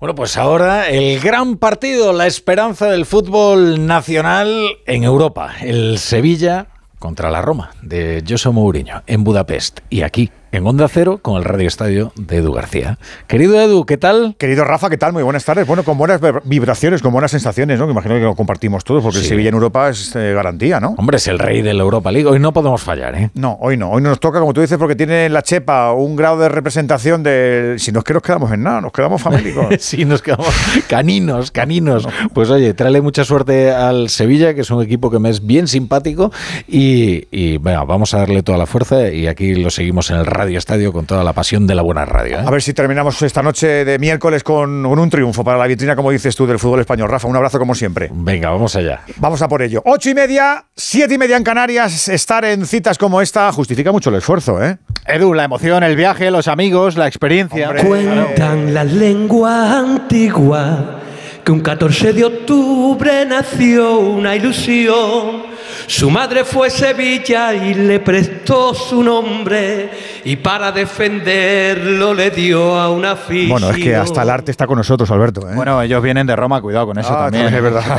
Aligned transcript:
Bueno, 0.00 0.14
pues 0.14 0.38
ahora 0.38 0.88
el 0.88 1.20
gran 1.20 1.58
partido, 1.58 2.14
la 2.14 2.26
esperanza 2.26 2.86
del 2.86 3.04
fútbol 3.04 3.86
nacional 3.86 4.78
en 4.86 5.04
Europa. 5.04 5.56
El 5.60 5.98
Sevilla 5.98 6.68
contra 6.98 7.30
la 7.30 7.42
Roma 7.42 7.72
de 7.82 8.24
José 8.26 8.48
Mourinho 8.48 9.02
en 9.06 9.24
Budapest 9.24 9.80
y 9.90 10.00
aquí 10.00 10.30
en 10.52 10.66
Onda 10.66 10.88
Cero 10.88 11.20
con 11.22 11.36
el 11.36 11.44
Radio 11.44 11.68
Estadio 11.68 12.12
de 12.16 12.38
Edu 12.38 12.52
García. 12.52 12.98
Querido 13.26 13.60
Edu, 13.60 13.84
¿qué 13.84 13.96
tal? 13.96 14.34
Querido 14.38 14.64
Rafa, 14.64 14.90
¿qué 14.90 14.98
tal? 14.98 15.12
Muy 15.12 15.22
buenas 15.22 15.44
tardes. 15.44 15.66
Bueno, 15.66 15.84
con 15.84 15.96
buenas 15.96 16.20
vibraciones, 16.44 17.02
con 17.02 17.12
buenas 17.12 17.30
sensaciones, 17.30 17.78
¿no? 17.78 17.86
Que 17.86 17.92
imagino 17.92 18.16
que 18.16 18.22
lo 18.22 18.34
compartimos 18.34 18.84
todos, 18.84 19.02
porque 19.02 19.18
el 19.18 19.24
Sevilla 19.24 19.50
en 19.50 19.54
Europa 19.54 19.88
es 19.88 20.14
eh, 20.16 20.32
garantía, 20.34 20.80
¿no? 20.80 20.94
Hombre, 20.98 21.18
es 21.18 21.28
el 21.28 21.38
rey 21.38 21.62
de 21.62 21.74
la 21.74 21.82
Europa 21.82 22.10
League. 22.10 22.28
Hoy 22.28 22.38
no 22.40 22.52
podemos 22.52 22.82
fallar, 22.82 23.14
¿eh? 23.14 23.30
No, 23.34 23.58
hoy 23.60 23.76
no. 23.76 23.90
Hoy 23.90 24.02
nos 24.02 24.18
toca, 24.18 24.40
como 24.40 24.52
tú 24.52 24.60
dices, 24.60 24.78
porque 24.78 24.96
tiene 24.96 25.28
la 25.28 25.42
Chepa 25.42 25.92
un 25.92 26.16
grado 26.16 26.38
de 26.38 26.48
representación 26.48 27.22
de... 27.22 27.76
Si 27.78 27.92
no 27.92 28.00
es 28.00 28.04
que 28.04 28.14
nos 28.14 28.22
quedamos 28.22 28.52
en 28.52 28.62
nada, 28.62 28.80
nos 28.80 28.92
quedamos 28.92 29.22
famélicos. 29.22 29.66
sí, 29.78 30.04
nos 30.04 30.22
quedamos 30.22 30.52
caninos, 30.88 31.50
caninos. 31.50 32.08
Pues 32.34 32.50
oye, 32.50 32.74
tráele 32.74 33.00
mucha 33.00 33.24
suerte 33.24 33.70
al 33.70 34.08
Sevilla, 34.08 34.54
que 34.54 34.62
es 34.62 34.70
un 34.70 34.82
equipo 34.82 35.10
que 35.10 35.18
me 35.18 35.30
es 35.30 35.46
bien 35.46 35.68
simpático 35.68 36.32
y, 36.66 37.28
y 37.30 37.58
vamos 37.58 38.14
a 38.14 38.18
darle 38.18 38.42
toda 38.42 38.58
la 38.58 38.66
fuerza 38.66 39.08
y 39.10 39.26
aquí 39.28 39.54
lo 39.54 39.70
seguimos 39.70 40.10
en 40.10 40.16
el 40.16 40.26
Radio 40.40 40.56
Estadio 40.56 40.90
con 40.90 41.04
toda 41.04 41.22
la 41.22 41.34
pasión 41.34 41.66
de 41.66 41.74
la 41.74 41.82
buena 41.82 42.06
radio. 42.06 42.38
¿eh? 42.38 42.44
A 42.46 42.50
ver 42.50 42.62
si 42.62 42.72
terminamos 42.72 43.20
esta 43.20 43.42
noche 43.42 43.84
de 43.84 43.98
miércoles 43.98 44.42
con, 44.42 44.86
un 44.86 45.10
triunfo 45.10 45.44
para 45.44 45.58
la 45.58 45.66
vitrina, 45.66 45.94
como 45.94 46.10
dices 46.10 46.34
tú, 46.34 46.46
del 46.46 46.58
fútbol 46.58 46.80
español. 46.80 47.10
Rafa, 47.10 47.28
un 47.28 47.36
abrazo 47.36 47.58
como 47.58 47.74
siempre. 47.74 48.08
Venga, 48.10 48.48
vamos 48.48 48.74
allá. 48.74 49.02
Vamos 49.16 49.42
a 49.42 49.48
por 49.48 49.60
ello. 49.60 49.82
Ocho 49.84 50.08
y 50.08 50.14
media, 50.14 50.64
siete 50.74 51.12
y 51.12 51.18
media 51.18 51.36
en 51.36 51.44
Canarias. 51.44 52.08
Estar 52.08 52.46
en 52.46 52.64
citas 52.64 52.96
como 52.96 53.20
esta 53.20 53.52
justifica 53.52 53.92
mucho 53.92 54.08
el 54.08 54.16
esfuerzo, 54.16 54.64
¿eh? 54.64 54.78
Edu, 55.06 55.34
la 55.34 55.44
emoción, 55.44 55.82
el 55.82 55.94
viaje, 55.94 56.30
los 56.30 56.48
amigos, 56.48 56.96
la 56.96 57.06
experiencia. 57.06 57.74
Cuentan 57.74 58.72
la 58.72 58.84
lengua 58.84 59.78
antigua 59.78 61.00
que 61.44 61.52
un 61.52 61.60
14 61.60 62.14
de 62.14 62.24
octubre 62.24 63.26
nació 63.26 63.98
una 63.98 64.34
ilusión 64.36 65.50
su 65.90 66.08
madre 66.08 66.44
fue 66.44 66.70
Sevilla 66.70 67.52
y 67.52 67.74
le 67.74 67.98
prestó 67.98 68.72
su 68.74 69.02
nombre 69.02 69.90
y 70.24 70.36
para 70.36 70.70
defenderlo 70.70 72.14
le 72.14 72.30
dio 72.30 72.78
a 72.78 72.88
una 72.90 73.16
ficha. 73.16 73.50
Bueno, 73.50 73.70
es 73.70 73.76
que 73.76 73.96
hasta 73.96 74.22
el 74.22 74.30
arte 74.30 74.52
está 74.52 74.68
con 74.68 74.78
nosotros, 74.78 75.10
Alberto. 75.10 75.40
¿eh? 75.50 75.52
Bueno, 75.56 75.82
ellos 75.82 76.00
vienen 76.00 76.28
de 76.28 76.36
Roma, 76.36 76.62
cuidado 76.62 76.86
con 76.86 76.98
eso 77.00 77.12
ah, 77.12 77.24
también. 77.24 77.52
es 77.52 77.60
verdad. 77.60 77.82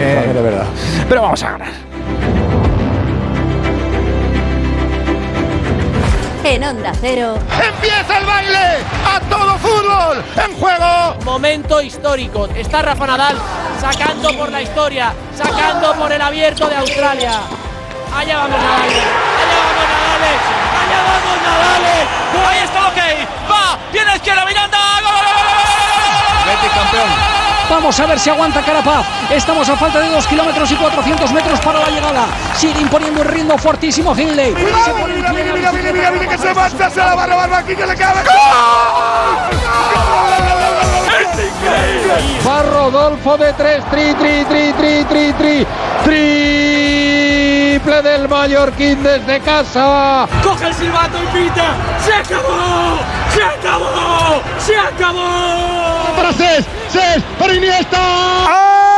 es 0.00 0.34
verdad. 0.34 0.66
Pero 1.08 1.22
vamos 1.22 1.42
a 1.44 1.50
ganar. 1.52 2.63
En 6.44 6.62
Onda 6.62 6.92
Cero. 7.00 7.38
¡Empieza 7.58 8.18
el 8.18 8.26
baile! 8.26 8.84
¡A 9.06 9.18
todo 9.30 9.56
fútbol! 9.58 10.22
¡En 10.36 10.54
juego! 10.60 11.16
Momento 11.24 11.80
histórico. 11.80 12.46
Está 12.54 12.82
Rafa 12.82 13.06
Nadal 13.06 13.36
sacando 13.80 14.30
por 14.36 14.52
la 14.52 14.60
historia, 14.60 15.14
sacando 15.34 15.94
por 15.94 16.12
el 16.12 16.20
abierto 16.20 16.68
de 16.68 16.76
Australia. 16.76 17.40
Allá 18.14 18.36
vamos 18.36 18.60
Nadal. 18.60 18.82
Allá 18.82 19.58
vamos 19.64 19.84
Nadal. 19.88 20.20
Allá 20.82 21.00
vamos 21.08 21.42
Nadal. 21.42 21.82
Ahí 22.46 22.58
está, 22.58 22.88
ok. 22.88 22.98
Va. 23.50 23.78
Viene 23.90 24.16
izquierda 24.16 24.44
Miranda. 24.44 24.78
¡Gol! 25.00 25.24
campeón. 26.74 27.33
Vamos 27.70 27.98
a 27.98 28.06
ver 28.06 28.18
si 28.18 28.30
aguanta 28.30 28.62
Carapaz. 28.62 29.06
Estamos 29.30 29.68
a 29.68 29.76
falta 29.76 30.00
de 30.00 30.08
2 30.08 30.26
kilómetros 30.26 30.70
y 30.70 30.76
400 30.76 31.32
metros 31.32 31.60
para 31.60 31.80
la 31.80 31.88
llegada. 31.88 32.26
Sigue 32.56 32.80
imponiendo 32.80 33.22
un 33.22 33.28
ritmo 33.28 33.58
fortísimo 33.58 34.14
Hindley. 34.14 34.54
Mira, 34.54 35.32
mira, 35.32 35.72
mira, 35.72 35.72
mira, 35.72 36.10
mira, 36.10 36.28
que 36.28 36.38
se 36.38 36.54
marcha, 36.54 36.90
se 36.90 37.00
la 37.00 37.14
va 37.14 37.24
a 37.24 37.26
robar 37.26 37.54
aquí, 37.54 37.74
que 37.74 37.86
le 37.86 37.96
cabe. 37.96 38.20
Va 42.46 42.62
Rodolfo 42.62 43.36
de 43.38 43.52
3, 43.52 43.84
tri, 43.90 44.14
tri, 44.14 44.44
tri, 44.44 44.72
tri, 44.72 45.04
tri, 45.04 45.32
tri, 45.32 47.13
triple 47.84 48.02
del 48.02 48.28
Mallorquín 48.28 49.02
desde 49.02 49.40
casa. 49.40 50.26
Coge 50.42 50.66
el 50.66 50.74
silbato 50.74 51.18
y 51.22 51.26
pita. 51.26 51.74
¡Se 52.04 52.14
acabó! 52.14 52.98
¡Se 53.34 53.42
acabó! 53.42 54.42
¡Se 54.58 54.76
acabó! 54.76 56.16
Para 56.16 56.32
Cés, 56.32 56.64
Cés, 56.90 57.22
para 57.38 57.54
Iniesta. 57.54 58.93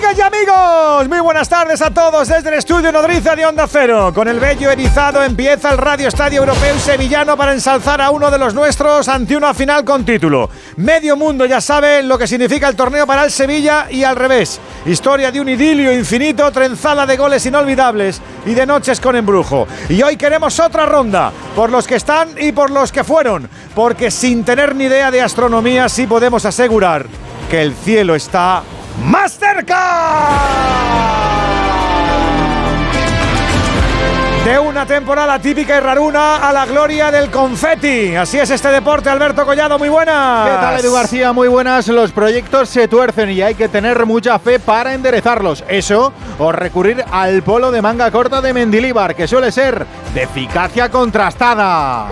Amigas 0.00 0.16
y 0.16 0.22
amigos, 0.22 1.08
muy 1.10 1.20
buenas 1.20 1.46
tardes 1.46 1.82
a 1.82 1.90
todos 1.90 2.26
desde 2.26 2.48
el 2.48 2.54
estudio 2.54 2.90
Nodriza 2.90 3.36
de 3.36 3.44
Onda 3.44 3.66
Cero. 3.68 4.12
Con 4.14 4.28
el 4.28 4.40
bello 4.40 4.70
erizado 4.70 5.22
empieza 5.22 5.72
el 5.72 5.76
Radio 5.76 6.08
Estadio 6.08 6.40
Europeo 6.40 6.78
Sevillano 6.78 7.36
para 7.36 7.52
ensalzar 7.52 8.00
a 8.00 8.10
uno 8.10 8.30
de 8.30 8.38
los 8.38 8.54
nuestros 8.54 9.08
ante 9.08 9.36
una 9.36 9.52
final 9.52 9.84
con 9.84 10.06
título. 10.06 10.48
Medio 10.76 11.18
mundo 11.18 11.44
ya 11.44 11.60
sabe 11.60 12.02
lo 12.02 12.16
que 12.16 12.26
significa 12.26 12.66
el 12.68 12.76
torneo 12.76 13.06
para 13.06 13.24
el 13.24 13.30
Sevilla 13.30 13.88
y 13.90 14.02
al 14.02 14.16
revés. 14.16 14.58
Historia 14.86 15.30
de 15.30 15.38
un 15.38 15.50
idilio 15.50 15.92
infinito, 15.92 16.50
trenzada 16.50 17.04
de 17.04 17.18
goles 17.18 17.44
inolvidables 17.44 18.22
y 18.46 18.54
de 18.54 18.64
noches 18.64 19.00
con 19.00 19.16
embrujo. 19.16 19.68
Y 19.90 20.02
hoy 20.02 20.16
queremos 20.16 20.58
otra 20.60 20.86
ronda, 20.86 21.30
por 21.54 21.68
los 21.68 21.86
que 21.86 21.96
están 21.96 22.30
y 22.38 22.52
por 22.52 22.70
los 22.70 22.90
que 22.90 23.04
fueron, 23.04 23.50
porque 23.74 24.10
sin 24.10 24.44
tener 24.44 24.74
ni 24.74 24.84
idea 24.84 25.10
de 25.10 25.20
astronomía 25.20 25.90
sí 25.90 26.06
podemos 26.06 26.46
asegurar 26.46 27.04
que 27.50 27.60
el 27.60 27.74
cielo 27.74 28.14
está 28.14 28.62
más 29.04 29.38
cerca 29.38 30.90
de 34.44 34.58
una 34.58 34.86
temporada 34.86 35.38
típica 35.38 35.76
y 35.76 35.80
raruna 35.80 36.36
a 36.36 36.52
la 36.52 36.64
gloria 36.64 37.10
del 37.10 37.30
confeti. 37.30 38.16
Así 38.16 38.38
es 38.38 38.50
este 38.50 38.68
deporte, 38.68 39.10
Alberto 39.10 39.44
Collado, 39.44 39.78
muy 39.78 39.90
buenas. 39.90 40.48
¿Qué 40.48 40.56
tal, 40.56 40.80
Edu 40.80 40.92
García? 40.92 41.32
Muy 41.32 41.48
buenas. 41.48 41.88
Los 41.88 42.10
proyectos 42.10 42.68
se 42.70 42.88
tuercen 42.88 43.30
y 43.30 43.42
hay 43.42 43.54
que 43.54 43.68
tener 43.68 44.06
mucha 44.06 44.38
fe 44.38 44.58
para 44.58 44.94
enderezarlos. 44.94 45.62
Eso 45.68 46.12
o 46.38 46.52
recurrir 46.52 47.04
al 47.12 47.42
polo 47.42 47.70
de 47.70 47.82
manga 47.82 48.10
corta 48.10 48.40
de 48.40 48.54
Mendilibar, 48.54 49.14
que 49.14 49.28
suele 49.28 49.52
ser 49.52 49.86
de 50.14 50.22
eficacia 50.22 50.88
contrastada. 50.88 52.08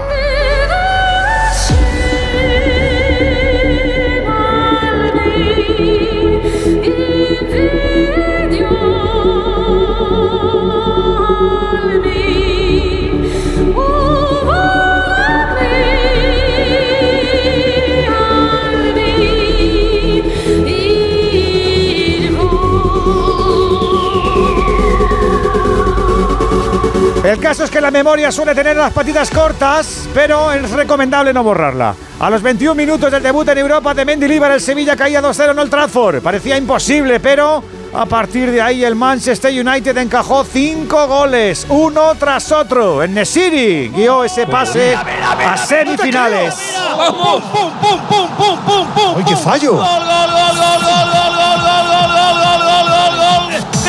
El 27.25 27.41
caso 27.41 27.65
es 27.65 27.71
que 27.71 27.81
la 27.81 27.91
memoria 27.91 28.31
suele 28.31 28.55
tener 28.55 28.77
las 28.77 28.93
patitas 28.93 29.31
cortas, 29.31 30.09
pero 30.15 30.53
es 30.53 30.71
recomendable 30.71 31.33
no 31.33 31.43
borrarla. 31.43 31.95
A 32.21 32.31
los 32.31 32.41
21 32.41 32.75
minutos 32.75 33.11
del 33.11 33.23
debut 33.23 33.49
en 33.49 33.59
Europa 33.59 33.93
de 33.93 34.05
Mendilibar, 34.05 34.53
el 34.53 34.61
Sevilla 34.61 34.97
caía 34.97 35.21
2-0 35.21 35.51
en 35.51 35.59
Old 35.59 35.71
Trafford. 35.71 36.23
Parecía 36.23 36.56
imposible, 36.56 37.19
pero 37.21 37.62
a 37.93 38.06
partir 38.06 38.51
de 38.51 38.62
ahí 38.62 38.84
el 38.84 38.95
Manchester 38.95 39.53
United 39.53 39.97
encajó 39.99 40.45
5 40.45 41.06
goles, 41.06 41.67
uno 41.69 42.15
tras 42.15 42.53
otro. 42.53 43.03
En 43.03 43.15
Nesiri 43.15 43.89
guió 43.89 44.25
ese 44.25 44.47
pase 44.47 44.97
a 44.97 45.56
semifinales. 45.56 46.55
¡Pum, 46.97 47.43
pum, 47.43 47.73
pum, 47.83 48.00
pum, 48.09 48.59
pum, 48.65 48.87
pum, 49.15 49.25
qué 49.25 49.37
fallo! 49.37 49.75
¡Gol, 49.75 49.85
gol, 49.85 50.06
gol, 50.06 50.56
gol, 50.56 50.81
gol, 50.81 50.81
gol, 50.83 51.09
gol, 51.09 51.35
gol, 51.35 51.62
gol, 51.67 51.83
gol, 51.83 51.89
gol, 51.89 52.12
gol, 52.15 52.43
gol! 52.43 52.58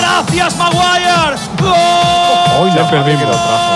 ¡Gracias, 0.10 0.58
Maguire! 0.58 1.36
¡Gol! 1.62 2.62
¡Hoy 2.62 2.72
la 2.72 2.90
perdí 2.90 3.16
que 3.16 3.26
lo 3.26 3.32
trajo! 3.32 3.74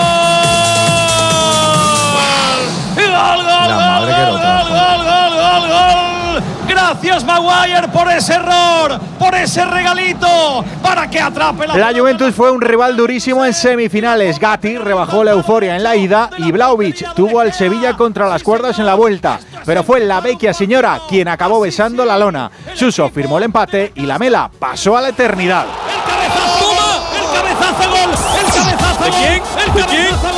¡Gol, 2.96 3.36
gol, 3.36 3.68
La 3.68 3.76
madre 3.76 4.14
que 4.14 4.22
lo 4.32 4.38
trajo. 4.40 4.68
gol, 4.68 5.04
gol, 5.04 5.30
gol, 5.36 5.68
gol! 5.68 6.42
Gracias 6.74 7.24
Maguire 7.24 7.86
por 7.92 8.10
ese 8.10 8.34
error, 8.34 8.98
por 9.16 9.32
ese 9.36 9.64
regalito, 9.64 10.64
para 10.82 11.08
que 11.08 11.20
atrape 11.20 11.68
la... 11.68 11.76
La 11.76 11.96
Juventus 11.96 12.34
fue 12.34 12.50
un 12.50 12.60
rival 12.60 12.96
durísimo 12.96 13.44
en 13.44 13.54
semifinales. 13.54 14.40
Gatti 14.40 14.76
rebajó 14.76 15.22
la 15.22 15.30
euforia 15.30 15.76
en 15.76 15.84
la 15.84 15.94
ida 15.94 16.30
y 16.36 16.50
Vlaovic 16.50 17.14
tuvo 17.14 17.38
al 17.38 17.52
Sevilla 17.52 17.96
contra 17.96 18.28
las 18.28 18.42
cuerdas 18.42 18.80
en 18.80 18.86
la 18.86 18.94
vuelta. 18.94 19.38
Pero 19.64 19.84
fue 19.84 20.00
la 20.00 20.20
vecchia 20.20 20.52
señora 20.52 20.98
quien 21.08 21.28
acabó 21.28 21.60
besando 21.60 22.04
la 22.04 22.18
lona. 22.18 22.50
Suso 22.74 23.08
firmó 23.08 23.38
el 23.38 23.44
empate 23.44 23.92
y 23.94 24.02
la 24.02 24.18
Mela 24.18 24.50
pasó 24.58 24.96
a 24.96 25.00
la 25.00 25.10
eternidad. 25.10 25.66
El 25.88 26.02
cabezazo 26.10 26.66
gol, 26.66 27.02
el 27.14 27.24
cabezazo 27.38 27.88
gol, 27.88 28.10
el 28.10 28.52
cabezazo 28.52 30.22
gol, 30.22 30.33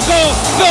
coco, 0.00 0.20
gol. 0.58 0.68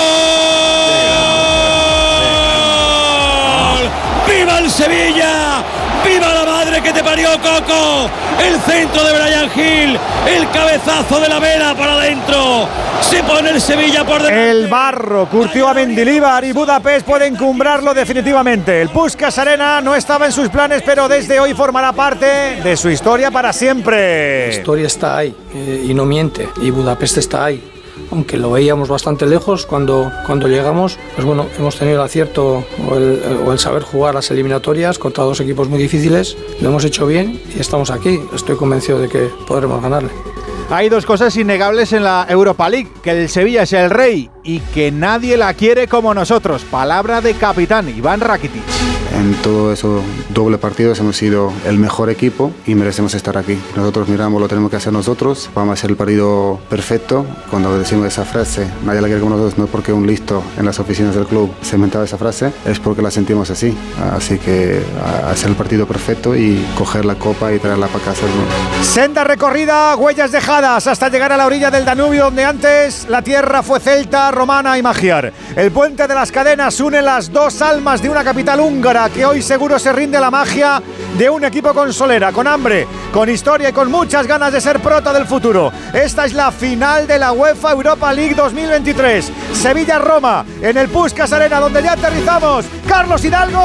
¡Viva 4.27 4.59
el 4.59 4.69
Sevilla! 4.69 5.63
¡Viva 6.03 6.33
la 6.33 6.45
madre 6.45 6.51
madre 6.63 6.81
que 6.83 6.93
te 6.93 7.03
parió 7.03 7.29
Coco, 7.41 8.07
el 8.39 8.59
centro 8.61 9.03
de 9.03 9.13
Brian 9.13 9.49
Hill, 9.55 9.99
el 10.27 10.49
cabezazo 10.51 11.19
de 11.19 11.27
la 11.27 11.39
vela 11.39 11.73
para 11.73 11.93
adentro, 11.93 12.67
se 13.01 13.23
pone 13.23 13.49
el 13.49 13.59
Sevilla 13.59 14.03
por 14.05 14.21
delante. 14.21 14.51
El 14.51 14.67
barro 14.67 15.27
curtió 15.27 15.67
a 15.67 15.73
Mendilibar 15.73 16.43
y 16.43 16.51
Budapest 16.51 17.03
puede 17.03 17.25
encumbrarlo 17.25 17.95
definitivamente. 17.95 18.79
El 18.79 18.89
Puskas 18.89 19.39
Arena 19.39 19.81
no 19.81 19.95
estaba 19.95 20.27
en 20.27 20.31
sus 20.31 20.49
planes, 20.49 20.83
pero 20.85 21.07
desde 21.07 21.39
hoy 21.39 21.55
formará 21.55 21.93
parte 21.93 22.61
de 22.63 22.77
su 22.77 22.91
historia 22.91 23.31
para 23.31 23.51
siempre. 23.53 24.49
La 24.49 24.53
historia 24.53 24.85
está 24.85 25.17
ahí 25.17 25.35
eh, 25.55 25.85
y 25.87 25.95
no 25.95 26.05
miente, 26.05 26.47
y 26.61 26.69
Budapest 26.69 27.17
está 27.17 27.45
ahí. 27.45 27.80
Aunque 28.11 28.37
lo 28.37 28.51
veíamos 28.51 28.89
bastante 28.89 29.25
lejos 29.25 29.65
cuando, 29.65 30.11
cuando 30.25 30.47
llegamos, 30.47 30.97
pues 31.15 31.25
bueno, 31.25 31.47
hemos 31.57 31.77
tenido 31.77 31.97
el 31.97 32.05
acierto 32.05 32.63
o 32.87 32.95
el, 32.95 33.21
o 33.45 33.51
el 33.51 33.59
saber 33.59 33.83
jugar 33.83 34.15
las 34.15 34.31
eliminatorias 34.31 34.99
contra 34.99 35.23
dos 35.23 35.39
equipos 35.39 35.69
muy 35.69 35.79
difíciles. 35.81 36.37
Lo 36.59 36.69
hemos 36.69 36.83
hecho 36.85 37.07
bien 37.07 37.41
y 37.55 37.59
estamos 37.59 37.91
aquí. 37.91 38.19
Estoy 38.33 38.55
convencido 38.55 38.99
de 38.99 39.09
que 39.09 39.29
podremos 39.47 39.81
ganarle. 39.81 40.11
Hay 40.69 40.87
dos 40.87 41.05
cosas 41.05 41.35
innegables 41.35 41.91
en 41.91 42.05
la 42.05 42.25
Europa 42.29 42.69
League, 42.69 42.87
que 43.03 43.11
el 43.11 43.27
Sevilla 43.27 43.63
es 43.63 43.73
el 43.73 43.89
rey 43.89 44.29
y 44.41 44.59
que 44.59 44.89
nadie 44.89 45.35
la 45.35 45.53
quiere 45.53 45.87
como 45.87 46.13
nosotros. 46.13 46.63
Palabra 46.63 47.19
de 47.19 47.33
capitán 47.33 47.89
Iván 47.89 48.21
Rakitic. 48.21 48.63
En 49.21 49.35
todo 49.35 49.71
eso 49.71 50.01
doble 50.29 50.57
partidos 50.57 50.99
hemos 50.99 51.15
sido 51.15 51.53
el 51.67 51.77
mejor 51.77 52.09
equipo 52.09 52.51
y 52.65 52.73
merecemos 52.73 53.13
estar 53.13 53.37
aquí. 53.37 53.55
Nosotros 53.75 54.09
miramos 54.09 54.41
lo 54.41 54.47
tenemos 54.47 54.71
que 54.71 54.77
hacer 54.77 54.91
nosotros, 54.91 55.47
vamos 55.53 55.69
a 55.69 55.73
hacer 55.73 55.91
el 55.91 55.95
partido 55.95 56.59
perfecto. 56.67 57.23
Cuando 57.51 57.77
decimos 57.77 58.07
esa 58.07 58.25
frase, 58.25 58.67
nadie 58.83 58.99
la 58.99 59.05
quiere 59.05 59.21
como 59.21 59.35
nosotros, 59.35 59.59
no 59.59 59.65
es 59.65 59.69
porque 59.69 59.93
un 59.93 60.07
listo 60.07 60.41
en 60.57 60.65
las 60.65 60.79
oficinas 60.79 61.13
del 61.13 61.27
club 61.27 61.53
se 61.61 61.75
inventaba 61.75 62.03
esa 62.03 62.17
frase, 62.17 62.51
es 62.65 62.79
porque 62.79 63.03
la 63.03 63.11
sentimos 63.11 63.51
así. 63.51 63.77
Así 64.11 64.39
que 64.39 64.81
hacer 65.29 65.49
el 65.49 65.55
partido 65.55 65.85
perfecto 65.85 66.35
y 66.35 66.65
coger 66.75 67.05
la 67.05 67.13
copa 67.13 67.53
y 67.53 67.59
traerla 67.59 67.89
para 67.89 68.05
casa. 68.05 68.25
Senda 68.81 69.23
recorrida, 69.23 69.95
huellas 69.97 70.31
dejadas 70.31 70.87
hasta 70.87 71.09
llegar 71.09 71.31
a 71.31 71.37
la 71.37 71.45
orilla 71.45 71.69
del 71.69 71.85
Danubio, 71.85 72.23
donde 72.23 72.43
antes 72.43 73.05
la 73.07 73.21
tierra 73.21 73.61
fue 73.61 73.79
celta, 73.79 74.31
romana 74.31 74.79
y 74.79 74.81
magiar. 74.81 75.31
El 75.55 75.69
puente 75.69 76.07
de 76.07 76.15
las 76.15 76.31
cadenas 76.31 76.79
une 76.79 77.03
las 77.03 77.31
dos 77.31 77.61
almas 77.61 78.01
de 78.01 78.09
una 78.09 78.23
capital 78.23 78.59
húngara 78.61 79.10
que 79.13 79.25
hoy 79.25 79.41
seguro 79.41 79.77
se 79.79 79.91
rinde 79.91 80.19
la 80.19 80.31
magia 80.31 80.81
de 81.17 81.29
un 81.29 81.43
equipo 81.43 81.73
con 81.73 81.91
solera, 81.93 82.31
con 82.31 82.47
hambre, 82.47 82.87
con 83.11 83.29
historia 83.29 83.69
y 83.69 83.73
con 83.73 83.91
muchas 83.91 84.27
ganas 84.27 84.53
de 84.53 84.61
ser 84.61 84.79
prota 84.79 85.13
del 85.13 85.25
futuro. 85.25 85.71
Esta 85.93 86.25
es 86.25 86.33
la 86.33 86.51
final 86.51 87.07
de 87.07 87.19
la 87.19 87.31
UEFA 87.31 87.71
Europa 87.71 88.13
League 88.13 88.35
2023. 88.35 89.31
Sevilla-Roma, 89.53 90.45
en 90.61 90.77
el 90.77 90.89
Puskas 90.89 91.33
Arena, 91.33 91.59
donde 91.59 91.83
ya 91.83 91.93
aterrizamos. 91.93 92.65
Carlos 92.87 93.23
Hidalgo. 93.23 93.61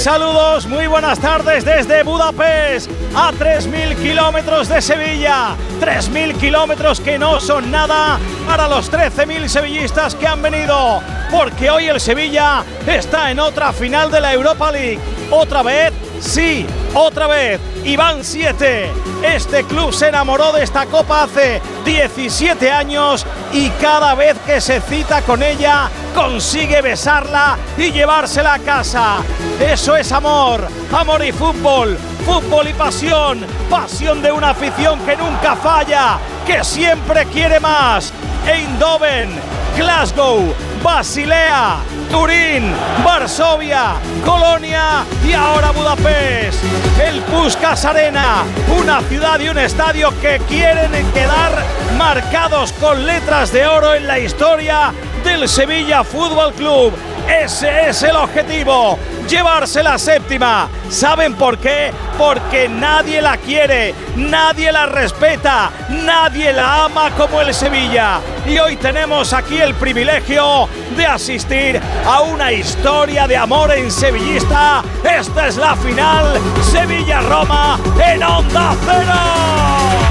Saludos, 0.00 0.66
muy 0.66 0.86
buenas 0.86 1.18
tardes 1.18 1.62
desde 1.62 2.02
Budapest, 2.04 2.90
a 3.14 3.32
3.000 3.32 3.96
kilómetros 3.96 4.66
de 4.70 4.80
Sevilla. 4.80 5.54
3.000 5.78 6.38
kilómetros 6.38 7.00
que 7.00 7.18
no 7.18 7.38
son 7.38 7.70
nada 7.70 8.18
para 8.46 8.66
los 8.66 8.90
13.000 8.90 9.46
sevillistas 9.46 10.14
que 10.14 10.26
han 10.26 10.40
venido, 10.40 11.02
porque 11.30 11.68
hoy 11.68 11.88
el 11.88 12.00
Sevilla 12.00 12.64
está 12.86 13.30
en 13.30 13.40
otra 13.40 13.74
final 13.74 14.10
de 14.10 14.22
la 14.22 14.32
Europa 14.32 14.72
League. 14.72 14.98
Otra 15.30 15.62
vez, 15.62 15.92
sí, 16.20 16.66
otra 16.94 17.26
vez. 17.26 17.60
Y 17.84 17.96
van 17.96 18.22
7. 18.22 18.90
Este 19.22 19.64
club 19.64 19.92
se 19.92 20.08
enamoró 20.08 20.52
de 20.52 20.62
esta 20.62 20.86
copa 20.86 21.24
hace 21.24 21.60
17 21.84 22.70
años 22.70 23.26
y 23.52 23.68
cada 23.70 24.14
vez 24.14 24.36
que 24.46 24.60
se 24.60 24.80
cita 24.80 25.22
con 25.22 25.42
ella 25.42 25.90
consigue 26.14 26.82
besarla 26.82 27.58
y 27.76 27.90
llevársela 27.90 28.54
a 28.54 28.58
casa. 28.58 29.16
Eso 29.60 29.96
es 29.96 30.12
amor, 30.12 30.66
amor 30.92 31.24
y 31.24 31.32
fútbol, 31.32 31.96
fútbol 32.26 32.68
y 32.68 32.72
pasión, 32.74 33.44
pasión 33.68 34.22
de 34.22 34.32
una 34.32 34.50
afición 34.50 35.00
que 35.00 35.16
nunca 35.16 35.56
falla, 35.56 36.18
que 36.46 36.62
siempre 36.64 37.26
quiere 37.26 37.60
más. 37.60 38.12
Eindhoven, 38.46 39.30
Glasgow, 39.76 40.54
Basilea, 40.82 41.78
Turín, 42.10 42.72
Varsovia, 43.04 43.94
Colonia 44.24 45.04
y 45.26 45.32
ahora 45.32 45.70
Budapest. 45.72 46.62
El 47.02 47.20
Puskas 47.22 47.84
Arena, 47.84 48.44
una 48.80 49.00
ciudad 49.02 49.38
y 49.40 49.48
un 49.48 49.58
estadio 49.58 50.10
que 50.20 50.40
quieren 50.48 50.90
quedar 51.12 51.52
marcados 51.98 52.72
con 52.72 53.04
letras 53.04 53.52
de 53.52 53.66
oro 53.66 53.94
en 53.94 54.06
la 54.06 54.18
historia 54.18 54.92
del 55.24 55.48
Sevilla 55.48 56.04
Fútbol 56.04 56.52
Club. 56.54 56.92
Ese 57.28 57.88
es 57.88 58.02
el 58.02 58.16
objetivo, 58.16 58.98
llevarse 59.28 59.82
la 59.82 59.98
séptima. 59.98 60.68
¿Saben 60.88 61.34
por 61.34 61.58
qué? 61.58 61.92
Porque 62.18 62.68
nadie 62.68 63.22
la 63.22 63.36
quiere, 63.36 63.94
nadie 64.16 64.72
la 64.72 64.86
respeta, 64.86 65.70
nadie 65.88 66.52
la 66.52 66.84
ama 66.84 67.10
como 67.16 67.40
el 67.40 67.54
Sevilla. 67.54 68.20
Y 68.46 68.58
hoy 68.58 68.76
tenemos 68.76 69.32
aquí 69.32 69.58
el 69.58 69.74
privilegio 69.74 70.68
de 70.96 71.06
asistir 71.06 71.80
a 72.04 72.20
una 72.22 72.52
historia 72.52 73.26
de 73.26 73.36
amor 73.36 73.72
en 73.72 73.90
sevillista. 73.90 74.82
Esta 75.04 75.46
es 75.46 75.56
la 75.56 75.76
final, 75.76 76.40
Sevilla-Roma 76.72 77.78
en 78.04 78.22
Onda 78.22 78.74
Cero. 78.84 80.09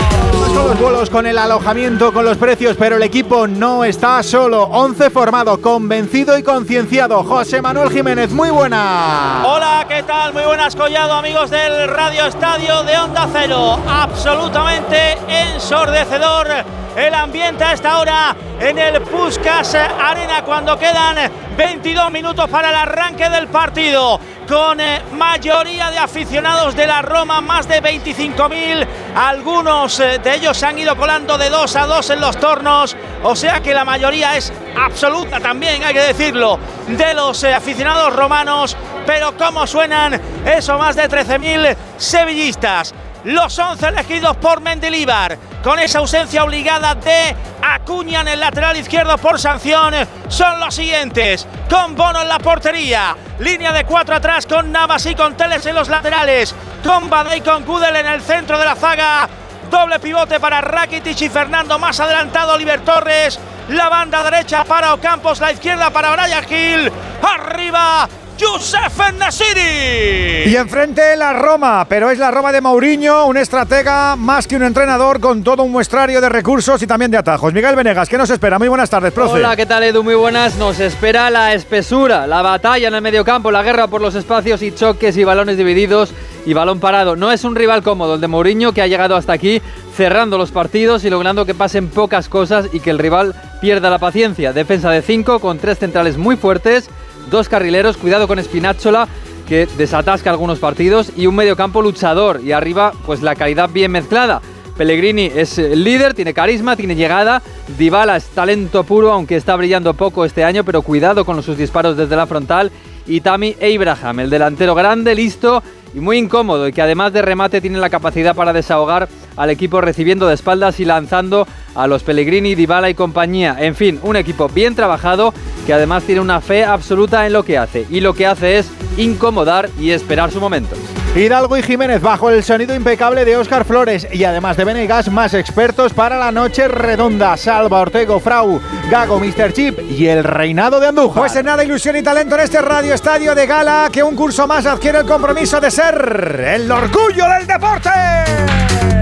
Son 0.54 0.68
los 0.68 0.80
vuelos 0.80 1.10
con 1.10 1.28
el 1.28 1.38
alojamiento, 1.38 2.12
con 2.12 2.26
los 2.26 2.38
precios, 2.38 2.76
pero 2.78 2.96
el 2.96 3.04
equipo 3.04 3.48
no 3.48 3.84
está 3.84 4.24
solo. 4.24 4.64
11 4.64 5.10
formado, 5.12 5.62
convencido 5.62 6.38
y 6.38 6.44
concienciado. 6.44 7.24
José 7.24 7.62
Manuel 7.62 7.92
Jiménez, 7.92 8.32
muy 8.32 8.50
buena. 8.50 9.44
Hola, 9.46 9.86
¿qué 9.88 10.02
tal? 10.04 10.34
Muy 10.34 10.44
buenas, 10.44 10.76
Collado, 10.76 11.14
amigos 11.14 11.52
del 11.52 11.88
Radio 11.88 12.26
Estadio 12.26 12.84
de 12.84 12.98
Onda 12.98 13.30
Cero. 13.32 13.80
Absolutamente 13.88 15.18
ensordecedor 15.28 16.48
el 16.96 17.14
ambiente 17.14 17.64
a 17.64 17.74
esta 17.74 18.00
hora 18.00 18.36
en 18.60 18.78
el 18.78 19.02
Puskas 19.02 19.76
Arena 19.76 20.44
cuando 20.44 20.78
quedan 20.78 21.32
22 21.56 22.12
minutos 22.12 22.50
para 22.50 22.70
el 22.70 22.76
arranque 22.76 23.30
del 23.30 23.48
partido. 23.48 24.20
Con 24.48 24.82
eh, 24.82 25.02
mayoría 25.14 25.92
de 25.92 26.00
aficionados 26.00 26.76
de 26.76 26.88
la 26.88 27.04
Roma, 27.04 27.40
más 27.40 27.68
de 27.68 27.84
25.000. 27.84 28.88
Algunos 29.16 30.00
eh, 30.00 30.20
de 30.20 30.36
ellos 30.36 30.58
se 30.58 30.66
han 30.66 30.78
ido 30.78 30.96
colando 30.96 31.38
de 31.38 31.50
dos 31.50 31.76
a 31.76 31.86
dos 31.86 32.10
en 32.10 32.22
los 32.22 32.38
tornos. 32.38 32.96
O 33.24 33.36
sea 33.36 33.60
que 33.62 33.74
la 33.74 33.84
mayoría 33.84 34.38
es 34.38 34.52
absoluta 34.80 35.40
también, 35.40 35.84
hay 35.84 35.94
que 35.94 36.02
decirlo, 36.02 36.60
de 36.88 37.14
los 37.14 37.44
eh, 37.44 37.54
aficionados 37.54 38.16
romanos. 38.16 38.78
Pero 39.06 39.36
cómo 39.38 39.66
suenan 39.66 40.20
esos 40.46 40.78
más 40.78 40.96
de 40.96 41.10
13.000 41.10 41.76
sevillistas 41.98 42.94
los 43.24 43.58
11 43.58 43.88
elegidos 43.88 44.38
por 44.38 44.62
Mendilibar, 44.62 45.38
con 45.64 45.80
esa 45.80 46.00
ausencia 46.00 46.44
obligada 46.44 46.96
de 46.96 47.36
Acuña 47.62 48.22
en 48.22 48.30
el 48.30 48.40
lateral 48.40 48.78
izquierdo 48.78 49.18
por 49.18 49.40
sanción, 49.40 49.94
son 50.28 50.60
los 50.60 50.76
siguientes, 50.76 51.46
con 51.70 51.96
Bono 51.96 52.22
en 52.22 52.30
la 52.30 52.40
portería, 52.40 53.16
línea 53.40 53.72
de 53.72 53.86
cuatro 53.86 54.16
atrás 54.16 54.46
con 54.46 54.72
Navas 54.72 55.06
y 55.06 55.16
con 55.16 55.36
Teles 55.36 55.66
en 55.66 55.76
los 55.76 55.90
laterales, 55.90 56.56
con 56.84 57.10
Bade 57.10 57.38
y 57.38 57.42
con 57.42 57.66
Gudel 57.66 57.96
en 57.96 58.08
el 58.08 58.22
centro 58.22 58.58
de 58.58 58.66
la 58.66 58.76
zaga, 58.76 59.28
doble 59.70 60.00
pivote 60.00 60.40
para 60.40 60.62
Rakitic 60.62 61.22
y 61.22 61.30
Fernando. 61.30 61.78
Más 61.78 62.00
adelantado 62.00 62.54
Oliver 62.54 62.82
Torres, 62.82 63.40
la 63.70 63.90
banda 63.90 64.24
derecha 64.24 64.64
para 64.64 64.94
Ocampos, 64.94 65.40
la 65.40 65.52
izquierda 65.52 65.90
para 65.90 66.16
Brian 66.16 66.44
Gil, 66.46 66.92
arriba 67.22 68.08
Youssef 68.40 68.98
Nesiri. 69.20 70.50
Y 70.50 70.56
enfrente 70.56 71.18
la 71.18 71.34
Roma, 71.34 71.86
pero 71.90 72.10
es 72.10 72.18
la 72.18 72.32
Roma 72.32 72.54
de 72.54 72.62
Mourinho, 72.62 73.26
un 73.26 73.36
estratega 73.36 74.16
más 74.16 74.48
que 74.48 74.56
un 74.56 74.64
entrenador 74.64 75.20
con 75.20 75.44
todo 75.44 75.64
un 75.64 75.72
muestrario 75.74 76.22
de 76.22 76.30
recursos 76.30 76.82
y 76.82 76.88
también 76.88 77.12
de 77.12 77.18
atajos. 77.18 77.54
Miguel 77.54 77.76
Venegas, 77.76 78.08
¿qué 78.08 78.18
nos 78.18 78.30
espera? 78.30 78.58
Muy 78.58 78.70
buenas 78.70 78.90
tardes, 78.90 79.12
profe. 79.12 79.40
Hola, 79.40 79.58
¿qué 79.58 79.66
tal 79.66 79.84
Edu? 79.84 80.04
Muy 80.04 80.16
buenas. 80.16 80.56
Nos 80.56 80.80
espera 80.80 81.30
la 81.30 81.54
espesura, 81.54 82.28
la 82.28 82.42
batalla 82.42 82.88
en 82.88 82.94
el 82.94 83.02
mediocampo, 83.02 83.52
la 83.52 83.62
guerra 83.62 83.88
por 83.88 84.00
los 84.00 84.16
espacios 84.16 84.62
y 84.62 84.72
choques 84.72 85.18
y 85.18 85.26
balones 85.26 85.58
divididos 85.58 86.14
y 86.46 86.54
balón 86.54 86.80
parado. 86.80 87.18
No 87.18 87.34
es 87.34 87.44
un 87.44 87.56
rival 87.56 87.84
cómodo 87.84 88.16
el 88.16 88.22
de 88.22 88.30
Mourinho 88.30 88.72
que 88.72 88.82
ha 88.82 88.88
llegado 88.88 89.18
hasta 89.18 89.34
aquí 89.34 89.62
cerrando 89.98 90.38
los 90.38 90.52
partidos 90.52 91.04
y 91.04 91.10
logrando 91.10 91.46
que 91.46 91.54
pasen 91.54 91.90
pocas 91.90 92.30
cosas 92.30 92.68
y 92.72 92.80
que 92.80 92.90
el 92.90 93.00
rival 93.00 93.36
pierda 93.60 93.90
la 93.90 94.00
paciencia. 94.00 94.54
Defensa 94.54 94.92
de 94.92 95.02
5 95.02 95.40
con 95.40 95.60
tres 95.60 95.78
centrales 95.78 96.18
muy 96.18 96.38
fuertes 96.38 96.90
dos 97.30 97.50
carrileros, 97.50 97.98
cuidado 97.98 98.28
con 98.28 98.44
Spinazzola 98.44 99.08
que 99.48 99.68
desatasca 99.78 100.30
algunos 100.30 100.60
partidos 100.60 101.12
y 101.18 101.26
un 101.26 101.36
mediocampo 101.36 101.82
luchador 101.82 102.42
y 102.44 102.52
arriba 102.52 102.94
pues 103.06 103.22
la 103.22 103.36
calidad 103.36 103.70
bien 103.70 103.92
mezclada. 103.92 104.42
Pellegrini 104.78 105.26
es 105.26 105.58
el 105.58 105.84
líder, 105.84 106.14
tiene 106.14 106.34
carisma, 106.34 106.78
tiene 106.78 106.96
llegada. 106.96 107.42
Dybala 107.78 108.16
es 108.16 108.28
talento 108.28 108.86
puro, 108.86 109.12
aunque 109.12 109.36
está 109.36 109.58
brillando 109.58 109.94
poco 109.94 110.24
este 110.24 110.46
año, 110.46 110.64
pero 110.64 110.84
cuidado 110.84 111.26
con 111.26 111.44
sus 111.44 111.58
disparos 111.58 111.98
desde 111.98 112.16
la 112.16 112.28
frontal. 112.28 112.72
Y 113.06 113.20
Tammy 113.20 113.58
Abraham, 113.62 114.22
el 114.22 114.30
delantero 114.30 114.76
grande, 114.76 115.16
listo 115.16 115.62
y 115.94 116.00
muy 116.00 116.18
incómodo, 116.18 116.68
y 116.68 116.72
que 116.72 116.82
además 116.82 117.12
de 117.12 117.22
remate 117.22 117.60
tiene 117.60 117.80
la 117.80 117.90
capacidad 117.90 118.36
para 118.36 118.54
desahogar 118.54 119.10
al 119.36 119.50
equipo 119.50 119.82
recibiendo 119.82 120.28
de 120.28 120.36
espaldas 120.36 120.80
y 120.80 120.86
lanzando 120.86 121.46
a 121.80 121.88
los 121.88 122.04
Pellegrini, 122.04 122.56
Dybala 122.56 122.90
y 122.90 122.94
compañía. 122.94 123.56
En 123.58 123.74
fin, 123.74 124.00
un 124.04 124.18
equipo 124.18 124.50
bien 124.50 124.76
trabajado 124.76 125.34
que 125.66 125.74
además 125.74 126.04
tiene 126.04 126.20
una 126.20 126.42
fe 126.42 126.66
absoluta 126.66 127.26
en 127.26 127.34
lo 127.34 127.44
que 127.44 127.58
hace. 127.58 127.88
Y 127.90 128.02
lo 128.02 128.14
que 128.14 128.28
hace 128.28 128.60
es 128.60 128.70
incomodar 128.98 129.70
y 129.80 129.92
esperar 129.92 130.30
su 130.32 130.42
momento. 130.42 130.76
Hidalgo 131.16 131.58
y 131.58 131.64
Jiménez 131.64 132.02
bajo 132.02 132.30
el 132.30 132.44
sonido 132.44 132.76
impecable 132.76 133.26
de 133.26 133.36
Óscar 133.36 133.66
Flores 133.66 134.08
y 134.12 134.26
además 134.26 134.58
de 134.58 134.66
Venegas 134.66 135.10
más 135.10 135.34
expertos 135.34 135.94
para 135.94 136.20
la 136.20 136.32
noche 136.32 136.68
redonda. 136.68 137.36
Salva 137.36 137.80
Ortego, 137.80 138.20
Frau, 138.20 138.62
Gago, 138.92 139.20
Mr. 139.20 139.54
Chip 139.54 139.80
y 139.90 140.08
el 140.08 140.24
reinado 140.24 140.80
de 140.80 140.88
Andújar. 140.88 141.24
Pues 141.24 141.36
en 141.36 141.46
nada, 141.46 141.64
ilusión 141.64 141.96
y 141.96 142.04
talento 142.04 142.36
en 142.36 142.42
este 142.42 142.62
Radio 142.62 142.94
Estadio 142.94 143.34
de 143.34 143.48
Gala 143.48 143.90
que 143.92 144.04
un 144.04 144.16
curso 144.16 144.46
más 144.48 144.66
adquiere 144.66 145.00
el 145.00 145.06
compromiso 145.06 145.60
de 145.60 145.72
ser 145.72 146.46
el 146.46 146.72
orgullo 146.72 147.26
del 147.28 147.48
deporte. 147.48 148.99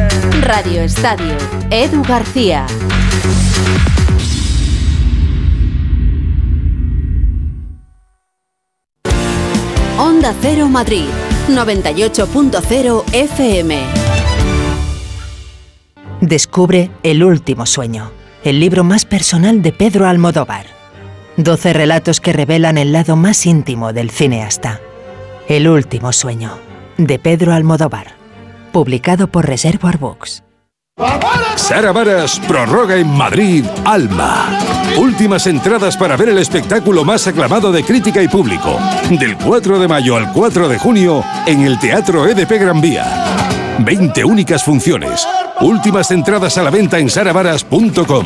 Radio 0.47 0.81
Estadio, 0.81 1.35
Edu 1.71 2.01
García. 2.03 2.65
Onda 9.99 10.33
Cero 10.41 10.69
Madrid, 10.69 11.03
98.0 11.49 13.03
FM. 13.11 13.77
Descubre 16.21 16.91
El 17.03 17.25
último 17.25 17.65
sueño, 17.65 18.13
el 18.45 18.61
libro 18.61 18.85
más 18.85 19.03
personal 19.03 19.61
de 19.61 19.73
Pedro 19.73 20.07
Almodóvar. 20.07 20.67
12 21.35 21.73
relatos 21.73 22.21
que 22.21 22.31
revelan 22.31 22.77
el 22.77 22.93
lado 22.93 23.17
más 23.17 23.45
íntimo 23.45 23.91
del 23.91 24.11
cineasta. 24.11 24.79
El 25.49 25.67
último 25.67 26.13
sueño, 26.13 26.57
de 26.97 27.19
Pedro 27.19 27.53
Almodóvar. 27.53 28.16
Publicado 28.77 29.25
por 29.27 29.47
Reservoir 29.47 29.97
Books. 29.97 30.43
Sara 31.55 31.91
Varas 31.91 32.39
prorroga 32.47 32.95
en 32.95 33.07
Madrid 33.07 33.65
Alma. 33.83 34.55
Últimas 34.99 35.47
entradas 35.47 35.97
para 35.97 36.15
ver 36.15 36.29
el 36.29 36.37
espectáculo 36.37 37.03
más 37.03 37.25
aclamado 37.25 37.71
de 37.71 37.83
crítica 37.83 38.21
y 38.21 38.27
público. 38.27 38.77
Del 39.09 39.35
4 39.35 39.79
de 39.79 39.87
mayo 39.87 40.15
al 40.15 40.31
4 40.31 40.69
de 40.69 40.77
junio 40.77 41.23
en 41.47 41.61
el 41.61 41.79
Teatro 41.79 42.27
EDP 42.27 42.51
Gran 42.51 42.79
Vía. 42.79 43.25
20 43.79 44.23
únicas 44.23 44.63
funciones. 44.63 45.27
Últimas 45.59 46.11
entradas 46.11 46.59
a 46.59 46.61
la 46.61 46.69
venta 46.69 46.99
en 46.99 47.09
saravaras.com. 47.09 48.25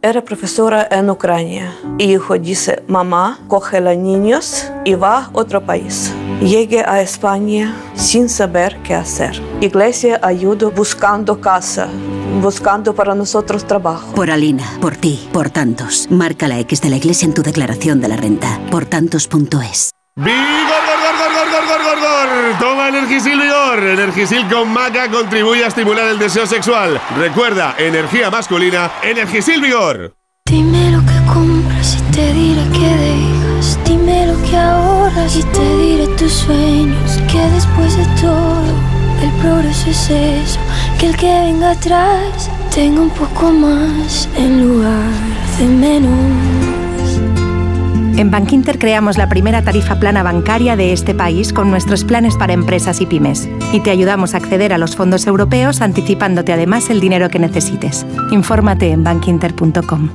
Era 0.00 0.24
profesora 0.24 0.86
en 0.92 1.10
Ucrania. 1.10 1.76
Hijo 1.98 2.38
dice, 2.38 2.84
mamá, 2.86 3.40
coge 3.48 3.78
a 3.78 3.80
los 3.80 3.96
niños 3.96 4.70
y 4.84 4.94
va 4.94 5.24
a 5.24 5.30
otro 5.32 5.66
país. 5.66 6.14
Llegué 6.40 6.84
a 6.86 7.02
España 7.02 7.74
sin 7.96 8.28
saber 8.28 8.78
qué 8.84 8.94
hacer. 8.94 9.42
Iglesia 9.60 10.20
ayuda 10.22 10.68
buscando 10.68 11.40
casa, 11.40 11.88
buscando 12.40 12.94
para 12.94 13.16
nosotros 13.16 13.66
trabajo. 13.66 14.14
Por 14.14 14.30
Alina, 14.30 14.62
por 14.80 14.94
ti, 14.94 15.28
por 15.32 15.50
tantos. 15.50 16.06
Marca 16.12 16.46
la 16.46 16.60
X 16.60 16.80
de 16.80 16.90
la 16.90 16.96
iglesia 16.96 17.26
en 17.26 17.34
tu 17.34 17.42
declaración 17.42 18.00
de 18.00 18.06
la 18.06 18.16
renta. 18.16 18.60
Por 18.70 18.84
tantos.es. 18.86 19.90
¡Vigor, 20.14 21.07
Toma 22.58 22.88
Energisil 22.88 23.40
Vigor. 23.40 23.82
Energisil 23.82 24.46
con 24.48 24.72
maca 24.72 25.08
contribuye 25.10 25.64
a 25.64 25.68
estimular 25.68 26.08
el 26.08 26.18
deseo 26.18 26.46
sexual. 26.46 27.00
Recuerda, 27.16 27.74
energía 27.78 28.30
masculina, 28.30 28.90
Energisil 29.02 29.60
Vigor. 29.60 30.14
Dime 30.46 30.92
lo 30.92 31.00
que 31.00 31.32
compras 31.32 31.98
y 31.98 32.12
te 32.12 32.32
diré 32.32 32.62
que 32.70 32.88
dejas. 33.04 33.78
Dime 33.84 34.26
lo 34.26 34.42
que 34.42 34.56
ahorras 34.56 35.36
y 35.36 35.42
te 35.42 35.76
diré 35.78 36.06
tus 36.16 36.32
sueños. 36.32 37.18
Que 37.30 37.40
después 37.50 37.96
de 37.96 38.04
todo, 38.20 38.64
el 39.22 39.30
progreso 39.40 39.90
es 39.90 40.10
eso. 40.10 40.60
Que 40.98 41.08
el 41.08 41.16
que 41.16 41.26
venga 41.26 41.72
atrás 41.72 42.50
tenga 42.74 43.00
un 43.00 43.10
poco 43.10 43.50
más 43.50 44.28
en 44.36 44.66
lugar 44.66 45.12
de 45.58 45.66
menos. 45.66 46.57
En 48.18 48.32
Bankinter 48.32 48.80
creamos 48.80 49.16
la 49.16 49.28
primera 49.28 49.62
tarifa 49.62 50.00
plana 50.00 50.24
bancaria 50.24 50.74
de 50.74 50.92
este 50.92 51.14
país 51.14 51.52
con 51.52 51.70
nuestros 51.70 52.02
planes 52.02 52.36
para 52.36 52.52
empresas 52.52 53.00
y 53.00 53.06
pymes. 53.06 53.48
Y 53.72 53.78
te 53.78 53.92
ayudamos 53.92 54.34
a 54.34 54.38
acceder 54.38 54.72
a 54.72 54.78
los 54.78 54.96
fondos 54.96 55.28
europeos 55.28 55.80
anticipándote 55.80 56.52
además 56.52 56.90
el 56.90 56.98
dinero 56.98 57.28
que 57.28 57.38
necesites. 57.38 58.04
Infórmate 58.32 58.90
en 58.90 59.04
bankinter.com. 59.04 60.10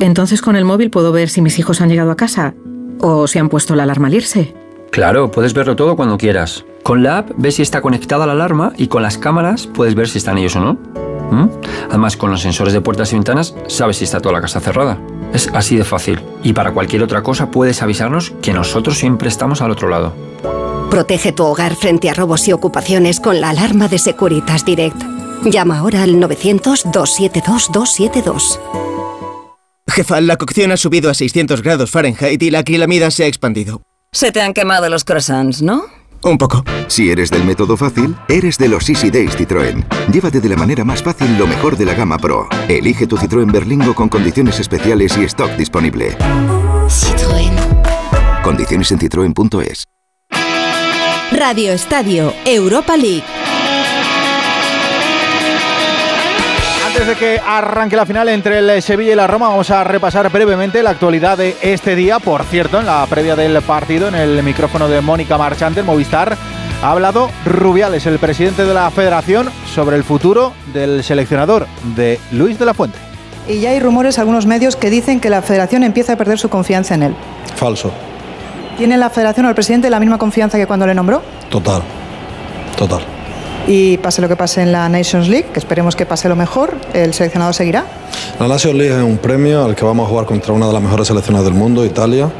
Entonces 0.00 0.42
con 0.42 0.56
el 0.56 0.66
móvil 0.66 0.90
puedo 0.90 1.10
ver 1.10 1.30
si 1.30 1.40
mis 1.40 1.58
hijos 1.58 1.80
han 1.80 1.88
llegado 1.88 2.10
a 2.10 2.16
casa 2.16 2.52
o 3.00 3.26
si 3.26 3.38
han 3.38 3.48
puesto 3.48 3.74
la 3.76 3.84
alarma 3.84 4.08
al 4.08 4.14
irse. 4.14 4.54
Claro, 4.90 5.30
puedes 5.30 5.54
verlo 5.54 5.74
todo 5.74 5.96
cuando 5.96 6.18
quieras. 6.18 6.66
Con 6.82 7.02
la 7.02 7.16
app 7.16 7.30
ves 7.38 7.54
si 7.54 7.62
está 7.62 7.80
conectada 7.80 8.26
la 8.26 8.32
alarma 8.32 8.74
y 8.76 8.88
con 8.88 9.02
las 9.02 9.16
cámaras 9.16 9.68
puedes 9.68 9.94
ver 9.94 10.06
si 10.06 10.18
están 10.18 10.36
ellos 10.36 10.54
o 10.56 10.60
no. 10.60 10.74
¿Mm? 11.30 11.48
Además, 11.88 12.18
con 12.18 12.30
los 12.30 12.42
sensores 12.42 12.74
de 12.74 12.82
puertas 12.82 13.10
y 13.12 13.16
ventanas 13.16 13.54
sabes 13.68 13.96
si 13.96 14.04
está 14.04 14.20
toda 14.20 14.34
la 14.34 14.42
casa 14.42 14.60
cerrada. 14.60 14.98
Es 15.32 15.48
así 15.54 15.76
de 15.76 15.84
fácil. 15.84 16.20
Y 16.42 16.52
para 16.52 16.72
cualquier 16.72 17.02
otra 17.02 17.22
cosa 17.22 17.50
puedes 17.50 17.82
avisarnos 17.82 18.32
que 18.42 18.52
nosotros 18.52 18.98
siempre 18.98 19.28
estamos 19.28 19.62
al 19.62 19.70
otro 19.70 19.88
lado. 19.88 20.14
Protege 20.90 21.32
tu 21.32 21.44
hogar 21.44 21.74
frente 21.74 22.10
a 22.10 22.14
robos 22.14 22.46
y 22.48 22.52
ocupaciones 22.52 23.18
con 23.18 23.40
la 23.40 23.48
alarma 23.50 23.88
de 23.88 23.98
Securitas 23.98 24.64
Direct. 24.64 25.02
Llama 25.44 25.78
ahora 25.78 26.02
al 26.02 26.16
900-272-272. 26.16 28.60
Jefa, 29.88 30.20
la 30.20 30.36
cocción 30.36 30.70
ha 30.70 30.76
subido 30.76 31.10
a 31.10 31.14
600 31.14 31.62
grados 31.62 31.90
Fahrenheit 31.90 32.42
y 32.42 32.50
la 32.50 32.60
acrilamida 32.60 33.10
se 33.10 33.24
ha 33.24 33.26
expandido. 33.26 33.82
Se 34.12 34.30
te 34.32 34.42
han 34.42 34.54
quemado 34.54 34.88
los 34.88 35.04
croissants, 35.04 35.62
¿no? 35.62 35.84
Un 36.24 36.38
poco. 36.38 36.64
Si 36.86 37.10
eres 37.10 37.30
del 37.30 37.44
método 37.44 37.76
fácil, 37.76 38.16
eres 38.28 38.56
de 38.58 38.68
los 38.68 38.88
Easy 38.88 39.10
Days 39.10 39.36
Citroën. 39.36 39.84
Llévate 40.12 40.40
de 40.40 40.48
la 40.48 40.56
manera 40.56 40.84
más 40.84 41.02
fácil 41.02 41.36
lo 41.36 41.46
mejor 41.46 41.76
de 41.76 41.84
la 41.84 41.94
gama 41.94 42.18
Pro. 42.18 42.48
Elige 42.68 43.06
tu 43.06 43.16
Citroën 43.16 43.50
Berlingo 43.50 43.94
con 43.94 44.08
condiciones 44.08 44.60
especiales 44.60 45.16
y 45.18 45.24
stock 45.24 45.50
disponible. 45.56 46.16
Citroën. 46.88 47.52
Condiciones 48.42 48.92
en 48.92 48.98
citroen.es. 48.98 49.84
Radio 51.32 51.72
Estadio 51.72 52.32
Europa 52.44 52.96
League. 52.96 53.41
Antes 56.92 57.06
de 57.06 57.16
que 57.16 57.40
arranque 57.40 57.96
la 57.96 58.04
final 58.04 58.28
entre 58.28 58.58
el 58.58 58.82
Sevilla 58.82 59.12
y 59.12 59.14
la 59.14 59.26
Roma, 59.26 59.48
vamos 59.48 59.70
a 59.70 59.82
repasar 59.82 60.30
brevemente 60.30 60.82
la 60.82 60.90
actualidad 60.90 61.38
de 61.38 61.56
este 61.62 61.96
día. 61.96 62.18
Por 62.18 62.44
cierto, 62.44 62.80
en 62.80 62.84
la 62.84 63.06
previa 63.08 63.34
del 63.34 63.62
partido, 63.62 64.08
en 64.08 64.14
el 64.14 64.42
micrófono 64.42 64.86
de 64.88 65.00
Mónica 65.00 65.38
Marchante, 65.38 65.82
Movistar, 65.82 66.36
ha 66.82 66.90
hablado 66.90 67.30
Rubiales, 67.46 68.04
el 68.04 68.18
presidente 68.18 68.66
de 68.66 68.74
la 68.74 68.90
federación, 68.90 69.48
sobre 69.74 69.96
el 69.96 70.04
futuro 70.04 70.52
del 70.74 71.02
seleccionador 71.02 71.66
de 71.96 72.20
Luis 72.30 72.58
de 72.58 72.66
la 72.66 72.74
Fuente. 72.74 72.98
Y 73.48 73.60
ya 73.60 73.70
hay 73.70 73.80
rumores, 73.80 74.18
algunos 74.18 74.44
medios, 74.44 74.76
que 74.76 74.90
dicen 74.90 75.18
que 75.18 75.30
la 75.30 75.40
federación 75.40 75.84
empieza 75.84 76.12
a 76.12 76.16
perder 76.16 76.38
su 76.38 76.50
confianza 76.50 76.94
en 76.94 77.04
él. 77.04 77.14
Falso. 77.56 77.90
¿Tiene 78.76 78.98
la 78.98 79.08
federación 79.08 79.46
o 79.46 79.48
el 79.48 79.54
presidente 79.54 79.88
la 79.88 79.98
misma 79.98 80.18
confianza 80.18 80.58
que 80.58 80.66
cuando 80.66 80.86
le 80.86 80.94
nombró? 80.94 81.22
Total. 81.48 81.80
Total 82.76 83.00
y 83.66 83.96
pase 83.98 84.20
lo 84.20 84.28
que 84.28 84.36
pase 84.36 84.62
en 84.62 84.72
la 84.72 84.88
Nations 84.88 85.28
League, 85.28 85.46
que 85.52 85.58
esperemos 85.58 85.96
que 85.96 86.06
pase 86.06 86.28
lo 86.28 86.36
mejor, 86.36 86.74
el 86.92 87.14
seleccionado 87.14 87.52
seguirá. 87.52 87.84
La 88.38 88.48
Nations 88.48 88.76
League 88.76 88.94
es 88.94 89.02
un 89.02 89.18
premio 89.18 89.64
al 89.64 89.74
que 89.74 89.84
vamos 89.84 90.06
a 90.06 90.08
jugar 90.08 90.26
contra 90.26 90.52
una 90.52 90.66
de 90.66 90.72
las 90.72 90.82
mejores 90.82 91.06
selecciones 91.06 91.44
del 91.44 91.54
mundo, 91.54 91.84
Italia, 91.84 92.30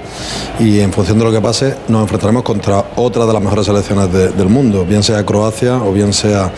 y 0.59 0.81
en 0.81 0.93
función 0.93 1.19
de 1.19 1.25
lo 1.25 1.33
que 1.33 1.41
pase 1.41 1.77
nos 1.89 2.03
enfrentaremos 2.03 2.43
contra 2.43 2.85
otra 2.97 3.25
de 3.27 3.33
las 3.33 3.43
mejores 3.43 3.67
selecciones 3.67 4.13
del 4.13 4.49
mundo, 4.49 4.85
bien 4.85 5.03
sea 5.03 5.25
Croacia 5.25 5.77
o 5.77 5.93
bien 5.93 6.13
sea 6.13 6.51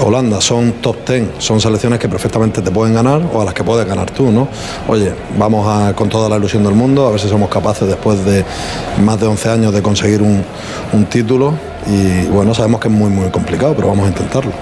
Holanda. 0.00 0.40
Son 0.40 0.72
top 0.80 1.04
ten, 1.04 1.30
son 1.38 1.60
selecciones 1.60 1.98
que 1.98 2.08
perfectamente 2.08 2.62
te 2.62 2.70
pueden 2.70 2.94
ganar 2.94 3.22
o 3.32 3.40
a 3.40 3.44
las 3.44 3.54
que 3.54 3.64
puedes 3.64 3.86
ganar 3.86 4.10
tú, 4.10 4.30
¿no? 4.30 4.48
Oye, 4.88 5.12
vamos 5.38 5.66
a, 5.68 5.94
con 5.94 6.08
toda 6.08 6.28
la 6.28 6.36
ilusión 6.36 6.64
del 6.64 6.74
mundo, 6.74 7.06
a 7.06 7.10
ver 7.10 7.20
si 7.20 7.28
somos 7.28 7.48
capaces 7.48 7.86
después 7.86 8.24
de 8.24 8.44
más 9.02 9.20
de 9.20 9.26
11 9.26 9.48
años 9.50 9.74
de 9.74 9.82
conseguir 9.82 10.22
un 10.22 11.04
título 11.06 11.69
y 11.86 12.26
bueno, 12.26 12.54
sabemos 12.54 12.80
que 12.80 12.88
es 12.88 12.94
muy 12.94 13.10
muy 13.10 13.30
complicado, 13.30 13.74
pero 13.74 13.88
vamos 13.88 14.06
a 14.06 14.08
intentarlo. 14.08 14.52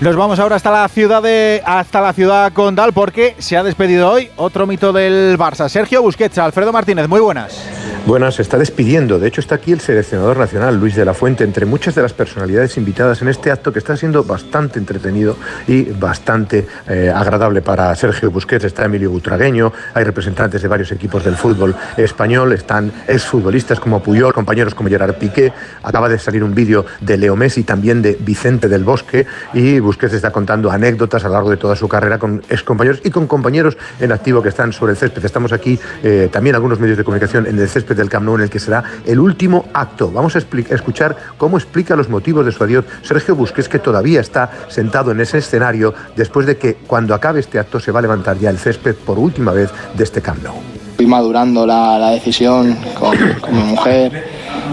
Nos 0.00 0.16
vamos 0.16 0.38
ahora 0.38 0.56
hasta 0.56 0.70
la 0.70 0.88
ciudad 0.88 1.22
de 1.22 1.62
hasta 1.64 2.00
la 2.00 2.14
ciudad 2.14 2.52
condal 2.54 2.94
porque 2.94 3.36
se 3.38 3.56
ha 3.58 3.62
despedido 3.62 4.10
hoy 4.10 4.30
otro 4.36 4.66
mito 4.66 4.92
del 4.92 5.36
Barça, 5.38 5.68
Sergio 5.68 6.00
Busquets, 6.00 6.38
Alfredo 6.38 6.72
Martínez, 6.72 7.06
muy 7.06 7.20
buenas. 7.20 7.89
Buenas, 8.06 8.36
se 8.36 8.42
está 8.42 8.56
despidiendo. 8.56 9.18
De 9.18 9.28
hecho, 9.28 9.42
está 9.42 9.56
aquí 9.56 9.72
el 9.72 9.80
seleccionador 9.80 10.38
nacional, 10.38 10.80
Luis 10.80 10.96
de 10.96 11.04
la 11.04 11.12
Fuente, 11.12 11.44
entre 11.44 11.66
muchas 11.66 11.94
de 11.94 12.02
las 12.02 12.14
personalidades 12.14 12.76
invitadas 12.78 13.20
en 13.20 13.28
este 13.28 13.50
acto 13.50 13.72
que 13.72 13.78
está 13.78 13.94
siendo 13.96 14.24
bastante 14.24 14.78
entretenido 14.78 15.36
y 15.68 15.84
bastante 15.84 16.66
eh, 16.88 17.12
agradable 17.14 17.60
para 17.60 17.94
Sergio 17.94 18.30
Busquets. 18.30 18.64
Está 18.64 18.86
Emilio 18.86 19.10
Butragueño, 19.10 19.72
hay 19.94 20.04
representantes 20.04 20.62
de 20.62 20.66
varios 20.66 20.90
equipos 20.92 21.24
del 21.24 21.36
fútbol 21.36 21.76
español, 21.98 22.52
están 22.52 22.90
exfutbolistas 23.06 23.78
como 23.78 24.02
Puyol, 24.02 24.32
compañeros 24.32 24.74
como 24.74 24.88
Gerard 24.88 25.14
Piqué. 25.14 25.52
Acaba 25.82 26.08
de 26.08 26.18
salir 26.18 26.42
un 26.42 26.54
vídeo 26.54 26.86
de 27.00 27.18
Leo 27.18 27.36
Messi, 27.36 27.64
también 27.64 28.00
de 28.00 28.16
Vicente 28.18 28.68
del 28.68 28.82
Bosque, 28.82 29.26
y 29.52 29.78
Busquets 29.78 30.14
está 30.14 30.32
contando 30.32 30.70
anécdotas 30.70 31.22
a 31.24 31.28
lo 31.28 31.34
largo 31.34 31.50
de 31.50 31.58
toda 31.58 31.76
su 31.76 31.86
carrera 31.86 32.18
con 32.18 32.42
excompañeros 32.48 33.02
y 33.04 33.10
con 33.10 33.26
compañeros 33.26 33.76
en 34.00 34.10
activo 34.10 34.42
que 34.42 34.48
están 34.48 34.72
sobre 34.72 34.92
el 34.92 34.98
césped. 34.98 35.24
Estamos 35.24 35.52
aquí 35.52 35.78
eh, 36.02 36.28
también 36.32 36.56
algunos 36.56 36.80
medios 36.80 36.96
de 36.96 37.04
comunicación 37.04 37.46
en 37.46 37.58
el 37.58 37.68
césped 37.68 37.99
del 38.00 38.08
Camp 38.10 38.24
Nou 38.26 38.36
en 38.36 38.42
el 38.42 38.50
que 38.50 38.58
será 38.58 38.82
el 39.06 39.20
último 39.20 39.66
acto. 39.72 40.10
Vamos 40.10 40.34
a, 40.36 40.38
escuchar 40.38 41.16
cómo 41.36 41.56
explica 41.56 41.94
los 41.96 42.08
motivos 42.08 42.44
de 42.44 42.52
su 42.52 42.64
adiós 42.64 42.84
Sergio 43.02 43.36
Busquets, 43.36 43.68
que 43.68 43.78
todavía 43.78 44.20
está 44.20 44.50
sentado 44.68 45.12
en 45.12 45.20
ese 45.20 45.38
escenario 45.38 45.94
después 46.16 46.46
de 46.46 46.56
que 46.56 46.74
cuando 46.86 47.14
acabe 47.14 47.40
este 47.40 47.58
acto 47.58 47.78
se 47.78 47.92
va 47.92 48.00
a 48.00 48.02
levantar 48.02 48.38
ya 48.38 48.50
el 48.50 48.58
césped 48.58 48.96
por 48.96 49.18
última 49.18 49.52
vez 49.52 49.70
de 49.94 50.04
este 50.04 50.20
Camp 50.20 50.42
Nou. 50.42 50.54
Fui 50.96 51.06
madurando 51.06 51.66
la, 51.66 52.10
decisión 52.10 52.76
con, 52.98 53.16
mi 53.52 53.62
mujer 53.62 54.26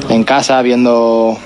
en 0.09 0.23
casa, 0.23 0.61
viendo 0.61 1.37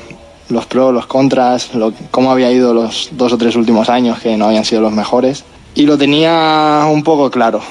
los 0.49 0.65
pros, 0.65 0.93
los 0.93 1.05
contras, 1.05 1.69
cómo 2.09 2.31
había 2.31 2.51
ido 2.51 2.73
los 2.73 3.09
dos 3.11 3.33
o 3.33 3.37
tres 3.37 3.55
últimos 3.55 3.89
años 3.89 4.19
que 4.19 4.37
no 4.37 4.45
habían 4.45 4.65
sido 4.65 4.81
los 4.81 4.91
mejores. 4.91 5.43
Y 5.75 5.85
lo 5.85 5.97
tenía 5.97 6.85
un 6.91 7.03
poco 7.03 7.29
claro 7.29 7.61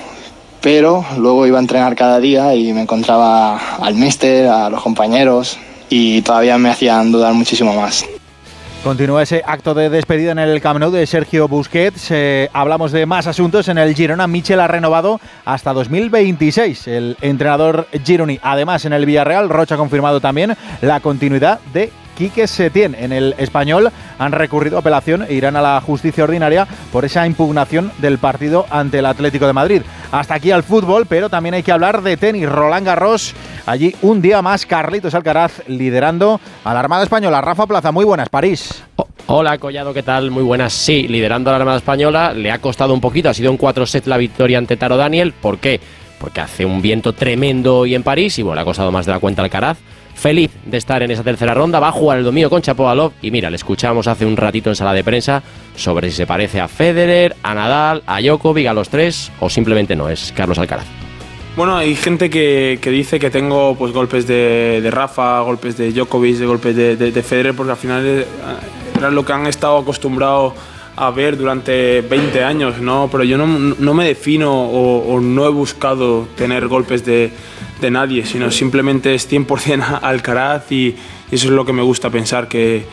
pero 0.63 1.05
luego 1.17 1.47
iba 1.47 1.59
a 1.59 1.61
entrenar 1.61 1.97
cada 1.97 2.21
día 2.21 2.55
y 2.55 2.73
me 2.73 2.83
encontraba 2.83 3.77
al 3.77 3.95
mister, 3.95 4.47
a 4.49 4.71
los 4.71 4.83
compañeros 4.83 5.59
y 5.89 6.23
todavía 6.23 6.59
me 6.59 6.71
hacían 6.71 7.13
dudar 7.13 7.35
muchísimo 7.35 7.75
más. 7.75 8.07
Continúa 8.83 9.23
ese 9.23 9.43
acto 9.45 9.75
de 9.75 9.91
despedida 9.91 10.33
en 10.33 10.39
el 10.39 10.59
Camp 10.63 10.81
de 10.81 11.07
Sergio 11.07 11.49
Busquets. 11.49 12.11
Eh, 12.11 12.49
hablamos 12.55 12.93
de 12.93 13.05
más 13.05 13.27
asuntos 13.27 13.69
en 13.69 13.77
el 13.77 13.95
Girona. 13.95 14.27
Michel 14.27 14.59
ha 14.59 14.69
renovado 14.69 15.21
hasta 15.45 15.75
2026 15.75 16.89
el 16.89 17.17
entrenador 17.21 17.89
Gironi. 18.07 18.39
Además, 18.43 18.87
en 18.87 18.95
el 18.95 19.05
Villarreal, 19.05 19.51
Rocha 19.51 19.75
ha 19.75 19.79
confirmado 19.79 20.21
también 20.21 20.57
la 20.81 21.01
continuidad 21.01 21.61
de 21.75 21.93
Quique 22.21 22.47
Setién. 22.47 22.95
En 22.95 23.13
el 23.13 23.35
español 23.39 23.91
han 24.19 24.33
recurrido 24.33 24.77
a 24.77 24.81
apelación 24.81 25.25
e 25.27 25.33
irán 25.33 25.57
a 25.57 25.63
la 25.63 25.81
justicia 25.81 26.23
ordinaria 26.23 26.69
por 26.93 27.07
esa 27.07 27.27
impugnación 27.27 27.91
del 27.97 28.19
partido 28.19 28.67
ante 28.69 28.99
el 28.99 29.07
Atlético 29.07 29.47
de 29.47 29.55
Madrid. 29.55 29.81
Hasta 30.13 30.35
aquí 30.35 30.51
al 30.51 30.63
fútbol, 30.63 31.07
pero 31.07 31.31
también 31.31 31.55
hay 31.55 31.63
que 31.63 31.73
hablar 31.73 32.03
de 32.03 32.19
tenis. 32.19 32.47
Roland 32.47 32.85
Garros, 32.85 33.35
allí 33.65 33.97
un 34.03 34.21
día 34.21 34.43
más, 34.43 34.67
Carlitos 34.67 35.15
Alcaraz 35.15 35.63
liderando 35.67 36.43
a 36.63 36.75
la 36.75 36.81
Armada 36.81 37.05
Española. 37.05 37.41
Rafa 37.41 37.67
Plaza, 37.67 37.91
muy 37.91 38.05
buenas, 38.05 38.29
París. 38.29 38.85
hola, 39.27 39.57
Collado, 39.57 39.95
¿qué 39.95 40.03
tal? 40.03 40.31
Muy 40.31 40.43
buenas. 40.43 40.75
Sí, 40.75 41.09
liderando 41.09 41.49
a 41.49 41.55
la 41.55 41.61
Armada 41.61 41.79
Española, 41.79 42.35
le 42.35 42.51
ha 42.51 42.59
costado 42.59 42.93
un 42.93 43.01
poquito, 43.01 43.31
ha 43.31 43.35
sido 43.35 43.51
un 43.51 43.57
4 43.57 43.87
set 43.87 44.07
la 44.07 44.19
victoria 44.19 44.59
ante 44.59 44.77
Taro 44.77 44.99
Daniel. 44.99 45.33
¿Por 45.33 45.57
qué? 45.57 45.81
Porque 46.19 46.43
hace 46.43 46.67
un 46.67 46.83
viento 46.83 47.15
tremendo 47.15 47.79
hoy 47.79 47.95
en 47.95 48.03
París 48.03 48.39
y 48.39 48.43
bueno, 48.43 48.57
le 48.57 48.61
ha 48.61 48.65
costado 48.67 48.93
más 48.93 49.07
de 49.07 49.13
la 49.13 49.21
cuenta 49.21 49.41
Alcaraz 49.41 49.79
feliz 50.21 50.51
de 50.67 50.77
estar 50.77 51.03
en 51.03 51.11
esa 51.11 51.25
tercera 51.25 51.55
ronda. 51.55 51.81
Va 51.81 51.89
a 51.89 51.93
jugar 51.93 52.19
el 52.19 52.25
domingo 52.25 52.51
con 52.51 52.63
Chapovalov. 52.63 53.13
Y 53.23 53.31
mira, 53.31 53.51
le 53.51 53.57
escuchamos 53.57 54.07
hace 54.07 54.27
un 54.27 54.37
ratito 54.37 54.69
en 54.69 54.77
sala 54.77 54.93
de 54.93 55.03
prensa 55.03 55.43
sobre 55.75 56.11
si 56.11 56.17
se 56.17 56.27
parece 56.27 56.61
a 56.61 56.69
Federer, 56.69 57.35
a 57.43 57.55
Nadal, 57.55 58.03
a 58.07 58.21
Djokovic, 58.21 58.67
a 58.67 58.75
los 58.75 58.91
tres, 58.91 59.33
o 59.41 59.49
simplemente 59.49 59.97
no, 59.97 60.09
es 60.09 60.33
Carlos 60.37 60.59
Alcaraz. 60.59 60.87
Bueno, 61.57 61.77
hay 61.77 61.97
gente 61.97 62.31
que, 62.31 62.79
dice 62.85 63.19
que 63.19 63.31
tengo 63.31 63.75
pues 63.77 63.93
golpes 63.93 64.27
de, 64.27 64.87
Rafa, 64.91 65.41
golpes 65.41 65.77
de 65.77 65.93
Djokovic, 65.93 66.37
de 66.37 66.47
golpes 66.47 66.77
de, 66.77 67.23
Federer, 67.23 67.55
porque 67.55 67.73
al 67.73 67.79
final 67.79 68.03
eh, 68.07 68.27
era 68.97 69.11
lo 69.11 69.25
que 69.25 69.33
han 69.33 69.47
estado 69.47 69.79
acostumbrados 69.79 70.53
a 70.97 71.11
ver 71.11 71.37
durante 71.37 72.03
20 72.03 72.45
años, 72.45 72.79
¿no? 72.79 73.09
Pero 73.11 73.25
yo 73.25 73.39
no, 73.39 73.95
me 73.95 74.05
defino 74.05 74.53
o 74.53 75.19
no 75.21 75.47
he 75.47 75.51
buscado 75.51 76.29
tener 76.37 76.69
golpes 76.69 77.05
de, 77.05 77.33
nadie, 77.89 78.27
sino 78.27 78.51
simplemente 78.51 79.15
es 79.15 79.31
100% 79.31 79.99
Alcaraz 80.03 80.73
y 80.73 80.97
eso 81.31 81.47
es 81.47 81.53
lo 81.53 81.65
que 81.65 81.73
me 81.73 81.83
gusta 81.83 82.11
pensar, 82.11 82.49
que, 82.49 82.85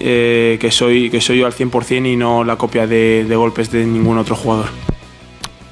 eh, 0.00 0.56
que, 0.58 0.70
soy, 0.70 1.10
que 1.10 1.20
soy 1.20 1.40
yo 1.40 1.46
al 1.46 1.52
100% 1.52 2.10
y 2.10 2.16
no 2.16 2.42
la 2.42 2.56
copia 2.56 2.86
de, 2.86 3.26
de 3.28 3.36
golpes 3.36 3.70
de 3.70 3.84
ningún 3.84 4.16
otro 4.16 4.34
jugador. 4.34 4.68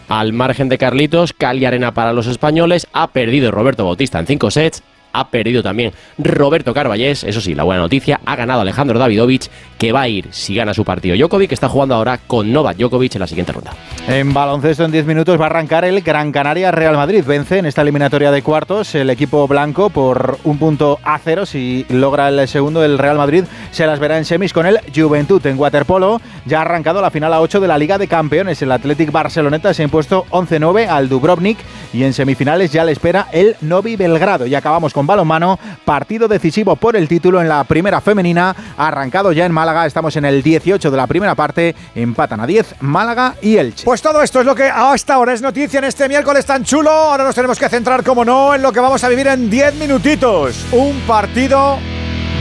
Al 0.09 0.35
margen 0.35 0.69
de 0.69 0.77
Carlitos, 0.77 1.33
Cali 1.33 1.65
Arena 1.65 1.95
para 1.95 2.13
los 2.13 2.27
españoles, 2.27 2.87
ha 2.93 3.09
perdido 3.09 3.51
Roberto 3.51 3.87
Bautista 3.87 4.19
en 4.19 4.27
5 4.27 4.51
sets 4.51 4.83
ha 5.13 5.29
perdido 5.29 5.63
también 5.63 5.93
Roberto 6.19 6.75
Carballés. 6.75 7.25
Eso 7.25 7.41
sí, 7.41 7.55
la 7.55 7.65
buena 7.65 7.83
noticia, 7.83 8.21
ha 8.25 8.37
ganado 8.37 8.61
Alejandro 8.61 8.99
Davidovich, 8.99 9.51
que 9.79 9.93
va 9.93 10.03
a 10.03 10.09
ir 10.09 10.29
si 10.31 10.55
gana 10.55 10.75
su 10.75 10.85
partido 10.85 11.17
Djokovic, 11.17 11.53
está 11.53 11.69
jugando 11.69 11.95
ahora 11.95 12.19
con 12.19 12.53
Novak 12.53 12.77
Djokovic 12.77 13.15
en 13.15 13.21
la 13.21 13.27
siguiente 13.27 13.53
ronda. 13.53 13.73
En 14.09 14.33
baloncesto 14.33 14.85
en 14.85 14.93
10 14.93 15.07
minutos 15.07 15.41
va 15.41 15.45
a 15.45 15.47
arrancar 15.47 15.85
el 15.85 16.01
Gran 16.03 16.33
Canaria 16.33 16.71
Real 16.71 16.97
Madrid. 16.97 17.25
Vence 17.27 17.59
en 17.59 17.67
esta 17.67 17.83
eliminatoria 17.83 18.31
de 18.31 18.43
cuartos 18.43 18.95
el 18.95 19.11
equipo 19.11 19.47
blanco 19.47 19.91
por 19.91 20.39
un 20.45 20.59
punto 20.59 20.99
a 21.03 21.19
cero. 21.19 21.47
Si 21.47 21.87
logra 21.89 22.29
el 22.29 22.49
segundo, 22.49 22.85
el 22.85 22.99
Real 22.99 23.17
Madrid 23.17 23.45
se 23.71 23.87
las 23.87 23.99
verá 23.99 24.19
en 24.19 24.25
semis 24.25 24.53
con 24.53 24.67
el 24.67 24.81
Juventud. 24.95 25.45
En 25.47 25.59
waterpolo 25.59 26.21
ya 26.47 26.59
ha 26.59 26.63
arrancado 26.63 27.01
la 27.01 27.11
final 27.11 27.33
a 27.33 27.41
8 27.41 27.61
de 27.61 27.69
la 27.69 27.79
Liga 27.79 27.99
de 27.99 28.09
Campeones. 28.09 28.61
El 28.63 28.73
Athletic 28.73 29.11
Barceloneta 29.13 29.73
se 29.75 29.83
ha 29.83 29.85
impuesto 29.85 30.25
11-9 30.31 30.89
al 30.89 31.09
Dubrovnik 31.09 31.59
y 31.93 32.05
en 32.05 32.13
semifinales 32.13 32.73
ya 32.73 32.85
le 32.85 32.93
espera 32.93 33.29
el 33.33 33.57
Novi 33.61 33.97
Belgrado. 33.97 34.47
Y 34.47 34.55
acabamos 34.55 34.93
con 34.93 35.02
con 35.03 35.07
balonmano, 35.09 35.59
partido 35.85 36.29
decisivo 36.29 36.77
por 36.77 36.95
el 36.95 37.09
título 37.09 37.41
en 37.41 37.49
la 37.49 37.65
primera 37.65 38.01
femenina, 38.01 38.55
arrancado 38.77 39.33
ya 39.33 39.45
en 39.45 39.51
Málaga, 39.51 39.85
estamos 39.85 40.15
en 40.15 40.25
el 40.25 40.45
18 40.45 40.93
de 40.93 40.97
la 40.97 41.09
primera 41.09 41.35
parte, 41.35 41.75
empatan 41.97 42.39
a 42.39 42.47
10 42.47 42.77
Málaga 42.83 43.35
y 43.43 43.57
Elche. 43.57 43.85
Pues 43.85 44.01
todo 44.01 44.23
esto 44.23 44.39
es 44.39 44.47
lo 44.47 44.55
que 44.55 44.71
hasta 44.71 45.15
ahora 45.15 45.33
es 45.33 45.43
noticia 45.43 45.79
en 45.79 45.87
este 45.87 46.09
miércoles 46.09 46.47
tan 46.47 46.63
chulo, 46.63 46.91
ahora 46.91 47.25
nos 47.25 47.35
tenemos 47.35 47.59
que 47.59 47.69
centrar 47.69 48.05
como 48.05 48.25
no 48.25 48.55
en 48.55 48.63
lo 48.63 48.71
que 48.71 48.79
vamos 48.79 49.03
a 49.03 49.09
vivir 49.09 49.27
en 49.27 49.51
10 49.51 49.75
minutitos, 49.75 50.67
un 50.71 51.01
partido 51.01 51.79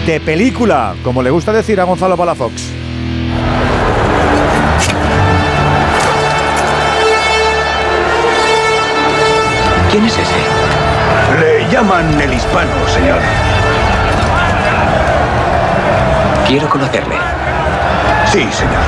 de 0.05 0.19
película, 0.19 0.93
como 1.03 1.23
le 1.23 1.31
gusta 1.31 1.51
decir 1.51 1.81
a 1.81 1.85
Gonzalo 1.85 2.15
Palafox. 2.15 2.61
¿Quién 9.89 10.05
es 10.05 10.13
ese? 10.13 10.40
Llaman 11.81 12.21
el 12.21 12.31
hispano, 12.31 12.87
señor. 12.93 13.17
Quiero 16.47 16.69
conocerle. 16.69 17.15
Sí, 18.31 18.47
señor. 18.51 18.83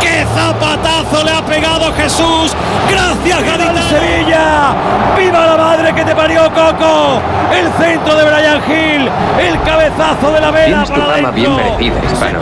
¡Qué 0.00 0.26
zapatazo 0.34 1.24
le 1.24 1.30
ha 1.30 1.46
pegado 1.46 1.92
Jesús! 1.92 2.56
¡Gracias, 2.90 3.44
Gaditano! 3.44 3.88
Sevilla! 3.88 4.74
¡Viva 5.16 5.46
la 5.46 5.56
madre 5.56 5.94
que 5.94 6.04
te 6.04 6.16
parió, 6.16 6.42
Coco! 6.52 7.20
El 7.54 7.70
centro 7.80 8.16
de 8.16 8.24
Brian 8.24 8.60
Hill, 8.68 9.08
el 9.40 9.62
cabezazo 9.62 10.32
de 10.32 10.40
la 10.40 10.50
vela 10.50 10.82
Tienes 10.84 10.90
tu 10.90 11.00
fama 11.00 11.30
bien 11.30 11.54
merecida, 11.54 11.94
hispano. 12.12 12.40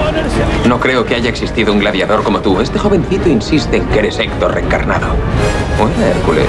No 0.64 0.80
creo 0.80 1.04
que 1.04 1.16
haya 1.16 1.28
existido 1.28 1.74
un 1.74 1.80
gladiador 1.80 2.24
como 2.24 2.40
tú. 2.40 2.62
Este 2.62 2.78
jovencito 2.78 3.28
insiste 3.28 3.76
en 3.76 3.84
que 3.88 3.98
eres 3.98 4.18
Héctor 4.18 4.54
reencarnado. 4.54 5.08
¿O 5.78 5.88
era 6.00 6.08
Hércules? 6.08 6.46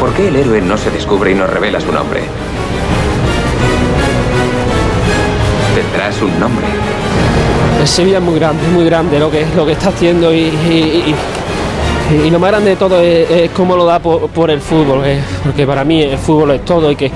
¿Por 0.00 0.14
qué 0.14 0.28
el 0.28 0.36
héroe 0.36 0.62
no 0.62 0.78
se 0.78 0.90
descubre 0.90 1.30
y 1.30 1.34
nos 1.34 1.50
revela 1.50 1.78
su 1.78 1.92
nombre? 1.92 2.22
Tendrás 5.74 6.22
un 6.22 6.40
nombre. 6.40 6.64
Sevilla 7.84 8.16
es 8.16 8.22
muy 8.24 8.36
grande, 8.38 8.66
muy 8.68 8.86
grande 8.86 9.18
lo 9.18 9.30
que, 9.30 9.44
lo 9.54 9.66
que 9.66 9.72
está 9.72 9.90
haciendo 9.90 10.32
y, 10.32 10.38
y- 10.38 11.14
lo 12.30 12.40
más 12.40 12.50
grande 12.50 12.70
de 12.70 12.76
todo 12.76 13.00
es, 13.00 13.30
es 13.30 13.50
cómo 13.50 13.76
lo 13.76 13.84
da 13.84 14.00
por, 14.00 14.50
el 14.50 14.60
fútbol, 14.60 15.02
eh, 15.04 15.20
porque 15.44 15.64
para 15.66 15.84
mí 15.84 16.02
el 16.02 16.18
fútbol 16.18 16.52
es 16.52 16.64
todo 16.64 16.90
y 16.90 16.96
que 16.96 17.10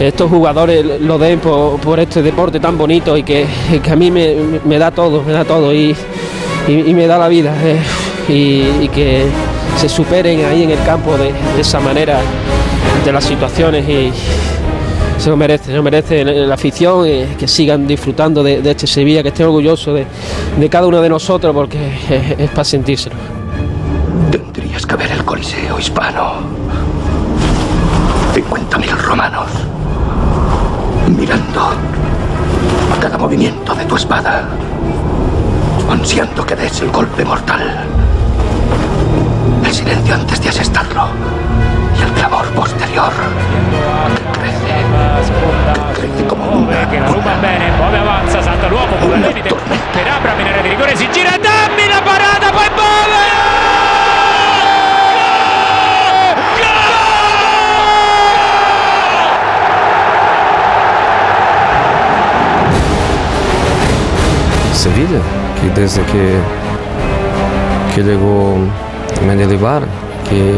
estos 0.00 0.28
jugadores 0.28 1.00
lo 1.00 1.16
den 1.18 1.38
por, 1.38 2.00
este 2.00 2.22
deporte 2.22 2.58
tan 2.58 2.76
bonito 2.76 3.16
y 3.16 3.22
que, 3.22 3.46
que 3.82 3.90
a 3.90 3.94
mí 3.94 4.10
me, 4.10 4.78
da 4.78 4.90
todo, 4.90 5.22
me 5.22 5.32
da 5.32 5.44
todo 5.44 5.72
y, 5.72 5.94
me 6.66 7.06
da 7.06 7.18
la 7.18 7.28
vida 7.28 7.54
eh, 7.62 7.78
y 8.28 8.88
que 8.88 9.26
se 9.76 9.88
superen 9.88 10.44
ahí 10.44 10.62
en 10.62 10.70
el 10.70 10.82
campo 10.84 11.16
de, 11.16 11.32
esa 11.60 11.80
manera 11.80 12.20
de 13.04 13.12
las 13.12 13.24
situaciones 13.24 13.88
y, 13.88 14.12
se 15.18 15.30
lo 15.30 15.36
merece, 15.36 15.66
se 15.66 15.72
lo 15.74 15.82
merece 15.84 16.24
la, 16.24 16.54
afición, 16.54 17.06
eh, 17.06 17.28
que 17.38 17.46
sigan 17.46 17.86
disfrutando 17.86 18.42
de, 18.42 18.58
este 18.68 18.88
Sevilla, 18.88 19.22
que 19.22 19.28
estén 19.28 19.46
orgullosos 19.46 20.00
de, 20.58 20.68
cada 20.68 20.86
uno 20.86 21.00
de 21.00 21.08
nosotros, 21.08 21.54
porque 21.54 21.78
es, 22.10 22.40
es 22.40 22.50
para 22.50 22.64
sentírselo. 22.64 23.14
Tendrías 24.32 24.84
que 24.84 24.96
ver 24.96 25.12
el 25.12 25.24
Coliseo 25.24 25.78
hispano. 25.78 26.40
50.000 28.34 28.96
romanos. 28.96 29.46
Mirando 31.06 31.70
cada 33.00 33.18
movimiento 33.18 33.74
de 33.74 33.84
tu 33.84 33.96
espada. 33.96 34.48
Ansiando 35.90 36.44
que 36.46 36.56
des 36.56 36.80
el 36.80 36.90
golpe 36.90 37.24
mortal. 37.24 38.01
El 39.82 39.88
silencio 39.88 40.14
antes 40.14 40.40
de 40.40 40.48
asestarlo. 40.48 41.08
Y 41.98 42.02
el 42.02 42.12
clamor 42.12 42.46
posterior. 42.50 43.12
Que 44.14 44.38
crece. 44.38 44.66
Que 45.94 46.00
crece 46.00 46.26
como 46.28 46.50
una. 46.52 46.86
poi 46.86 47.96
avanza, 47.96 48.40
salta 48.42 48.68
l'uomo, 48.68 48.94
per 48.96 50.34
di 50.36 50.68
rigore, 50.68 50.96
si 50.96 51.08
gira 51.10 51.36
Dammi 51.36 51.88
la 51.88 52.00
parata, 52.00 52.50
poi 52.52 52.70
Sevilla, 64.72 65.20
que 65.60 65.80
desde 65.80 66.02
que, 66.04 66.40
que 67.94 68.02
llegó 68.02 68.56
Mendilibar, 69.26 69.82
que, 70.28 70.56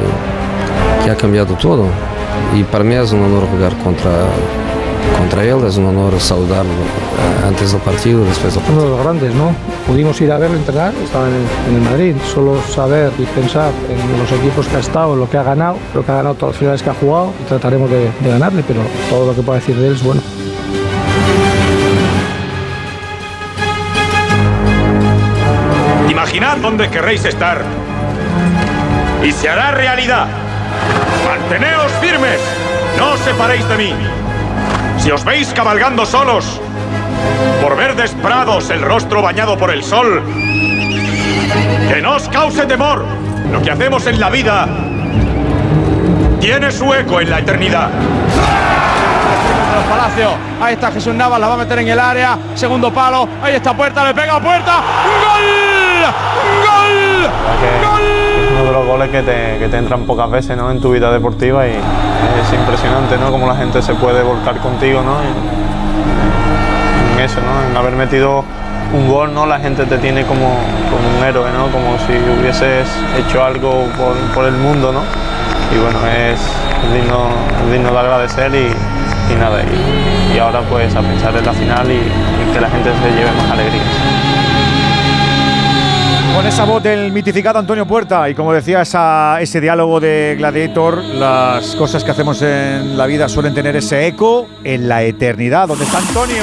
que 1.05 1.11
ha 1.11 1.17
cambiado 1.17 1.55
todo. 1.55 1.87
Y 2.57 2.63
para 2.65 2.85
mí 2.85 2.95
es 2.95 3.13
un 3.13 3.23
honor 3.23 3.47
jugar 3.51 3.73
contra, 3.83 4.11
contra 5.19 5.45
él, 5.45 5.65
es 5.67 5.77
un 5.77 5.87
honor 5.87 6.19
saludarlo 6.21 6.71
eh, 6.71 7.47
antes 7.49 7.73
del 7.73 7.81
partido, 7.81 8.25
después 8.25 8.55
del 8.55 8.63
partido. 8.63 8.83
Uno 8.83 8.91
de 8.91 8.97
los 8.97 9.05
grandes, 9.05 9.35
¿no? 9.35 9.55
Pudimos 9.87 10.21
ir 10.21 10.33
a 10.33 10.39
verlo 10.39 10.57
entrenar, 10.57 10.93
estaba 11.03 11.27
en 11.29 11.35
el, 11.35 11.43
en 11.69 11.83
el 11.83 11.91
Madrid. 11.91 12.15
Solo 12.33 12.61
saber 12.63 13.13
y 13.19 13.25
pensar 13.25 13.71
en 13.89 14.19
los 14.19 14.31
equipos 14.33 14.67
que 14.67 14.77
ha 14.77 14.81
estado, 14.81 15.15
en 15.15 15.21
lo 15.21 15.29
que 15.29 15.37
ha 15.37 15.43
ganado, 15.43 15.77
lo 15.95 16.05
que 16.05 16.13
ha 16.13 16.17
ganado 16.17 16.35
todas 16.35 16.55
las 16.55 16.59
finales 16.59 16.83
que 16.83 16.91
ha 16.91 16.95
jugado 16.95 17.33
y 17.41 17.49
trataremos 17.49 17.91
de, 17.91 18.11
de 18.21 18.31
ganarle, 18.31 18.65
pero 18.67 18.81
todo 19.11 19.27
lo 19.27 19.35
que 19.35 19.43
pueda 19.43 19.59
decir 19.59 19.77
de 19.77 19.89
él 19.89 19.95
es 19.95 20.03
bueno. 20.03 20.21
Imaginad 26.09 26.59
dónde 26.59 26.89
querréis 26.89 27.25
estar. 27.25 27.63
Y 29.25 29.33
se 29.33 29.49
hará 29.49 29.71
realidad. 29.71 30.27
Manteneos 31.27 31.91
firmes. 32.01 32.39
No 32.99 33.13
os 33.13 33.21
separéis 33.21 33.67
de 33.69 33.77
mí. 33.77 33.95
Si 34.99 35.11
os 35.11 35.25
veis 35.25 35.53
cabalgando 35.53 36.07
solos, 36.07 36.61
por 37.63 37.77
verdes 37.77 38.13
prados, 38.23 38.71
el 38.71 38.83
rostro 38.83 39.23
bañado 39.23 39.57
por 39.57 39.71
el 39.71 39.83
sol, 39.83 40.23
que 41.89 42.01
no 42.03 42.17
os 42.17 42.29
cause 42.29 42.67
temor. 42.67 43.05
Lo 43.51 43.63
que 43.63 43.71
hacemos 43.71 44.07
en 44.07 44.21
la 44.21 44.31
vida 44.31 44.69
tiene 46.41 46.71
su 46.71 46.93
eco 46.93 47.21
en 47.21 47.31
la 47.31 47.39
eternidad. 47.39 47.89
Los 49.75 49.85
Palacio. 49.85 50.31
Ahí 50.61 50.75
está 50.75 50.93
Jesús 50.93 51.15
Navas, 51.15 51.41
la 51.41 51.49
va 51.49 51.55
a 51.55 51.59
meter 51.59 51.79
en 51.79 51.89
el 51.89 51.99
área. 51.99 52.39
Segundo 52.55 52.93
palo. 52.93 53.29
Ahí 53.43 53.55
está 53.55 53.75
Puerta, 53.75 54.05
le 54.05 54.15
pega 54.15 54.37
a 54.37 54.41
Puerta. 54.41 54.83
¡Gol! 55.25 55.45
¡Gol! 56.67 57.31
Es 57.63 58.34
de 58.65 58.73
los 58.73 58.87
goles 58.87 59.11
que 59.11 59.23
te, 59.23 59.59
que 59.59 59.69
te 59.69 59.77
entran 59.77 60.05
pocas 60.05 60.31
veces 60.31 60.57
¿no? 60.57 60.71
en 60.71 60.81
tu 60.81 60.93
vida 60.93 61.13
deportiva 61.13 61.67
y 61.67 61.73
es 61.73 62.53
impresionante 62.53 63.17
¿no? 63.19 63.31
cómo 63.31 63.47
la 63.47 63.57
gente 63.57 63.83
se 63.83 63.95
puede 63.95 64.23
volcar 64.23 64.57
contigo 64.59 65.03
¿no? 65.03 65.21
en, 65.21 65.35
en 67.19 67.25
eso, 67.25 67.41
¿no? 67.41 67.71
en 67.71 67.77
haber 67.77 67.95
metido 67.95 68.45
un 68.93 69.09
gol, 69.09 69.35
¿no? 69.35 69.47
la 69.47 69.59
gente 69.59 69.85
te 69.87 69.99
tiene 69.99 70.25
como, 70.25 70.57
como 70.91 71.19
un 71.19 71.25
héroe, 71.25 71.51
¿no? 71.53 71.67
como 71.69 71.99
si 72.07 72.13
hubieses 72.41 72.89
hecho 73.19 73.45
algo 73.45 73.87
por, 73.97 74.15
por 74.35 74.45
el 74.45 74.55
mundo. 74.55 74.93
¿no? 74.93 75.01
Y 75.75 75.79
bueno, 75.79 75.99
es, 76.07 76.39
digno, 76.93 77.29
digno 77.71 77.91
de 77.91 77.99
agradecer 77.99 78.55
y, 78.55 78.71
y 79.33 79.37
nada, 79.39 79.63
y, 79.63 80.37
y 80.37 80.39
ahora 80.39 80.61
pues 80.71 80.95
a 80.95 81.01
pensar 81.01 81.35
en 81.37 81.45
la 81.45 81.53
final 81.53 81.91
y, 81.91 81.97
y 81.97 82.53
que 82.53 82.61
la 82.61 82.69
gente 82.69 82.91
se 82.91 83.11
lleve 83.11 83.31
más 83.33 83.51
alegrías. 83.51 84.44
Con 86.35 86.45
esa 86.49 86.65
voz 86.65 86.83
del 86.83 87.13
mitificado 87.13 87.61
Antonio 87.61 87.87
Puerta 87.87 88.29
y 88.29 88.35
como 88.35 88.53
decía 88.53 88.83
ese 89.41 89.61
diálogo 89.61 90.01
de 90.01 90.35
Gladiator, 90.37 90.99
las 90.99 91.77
cosas 91.77 92.03
que 92.03 92.11
hacemos 92.11 92.43
en 92.43 92.99
la 92.99 93.07
vida 93.07 93.29
suelen 93.29 93.55
tener 93.55 93.77
ese 93.77 94.09
eco 94.09 94.49
en 94.65 94.89
la 94.89 95.05
eternidad. 95.05 95.69
¿Dónde 95.69 95.85
está 95.85 95.99
Antonio? 95.99 96.43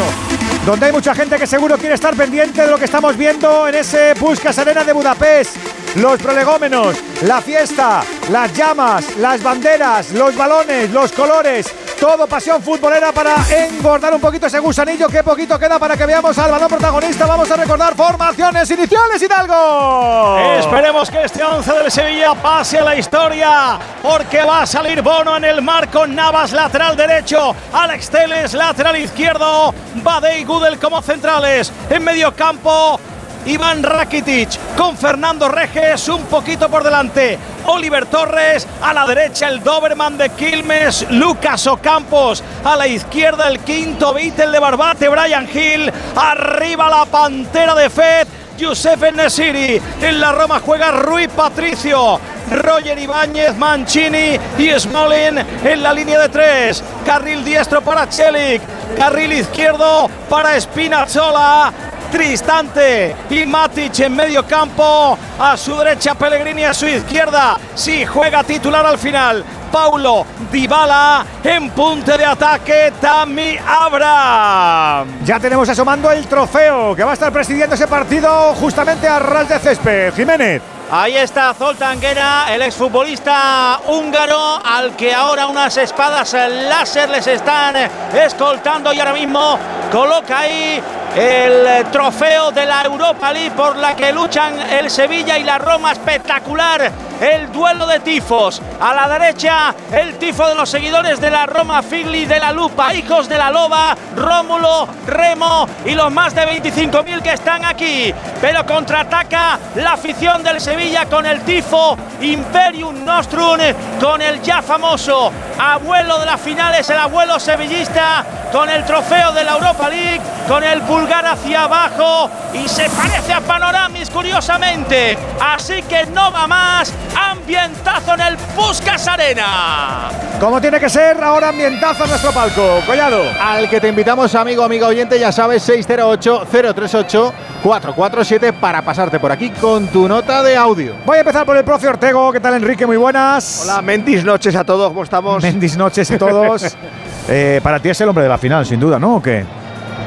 Donde 0.65 0.85
hay 0.85 0.91
mucha 0.93 1.13
gente 1.13 1.37
que 1.37 1.45
seguro 1.45 1.77
quiere 1.77 1.95
estar 1.95 2.15
pendiente 2.15 2.61
de 2.61 2.71
lo 2.71 2.77
que 2.77 2.85
estamos 2.85 3.17
viendo 3.17 3.67
en 3.67 3.75
ese 3.75 4.13
Puskas 4.17 4.57
Arena 4.59 4.85
de 4.85 4.93
Budapest. 4.93 5.57
Los 5.97 6.21
prolegómenos, 6.21 6.95
la 7.23 7.41
fiesta, 7.41 8.01
las 8.31 8.53
llamas, 8.53 9.17
las 9.17 9.43
banderas, 9.43 10.13
los 10.13 10.37
balones, 10.37 10.89
los 10.91 11.11
colores. 11.11 11.67
Todo 12.01 12.25
pasión 12.25 12.63
futbolera 12.63 13.11
para 13.11 13.35
engordar 13.51 14.11
un 14.15 14.19
poquito 14.19 14.47
ese 14.47 14.57
gusanillo. 14.57 15.07
Qué 15.07 15.21
poquito 15.21 15.59
queda 15.59 15.77
para 15.77 15.95
que 15.95 16.07
veamos 16.07 16.35
al 16.39 16.49
balón 16.49 16.67
protagonista. 16.67 17.27
Vamos 17.27 17.51
a 17.51 17.55
recordar 17.55 17.93
formaciones 17.93 18.71
iniciales, 18.71 19.21
Hidalgo. 19.21 20.39
Esperemos 20.57 21.11
que 21.11 21.25
este 21.25 21.43
11 21.43 21.71
del 21.71 21.91
Sevilla 21.91 22.33
pase 22.33 22.79
a 22.79 22.83
la 22.85 22.95
historia, 22.95 23.77
porque 24.01 24.41
va 24.41 24.63
a 24.63 24.65
salir 24.65 25.03
Bono 25.03 25.37
en 25.37 25.45
el 25.45 25.61
marco, 25.61 26.07
Navas 26.07 26.53
lateral 26.53 26.97
derecho, 26.97 27.55
Alex 27.71 28.09
Teles 28.09 28.55
lateral 28.55 28.97
izquierdo, 28.97 29.71
Bade 29.97 30.39
y 30.39 30.43
Gudel 30.43 30.79
como 30.79 31.03
centrales, 31.03 31.71
en 31.87 32.03
medio 32.03 32.35
campo. 32.35 32.99
Iván 33.45 33.83
Rakitic 33.83 34.75
con 34.75 34.97
Fernando 34.97 35.49
Reges 35.49 36.07
un 36.09 36.23
poquito 36.23 36.69
por 36.69 36.83
delante. 36.83 37.37
Oliver 37.65 38.05
Torres 38.05 38.67
a 38.81 38.93
la 38.93 39.05
derecha 39.05 39.47
el 39.47 39.63
Doberman 39.63 40.17
de 40.17 40.29
Quilmes, 40.29 41.05
Lucas 41.11 41.67
Ocampos 41.67 42.43
a 42.63 42.75
la 42.75 42.87
izquierda 42.87 43.47
el 43.47 43.59
quinto 43.59 44.13
Beatle 44.13 44.51
de 44.51 44.59
Barbate, 44.59 45.09
Brian 45.09 45.47
Hill, 45.51 45.91
arriba 46.15 46.89
la 46.89 47.05
Pantera 47.05 47.75
de 47.75 47.89
Fed, 47.89 48.27
Youssef 48.57 49.01
Nesiri. 49.13 49.81
En 50.01 50.21
la 50.21 50.31
Roma 50.31 50.59
juega 50.59 50.91
Rui 50.91 51.27
Patricio. 51.27 52.19
Roger 52.51 52.99
Ibáñez, 52.99 53.55
Mancini 53.55 54.37
y 54.57 54.69
Smolin 54.77 55.37
en 55.63 55.83
la 55.83 55.93
línea 55.93 56.19
de 56.19 56.29
tres. 56.29 56.83
Carril 57.05 57.45
diestro 57.45 57.81
para 57.81 58.09
Chelik, 58.09 58.61
carril 58.97 59.31
izquierdo 59.33 60.09
para 60.29 60.59
Spinazzola. 60.59 61.71
Tristante 62.11 63.15
y 63.29 63.45
Matic 63.45 63.99
en 63.99 64.15
medio 64.15 64.45
campo. 64.45 65.17
A 65.39 65.55
su 65.57 65.75
derecha 65.77 66.13
Pellegrini, 66.15 66.63
a 66.63 66.73
su 66.73 66.85
izquierda. 66.85 67.57
Si 67.73 68.05
juega 68.05 68.43
titular 68.43 68.85
al 68.85 68.97
final. 68.97 69.43
Paulo 69.71 70.25
Dybala 70.51 71.25
en 71.43 71.69
punte 71.69 72.17
de 72.17 72.25
ataque. 72.25 72.91
Tami 72.99 73.57
Abra. 73.65 75.05
Ya 75.23 75.39
tenemos 75.39 75.69
asomando 75.69 76.11
el 76.11 76.27
trofeo 76.27 76.95
que 76.95 77.03
va 77.03 77.11
a 77.11 77.13
estar 77.13 77.31
presidiendo 77.31 77.75
ese 77.75 77.87
partido 77.87 78.53
justamente 78.55 79.07
a 79.07 79.17
ras 79.19 79.47
de 79.47 79.59
césped. 79.59 80.13
Jiménez. 80.13 80.61
Ahí 80.93 81.15
está 81.15 81.53
Zoltán 81.53 82.01
el 82.03 82.61
exfutbolista 82.63 83.79
húngaro, 83.87 84.59
al 84.61 84.93
que 84.97 85.13
ahora 85.13 85.47
unas 85.47 85.77
espadas 85.77 86.33
láser 86.33 87.09
les 87.09 87.25
están 87.27 87.77
escoltando 88.13 88.91
y 88.91 88.99
ahora 88.99 89.13
mismo 89.13 89.57
coloca 89.89 90.39
ahí 90.39 90.83
el 91.15 91.85
trofeo 91.91 92.51
de 92.51 92.65
la 92.65 92.83
Europa 92.83 93.31
League 93.31 93.51
por 93.51 93.77
la 93.77 93.95
que 93.95 94.11
luchan 94.11 94.53
el 94.69 94.89
Sevilla 94.89 95.37
y 95.37 95.45
la 95.45 95.57
Roma 95.57 95.93
espectacular. 95.93 96.91
El 97.21 97.51
duelo 97.51 97.85
de 97.85 97.99
tifos. 97.99 98.59
A 98.79 98.95
la 98.95 99.07
derecha, 99.07 99.75
el 99.91 100.17
tifo 100.17 100.47
de 100.47 100.55
los 100.55 100.67
seguidores 100.67 101.21
de 101.21 101.29
la 101.29 101.45
Roma, 101.45 101.83
Figli 101.83 102.25
de 102.25 102.39
la 102.39 102.51
Lupa, 102.51 102.95
hijos 102.95 103.29
de 103.29 103.37
la 103.37 103.51
Loba, 103.51 103.95
Rómulo, 104.15 104.87
Remo 105.05 105.67
y 105.85 105.91
los 105.91 106.11
más 106.11 106.33
de 106.33 106.47
25.000 106.47 107.21
que 107.21 107.33
están 107.33 107.63
aquí. 107.63 108.11
Pero 108.41 108.65
contraataca 108.65 109.59
la 109.75 109.93
afición 109.93 110.41
del 110.41 110.59
Sevilla 110.59 110.80
con 111.09 111.25
el 111.27 111.41
tifo 111.41 111.95
Imperium 112.21 113.05
Nostrum, 113.05 113.59
con 113.99 114.19
el 114.21 114.41
ya 114.41 114.63
famoso 114.63 115.31
abuelo 115.59 116.17
de 116.19 116.25
las 116.25 116.41
finales, 116.41 116.89
el 116.89 116.97
abuelo 116.97 117.39
sevillista, 117.39 118.25
con 118.51 118.67
el 118.67 118.83
trofeo 118.83 119.31
de 119.31 119.43
la 119.43 119.51
Europa 119.53 119.87
League, 119.89 120.19
con 120.47 120.63
el 120.63 120.81
pulgar 120.81 121.23
hacia 121.25 121.65
abajo 121.65 122.31
y 122.53 122.67
se 122.67 122.89
parece 122.89 123.31
a 123.31 123.41
Panoramis 123.41 124.09
curiosamente. 124.09 125.15
Así 125.39 125.83
que 125.83 126.07
no 126.07 126.31
va 126.31 126.47
más 126.47 126.91
ambientazo 127.15 128.15
en 128.15 128.21
el 128.21 128.37
Puskas 128.37 129.07
Arena. 129.07 130.09
Como 130.39 130.59
tiene 130.59 130.79
que 130.79 130.89
ser, 130.89 131.23
ahora 131.23 131.49
ambientazo 131.49 132.05
en 132.05 132.09
nuestro 132.09 132.31
palco. 132.31 132.81
Collado. 132.87 133.21
Al 133.39 133.69
que 133.69 133.79
te 133.79 133.89
invitamos, 133.89 134.33
amigo, 134.33 134.63
amigo 134.63 134.87
oyente, 134.87 135.19
ya 135.19 135.31
sabes, 135.31 135.69
608-038-447 135.69 138.53
para 138.53 138.81
pasarte 138.81 139.19
por 139.19 139.31
aquí 139.31 139.51
con 139.51 139.87
tu 139.89 140.07
nota 140.07 140.41
de 140.41 140.57
audio. 140.57 140.70
Voy 140.73 141.17
a 141.17 141.19
empezar 141.19 141.45
por 141.45 141.57
el 141.57 141.65
profe 141.65 141.89
Ortego. 141.89 142.31
¿Qué 142.31 142.39
tal, 142.39 142.53
Enrique? 142.53 142.85
Muy 142.85 142.95
buenas. 142.95 143.63
Hola, 143.63 143.81
mendis 143.81 144.23
noches 144.23 144.55
a 144.55 144.63
todos. 144.63 144.87
¿Cómo 144.87 145.03
estamos? 145.03 145.43
Mendis 145.43 145.75
noches 145.77 146.09
a 146.11 146.17
todos. 146.17 146.77
Eh, 147.29 147.61
para 147.61 147.79
ti 147.79 147.87
es 147.87 148.01
el 148.01 148.09
hombre 148.09 148.23
de 148.23 148.29
la 148.29 148.37
final, 148.39 148.65
sin 148.65 148.79
duda, 148.79 148.97
¿no? 148.97 149.17
¿O 149.17 149.21
qué? 149.21 149.45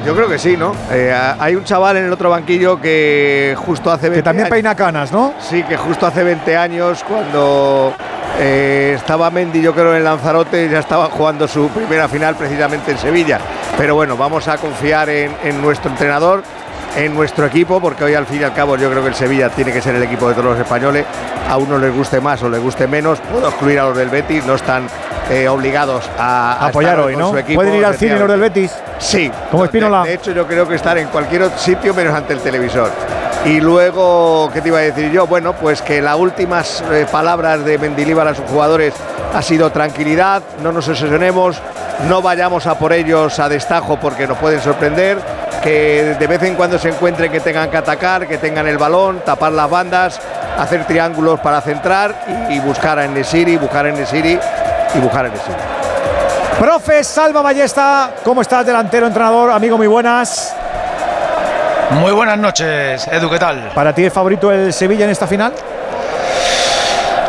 Yo 0.04 0.16
creo 0.16 0.28
que 0.28 0.36
sí, 0.36 0.56
¿no? 0.56 0.72
Eh, 0.90 1.16
hay 1.38 1.54
un 1.54 1.62
chaval 1.62 1.96
en 1.96 2.06
el 2.06 2.12
otro 2.12 2.28
banquillo 2.28 2.80
que 2.80 3.56
justo 3.56 3.90
hace 3.90 4.08
20 4.08 4.18
Que 4.18 4.22
también 4.22 4.48
peina 4.48 4.74
canas, 4.74 5.12
¿no? 5.12 5.32
Sí, 5.38 5.62
que 5.62 5.76
justo 5.76 6.06
hace 6.06 6.24
20 6.24 6.56
años, 6.56 7.04
cuando 7.04 7.94
eh, 8.38 8.94
estaba 8.96 9.30
Mendy, 9.30 9.62
yo 9.62 9.72
creo, 9.72 9.94
en 9.94 10.02
Lanzarote, 10.02 10.68
ya 10.68 10.80
estaba 10.80 11.06
jugando 11.06 11.46
su 11.46 11.68
primera 11.68 12.08
final 12.08 12.34
precisamente 12.34 12.90
en 12.90 12.98
Sevilla. 12.98 13.38
Pero 13.78 13.94
bueno, 13.94 14.16
vamos 14.16 14.48
a 14.48 14.58
confiar 14.58 15.08
en, 15.08 15.62
nuestro 15.62 15.90
entrenador, 15.90 16.42
en 16.96 17.14
nuestro 17.14 17.46
equipo, 17.46 17.80
porque 17.80 18.04
hoy 18.04 18.14
al 18.14 18.26
fin 18.26 18.40
y 18.40 18.44
al 18.44 18.54
cabo 18.54 18.76
yo 18.76 18.90
creo 18.90 19.02
que 19.02 19.08
el 19.08 19.14
Sevilla 19.14 19.48
tiene 19.50 19.72
que 19.72 19.80
ser 19.80 19.94
el 19.94 20.02
equipo 20.02 20.28
de 20.28 20.34
todos 20.34 20.46
los 20.46 20.58
españoles. 20.58 21.04
A 21.48 21.56
uno 21.56 21.78
les 21.78 21.94
guste 21.94 22.20
más 22.20 22.42
o 22.42 22.48
les 22.48 22.60
guste 22.60 22.86
menos, 22.86 23.20
puedo 23.32 23.48
excluir 23.48 23.78
a 23.80 23.84
los 23.84 23.96
del 23.96 24.08
Betis, 24.08 24.44
no 24.46 24.54
están 24.54 24.86
eh, 25.30 25.48
obligados 25.48 26.08
a, 26.18 26.66
apoyar 26.66 26.98
hoy, 27.00 27.16
¿no? 27.16 27.32
¿Pueden 27.32 27.74
ir 27.74 27.84
al 27.84 27.96
cine 27.96 28.18
los 28.18 28.28
del 28.28 28.40
Betis? 28.40 28.72
Sí. 28.98 29.30
Como 29.50 29.64
Espinola. 29.64 30.02
De, 30.02 30.14
hecho, 30.14 30.32
yo 30.32 30.46
creo 30.46 30.66
que 30.66 30.74
estar 30.74 30.96
en 30.98 31.08
cualquier 31.08 31.42
otro 31.42 31.58
sitio 31.58 31.94
menos 31.94 32.14
ante 32.14 32.32
el 32.32 32.40
televisor. 32.40 32.90
Y 33.44 33.60
luego, 33.60 34.50
¿qué 34.54 34.62
te 34.62 34.68
iba 34.68 34.78
a 34.78 34.82
decir 34.82 35.10
yo? 35.10 35.26
Bueno, 35.26 35.52
pues 35.52 35.82
que 35.82 36.00
las 36.00 36.16
últimas 36.16 36.82
eh, 36.90 37.06
palabras 37.10 37.62
de 37.62 37.76
Mendilíbar 37.76 38.26
a 38.26 38.34
sus 38.34 38.46
jugadores 38.46 38.94
ha 39.34 39.42
sido 39.42 39.70
tranquilidad, 39.70 40.42
no 40.62 40.72
nos 40.72 40.88
obsesionemos, 40.88 41.60
no 42.08 42.22
vayamos 42.22 42.66
a 42.66 42.78
por 42.78 42.94
ellos 42.94 43.38
a 43.38 43.50
destajo 43.50 44.00
porque 44.00 44.26
nos 44.26 44.38
pueden 44.38 44.62
sorprender, 44.62 45.18
que 45.62 46.16
de 46.18 46.26
vez 46.26 46.42
en 46.42 46.54
cuando 46.54 46.78
se 46.78 46.88
encuentren 46.88 47.30
que 47.30 47.40
tengan 47.40 47.70
que 47.70 47.76
atacar, 47.76 48.26
que 48.26 48.38
tengan 48.38 48.66
el 48.66 48.78
balón, 48.78 49.20
tapar 49.26 49.52
las 49.52 49.68
bandas, 49.68 50.18
hacer 50.58 50.86
triángulos 50.86 51.38
para 51.40 51.60
centrar 51.60 52.14
y, 52.48 52.58
buscar 52.60 52.98
a 52.98 53.04
Enesiri, 53.04 53.58
buscar 53.58 53.84
a 53.84 53.90
Enesiri 53.90 54.38
y 54.94 54.98
buscar 55.00 55.26
en 55.26 55.32
eso. 55.34 55.52
Profe 56.58 57.04
Salva 57.04 57.42
Ballesta, 57.42 58.10
¿cómo 58.24 58.40
estás, 58.40 58.64
delantero, 58.64 59.06
entrenador? 59.06 59.50
Amigo, 59.50 59.76
muy 59.76 59.86
buenas. 59.86 60.63
Muy 61.90 62.12
buenas 62.12 62.38
noches, 62.38 63.06
Edu, 63.08 63.30
¿qué 63.30 63.38
tal? 63.38 63.70
¿Para 63.74 63.94
ti 63.94 64.04
es 64.04 64.12
favorito 64.12 64.50
el 64.50 64.72
Sevilla 64.72 65.04
en 65.04 65.10
esta 65.10 65.26
final? 65.26 65.52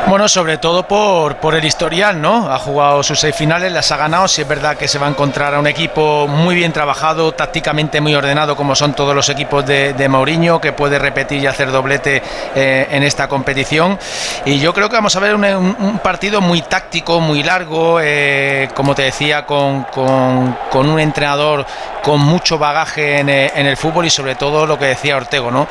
Bueno, 0.07 0.29
sobre 0.29 0.59
todo 0.59 0.87
por, 0.87 1.37
por 1.37 1.55
el 1.55 1.65
historial, 1.65 2.21
¿no? 2.21 2.51
Ha 2.51 2.59
jugado 2.59 3.01
sus 3.01 3.19
seis 3.19 3.35
finales, 3.35 3.71
las 3.71 3.91
ha 3.91 3.97
ganado. 3.97 4.27
Si 4.27 4.39
es 4.39 4.47
verdad 4.47 4.77
que 4.77 4.87
se 4.87 4.99
va 4.99 5.07
a 5.07 5.09
encontrar 5.09 5.55
a 5.55 5.59
un 5.59 5.65
equipo 5.65 6.27
muy 6.27 6.53
bien 6.53 6.71
trabajado, 6.71 7.31
tácticamente 7.31 7.99
muy 8.01 8.13
ordenado, 8.13 8.55
como 8.55 8.75
son 8.75 8.93
todos 8.93 9.15
los 9.15 9.29
equipos 9.29 9.65
de, 9.65 9.93
de 9.93 10.07
Mourinho, 10.07 10.61
que 10.61 10.73
puede 10.73 10.99
repetir 10.99 11.41
y 11.41 11.47
hacer 11.47 11.71
doblete 11.71 12.21
eh, 12.53 12.87
en 12.91 13.01
esta 13.01 13.27
competición. 13.27 13.97
Y 14.45 14.59
yo 14.59 14.75
creo 14.75 14.89
que 14.89 14.95
vamos 14.95 15.15
a 15.15 15.19
ver 15.19 15.33
un, 15.33 15.99
partido 16.03 16.39
muy 16.39 16.61
táctico, 16.61 17.19
muy 17.19 17.41
largo, 17.41 17.99
eh, 17.99 18.69
como 18.75 18.93
te 18.93 19.01
decía, 19.01 19.47
con, 19.47 19.85
con, 19.85 20.87
un 20.87 20.99
entrenador 20.99 21.65
con 22.05 22.21
mucho 22.21 22.59
bagaje 22.59 23.17
en, 23.17 23.29
eh, 23.29 23.51
en, 23.55 23.65
el 23.65 23.75
fútbol 23.75 24.05
y 24.05 24.11
sobre 24.11 24.35
todo 24.35 24.67
lo 24.67 24.77
que 24.77 24.85
decía 24.85 25.17
Ortego, 25.17 25.49
¿no? 25.49 25.67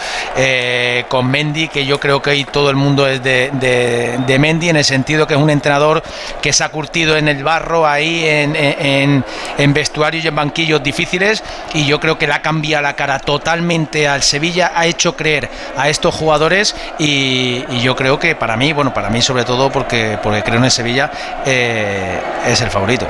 con 1.09 1.31
Mendy, 1.31 1.68
que 1.68 1.87
yo 1.87 2.01
creo 2.01 2.20
que 2.20 2.31
ahí 2.31 2.44
todo 2.44 2.68
el 2.70 2.77
mundo 2.77 3.07
es 3.07 3.23
de 3.23 3.53
de 4.27 4.38
Mendy 4.38 4.68
en 4.68 4.77
el 4.77 4.85
sentido 4.85 5.27
que 5.27 5.35
es 5.35 5.40
un 5.40 5.51
entrenador 5.51 6.03
que 6.40 6.53
se 6.53 6.64
ha 6.64 6.68
curtido 6.68 7.16
en 7.16 7.29
el 7.29 7.42
barro 7.44 7.87
ahí 7.87 8.25
en, 8.27 9.25
vestuarios 9.73 10.25
y 10.25 10.29
en 10.29 10.35
banquillos 10.35 10.83
difíciles 10.83 11.42
y 11.73 11.87
yo 11.87 12.01
creo 12.01 12.18
que 12.18 12.27
le 12.27 12.35
ha 12.35 12.42
cambiado 12.42 12.83
la 12.83 12.94
cara 12.94 13.18
totalmente 13.18 14.09
al 14.09 14.23
Sevilla, 14.23 14.73
ha 14.75 14.87
hecho 14.87 15.16
creer 15.16 15.49
a 15.77 15.88
estos 15.88 16.14
jugadores 16.14 16.75
y, 16.99 17.64
yo 17.85 17.94
creo 17.97 18.18
que 18.18 18.35
para 18.35 18.57
mí, 18.57 18.73
bueno, 18.73 18.94
para 18.94 19.11
mí 19.11 19.20
sobre 19.20 19.44
todo 19.44 19.70
porque, 19.70 20.18
porque 20.23 20.42
creo 20.42 20.57
en 20.57 20.64
el 20.64 20.70
Sevilla, 20.70 21.11
eh, 21.44 22.18
es 22.47 22.61
el 22.62 22.70
favorito. 22.70 23.07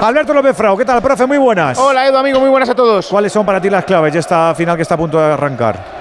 Alberto 0.00 0.32
López 0.32 0.56
Frau, 0.56 0.78
¿qué 0.78 0.84
tal, 0.86 1.02
profe? 1.02 1.26
Muy 1.26 1.36
buenas. 1.36 1.76
Hola, 1.76 2.06
Edu, 2.06 2.16
amigo, 2.16 2.40
muy 2.40 2.48
buenas 2.48 2.70
a 2.70 2.74
todos. 2.74 3.06
¿Cuáles 3.06 3.30
son 3.30 3.44
para 3.44 3.60
ti 3.60 3.68
las 3.68 3.84
claves 3.84 4.14
de 4.14 4.20
esta 4.20 4.54
final 4.54 4.74
que 4.74 4.82
está 4.82 4.94
a 4.94 4.98
punto 4.98 5.18
de 5.18 5.34
arrancar? 5.34 6.00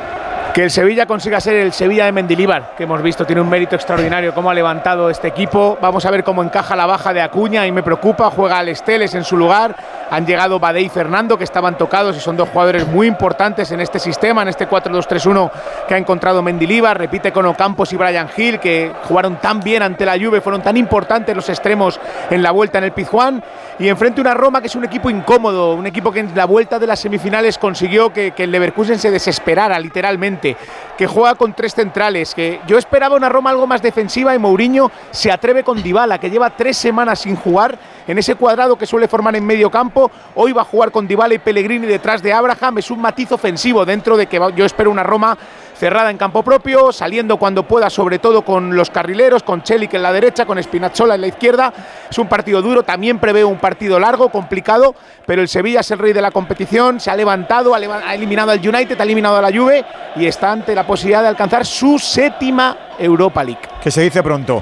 que 0.54 0.64
el 0.64 0.72
Sevilla 0.72 1.06
consiga 1.06 1.40
ser 1.40 1.58
el 1.58 1.72
Sevilla 1.72 2.06
de 2.06 2.12
Mendilíbar, 2.12 2.74
que 2.76 2.84
hemos 2.84 3.02
visto, 3.04 3.26
tiene 3.26 3.42
un 3.42 3.50
mérito 3.50 3.76
extraordinario 3.76 4.34
cómo 4.34 4.50
ha 4.50 4.54
levantado 4.54 5.10
este 5.10 5.28
equipo. 5.28 5.78
Vamos 5.80 6.06
a 6.06 6.12
ver 6.12 6.24
cómo 6.24 6.44
encaja 6.44 6.76
la 6.76 6.88
baja 6.88 7.14
de 7.14 7.22
Acuña 7.22 7.68
y 7.68 7.72
me 7.72 7.84
preocupa, 7.84 8.32
juega 8.32 8.58
al 8.58 8.70
Esteles 8.70 9.14
en 9.14 9.24
su 9.24 9.38
lugar. 9.38 9.76
Han 10.10 10.26
llegado 10.26 10.60
Badei 10.60 10.86
y 10.86 10.90
Fernando, 10.90 11.38
que 11.38 11.44
estaban 11.44 11.78
tocados 11.78 12.18
y 12.18 12.20
son 12.20 12.36
dos 12.36 12.50
jugadores 12.50 12.88
muy 12.88 13.06
importantes 13.06 13.72
en 13.72 13.80
este 13.80 14.00
sistema, 14.00 14.42
en 14.42 14.48
este 14.48 14.68
4-2-3-1 14.68 15.52
que 15.88 15.94
ha 15.94 15.98
encontrado 15.98 16.42
Mendilíbar. 16.42 16.98
Repite 16.98 17.32
con 17.32 17.46
Ocampos 17.46 17.94
y 17.94 17.98
Brian 17.98 18.28
Hill, 18.36 18.60
que 18.60 18.92
jugaron 19.08 19.36
tan 19.38 19.60
bien 19.60 19.84
ante 19.84 20.06
la 20.06 20.18
Juve, 20.18 20.42
fueron 20.42 20.64
tan 20.64 20.78
importantes 20.78 21.36
los 21.36 21.48
extremos 21.50 22.00
en 22.32 22.42
la 22.42 22.50
vuelta 22.52 22.80
en 22.80 22.86
el 22.86 22.92
Pizjuán. 22.92 23.44
Y 23.80 23.88
enfrente 23.88 24.20
una 24.20 24.34
Roma 24.34 24.60
que 24.60 24.68
es 24.68 24.76
un 24.76 24.84
equipo 24.84 25.10
incómodo, 25.10 25.74
un 25.74 25.88
equipo 25.88 26.12
que 26.12 26.20
en 26.20 26.36
la 26.36 26.44
vuelta 26.44 26.80
de 26.80 26.86
las 26.86 27.00
semifinales 27.00 27.58
consiguió 27.58 28.12
que, 28.12 28.34
el 28.36 28.52
Leverkusen 28.52 29.00
se 29.00 29.10
desesperara 29.10 29.80
literalmente 29.80 30.58
que 30.98 31.08
juega 31.08 31.36
con 31.36 31.54
tres 31.54 31.76
centrales, 31.76 32.36
que 32.36 32.60
yo 32.68 32.78
esperaba 32.78 33.16
una 33.16 33.30
Roma 33.30 33.52
algo 33.52 33.66
más 33.66 33.82
defensiva 33.82 34.36
y 34.36 34.38
Mourinho 34.38 34.92
se 35.12 35.32
atreve 35.32 35.64
con 35.64 35.82
Dybala, 35.82 36.18
que 36.18 36.30
lleva 36.30 36.50
tres 36.50 36.76
semanas 36.76 37.20
sin 37.20 37.38
jugar 37.38 37.80
en 38.06 38.18
ese 38.18 38.36
cuadrado 38.36 38.78
que 38.78 38.86
suele 38.86 39.08
formar 39.08 39.38
en 39.38 39.46
medio 39.46 39.72
campo. 39.72 40.12
Hoy 40.36 40.52
va 40.52 40.64
a 40.64 40.66
jugar 40.66 40.92
con 40.92 41.08
Dybala 41.08 41.36
y 41.36 41.40
Pellegrini 41.40 41.88
detrás 41.88 42.22
de 42.22 42.34
Abraham, 42.34 42.80
es 42.80 42.92
un 42.92 43.00
matiz 43.00 43.32
ofensivo 43.32 43.86
dentro 43.86 44.18
de 44.18 44.28
que 44.28 44.42
yo 44.58 44.66
espero 44.66 44.92
una 44.92 45.04
Roma 45.04 45.38
cerrada 45.80 46.12
en 46.12 46.18
campo 46.18 46.44
propio, 46.44 46.92
saliendo 46.92 47.38
cuando 47.38 47.64
pueda, 47.64 47.90
sobre 47.90 48.20
todo 48.20 48.44
con 48.44 48.76
los 48.76 48.90
carrileros, 48.90 49.44
con 49.44 49.64
Chelik 49.64 49.94
en 49.94 50.04
la 50.04 50.12
derecha, 50.12 50.46
con 50.46 50.62
Spinazzola 50.62 51.16
en 51.16 51.22
la 51.22 51.28
izquierda. 51.28 51.74
Es 52.12 52.18
un 52.20 52.28
partido 52.28 52.62
duro, 52.62 52.84
también 52.84 53.18
preveo 53.18 53.48
un 53.48 53.60
partido 53.60 53.98
largo, 53.98 54.28
complicado, 54.30 54.94
pero 55.26 55.42
el 55.42 55.48
Sevilla 55.48 55.80
es 55.80 55.90
el 55.92 56.00
rey 56.00 56.12
de 56.12 56.22
la 56.22 56.32
competición, 56.32 57.00
se 57.00 57.10
ha 57.10 57.16
levantado, 57.16 57.74
ha 57.74 58.14
eliminado 58.14 58.52
al 58.52 58.60
United, 58.60 59.00
ha 59.00 59.04
eliminado 59.04 59.38
a 59.38 59.42
la 59.42 59.58
Juve 59.58 59.86
y 60.18 60.26
está 60.26 60.52
ante 60.52 60.76
la 60.76 60.86
posibilidad 60.86 61.22
de 61.22 61.30
alcanzar 61.30 61.66
su 61.66 61.98
séptima 61.98 62.76
Europa 63.00 63.42
League. 63.42 63.62
Que 63.82 63.90
se 63.90 64.02
dice 64.02 64.22
pronto. 64.22 64.62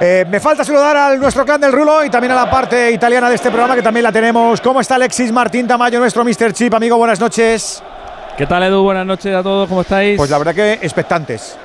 Eh, 0.00 0.26
me 0.28 0.40
falta 0.40 0.64
saludar 0.64 0.96
a 0.96 1.14
nuestro 1.14 1.44
clan 1.44 1.60
del 1.60 1.72
Rulo 1.72 2.04
y 2.04 2.10
también 2.10 2.32
a 2.32 2.34
la 2.34 2.50
parte 2.50 2.90
italiana 2.90 3.28
de 3.28 3.36
este 3.36 3.50
programa 3.50 3.76
que 3.76 3.82
también 3.82 4.02
la 4.02 4.12
tenemos. 4.12 4.60
¿Cómo 4.60 4.80
está 4.80 4.96
Alexis 4.96 5.30
Martín 5.30 5.68
Tamayo, 5.68 6.00
nuestro 6.00 6.24
Mr. 6.24 6.52
Chip? 6.52 6.74
Amigo, 6.74 6.96
buenas 6.96 7.20
noches. 7.20 7.82
¿Qué 8.36 8.46
tal, 8.46 8.62
Edu? 8.64 8.82
Buenas 8.82 9.06
noches 9.06 9.34
a 9.34 9.42
todos, 9.42 9.66
¿cómo 9.66 9.80
estáis? 9.80 10.18
Pues 10.18 10.28
la 10.28 10.36
verdad 10.36 10.54
que 10.54 10.74
expectantes. 10.74 11.56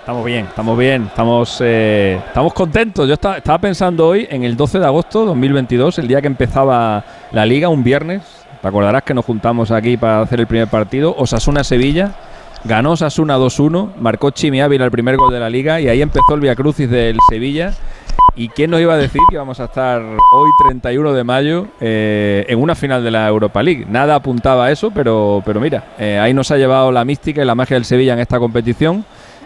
Estamos 0.00 0.22
bien, 0.22 0.44
estamos 0.44 0.76
bien, 0.76 1.04
estamos, 1.04 1.58
eh, 1.64 2.20
estamos 2.26 2.52
contentos. 2.52 3.08
Yo 3.08 3.14
estaba, 3.14 3.38
estaba 3.38 3.58
pensando 3.58 4.08
hoy 4.08 4.28
en 4.30 4.44
el 4.44 4.54
12 4.54 4.80
de 4.80 4.84
agosto 4.84 5.20
de 5.20 5.26
2022, 5.28 6.00
el 6.00 6.08
día 6.08 6.20
que 6.20 6.26
empezaba 6.26 7.02
la 7.32 7.46
liga, 7.46 7.70
un 7.70 7.82
viernes. 7.82 8.20
Te 8.60 8.68
acordarás 8.68 9.02
que 9.02 9.14
nos 9.14 9.24
juntamos 9.24 9.70
aquí 9.70 9.96
para 9.96 10.20
hacer 10.20 10.40
el 10.40 10.46
primer 10.46 10.68
partido. 10.68 11.14
Osasuna-Sevilla. 11.16 12.12
Ganó 12.64 12.92
Osasuna 12.92 13.38
2-1, 13.38 13.96
marcó 13.98 14.30
Chimi 14.30 14.60
Ávila 14.60 14.84
el 14.84 14.90
primer 14.90 15.16
gol 15.16 15.32
de 15.32 15.40
la 15.40 15.48
liga 15.48 15.80
y 15.80 15.88
ahí 15.88 16.02
empezó 16.02 16.34
el 16.34 16.40
Via 16.40 16.54
Crucis 16.54 16.88
del 16.90 17.16
Sevilla. 17.30 17.72
¿Y 18.36 18.48
quién 18.48 18.70
nos 18.70 18.80
iba 18.80 18.94
a 18.94 18.96
decir 18.96 19.20
que 19.28 19.36
íbamos 19.36 19.60
a 19.60 19.64
estar 19.66 20.02
hoy, 20.02 20.50
31 20.66 21.12
de 21.12 21.22
mayo, 21.22 21.68
eh, 21.80 22.44
en 22.48 22.60
una 22.60 22.74
final 22.74 23.04
de 23.04 23.12
la 23.12 23.28
Europa 23.28 23.62
League? 23.62 23.86
Nada 23.88 24.16
apuntaba 24.16 24.66
a 24.66 24.72
eso, 24.72 24.90
pero, 24.90 25.40
pero 25.46 25.60
mira, 25.60 25.94
eh, 26.00 26.18
ahí 26.18 26.34
nos 26.34 26.50
ha 26.50 26.56
llevado 26.56 26.90
la 26.90 27.04
mística 27.04 27.42
y 27.42 27.44
la 27.44 27.54
magia 27.54 27.76
del 27.76 27.84
Sevilla 27.84 28.14
en 28.14 28.18
esta 28.18 28.40
competición 28.40 29.04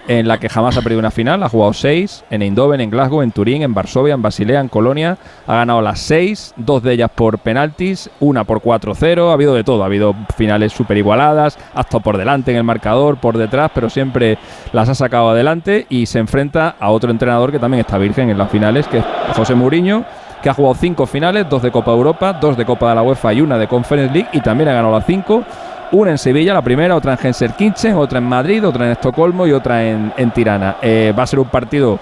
en 0.08 0.26
la 0.26 0.38
que 0.38 0.48
jamás 0.48 0.76
ha 0.76 0.82
perdido 0.82 0.98
una 0.98 1.10
final. 1.10 1.42
Ha 1.42 1.48
jugado 1.48 1.72
seis 1.72 2.24
en 2.30 2.42
Eindhoven, 2.42 2.80
en 2.80 2.90
Glasgow, 2.90 3.22
en 3.22 3.30
Turín, 3.30 3.62
en 3.62 3.74
Varsovia, 3.74 4.14
en 4.14 4.22
Basilea, 4.22 4.60
en 4.60 4.68
Colonia. 4.68 5.18
Ha 5.46 5.54
ganado 5.54 5.82
las 5.82 6.00
seis, 6.00 6.54
dos 6.56 6.82
de 6.82 6.94
ellas 6.94 7.10
por 7.14 7.38
penaltis, 7.38 8.10
una 8.18 8.44
por 8.44 8.60
4-0. 8.60 9.30
Ha 9.30 9.32
habido 9.32 9.54
de 9.54 9.64
todo. 9.64 9.82
Ha 9.82 9.86
habido 9.86 10.14
finales 10.36 10.72
súper 10.72 10.96
igualadas, 10.96 11.58
ha 11.74 11.82
estado 11.82 12.00
por 12.00 12.16
delante 12.16 12.50
en 12.50 12.56
el 12.56 12.64
marcador, 12.64 13.18
por 13.18 13.36
detrás, 13.36 13.70
pero 13.74 13.90
siempre 13.90 14.38
las 14.72 14.88
ha 14.88 14.94
sacado 14.94 15.30
adelante 15.30 15.86
y 15.90 16.06
se 16.06 16.18
enfrenta 16.18 16.74
a 16.80 16.90
otro 16.90 17.10
entrenador 17.10 17.52
que 17.52 17.58
también 17.58 17.80
está 17.80 17.98
virgen 17.98 18.30
en 18.30 18.38
las 18.38 18.50
finales, 18.50 18.88
que 18.88 18.98
es 18.98 19.04
José 19.36 19.54
Mourinho 19.54 20.04
que 20.42 20.48
ha 20.48 20.54
jugado 20.54 20.74
cinco 20.74 21.06
finales, 21.06 21.48
dos 21.48 21.62
de 21.62 21.70
Copa 21.70 21.90
Europa, 21.90 22.32
dos 22.32 22.56
de 22.56 22.64
Copa 22.64 22.90
de 22.90 22.94
la 22.94 23.02
UEFA 23.02 23.32
y 23.32 23.40
una 23.40 23.58
de 23.58 23.66
Conference 23.66 24.12
League, 24.12 24.28
y 24.32 24.40
también 24.40 24.68
ha 24.68 24.72
ganado 24.72 24.94
las 24.94 25.04
cinco. 25.04 25.42
Una 25.90 26.10
en 26.10 26.18
Sevilla, 26.18 26.52
la 26.52 26.60
primera, 26.60 26.94
otra 26.94 27.12
en 27.12 27.18
Genserkinchen, 27.18 27.94
otra 27.94 28.18
en 28.18 28.24
Madrid, 28.24 28.66
otra 28.66 28.84
en 28.84 28.92
Estocolmo 28.92 29.46
y 29.46 29.52
otra 29.52 29.84
en, 29.84 30.12
en 30.16 30.30
Tirana. 30.32 30.76
Eh, 30.82 31.14
va 31.18 31.22
a 31.22 31.26
ser 31.26 31.38
un 31.38 31.48
partido 31.48 31.98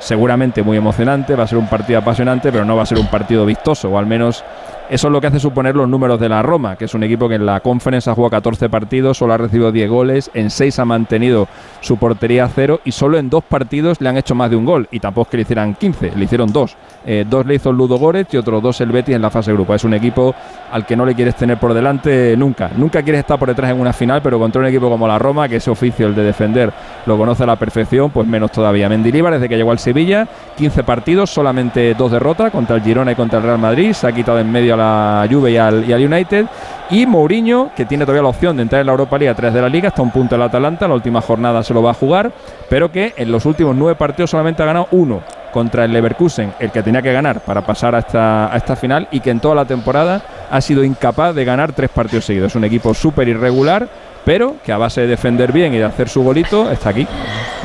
seguramente 0.00 0.62
muy 0.62 0.76
emocionante, 0.76 1.36
va 1.36 1.44
a 1.44 1.46
ser 1.46 1.58
un 1.58 1.68
partido 1.68 2.00
apasionante, 2.00 2.50
pero 2.50 2.64
no 2.64 2.74
va 2.74 2.82
a 2.82 2.86
ser 2.86 2.98
un 2.98 3.06
partido 3.06 3.46
vistoso, 3.46 3.90
o 3.90 3.98
al 3.98 4.06
menos 4.06 4.44
eso 4.90 5.08
es 5.08 5.12
lo 5.12 5.20
que 5.20 5.26
hace 5.26 5.38
suponer 5.38 5.76
los 5.76 5.88
números 5.88 6.18
de 6.18 6.28
la 6.28 6.42
Roma, 6.42 6.76
que 6.76 6.86
es 6.86 6.94
un 6.94 7.02
equipo 7.02 7.28
que 7.28 7.34
en 7.34 7.44
la 7.44 7.60
Conference 7.60 8.08
ha 8.08 8.14
jugado 8.14 8.30
14 8.30 8.68
partidos, 8.68 9.18
solo 9.18 9.34
ha 9.34 9.36
recibido 9.36 9.70
10 9.70 9.90
goles, 9.90 10.30
en 10.34 10.50
6 10.50 10.78
ha 10.78 10.84
mantenido 10.84 11.46
su 11.80 11.96
portería 11.96 12.44
a 12.44 12.48
cero 12.48 12.80
y 12.84 12.92
solo 12.92 13.18
en 13.18 13.30
dos 13.30 13.44
partidos 13.44 14.00
le 14.00 14.08
han 14.08 14.16
hecho 14.16 14.34
más 14.34 14.50
de 14.50 14.56
un 14.56 14.64
gol. 14.64 14.88
Y 14.90 15.00
tampoco 15.00 15.26
es 15.26 15.30
que 15.30 15.36
le 15.38 15.42
hicieran 15.42 15.74
15, 15.74 16.12
le 16.16 16.24
hicieron 16.24 16.52
dos. 16.52 16.76
Eh, 17.06 17.24
dos 17.28 17.46
le 17.46 17.54
hizo 17.54 17.70
el 17.70 17.76
Ludo 17.76 17.98
Goretz 17.98 18.32
y 18.34 18.36
otros 18.36 18.62
dos 18.62 18.80
el 18.80 18.90
Betis 18.90 19.14
en 19.14 19.22
la 19.22 19.30
fase 19.30 19.50
de 19.50 19.56
grupo. 19.56 19.74
Es 19.74 19.84
un 19.84 19.94
equipo 19.94 20.34
al 20.72 20.84
que 20.86 20.96
no 20.96 21.04
le 21.04 21.14
quieres 21.14 21.36
tener 21.36 21.58
por 21.58 21.74
delante 21.74 22.36
nunca. 22.36 22.70
Nunca 22.76 23.02
quieres 23.02 23.20
estar 23.20 23.38
por 23.38 23.48
detrás 23.48 23.70
en 23.70 23.80
una 23.80 23.92
final, 23.92 24.20
pero 24.22 24.38
contra 24.38 24.60
un 24.60 24.66
equipo 24.68 24.88
como 24.88 25.06
la 25.06 25.18
Roma, 25.18 25.48
que 25.48 25.56
ese 25.56 25.70
oficio, 25.70 26.06
el 26.06 26.14
de 26.14 26.22
defender, 26.22 26.72
lo 27.08 27.16
conoce 27.16 27.42
a 27.42 27.46
la 27.46 27.56
perfección, 27.56 28.10
pues 28.10 28.28
menos 28.28 28.52
todavía. 28.52 28.88
Mendilibar, 28.88 29.32
desde 29.32 29.48
que 29.48 29.56
llegó 29.56 29.72
al 29.72 29.78
Sevilla, 29.78 30.28
15 30.56 30.84
partidos, 30.84 31.30
solamente 31.30 31.94
dos 31.94 32.12
derrotas 32.12 32.52
contra 32.52 32.76
el 32.76 32.82
Girona 32.82 33.12
y 33.12 33.14
contra 33.16 33.38
el 33.38 33.44
Real 33.44 33.58
Madrid. 33.58 33.92
Se 33.92 34.06
ha 34.06 34.12
quitado 34.12 34.38
en 34.38 34.52
medio 34.52 34.74
a 34.74 34.76
la 34.76 35.28
Juve 35.28 35.52
y 35.52 35.56
al, 35.56 35.84
United. 35.84 36.46
Y 36.90 37.06
Mourinho, 37.06 37.70
que 37.74 37.84
tiene 37.84 38.04
todavía 38.04 38.22
la 38.22 38.28
opción 38.28 38.56
de 38.56 38.62
entrar 38.62 38.80
en 38.80 38.86
la 38.86 38.92
Europa 38.92 39.18
League 39.18 39.30
a 39.30 39.34
3 39.34 39.52
de 39.52 39.62
la 39.62 39.68
Liga, 39.68 39.88
está 39.88 40.02
un 40.02 40.10
punto 40.10 40.36
el 40.36 40.42
Atalanta, 40.42 40.86
la 40.86 40.94
última 40.94 41.20
jornada 41.20 41.62
se 41.62 41.74
lo 41.74 41.82
va 41.82 41.90
a 41.90 41.94
jugar, 41.94 42.32
pero 42.70 42.90
que 42.92 43.12
en 43.16 43.30
los 43.30 43.44
últimos 43.44 43.76
nueve 43.76 43.94
partidos 43.94 44.30
solamente 44.30 44.62
ha 44.62 44.66
ganado 44.66 44.88
uno 44.92 45.20
contra 45.52 45.84
el 45.84 45.92
Leverkusen, 45.92 46.54
el 46.58 46.70
que 46.70 46.82
tenía 46.82 47.02
que 47.02 47.12
ganar 47.12 47.40
para 47.40 47.62
pasar 47.62 47.94
a 47.94 47.98
esta, 47.98 48.52
a 48.52 48.56
esta 48.56 48.76
final, 48.76 49.08
y 49.10 49.20
que 49.20 49.30
en 49.30 49.40
toda 49.40 49.54
la 49.54 49.64
temporada 49.64 50.22
ha 50.50 50.60
sido 50.60 50.84
incapaz 50.84 51.34
de 51.34 51.44
ganar 51.44 51.72
tres 51.72 51.90
partidos 51.90 52.24
seguidos. 52.24 52.52
Es 52.52 52.56
un 52.56 52.64
equipo 52.64 52.94
súper 52.94 53.28
irregular, 53.28 53.88
pero 54.28 54.56
que 54.62 54.72
a 54.72 54.76
base 54.76 55.00
de 55.00 55.06
defender 55.06 55.52
bien 55.52 55.72
y 55.72 55.78
de 55.78 55.84
hacer 55.84 56.10
su 56.10 56.22
golito 56.22 56.70
está 56.70 56.90
aquí. 56.90 57.06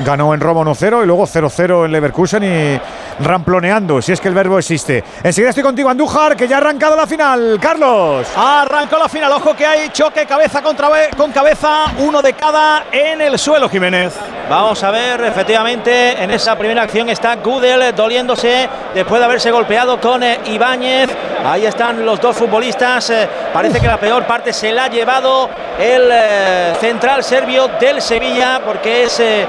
Ganó 0.05 0.33
en 0.33 0.39
Roma 0.39 0.61
1-0 0.61 1.03
y 1.03 1.05
luego 1.05 1.23
0-0 1.23 1.83
en 1.83 1.91
Leverkusen 1.91 2.41
y 2.41 2.79
ramploneando, 3.19 4.01
si 4.01 4.11
es 4.11 4.21
que 4.21 4.27
el 4.27 4.33
verbo 4.33 4.59
existe. 4.59 5.03
Enseguida 5.23 5.49
estoy 5.49 5.63
contigo, 5.63 5.89
Andújar, 5.89 6.35
que 6.35 6.47
ya 6.47 6.57
ha 6.57 6.59
arrancado 6.59 6.95
la 6.95 7.07
final. 7.07 7.57
Carlos. 7.61 8.27
Arrancó 8.35 8.97
la 8.97 9.09
final, 9.09 9.31
ojo 9.31 9.55
que 9.55 9.65
hay 9.65 9.89
choque 9.89 10.25
cabeza 10.25 10.61
contra 10.61 10.83
con 11.15 11.31
cabeza, 11.31 11.85
uno 11.99 12.21
de 12.21 12.33
cada 12.33 12.85
en 12.91 13.21
el 13.21 13.39
suelo, 13.39 13.69
Jiménez. 13.69 14.13
Vamos 14.49 14.83
a 14.83 14.91
ver, 14.91 15.23
efectivamente, 15.23 16.21
en 16.21 16.29
esa 16.31 16.57
primera 16.57 16.83
acción 16.83 17.09
está 17.09 17.35
Gudel 17.37 17.95
doliéndose 17.95 18.69
después 18.93 19.19
de 19.19 19.25
haberse 19.25 19.49
golpeado 19.51 19.99
con 19.99 20.21
eh, 20.23 20.39
Ibáñez. 20.45 21.09
Ahí 21.45 21.65
están 21.65 22.05
los 22.05 22.19
dos 22.19 22.35
futbolistas. 22.35 23.09
Eh, 23.09 23.27
parece 23.53 23.79
que 23.79 23.87
la 23.87 23.97
peor 23.97 24.25
parte 24.25 24.51
se 24.51 24.71
la 24.71 24.85
ha 24.85 24.89
llevado 24.89 25.49
el 25.79 26.09
eh, 26.11 26.73
central 26.79 27.23
serbio 27.23 27.69
del 27.79 28.01
Sevilla, 28.01 28.61
porque 28.65 29.03
es 29.03 29.19
eh, 29.19 29.45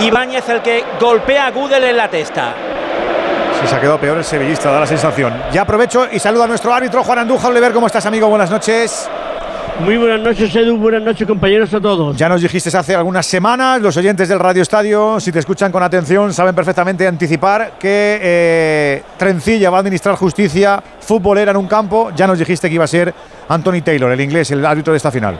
Ibáñez 0.00 0.48
el 0.48 0.62
que 0.62 0.84
golpea 1.00 1.46
a 1.46 1.50
Gudel 1.50 1.84
en 1.84 1.96
la 1.96 2.08
testa. 2.08 2.54
Se 3.66 3.74
ha 3.74 3.80
quedado 3.80 3.98
peor 3.98 4.18
el 4.18 4.24
sevillista, 4.24 4.70
da 4.70 4.80
la 4.80 4.86
sensación. 4.86 5.32
Ya 5.52 5.62
aprovecho 5.62 6.06
y 6.12 6.20
saludo 6.20 6.44
a 6.44 6.46
nuestro 6.46 6.72
árbitro 6.72 7.02
Juan 7.02 7.18
Andújar 7.18 7.50
Oliver. 7.50 7.72
¿Cómo 7.72 7.88
estás, 7.88 8.06
amigo? 8.06 8.28
Buenas 8.28 8.48
noches. 8.48 9.08
Muy 9.80 9.96
buenas 9.96 10.20
noches, 10.20 10.54
Edu. 10.54 10.76
Buenas 10.76 11.02
noches, 11.02 11.26
compañeros 11.26 11.74
a 11.74 11.80
todos. 11.80 12.16
Ya 12.16 12.28
nos 12.28 12.40
dijiste 12.40 12.74
hace 12.76 12.94
algunas 12.94 13.26
semanas, 13.26 13.82
los 13.82 13.96
oyentes 13.96 14.28
del 14.28 14.38
Radio 14.38 14.62
Estadio, 14.62 15.20
si 15.20 15.32
te 15.32 15.40
escuchan 15.40 15.70
con 15.70 15.82
atención, 15.82 16.32
saben 16.32 16.54
perfectamente 16.54 17.06
anticipar 17.06 17.72
que 17.78 18.18
eh, 18.22 19.02
Trencilla 19.18 19.68
va 19.68 19.78
a 19.78 19.80
administrar 19.80 20.14
justicia 20.14 20.82
futbolera 21.00 21.50
en 21.50 21.56
un 21.56 21.66
campo. 21.66 22.10
Ya 22.14 22.26
nos 22.26 22.38
dijiste 22.38 22.68
que 22.68 22.76
iba 22.76 22.84
a 22.84 22.88
ser 22.88 23.12
Anthony 23.48 23.82
Taylor, 23.84 24.12
el 24.12 24.20
inglés, 24.20 24.50
el 24.52 24.64
árbitro 24.64 24.92
de 24.92 24.96
esta 24.98 25.10
final. 25.10 25.38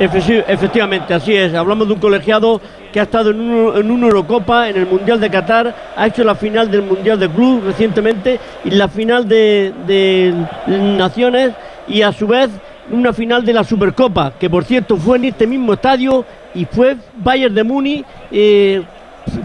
Efectivamente, 0.00 1.14
así 1.14 1.36
es. 1.36 1.54
Hablamos 1.54 1.86
de 1.86 1.94
un 1.94 2.00
colegiado 2.00 2.60
que 2.92 3.00
ha 3.00 3.04
estado 3.04 3.30
en, 3.30 3.40
un, 3.40 3.90
una 3.90 4.06
Eurocopa, 4.06 4.68
en 4.68 4.76
el 4.76 4.86
Mundial 4.86 5.18
de 5.18 5.30
Qatar, 5.30 5.74
ha 5.96 6.06
hecho 6.06 6.22
la 6.22 6.34
final 6.34 6.70
del 6.70 6.82
Mundial 6.82 7.18
de 7.18 7.28
Club 7.28 7.62
recientemente 7.64 8.38
y 8.64 8.70
la 8.70 8.88
final 8.88 9.26
de, 9.26 9.72
de 9.86 10.34
Naciones 10.66 11.52
y 11.88 12.02
a 12.02 12.12
su 12.12 12.26
vez 12.26 12.50
una 12.90 13.12
final 13.12 13.44
de 13.44 13.52
la 13.52 13.64
Supercopa, 13.64 14.32
que 14.38 14.50
por 14.50 14.64
cierto 14.64 14.96
fue 14.96 15.16
en 15.16 15.26
este 15.26 15.46
mismo 15.46 15.72
estadio 15.72 16.24
y 16.54 16.64
fue 16.64 16.96
Bayern 17.16 17.54
de 17.54 17.64
Múnich. 17.64 18.04
Eh, 18.30 18.82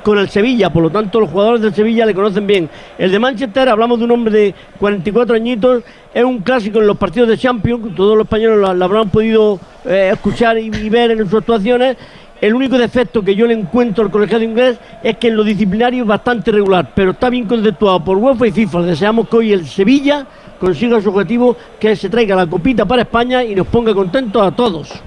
con 0.03 0.17
el 0.17 0.29
Sevilla, 0.29 0.69
por 0.69 0.83
lo 0.83 0.89
tanto 0.89 1.19
los 1.19 1.29
jugadores 1.29 1.62
del 1.62 1.73
Sevilla 1.73 2.05
le 2.05 2.13
conocen 2.13 2.47
bien. 2.47 2.69
El 2.97 3.12
de 3.12 3.19
Manchester, 3.19 3.69
hablamos 3.69 3.99
de 3.99 4.05
un 4.05 4.12
hombre 4.12 4.33
de 4.33 4.55
44 4.79 5.36
añitos, 5.36 5.83
es 6.13 6.23
un 6.23 6.39
clásico 6.39 6.79
en 6.79 6.88
los 6.88 6.97
partidos 6.97 7.29
de 7.29 7.38
Champions, 7.38 7.95
todos 7.95 8.17
los 8.17 8.25
españoles 8.25 8.57
lo, 8.57 8.86
habrán 8.86 9.10
podido 9.10 9.60
eh, 9.86 10.10
escuchar 10.13 10.57
y, 10.57 10.69
ver 10.89 11.12
en 11.12 11.19
sus 11.19 11.36
actuaciones. 11.36 11.97
El 12.39 12.54
único 12.54 12.78
defecto 12.78 13.23
que 13.23 13.36
yo 13.36 13.47
le 13.47 13.56
encuentro 13.56 14.04
al 14.04 14.12
colegiado 14.12 14.43
inglés 14.43 14.78
es 15.04 15.17
que 15.17 15.30
en 15.30 15.36
lo 15.36 15.43
disciplinario 15.43 16.04
es 16.04 16.08
bastante 16.08 16.52
regular, 16.52 16.91
pero 16.93 17.12
está 17.12 17.30
bien 17.32 17.45
conceptuado 17.45 18.04
por 18.04 18.17
UEFA 18.17 18.47
y 18.47 18.52
FIFA. 18.52 18.82
Deseamos 18.84 19.28
que 19.28 19.38
hoy 19.38 19.54
el 19.54 19.65
Sevilla 19.65 20.26
consiga 20.60 21.02
su 21.02 21.10
objetivo, 21.10 21.58
que 21.80 21.95
se 21.95 22.10
traiga 22.10 22.36
la 22.36 22.45
copita 22.45 22.86
para 22.86 23.02
España 23.02 23.43
y 23.43 23.56
nos 23.56 23.65
ponga 23.65 23.93
contentos 23.93 24.41
a 24.45 24.52
todos. 24.52 25.02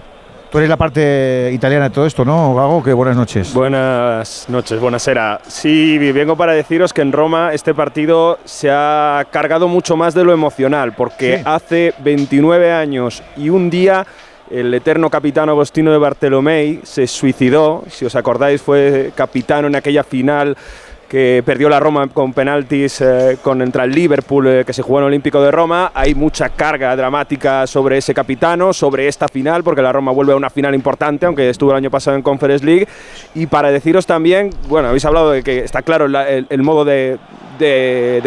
Tú 0.50 0.58
eres 0.58 0.68
la 0.68 0.76
parte 0.76 1.52
italiana 1.54 1.84
de 1.84 1.94
todo 1.94 2.06
esto, 2.06 2.24
¿no, 2.24 2.56
Gago? 2.56 2.82
Que 2.82 2.92
buenas 2.92 3.16
noches. 3.16 3.54
Buenas 3.54 4.46
noches, 4.48 4.80
buenasera. 4.80 5.40
Sí, 5.46 5.96
vengo 6.10 6.34
para 6.34 6.52
deciros 6.52 6.92
que 6.92 7.02
en 7.02 7.12
Roma 7.12 7.54
este 7.54 7.72
partido 7.72 8.40
se 8.44 8.68
ha 8.68 9.24
cargado 9.30 9.68
mucho 9.68 9.96
más 9.96 10.12
de 10.12 10.24
lo 10.24 10.32
emocional, 10.32 10.92
porque 10.94 11.38
sí. 11.38 11.42
hace 11.46 11.94
29 12.00 12.72
años 12.72 13.22
y 13.36 13.48
un 13.48 13.70
día 13.70 14.04
el 14.50 14.74
eterno 14.74 15.08
capitán 15.10 15.48
Agostino 15.48 15.92
de 15.92 15.98
Bartolomei 15.98 16.80
se 16.82 17.06
suicidó. 17.06 17.84
Si 17.88 18.04
os 18.04 18.16
acordáis, 18.16 18.60
fue 18.60 19.12
capitano 19.14 19.68
en 19.68 19.76
aquella 19.76 20.02
final 20.02 20.56
que 21.08 21.42
perdió 21.44 21.68
la 21.68 21.80
Roma 21.80 22.06
con 22.06 22.32
penaltis 22.32 23.00
eh, 23.00 23.38
contra 23.42 23.82
el 23.82 23.90
Liverpool 23.90 24.46
eh, 24.46 24.64
que 24.64 24.72
se 24.72 24.82
jugó 24.82 24.98
en 24.98 25.04
el 25.04 25.08
Olímpico 25.08 25.42
de 25.42 25.50
Roma. 25.50 25.90
Hay 25.92 26.14
mucha 26.14 26.50
carga 26.50 26.94
dramática 26.94 27.66
sobre 27.66 27.98
ese 27.98 28.14
capitano, 28.14 28.72
sobre 28.72 29.08
esta 29.08 29.26
final, 29.26 29.64
porque 29.64 29.82
la 29.82 29.92
Roma 29.92 30.12
vuelve 30.12 30.34
a 30.34 30.36
una 30.36 30.50
final 30.50 30.72
importante, 30.72 31.26
aunque 31.26 31.50
estuvo 31.50 31.72
el 31.72 31.78
año 31.78 31.90
pasado 31.90 32.16
en 32.16 32.22
Conference 32.22 32.64
League. 32.64 32.86
Y 33.34 33.46
para 33.46 33.72
deciros 33.72 34.06
también, 34.06 34.50
bueno, 34.68 34.88
habéis 34.88 35.04
hablado 35.04 35.32
de 35.32 35.42
que 35.42 35.64
está 35.64 35.82
claro 35.82 36.06
el, 36.06 36.62
modo 36.62 36.84
de 36.84 37.18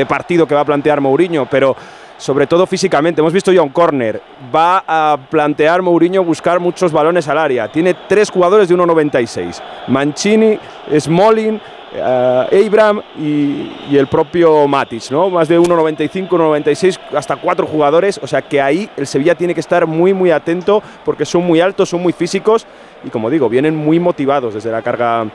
partido 0.09 0.45
que 0.45 0.55
va 0.55 0.61
a 0.61 0.65
plantear 0.65 0.99
Mourinho, 0.99 1.47
pero 1.49 1.77
sobre 2.17 2.47
todo 2.47 2.65
físicamente. 2.65 3.21
Hemos 3.21 3.33
visto 3.33 3.51
ya 3.51 3.61
un 3.61 3.69
córner. 3.69 4.21
Va 4.53 4.83
a 4.87 5.17
plantear 5.29 5.81
Mourinho 5.81 6.23
buscar 6.23 6.59
muchos 6.59 6.91
balones 6.91 7.27
al 7.27 7.37
área. 7.37 7.71
Tiene 7.71 7.95
tres 8.07 8.29
jugadores 8.29 8.69
de 8.69 8.75
1,96. 8.75 9.61
Mancini, 9.87 10.57
Smalling, 10.97 11.55
uh, 11.95 12.65
Abram 12.65 13.01
y, 13.17 13.71
y, 13.89 13.97
el 13.97 14.07
propio 14.07 14.67
Matic, 14.67 15.11
¿no? 15.11 15.29
Más 15.29 15.47
de 15.47 15.59
1,95, 15.59 16.29
1,96, 16.29 16.99
hasta 17.15 17.35
cuatro 17.35 17.67
jugadores. 17.67 18.19
O 18.21 18.27
sea 18.27 18.41
que 18.41 18.61
ahí 18.61 18.89
el 18.97 19.07
Sevilla 19.07 19.35
tiene 19.35 19.53
que 19.53 19.59
estar 19.59 19.85
muy, 19.85 20.13
muy 20.13 20.31
atento 20.31 20.81
porque 21.05 21.25
son 21.25 21.45
muy 21.45 21.61
altos, 21.61 21.89
son 21.89 22.01
muy 22.01 22.13
físicos 22.13 22.65
y 23.03 23.09
como 23.09 23.29
digo, 23.29 23.49
vienen 23.49 23.75
muy 23.75 23.99
motivados 23.99 24.53
desde 24.53 24.71
la 24.71 24.81
carga 24.81 25.25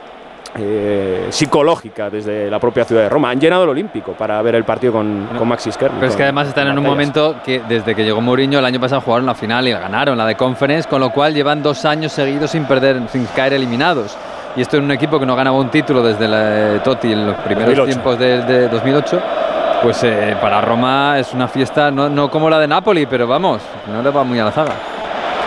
eh, 0.57 1.27
psicológica 1.29 2.09
desde 2.09 2.49
la 2.49 2.59
propia 2.59 2.83
ciudad 2.83 3.03
de 3.03 3.09
Roma. 3.09 3.29
Han 3.29 3.39
llenado 3.39 3.63
el 3.63 3.69
Olímpico 3.69 4.13
para 4.13 4.41
ver 4.41 4.55
el 4.55 4.63
partido 4.63 4.93
con, 4.93 5.31
no, 5.31 5.37
con 5.39 5.47
Maxi 5.47 5.69
Kerr. 5.71 5.91
Pero 5.91 6.07
es 6.07 6.15
que 6.15 6.23
además 6.23 6.47
están 6.47 6.67
en 6.67 6.77
un 6.77 6.83
momento 6.83 7.35
que 7.43 7.61
desde 7.67 7.93
que 7.95 8.03
llegó 8.03 8.21
Mourinho 8.21 8.59
el 8.59 8.65
año 8.65 8.79
pasado 8.79 9.01
jugaron 9.01 9.25
la 9.25 9.35
final 9.35 9.67
y 9.67 9.73
la 9.73 9.79
ganaron, 9.79 10.17
la 10.17 10.25
de 10.25 10.35
Conference, 10.35 10.89
con 10.89 11.01
lo 11.01 11.11
cual 11.11 11.33
llevan 11.33 11.61
dos 11.61 11.85
años 11.85 12.11
seguidos 12.11 12.51
sin 12.51 12.65
perder, 12.65 13.01
sin 13.11 13.25
caer 13.27 13.53
eliminados. 13.53 14.17
y 14.55 14.61
esto 14.61 14.77
en 14.77 14.85
un 14.85 14.91
equipo 14.91 15.19
que 15.19 15.25
no 15.25 15.35
ganaba 15.35 15.57
un 15.57 15.69
título 15.69 16.01
desde 16.01 16.27
la, 16.27 16.75
eh, 16.75 16.79
Totti 16.83 17.11
en 17.11 17.27
los 17.27 17.35
primeros 17.37 17.75
2008. 17.75 17.91
tiempos 17.91 18.19
de, 18.19 18.41
de 18.43 18.67
2008, 18.69 19.21
pues 19.83 20.03
eh, 20.03 20.35
para 20.41 20.61
Roma 20.61 21.19
es 21.19 21.33
una 21.33 21.47
fiesta, 21.47 21.91
no, 21.91 22.09
no 22.09 22.29
como 22.29 22.49
la 22.49 22.59
de 22.59 22.67
Napoli, 22.67 23.05
pero 23.05 23.27
vamos, 23.27 23.61
no 23.87 24.01
le 24.01 24.09
va 24.09 24.23
muy 24.23 24.39
a 24.39 24.45
la 24.45 24.51
zaga. 24.51 24.73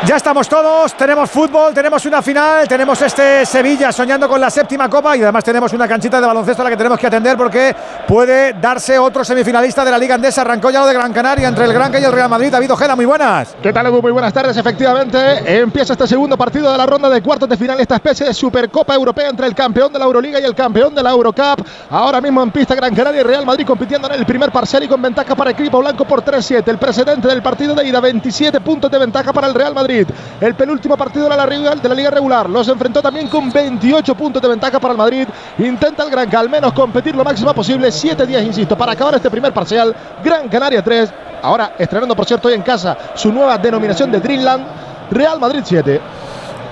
Ya 0.04 0.16
estamos 0.16 0.48
todos, 0.48 0.94
tenemos 0.94 1.30
fútbol, 1.30 1.72
tenemos 1.72 2.04
una 2.06 2.20
final, 2.20 2.66
tenemos 2.66 3.00
este 3.02 3.46
Sevilla 3.46 3.92
soñando 3.92 4.28
con 4.28 4.40
la 4.40 4.50
séptima 4.50 4.90
copa 4.90 5.16
y 5.16 5.22
además 5.22 5.44
tenemos 5.44 5.72
una 5.72 5.86
canchita 5.86 6.20
de 6.20 6.26
baloncesto 6.26 6.60
a 6.60 6.64
la 6.64 6.70
que 6.70 6.76
tenemos 6.76 6.98
que 6.98 7.06
atender 7.06 7.36
porque 7.36 7.72
puede 8.08 8.54
darse 8.54 8.98
otro 8.98 9.24
semifinalista 9.24 9.84
de 9.84 9.92
la 9.92 9.98
Liga 9.98 10.16
Andesa. 10.16 10.40
Arrancó 10.40 10.70
ya 10.70 10.80
lo 10.80 10.88
de 10.88 10.94
Gran 10.94 11.12
Canaria 11.12 11.46
entre 11.46 11.66
el 11.66 11.72
Granca 11.72 12.00
y 12.00 12.04
el 12.04 12.10
Real 12.10 12.28
Madrid. 12.28 12.50
David 12.50 12.72
Ojeda, 12.72 12.96
muy 12.96 13.04
buenas. 13.04 13.54
¿Qué 13.62 13.72
tal, 13.72 13.86
Edu? 13.86 14.02
Muy 14.02 14.10
buenas 14.10 14.32
tardes. 14.32 14.56
Efectivamente, 14.56 15.60
empieza 15.60 15.92
este 15.92 16.08
segundo 16.08 16.36
partido 16.36 16.72
de 16.72 16.78
la 16.78 16.84
ronda 16.84 17.08
de 17.08 17.22
cuartos 17.22 17.48
de 17.48 17.56
final, 17.56 17.78
esta 17.78 17.94
especie 17.94 18.26
de 18.26 18.34
Supercopa 18.34 18.96
Europea 18.96 19.28
entre 19.28 19.46
el 19.46 19.54
campeón 19.54 19.92
de 19.92 20.00
la 20.00 20.06
Euroliga 20.06 20.40
y 20.40 20.44
el 20.44 20.56
campeón 20.56 20.96
de 20.96 21.02
la 21.04 21.10
Eurocup. 21.10 21.64
Ahora 21.90 22.20
mismo 22.20 22.42
en 22.42 22.50
pista 22.50 22.74
Gran 22.74 22.92
Canaria 22.92 23.20
y 23.20 23.24
Real 23.24 23.46
Madrid 23.46 23.64
compitiendo 23.64 24.08
en 24.08 24.14
el 24.18 24.26
primer 24.26 24.50
parcial 24.50 24.82
y 24.82 24.88
con 24.88 25.00
ventaja 25.00 25.36
para 25.36 25.50
el 25.50 25.56
equipo 25.56 25.78
blanco 25.78 26.04
por 26.04 26.24
3-7. 26.24 26.66
El 26.66 26.78
precedente 26.78 27.28
del 27.28 27.40
partido 27.40 27.76
de 27.76 27.86
ida, 27.86 28.00
27 28.00 28.60
puntos 28.62 28.90
de 28.90 28.98
ventaja 28.98 29.32
para 29.32 29.46
el 29.46 29.54
Real 29.54 29.72
Madrid. 29.72 29.91
El 30.40 30.54
penúltimo 30.54 30.96
partido 30.96 31.28
de 31.28 31.36
la, 31.36 31.46
de 31.46 31.88
la 31.88 31.94
Liga 31.94 32.10
Regular 32.10 32.48
los 32.48 32.66
enfrentó 32.68 33.02
también 33.02 33.28
con 33.28 33.52
28 33.52 34.14
puntos 34.14 34.40
de 34.40 34.48
ventaja 34.48 34.80
para 34.80 34.92
el 34.92 34.98
Madrid. 34.98 35.28
Intenta 35.58 36.04
el 36.04 36.10
Granca 36.10 36.40
al 36.40 36.48
menos 36.48 36.72
competir 36.72 37.14
lo 37.14 37.24
máximo 37.24 37.52
posible. 37.54 37.92
7 37.92 38.26
días, 38.26 38.42
insisto, 38.42 38.76
para 38.76 38.92
acabar 38.92 39.14
este 39.14 39.30
primer 39.30 39.52
parcial. 39.52 39.94
Gran 40.24 40.48
Canaria 40.48 40.82
3. 40.82 41.12
Ahora 41.42 41.74
estrenando, 41.78 42.14
por 42.14 42.24
cierto, 42.24 42.48
hoy 42.48 42.54
en 42.54 42.62
casa 42.62 42.96
su 43.14 43.32
nueva 43.32 43.58
denominación 43.58 44.10
de 44.10 44.20
Dreamland. 44.20 44.64
Real 45.10 45.38
Madrid 45.38 45.60
7. 45.64 46.00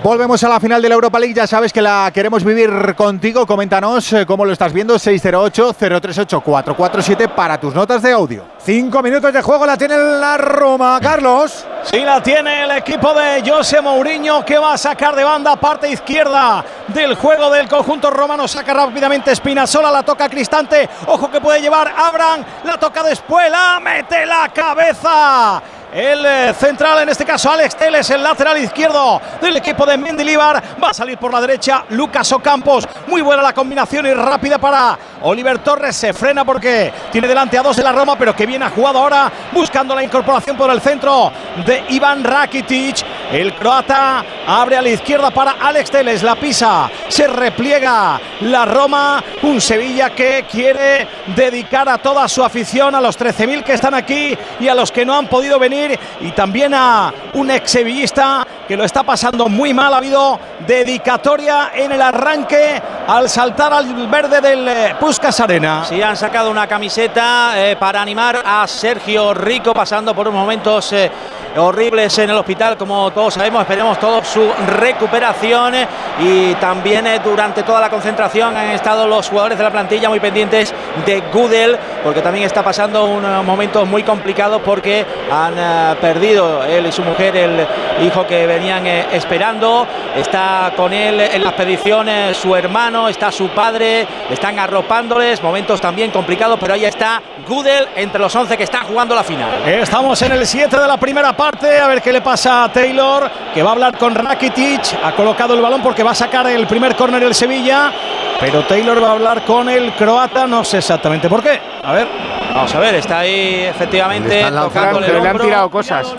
Volvemos 0.02 0.42
a 0.42 0.48
la 0.48 0.58
final 0.58 0.80
de 0.80 0.88
la 0.88 0.94
Europa 0.94 1.18
League, 1.18 1.34
ya 1.34 1.46
sabes 1.46 1.74
que 1.74 1.82
la 1.82 2.10
queremos 2.14 2.42
vivir 2.42 2.94
contigo, 2.96 3.46
coméntanos 3.46 4.10
eh, 4.14 4.24
cómo 4.24 4.46
lo 4.46 4.52
estás 4.52 4.72
viendo, 4.72 4.94
608-038-447 4.94 7.28
para 7.34 7.60
tus 7.60 7.74
notas 7.74 8.00
de 8.00 8.10
audio. 8.10 8.46
Cinco 8.64 9.02
minutos 9.02 9.30
de 9.30 9.42
juego 9.42 9.66
la 9.66 9.76
tiene 9.76 9.98
la 9.98 10.38
Roma, 10.38 10.98
Carlos. 11.02 11.66
Sí, 11.82 12.00
la 12.00 12.22
tiene 12.22 12.64
el 12.64 12.70
equipo 12.70 13.12
de 13.12 13.42
José 13.46 13.82
Mourinho 13.82 14.42
que 14.42 14.56
va 14.56 14.72
a 14.72 14.78
sacar 14.78 15.14
de 15.14 15.22
banda 15.22 15.56
parte 15.56 15.90
izquierda 15.90 16.64
del 16.88 17.14
juego 17.16 17.50
del 17.50 17.68
conjunto 17.68 18.10
romano. 18.10 18.48
Saca 18.48 18.72
rápidamente 18.72 19.36
Spinazzola, 19.36 19.90
la 19.90 20.02
toca 20.02 20.30
Cristante. 20.30 20.88
Ojo 21.08 21.30
que 21.30 21.42
puede 21.42 21.60
llevar 21.60 21.92
Abraham, 21.94 22.42
la 22.64 22.78
toca 22.78 23.02
después, 23.02 23.50
la 23.50 23.78
mete 23.80 24.24
la 24.24 24.48
cabeza. 24.48 25.62
El 25.92 26.24
eh, 26.24 26.54
central, 26.54 27.02
en 27.02 27.08
este 27.08 27.24
caso 27.24 27.50
Alex 27.50 27.74
Teles, 27.74 28.08
el 28.10 28.22
lateral 28.22 28.56
izquierdo 28.58 29.20
del 29.40 29.56
equipo 29.56 29.84
de 29.84 29.96
Mendilibar. 29.96 30.62
Va 30.82 30.90
a 30.90 30.94
salir 30.94 31.18
por 31.18 31.32
la 31.32 31.40
derecha 31.40 31.84
Lucas 31.88 32.30
Ocampos. 32.30 32.86
Muy 33.08 33.22
buena 33.22 33.42
la 33.42 33.52
combinación 33.52 34.06
y 34.06 34.14
rápida 34.14 34.58
para 34.58 34.96
Oliver 35.22 35.58
Torres. 35.58 35.96
Se 35.96 36.12
frena 36.12 36.44
porque 36.44 36.92
tiene 37.10 37.26
delante 37.26 37.58
a 37.58 37.62
dos 37.62 37.76
de 37.76 37.82
la 37.82 37.90
Roma, 37.90 38.14
pero 38.16 38.36
que 38.36 38.46
bien 38.46 38.62
ha 38.62 38.70
jugado 38.70 39.00
ahora 39.00 39.32
buscando 39.50 39.92
la 39.96 40.04
incorporación 40.04 40.56
por 40.56 40.70
el 40.70 40.80
centro 40.80 41.32
de 41.66 41.82
Iván 41.88 42.22
Rakitic. 42.22 43.04
El 43.32 43.54
croata 43.54 44.24
abre 44.46 44.76
a 44.76 44.82
la 44.82 44.90
izquierda 44.90 45.32
para 45.32 45.56
Alex 45.60 45.90
Teles. 45.90 46.22
La 46.22 46.36
pisa, 46.36 46.88
se 47.08 47.26
repliega 47.26 48.20
la 48.42 48.64
Roma. 48.64 49.24
Un 49.42 49.60
Sevilla 49.60 50.10
que 50.10 50.44
quiere 50.50 51.06
dedicar 51.34 51.88
a 51.88 51.98
toda 51.98 52.28
su 52.28 52.44
afición, 52.44 52.94
a 52.94 53.00
los 53.00 53.18
13.000 53.18 53.64
que 53.64 53.72
están 53.72 53.94
aquí 53.94 54.36
y 54.60 54.68
a 54.68 54.74
los 54.74 54.92
que 54.92 55.04
no 55.04 55.16
han 55.16 55.26
podido 55.26 55.58
venir. 55.58 55.79
Y 56.20 56.30
también 56.32 56.74
a 56.74 57.12
un 57.34 57.50
ex 57.50 57.70
sevillista 57.70 58.46
que 58.66 58.76
lo 58.76 58.84
está 58.84 59.02
pasando 59.02 59.48
muy 59.48 59.74
mal. 59.74 59.92
Ha 59.94 59.98
habido 59.98 60.38
dedicatoria 60.66 61.72
en 61.74 61.92
el 61.92 62.02
arranque 62.02 62.80
al 63.06 63.28
saltar 63.28 63.72
al 63.72 64.06
verde 64.08 64.40
del 64.40 64.68
eh, 64.68 64.94
Puskas 64.98 65.40
Arena. 65.40 65.84
Sí, 65.84 66.00
han 66.00 66.16
sacado 66.16 66.50
una 66.50 66.66
camiseta 66.66 67.52
eh, 67.56 67.76
para 67.76 68.00
animar 68.00 68.42
a 68.44 68.66
Sergio 68.66 69.34
Rico 69.34 69.74
pasando 69.74 70.14
por 70.14 70.28
unos 70.28 70.40
momentos 70.40 70.92
eh, 70.92 71.10
horribles 71.56 72.16
en 72.18 72.30
el 72.30 72.36
hospital, 72.36 72.76
como 72.76 73.10
todos 73.10 73.34
sabemos. 73.34 73.62
Esperemos 73.62 73.98
todos 73.98 74.26
su 74.26 74.48
recuperación 74.78 75.74
eh, 75.74 75.86
y 76.20 76.54
también 76.54 77.06
eh, 77.06 77.20
durante 77.22 77.62
toda 77.62 77.80
la 77.80 77.90
concentración 77.90 78.56
han 78.56 78.70
estado 78.70 79.06
los 79.06 79.28
jugadores 79.28 79.58
de 79.58 79.64
la 79.64 79.70
plantilla 79.70 80.08
muy 80.08 80.20
pendientes 80.20 80.72
de 81.04 81.22
Gudel, 81.32 81.78
porque 82.04 82.20
también 82.20 82.46
está 82.46 82.62
pasando 82.62 83.04
unos 83.04 83.44
momentos 83.44 83.86
muy 83.88 84.02
complicados 84.02 84.60
porque 84.64 85.04
han 85.30 85.54
perdido 86.00 86.64
él 86.64 86.86
y 86.86 86.92
su 86.92 87.02
mujer 87.02 87.36
el 87.36 87.66
hijo 88.04 88.26
que 88.26 88.46
venían 88.46 88.86
eh, 88.86 89.06
esperando. 89.12 89.86
Está 90.16 90.72
con 90.76 90.92
él 90.92 91.20
en 91.20 91.42
la 91.42 91.50
expedición 91.50 92.08
eh, 92.08 92.34
su 92.34 92.54
hermano, 92.54 93.08
está 93.08 93.30
su 93.30 93.48
padre, 93.48 94.06
están 94.30 94.58
arropándoles, 94.58 95.42
momentos 95.42 95.80
también 95.80 96.10
complicados, 96.10 96.58
pero 96.60 96.74
ahí 96.74 96.84
está 96.84 97.22
Gudel 97.46 97.88
entre 97.96 98.20
los 98.20 98.34
11 98.34 98.56
que 98.56 98.64
están 98.64 98.84
jugando 98.84 99.14
la 99.14 99.24
final. 99.24 99.50
Estamos 99.66 100.20
en 100.22 100.32
el 100.32 100.46
7 100.46 100.78
de 100.78 100.86
la 100.86 100.96
primera 100.96 101.36
parte. 101.36 101.78
A 101.78 101.86
ver 101.88 102.02
qué 102.02 102.12
le 102.12 102.20
pasa 102.20 102.64
a 102.64 102.72
Taylor, 102.72 103.30
que 103.52 103.62
va 103.62 103.70
a 103.70 103.72
hablar 103.72 103.98
con 103.98 104.14
Rakitic. 104.14 104.98
Ha 105.02 105.12
colocado 105.12 105.54
el 105.54 105.60
balón 105.60 105.82
porque 105.82 106.02
va 106.02 106.12
a 106.12 106.14
sacar 106.14 106.46
el 106.46 106.66
primer 106.66 106.94
córner 106.96 107.22
el 107.22 107.34
Sevilla. 107.34 107.92
Pero 108.40 108.64
Taylor 108.64 109.02
va 109.02 109.08
a 109.08 109.12
hablar 109.12 109.44
con 109.44 109.68
el 109.68 109.92
croata. 109.92 110.46
No 110.46 110.64
sé 110.64 110.78
exactamente 110.78 111.28
por 111.28 111.42
qué. 111.42 111.60
A 111.82 111.92
ver. 111.92 112.08
Vamos 112.54 112.74
a 112.74 112.80
ver, 112.80 112.94
está 112.96 113.20
ahí 113.20 113.66
efectivamente 113.70 114.42
tocándole 114.42 115.06
el 115.06 115.12
le 115.12 115.18
han 115.20 115.26
hombro. 115.28 115.44
tirado 115.44 115.70
cosas. 115.70 116.14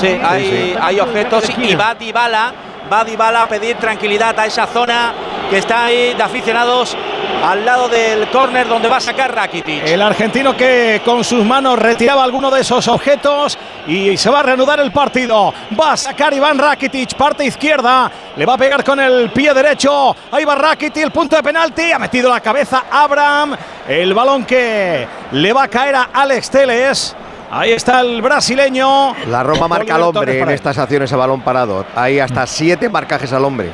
Sí, 0.00 0.20
hay, 0.22 0.76
hay 0.80 1.00
objetos 1.00 1.44
y 1.58 1.74
va 1.74 1.94
Dybala, 1.96 2.52
va 2.92 3.04
Dybala 3.04 3.42
a 3.42 3.48
pedir 3.48 3.76
tranquilidad 3.76 4.38
a 4.38 4.46
esa 4.46 4.66
zona 4.66 5.12
que 5.50 5.58
está 5.58 5.86
ahí 5.86 6.14
de 6.14 6.22
aficionados 6.22 6.96
al 7.44 7.64
lado 7.64 7.88
del 7.88 8.28
córner 8.28 8.68
donde 8.68 8.88
va 8.88 8.96
a 8.96 9.00
sacar 9.00 9.34
Rakitic. 9.34 9.86
El 9.86 10.02
argentino 10.02 10.56
que 10.56 11.00
con 11.04 11.22
sus 11.24 11.44
manos 11.44 11.78
retiraba 11.78 12.24
alguno 12.24 12.50
de 12.50 12.60
esos 12.60 12.88
objetos 12.88 13.58
y 13.86 14.16
se 14.16 14.30
va 14.30 14.40
a 14.40 14.42
reanudar 14.42 14.80
el 14.80 14.90
partido. 14.92 15.52
Va 15.78 15.92
a 15.92 15.96
sacar 15.96 16.32
Iván 16.34 16.58
Rakitic, 16.58 17.14
parte 17.14 17.44
izquierda. 17.44 18.10
Le 18.36 18.44
va 18.44 18.54
a 18.54 18.58
pegar 18.58 18.82
con 18.82 18.98
el 19.00 19.30
pie 19.30 19.54
derecho. 19.54 20.14
Ahí 20.32 20.44
va 20.44 20.54
Rakitic, 20.54 21.04
el 21.04 21.10
punto 21.10 21.36
de 21.36 21.42
penalti. 21.42 21.92
Ha 21.92 21.98
metido 21.98 22.30
la 22.30 22.40
cabeza 22.40 22.84
Abraham. 22.90 23.56
El 23.88 24.12
balón 24.14 24.44
que 24.44 25.06
le 25.32 25.52
va 25.52 25.64
a 25.64 25.68
caer 25.68 25.94
a 25.94 26.08
Alex 26.12 26.50
Teles. 26.50 27.16
Ahí 27.50 27.72
está 27.72 28.00
el 28.00 28.20
brasileño. 28.22 29.14
La 29.28 29.42
Roma 29.42 29.68
marca 29.68 29.94
al 29.94 30.02
hombre 30.02 30.40
en 30.40 30.50
estas 30.50 30.78
acciones 30.78 31.12
a 31.12 31.16
balón 31.16 31.42
parado. 31.42 31.86
Hay 31.94 32.18
hasta 32.18 32.46
siete 32.46 32.88
marcajes 32.88 33.32
al 33.32 33.44
hombre. 33.44 33.70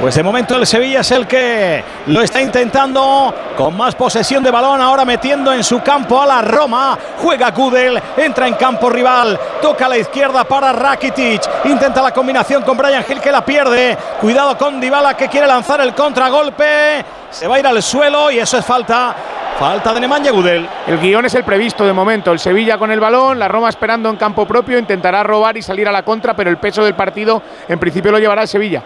Pues 0.00 0.16
de 0.16 0.22
momento 0.22 0.56
el 0.56 0.66
Sevilla 0.66 1.00
es 1.00 1.10
el 1.12 1.26
que 1.26 1.82
lo 2.06 2.20
está 2.20 2.42
intentando 2.42 3.32
con 3.56 3.76
más 3.76 3.94
posesión 3.94 4.42
de 4.42 4.50
balón, 4.50 4.80
ahora 4.80 5.04
metiendo 5.04 5.52
en 5.52 5.62
su 5.62 5.80
campo 5.82 6.20
a 6.20 6.26
la 6.26 6.42
Roma. 6.42 6.98
Juega 7.22 7.52
Gudel, 7.52 8.02
entra 8.16 8.48
en 8.48 8.54
campo 8.54 8.90
rival, 8.90 9.38
toca 9.62 9.86
a 9.86 9.88
la 9.88 9.96
izquierda 9.96 10.44
para 10.44 10.72
Rakitic, 10.72 11.42
intenta 11.64 12.02
la 12.02 12.10
combinación 12.10 12.62
con 12.64 12.76
Brian 12.76 13.04
Hill 13.08 13.20
que 13.20 13.30
la 13.30 13.44
pierde. 13.44 13.96
Cuidado 14.20 14.58
con 14.58 14.80
Dybala 14.80 15.14
que 15.14 15.28
quiere 15.28 15.46
lanzar 15.46 15.80
el 15.80 15.94
contragolpe. 15.94 17.04
Se 17.30 17.46
va 17.46 17.56
a 17.56 17.58
ir 17.60 17.66
al 17.66 17.82
suelo 17.82 18.30
y 18.30 18.38
eso 18.40 18.58
es 18.58 18.64
falta. 18.64 19.14
Falta 19.58 19.94
de 19.94 20.00
Nemanja 20.00 20.32
Gudel. 20.32 20.68
El 20.88 20.98
guion 20.98 21.24
es 21.24 21.34
el 21.34 21.44
previsto 21.44 21.86
de 21.86 21.92
momento. 21.92 22.32
El 22.32 22.40
Sevilla 22.40 22.76
con 22.76 22.90
el 22.90 22.98
balón, 22.98 23.38
la 23.38 23.46
Roma 23.46 23.68
esperando 23.68 24.10
en 24.10 24.16
campo 24.16 24.44
propio, 24.44 24.76
intentará 24.76 25.22
robar 25.22 25.56
y 25.56 25.62
salir 25.62 25.86
a 25.86 25.92
la 25.92 26.02
contra, 26.02 26.34
pero 26.34 26.50
el 26.50 26.56
peso 26.56 26.84
del 26.84 26.94
partido 26.94 27.40
en 27.68 27.78
principio 27.78 28.10
lo 28.10 28.18
llevará 28.18 28.42
el 28.42 28.48
Sevilla. 28.48 28.82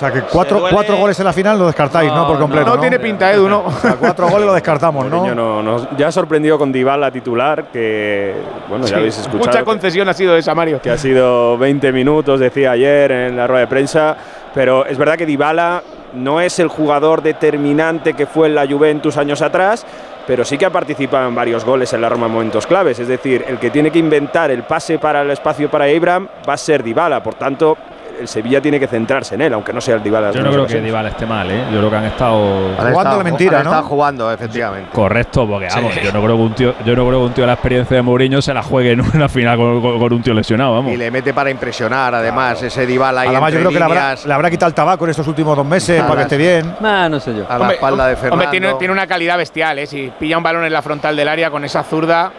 O 0.00 0.02
sea 0.02 0.10
que 0.10 0.22
cuatro, 0.22 0.62
cuatro 0.70 0.96
goles 0.96 1.18
en 1.18 1.26
la 1.26 1.32
final 1.34 1.58
lo 1.58 1.66
descartáis, 1.66 2.10
¿no? 2.10 2.26
Por 2.26 2.38
completo. 2.38 2.74
No, 2.74 2.80
tiene 2.80 2.98
pinta, 2.98 3.30
Edu, 3.30 3.50
¿no? 3.50 3.64
O 3.66 3.70
sea, 3.70 3.96
cuatro 3.96 4.28
goles 4.30 4.46
lo 4.46 4.54
descartamos, 4.54 5.04
¿no? 5.10 5.34
No, 5.34 5.62
no- 5.62 5.94
ya 5.98 6.08
ha 6.08 6.12
sorprendido 6.12 6.56
con 6.58 6.72
Dybala 6.72 7.10
titular, 7.10 7.66
que 7.70 8.34
bueno, 8.68 8.84
ya 8.86 8.88
Sí, 8.88 8.94
habéis 8.94 9.18
escuchado. 9.18 9.44
Mucha 9.46 9.58
que- 9.58 9.64
concesión 9.66 10.08
ha 10.08 10.14
sido 10.14 10.34
esa, 10.36 10.54
Mario. 10.54 10.80
que 10.80 10.90
ha 10.90 10.96
sido 10.96 11.58
20 11.58 11.92
minutos, 11.92 12.40
decía 12.40 12.70
ayer 12.70 13.10
en 13.12 13.36
la 13.36 13.46
rueda 13.46 13.60
de 13.60 13.66
prensa, 13.66 14.16
pero 14.54 14.86
es 14.86 14.96
verdad 14.96 15.16
que 15.18 15.26
Dybala 15.26 15.82
no 16.14 16.40
es 16.40 16.58
el 16.60 16.68
jugador 16.68 17.20
determinante 17.22 18.14
que 18.14 18.24
fue 18.24 18.46
en 18.48 18.54
la 18.54 18.66
Juventus 18.66 19.18
años 19.18 19.42
atrás, 19.42 19.84
pero 20.26 20.46
sí 20.46 20.56
que 20.56 20.64
ha 20.64 20.70
participado 20.70 21.28
en 21.28 21.34
varios 21.34 21.62
goles 21.64 21.92
en 21.92 22.00
la 22.00 22.08
Roma 22.08 22.24
en 22.26 22.32
momentos 22.32 22.66
claves, 22.66 22.98
es 23.00 23.06
decir, 23.08 23.44
el 23.46 23.58
que 23.58 23.68
tiene 23.70 23.90
que 23.90 23.98
inventar 23.98 24.50
el 24.50 24.62
pase 24.62 24.98
para 24.98 25.20
el 25.22 25.30
espacio 25.30 25.70
para 25.70 25.84
Abraham 25.84 26.26
va 26.48 26.54
a 26.54 26.56
ser 26.56 26.82
Dybala, 26.82 27.22
por 27.22 27.34
tanto, 27.34 27.76
el 28.20 28.28
Sevilla 28.28 28.60
tiene 28.60 28.78
que 28.78 28.86
centrarse 28.86 29.34
en 29.34 29.42
él, 29.42 29.52
aunque 29.54 29.72
no 29.72 29.80
sea 29.80 29.96
el 29.96 30.02
Dybala. 30.02 30.28
de 30.28 30.34
Yo 30.34 30.42
no 30.42 30.50
creo 30.50 30.66
que. 30.66 30.80
Dybala 30.80 31.08
esté 31.10 31.26
mal, 31.26 31.50
¿eh? 31.50 31.64
Yo 31.72 31.78
creo 31.78 31.90
que 31.90 31.96
han 31.96 32.04
estado 32.04 32.66
Han 32.78 32.88
estado- 32.88 33.20
han 33.20 33.36
estado 33.36 33.82
jugando, 33.84 34.32
efectivamente. 34.32 34.90
Correcto, 34.92 35.46
porque 35.46 35.68
vamos, 35.74 35.94
Sí. 35.94 36.00
yo 36.04 36.12
no 36.12 36.22
creo 36.22 36.36
que 36.36 36.42
un 36.42 36.54
tío, 36.54 36.74
yo 36.84 36.96
no 36.96 37.06
creo 37.06 37.18
que 37.20 37.26
un 37.26 37.32
tío 37.32 37.42
de 37.42 37.46
la 37.48 37.52
experiencia 37.54 37.96
de 37.96 38.02
Mourinho 38.02 38.40
se 38.42 38.54
la 38.54 38.62
juegue 38.62 38.92
en 38.92 39.00
una 39.00 39.28
final 39.28 39.56
con, 39.56 39.80
con- 39.80 39.98
con 39.98 40.12
un 40.12 40.22
tío 40.22 40.34
lesionado, 40.34 40.74
vamos. 40.74 40.92
Y 40.92 40.96
le 40.96 41.10
mete 41.10 41.32
para 41.34 41.50
impresionar, 41.50 42.14
además, 42.14 42.62
ese 42.62 42.86
Dybala 42.86 43.22
ahí 43.22 43.28
Además, 43.28 43.52
yo 43.52 43.58
creo 43.60 43.70
que 43.70 43.78
le 43.78 43.84
habrá, 43.84 44.14
le 44.24 44.32
habrá 44.34 44.50
quitado 44.50 44.68
el 44.68 44.74
tabaco 44.74 45.04
en 45.04 45.10
estos 45.10 45.26
últimos 45.26 45.56
dos 45.56 45.66
meses 45.66 46.00
A 46.00 46.06
para 46.06 46.16
que 46.18 46.22
esté 46.22 46.36
bien. 46.36 46.74
no 46.80 47.20
sé 47.20 47.34
yo. 47.34 47.44
a 47.48 47.58
la 47.58 47.72
espalda 47.72 48.06
de 48.06 48.16
Fernando. 48.16 48.34
Hombre, 48.44 48.48
tiene, 48.50 48.74
tiene 48.74 48.92
una 48.92 49.06
calidad 49.06 49.36
bestial, 49.38 49.78
¿eh? 49.78 49.86
Si 49.86 50.12
pilla 50.18 50.36
un 50.36 50.42
balón 50.42 50.64
en 50.64 50.72
la 50.72 50.82
frontal 50.82 51.16
del 51.16 51.28
área 51.28 51.50
con 51.50 51.64
esa 51.64 51.82
zurda. 51.82 52.30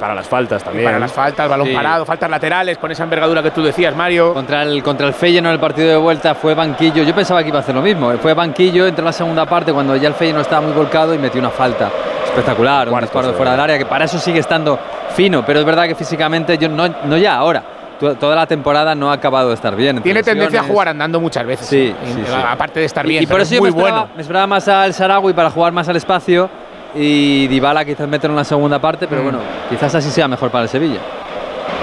Para 0.00 0.14
las 0.14 0.26
faltas 0.26 0.64
también. 0.64 0.86
Para 0.86 0.98
las 0.98 1.12
faltas, 1.12 1.48
balón 1.48 1.68
Sí. 1.68 1.74
parado, 1.74 2.04
faltas 2.06 2.30
laterales, 2.30 2.78
con 2.78 2.90
esa 2.90 3.04
envergadura 3.04 3.42
que 3.42 3.50
tú 3.50 3.62
decías, 3.62 3.94
Mario. 3.94 4.32
Contra 4.34 4.62
el, 4.62 4.82
contra 4.82 5.06
el 5.06 5.12
Feyenoord 5.12 5.50
en 5.50 5.54
el 5.54 5.60
partido 5.60 5.88
de 5.90 5.96
vuelta 5.96 6.34
fue 6.34 6.54
banquillo. 6.54 7.02
Yo 7.04 7.14
pensaba 7.14 7.42
que 7.42 7.50
iba 7.50 7.58
a 7.58 7.60
hacer 7.60 7.74
lo 7.74 7.82
mismo. 7.82 8.10
Fue 8.18 8.32
banquillo 8.34 8.86
entre 8.86 9.04
la 9.04 9.12
segunda 9.12 9.44
parte 9.46 9.72
cuando 9.72 9.94
ya 9.96 10.08
el 10.08 10.14
Feyenoord 10.14 10.42
estaba 10.42 10.62
muy 10.62 10.72
volcado 10.72 11.14
y 11.14 11.18
metió 11.18 11.38
una 11.40 11.50
falta 11.50 11.90
espectacular, 12.24 12.88
un 12.88 13.00
disparo 13.00 13.28
de 13.28 13.34
fuera 13.34 13.52
del 13.52 13.60
área 13.60 13.78
que 13.78 13.86
para 13.86 14.06
eso 14.06 14.18
sigue 14.18 14.38
estando 14.40 14.78
fino, 15.14 15.44
pero 15.44 15.60
es 15.60 15.66
verdad 15.66 15.84
que 15.86 15.94
físicamente 15.94 16.56
yo 16.56 16.68
no, 16.68 16.88
no 17.04 17.16
ya 17.16 17.36
ahora. 17.36 17.62
to- 18.00 18.14
Toda 18.14 18.34
la 18.34 18.46
temporada 18.46 18.94
no 18.94 19.10
ha 19.10 19.14
acabado 19.14 19.48
de 19.48 19.54
estar 19.54 19.76
bien. 19.76 20.00
Tiene 20.00 20.22
tendencia 20.22 20.60
a 20.60 20.62
jugar 20.64 20.88
andando 20.88 21.20
muchas 21.20 21.44
veces. 21.44 21.66
Sí, 21.66 21.94
Y- 22.02 22.06
sí, 22.12 22.22
sí. 22.26 22.32
Aparte 22.48 22.80
de 22.80 22.86
estar 22.86 23.04
Y- 23.04 23.10
bien, 23.10 23.22
Y, 23.24 23.26
por 23.26 23.34
pero 23.34 23.42
eso 23.42 23.52
es 23.52 23.56
yo 23.56 23.60
muy 23.62 23.70
me 23.70 23.76
esperaba, 23.76 24.00
bueno. 24.00 24.14
me 24.16 24.22
esperaba 24.22 24.46
más 24.46 24.66
al 24.68 24.94
Sarawi 24.94 25.34
para 25.34 25.50
jugar 25.50 25.72
más 25.74 25.86
al 25.90 25.96
espacio 25.96 26.48
y 26.94 27.46
Dybala 27.48 27.84
quizás 27.84 28.08
meterlo 28.08 28.34
en 28.34 28.38
la 28.38 28.44
segunda 28.44 28.78
parte, 28.78 29.06
Mm. 29.06 29.08
pero 29.08 29.22
bueno, 29.22 29.38
quizás 29.68 29.94
así 29.94 30.10
sea 30.10 30.28
mejor 30.28 30.50
para 30.50 30.64
el 30.64 30.68
Sevilla. 30.70 31.00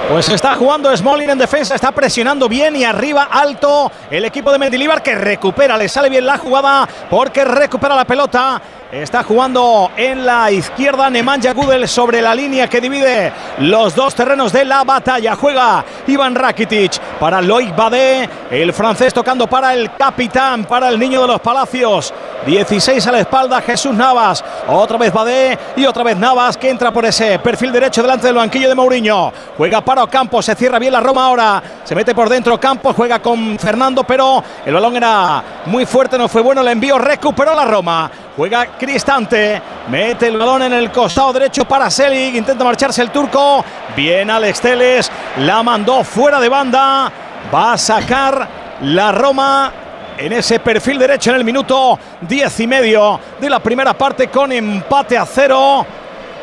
Pues 0.10 0.30
está 0.30 0.56
jugando 0.56 0.96
Smalling 0.96 1.32
en 1.32 1.38
defensa, 1.38 1.76
está 1.76 1.92
presionando 1.92 2.48
bien 2.48 2.76
y 2.78 2.86
arriba 2.86 3.28
alto 3.30 3.92
el 4.10 4.24
equipo 4.24 4.52
de 4.54 4.58
Mendilibar 4.58 5.04
que 5.04 5.14
recupera, 5.16 5.76
le 5.76 5.90
sale 5.90 6.10
bien 6.10 6.26
la 6.26 6.38
jugada 6.38 6.88
porque 7.10 7.44
recupera 7.44 7.94
la 7.94 8.06
pelota. 8.06 8.62
Está 8.90 9.22
jugando 9.24 9.92
en 9.98 10.26
la 10.26 10.50
izquierda 10.50 11.10
Nemanja 11.10 11.52
Gudel 11.52 11.90
sobre 11.90 12.22
la 12.22 12.34
línea 12.34 12.70
que 12.70 12.80
divide 12.80 13.34
los 13.60 13.94
dos 13.96 14.16
terrenos 14.16 14.54
de 14.54 14.64
la 14.64 14.86
batalla. 14.86 15.36
Juega 15.36 15.84
Iván 16.08 16.36
Rakitic 16.36 16.98
para 17.20 17.42
Loic 17.42 17.76
Badé, 17.76 18.30
el 18.50 18.72
francés 18.72 19.14
tocando 19.14 19.46
para 19.48 19.74
el 19.74 19.92
capitán, 19.98 20.64
para 20.64 20.88
el 20.88 20.98
niño 20.98 21.20
de 21.24 21.28
los 21.28 21.42
palacios. 21.42 22.14
16 22.46 23.06
a 23.08 23.12
la 23.12 23.20
espalda 23.20 23.62
Jesús 23.62 23.94
Navas, 23.94 24.44
otra 24.68 24.98
vez 24.98 25.12
Badé 25.12 25.58
y 25.76 25.86
otra 25.86 26.04
vez 26.04 26.16
Navas 26.18 26.56
que 26.56 26.70
entra 26.70 26.92
por 26.92 27.06
ese 27.06 27.40
perfil 27.40 27.72
derecho 27.72 28.02
delante 28.02 28.28
del 28.28 28.36
banquillo 28.36 28.70
de 28.70 28.76
Mourinho. 28.76 29.34
Juega 29.58 29.82
para 29.82 30.06
Campos, 30.08 30.46
se 30.46 30.56
cierra 30.56 30.80
bien 30.80 30.94
la 30.94 31.00
Roma 31.00 31.26
ahora, 31.26 31.64
se 31.84 31.96
mete 31.96 32.16
por 32.16 32.30
dentro 32.30 32.60
Campos, 32.60 32.96
juega 32.96 33.20
con 33.20 33.58
Fernando, 33.60 34.04
pero 34.04 34.44
el 34.66 34.74
balón 34.74 34.96
era 34.96 35.44
muy 35.66 35.86
fuerte, 35.86 36.18
no 36.18 36.28
fue 36.28 36.42
bueno, 36.42 36.62
el 36.62 36.68
envío 36.68 36.98
recuperó 36.98 37.56
la 37.56 37.66
Roma. 37.66 38.10
Juega 38.38 38.68
Cristante, 38.78 39.62
mete 39.90 40.28
el 40.28 40.38
balón 40.38 40.62
en 40.62 40.74
el 40.74 40.92
costado 40.92 41.34
derecho 41.34 41.66
para 41.66 41.90
Selig, 41.90 42.36
intenta 42.36 42.64
marcharse 42.64 43.02
el 43.02 43.10
turco. 43.10 43.66
Bien 43.96 44.30
Alex 44.30 44.62
Teles, 44.62 45.12
la 45.40 45.64
mandó 45.64 46.04
fuera 46.04 46.40
de 46.40 46.48
banda. 46.48 47.12
Va 47.54 47.74
a 47.74 47.78
sacar 47.78 48.48
la 48.82 49.12
Roma 49.12 49.72
en 50.18 50.34
ese 50.34 50.60
perfil 50.60 51.00
derecho 51.00 51.30
en 51.32 51.38
el 51.38 51.44
minuto 51.44 51.98
10 52.22 52.60
y 52.60 52.68
medio 52.68 53.20
de 53.40 53.50
la 53.50 53.60
primera 53.60 53.94
parte 53.94 54.28
con 54.28 54.52
empate 54.52 55.18
a 55.18 55.26
cero. 55.26 55.86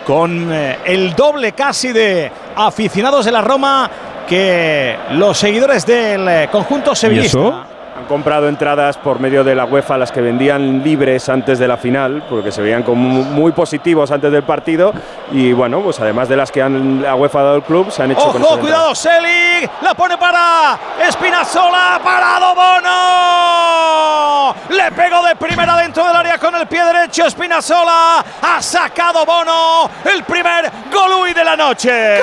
Con 0.06 0.52
eh, 0.52 0.78
el 0.84 1.14
doble 1.14 1.52
casi 1.52 1.92
de 1.92 2.30
aficionados 2.56 3.24
de 3.24 3.32
la 3.32 3.40
Roma 3.40 3.90
que 4.28 4.96
los 5.12 5.38
seguidores 5.38 5.86
del 5.86 6.28
eh, 6.28 6.48
conjunto 6.52 6.94
sevillista. 6.94 7.66
Han 7.96 8.06
comprado 8.06 8.48
entradas 8.48 8.98
por 8.98 9.20
medio 9.20 9.44
de 9.44 9.54
la 9.54 9.66
UEFA, 9.66 9.96
las 9.96 10.10
que 10.10 10.20
vendían 10.20 10.82
libres 10.82 11.28
antes 11.28 11.60
de 11.60 11.68
la 11.68 11.76
final, 11.76 12.24
porque 12.28 12.50
se 12.50 12.60
veían 12.60 12.82
como 12.82 13.22
muy 13.22 13.52
positivos 13.52 14.10
antes 14.10 14.32
del 14.32 14.42
partido. 14.42 14.92
Y 15.30 15.52
bueno, 15.52 15.80
pues 15.80 16.00
además 16.00 16.28
de 16.28 16.36
las 16.36 16.50
que 16.50 16.60
han, 16.60 17.02
la 17.02 17.14
UEFA 17.14 17.38
ha 17.38 17.42
dado 17.44 17.56
el 17.56 17.62
club, 17.62 17.92
se 17.92 18.02
han 18.02 18.10
hecho 18.10 18.26
Ojo, 18.26 18.58
cuidado, 18.58 18.92
Selig. 18.96 19.70
La 19.80 19.94
pone 19.94 20.18
para 20.18 20.76
Espinazola. 21.06 22.00
Parado 22.02 22.54
Bono. 22.56 24.54
Le 24.70 24.90
pegó 24.90 25.22
de 25.24 25.36
primera 25.36 25.76
dentro 25.76 26.04
del 26.04 26.16
área 26.16 26.36
con 26.38 26.52
el 26.56 26.66
pie 26.66 26.84
derecho. 26.84 27.26
Espinazola. 27.26 28.24
Ha 28.42 28.60
sacado 28.60 29.24
Bono. 29.24 29.88
El 30.04 30.24
primer 30.24 30.68
golui 30.92 31.32
de 31.32 31.44
la 31.44 31.56
noche. 31.56 32.18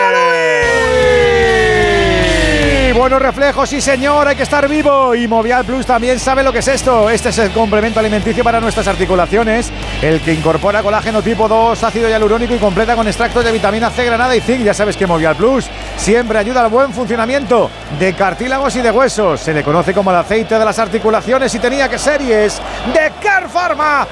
Buenos 2.94 3.22
reflejos, 3.22 3.70
sí 3.70 3.80
señor, 3.80 4.28
hay 4.28 4.36
que 4.36 4.44
estar 4.44 4.68
vivo. 4.68 5.16
Y 5.16 5.28
Movial 5.28 5.64
Plus 5.64 5.86
también 5.86 6.20
sabe 6.20 6.44
lo 6.44 6.52
que 6.52 6.60
es 6.60 6.68
esto. 6.68 7.10
Este 7.10 7.30
es 7.30 7.38
el 7.38 7.52
complemento 7.52 8.00
alimenticio 8.00 8.44
para 8.44 8.60
nuestras 8.60 8.88
articulaciones, 8.88 9.72
el 10.02 10.20
que 10.22 10.34
incorpora 10.34 10.84
colágeno 10.84 11.22
tipo 11.22 11.48
2, 11.48 11.84
ácido 11.84 12.10
hialurónico 12.10 12.54
y 12.54 12.58
completa 12.58 12.96
con 12.96 13.08
extractos 13.08 13.46
de 13.46 13.52
vitamina 13.52 13.90
C, 13.90 14.06
granada 14.06 14.36
y 14.36 14.42
zinc. 14.42 14.64
Ya 14.64 14.74
sabes 14.74 14.98
que 14.98 15.08
Movial 15.08 15.36
Plus 15.36 15.70
siempre 15.98 16.38
ayuda 16.38 16.62
al 16.66 16.70
buen 16.70 16.92
funcionamiento 16.92 17.72
de 17.98 18.14
cartílagos 18.14 18.76
y 18.76 18.82
de 18.82 18.92
huesos. 18.92 19.40
Se 19.40 19.54
le 19.54 19.64
conoce 19.64 19.94
como 19.94 20.12
el 20.12 20.18
aceite 20.18 20.60
de 20.60 20.66
las 20.66 20.78
articulaciones 20.78 21.56
y 21.56 21.60
tenía 21.60 21.88
que 21.88 21.98
ser 21.98 22.22
y 22.22 22.34
es 22.34 22.62
de 22.94 23.12
Car 23.22 23.50
Pharma. 23.50 24.06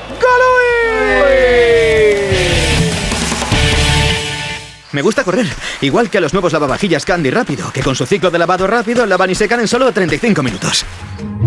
Me 4.92 5.04
gusta 5.04 5.24
correr, 5.24 5.46
igual 5.82 6.10
que 6.10 6.18
a 6.18 6.22
los 6.22 6.34
nuevos 6.34 6.52
lavavajillas 6.52 7.06
Candy 7.06 7.30
Rápido, 7.30 7.72
que 7.72 7.84
con 7.84 7.96
su 7.96 8.08
ciclo 8.08 8.32
de 8.32 8.40
lavado 8.40 8.66
rápido 8.66 9.06
lavan 9.06 9.30
y 9.30 9.36
secan 9.36 9.60
en 9.60 9.68
solo 9.68 9.92
35 9.92 10.42
minutos. 10.42 10.84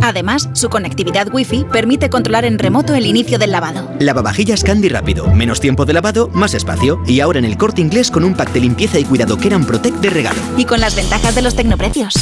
Además, 0.01 0.49
su 0.53 0.69
conectividad 0.69 1.27
Wi-Fi 1.33 1.65
permite 1.65 2.09
controlar 2.09 2.45
en 2.45 2.59
remoto 2.59 2.95
el 2.95 3.05
inicio 3.05 3.39
del 3.39 3.51
lavado. 3.51 3.91
Lavavajillas 3.99 4.63
Candy 4.63 4.89
Rápido, 4.89 5.27
menos 5.29 5.61
tiempo 5.61 5.85
de 5.85 5.93
lavado, 5.93 6.29
más 6.29 6.55
espacio. 6.55 7.03
Y 7.07 7.19
ahora 7.19 7.41
en 7.41 7.45
el 7.45 7.57
corte 7.57 7.81
inglés 7.81 8.13
con 8.13 8.23
un 8.25 8.35
pack 8.35 8.53
de 8.53 8.61
limpieza 8.61 9.01
y 9.01 9.05
cuidado 9.05 9.37
Keran 9.37 9.65
Protect 9.65 9.97
de 9.97 10.11
regalo. 10.11 10.41
Y 10.57 10.65
con 10.65 10.81
las 10.81 10.95
ventajas 10.95 11.35
de 11.35 11.43
los 11.43 11.57
tecnoprecios. 11.57 12.15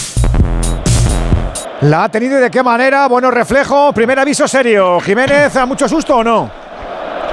La 1.82 2.04
ha 2.04 2.08
tenido 2.10 2.38
y 2.38 2.42
de 2.42 2.50
qué 2.50 2.62
manera. 2.62 3.08
Buenos 3.08 3.32
reflejos. 3.32 3.94
Primer 3.94 4.18
aviso 4.18 4.46
serio. 4.48 5.00
Jiménez, 5.00 5.54
¿a 5.56 5.66
mucho 5.66 5.88
susto 5.88 6.16
o 6.16 6.24
no? 6.24 6.59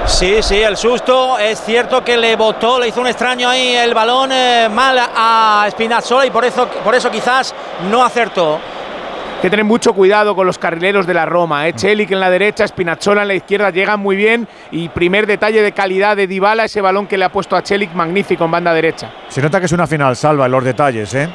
Sí, 0.08 0.38
sí, 0.42 0.56
el 0.56 0.78
susto. 0.78 1.38
Es 1.38 1.62
cierto 1.62 2.04
que 2.04 2.18
le 2.18 2.36
botó, 2.36 2.80
le 2.80 2.88
hizo 2.88 3.02
un 3.02 3.08
extraño 3.08 3.50
ahí 3.50 3.76
el 3.76 3.94
balón 3.94 4.32
eh, 4.32 4.68
mal 4.72 4.98
a 5.00 5.68
Spinazzola 5.70 6.26
y 6.26 6.32
por 6.32 6.44
eso, 6.44 6.68
por 6.84 6.96
eso 6.96 7.12
quizás 7.12 7.54
no 7.92 8.04
acertó. 8.04 8.56
Hay 8.56 9.42
que 9.42 9.50
tener 9.52 9.66
mucho 9.66 9.94
cuidado 9.94 10.36
con 10.36 10.48
los 10.48 10.58
carrileros 10.58 11.06
de 11.06 11.14
la 11.14 11.28
Roma. 11.28 11.68
¿eh? 11.68 11.74
Chelik 11.74 12.10
en 12.10 12.20
la 12.20 12.32
derecha, 12.32 12.68
Spinazzola 12.68 13.22
en 13.22 13.28
la 13.28 13.36
izquierda, 13.36 13.70
llegan 13.70 14.00
muy 14.00 14.16
bien. 14.16 14.48
Y 14.72 14.90
primer 14.90 15.28
detalle 15.28 15.62
de 15.62 15.74
calidad 15.74 16.16
de 16.16 16.26
Dybala, 16.26 16.66
ese 16.66 16.82
balón 16.82 17.06
que 17.06 17.20
le 17.20 17.26
ha 17.26 17.32
puesto 17.32 17.56
a 17.56 17.62
Chelik, 17.62 17.94
magnífico 17.94 18.46
en 18.46 18.52
banda 18.52 18.74
derecha. 18.74 19.12
Se 19.28 19.42
nota 19.42 19.60
que 19.60 19.68
es 19.68 19.72
una 19.74 19.86
final, 19.86 20.16
salva 20.16 20.48
en 20.48 20.52
los 20.52 20.64
detalles, 20.64 21.14
¿eh? 21.14 21.30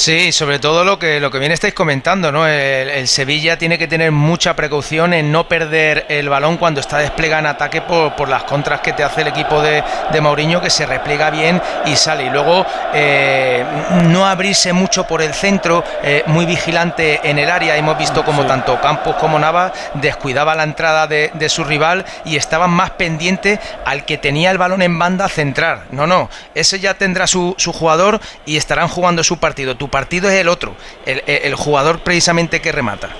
Sí, 0.00 0.32
sobre 0.32 0.58
todo 0.58 0.82
lo 0.82 0.98
que, 0.98 1.20
lo 1.20 1.30
que 1.30 1.38
bien 1.38 1.52
estáis 1.52 1.74
comentando, 1.74 2.32
¿no? 2.32 2.46
El, 2.46 2.88
el 2.88 3.06
Sevilla 3.06 3.58
tiene 3.58 3.76
que 3.76 3.86
tener 3.86 4.10
mucha 4.10 4.56
precaución 4.56 5.12
en 5.12 5.30
no 5.30 5.46
perder 5.46 6.06
el 6.08 6.30
balón 6.30 6.56
cuando 6.56 6.80
está 6.80 6.96
desplegado 6.96 7.40
en 7.40 7.46
ataque 7.48 7.82
por, 7.82 8.16
por 8.16 8.30
las 8.30 8.44
contras 8.44 8.80
que 8.80 8.94
te 8.94 9.04
hace 9.04 9.20
el 9.20 9.26
equipo 9.26 9.60
de, 9.60 9.84
de 10.10 10.20
Mourinho, 10.22 10.62
que 10.62 10.70
se 10.70 10.86
repliega 10.86 11.28
bien 11.28 11.60
y 11.84 11.96
sale. 11.96 12.24
Y 12.24 12.30
luego 12.30 12.64
eh, 12.94 13.62
no 14.04 14.26
abrirse 14.26 14.72
mucho 14.72 15.06
por 15.06 15.20
el 15.20 15.34
centro, 15.34 15.84
eh, 16.02 16.22
muy 16.28 16.46
vigilante 16.46 17.20
en 17.22 17.38
el 17.38 17.50
área. 17.50 17.76
Hemos 17.76 17.98
visto 17.98 18.24
como 18.24 18.46
tanto 18.46 18.80
Campos 18.80 19.16
como 19.16 19.38
Navas 19.38 19.72
descuidaba 19.92 20.54
la 20.54 20.62
entrada 20.62 21.08
de, 21.08 21.30
de 21.34 21.48
su 21.50 21.62
rival 21.62 22.06
y 22.24 22.36
estaban 22.36 22.70
más 22.70 22.88
pendientes 22.92 23.58
al 23.84 24.06
que 24.06 24.16
tenía 24.16 24.50
el 24.50 24.56
balón 24.56 24.80
en 24.80 24.98
banda 24.98 25.26
a 25.26 25.28
centrar. 25.28 25.82
No, 25.90 26.06
no, 26.06 26.30
ese 26.54 26.80
ya 26.80 26.94
tendrá 26.94 27.26
su, 27.26 27.54
su 27.58 27.74
jugador 27.74 28.18
y 28.46 28.56
estarán 28.56 28.88
jugando 28.88 29.22
su 29.22 29.36
partido. 29.36 29.76
Tu 29.76 29.89
partido 29.90 30.28
es 30.28 30.40
el 30.40 30.48
otro, 30.48 30.74
el, 31.04 31.54
jugador 31.54 32.00
precisamente 32.00 32.60
que 32.60 32.72
remata. 32.72 33.10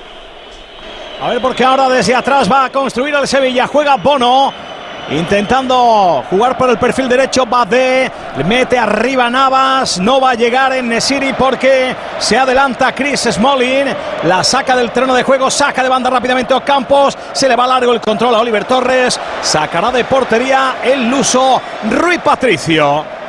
A 1.21 1.29
ver, 1.29 1.43
porque 1.43 1.65
ahora 1.65 1.89
desde 1.89 2.15
atrás 2.15 2.51
va 2.51 2.65
a 2.65 2.71
construir 2.71 3.15
el 3.15 3.29
Sevilla. 3.29 3.67
Juega 3.67 3.97
Bono. 3.97 4.53
Intentando 5.11 6.25
jugar 6.31 6.57
por 6.57 6.71
el 6.71 6.79
perfil 6.79 7.09
derecho, 7.09 7.45
Badé 7.45 8.11
le 8.37 8.45
mete 8.45 8.79
arriba 8.79 9.29
Navas, 9.29 9.99
no 9.99 10.21
va 10.21 10.31
a 10.31 10.35
llegar 10.35 10.73
en 10.73 10.89
Nesiri 10.89 11.33
porque 11.33 11.97
se 12.21 12.39
adelanta 12.39 12.95
Chris 12.95 13.23
Smalling, 13.29 13.87
la 14.23 14.45
saca 14.45 14.77
del 14.77 14.93
terreno 14.93 15.13
de 15.13 15.25
juego, 15.25 15.51
saca 15.51 15.83
de 15.83 15.89
banda 15.89 16.11
rápidamente 16.11 16.55
Ocampos, 16.55 17.19
se 17.33 17.49
le 17.49 17.57
va 17.57 17.67
largo 17.67 17.93
el 17.93 18.01
control 18.01 18.37
a 18.37 18.41
Oliver 18.41 18.65
Torres, 18.67 19.19
sacará 19.43 19.91
de 19.91 20.05
portería 20.05 20.77
el 20.85 21.11
luso 21.11 21.61
Rui 21.91 22.19
Patricio. 22.19 23.20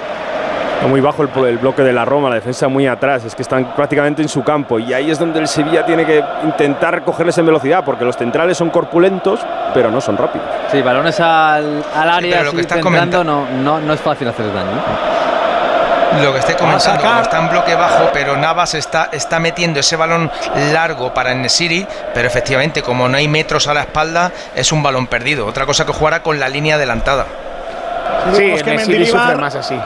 Muy 0.88 1.00
bajo 1.00 1.24
el, 1.24 1.30
el 1.46 1.58
bloque 1.60 1.84
de 1.84 1.94
la 1.94 2.06
Roma, 2.06 2.28
la 2.30 2.36
defensa 2.36 2.68
muy 2.68 2.88
atrás, 2.88 3.24
es 3.24 3.36
que 3.36 3.44
están 3.44 3.74
prácticamente 3.76 4.22
en 4.22 4.28
su 4.30 4.44
campo 4.44 4.80
y 4.80 4.94
ahí 4.94 5.12
es 5.12 5.20
donde 5.20 5.40
el 5.40 5.48
Sevilla 5.48 5.86
tiene 5.86 6.06
que 6.06 6.24
intentar 6.44 7.04
cogerles 7.04 7.38
en 7.38 7.46
velocidad 7.46 7.84
porque 7.86 8.04
los 8.04 8.18
centrales 8.18 8.58
son 8.58 8.70
corpulentos 8.72 9.40
pero 9.74 9.92
no 9.92 10.02
son 10.02 10.18
rápidos. 10.18 10.48
Sí, 10.72 10.82
balones 10.82 11.20
al, 11.20 11.84
al 11.96 12.10
área, 12.10 12.32
pero 12.38 12.44
lo 12.46 12.52
que 12.54 12.62
estás 12.62 12.80
entrando, 12.80 13.24
no, 13.24 13.46
no, 13.62 13.80
no 13.80 13.94
es 13.94 14.02
fácil 14.02 14.28
hacer 14.28 14.52
daño. 14.54 14.72
¿eh? 14.72 16.24
Lo 16.24 16.34
que 16.34 16.40
a 16.40 16.58
comentando, 16.58 17.02
como 17.02 17.22
está 17.22 17.40
en 17.40 17.50
bloque 17.50 17.74
bajo, 17.76 18.10
pero 18.12 18.36
Navas 18.36 18.74
está, 18.74 19.08
está 19.14 19.40
metiendo 19.40 19.80
ese 19.80 19.96
balón 19.96 20.30
largo 20.74 21.14
para 21.14 21.34
Nesiri, 21.34 21.88
pero 22.14 22.28
efectivamente, 22.28 22.82
como 22.82 23.08
no 23.08 23.16
hay 23.16 23.30
metros 23.30 23.68
a 23.68 23.74
la 23.74 23.82
espalda, 23.82 24.30
es 24.54 24.74
un 24.74 24.84
balón 24.84 25.08
perdido. 25.08 25.46
Otra 25.48 25.66
cosa 25.66 25.86
que 25.86 25.94
jugara 25.94 26.22
con 26.22 26.38
la 26.38 26.50
línea 26.50 26.76
adelantada. 26.76 27.26
Sí, 28.34 28.44
en 28.44 28.66
Nesiri 28.66 29.06
Mendilibar- 29.06 29.22
sufre 29.22 29.36
más 29.38 29.56
así. 29.56 29.80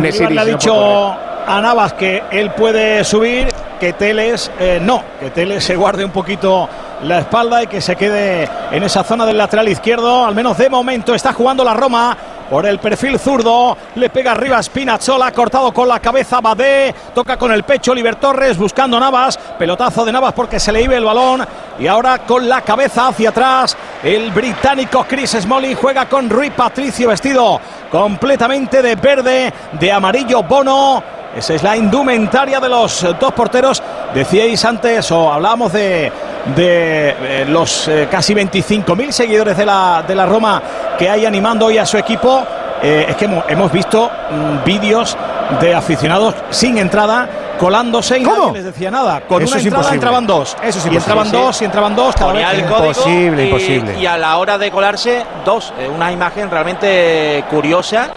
Nesiri 0.00 0.34
le 0.34 0.40
ha 0.40 0.44
no 0.44 0.50
dicho 0.50 1.16
a 1.46 1.60
Navas 1.60 1.92
que 1.94 2.22
él 2.30 2.50
puede 2.52 3.04
subir, 3.04 3.48
que 3.80 3.92
Teles 3.92 4.50
eh, 4.58 4.80
no, 4.82 5.02
que 5.20 5.30
Teles 5.30 5.64
se 5.64 5.76
guarde 5.76 6.04
un 6.04 6.10
poquito 6.10 6.68
la 7.02 7.18
espalda 7.18 7.62
y 7.62 7.66
que 7.66 7.80
se 7.80 7.96
quede 7.96 8.48
en 8.70 8.82
esa 8.82 9.02
zona 9.02 9.26
del 9.26 9.36
lateral 9.38 9.68
izquierdo. 9.68 10.24
Al 10.24 10.34
menos 10.34 10.56
de 10.56 10.70
momento 10.70 11.14
está 11.14 11.32
jugando 11.32 11.64
la 11.64 11.74
Roma 11.74 12.16
por 12.48 12.66
el 12.66 12.78
perfil 12.78 13.18
zurdo. 13.18 13.76
Le 13.94 14.10
pega 14.10 14.32
arriba 14.32 14.62
Spinazzola, 14.62 15.32
cortado 15.32 15.72
con 15.72 15.88
la 15.88 16.00
cabeza 16.00 16.40
Badé. 16.40 16.94
Toca 17.14 17.36
con 17.36 17.52
el 17.52 17.64
pecho 17.64 17.92
Oliver 17.92 18.16
Torres 18.16 18.58
buscando 18.58 18.98
Navas. 18.98 19.38
Pelotazo 19.58 20.04
de 20.04 20.12
Navas 20.12 20.32
porque 20.32 20.60
se 20.60 20.72
le 20.72 20.82
iba 20.82 20.96
el 20.96 21.04
balón. 21.04 21.46
Y 21.78 21.86
ahora 21.86 22.18
con 22.18 22.48
la 22.48 22.60
cabeza 22.60 23.08
hacia 23.08 23.30
atrás. 23.30 23.76
El 24.02 24.30
británico 24.30 25.04
Chris 25.08 25.36
Smalling 25.40 25.76
juega 25.76 26.08
con 26.08 26.28
Rui 26.28 26.50
Patricio 26.50 27.08
vestido 27.08 27.60
completamente 27.90 28.82
de 28.82 28.94
verde, 28.94 29.52
de 29.72 29.92
amarillo 29.92 30.42
Bono. 30.42 31.21
Esa 31.36 31.54
es 31.54 31.62
la 31.62 31.76
indumentaria 31.76 32.60
de 32.60 32.68
los 32.68 33.06
dos 33.18 33.32
porteros. 33.32 33.82
Decíais 34.14 34.62
antes, 34.64 35.10
o 35.12 35.32
hablábamos 35.32 35.72
de, 35.72 36.12
de 36.54 37.08
eh, 37.10 37.44
los 37.48 37.88
eh, 37.88 38.06
casi 38.10 38.34
25.000 38.34 39.10
seguidores 39.10 39.56
de 39.56 39.64
la, 39.64 40.04
de 40.06 40.14
la 40.14 40.26
Roma 40.26 40.62
que 40.98 41.08
hay 41.08 41.24
animando 41.24 41.66
hoy 41.66 41.78
a 41.78 41.86
su 41.86 41.96
equipo. 41.96 42.42
Eh, 42.82 43.06
es 43.08 43.16
que 43.16 43.24
hemos, 43.26 43.44
hemos 43.48 43.72
visto 43.72 44.10
mm, 44.30 44.64
vídeos 44.64 45.16
de 45.60 45.74
aficionados 45.74 46.34
sin 46.50 46.76
entrada 46.78 47.28
colándose 47.58 48.18
y 48.18 48.24
nadie 48.24 48.52
les 48.54 48.64
decía 48.64 48.90
nada. 48.90 49.20
Con 49.20 49.40
Eso 49.42 49.52
una 49.52 49.60
es 49.60 49.66
entrada 49.66 49.82
imposible. 49.84 49.94
entraban 49.94 50.26
dos. 50.26 50.56
Eso 50.62 50.78
es 50.80 50.86
y 50.92 50.96
entraban 50.96 51.30
dos, 51.30 51.62
y 51.62 51.64
entraban 51.64 51.94
dos, 51.96 52.14
cada 52.16 52.32
Ponía 52.32 52.50
vez 52.50 52.58
el 52.58 52.64
código 52.66 52.86
Imposible, 52.88 53.42
y, 53.44 53.46
imposible. 53.48 53.98
y 54.00 54.06
a 54.06 54.18
la 54.18 54.36
hora 54.36 54.58
de 54.58 54.70
colarse, 54.70 55.24
dos. 55.44 55.72
Eh, 55.78 55.88
Una 55.88 56.10
imagen 56.10 56.50
realmente 56.50 57.44
curiosa. 57.48 58.08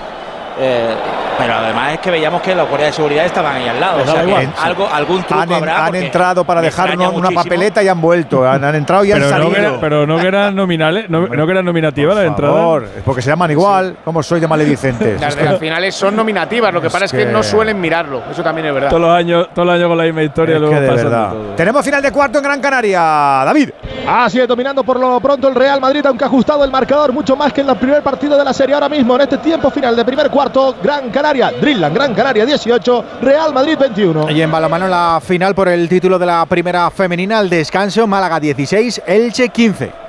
Eh, 0.60 0.96
pero 1.38 1.54
además 1.54 1.94
es 1.94 2.00
que 2.00 2.12
veíamos 2.12 2.42
que 2.42 2.56
los 2.56 2.68
guardias 2.70 2.92
de 2.92 2.96
seguridad 2.96 3.26
estaban 3.26 3.56
ahí 3.58 3.68
al 3.68 3.80
lado. 3.80 3.98
Les 4.00 4.08
O 4.08 4.12
sea, 4.14 4.24
igual. 4.24 4.54
algo, 4.64 4.88
algún 4.92 5.24
truco 5.24 5.42
Han, 5.42 5.52
habrá. 5.54 5.86
han 5.86 5.96
entrado 5.96 6.44
para 6.46 6.62
me 6.62 6.68
dejar 6.68 6.88
extraña 6.90 7.10
una, 7.10 7.30
papeleta 7.32 7.84
y 7.84 7.88
han 7.90 8.00
vuelto. 8.00 8.50
Han, 8.50 8.64
han 8.64 8.76
entrado 8.76 9.04
y 9.04 9.12
han 9.12 9.18
Pero 9.20 9.30
salido. 9.30 9.56
era- 9.56 9.80
pero 9.82 10.08
no 10.08 10.18
que 10.18 10.28
eran 10.28 10.56
nominales, 10.56 11.10
no, 11.10 11.28
no 11.28 11.46
que 11.46 11.52
eran 11.52 11.66
nominativas 11.66 12.16
la 12.16 12.22
Por 12.22 12.28
entrada. 12.30 12.54
favor, 12.54 12.84
es 12.98 13.04
porque 13.04 13.22
se 13.22 13.30
llaman 13.30 13.52
igual. 13.52 13.98
¿Cómo 14.06 14.24
soy 14.24 14.40
de 14.40 14.48
maledicentes? 14.48 15.20
Las 15.20 15.36
de 15.36 15.44
las 15.44 15.60
finales 15.60 15.94
son 15.94 16.16
nominativas, 16.16 16.74
lo 16.74 16.80
que 16.80 16.88
Es 16.88 16.94
pasa 16.94 17.06
es 17.06 17.12
que 17.12 17.26
que- 17.26 17.26
no 17.26 17.44
suelen 17.44 17.80
mirarlo. 17.82 18.24
Eso 18.32 18.42
también 18.42 18.68
es 18.68 18.74
verdad. 18.74 18.90
Todos 18.90 19.02
los 19.02 19.12
años, 19.12 19.48
todos 19.54 19.66
los 19.66 19.76
años 19.76 19.90
con 19.90 19.98
la 19.98 20.04
misma 20.06 20.24
historia, 20.24 20.56
Es 20.56 20.62
luego 20.62 20.76
de 20.80 20.88
verdad. 20.90 21.30
todo. 21.32 21.42
Tenemos 21.56 21.84
final 21.84 22.02
de 22.02 22.12
cuarto 22.12 22.38
en 22.38 22.44
Gran 22.46 22.62
Canaria. 22.62 23.00
David. 23.46 23.70
Así 24.08 24.40
es, 24.40 24.48
dominando 24.48 24.84
por 24.84 25.00
lo 25.00 25.20
pronto 25.20 25.48
el 25.50 25.56
Real 25.56 25.82
Madrid, 25.82 26.06
aunque 26.06 26.24
ha 26.24 26.28
ajustado 26.28 26.64
el 26.64 26.72
marcador 26.72 27.12
mucho 27.12 27.36
más 27.36 27.52
que 27.52 27.62
en 27.62 27.70
el 27.70 27.76
primer 27.76 28.02
partido 28.02 28.38
de 28.38 28.44
la 28.46 28.54
serie. 28.54 28.74
Ahora 28.76 28.88
mismo, 28.88 29.16
en 29.16 29.22
este 29.22 29.38
tiempo 29.40 29.70
final 29.70 29.96
de 29.96 30.06
primer 30.06 30.30
cuarto, 30.30 30.45
Gran 30.82 31.10
Canaria, 31.10 31.52
Drillan, 31.60 31.94
Gran 31.94 32.14
Canaria 32.14 32.46
18, 32.46 33.06
Real 33.22 33.54
Madrid 33.54 33.78
21. 33.80 34.30
Y 34.30 34.42
en 34.42 34.52
balonmano 34.52 34.88
la 34.88 35.22
final 35.26 35.56
por 35.56 35.68
el 35.68 35.90
título 35.90 36.20
de 36.20 36.26
la 36.26 36.46
primera 36.46 36.90
femenina 36.92 37.40
al 37.40 37.50
descanso, 37.50 38.06
Málaga 38.06 38.40
16, 38.40 39.02
Elche 39.06 39.50
15. 39.50 40.06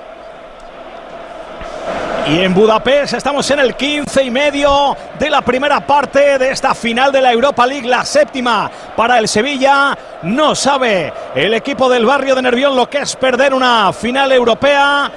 Y 2.28 2.40
en 2.40 2.54
Budapest 2.54 3.14
estamos 3.14 3.48
en 3.52 3.60
el 3.60 3.76
15 3.76 4.24
y 4.24 4.30
medio 4.32 4.96
de 5.16 5.30
la 5.30 5.42
primera 5.42 5.86
parte 5.86 6.38
de 6.38 6.50
esta 6.50 6.74
final 6.74 7.12
de 7.12 7.20
la 7.20 7.32
Europa 7.32 7.64
League, 7.64 7.88
la 7.88 8.04
séptima 8.04 8.68
para 8.96 9.18
el 9.18 9.28
Sevilla. 9.28 9.96
No 10.22 10.56
sabe 10.56 11.12
el 11.36 11.54
equipo 11.54 11.88
del 11.88 12.04
barrio 12.04 12.34
de 12.34 12.42
Nervión 12.42 12.74
lo 12.74 12.90
que 12.90 12.98
es 12.98 13.14
perder 13.14 13.54
una 13.54 13.92
final 13.92 14.32
europea. 14.32 15.08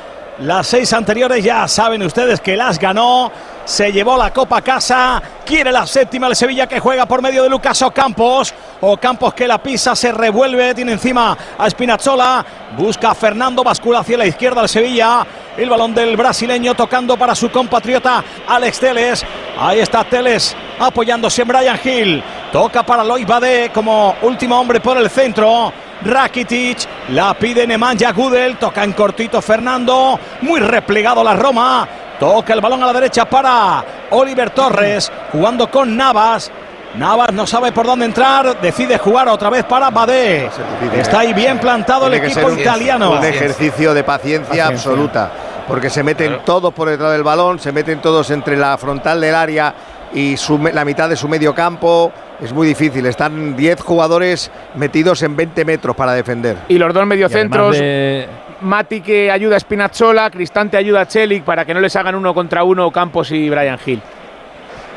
Las 0.42 0.68
seis 0.68 0.94
anteriores 0.94 1.44
ya 1.44 1.68
saben 1.68 2.02
ustedes 2.02 2.40
que 2.40 2.56
las 2.56 2.80
ganó. 2.80 3.30
Se 3.66 3.92
llevó 3.92 4.16
la 4.18 4.32
copa 4.32 4.58
a 4.58 4.62
casa. 4.62 5.22
Quiere 5.46 5.70
la 5.70 5.86
séptima 5.86 6.28
el 6.28 6.36
Sevilla 6.36 6.66
que 6.66 6.80
juega 6.80 7.06
por 7.06 7.22
medio 7.22 7.44
de 7.44 7.50
Lucas 7.50 7.82
Ocampos. 7.82 8.54
Ocampos 8.80 9.34
que 9.34 9.46
la 9.46 9.62
pisa, 9.62 9.98
se 9.98 10.14
revuelve, 10.14 10.74
tiene 10.74 10.94
encima 10.94 11.38
a 11.58 11.70
Spinazzola. 11.70 12.46
Busca 12.78 13.12
a 13.12 13.16
Fernando, 13.16 13.66
bascula 13.66 14.00
hacia 14.00 14.18
la 14.18 14.28
izquierda 14.28 14.62
el 14.62 14.70
Sevilla. 14.70 15.28
El 15.58 15.70
balón 15.70 15.94
del 15.94 16.16
brasileño 16.16 16.74
tocando 16.74 17.18
para 17.18 17.36
su 17.36 17.52
compatriota 17.52 18.24
Alex 18.48 18.80
Teles. 18.80 19.26
Ahí 19.60 19.80
está 19.80 20.06
Teles 20.06 20.56
apoyándose 20.80 21.42
en 21.42 21.48
Brian 21.50 21.80
Hill. 21.84 22.24
Toca 22.54 22.84
para 22.84 23.04
Lois 23.04 23.28
Bade 23.28 23.72
como 23.74 24.16
último 24.22 24.58
hombre 24.58 24.80
por 24.80 24.98
el 24.98 25.10
centro. 25.10 25.74
Rakitic 26.04 26.78
la 27.10 27.34
pide 27.34 27.66
Nemanja 27.68 28.12
Gudel. 28.12 28.58
Toca 28.58 28.84
en 28.84 28.93
cortito 28.93 29.41
Fernando. 29.41 30.20
Muy 30.41 30.60
replegado 30.60 31.24
la 31.24 31.34
Roma. 31.36 31.88
Toca 32.20 32.54
el 32.54 32.62
balón 32.62 32.84
a 32.84 32.88
la 32.88 32.93
derecha 32.93 33.26
para 33.26 33.84
Oliver 34.12 34.50
Torres. 34.52 35.12
Jugando 35.32 35.70
con 35.70 35.95
Navas. 35.95 36.52
Navas 36.95 37.32
no 37.34 37.45
sabe 37.45 37.72
por 37.72 37.86
dónde 37.86 38.06
entrar. 38.06 38.60
Decide 38.62 38.97
jugar 38.97 39.28
otra 39.30 39.50
vez 39.50 39.64
para 39.66 39.89
Bade. 39.89 40.50
Está 40.95 41.20
ahí 41.20 41.34
bien 41.34 41.60
plantado 41.60 42.08
el 42.08 42.16
equipo 42.16 42.47
un- 42.47 42.60
italiano. 42.60 43.12
Un 43.12 43.24
ejercicio 43.26 43.93
de 43.93 44.04
paciencia, 44.04 44.47
Paciencia. 44.50 44.66
absoluta. 44.76 45.32
Porque 45.68 45.89
se 45.91 46.02
meten 46.02 46.39
todos 46.43 46.74
por 46.74 46.89
detrás 46.89 47.12
del 47.12 47.22
balón, 47.24 47.60
se 47.60 47.72
meten 47.72 48.02
todos 48.02 48.32
entre 48.32 48.58
la 48.58 48.76
frontal 48.80 49.22
del 49.22 49.36
área 49.36 49.74
y 50.14 50.36
su 50.36 50.58
la 50.58 50.84
mitad 50.84 51.08
de 51.08 51.16
su 51.16 51.28
medio 51.28 51.54
campo. 51.54 52.12
Es 52.42 52.54
muy 52.54 52.68
difícil. 52.68 53.06
Están 53.06 53.56
10 53.56 53.82
jugadores 53.82 54.50
metidos 54.76 55.22
en 55.24 55.36
20 55.36 55.66
metros 55.66 55.96
para 55.96 56.14
defender. 56.14 56.56
Y 56.70 56.78
los 56.78 56.94
dos 56.94 57.06
mediocentros, 57.06 57.78
de- 57.78 58.28
Mati 58.62 59.02
que 59.02 59.32
ayuda 59.32 59.56
a 59.56 59.60
Spinazzola, 59.60 60.30
Cristante 60.30 60.76
ayuda 60.78 61.02
a 61.02 61.08
Chelik 61.08 61.44
para 61.44 61.64
que 61.66 61.74
no 61.74 61.80
les 61.80 61.96
hagan 61.96 62.16
uno 62.16 62.34
contra 62.34 62.64
uno 62.64 62.92
Campos 62.92 63.32
y 63.32 63.50
Brian 63.50 63.80
Hill. 63.86 64.02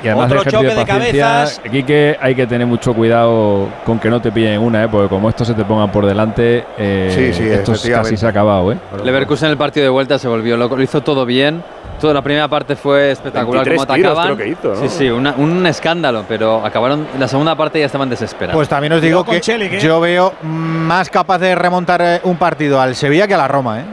Y 0.03 0.09
además 0.09 0.25
Otro 0.27 0.35
de 0.37 0.41
ejercicio 0.49 0.69
choque 0.71 0.81
de 0.81 0.87
paciencia, 0.87 1.25
cabezas. 1.27 1.61
Aquí 1.65 1.83
que 1.85 2.17
hay 2.21 2.35
que 2.35 2.47
tener 2.47 2.67
mucho 2.67 2.93
cuidado 2.95 3.69
con 3.87 3.99
que 3.99 4.11
no 4.11 4.21
te 4.21 4.33
pillen 4.33 4.61
una, 4.61 4.85
¿eh? 4.85 4.89
porque 4.91 5.09
como 5.09 5.29
estos 5.29 5.47
se 5.47 5.55
te 5.55 5.65
pongan 5.65 5.91
por 5.93 6.05
delante, 6.07 6.65
eh, 6.77 7.13
Sí, 7.15 7.33
sí, 7.33 7.49
esto 7.49 7.73
casi 7.93 8.17
se 8.17 8.27
ha 8.27 8.31
acabado. 8.31 8.73
¿eh? 8.73 8.77
Leverkusen 9.05 9.47
en 9.47 9.53
el 9.53 9.59
partido 9.59 9.85
de 9.85 9.91
vuelta 9.91 10.19
se 10.19 10.29
volvió 10.29 10.57
loco, 10.57 10.77
lo 10.77 10.83
hizo 10.83 11.01
todo 11.03 11.25
bien. 11.25 11.63
Toda 12.01 12.15
la 12.15 12.23
primera 12.23 12.49
parte 12.49 12.75
fue 12.75 13.13
espectacular 13.13 13.65
23 13.65 13.87
cómo 13.87 13.95
tiros 13.95 14.13
atacaban. 14.13 14.35
creo 14.37 14.47
que 14.47 14.53
hizo, 14.53 14.69
¿no? 14.83 14.89
Sí, 14.89 14.89
sí, 14.89 15.09
una- 15.11 15.35
un 15.37 15.65
escándalo, 15.67 16.25
pero 16.29 16.65
acabaron 16.67 17.07
la 17.17 17.29
segunda 17.29 17.55
parte 17.55 17.79
ya 17.79 17.87
estaban 17.87 18.11
desesperados. 18.11 18.57
Pues 18.57 18.69
también 18.69 18.93
os 18.95 19.01
digo 19.03 19.25
que 19.25 19.37
¿eh? 19.37 19.79
yo 19.81 20.01
veo 20.01 20.33
más 20.43 21.09
capaz 21.11 21.39
de 21.39 21.55
remontar 21.55 22.03
eh, 22.03 22.21
un 22.25 22.37
partido 22.39 22.81
al 22.81 22.97
Sevilla 22.97 23.29
que 23.29 23.35
a 23.35 23.39
la 23.39 23.47
Roma, 23.47 23.81
¿eh? 23.81 23.85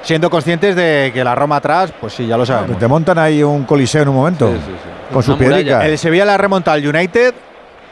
Siendo 0.00 0.30
conscientes 0.30 0.74
de 0.74 1.10
que 1.12 1.22
la 1.22 1.34
Roma 1.34 1.56
atrás, 1.56 1.92
pues 2.00 2.14
sí, 2.14 2.26
ya 2.26 2.38
lo 2.38 2.46
sabemos. 2.46 2.78
Te 2.78 2.88
montan 2.88 3.18
ahí 3.18 3.42
un 3.42 3.64
coliseo 3.64 4.00
en 4.02 4.08
un 4.08 4.14
momento. 4.14 4.50
Con 5.12 5.22
sus 5.22 5.36
piedricas. 5.36 5.84
El 5.84 5.98
Sevilla 5.98 6.24
la 6.24 6.36
remonta 6.36 6.72
al 6.72 6.86
United 6.86 7.34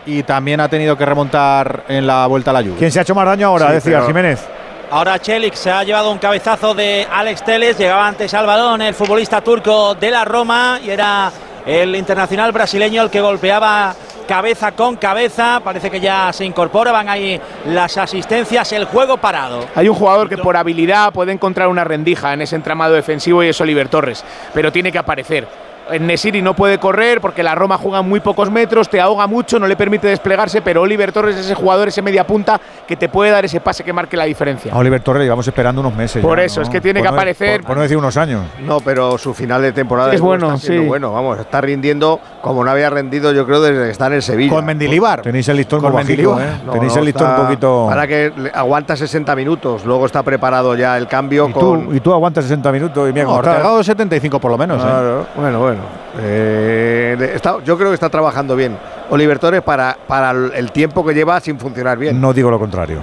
y 0.06 0.22
también 0.22 0.60
ha 0.60 0.68
tenido 0.68 0.96
que 0.96 1.04
remontar 1.04 1.84
en 1.88 2.06
la 2.06 2.26
vuelta 2.26 2.50
a 2.50 2.54
la 2.54 2.62
Juve. 2.62 2.76
¿Quién 2.78 2.90
se 2.90 2.98
ha 2.98 3.02
hecho 3.02 3.14
más 3.14 3.26
daño 3.26 3.48
ahora? 3.48 3.68
Sí, 3.68 3.74
decía 3.74 4.02
Jiménez. 4.06 4.44
Ahora 4.90 5.18
Chelik 5.18 5.54
se 5.54 5.70
ha 5.70 5.84
llevado 5.84 6.10
un 6.10 6.18
cabezazo 6.18 6.74
de 6.74 7.06
Alex 7.10 7.44
Teles, 7.44 7.76
llegaba 7.76 8.08
antes 8.08 8.32
al 8.32 8.46
balón 8.46 8.80
el 8.80 8.94
futbolista 8.94 9.42
turco 9.42 9.94
de 9.94 10.10
la 10.10 10.24
Roma 10.24 10.80
y 10.82 10.88
era 10.88 11.30
el 11.66 11.94
internacional 11.94 12.52
brasileño 12.52 13.02
el 13.02 13.10
que 13.10 13.20
golpeaba 13.20 13.94
cabeza 14.26 14.72
con 14.72 14.96
cabeza, 14.96 15.60
parece 15.62 15.90
que 15.90 16.00
ya 16.00 16.32
se 16.32 16.44
incorpora, 16.44 16.90
van 16.92 17.08
ahí 17.08 17.40
las 17.66 17.98
asistencias, 17.98 18.72
el 18.72 18.86
juego 18.86 19.18
parado. 19.18 19.66
Hay 19.74 19.88
un 19.88 19.94
jugador 19.94 20.28
que 20.28 20.38
por 20.38 20.56
habilidad 20.56 21.12
puede 21.12 21.32
encontrar 21.32 21.68
una 21.68 21.84
rendija 21.84 22.32
en 22.32 22.42
ese 22.42 22.56
entramado 22.56 22.94
defensivo 22.94 23.42
y 23.42 23.48
es 23.48 23.60
Oliver 23.60 23.88
Torres, 23.88 24.24
pero 24.54 24.72
tiene 24.72 24.90
que 24.90 24.98
aparecer. 24.98 25.48
En 25.90 26.06
Nesiri 26.06 26.42
no 26.42 26.54
puede 26.54 26.78
correr 26.78 27.20
porque 27.20 27.42
la 27.42 27.54
Roma 27.54 27.78
juega 27.78 28.02
muy 28.02 28.20
pocos 28.20 28.50
metros, 28.50 28.88
te 28.88 29.00
ahoga 29.00 29.26
mucho, 29.26 29.58
no 29.58 29.66
le 29.66 29.76
permite 29.76 30.06
desplegarse, 30.08 30.62
pero 30.62 30.82
Oliver 30.82 31.12
Torres 31.12 31.36
es 31.36 31.46
ese 31.46 31.54
jugador, 31.54 31.88
ese 31.88 32.02
media 32.02 32.26
punta 32.26 32.60
que 32.86 32.96
te 32.96 33.08
puede 33.08 33.30
dar 33.30 33.44
ese 33.44 33.60
pase 33.60 33.84
que 33.84 33.92
marque 33.92 34.16
la 34.16 34.24
diferencia. 34.24 34.72
A 34.72 34.78
Oliver 34.78 35.00
Torres 35.00 35.22
llevamos 35.24 35.46
esperando 35.46 35.80
unos 35.80 35.94
meses. 35.94 36.22
Por 36.22 36.38
ya, 36.38 36.44
eso, 36.44 36.60
¿no? 36.60 36.64
es 36.64 36.70
que 36.70 36.80
tiene 36.80 37.00
Por 37.00 37.06
que 37.06 37.10
no- 37.12 37.16
aparecer. 37.18 37.60
Por, 37.60 37.66
por 37.68 37.76
no 37.76 37.82
decir 37.82 37.96
unos 37.96 38.16
años. 38.16 38.42
No, 38.60 38.80
pero 38.80 39.16
su 39.18 39.32
final 39.34 39.62
de 39.62 39.72
temporada 39.72 40.08
Es 40.12 40.20
de 40.20 40.26
nuevo 40.26 40.38
bueno, 40.38 40.54
está 40.56 40.66
sí. 40.66 40.78
bueno, 40.78 41.12
vamos, 41.12 41.38
está 41.38 41.60
rindiendo 41.60 42.20
como 42.42 42.64
no 42.64 42.70
había 42.70 42.90
rendido 42.90 43.32
yo 43.32 43.44
creo 43.46 43.60
desde 43.60 43.84
que 43.84 43.90
está 43.90 44.06
en 44.08 44.12
el 44.14 44.22
Sevilla. 44.22 44.52
Con 44.52 44.64
Mendilibar. 44.64 45.22
Tenéis 45.22 45.48
el 45.48 45.56
listón 45.56 45.80
Con 45.80 45.94
Mendilibar. 45.94 46.40
¿eh? 46.42 46.46
No, 46.66 46.72
Tenéis 46.72 46.92
no, 46.94 46.98
el 47.00 47.04
listón 47.06 47.28
está- 47.28 47.40
un 47.40 47.46
poquito. 47.46 47.86
Para 47.88 48.06
que 48.06 48.32
aguanta 48.54 48.96
60 48.96 49.34
minutos, 49.36 49.84
luego 49.84 50.06
está 50.06 50.22
preparado 50.22 50.74
ya 50.74 50.96
el 50.96 51.06
cambio 51.08 51.48
Y 51.48 51.52
con 51.52 51.86
tú, 51.88 51.94
y 51.94 52.00
tú 52.00 52.12
aguantas 52.12 52.44
60 52.44 52.70
minutos 52.72 53.08
y 53.08 53.12
mira 53.12 53.24
No, 53.24 53.30
cómo 53.30 53.40
está. 53.40 53.52
Ortega 53.56 53.82
75 53.84 54.38
por 54.40 54.50
lo 54.50 54.58
menos. 54.58 54.82
¿eh? 54.82 54.86
Claro, 54.86 55.26
Bueno, 55.36 55.58
bueno. 55.78 56.26
Eh, 56.26 57.32
está- 57.34 57.56
yo 57.64 57.76
creo 57.76 57.90
que 57.90 57.94
está 57.94 58.08
trabajando 58.08 58.54
bien 58.56 58.76
Oliver 59.10 59.38
Torres 59.38 59.62
para, 59.62 59.96
para 60.06 60.30
el 60.30 60.72
tiempo 60.72 61.04
que 61.04 61.14
lleva 61.14 61.40
sin 61.40 61.58
funcionar 61.58 61.98
bien. 61.98 62.20
No 62.20 62.32
digo 62.32 62.50
lo 62.50 62.58
contrario. 62.58 63.02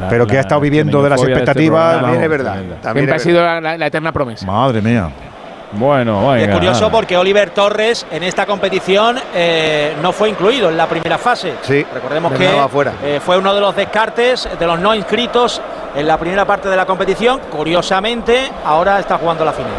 la- 0.00 0.08
pero 0.08 0.26
que 0.26 0.32
la 0.34 0.38
ha 0.40 0.42
estado 0.42 0.60
viviendo 0.60 1.00
de 1.02 1.10
las 1.10 1.20
este 1.20 1.30
expectativas. 1.32 2.00
También 2.00 2.22
es 2.24 2.28
verdad. 2.30 2.54
También 2.82 3.06
Siempre 3.06 3.14
ha 3.14 3.18
sido 3.20 3.42
la, 3.44 3.60
la- 3.60 3.78
la 3.78 3.86
eterna 3.86 4.10
promesa. 4.12 4.44
Madre 4.46 4.80
mía. 4.82 5.08
Bueno, 5.72 6.34
es 6.34 6.48
curioso 6.48 6.80
nada. 6.80 6.90
porque 6.90 7.16
Oliver 7.16 7.50
Torres 7.50 8.04
en 8.10 8.24
esta 8.24 8.44
competición 8.44 9.16
eh, 9.32 9.94
no 10.02 10.10
fue 10.10 10.28
incluido 10.28 10.68
en 10.68 10.76
la 10.76 10.88
primera 10.88 11.16
fase. 11.16 11.54
Sí, 11.62 11.86
Recordemos 11.94 12.32
que 12.32 12.48
eh, 13.04 13.20
fue 13.24 13.38
uno 13.38 13.54
de 13.54 13.60
los 13.60 13.76
descartes 13.76 14.48
de 14.58 14.66
los 14.66 14.80
no 14.80 14.92
inscritos 14.96 15.62
en 15.94 16.08
la 16.08 16.18
primera 16.18 16.44
parte 16.44 16.68
de 16.68 16.76
la 16.76 16.86
competición. 16.86 17.38
Curiosamente, 17.50 18.50
ahora 18.64 18.98
está 18.98 19.16
jugando 19.18 19.44
la 19.44 19.52
final. 19.52 19.70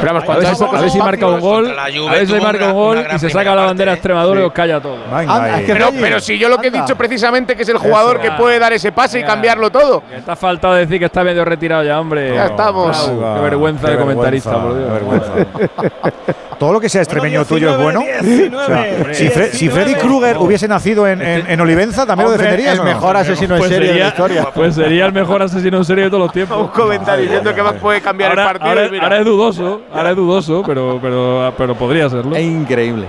Pero 0.00 0.06
vamos, 0.14 0.22
A 0.22 0.26
cuando 0.26 0.40
ver, 0.40 0.48
hay 0.50 0.54
si, 0.56 0.64
pocos 0.64 0.78
a 0.78 0.82
ver 0.82 0.90
si 0.90 0.98
marca 0.98 1.26
un 1.26 1.40
gol, 1.40 1.78
a 1.78 2.12
ver 2.12 2.26
si 2.26 2.34
marca 2.40 2.66
un 2.68 2.72
gol 2.72 3.06
y 3.14 3.18
se 3.18 3.30
saca 3.30 3.54
la 3.54 3.64
bandera. 3.66 3.92
Extremadura 3.92 4.40
y 4.40 4.44
os 4.44 4.52
calla 4.52 4.80
todo. 4.80 4.96
Venga, 5.04 5.18
Anda, 5.20 5.44
ahí. 5.54 5.60
es 5.62 5.66
que 5.66 5.84
Pero, 6.00 6.20
si 6.20 6.38
yo 6.38 6.48
lo 6.48 6.58
que 6.58 6.68
he 6.68 6.70
dicho 6.70 6.96
precisamente 6.96 7.54
que 7.56 7.62
es 7.62 7.68
el 7.68 7.78
jugador 7.78 8.16
Eso. 8.16 8.24
que 8.24 8.30
puede 8.32 8.58
dar 8.58 8.72
ese 8.72 8.92
pase 8.92 9.20
y 9.20 9.24
cambiarlo 9.24 9.70
todo. 9.70 10.02
Ha 10.26 10.36
faltado 10.36 10.74
decir 10.74 10.98
que 10.98 11.06
está 11.06 11.22
medio 11.24 11.44
retirado 11.44 11.82
ya, 11.84 12.00
hombre. 12.00 12.34
Ya 12.34 12.46
estamos. 12.46 12.96
Qué 13.08 13.40
vergüenza 13.40 13.86
qué 13.86 13.92
de 13.92 13.98
comentarista, 13.98 14.52
por 14.62 14.76
Dios. 14.76 14.90
todo 16.60 16.74
lo 16.74 16.80
que 16.80 16.88
sea 16.88 17.00
extremeño 17.02 17.44
tuyo 17.46 17.70
es 17.72 17.78
bueno. 17.82 18.04
19, 18.22 18.56
O 18.56 18.66
sea, 18.66 19.14
si, 19.14 19.28
Fre- 19.28 19.50
si 19.50 19.66
19. 19.68 19.72
Freddy 19.72 19.94
Krueger 19.94 20.36
hubiese 20.36 20.68
nacido 20.68 21.08
en, 21.08 21.20
en- 21.22 21.50
en 21.50 21.60
Olivenza, 21.60 22.04
¿también 22.06 22.28
lo 22.28 22.34
Hombre, 22.34 22.44
defenderías? 22.46 22.74
el 22.74 22.80
o 22.80 22.84
no? 22.84 22.90
mejor 22.90 23.16
asesino 23.16 23.54
en 23.54 23.58
Pues 23.60 23.70
serie 23.72 23.88
de 23.88 23.98
la 23.98 24.06
sería, 24.06 24.08
historia. 24.08 24.48
pues 24.54 24.74
sería 24.74 25.06
el 25.06 25.12
mejor 25.12 25.42
asesino 25.42 25.78
en 25.78 25.84
serie 25.86 26.04
de 26.04 26.10
todos 26.10 26.22
los 26.24 26.32
tiempos. 26.32 26.58
Un 26.60 26.68
comentario 26.68 27.24
diciendo 27.24 27.54
que 27.54 27.62
puede 27.80 28.00
cambiar 28.02 28.30
ahora, 28.30 28.42
el 28.42 28.48
partido. 28.48 28.68
ahora- 28.68 28.88
mira. 28.90 29.02
ahora 29.04 29.18
es 29.18 29.24
dudoso, 29.24 29.80
ahora 29.92 30.10
es 30.10 30.16
dudoso, 30.16 30.62
pero, 30.66 30.98
pero, 31.02 31.52
pero 31.56 31.74
podría 31.74 32.08
serlo. 32.10 32.36
Es 32.36 32.44
increíble. 32.44 33.06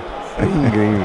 Increíble. 0.66 1.04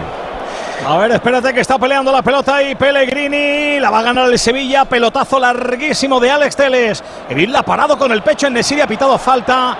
A 0.89 0.97
ver, 0.99 1.11
espérate 1.11 1.53
que 1.53 1.61
está 1.61 1.79
peleando 1.79 2.13
la 2.13 2.23
pelota 2.23 2.63
y 2.63 2.77
Pellegrini. 2.77 3.81
La 3.81 3.91
va 3.91 3.99
a 3.99 4.03
ganar 4.03 4.31
el 4.31 4.39
Sevilla. 4.39 4.85
Pelotazo 4.85 5.41
larguísimo 5.41 6.21
de 6.21 6.31
Alex 6.31 6.55
Teles. 6.55 7.03
Evil 7.29 7.51
la 7.53 7.59
ha 7.61 7.63
parado 7.65 7.99
con 7.99 8.13
el 8.13 8.23
pecho. 8.23 8.47
En 8.47 8.53
Nesiri 8.53 8.81
ha 8.83 8.87
pitado 8.87 9.19
falta. 9.19 9.77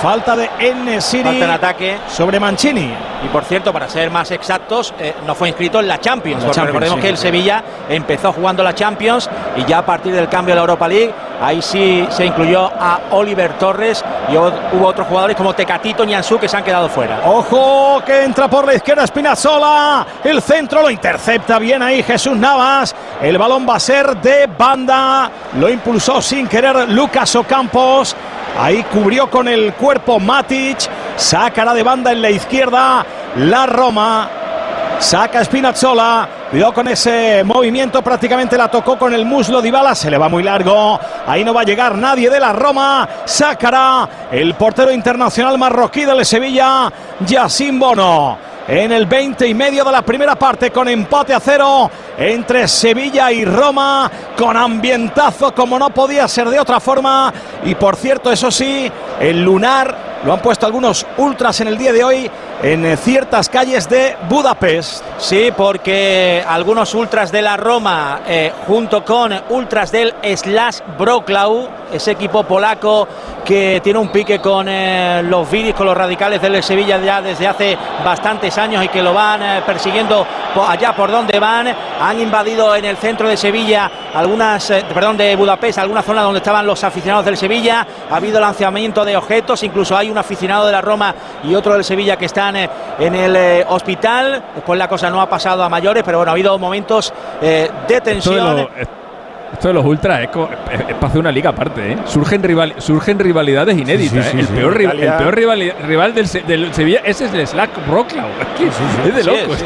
Falta 0.00 0.34
de 0.36 0.48
Enesiri 0.58 1.24
Falta 1.24 1.44
en 1.44 1.50
ataque. 1.50 1.98
sobre 2.08 2.40
Mancini. 2.40 2.90
Y 3.26 3.28
por 3.28 3.44
cierto, 3.44 3.72
para 3.72 3.88
ser 3.88 4.08
más 4.08 4.30
exactos, 4.30 4.94
eh, 5.00 5.12
no 5.26 5.34
fue 5.34 5.48
inscrito 5.48 5.80
en 5.80 5.88
la 5.88 5.98
Champions. 6.00 6.42
La 6.42 6.46
porque 6.46 6.54
Champions, 6.54 6.74
recordemos 6.74 6.96
sí. 6.98 7.02
que 7.02 7.08
el 7.08 7.16
Sevilla 7.16 7.64
empezó 7.88 8.32
jugando 8.32 8.62
la 8.62 8.72
Champions 8.72 9.28
y 9.56 9.64
ya 9.64 9.78
a 9.78 9.84
partir 9.84 10.14
del 10.14 10.28
cambio 10.28 10.52
de 10.52 10.56
la 10.56 10.60
Europa 10.60 10.86
League, 10.86 11.12
ahí 11.42 11.60
sí 11.60 12.06
se 12.08 12.24
incluyó 12.24 12.66
a 12.66 13.00
Oliver 13.10 13.54
Torres 13.54 14.04
y 14.28 14.36
hubo 14.36 14.86
otros 14.86 15.08
jugadores 15.08 15.36
como 15.36 15.54
Tecatito, 15.54 16.04
Nianzú 16.04 16.38
que 16.38 16.48
se 16.48 16.56
han 16.56 16.62
quedado 16.62 16.88
fuera. 16.88 17.22
Ojo 17.24 18.00
que 18.06 18.22
entra 18.22 18.46
por 18.46 18.64
la 18.64 18.74
izquierda 18.74 19.04
Spinazzola. 19.04 20.06
El 20.22 20.40
centro 20.40 20.82
lo 20.82 20.90
intercepta 20.90 21.58
bien 21.58 21.82
ahí 21.82 22.04
Jesús 22.04 22.36
Navas. 22.36 22.94
El 23.20 23.38
balón 23.38 23.66
va 23.68 23.74
a 23.74 23.80
ser 23.80 24.16
de 24.18 24.46
banda. 24.46 25.28
Lo 25.58 25.68
impulsó 25.68 26.22
sin 26.22 26.46
querer 26.46 26.88
Lucas 26.90 27.34
Ocampos. 27.34 28.14
Ahí 28.58 28.82
cubrió 28.84 29.30
con 29.30 29.48
el 29.48 29.74
cuerpo 29.74 30.18
Matic. 30.18 30.78
Sacará 31.16 31.74
de 31.74 31.82
banda 31.82 32.12
en 32.12 32.22
la 32.22 32.30
izquierda 32.30 33.04
la 33.36 33.66
Roma. 33.66 34.28
Saca 34.98 35.44
Spinazzola. 35.44 36.28
Cuidado 36.50 36.72
con 36.72 36.88
ese 36.88 37.44
movimiento. 37.44 38.02
Prácticamente 38.02 38.56
la 38.56 38.68
tocó 38.68 38.98
con 38.98 39.12
el 39.12 39.26
muslo 39.26 39.60
Dybala. 39.60 39.94
Se 39.94 40.10
le 40.10 40.16
va 40.16 40.28
muy 40.28 40.42
largo. 40.42 40.98
Ahí 41.26 41.44
no 41.44 41.52
va 41.52 41.60
a 41.62 41.64
llegar 41.64 41.96
nadie 41.96 42.30
de 42.30 42.40
la 42.40 42.52
Roma. 42.52 43.06
Sacará 43.24 44.08
el 44.30 44.54
portero 44.54 44.90
internacional 44.90 45.58
marroquí 45.58 46.04
del 46.04 46.24
Sevilla, 46.24 46.90
Yacine 47.20 47.78
Bono. 47.78 48.55
En 48.68 48.90
el 48.90 49.06
20 49.06 49.46
y 49.46 49.54
medio 49.54 49.84
de 49.84 49.92
la 49.92 50.02
primera 50.02 50.34
parte 50.34 50.72
con 50.72 50.88
empate 50.88 51.32
a 51.32 51.38
cero 51.38 51.88
entre 52.18 52.66
Sevilla 52.66 53.30
y 53.30 53.44
Roma, 53.44 54.10
con 54.36 54.56
ambientazo 54.56 55.54
como 55.54 55.78
no 55.78 55.90
podía 55.90 56.26
ser 56.26 56.48
de 56.48 56.58
otra 56.58 56.80
forma. 56.80 57.32
Y 57.64 57.76
por 57.76 57.94
cierto, 57.94 58.32
eso 58.32 58.50
sí, 58.50 58.90
el 59.20 59.44
lunar 59.44 60.20
lo 60.24 60.32
han 60.32 60.40
puesto 60.40 60.66
algunos 60.66 61.06
ultras 61.18 61.60
en 61.60 61.68
el 61.68 61.78
día 61.78 61.92
de 61.92 62.02
hoy 62.02 62.30
en 62.62 62.86
eh, 62.86 62.96
ciertas 62.96 63.48
calles 63.48 63.88
de 63.88 64.16
Budapest. 64.28 65.04
Sí, 65.18 65.52
porque 65.56 66.42
algunos 66.46 66.94
ultras 66.94 67.30
de 67.30 67.42
la 67.42 67.56
Roma, 67.56 68.20
eh, 68.26 68.52
junto 68.66 69.04
con 69.04 69.32
ultras 69.50 69.92
del 69.92 70.14
Slash 70.22 70.80
Broklau, 70.98 71.68
ese 71.92 72.12
equipo 72.12 72.42
polaco 72.44 73.06
que 73.44 73.80
tiene 73.82 73.98
un 73.98 74.08
pique 74.08 74.40
con 74.40 74.68
eh, 74.68 75.22
los 75.24 75.48
viris, 75.48 75.74
con 75.74 75.86
los 75.86 75.96
radicales 75.96 76.42
del 76.42 76.60
Sevilla 76.62 76.98
ya 76.98 77.22
desde 77.22 77.46
hace 77.46 77.78
bastantes 78.04 78.58
años 78.58 78.84
y 78.84 78.88
que 78.88 79.02
lo 79.02 79.14
van 79.14 79.62
persiguiendo 79.64 80.26
allá 80.66 80.96
por 80.96 81.10
donde 81.12 81.38
van, 81.38 81.68
han 81.68 82.20
invadido 82.20 82.74
en 82.74 82.86
el 82.86 82.96
centro 82.96 83.28
de 83.28 83.36
Sevilla 83.36 83.90
algunas, 84.14 84.66
perdón, 84.92 85.16
de 85.16 85.36
Budapest, 85.36 85.78
alguna 85.78 86.02
zona 86.02 86.22
donde 86.22 86.38
estaban 86.38 86.66
los 86.66 86.82
aficionados 86.82 87.24
del 87.24 87.36
Sevilla, 87.36 87.86
ha 88.10 88.16
habido 88.16 88.40
lanzamiento 88.40 89.04
de 89.04 89.16
objetos, 89.16 89.62
incluso 89.62 89.96
hay 89.96 90.10
un 90.10 90.18
aficionado 90.18 90.66
de 90.66 90.72
la 90.72 90.80
Roma 90.80 91.14
y 91.44 91.54
otro 91.54 91.74
del 91.74 91.84
Sevilla 91.84 92.16
que 92.16 92.24
están 92.48 92.56
eh, 92.56 92.68
en 92.98 93.14
el 93.14 93.36
eh, 93.36 93.64
hospital, 93.68 94.42
después 94.54 94.78
la 94.78 94.88
cosa 94.88 95.10
no 95.10 95.20
ha 95.20 95.28
pasado 95.28 95.62
a 95.62 95.68
mayores, 95.68 96.02
pero 96.04 96.18
bueno, 96.18 96.30
ha 96.30 96.34
habido 96.34 96.58
momentos 96.58 97.12
eh, 97.40 97.68
de 97.88 97.94
Esto 97.94 97.94
de, 97.94 98.00
tensión. 98.00 98.56
los- 98.56 98.68
esto 99.52 99.68
de 99.68 99.74
los 99.74 99.84
ultras 99.86 100.20
es, 100.20 100.28
es- 100.72 100.80
es 100.88 100.94
para 100.94 101.06
hacer 101.06 101.20
una 101.20 101.30
liga 101.32 101.50
aparte. 101.50 101.92
¿eh? 101.92 101.96
Surgen, 102.06 102.42
rival- 102.42 102.74
surgen 102.78 103.18
rivalidades 103.18 103.76
inéditas. 103.78 104.26
Sí, 104.26 104.30
sí, 104.32 104.36
¿eh? 104.36 104.40
el, 104.40 104.46
sí. 104.48 104.52
peor, 104.54 104.76
rival, 104.76 105.00
el 105.00 105.12
peor 105.14 105.34
rival, 105.34 105.72
rival 105.86 106.14
del, 106.14 106.28
Se- 106.28 106.42
del 106.42 106.74
Sevilla 106.74 107.00
ese 107.04 107.26
es 107.26 107.32
el 107.34 107.46
Slack 107.46 107.70
Broklau. 107.88 108.26
Es, 108.40 108.46
que 108.58 109.08
es 109.08 109.14
de 109.14 109.22
Sí, 109.22 109.28
locos. 109.28 109.64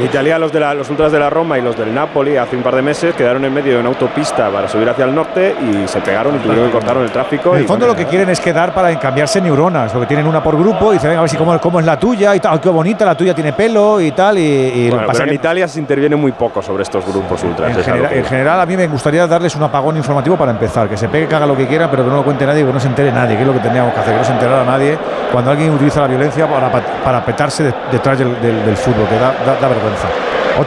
En 0.00 0.06
Italia 0.06 0.38
los, 0.38 0.50
de 0.50 0.60
la- 0.60 0.72
los 0.74 0.88
ultras 0.88 1.12
de 1.12 1.18
la 1.18 1.28
Roma 1.28 1.58
y 1.58 1.62
los 1.62 1.76
del 1.76 1.94
Napoli 1.94 2.36
hace 2.36 2.56
un 2.56 2.62
par 2.62 2.74
de 2.74 2.80
meses 2.82 3.14
quedaron 3.14 3.44
en 3.44 3.52
medio 3.52 3.74
de 3.74 3.80
una 3.80 3.88
autopista 3.90 4.48
para 4.48 4.66
subir 4.66 4.88
hacia 4.88 5.04
el 5.04 5.14
norte 5.14 5.54
y 5.60 5.86
se 5.86 6.00
pegaron 6.00 6.36
y 6.36 6.38
tuvieron 6.38 6.66
que 6.66 6.72
cortaron 6.72 7.02
el 7.02 7.10
tráfico. 7.10 7.50
En 7.54 7.60
el 7.60 7.66
fondo 7.66 7.86
lo 7.86 7.94
que 7.94 8.06
quieren 8.06 8.28
es 8.30 8.40
quedar 8.40 8.72
para 8.72 8.98
cambiarse 8.98 9.40
neuronas, 9.40 9.92
lo 9.92 10.00
que 10.00 10.06
tienen 10.06 10.26
una 10.26 10.42
por 10.42 10.56
grupo 10.56 10.90
y 10.92 10.94
dicen, 10.94 11.10
venga, 11.10 11.20
a 11.20 11.22
ver 11.22 11.30
si 11.30 11.36
cómo, 11.36 11.58
cómo 11.60 11.80
es 11.80 11.86
la 11.86 11.98
tuya 11.98 12.34
y 12.34 12.40
tal, 12.40 12.54
"Ay, 12.54 12.60
qué 12.60 12.68
bonita, 12.70 13.04
la 13.04 13.14
tuya 13.14 13.34
tiene 13.34 13.52
pelo 13.52 14.00
y 14.00 14.10
tal. 14.12 14.38
Y, 14.38 14.40
y 14.42 14.84
lo 14.86 14.96
bueno, 14.96 15.02
que 15.02 15.06
pasa 15.08 15.18
pero 15.20 15.30
en 15.32 15.34
Italia 15.34 15.68
se 15.68 15.78
interviene 15.78 16.16
muy 16.16 16.32
poco 16.32 16.62
sobre 16.62 16.82
estos 16.82 17.04
grupos 17.06 17.42
ultras. 17.44 17.76
en, 17.76 17.84
general, 17.84 18.08
que- 18.08 18.18
en 18.18 18.24
general, 18.24 18.60
a 18.60 18.66
mí 18.66 18.76
me 18.78 18.86
gustaría 18.88 19.26
darles 19.26 19.54
un 19.54 19.62
apagón 19.64 19.96
informativo 19.98 20.36
para 20.38 20.50
empezar, 20.52 20.88
que 20.88 20.96
se 20.96 21.08
pegue, 21.08 21.26
que 21.28 21.34
haga 21.34 21.46
lo 21.46 21.56
que 21.56 21.66
quiera, 21.66 21.90
pero 21.90 22.04
que 22.04 22.10
no 22.10 22.16
lo 22.16 22.22
cuente 22.24 22.46
nadie, 22.46 22.64
que 22.64 22.72
no 22.72 22.80
se 22.80 22.88
entere 22.88 23.12
nadie, 23.12 23.36
que 23.36 23.42
es 23.42 23.46
lo 23.46 23.52
que 23.52 23.60
teníamos 23.60 23.92
que 23.92 24.00
hacer, 24.00 24.12
que 24.14 24.18
no 24.20 24.24
se 24.24 24.32
enterara 24.32 24.64
nadie 24.64 24.96
cuando 25.30 25.50
alguien 25.50 25.70
utiliza 25.74 26.00
la 26.00 26.06
violencia 26.06 26.46
para, 26.48 26.70
para 27.04 27.22
petarse 27.24 27.64
de- 27.64 27.74
detrás 27.92 28.18
del, 28.18 28.40
del- 28.40 28.64
del 28.64 28.76
fútbol, 28.76 29.06
que 29.08 29.16
da, 29.16 29.32
da- 29.44 29.60
da 29.60 29.68
vergüenza. 29.68 29.89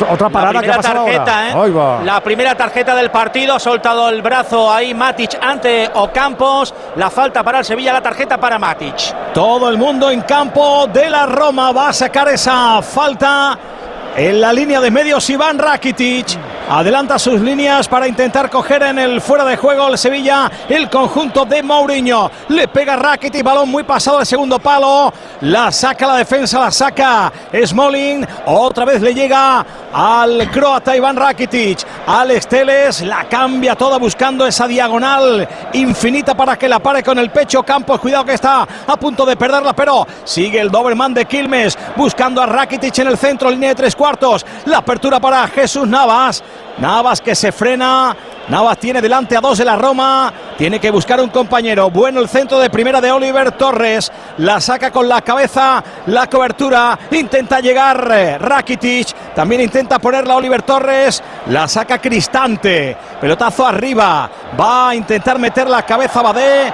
Otra, 0.09 0.29
parada 0.29 0.61
que 0.61 0.71
ha 0.71 0.75
pasado 0.77 1.05
tarjeta, 1.05 1.21
ahora. 1.21 1.49
¿eh? 1.49 1.65
Ahí 1.65 1.71
va. 1.71 2.01
La 2.03 2.21
primera 2.21 2.55
tarjeta 2.55 2.95
del 2.95 3.11
partido, 3.11 3.55
ha 3.55 3.59
soltado 3.59 4.09
el 4.09 4.21
brazo 4.21 4.71
ahí 4.71 4.93
Matic 4.93 5.37
ante 5.41 5.89
Ocampos. 5.93 6.73
La 6.95 7.09
falta 7.09 7.43
para 7.43 7.59
el 7.59 7.65
Sevilla, 7.65 7.93
la 7.93 8.01
tarjeta 8.01 8.37
para 8.37 8.57
Matic. 8.57 9.33
Todo 9.33 9.69
el 9.69 9.77
mundo 9.77 10.09
en 10.09 10.21
campo 10.21 10.87
de 10.87 11.09
la 11.09 11.25
Roma 11.25 11.71
va 11.71 11.89
a 11.89 11.93
sacar 11.93 12.27
esa 12.29 12.81
falta. 12.81 13.57
En 14.15 14.39
la 14.41 14.53
línea 14.53 14.79
de 14.79 14.91
medios 14.91 15.27
Iván 15.31 15.57
Rakitic 15.57 16.37
adelanta 16.69 17.17
sus 17.17 17.41
líneas 17.41 17.87
para 17.87 18.07
intentar 18.07 18.49
coger 18.49 18.83
en 18.83 18.99
el 18.99 19.19
fuera 19.21 19.43
de 19.43 19.57
juego 19.57 19.87
el 19.87 19.97
Sevilla 19.97 20.51
el 20.69 20.87
conjunto 20.87 21.45
de 21.45 21.63
Mourinho. 21.63 22.29
Le 22.49 22.67
pega 22.67 22.95
Rakitic, 22.95 23.43
balón 23.43 23.69
muy 23.69 23.83
pasado 23.83 24.19
al 24.19 24.25
segundo 24.27 24.59
palo. 24.59 25.11
La 25.41 25.71
saca 25.71 26.05
la 26.07 26.17
defensa, 26.17 26.59
la 26.59 26.69
saca 26.69 27.33
Smalling. 27.65 28.25
Otra 28.45 28.85
vez 28.85 29.01
le 29.01 29.15
llega 29.15 29.65
al 29.91 30.49
croata 30.51 30.95
Iván 30.95 31.15
Rakitic. 31.15 31.79
Alex 32.05 32.47
Teles 32.47 33.01
la 33.01 33.25
cambia 33.25 33.75
toda 33.75 33.97
buscando 33.97 34.45
esa 34.45 34.67
diagonal 34.67 35.47
infinita 35.73 36.35
para 36.35 36.55
que 36.55 36.69
la 36.69 36.79
pare 36.79 37.01
con 37.01 37.17
el 37.17 37.31
pecho. 37.31 37.63
Campos, 37.63 37.99
cuidado 37.99 38.25
que 38.25 38.33
está 38.33 38.67
a 38.85 38.97
punto 38.97 39.25
de 39.25 39.35
perderla, 39.35 39.73
pero 39.73 40.05
sigue 40.23 40.59
el 40.59 40.69
Doberman 40.69 41.15
de 41.15 41.25
Quilmes 41.25 41.77
buscando 41.95 42.41
a 42.41 42.45
Rakitic 42.45 42.99
en 42.99 43.07
el 43.07 43.17
centro, 43.17 43.49
línea 43.49 43.69
de 43.69 43.75
tres 43.75 43.95
cuartos. 44.03 44.45
La 44.65 44.79
apertura 44.79 45.17
para 45.21 45.47
Jesús 45.47 45.87
Navas. 45.87 46.43
Navas 46.77 47.21
que 47.21 47.33
se 47.35 47.53
frena. 47.53 48.13
Navas 48.49 48.77
tiene 48.77 49.01
delante 49.01 49.37
a 49.37 49.39
dos 49.39 49.57
de 49.57 49.63
la 49.63 49.77
Roma. 49.77 50.33
Tiene 50.57 50.77
que 50.77 50.91
buscar 50.91 51.21
un 51.21 51.29
compañero. 51.29 51.89
Bueno 51.89 52.19
el 52.19 52.27
centro 52.27 52.59
de 52.59 52.69
primera 52.69 52.99
de 52.99 53.13
Oliver 53.13 53.53
Torres. 53.53 54.11
La 54.39 54.59
saca 54.59 54.91
con 54.91 55.07
la 55.07 55.21
cabeza. 55.21 55.81
La 56.07 56.27
cobertura. 56.27 56.99
Intenta 57.11 57.61
llegar 57.61 58.05
eh, 58.11 58.37
Rakitic. 58.37 59.33
También 59.33 59.61
intenta 59.61 59.99
ponerla 59.99 60.35
Oliver 60.35 60.63
Torres. 60.63 61.23
La 61.47 61.65
saca 61.69 61.99
Cristante. 61.99 62.97
Pelotazo 63.21 63.65
arriba. 63.65 64.29
Va 64.59 64.89
a 64.89 64.95
intentar 64.95 65.39
meter 65.39 65.69
la 65.69 65.83
cabeza 65.83 66.21
Badé. 66.21 66.73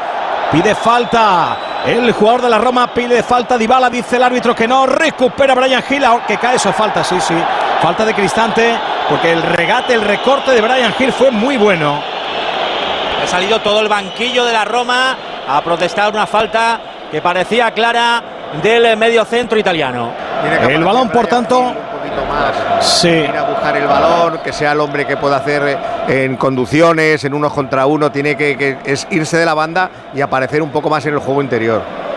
Pide 0.52 0.74
falta. 0.76 1.58
El 1.86 2.12
jugador 2.12 2.42
de 2.42 2.50
la 2.50 2.58
Roma 2.58 2.92
pide 2.94 3.22
falta. 3.24 3.58
Dybala 3.58 3.90
dice 3.90 4.16
el 4.16 4.24
árbitro 4.24 4.56
que 4.56 4.68
no. 4.68 4.86
Recupera 4.86 5.54
Brian 5.54 5.84
Hill. 5.88 6.04
Que 6.28 6.38
cae 6.38 6.56
eso. 6.56 6.74
Falta, 6.74 7.04
sí, 7.04 7.20
sí. 7.20 7.36
Falta 7.82 8.04
de 8.04 8.14
Cristante. 8.14 8.78
Porque 9.08 9.32
el 9.32 9.42
regate, 9.42 9.94
el 9.94 10.02
recorte 10.02 10.52
de 10.52 10.62
Brian 10.62 10.94
Hill 10.98 11.14
fue 11.14 11.32
muy 11.32 11.58
bueno. 11.58 12.02
Ha 13.24 13.28
salido 13.28 13.60
todo 13.60 13.82
el 13.82 13.88
banquillo 13.88 14.46
de 14.46 14.54
la 14.54 14.66
Roma 14.66 15.16
a 15.48 15.62
protestar 15.62 16.12
una 16.12 16.26
falta 16.26 16.80
que 17.12 17.22
parecía 17.22 17.72
clara 17.72 18.22
del 18.62 18.98
medio 18.98 19.26
centro 19.26 19.58
italiano. 19.58 20.12
El 20.68 20.84
balón, 20.84 21.10
por 21.10 21.28
tanto. 21.28 21.74
Sí. 22.82 23.10
Ir 23.10 23.36
a 23.36 23.44
buscar 23.44 23.76
el 23.76 23.88
balón, 23.88 24.40
que 24.44 24.54
sea 24.54 24.72
el 24.72 24.80
hombre 24.80 25.06
que 25.06 25.18
pueda 25.18 25.38
hacer 25.38 25.80
eh, 26.08 26.24
en 26.26 26.38
conducciones, 26.38 27.24
en 27.24 27.34
unos 27.34 27.54
contra 27.54 27.86
uno, 27.86 28.12
tiene 28.12 28.36
que, 28.36 28.58
que 28.58 28.78
es 28.86 29.08
irse 29.12 29.38
de 29.38 29.46
la 29.46 29.54
banda 29.54 29.90
y 30.14 30.22
aparecer 30.22 30.62
un 30.62 30.70
poco 30.70 30.90
más 30.90 31.06
en 31.06 31.14
el 31.14 31.20
juego 31.20 31.42
interior. 31.42 32.09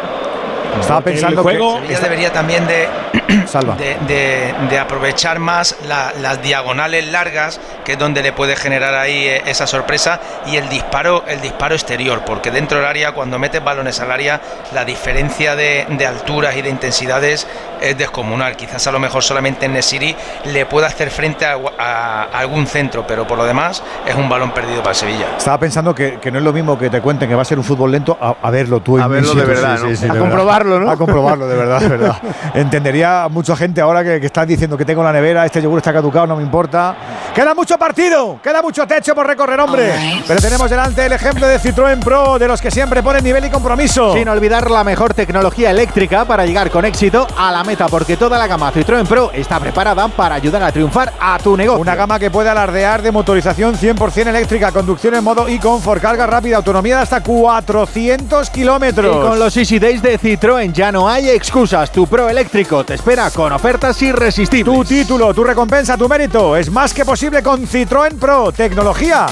Estaba 0.80 1.00
pensando 1.00 1.42
juego- 1.42 1.74
que 1.74 1.80
Sevilla 1.86 2.00
debería 2.00 2.32
también 2.32 2.66
de 2.66 2.88
Salva. 3.46 3.76
de, 3.76 3.96
de- 4.06 4.54
de 4.70 4.78
aprovechar 4.78 5.38
más 5.38 5.76
la- 5.86 6.12
las 6.20 6.42
diagonales 6.42 7.06
largas, 7.10 7.60
que 7.84 7.92
es 7.92 7.98
donde 7.98 8.22
le 8.22 8.32
puede 8.32 8.56
generar 8.56 8.94
ahí 8.94 9.26
eh, 9.26 9.42
esa 9.46 9.66
sorpresa, 9.66 10.20
y 10.46 10.56
el 10.56 10.68
disparo, 10.68 11.24
el 11.28 11.40
disparo 11.40 11.74
exterior, 11.74 12.22
porque 12.24 12.50
dentro 12.50 12.78
del 12.78 12.86
área, 12.86 13.12
cuando 13.12 13.38
metes 13.38 13.62
balones 13.62 14.00
al 14.00 14.10
área, 14.10 14.40
la 14.74 14.84
diferencia 14.84 15.56
de, 15.56 15.86
de 15.90 16.06
alturas 16.06 16.56
y 16.56 16.62
de 16.62 16.68
intensidades 16.70 17.46
es 17.80 17.96
descomunal. 17.98 18.56
Quizás 18.56 18.86
a 18.86 18.92
lo 18.92 18.98
mejor 18.98 19.22
solamente 19.22 19.66
en 19.66 19.72
Nesiri 19.74 20.14
le 20.46 20.66
pueda 20.66 20.86
hacer 20.88 21.10
frente 21.10 21.46
a, 21.46 21.56
a- 21.78 22.22
a 22.32 22.38
algún 22.38 22.66
centro, 22.66 23.06
pero 23.06 23.26
por 23.26 23.38
lo 23.38 23.44
demás 23.44 23.82
es 24.06 24.14
un 24.14 24.28
balón 24.28 24.52
perdido 24.52 24.78
para 24.78 24.90
el 24.90 24.96
Sevilla. 24.96 25.26
Estaba 25.38 25.58
pensando 25.58 25.94
que, 25.94 26.18
que 26.20 26.30
no 26.30 26.38
es 26.38 26.44
lo 26.44 26.52
mismo 26.52 26.78
que 26.78 26.90
te 26.90 27.00
cuenten 27.00 27.28
que 27.28 27.34
va 27.34 27.42
a 27.42 27.44
ser 27.44 27.58
un 27.58 27.64
fútbol 27.64 27.90
lento 27.92 28.16
a, 28.20 28.34
a 28.42 28.50
verlo 28.50 28.80
tú 28.80 28.96
en 28.96 29.02
A 29.04 29.08
verlo 29.08 29.34
de 29.34 29.44
verdad, 29.44 29.76
sí, 29.78 29.82
¿no? 29.84 29.88
sí, 29.90 29.96
sí, 29.96 30.08
A 30.08 30.14
de 30.14 30.20
comprobarlo, 30.62 30.70
verdad. 30.72 30.86
¿no? 30.86 30.90
A 30.90 30.96
comprobarlo, 30.96 31.46
de 31.46 31.56
verdad, 31.56 31.80
de 31.80 31.88
verdad. 31.88 32.16
Entendería 32.54 33.28
mucha 33.30 33.56
gente 33.56 33.80
ahora 33.80 34.02
que, 34.02 34.20
que 34.20 34.26
está 34.26 34.46
diciendo 34.46 34.76
que 34.76 34.84
tengo 34.84 35.00
en 35.02 35.06
la 35.06 35.12
nevera, 35.12 35.44
este 35.46 35.62
yogur 35.62 35.78
está 35.78 35.92
caducado, 35.92 36.26
no 36.26 36.36
me 36.36 36.42
importa. 36.42 36.94
Queda 37.34 37.54
mucho 37.54 37.78
partido, 37.78 38.38
queda 38.42 38.60
mucho 38.60 38.86
techo 38.86 39.14
por 39.14 39.26
recorrer, 39.26 39.58
hombre. 39.58 40.22
Pero 40.26 40.40
tenemos 40.40 40.68
delante 40.68 41.06
el 41.06 41.12
ejemplo 41.12 41.46
de 41.46 41.58
Citroën 41.58 41.98
Pro, 42.04 42.38
de 42.38 42.46
los 42.46 42.60
que 42.60 42.70
siempre 42.70 43.02
ponen 43.02 43.24
nivel 43.24 43.44
y 43.46 43.50
compromiso. 43.50 44.12
Sin 44.12 44.28
olvidar 44.28 44.70
la 44.70 44.84
mejor 44.84 45.14
tecnología 45.14 45.70
eléctrica 45.70 46.26
para 46.26 46.44
llegar 46.44 46.70
con 46.70 46.84
éxito 46.84 47.26
a 47.38 47.50
la 47.50 47.64
meta, 47.64 47.88
porque 47.88 48.18
toda 48.18 48.36
la 48.36 48.46
gama 48.46 48.70
Citroën 48.70 49.06
Pro 49.06 49.30
está 49.32 49.58
preparada 49.58 50.08
para 50.08 50.34
ayudar 50.34 50.62
a 50.62 50.72
triunfar 50.72 51.12
a 51.18 51.38
tu 51.38 51.56
negocio. 51.56 51.80
Una 51.80 51.94
gama 51.94 52.18
que 52.18 52.30
puede 52.30 52.50
alardear 52.50 53.00
de 53.00 53.10
motorización 53.10 53.76
100% 53.76 54.26
eléctrica, 54.26 54.70
conducción 54.70 55.14
en 55.14 55.24
modo 55.24 55.48
e-comfort, 55.48 56.02
carga 56.02 56.26
rápida, 56.26 56.58
autonomía 56.58 56.96
de 56.96 57.02
hasta 57.02 57.22
400 57.22 58.50
kilómetros. 58.50 59.16
Y 59.16 59.28
con 59.28 59.38
los 59.38 59.56
Easy 59.56 59.78
Days 59.78 60.02
de 60.02 60.18
Citroën 60.18 60.51
ya 60.60 60.92
no 60.92 61.08
hay 61.08 61.30
excusas. 61.30 61.90
Tu 61.90 62.06
Pro 62.06 62.28
eléctrico 62.28 62.84
te 62.84 62.94
espera 62.94 63.30
con 63.30 63.52
ofertas 63.52 64.00
irresistibles. 64.02 64.74
Tu 64.74 64.84
título, 64.84 65.32
tu 65.32 65.42
recompensa, 65.42 65.96
tu 65.96 66.08
mérito 66.08 66.56
es 66.56 66.70
más 66.70 66.92
que 66.92 67.04
posible 67.04 67.42
con 67.42 67.66
Citroën 67.66 68.18
Pro. 68.18 68.52
Tecnología 68.52 69.26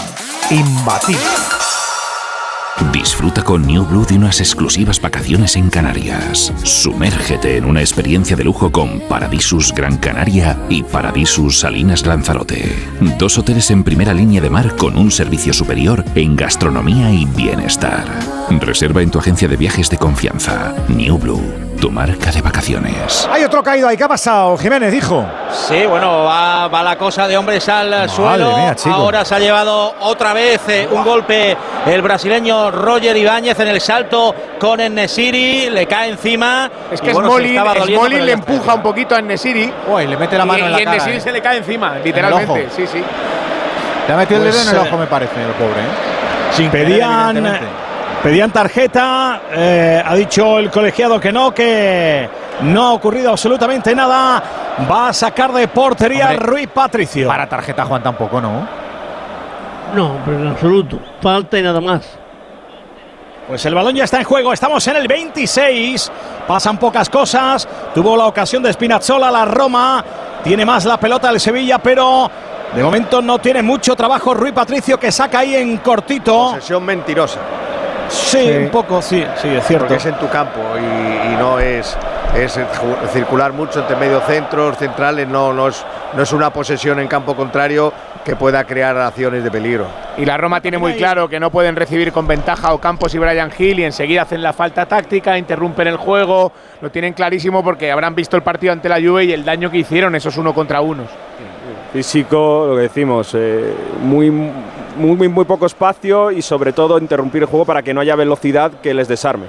imbatible. 0.51 1.21
Disfruta 2.93 3.45
con 3.45 3.67
New 3.67 3.85
Blue 3.85 4.07
de 4.07 4.17
unas 4.17 4.41
exclusivas 4.41 5.01
vacaciones 5.01 5.55
en 5.55 5.69
Canarias. 5.69 6.53
Sumérgete 6.65 7.59
en 7.59 7.67
una 7.67 7.83
experiencia 7.83 8.37
de 8.37 8.43
lujo 8.43 8.73
con 8.73 9.01
Paradisus 9.01 9.73
Gran 9.75 9.99
Canaria 9.99 10.59
y 10.71 10.83
Paradisus 10.83 11.61
Salinas 11.61 12.07
Lanzarote. 12.07 12.75
Dos 13.19 13.39
hoteles 13.39 13.71
en 13.71 13.85
primera 13.85 14.15
línea 14.15 14.41
de 14.41 14.51
mar 14.51 14.75
con 14.77 14.97
un 14.97 15.11
servicio 15.11 15.53
superior 15.53 16.05
en 16.15 16.35
gastronomía 16.35 17.13
y 17.13 17.27
bienestar. 17.27 18.07
Reserva 18.59 19.03
en 19.03 19.11
tu 19.11 19.19
agencia 19.19 19.47
de 19.47 19.57
viajes 19.57 19.91
de 19.91 19.99
confianza. 19.99 20.75
New 20.89 21.19
Blue, 21.19 21.70
tu 21.81 21.91
marca 21.91 22.31
de 22.31 22.43
vacaciones. 22.43 23.27
Hay 23.33 23.43
otro 23.43 23.63
caído 23.63 23.89
ahí. 23.89 23.97
¿Qué 23.97 24.05
ha 24.05 24.09
pasado? 24.09 24.57
Jiménez 24.59 24.93
dijo. 24.93 25.25
Sí, 25.51 25.87
bueno, 25.87 26.25
va, 26.25 26.69
va 26.69 26.83
la 26.83 26.97
cosa 26.97 27.27
de 27.27 27.37
hombres 27.39 27.67
al 27.71 28.09
suelo. 28.11 28.57
mía, 28.59 28.75
chico. 28.77 28.95
Ahora 28.95 29.25
se 29.25 29.35
ha 29.35 29.39
llevado 29.39 29.95
otra 30.01 30.35
vez 30.35 30.61
eh, 30.69 30.87
un 30.91 31.03
golpe 31.03 31.57
el 31.87 32.03
brasileño 32.03 32.71
Roger 32.71 33.17
Ibáñez 33.17 33.59
en 33.61 33.69
el 33.69 33.81
salto 33.81 34.35
con 34.59 34.79
Enesiri. 34.81 35.71
Le 35.71 35.87
cae 35.87 36.11
encima. 36.11 36.71
Es 36.93 37.01
y 37.01 37.05
que 37.07 37.13
bueno, 37.15 37.31
Smolin, 37.31 37.57
doliendo, 37.57 37.87
Smolin 37.87 38.27
le 38.27 38.33
empuja 38.33 38.75
un 38.75 38.83
poquito 38.83 39.15
a 39.15 39.23
Nesiri. 39.23 39.73
Uy, 39.89 40.07
le 40.07 40.17
mete 40.19 40.37
la 40.37 40.45
mano 40.45 40.59
y, 40.59 40.67
en 40.67 40.73
la 40.73 40.81
y 40.83 40.85
cara, 40.85 40.97
Nesiri 40.99 41.17
eh. 41.17 41.21
se 41.21 41.33
le 41.33 41.41
cae 41.41 41.57
encima, 41.59 41.95
literalmente. 42.05 42.53
ojo. 42.67 42.75
Sí, 42.77 42.87
sí. 42.87 43.03
Le 44.07 44.15
ha 44.15 44.17
metido 44.19 44.41
Pues, 44.41 44.55
el 44.55 44.61
dedo 44.65 44.71
en 44.71 44.77
el 44.77 44.85
eh, 44.85 44.89
ojo, 44.89 44.99
me 44.99 45.07
parece, 45.07 45.43
el 45.43 45.53
pobre. 45.53 45.81
¿eh? 45.81 46.53
Sin 46.53 46.71
querer, 46.71 46.87
Pedían, 46.89 47.37
evidentemente. 47.37 47.90
Pedían 48.23 48.51
tarjeta, 48.51 49.43
eh, 49.53 50.03
ha 50.05 50.15
dicho 50.15 50.59
el 50.59 50.71
colegiado 50.71 51.21
que 51.21 51.33
no, 51.33 51.55
que 51.55 52.29
no 52.63 52.89
ha 52.89 52.93
ocurrido 52.93 53.31
absolutamente 53.31 53.95
nada. 53.95 54.43
Va 54.91 55.09
a 55.09 55.13
sacar 55.13 55.53
de 55.53 55.69
portería 55.69 56.31
Hombre, 56.31 56.39
Rui 56.39 56.67
Patricio. 56.67 57.29
Para 57.29 57.49
tarjeta 57.49 57.85
Juan 57.85 58.03
tampoco, 58.03 58.41
¿no? 58.41 58.67
No, 59.95 60.19
pero 60.25 60.39
en 60.39 60.49
absoluto. 60.49 60.99
Falta 61.21 61.59
y 61.59 61.63
nada 61.63 61.81
más. 61.81 62.19
Pues 63.49 63.67
el 63.67 63.75
balón 63.75 63.97
ya 63.97 64.05
está 64.05 64.19
en 64.19 64.25
juego, 64.25 64.53
estamos 64.53 64.87
en 64.87 64.95
el 64.95 65.09
26, 65.09 66.13
pasan 66.47 66.79
pocas 66.79 67.11
cosas, 67.11 67.67
tuvo 67.93 68.17
la 68.17 68.27
ocasión 68.27 68.63
de 68.63 68.73
Spinazzola, 68.73 69.29
la 69.29 69.45
Roma, 69.45 70.05
tiene 70.45 70.65
más 70.65 70.85
la 70.85 71.01
pelota 71.01 71.33
del 71.33 71.41
Sevilla, 71.41 71.79
pero 71.79 72.31
de 72.73 72.81
momento 72.81 73.21
no 73.21 73.41
tiene 73.41 73.61
mucho 73.61 73.97
trabajo 73.97 74.35
Rui 74.35 74.53
Patricio 74.53 75.01
que 75.01 75.11
saca 75.11 75.41
ahí 75.41 75.57
en 75.57 75.79
cortito. 75.79 76.53
Posesión 76.53 76.85
mentirosa. 76.85 77.41
Sí, 78.11 78.51
un 78.51 78.69
poco, 78.71 79.01
sí, 79.01 79.25
sí, 79.41 79.49
es 79.49 79.65
cierto. 79.67 79.87
Porque 79.87 79.99
es 80.01 80.07
en 80.07 80.19
tu 80.19 80.29
campo 80.29 80.61
y, 80.77 81.33
y 81.33 81.37
no 81.37 81.59
es, 81.61 81.97
es 82.37 82.59
circular 83.13 83.53
mucho 83.53 83.81
entre 83.81 83.97
medio 83.97 84.21
centros, 84.21 84.77
centrales, 84.77 85.29
no, 85.29 85.53
no, 85.53 85.69
es, 85.69 85.85
no 86.15 86.23
es 86.23 86.33
una 86.33 86.53
posesión 86.53 86.99
en 86.99 87.09
campo 87.09 87.35
contrario 87.35 87.93
que 88.25 88.37
pueda 88.37 88.65
crear 88.65 88.97
acciones 88.99 89.43
de 89.45 89.51
peligro. 89.51 89.87
Y 90.17 90.25
la 90.25 90.37
Roma 90.37 90.61
tiene 90.61 90.77
muy 90.77 90.95
claro 90.95 91.29
que 91.29 91.41
no 91.41 91.51
pueden 91.51 91.77
recibir 91.77 92.13
con 92.13 92.27
ventaja 92.27 92.75
Ocampos 92.75 93.15
y 93.15 93.19
Brian 93.19 93.51
Hill 93.57 93.79
y 93.79 93.85
enseguida 93.85 94.23
hacen 94.23 94.43
la 94.43 94.53
falta 94.53 94.87
táctica, 94.87 95.39
interrumpen 95.39 95.89
el 95.89 95.97
juego. 95.97 96.53
Lo 96.81 96.91
tienen 96.91 97.15
clarísimo 97.15 97.65
porque 97.65 97.91
habrán 97.91 98.15
visto 98.15 98.37
el 98.37 98.43
partido 98.43 98.73
ante 98.73 98.89
la 98.89 99.01
Juve 99.01 99.25
y 99.25 99.33
el 99.33 99.45
daño 99.45 99.71
que 99.71 99.79
hicieron 99.79 100.15
esos 100.15 100.37
uno 100.37 100.53
contra 100.53 100.81
unos. 100.81 101.09
Físico, 101.93 102.67
lo 102.69 102.77
que 102.77 102.83
decimos, 102.83 103.35
eh, 103.35 103.75
muy, 104.03 104.31
muy, 104.97 105.29
muy, 105.29 105.45
poco 105.45 105.67
espacio 105.67 106.31
y 106.31 106.43
sobre 106.43 106.73
todo 106.73 106.99
interrumpir 106.99 107.43
el 107.43 107.49
juego 107.49 107.65
para 107.65 107.83
que 107.83 107.95
no 107.95 108.01
haya 108.01 108.17
velocidad 108.17 108.73
que 108.83 108.95
les 108.95 109.09
desarme. 109.09 109.47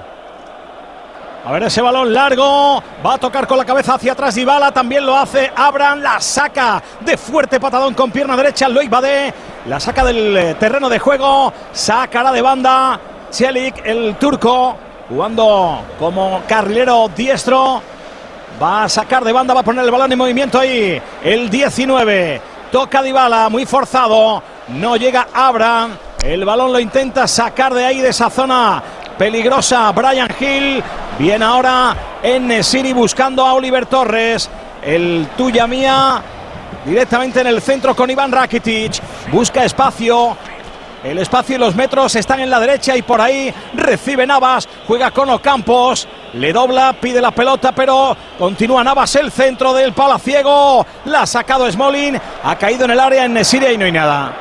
A 1.44 1.50
ver 1.50 1.64
ese 1.64 1.82
balón 1.82 2.12
largo, 2.12 2.80
va 3.04 3.14
a 3.14 3.18
tocar 3.18 3.48
con 3.48 3.58
la 3.58 3.64
cabeza 3.64 3.94
hacia 3.94 4.12
atrás 4.12 4.36
Dybala, 4.36 4.70
también 4.70 5.04
lo 5.04 5.16
hace 5.16 5.50
Abraham, 5.56 6.00
la 6.00 6.20
saca 6.20 6.80
de 7.00 7.16
fuerte 7.16 7.58
patadón 7.58 7.94
con 7.94 8.12
pierna 8.12 8.36
derecha 8.36 8.68
Loic 8.68 8.88
Badé, 8.88 9.34
la 9.66 9.80
saca 9.80 10.04
del 10.04 10.36
eh, 10.36 10.54
terreno 10.54 10.88
de 10.88 11.00
juego, 11.00 11.52
sacará 11.72 12.30
de 12.30 12.42
banda 12.42 13.00
Celik, 13.32 13.84
el 13.84 14.14
turco, 14.16 14.76
jugando 15.08 15.80
como 15.98 16.42
carrilero 16.46 17.08
diestro, 17.08 17.82
va 18.62 18.84
a 18.84 18.88
sacar 18.88 19.24
de 19.24 19.32
banda, 19.32 19.52
va 19.52 19.60
a 19.60 19.64
poner 19.64 19.84
el 19.84 19.90
balón 19.90 20.12
en 20.12 20.18
movimiento 20.18 20.60
ahí, 20.60 21.00
el 21.24 21.50
19, 21.50 22.40
toca 22.72 23.02
Dybala, 23.02 23.50
muy 23.50 23.66
forzado, 23.66 24.42
no 24.68 24.96
llega 24.96 25.28
Abraham, 25.32 25.92
el 26.24 26.44
balón 26.44 26.72
lo 26.72 26.80
intenta 26.80 27.28
sacar 27.28 27.74
de 27.74 27.84
ahí, 27.84 28.00
de 28.00 28.08
esa 28.08 28.30
zona 28.30 28.82
peligrosa 29.18 29.92
Brian 29.92 30.30
Hill. 30.40 30.82
Viene 31.18 31.44
ahora 31.44 31.94
en 32.22 32.64
Siri 32.64 32.94
buscando 32.94 33.44
a 33.44 33.52
Oliver 33.52 33.84
Torres. 33.86 34.48
El 34.82 35.28
tuya 35.36 35.66
mía 35.66 36.22
directamente 36.86 37.42
en 37.42 37.48
el 37.48 37.60
centro 37.60 37.94
con 37.94 38.10
Iván 38.10 38.32
Rakitic. 38.32 39.00
Busca 39.30 39.64
espacio. 39.64 40.36
El 41.04 41.18
espacio 41.18 41.56
y 41.56 41.58
los 41.58 41.74
metros 41.74 42.14
están 42.14 42.40
en 42.40 42.50
la 42.50 42.60
derecha 42.60 42.96
y 42.96 43.02
por 43.02 43.20
ahí 43.20 43.52
recibe 43.74 44.24
Navas. 44.24 44.68
Juega 44.86 45.10
con 45.10 45.28
Ocampos. 45.30 46.06
Le 46.34 46.52
dobla, 46.52 46.94
pide 46.98 47.20
la 47.20 47.32
pelota, 47.32 47.72
pero 47.72 48.16
continúa 48.38 48.84
Navas 48.84 49.16
el 49.16 49.32
centro 49.32 49.72
del 49.72 49.92
palaciego. 49.92 50.86
La 51.06 51.22
ha 51.22 51.26
sacado 51.26 51.70
Smolin. 51.70 52.18
Ha 52.44 52.56
caído 52.56 52.84
en 52.84 52.92
el 52.92 53.00
área 53.00 53.24
en 53.24 53.32
Nesiri 53.32 53.66
y 53.66 53.78
no 53.78 53.84
hay 53.84 53.92
nada. 53.92 54.32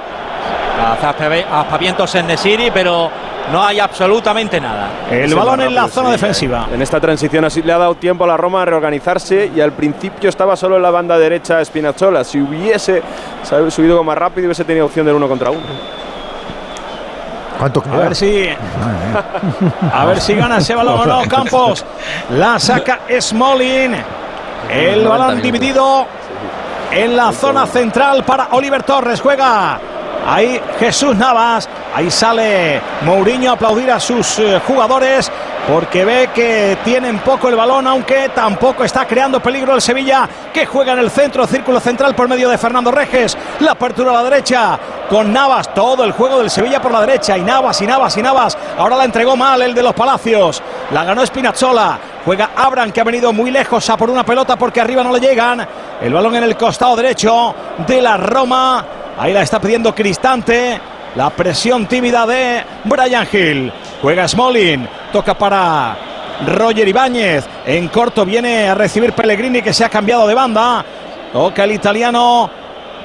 Aspavientos 1.51 2.14
en 2.16 2.28
Nesiri, 2.28 2.70
pero 2.72 3.09
no 3.51 3.64
hay 3.64 3.80
absolutamente 3.80 4.62
nada. 4.62 5.07
El 5.09 5.34
balón 5.34 5.62
en 5.62 5.74
la 5.74 5.82
rápido, 5.82 5.95
zona 5.95 6.09
sí. 6.09 6.14
defensiva. 6.14 6.68
En 6.72 6.82
esta 6.82 6.99
transición 6.99 7.43
así 7.43 7.64
le 7.64 7.74
ha 7.74 7.80
dado 7.80 7.95
tiempo 7.95 8.24
a 8.24 8.28
la 8.28 8.38
Roma 8.38 8.62
a 8.62 8.66
reorganizarse 8.66 9.51
y 9.55 9.62
al 9.62 9.72
principio 9.72 10.30
estaba 10.30 10.55
solo 10.55 10.78
en 10.78 10.84
la 10.84 10.91
banda 10.91 11.18
derecha 11.18 11.64
Spinazzola. 11.66 12.24
Si 12.24 12.39
hubiese 12.39 13.01
subido 13.70 14.03
más 14.03 14.18
rápido 14.18 14.45
hubiese 14.45 14.64
tenido 14.64 14.86
opción 14.86 15.07
del 15.07 15.16
uno 15.16 15.28
contra 15.28 15.49
uno. 15.49 16.01
¿Cuánto 17.62 17.84
A 17.93 17.97
ver 17.97 18.16
si. 18.16 18.49
A 19.93 20.05
ver 20.05 20.20
si 20.20 20.34
gana 20.34 20.57
ese 20.57 20.74
balón 20.74 20.99
o 20.99 21.05
no. 21.05 21.22
Campos. 21.30 21.86
La 22.32 22.57
saca 22.57 23.01
Smolin. 23.20 23.93
El 24.68 25.03
90 25.03 25.09
balón 25.09 25.41
dividido 25.43 26.07
en 26.91 27.16
la 27.16 27.32
zona 27.32 27.68
central 27.68 28.24
para 28.24 28.47
Oliver 28.53 28.82
Torres. 28.82 29.22
Juega 29.22 29.80
ahí 30.26 30.59
Jesús 30.80 31.16
Navas. 31.16 31.70
Ahí 31.93 32.09
sale 32.09 32.82
Mourinho 33.03 33.51
a 33.51 33.53
aplaudir 33.53 33.91
a 33.91 33.99
sus 33.99 34.39
eh, 34.39 34.59
jugadores 34.66 35.32
porque 35.68 36.03
ve 36.03 36.30
que 36.34 36.78
tienen 36.84 37.20
poco 37.20 37.47
el 37.47 37.55
balón, 37.55 37.86
aunque 37.88 38.30
tampoco 38.30 38.84
está 38.84 39.05
creando 39.05 39.39
peligro 39.39 39.76
el 39.76 39.82
Sevilla, 39.82 40.28
que 40.53 40.66
juega 40.66 40.93
en 40.93 40.99
el 40.99 41.12
centro, 41.12 41.45
círculo 41.45 41.80
central 41.80 42.16
por 42.16 42.28
medio 42.28 42.49
de 42.49 42.57
Fernando 42.57 42.91
Reges. 42.91 43.38
La 43.59 43.72
apertura 43.72 44.12
a 44.12 44.16
la 44.16 44.24
derecha 44.24 44.80
con 45.09 45.32
Navas, 45.32 45.74
todo 45.74 46.03
el 46.03 46.14
juego 46.14 46.39
del 46.39 46.49
Sevilla 46.49 46.82
por 46.82 46.91
la 46.91 47.01
derecha. 47.01 47.38
Y 47.38 47.41
Navas, 47.41 47.82
y 47.82 47.88
Navas, 47.88 48.18
y 48.18 48.22
Navas. 48.22 48.57
Ahora 48.78 48.95
la 48.95 49.05
entregó 49.05 49.36
mal 49.36 49.62
el 49.62 49.74
de 49.74 49.84
los 49.84 49.93
Palacios. 49.93 50.62
La 50.91 51.03
ganó 51.03 51.26
Spinazzola. 51.26 51.99
Juega 52.26 52.51
Abram, 52.55 52.91
que 52.91 53.01
ha 53.01 53.03
venido 53.03 53.34
muy 53.34 53.51
lejos 53.51 53.89
a 53.89 53.97
por 53.97 54.09
una 54.09 54.24
pelota 54.24 54.55
porque 54.55 54.82
arriba 54.82 55.03
no 55.03 55.12
le 55.12 55.20
llegan. 55.20 55.68
El 56.01 56.14
balón 56.14 56.36
en 56.36 56.43
el 56.43 56.55
costado 56.55 56.95
derecho 56.95 57.53
de 57.86 58.01
la 58.01 58.18
Roma. 58.18 58.86
Ahí 59.18 59.34
la 59.34 59.41
está 59.41 59.59
pidiendo 59.59 59.93
Cristante. 59.93 60.80
La 61.16 61.30
presión 61.30 61.88
tímida 61.88 62.26
de 62.26 62.64
Brian 62.86 63.28
Hill. 63.32 63.72
Juega 64.01 64.28
Smolin. 64.28 64.88
Toca 65.12 65.38
para 65.38 65.97
Roger 66.47 66.88
Ibáñez. 66.88 67.45
En 67.66 67.89
corto 67.89 68.26
viene 68.26 68.70
a 68.70 68.76
recibir 68.76 69.12
Pellegrini 69.12 69.62
que 69.62 69.74
se 69.74 69.84
ha 69.84 69.89
cambiado 69.89 70.26
de 70.26 70.34
banda. 70.34 70.86
Toca 71.34 71.66
el 71.66 71.74
italiano. 71.74 72.49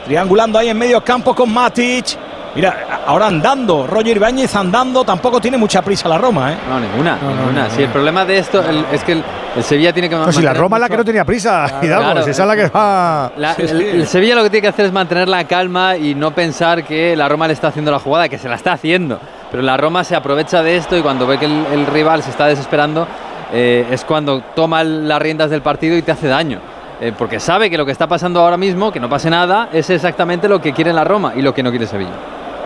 Triangulando 0.05 0.59
ahí 0.59 0.69
en 0.69 0.79
medio 0.79 1.03
campo 1.03 1.35
con 1.35 1.53
Matic. 1.53 2.17
Mira, 2.57 3.03
ahora 3.07 3.27
andando, 3.27 3.87
Roger 3.87 4.17
Ibáñez 4.17 4.57
andando, 4.57 5.05
tampoco 5.05 5.41
tiene 5.41 5.59
mucha 5.59 5.83
prisa 5.83 6.09
la 6.09 6.17
Roma, 6.19 6.53
¿eh? 6.53 6.57
No, 6.69 6.81
ninguna, 6.81 7.19
ninguna. 7.23 7.69
Sí, 7.71 7.83
el 7.83 7.91
problema 7.91 8.25
de 8.25 8.39
esto 8.39 8.61
el- 8.69 8.85
es 8.91 9.05
que 9.05 9.13
el, 9.13 9.23
el 9.57 9.63
Sevilla 9.63 9.93
tiene 9.93 10.09
que 10.09 10.17
No, 10.17 10.33
si 10.33 10.41
la 10.43 10.55
Roma 10.55 10.79
es 10.79 10.81
la 10.81 10.89
que 10.89 10.97
no 10.97 11.05
tenía 11.05 11.25
prisa, 11.25 11.81
Hidalgo, 11.83 12.05
Claro. 12.13 12.23
si 12.25 12.31
esa 12.31 12.43
es 12.43 12.49
la 12.49 12.57
que 12.57 12.69
va. 12.71 13.31
La- 13.37 13.53
el, 13.53 13.81
el 13.83 14.07
Sevilla 14.07 14.35
lo 14.35 14.43
que 14.43 14.49
tiene 14.51 14.63
que 14.63 14.69
hacer 14.69 14.87
es 14.87 14.93
mantener 14.93 15.29
la 15.29 15.45
calma 15.45 15.97
y 15.99 16.15
no 16.15 16.31
pensar 16.31 16.83
que 16.83 17.15
la 17.15 17.29
Roma 17.29 17.47
le 17.47 17.53
está 17.53 17.69
haciendo 17.69 17.91
la 17.93 17.99
jugada, 17.99 18.29
que 18.31 18.39
se 18.39 18.49
la 18.49 18.57
está 18.57 18.73
haciendo. 18.73 19.21
Pero 19.51 19.63
la 19.63 19.77
Roma 19.77 20.03
se 20.03 20.17
aprovecha 20.17 20.63
de 20.63 20.77
esto 20.79 20.97
y 20.97 21.03
cuando 21.03 21.27
ve 21.27 21.39
que 21.39 21.45
el, 21.45 21.67
el 21.73 21.87
rival 21.87 22.23
se 22.23 22.31
está 22.31 22.47
desesperando, 22.47 23.07
eh, 23.53 23.87
es 23.91 24.03
cuando 24.07 24.41
toma 24.55 24.83
las 24.83 25.21
riendas 25.21 25.51
del 25.51 25.61
partido 25.61 25.95
y 25.97 26.01
te 26.03 26.11
hace 26.13 26.27
daño. 26.27 26.59
Eh, 26.99 27.13
porque 27.17 27.39
sabe 27.39 27.69
que 27.69 27.77
lo 27.77 27.85
que 27.85 27.93
está 27.93 28.07
pasando 28.07 28.41
ahora 28.41 28.57
mismo, 28.57 28.91
que 28.91 28.99
no 28.99 29.11
pase 29.11 29.29
nada, 29.29 29.69
es 29.71 29.91
exactamente 29.91 30.49
lo 30.49 30.63
que 30.63 30.73
quiere 30.73 30.95
la 30.95 31.05
Roma 31.05 31.35
y 31.37 31.43
lo 31.43 31.53
que 31.53 31.63
no 31.63 31.69
quiere 31.69 31.87
Sevilla. 31.87 32.11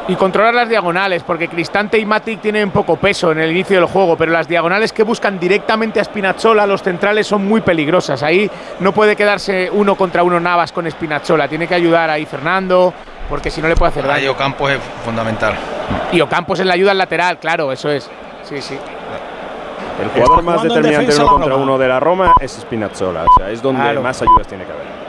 Y 0.09 0.17
controlar 0.17 0.55
las 0.55 0.69
diagonales, 0.69 1.23
porque 1.23 1.47
Cristante 1.47 1.97
y 1.99 2.05
Matic 2.05 2.41
tienen 2.41 2.71
poco 2.73 2.97
peso 2.97 3.31
en 3.31 3.39
el 3.39 3.51
inicio 3.53 3.77
del 3.77 3.85
juego, 3.89 4.17
pero 4.17 4.33
las 4.33 4.49
diagonales 4.49 4.93
que 4.93 5.05
buscan 5.05 5.39
directamente 5.39 6.01
a 6.01 6.05
Spinazzola, 6.05 6.67
los 6.67 6.83
centrales 6.83 7.29
son 7.29 7.47
muy 7.47 7.61
peligrosas. 7.61 8.23
Ahí 8.25 8.51
no 8.81 8.93
puede 8.93 9.15
quedarse 9.15 9.71
uno 9.73 9.95
contra 9.95 10.25
uno 10.25 10.41
Navas 10.41 10.73
con 10.73 10.91
Spinazzola, 10.91 11.47
tiene 11.47 11.69
que 11.69 11.77
ayudar 11.77 12.11
ahí 12.11 12.27
Fernando, 12.27 12.93
porque 13.29 13.51
si 13.53 13.63
no 13.63 13.69
le 13.69 13.77
puede 13.77 13.91
hacer 13.91 14.05
daño. 14.07 14.33
Ocampos 14.33 14.73
es 14.73 14.79
fundamental. 15.05 15.55
Y 16.11 16.21
Ocampos 16.21 16.59
en 16.59 16.67
la 16.67 16.75
ayuda 16.75 16.91
al 16.91 16.99
lateral, 16.99 17.39
claro, 17.39 17.71
eso 17.71 17.89
es. 17.91 18.11
Sí, 18.43 18.61
sí. 18.61 18.77
El 20.03 20.09
jugador 20.09 20.43
más 20.43 20.63
determinante 20.63 21.15
uno 21.15 21.27
contra 21.27 21.51
Roma. 21.51 21.63
uno 21.63 21.79
de 21.79 21.89
la 21.89 22.01
Roma 22.01 22.35
es 22.41 22.53
Spinazzola. 22.53 23.25
O 23.25 23.39
sea, 23.39 23.51
es 23.51 23.63
donde 23.63 23.83
Claro. 23.83 24.03
más 24.03 24.21
ayudas 24.23 24.47
tiene 24.49 24.65
que 24.65 24.73
haber. 24.73 25.00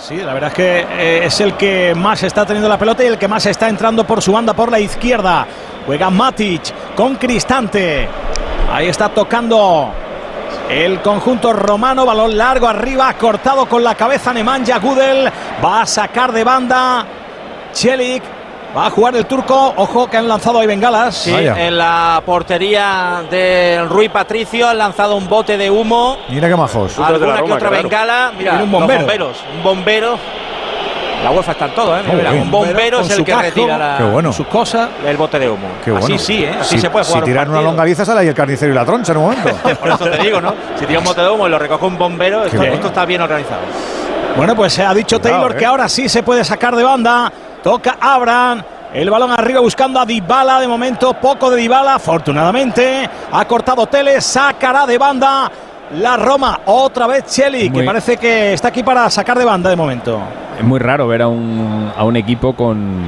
Sí, 0.00 0.16
la 0.16 0.32
verdad 0.32 0.48
es 0.48 0.54
que 0.54 0.80
eh, 0.80 1.26
es 1.26 1.40
el 1.40 1.54
que 1.58 1.94
más 1.94 2.22
está 2.22 2.46
teniendo 2.46 2.70
la 2.70 2.78
pelota 2.78 3.04
y 3.04 3.06
el 3.06 3.18
que 3.18 3.28
más 3.28 3.44
está 3.44 3.68
entrando 3.68 4.06
por 4.06 4.22
su 4.22 4.32
banda 4.32 4.54
por 4.54 4.70
la 4.70 4.80
izquierda. 4.80 5.46
Juega 5.84 6.08
Matic 6.08 6.94
con 6.94 7.16
Cristante. 7.16 8.08
Ahí 8.72 8.88
está 8.88 9.10
tocando 9.10 9.92
el 10.70 11.02
conjunto 11.02 11.52
romano. 11.52 12.06
Balón 12.06 12.36
largo 12.36 12.66
arriba, 12.66 13.12
cortado 13.14 13.66
con 13.66 13.84
la 13.84 13.94
cabeza 13.94 14.32
Nemanja 14.32 14.78
Gudel. 14.78 15.30
Va 15.62 15.82
a 15.82 15.86
sacar 15.86 16.32
de 16.32 16.44
banda 16.44 17.04
Chelik. 17.74 18.39
Va 18.76 18.86
a 18.86 18.90
jugar 18.90 19.16
el 19.16 19.26
turco. 19.26 19.72
Ojo 19.76 20.08
que 20.08 20.16
han 20.16 20.28
lanzado 20.28 20.60
ahí 20.60 20.66
bengalas. 20.66 21.16
Sí, 21.16 21.34
en 21.34 21.76
la 21.76 22.22
portería 22.24 23.22
del 23.28 23.88
Rui 23.88 24.08
Patricio 24.08 24.68
han 24.68 24.78
lanzado 24.78 25.16
un 25.16 25.28
bote 25.28 25.58
de 25.58 25.68
humo. 25.70 26.18
Mira 26.28 26.48
qué 26.48 26.56
majos. 26.56 26.98
Alguna 26.98 27.42
que 27.42 27.52
otra 27.52 27.70
bengala. 27.70 28.32
Mira, 28.36 28.52
un 28.54 28.58
los 28.60 28.70
bombero. 28.70 29.00
bomberos. 29.00 29.36
Un 29.56 29.62
bombero. 29.62 30.18
La 31.24 31.30
UEFA 31.32 31.52
está 31.52 31.66
en 31.66 31.74
todo, 31.74 31.98
¿eh? 31.98 32.02
Mira, 32.14 32.32
un 32.32 32.50
bombero 32.50 32.98
Con 32.98 33.06
es 33.10 33.18
el 33.18 33.24
que 33.24 33.32
casco, 33.32 33.42
retira 33.42 33.76
la, 33.76 33.98
Qué 33.98 34.04
bueno. 34.04 34.32
Sus 34.32 34.46
cosas. 34.46 34.88
el 35.04 35.16
bote 35.18 35.38
de 35.38 35.50
humo. 35.50 35.68
Qué 35.84 35.90
bueno. 35.90 36.06
Así 36.06 36.18
sí, 36.18 36.44
¿eh? 36.44 36.56
Así 36.58 36.76
Si- 36.76 36.80
se 36.80 36.88
puede 36.88 37.04
jugar. 37.04 37.18
Si 37.18 37.18
un 37.18 37.24
tiran 37.26 37.50
una 37.50 37.60
longaniza, 37.60 38.06
sale 38.06 38.20
ahí 38.20 38.28
el 38.28 38.34
carnicero 38.34 38.72
y 38.72 38.74
la 38.74 38.86
troncha 38.86 39.12
en 39.12 39.18
un 39.18 39.24
momento. 39.24 39.50
Por 39.80 39.88
eso 39.88 39.98
te 40.08 40.16
digo, 40.16 40.40
¿no? 40.40 40.54
Si 40.78 40.86
tira 40.86 40.98
un 40.98 41.04
bote 41.04 41.20
de 41.20 41.28
humo 41.28 41.46
y 41.46 41.50
lo 41.50 41.58
recoge 41.58 41.84
un 41.84 41.98
bombero, 41.98 42.44
esto, 42.44 42.86
está 42.86 43.04
bien 43.04 43.20
organizado. 43.20 43.60
Bueno, 44.36 44.54
pues 44.56 44.72
se 44.72 44.82
ha 44.82 44.94
dicho 44.94 45.20
Cuidado, 45.20 45.40
Taylor 45.42 45.56
eh. 45.56 45.58
que 45.58 45.66
ahora 45.66 45.88
sí 45.90 46.08
se 46.08 46.22
puede 46.22 46.42
sacar 46.44 46.74
de 46.74 46.84
banda. 46.84 47.30
Toca 47.62 47.96
Abraham. 48.00 48.62
El 48.92 49.08
balón 49.08 49.30
arriba 49.30 49.60
buscando 49.60 50.00
a 50.00 50.06
Dybala. 50.06 50.60
De 50.60 50.66
momento, 50.68 51.14
poco 51.14 51.50
de 51.50 51.56
Dybala. 51.58 51.94
Afortunadamente, 51.94 53.08
ha 53.32 53.44
cortado 53.44 53.86
Tele. 53.86 54.20
Sacará 54.20 54.86
de 54.86 54.98
banda 54.98 55.50
la 55.96 56.16
Roma. 56.16 56.60
Otra 56.66 57.06
vez 57.06 57.24
Cheli, 57.26 57.70
que 57.70 57.82
parece 57.82 58.16
que 58.16 58.52
está 58.52 58.68
aquí 58.68 58.82
para 58.82 59.08
sacar 59.10 59.38
de 59.38 59.44
banda 59.44 59.70
de 59.70 59.76
momento. 59.76 60.20
Es 60.58 60.64
muy 60.64 60.78
raro 60.78 61.06
ver 61.06 61.22
a 61.22 61.28
un, 61.28 61.92
a 61.96 62.04
un 62.04 62.16
equipo 62.16 62.54
con, 62.54 63.02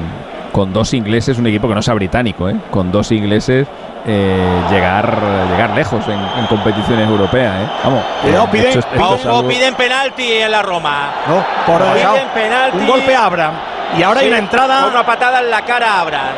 con 0.52 0.72
dos 0.72 0.94
ingleses, 0.94 1.38
un 1.38 1.46
equipo 1.46 1.68
que 1.68 1.74
no 1.74 1.82
sea 1.82 1.94
británico, 1.94 2.48
¿eh? 2.48 2.56
con 2.70 2.90
dos 2.90 3.12
ingleses 3.12 3.66
eh, 4.06 4.62
llegar, 4.70 5.16
llegar 5.50 5.70
lejos 5.70 6.06
en, 6.08 6.18
en 6.38 6.46
competiciones 6.46 7.08
europeas. 7.08 7.62
¿eh? 7.62 7.70
Vamos, 7.84 8.04
Cuidado, 8.22 8.48
eh, 8.52 9.48
piden 9.48 9.74
penalti 9.74 10.32
en 10.32 10.50
la 10.50 10.62
Roma. 10.62 11.10
No, 11.28 11.44
por 11.72 11.82
ahí. 11.82 12.00
Piden 12.00 12.28
penalti. 12.34 12.78
Un 12.78 12.86
golpe 12.86 13.14
a 13.14 13.24
Abraham. 13.26 13.54
Y 13.98 14.02
ahora 14.02 14.20
hay 14.20 14.28
una 14.28 14.38
entrada. 14.38 14.86
Una 14.86 15.04
patada 15.04 15.40
en 15.40 15.50
la 15.50 15.62
cara 15.62 15.94
a 15.94 16.00
Abraham. 16.00 16.34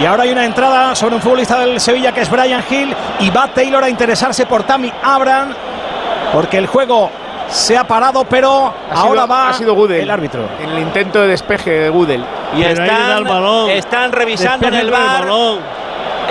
Y 0.00 0.06
ahora 0.06 0.22
hay 0.24 0.32
una 0.32 0.44
entrada 0.44 0.94
sobre 0.94 1.16
un 1.16 1.20
futbolista 1.22 1.58
del 1.58 1.80
Sevilla 1.80 2.12
que 2.12 2.20
es 2.22 2.30
Brian 2.30 2.62
Hill. 2.68 2.94
Y 3.20 3.30
va 3.30 3.48
Taylor 3.48 3.82
a 3.84 3.88
interesarse 3.88 4.46
por 4.46 4.62
Tammy 4.64 4.92
Abraham. 5.02 5.54
Porque 6.32 6.58
el 6.58 6.66
juego 6.66 7.10
se 7.48 7.76
ha 7.76 7.84
parado, 7.84 8.24
pero 8.24 8.72
Ha 8.90 8.94
ahora 9.00 9.22
sido- 9.22 9.28
va 9.28 9.48
ha 9.48 9.52
sido 9.52 9.74
Gudel. 9.74 10.00
el 10.00 10.10
árbitro. 10.10 10.48
En 10.62 10.70
el 10.70 10.78
intento 10.80 11.20
de 11.20 11.28
despeje 11.28 11.70
de 11.70 11.90
Gudel. 11.90 12.24
Y 12.56 12.62
el 12.62 12.72
están, 12.80 13.24
balón. 13.24 13.70
están 13.70 14.12
revisando 14.12 14.66
en 14.68 14.72
Despeje 14.74 14.80
el 14.82 14.90
bar 14.90 15.20
balón. 15.22 15.58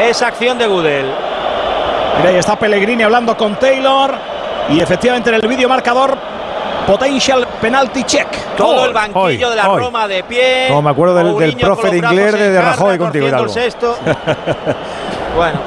esa 0.02 0.28
acción 0.28 0.58
de 0.58 0.68
Gudel. 0.68 1.06
Mira, 2.18 2.30
ahí 2.30 2.36
está 2.38 2.56
Pellegrini 2.58 3.04
hablando 3.04 3.36
con 3.38 3.56
Taylor. 3.56 4.14
Y 4.70 4.80
efectivamente 4.80 5.30
en 5.30 5.36
el 5.36 5.48
vídeo 5.48 5.68
marcador, 5.68 6.18
potential 6.86 7.48
penalty 7.62 8.04
check. 8.04 8.28
Todo 8.58 8.86
el 8.86 8.94
banquillo 8.94 9.20
hoy, 9.22 9.38
de 9.38 9.56
la 9.56 9.70
hoy. 9.70 9.82
Roma 9.82 10.08
de 10.08 10.24
pie. 10.24 10.66
Como 10.68 10.82
me 10.82 10.90
acuerdo 10.92 11.16
del- 11.16 11.38
del 11.38 11.58
profe 11.58 11.90
de 11.90 11.98
inglés 11.98 12.34
de- 12.34 12.50
de 12.52 12.62
Rajoy 12.62 12.98
contigo, 12.98 13.28
el 13.28 13.50
sexto. 13.50 13.98
bueno, 15.36 15.60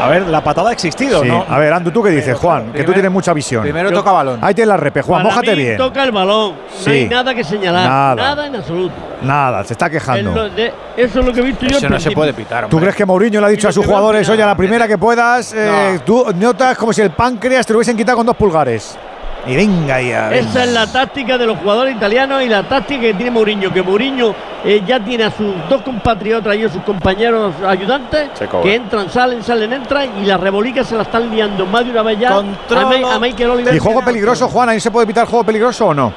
A 0.00 0.08
ver, 0.08 0.22
la 0.26 0.42
patada 0.42 0.70
ha 0.70 0.72
existido, 0.72 1.22
Sí. 1.22 1.28
¿no? 1.28 1.46
A 1.48 1.56
ver, 1.58 1.72
Andu, 1.72 1.90
¿tú 1.90 2.02
qué 2.02 2.10
dices, 2.10 2.36
Juan? 2.36 2.72
que 2.72 2.82
tú 2.84 2.92
tienes 2.92 3.10
mucha 3.10 3.32
visión. 3.32 3.62
Primero 3.62 3.90
toca 3.92 4.10
balón. 4.12 4.38
Ahí 4.42 4.52
tienes 4.52 4.68
la 4.68 4.76
repe, 4.76 5.00
Juan, 5.02 5.22
Para 5.22 5.34
mójate 5.34 5.52
mí 5.56 5.62
bien. 5.62 5.76
toca 5.78 6.02
el 6.02 6.10
balón. 6.10 6.54
Sí. 6.78 6.84
No 6.86 6.90
hay 6.92 7.08
nada 7.08 7.34
que 7.34 7.44
señalar. 7.44 7.88
Nada. 7.88 8.14
Nada, 8.16 8.46
en 8.48 8.56
absoluto. 8.56 8.92
Nada, 9.22 9.64
se 9.64 9.72
está 9.72 9.86
Es 9.86 9.92
quejando. 9.92 10.48
de- 10.50 10.74
eso 10.96 11.20
es 11.20 11.24
lo 11.24 11.32
que 11.32 11.40
he 11.40 11.44
visto 11.44 11.64
yo. 11.64 11.78
Eso 11.78 11.88
no 11.88 11.98
se 12.00 12.10
puede 12.10 12.34
pitar. 12.34 12.66
¿Tú 12.68 12.76
hombre. 12.76 12.88
crees 12.88 12.96
que 12.96 13.04
Mourinho 13.06 13.40
le 13.40 13.46
ha 13.46 13.50
dicho 13.50 13.68
a 13.68 13.72
sus 13.72 13.86
jugadores, 13.86 14.28
oye, 14.28 14.42
a 14.42 14.46
la 14.46 14.56
primera 14.56 14.86
que 14.88 14.98
puedas, 14.98 15.54
eh, 15.56 16.00
tú 16.04 16.26
notas 16.34 16.76
como 16.76 16.92
si 16.92 17.00
el 17.00 17.10
páncreas 17.12 17.64
te 17.64 17.72
lo 17.72 17.78
hubiesen 17.78 17.96
quitado 17.96 18.18
con 18.18 18.26
dos 18.26 18.36
pulgares? 18.36 18.98
Y 19.46 19.56
venga 19.56 20.00
ya. 20.00 20.32
Esa 20.34 20.64
es 20.64 20.72
la 20.72 20.86
táctica 20.86 21.36
de 21.38 21.46
los 21.46 21.58
jugadores 21.58 21.94
italianos 21.96 22.42
y 22.42 22.48
la 22.48 22.62
táctica 22.62 23.02
que 23.02 23.14
tiene 23.14 23.30
Mourinho, 23.30 23.72
que 23.72 23.82
Mourinho 23.82 24.34
eh, 24.64 24.82
ya 24.86 24.98
tiene 25.00 25.24
a 25.24 25.30
sus 25.30 25.54
dos 25.68 25.82
compatriotas 25.82 26.56
y 26.56 26.64
a 26.64 26.68
sus 26.70 26.82
compañeros 26.82 27.54
ayudantes 27.66 28.30
que 28.62 28.74
entran, 28.74 29.10
salen, 29.10 29.42
salen, 29.42 29.72
entran 29.72 30.08
y 30.22 30.26
las 30.26 30.40
revolicas 30.40 30.86
se 30.86 30.96
las 30.96 31.06
están 31.06 31.30
liando 31.30 31.66
más 31.66 31.84
de 31.84 31.90
una 31.90 32.02
vez 32.02 32.18
ya 32.18 32.30
a, 32.38 32.84
Ma- 33.02 33.14
a 33.14 33.18
Michael 33.18 33.50
Oliver. 33.50 33.74
¿Y 33.74 33.78
juego 33.78 34.02
peligroso, 34.02 34.48
Juan? 34.48 34.68
¿Ahí 34.70 34.80
se 34.80 34.90
puede 34.90 35.06
pitar 35.06 35.26
juego 35.26 35.44
peligroso 35.44 35.88
o 35.88 35.94
no? 35.94 36.12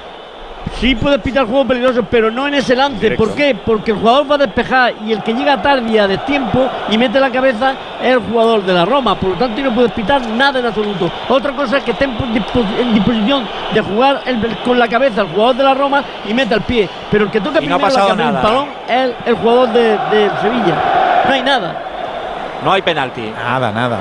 Sí 0.76 0.96
puedes 0.96 1.20
pitar 1.22 1.46
juego 1.46 1.66
peligroso, 1.66 2.04
pero 2.10 2.30
no 2.30 2.48
en 2.48 2.54
ese 2.56 2.76
lance. 2.76 3.00
Directo. 3.00 3.26
¿Por 3.26 3.36
qué? 3.36 3.56
Porque 3.66 3.92
el 3.92 3.98
jugador 3.98 4.30
va 4.32 4.36
a 4.36 4.38
despejar 4.40 4.94
y 5.06 5.12
el 5.12 5.24
que 5.24 5.34
llega 5.34 5.62
tarde 5.62 5.90
y 5.92 5.98
a 5.98 6.08
destiempo 6.08 6.70
y 6.90 6.98
mete 6.98 7.20
la 7.20 7.30
cabeza 7.32 7.74
es 8.02 8.12
el 8.14 8.20
jugador 8.20 8.64
de 8.64 8.74
la 8.74 8.86
Roma. 8.86 9.16
Por 9.16 9.32
lo 9.32 9.36
tanto, 9.36 9.62
no 9.62 9.72
puedes 9.74 9.92
pitar 9.92 10.22
nada 10.28 10.60
en 10.60 10.66
absoluto. 10.68 11.10
Otra 11.30 11.54
cosa 11.54 11.78
es 11.78 11.84
que 11.84 11.92
esté 11.92 12.06
en 12.06 12.16
dispo- 12.34 12.66
en 12.80 12.94
disposición 12.94 13.48
de 13.74 13.82
jugar 13.82 14.22
el- 14.26 14.58
con 14.64 14.78
la 14.78 14.88
cabeza 14.88 15.22
el 15.22 15.28
jugador 15.30 15.56
de 15.56 15.64
la 15.64 15.74
Roma 15.74 16.04
y 16.28 16.34
mete 16.34 16.54
el 16.54 16.62
pie. 16.62 16.88
Pero 17.10 17.26
el 17.26 17.32
que 17.32 17.42
toca 17.42 17.60
Y 17.62 17.68
no 17.68 17.76
ha 17.76 17.78
primero 17.80 17.96
la 17.96 18.00
cabeza 18.08 18.24
del 18.24 18.34
nada. 18.34 18.42
balón 18.50 18.68
es 18.88 18.96
el, 19.02 19.16
el 19.26 19.36
jugador 19.36 19.70
de, 19.74 19.82
de 19.90 20.32
Sevilla. 20.42 20.76
No 21.28 21.34
hay 21.34 21.42
nada. 21.42 21.76
no 22.64 22.72
hay 22.72 22.82
penalti. 22.82 23.22
Nada, 23.36 23.72
nada. 23.72 23.98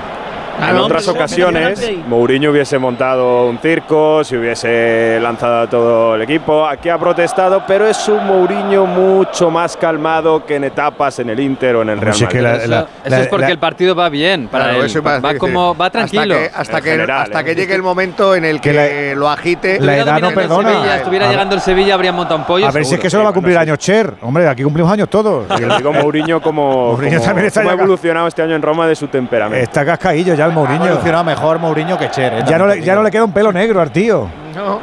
En 0.59 0.77
otras 0.77 1.07
hombre, 1.07 1.23
ocasiones. 1.25 1.91
Mourinho 2.09 2.51
hubiese 2.51 2.79
montado 2.79 3.47
un 3.47 3.59
circo, 3.59 4.25
se 4.25 4.39
hubiese 4.39 5.19
lanzado 5.21 5.61
a 5.63 5.67
todo 5.69 6.15
el 6.15 6.23
equipo. 6.23 6.67
Aquí 6.67 6.89
ha 6.89 6.99
protestado, 6.99 7.63
pero 7.67 7.87
es 7.87 8.09
un 8.09 8.27
Mourinho 8.27 8.87
mucho 8.87 9.51
más 9.51 9.77
calmado 9.77 10.45
que 10.47 10.57
en 10.57 10.65
etapas 10.65 11.19
en 11.19 11.31
el 11.31 11.41
Inter 11.41 11.77
o 11.77 11.83
en 11.83 11.91
el 11.91 11.99
Real 12.01 12.13
Pues 12.13 12.23
es 12.23 12.29
que 12.29 12.43
Madrid. 12.43 12.43
la- 12.43 12.57
Eso, 12.57 12.69
la- 12.71 12.87
eso 13.17 13.23
es 13.23 13.29
porque 13.29 13.47
la- 13.47 13.53
el 13.53 13.59
partido 13.59 13.95
va 13.95 14.09
bien 14.09 14.49
para 14.49 14.65
Claro, 14.65 14.81
él. 14.81 14.87
eso 14.87 15.03
Va, 15.03 15.35
como 15.39 15.77
va 15.77 15.91
tranquilo. 15.91 16.35
Hasta 16.35 16.49
que, 16.51 16.51
hasta 16.61 16.79
En 16.79 16.85
que, 16.85 16.91
general, 16.91 17.23
hasta 17.23 17.41
¿eh? 17.41 17.45
que 17.45 17.55
llegue 17.55 17.75
el 17.75 17.83
momento 17.83 18.35
en 18.35 18.45
el 18.45 18.61
que, 18.61 18.71
Que 18.73 19.09
la- 19.15 19.15
lo 19.21 19.29
agite. 19.29 19.81
la 19.81 19.97
edad 19.97 20.21
no 20.21 20.31
perdona. 20.31 20.73
Sevilla, 20.73 20.97
estuviera 20.97 21.29
A- 21.29 21.31
llegando 21.31 21.55
el 21.55 21.61
Sevilla, 21.61 21.95
habrían 21.95 22.15
montado 22.15 22.41
un 22.41 22.47
pollo. 22.47 22.67
A 22.67 22.71
ver 22.71 22.85
si 22.85 22.95
es 22.95 23.01
que 23.01 23.11
solo 23.11 23.25
va 23.25 23.31
a 23.31 23.33
sí, 23.33 23.35
cumplir 23.35 23.55
bueno, 23.57 23.71
años 23.73 23.79
Cher. 23.79 24.15
Hombre, 24.23 24.49
aquí 24.49 24.63
cumplimos 24.63 24.91
años 24.93 25.09
todos. 25.11 25.47
Y 25.61 25.63
lo 25.65 25.77
digo 25.77 25.93
Mourinho 25.93 26.41
como, 26.41 26.93
Mourinho 26.93 27.19
como- 27.19 27.25
también 27.27 27.47
está 27.47 27.61
cómo 27.61 27.71
ha 27.71 27.77
ya- 27.77 27.83
evolucionado 27.83 28.27
este 28.29 28.43
año 28.43 28.55
en 28.57 28.63
Roma 28.63 28.87
de 28.87 28.97
su 28.97 29.09
temperamento. 29.09 29.63
Está 29.63 29.85
cascaillo 29.85 30.35
ya 30.35 30.46
el 30.47 30.53
Ha 30.53 30.55
Mourinho. 30.55 30.85
evolucionado 30.87 31.25
mejor 31.25 31.59
Mourinho 31.59 31.99
que 31.99 32.11
Cher. 32.11 32.33
eh, 32.35 32.45
Ya 32.47 32.59
no, 32.59 32.67
le, 32.67 32.81
ya 32.83 32.95
no 32.95 33.03
queda 33.11 33.25
un 33.25 33.33
pelo 33.33 33.53
negro 33.53 33.81
al 33.81 33.91
tío. 33.91 34.29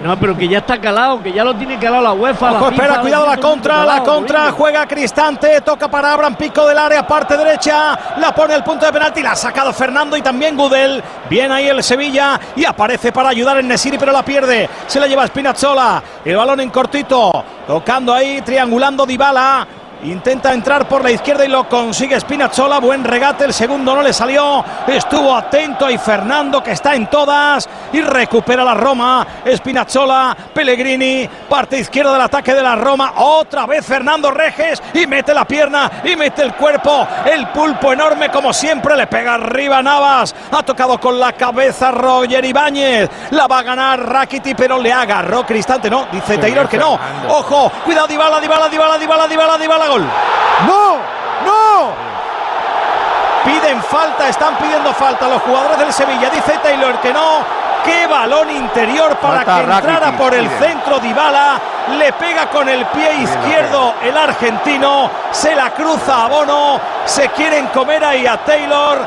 No, 0.03 0.19
pero 0.19 0.37
que 0.37 0.47
ya 0.47 0.59
está 0.59 0.79
calado, 0.79 1.23
que 1.23 1.31
ya 1.33 1.43
lo 1.43 1.55
tiene 1.55 1.79
calado 1.79 2.03
la 2.03 2.13
UEFA. 2.13 2.51
la 2.51 2.59
FIFA, 2.59 2.69
espera, 2.75 3.01
cuidado 3.01 3.25
la 3.25 3.33
el 3.33 3.39
contra, 3.39 3.83
la 3.85 4.03
contra, 4.03 4.39
Mourinho. 4.41 4.57
juega 4.57 4.85
Cristante, 4.87 5.61
toca 5.61 5.87
para 5.87 6.13
Abraham, 6.13 6.35
pico 6.35 6.67
del 6.67 6.77
área, 6.77 7.07
parte 7.07 7.35
derecha, 7.35 7.97
la 8.19 8.35
pone 8.35 8.53
al 8.53 8.63
punto 8.63 8.85
de 8.85 8.93
penalti, 8.93 9.23
la 9.23 9.31
ha 9.31 9.35
sacado 9.35 9.73
Fernando 9.73 10.15
y 10.15 10.21
también 10.21 10.55
Gudel. 10.55 11.01
Bien 11.27 11.51
ahí 11.51 11.67
el 11.69 11.81
Sevilla 11.81 12.39
y 12.55 12.65
aparece 12.65 13.11
para 13.11 13.29
ayudar 13.29 13.57
en 13.57 13.67
Nesiri, 13.67 13.97
pero 13.97 14.11
la 14.11 14.21
pierde. 14.23 14.69
Se 14.85 14.99
la 14.99 15.07
lleva 15.07 15.25
Spinazzola, 15.25 16.03
el 16.23 16.35
balón 16.35 16.59
en 16.59 16.69
cortito, 16.69 17.43
tocando 17.65 18.13
ahí, 18.13 18.43
triangulando 18.43 19.07
Dybala. 19.07 19.67
Intenta 20.03 20.53
entrar 20.53 20.85
por 20.85 21.01
la 21.01 21.11
izquierda 21.11 21.45
y 21.45 21.47
lo 21.47 21.69
consigue 21.69 22.19
Spinazzola. 22.19 22.79
Buen 22.79 23.05
regate, 23.05 23.45
el 23.45 23.53
segundo 23.53 23.95
no 23.95 24.01
le 24.01 24.11
salió. 24.11 24.63
Estuvo 24.85 25.33
atento 25.33 25.85
ahí 25.85 25.97
Fernando 25.97 26.61
que 26.61 26.71
está 26.71 26.93
en 26.93 27.07
todas 27.07 27.69
y 27.93 28.01
recupera 28.01 28.65
la 28.65 28.73
Roma. 28.73 29.25
Spinazzola, 29.49 30.35
Pellegrini, 30.53 31.29
parte 31.47 31.79
izquierda 31.79 32.11
del 32.11 32.21
ataque 32.21 32.53
de 32.53 32.61
la 32.61 32.75
Roma. 32.75 33.13
Otra 33.15 33.65
vez 33.65 33.85
Fernando 33.85 34.29
Reges 34.29 34.83
y 34.93 35.07
mete 35.07 35.33
la 35.33 35.45
pierna 35.45 35.89
y 36.03 36.17
mete 36.17 36.41
el 36.41 36.53
cuerpo. 36.53 37.07
El 37.25 37.47
pulpo 37.47 37.93
enorme 37.93 38.29
como 38.29 38.51
siempre 38.51 38.97
le 38.97 39.07
pega 39.07 39.35
arriba 39.35 39.81
Navas. 39.81 40.35
Ha 40.51 40.63
tocado 40.63 40.99
con 40.99 41.17
la 41.17 41.31
cabeza 41.31 41.91
Roger 41.91 42.43
Ibáñez. 42.43 43.09
La 43.31 43.47
va 43.47 43.59
a 43.59 43.63
ganar 43.63 44.05
Rakiti 44.05 44.53
pero 44.53 44.77
le 44.79 44.91
agarró 44.91 45.45
Cristante. 45.45 45.89
No, 45.89 46.07
dice 46.11 46.37
Taylor 46.37 46.67
que 46.67 46.77
no. 46.77 46.99
Ojo, 47.29 47.71
cuidado 47.85 48.07
Dybala, 48.07 48.41
Dybala, 48.41 48.67
Dybala, 48.67 48.97
Dybala, 48.97 49.27
Dybala, 49.27 49.57
Dybala, 49.57 49.92
gol. 49.93 50.05
¡No! 50.67 50.95
¡No! 51.45 51.91
Piden 53.45 53.81
falta, 53.83 54.27
están 54.27 54.55
pidiendo 54.55 54.93
falta 54.93 55.27
los 55.27 55.41
jugadores 55.41 55.77
del 55.77 55.93
Sevilla. 55.93 56.29
Dice 56.29 56.57
Taylor 56.63 56.99
que 56.99 57.13
no. 57.13 57.63
Qué 57.83 58.07
balón 58.07 58.49
interior 58.49 59.17
para 59.17 59.43
Falta 59.43 59.55
que 59.55 59.59
entrara 59.59 59.99
Rakitic, 59.99 60.17
por 60.17 60.33
el 60.33 60.49
centro 60.49 60.99
Dybala. 60.99 61.59
Le 61.97 62.13
pega 62.13 62.49
con 62.49 62.69
el 62.69 62.85
pie 62.85 63.15
izquierdo 63.15 63.95
el 64.01 64.17
argentino. 64.17 65.09
Se 65.31 65.53
la 65.53 65.71
cruza 65.71 66.25
a 66.25 66.27
Bono. 66.29 66.79
Se 67.05 67.29
quieren 67.29 67.67
comer 67.67 68.05
ahí 68.05 68.25
a 68.25 68.37
Taylor. 68.37 68.99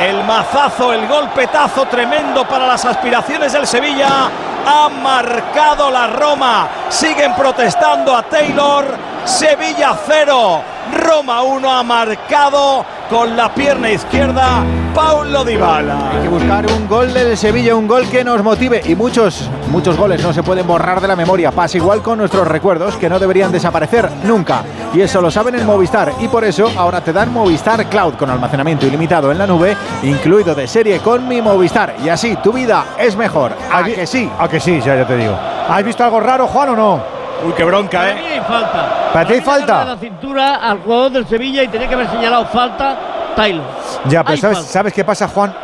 El 0.00 0.24
mazazo, 0.24 0.94
el 0.94 1.06
golpetazo 1.06 1.84
tremendo 1.86 2.46
para 2.46 2.66
las 2.66 2.84
aspiraciones 2.86 3.52
del 3.52 3.66
Sevilla. 3.66 4.30
Ha 4.66 4.88
marcado 4.88 5.90
la 5.90 6.08
Roma. 6.08 6.68
Siguen 6.88 7.34
protestando 7.34 8.16
a 8.16 8.22
Taylor. 8.24 8.84
Sevilla 9.24 9.96
0. 10.06 10.62
Roma 10.92 11.42
1 11.42 11.70
ha 11.70 11.82
marcado 11.82 12.84
con 13.08 13.36
la 13.36 13.52
pierna 13.54 13.90
izquierda 13.90 14.64
Paulo 14.96 15.44
Dybala. 15.44 16.12
Hay 16.12 16.22
que 16.22 16.28
buscar 16.28 16.66
un 16.72 16.88
gol 16.88 17.12
del 17.12 17.36
Sevilla, 17.36 17.74
un 17.74 17.86
gol 17.86 18.08
que 18.08 18.24
nos 18.24 18.42
motive 18.42 18.80
y 18.82 18.94
muchos, 18.94 19.50
muchos 19.68 19.94
goles 19.94 20.22
no 20.22 20.32
se 20.32 20.42
pueden 20.42 20.66
borrar 20.66 21.02
de 21.02 21.08
la 21.08 21.14
memoria. 21.14 21.50
Pasa 21.50 21.76
igual 21.76 22.00
con 22.00 22.16
nuestros 22.16 22.48
recuerdos 22.48 22.96
que 22.96 23.10
no 23.10 23.18
deberían 23.18 23.52
desaparecer 23.52 24.08
nunca. 24.24 24.62
Y 24.94 25.02
eso 25.02 25.20
lo 25.20 25.30
saben 25.30 25.54
en 25.56 25.66
Movistar 25.66 26.14
y 26.18 26.28
por 26.28 26.44
eso 26.44 26.70
ahora 26.78 27.02
te 27.02 27.12
dan 27.12 27.30
Movistar 27.30 27.84
Cloud 27.90 28.14
con 28.14 28.30
almacenamiento 28.30 28.86
ilimitado 28.86 29.30
en 29.30 29.36
la 29.36 29.46
nube, 29.46 29.76
incluido 30.02 30.54
de 30.54 30.66
serie 30.66 31.00
con 31.00 31.28
mi 31.28 31.42
Movistar. 31.42 31.96
Y 32.02 32.08
así 32.08 32.36
tu 32.36 32.54
vida 32.54 32.94
es 32.98 33.16
mejor. 33.16 33.52
¿A 33.70 33.84
que 33.84 34.06
sí? 34.06 34.30
A 34.38 34.48
que 34.48 34.55
sí, 34.60 34.80
ya, 34.80 34.96
ya 34.96 35.06
te 35.06 35.16
digo. 35.16 35.36
¿Has 35.68 35.82
visto 35.84 36.04
algo 36.04 36.20
raro, 36.20 36.46
Juan, 36.46 36.70
o 36.70 36.76
no? 36.76 37.00
Uy, 37.44 37.52
qué 37.54 37.64
bronca, 37.64 37.98
Para 38.00 38.14
mí 38.14 38.20
hay 38.26 38.40
falta. 38.40 39.10
¿Para 39.12 39.26
ti 39.26 39.34
hay 39.34 39.40
falta? 39.40 39.84
la 39.84 39.96
cintura 39.96 40.54
al 40.56 40.78
jugador 40.80 41.12
del 41.12 41.26
Sevilla 41.26 41.62
y 41.62 41.68
tenía 41.68 41.88
que 41.88 41.94
haber 41.94 42.10
señalado 42.10 42.46
falta 42.46 42.96
Taylor. 43.34 43.64
Ya, 44.06 44.24
pero 44.24 44.38
¿sabes. 44.38 44.58
¿sabes 44.60 44.92
qué 44.92 45.04
pasa, 45.04 45.28
Juan? 45.28 45.54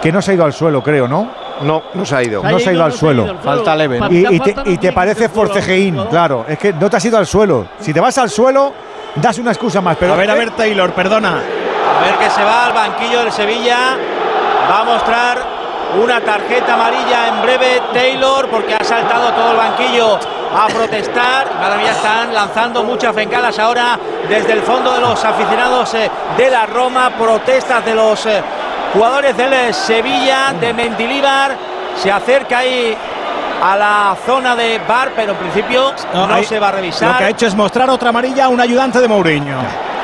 Que 0.00 0.12
no 0.12 0.22
se 0.22 0.30
ha 0.30 0.34
ido 0.34 0.44
al 0.44 0.52
suelo, 0.52 0.82
creo, 0.82 1.08
¿no? 1.08 1.28
No, 1.62 1.82
no 1.94 2.04
se 2.04 2.14
ha 2.14 2.22
ido. 2.22 2.42
No 2.42 2.58
se 2.58 2.70
ha 2.70 2.72
ido 2.72 2.84
al 2.84 2.92
suelo. 2.92 3.36
Falta 3.42 3.74
leve. 3.74 3.98
¿no? 3.98 4.10
Y, 4.12 4.26
y 4.36 4.40
te, 4.40 4.54
y 4.66 4.76
te 4.78 4.92
parece 4.92 5.28
forcejeín, 5.28 5.96
claro. 6.10 6.44
Es 6.46 6.58
que 6.58 6.72
no 6.72 6.88
te 6.90 6.96
has 6.96 7.04
ido 7.04 7.18
al 7.18 7.26
suelo. 7.26 7.66
Si 7.80 7.92
te 7.92 8.00
vas 8.00 8.16
al 8.18 8.30
suelo, 8.30 8.72
das 9.16 9.38
una 9.38 9.50
excusa 9.52 9.80
más. 9.80 9.96
Pero 9.98 10.12
a 10.12 10.16
ver, 10.16 10.30
a 10.30 10.34
ver, 10.34 10.50
Taylor, 10.50 10.92
perdona. 10.92 11.30
A 11.30 12.04
ver 12.04 12.14
que 12.18 12.30
se 12.30 12.44
va 12.44 12.66
al 12.66 12.72
banquillo 12.72 13.20
del 13.20 13.32
Sevilla. 13.32 13.96
Va 14.70 14.80
a 14.80 14.84
mostrar 14.84 15.55
una 16.02 16.20
tarjeta 16.20 16.74
amarilla 16.74 17.28
en 17.28 17.42
breve 17.42 17.82
Taylor 17.92 18.48
porque 18.48 18.74
ha 18.74 18.84
saltado 18.84 19.32
todo 19.32 19.52
el 19.52 19.56
banquillo 19.56 20.18
a 20.54 20.66
protestar. 20.68 21.54
Madre 21.54 21.78
mía, 21.78 21.92
están 21.92 22.34
lanzando 22.34 22.84
muchas 22.84 23.14
bengalas 23.14 23.58
ahora 23.58 23.98
desde 24.28 24.52
el 24.52 24.62
fondo 24.62 24.92
de 24.92 25.00
los 25.00 25.24
aficionados 25.24 25.94
eh, 25.94 26.10
de 26.36 26.50
la 26.50 26.66
Roma. 26.66 27.10
Protestas 27.18 27.84
de 27.84 27.94
los 27.94 28.26
eh, 28.26 28.42
jugadores 28.92 29.36
del 29.36 29.52
eh, 29.52 29.72
Sevilla, 29.72 30.54
de 30.60 30.72
Mendilíbar. 30.72 31.56
Se 31.96 32.10
acerca 32.10 32.58
ahí 32.58 32.96
a 33.62 33.76
la 33.76 34.16
zona 34.26 34.54
de 34.54 34.78
bar, 34.86 35.12
pero 35.16 35.32
en 35.32 35.38
principio 35.38 35.94
no, 36.12 36.42
se 36.42 36.58
va 36.58 36.68
a 36.68 36.72
revisar. 36.72 37.12
Lo 37.12 37.18
que 37.18 37.24
ha 37.24 37.30
hecho 37.30 37.46
es 37.46 37.54
mostrar 37.54 37.88
otra 37.88 38.10
amarilla 38.10 38.44
a 38.44 38.48
un 38.48 38.60
ayudante 38.60 39.00
de 39.00 39.08
Mourinho. 39.08 39.56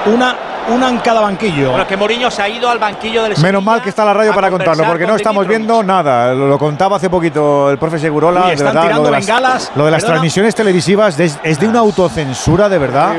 Una, 0.07 0.35
una 0.71 0.89
en 0.89 0.99
cada 0.99 1.21
banquillo. 1.21 1.71
Bueno, 1.71 1.87
que 1.87 1.97
Mourinho 1.97 2.31
se 2.31 2.43
ha 2.43 2.49
ido 2.49 2.69
al 2.69 2.79
banquillo 2.79 3.23
del 3.25 3.37
Menos 3.39 3.63
mal 3.63 3.83
que 3.83 3.89
está 3.89 4.05
la 4.05 4.15
radio 4.15 4.35
para 4.35 4.51
contarlo, 4.51 4.85
porque 4.85 5.07
no 5.07 5.17
estamos 5.17 5.47
viendo 5.47 5.83
nada. 5.83 6.33
Lo, 6.35 6.47
lo 6.49 6.59
contaba 6.59 6.97
hace 6.97 7.11
poquito 7.11 7.71
el 7.71 7.79
profe 7.79 7.99
Segurola. 7.99 8.43
Uy, 8.43 8.47
de 8.49 8.53
están 8.55 8.67
verdad, 8.69 8.81
lo 8.83 8.87
tirando 8.89 9.05
de 9.05 9.11
las, 9.11 9.27
bengalas. 9.27 9.73
lo 9.75 9.85
de 9.85 9.91
las 9.91 10.01
Perdona. 10.03 10.13
transmisiones 10.15 10.55
televisivas 10.55 11.19
es, 11.21 11.39
es 11.43 11.59
de 11.59 11.67
una 11.69 11.81
autocensura, 11.81 12.69
de 12.69 12.79
verdad. 12.79 13.15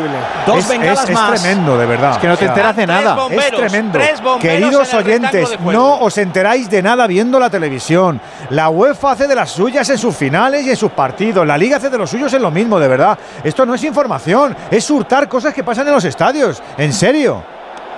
Dos 0.45 0.57
es, 0.59 0.67
bengalas 0.69 1.03
es- 1.03 1.09
es 1.09 1.15
más. 1.15 1.41
tremendo, 1.41 1.77
de 1.77 1.85
verdad. 1.85 2.11
Es 2.13 2.17
que 2.19 2.27
no 2.27 2.37
te 2.37 2.45
O 2.45 2.47
sea, 2.47 2.53
enteras 2.55 2.75
de 2.75 2.87
nada. 2.87 3.15
bomberos, 3.15 3.45
es 3.45 3.55
tremendo. 3.71 3.99
tres 3.99 4.21
bomberos 4.21 4.41
Queridos 4.41 4.93
oyentes, 4.93 5.59
no 5.65 5.99
os 5.99 6.17
enteráis 6.17 6.69
de 6.69 6.81
nada 6.81 7.07
viendo 7.07 7.39
la 7.39 7.49
televisión. 7.49 8.19
La 8.49 8.69
UEFA 8.69 9.11
hace 9.11 9.27
de 9.27 9.35
las 9.35 9.51
suyas 9.51 9.89
en 9.89 9.97
sus 9.97 10.15
finales 10.15 10.65
y 10.65 10.69
en 10.71 10.75
sus 10.77 10.91
partidos. 10.91 11.45
La 11.45 11.57
Liga 11.57 11.77
hace 11.77 11.89
de 11.89 11.97
los 11.97 12.09
suyos 12.09 12.33
en 12.33 12.41
lo 12.41 12.51
mismo, 12.51 12.79
de 12.79 12.87
verdad. 12.87 13.17
Esto 13.43 13.65
no 13.65 13.73
es 13.75 13.83
información, 13.83 14.55
es 14.71 14.89
hurtar 14.89 15.27
cosas 15.27 15.53
que 15.53 15.63
pasan 15.63 15.87
en 15.87 15.93
los 15.93 16.05
estadios. 16.05 16.61
En 16.77 16.93
serio. 16.93 17.32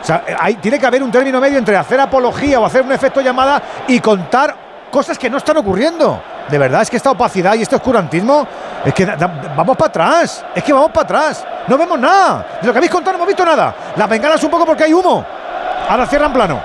O 0.05 0.07
sea, 0.07 0.23
hay- 0.39 0.53
tiene 0.57 0.77
que 0.77 0.85
haber 0.85 1.01
un 1.01 1.09
término 1.09 1.41
medio 1.41 1.57
entre 1.57 1.75
hacer 1.75 1.99
apología 1.99 2.59
o 2.59 2.65
hacer 2.65 2.83
un 2.83 2.91
efecto 2.91 3.21
llamada 3.21 3.59
y 3.87 3.99
contar 3.99 4.55
cosas 4.91 5.17
que 5.17 5.31
no 5.31 5.37
están 5.37 5.57
ocurriendo. 5.57 6.21
De 6.47 6.59
verdad, 6.59 6.83
es 6.83 6.91
que 6.91 6.97
esta 6.97 7.09
opacidad 7.09 7.55
y 7.55 7.63
este 7.63 7.75
oscurantismo, 7.75 8.47
es 8.85 8.93
que 8.93 9.03
da- 9.03 9.15
da- 9.15 9.53
vamos 9.57 9.75
para 9.75 9.89
atrás. 9.89 10.45
Es 10.53 10.63
que 10.63 10.71
vamos 10.71 10.91
para 10.91 11.05
atrás. 11.05 11.43
No 11.65 11.75
vemos 11.75 11.97
nada. 11.99 12.45
De 12.61 12.67
lo 12.67 12.71
que 12.71 12.77
habéis 12.77 12.91
contado 12.91 13.13
no 13.13 13.23
hemos 13.23 13.27
visto 13.29 13.43
nada. 13.43 13.73
Las 13.95 14.07
bengalas 14.07 14.43
un 14.43 14.51
poco 14.51 14.63
porque 14.63 14.83
hay 14.83 14.93
humo. 14.93 15.25
Ahora 15.89 16.05
cierran 16.05 16.31
plano. 16.31 16.61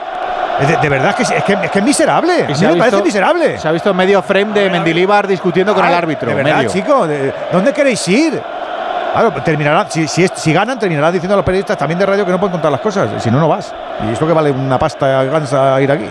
De, 0.61 0.77
de 0.77 0.89
verdad 0.91 1.15
que 1.15 1.23
es, 1.23 1.31
es 1.31 1.43
que 1.43 1.55
es 1.55 1.71
que 1.71 1.79
es 1.79 1.85
miserable. 1.85 2.45
A 2.45 2.47
mí 2.49 2.55
me 2.61 2.69
parece 2.77 2.97
visto- 2.97 3.05
miserable. 3.05 3.59
Se 3.59 3.67
ha 3.67 3.73
visto 3.73 3.95
medio 3.95 4.23
frame 4.23 4.53
de 4.53 4.69
Mendilíbar 4.69 5.27
discutiendo 5.27 5.75
con 5.75 5.83
el 5.87 5.95
árbitro. 5.95 6.29
De 6.29 6.35
verdad, 6.35 6.57
medio. 6.59 6.71
chico, 6.71 7.07
de- 7.07 7.33
¿dónde 7.51 7.73
queréis 7.73 8.07
ir? 8.09 8.39
Claro, 9.13 9.33
terminará, 9.43 9.91
si, 9.91 10.07
si, 10.07 10.25
es- 10.25 10.33
si 10.37 10.53
ganan, 10.53 10.79
terminará 10.79 11.11
diciendo 11.11 11.35
a 11.35 11.37
los 11.39 11.45
periodistas 11.45 11.77
también 11.77 11.99
de 11.99 12.07
radio 12.07 12.25
que 12.25 12.31
no 12.31 12.39
pueden 12.39 12.53
contar 12.53 12.71
las 12.71 12.81
cosas. 12.81 13.23
Si 13.23 13.31
no, 13.31 13.41
no 13.41 13.49
vas. 13.49 13.75
Y 14.09 14.13
eso 14.13 14.27
que 14.27 14.33
vale 14.33 14.51
una 14.51 14.79
pasta 14.79 15.25
gansa 15.25 15.81
ir 15.81 15.91
aquí. 15.91 16.07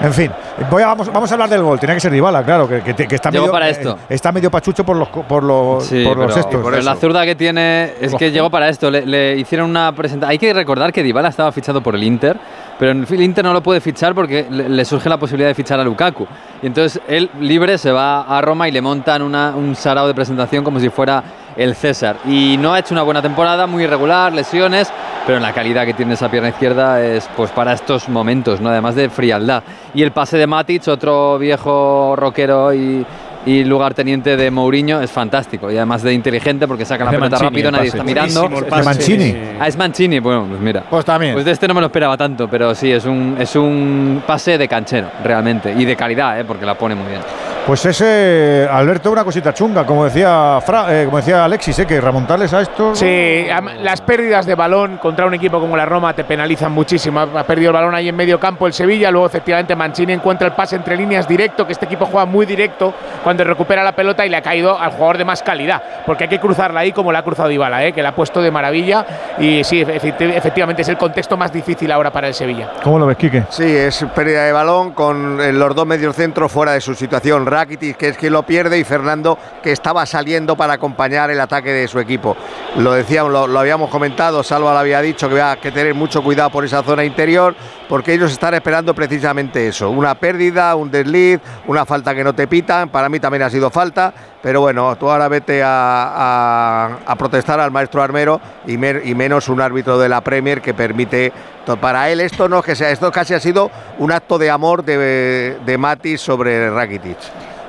En 0.00 0.12
fin, 0.12 0.30
voy 0.70 0.82
a, 0.82 0.88
vamos, 0.88 1.10
vamos 1.12 1.30
a 1.30 1.34
hablar 1.34 1.48
del 1.48 1.62
gol. 1.62 1.78
Tenía 1.78 1.94
que 1.94 2.00
ser 2.00 2.10
Dybala, 2.10 2.42
claro, 2.42 2.68
que, 2.68 2.82
que- 2.82 3.06
que 3.06 3.14
está, 3.14 3.30
Llegó 3.30 3.44
medio, 3.44 3.52
para 3.52 3.68
eh, 3.68 3.70
esto. 3.70 3.96
está 4.08 4.32
medio 4.32 4.50
pachucho 4.50 4.84
por 4.84 4.96
los, 4.96 5.08
co- 5.08 5.22
por 5.22 5.42
los, 5.44 5.86
Sí, 5.86 6.04
por 6.04 6.16
los 6.16 6.26
pero, 6.26 6.40
estos. 6.40 6.64
pero 6.64 6.82
la 6.82 6.96
zurda 6.96 7.24
que 7.24 7.36
tiene 7.36 7.94
es 8.00 8.12
que 8.16 8.30
llegó 8.32 8.50
para 8.50 8.68
esto. 8.68 8.90
Le, 8.90 9.06
le 9.06 9.36
hicieron 9.36 9.70
una 9.70 9.92
presentación. 9.92 10.30
Hay 10.30 10.38
que 10.38 10.52
recordar 10.52 10.92
que 10.92 11.02
Dybala 11.02 11.28
estaba 11.28 11.52
fichado 11.52 11.80
por 11.80 11.94
el 11.94 12.02
Inter, 12.02 12.36
pero 12.78 12.92
el 12.92 13.22
Inter 13.22 13.44
no 13.44 13.52
lo 13.52 13.62
puede 13.62 13.80
fichar 13.80 14.14
porque 14.14 14.46
le, 14.50 14.84
surge 14.84 15.08
la 15.08 15.18
posibilidad 15.18 15.48
de 15.48 15.54
fichar 15.54 15.78
a 15.80 15.84
Lukaku. 15.84 16.26
Y 16.62 16.66
entonces 16.66 17.00
él 17.08 17.30
libre 17.40 17.78
se 17.78 17.92
va 17.92 18.22
a 18.22 18.40
Roma 18.40 18.68
y 18.68 18.72
le 18.72 18.80
montan 18.80 19.22
un 19.22 19.76
sarao 19.76 20.06
de 20.06 20.14
presentación 20.14 20.64
como 20.64 20.80
si 20.80 20.88
fuera 20.88 21.22
el 21.56 21.74
César. 21.74 22.16
Y 22.24 22.56
no 22.56 22.72
ha 22.72 22.78
hecho 22.78 22.94
una 22.94 23.02
buena 23.02 23.22
temporada, 23.22 23.66
muy 23.66 23.84
irregular, 23.84 24.32
lesiones, 24.32 24.92
pero 25.26 25.38
la 25.40 25.52
calidad 25.52 25.86
que 25.86 25.94
tiene 25.94 26.14
esa 26.14 26.30
pierna 26.30 26.48
izquierda 26.48 27.02
es 27.02 27.28
pues 27.36 27.50
para 27.50 27.72
estos 27.72 28.08
momentos, 28.08 28.60
¿no? 28.60 28.70
además 28.70 28.94
de 28.94 29.08
frialdad. 29.08 29.62
Y 29.94 30.02
el 30.02 30.12
pase 30.12 30.36
de 30.36 30.46
Matic, 30.46 30.88
otro 30.88 31.38
viejo 31.38 32.14
rockero 32.16 32.74
y, 32.74 33.06
y 33.46 33.64
lugarteniente 33.64 34.36
de 34.36 34.50
Mourinho, 34.50 35.00
es 35.00 35.10
fantástico. 35.10 35.70
Y 35.70 35.76
además 35.76 36.02
de 36.02 36.12
inteligente 36.12 36.66
porque 36.66 36.84
saca 36.84 37.04
la 37.04 37.10
pelota 37.10 37.30
Mancini, 37.30 37.48
rápido, 37.48 37.70
nadie 37.70 37.88
está 37.88 38.04
mirando. 38.04 38.48
¿De 38.48 38.82
Mancini? 38.82 39.34
Ah, 39.60 39.68
es 39.68 39.76
Mancini, 39.76 40.18
bueno, 40.18 40.46
pues 40.48 40.60
mira. 40.60 40.84
Pues 40.88 41.04
también. 41.04 41.34
Pues 41.34 41.44
de 41.44 41.52
este 41.52 41.68
no 41.68 41.74
me 41.74 41.80
lo 41.80 41.86
esperaba 41.86 42.16
tanto, 42.16 42.48
pero 42.48 42.74
sí, 42.74 42.90
es 42.90 43.04
un, 43.04 43.36
es 43.38 43.54
un 43.56 44.22
pase 44.26 44.58
de 44.58 44.68
canchero, 44.68 45.08
realmente. 45.22 45.74
Y 45.76 45.84
de 45.84 45.96
calidad, 45.96 46.40
¿eh? 46.40 46.44
porque 46.44 46.64
la 46.64 46.74
pone 46.76 46.94
muy 46.94 47.08
bien. 47.08 47.20
Pues 47.66 47.82
ese, 47.86 48.68
Alberto, 48.70 49.10
una 49.10 49.24
cosita 49.24 49.54
chunga, 49.54 49.86
como 49.86 50.04
decía, 50.04 50.58
Fra- 50.60 50.84
eh, 51.00 51.06
como 51.06 51.16
decía 51.16 51.46
Alexis, 51.46 51.78
eh, 51.78 51.86
que 51.86 51.98
remontarles 51.98 52.52
a 52.52 52.60
esto. 52.60 52.94
Sí, 52.94 53.46
las 53.80 54.02
pérdidas 54.02 54.44
de 54.44 54.54
balón 54.54 54.98
contra 54.98 55.24
un 55.24 55.32
equipo 55.32 55.58
como 55.58 55.74
la 55.74 55.86
Roma 55.86 56.12
te 56.12 56.24
penalizan 56.24 56.72
muchísimo. 56.72 57.20
Ha 57.20 57.42
perdido 57.44 57.70
el 57.70 57.74
balón 57.74 57.94
ahí 57.94 58.10
en 58.10 58.16
medio 58.16 58.38
campo 58.38 58.66
el 58.66 58.74
Sevilla, 58.74 59.10
luego 59.10 59.26
efectivamente 59.26 59.74
Mancini 59.74 60.12
encuentra 60.12 60.46
el 60.48 60.52
pase 60.52 60.76
entre 60.76 60.94
líneas 60.94 61.26
directo, 61.26 61.66
que 61.66 61.72
este 61.72 61.86
equipo 61.86 62.04
juega 62.04 62.26
muy 62.26 62.44
directo 62.44 62.92
cuando 63.22 63.42
recupera 63.44 63.82
la 63.82 63.92
pelota 63.92 64.26
y 64.26 64.28
le 64.28 64.36
ha 64.36 64.42
caído 64.42 64.78
al 64.78 64.90
jugador 64.90 65.16
de 65.16 65.24
más 65.24 65.42
calidad, 65.42 65.82
porque 66.04 66.24
hay 66.24 66.28
que 66.30 66.40
cruzarla 66.40 66.80
ahí 66.80 66.92
como 66.92 67.12
la 67.12 67.20
ha 67.20 67.22
cruzado 67.24 67.48
Dybala, 67.48 67.82
¿eh? 67.86 67.94
que 67.94 68.02
la 68.02 68.10
ha 68.10 68.14
puesto 68.14 68.42
de 68.42 68.50
maravilla 68.50 69.06
y 69.38 69.64
sí, 69.64 69.82
efecti- 69.82 70.34
efectivamente 70.36 70.82
es 70.82 70.88
el 70.90 70.98
contexto 70.98 71.38
más 71.38 71.50
difícil 71.50 71.90
ahora 71.90 72.10
para 72.10 72.28
el 72.28 72.34
Sevilla. 72.34 72.72
¿Cómo 72.82 72.98
lo 72.98 73.06
ves, 73.06 73.16
Quique? 73.16 73.44
Sí, 73.48 73.64
es 73.64 74.04
pérdida 74.14 74.44
de 74.44 74.52
balón 74.52 74.90
con 74.92 75.40
eh, 75.40 75.50
los 75.50 75.74
dos 75.74 75.86
mediocentros 75.86 76.52
fuera 76.52 76.72
de 76.72 76.82
su 76.82 76.94
situación. 76.94 77.46
Rakitic, 77.54 77.96
que 77.96 78.08
es 78.08 78.16
quien 78.16 78.32
lo 78.32 78.42
pierde, 78.42 78.78
y 78.78 78.84
Fernando, 78.84 79.38
que 79.62 79.70
estaba 79.70 80.04
saliendo 80.06 80.56
para 80.56 80.74
acompañar 80.74 81.30
el 81.30 81.40
ataque 81.40 81.72
de 81.72 81.86
su 81.86 82.00
equipo. 82.00 82.36
lo 82.76 82.92
decíamos, 82.92 83.32
lo, 83.32 83.46
lo 83.46 83.60
habíamos 83.60 83.90
comentado, 83.90 84.42
Salva 84.42 84.72
lo 84.72 84.78
había 84.78 85.00
dicho 85.00 85.28
que 85.28 85.40
había 85.40 85.60
que 85.60 85.70
tener 85.70 85.94
mucho 85.94 86.22
cuidado 86.22 86.50
por 86.50 86.64
esa 86.64 86.82
zona 86.82 87.04
interior, 87.04 87.54
porque 87.88 88.14
ellos 88.14 88.32
están 88.32 88.54
esperando 88.54 88.94
precisamente 88.94 89.68
eso, 89.68 89.90
una 89.90 90.14
pérdida, 90.14 90.74
un 90.74 90.90
desliz, 90.90 91.38
una 91.66 91.84
falta 91.84 92.14
que 92.14 92.24
no 92.24 92.34
te 92.34 92.46
pitan, 92.46 92.88
para 92.88 93.08
mí 93.08 93.20
también 93.20 93.42
ha 93.42 93.50
sido 93.50 93.70
falta, 93.70 94.12
pero 94.42 94.60
bueno, 94.62 94.96
tú 94.96 95.10
ahora 95.10 95.28
vete 95.28 95.62
a, 95.62 95.68
a- 95.68 96.98
a 97.06 97.16
protestar 97.16 97.60
al 97.60 97.70
maestro 97.70 98.02
armero 98.02 98.40
y, 98.66 98.76
mer- 98.76 99.02
y 99.04 99.14
menos 99.14 99.48
un 99.48 99.60
árbitro 99.60 99.98
de 99.98 100.08
la 100.08 100.20
Premier 100.22 100.60
que 100.60 100.74
permite, 100.74 101.32
para 101.80 102.10
él 102.10 102.20
esto 102.20 102.48
no 102.48 102.58
es 102.60 102.64
que 102.64 102.74
sea, 102.76 102.90
esto 102.90 103.10
casi 103.12 103.34
ha 103.34 103.40
sido 103.40 103.70
un 103.98 104.12
acto 104.12 104.38
de 104.38 104.50
amor 104.50 104.84
de, 104.84 105.58
de 105.64 105.78
Matis 105.78 106.20
sobre 106.20 106.70
Rakitic. 106.70 107.18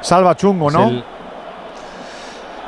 Salva 0.02 0.36
chungo, 0.36 0.70
¿no? 0.70 0.90
Sí, 0.90 1.04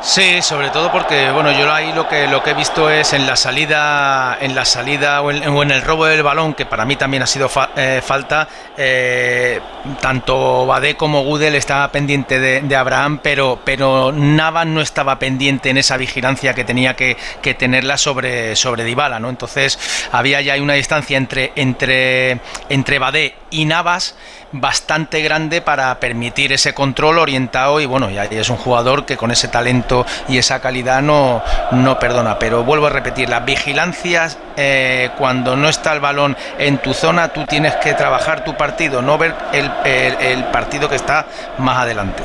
sobre 0.02 0.70
todo 0.70 0.92
porque 0.92 1.32
bueno, 1.32 1.52
yo 1.52 1.72
ahí 1.74 1.92
lo 1.92 2.08
que 2.08 2.28
lo 2.28 2.44
que 2.44 2.52
he 2.52 2.54
visto 2.54 2.90
es 2.90 3.14
en 3.14 3.26
la 3.26 3.36
salida, 3.36 4.38
en 4.40 4.54
la 4.56 4.64
salida 4.64 5.22
o 5.22 5.32
en, 5.32 5.48
o 5.50 5.64
en 5.64 5.72
el 5.72 5.82
robo 5.82 6.06
del 6.06 6.24
balón, 6.24 6.54
que 6.54 6.66
para 6.66 6.86
mí 6.86 6.96
también 6.96 7.24
ha 7.24 7.28
sido 7.28 7.50
fa- 7.50 7.70
eh, 7.76 8.02
falta. 8.06 8.48
eh, 8.78 9.60
tanto 10.02 10.66
Badé 10.66 10.96
como 10.96 11.24
Gudel 11.24 11.56
estaba 11.56 11.92
pendiente 11.92 12.40
de, 12.40 12.62
de 12.62 12.76
Abraham, 12.76 13.20
pero 13.24 13.60
pero 13.64 14.12
Navas 14.12 14.68
no 14.68 14.82
estaba 14.82 15.18
pendiente 15.18 15.70
en 15.70 15.78
esa 15.78 15.98
vigilancia 15.98 16.54
que 16.54 16.64
tenía 16.64 16.96
que, 16.96 17.18
que 17.42 17.54
tenerla 17.54 17.98
sobre 17.98 18.56
sobre 18.56 18.84
Dybala, 18.84 19.20
¿no? 19.20 19.30
Entonces 19.30 19.80
había 20.12 20.42
ya 20.42 20.56
una 20.62 20.74
distancia 20.74 21.18
entre 21.18 21.54
entre 21.56 22.40
entre 22.70 23.00
Badé 23.00 23.36
y 23.50 23.66
Navas 23.66 24.16
bastante 24.52 25.22
grande 25.22 25.62
para 25.62 26.00
permitir 26.00 26.54
ese 26.54 26.74
control 26.74 27.20
orientado 27.20 27.80
y 27.80 27.86
bueno, 27.86 28.10
ya 28.10 28.26
es 28.26 28.50
un 28.50 28.58
jugador 28.58 29.06
que 29.06 29.18
con 29.18 29.32
ese 29.32 29.48
talento 29.48 30.06
y 30.28 30.38
esa 30.38 30.60
calidad 30.62 31.02
no, 31.02 31.42
no 31.72 32.00
perdona. 32.00 32.40
Pero 32.40 32.64
vuelvo 32.64 32.88
a 32.88 32.90
repetir, 32.90 33.30
las 33.30 33.44
vigilancias 33.46 34.38
eh, 34.56 35.10
cuando 35.18 35.56
no 35.56 35.70
está 35.70 35.94
el 35.94 36.00
balón 36.00 36.36
en 36.58 36.78
tu 36.80 36.94
zona, 36.94 37.30
tú 37.30 37.46
tienes 37.46 37.76
que 37.76 37.94
trabajar 37.94 38.44
tu 38.44 38.56
partido, 38.56 39.02
no 39.02 39.18
ver 39.18 39.36
el, 39.54 39.70
el- 39.84 40.16
el 40.22 40.44
partido 40.46 40.88
que 40.90 40.96
está 40.96 41.26
más 41.58 41.78
adelante. 41.80 42.24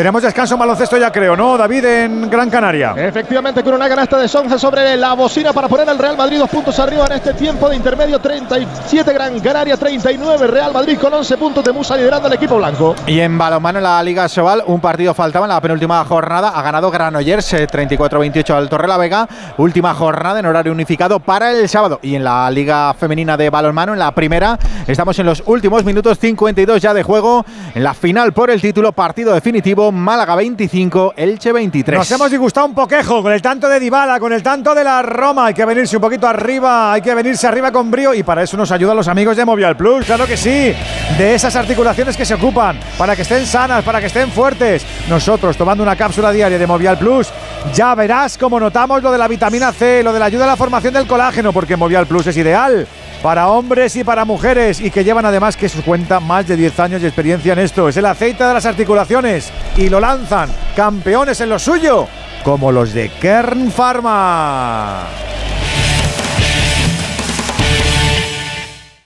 Tenemos 0.00 0.22
descanso 0.22 0.54
en 0.54 0.60
baloncesto 0.60 0.96
ya 0.96 1.12
creo, 1.12 1.36
¿no, 1.36 1.58
David, 1.58 1.84
en 1.84 2.30
Gran 2.30 2.48
Canaria? 2.48 2.94
Efectivamente, 2.96 3.62
con 3.62 3.74
una 3.74 3.86
canasta 3.86 4.16
de 4.16 4.28
Sonja 4.28 4.58
sobre 4.58 4.96
la 4.96 5.12
bocina 5.12 5.52
para 5.52 5.68
poner 5.68 5.90
al 5.90 5.98
Real 5.98 6.16
Madrid 6.16 6.38
dos 6.38 6.48
puntos 6.48 6.78
arriba 6.78 7.04
en 7.04 7.12
este 7.12 7.34
tiempo 7.34 7.68
de 7.68 7.76
intermedio. 7.76 8.18
37 8.18 9.12
Gran 9.12 9.38
Canaria, 9.40 9.76
39 9.76 10.46
Real 10.46 10.72
Madrid 10.72 10.96
con 10.98 11.12
11 11.12 11.36
puntos 11.36 11.62
de 11.62 11.72
Musa 11.72 11.98
liderando 11.98 12.28
al 12.28 12.32
equipo 12.32 12.56
blanco. 12.56 12.96
Y 13.06 13.20
en 13.20 13.36
balonmano 13.36 13.78
en 13.78 13.82
la 13.82 14.02
Liga 14.02 14.26
Sobal, 14.26 14.62
un 14.66 14.80
partido 14.80 15.12
faltaba 15.12 15.44
en 15.44 15.50
la 15.50 15.60
penúltima 15.60 16.02
jornada. 16.06 16.48
Ha 16.48 16.62
ganado 16.62 16.90
Granollers 16.90 17.52
eh, 17.52 17.68
34-28 17.68 18.54
al 18.54 18.70
Torrelavega. 18.70 19.28
Última 19.58 19.92
jornada 19.92 20.40
en 20.40 20.46
horario 20.46 20.72
unificado 20.72 21.20
para 21.20 21.52
el 21.52 21.68
sábado. 21.68 22.00
Y 22.00 22.14
en 22.14 22.24
la 22.24 22.50
Liga 22.50 22.94
Femenina 22.94 23.36
de 23.36 23.50
Balonmano, 23.50 23.92
en 23.92 23.98
la 23.98 24.14
primera, 24.14 24.58
estamos 24.86 25.18
en 25.18 25.26
los 25.26 25.42
últimos 25.44 25.84
minutos 25.84 26.18
52 26.18 26.80
ya 26.80 26.94
de 26.94 27.02
juego. 27.02 27.44
En 27.74 27.84
la 27.84 27.92
final 27.92 28.32
por 28.32 28.48
el 28.48 28.62
título, 28.62 28.92
partido 28.92 29.34
definitivo, 29.34 29.89
Málaga 29.92 30.34
25, 30.34 31.14
Elche 31.16 31.52
23. 31.52 31.98
Nos 31.98 32.10
hemos 32.10 32.30
disgustado 32.30 32.66
un 32.66 32.74
poquejo 32.74 33.22
con 33.22 33.32
el 33.32 33.42
tanto 33.42 33.68
de 33.68 33.80
Dybala, 33.80 34.18
con 34.20 34.32
el 34.32 34.42
tanto 34.42 34.74
de 34.74 34.84
la 34.84 35.02
Roma. 35.02 35.46
Hay 35.46 35.54
que 35.54 35.64
venirse 35.64 35.96
un 35.96 36.02
poquito 36.02 36.26
arriba, 36.26 36.92
hay 36.92 37.02
que 37.02 37.14
venirse 37.14 37.46
arriba 37.46 37.72
con 37.72 37.90
brío 37.90 38.14
y 38.14 38.22
para 38.22 38.42
eso 38.42 38.56
nos 38.56 38.70
ayudan 38.72 38.96
los 38.96 39.08
amigos 39.08 39.36
de 39.36 39.44
Movial 39.44 39.76
Plus, 39.76 40.06
claro 40.06 40.26
que 40.26 40.36
sí. 40.36 40.74
De 41.18 41.34
esas 41.34 41.56
articulaciones 41.56 42.16
que 42.16 42.24
se 42.24 42.34
ocupan, 42.34 42.78
para 42.96 43.16
que 43.16 43.22
estén 43.22 43.46
sanas, 43.46 43.84
para 43.84 44.00
que 44.00 44.06
estén 44.06 44.30
fuertes. 44.30 44.84
Nosotros 45.08 45.56
tomando 45.56 45.82
una 45.82 45.96
cápsula 45.96 46.32
diaria 46.32 46.58
de 46.58 46.66
Movial 46.66 46.98
Plus, 46.98 47.28
ya 47.74 47.94
verás 47.94 48.38
cómo 48.38 48.58
notamos 48.58 49.02
lo 49.02 49.12
de 49.12 49.18
la 49.18 49.28
vitamina 49.28 49.72
C, 49.72 50.02
lo 50.02 50.12
de 50.12 50.18
la 50.18 50.26
ayuda 50.26 50.44
a 50.44 50.48
la 50.48 50.56
formación 50.56 50.94
del 50.94 51.06
colágeno, 51.06 51.52
porque 51.52 51.76
Movial 51.76 52.06
Plus 52.06 52.26
es 52.26 52.36
ideal 52.36 52.86
para 53.22 53.48
hombres 53.48 53.96
y 53.96 54.04
para 54.04 54.24
mujeres 54.24 54.80
y 54.80 54.90
que 54.90 55.04
llevan 55.04 55.26
además 55.26 55.56
que 55.56 55.68
su 55.68 55.82
cuenta 55.82 56.20
más 56.20 56.46
de 56.46 56.56
10 56.56 56.80
años 56.80 57.02
de 57.02 57.08
experiencia 57.08 57.52
en 57.52 57.58
esto. 57.58 57.88
Es 57.88 57.96
el 57.96 58.06
aceite 58.06 58.44
de 58.44 58.54
las 58.54 58.66
articulaciones 58.66 59.52
y 59.76 59.88
lo 59.88 60.00
lanzan 60.00 60.50
campeones 60.74 61.40
en 61.40 61.50
lo 61.50 61.58
suyo, 61.58 62.08
como 62.44 62.72
los 62.72 62.92
de 62.92 63.08
Kern 63.08 63.70
Pharma. 63.70 65.06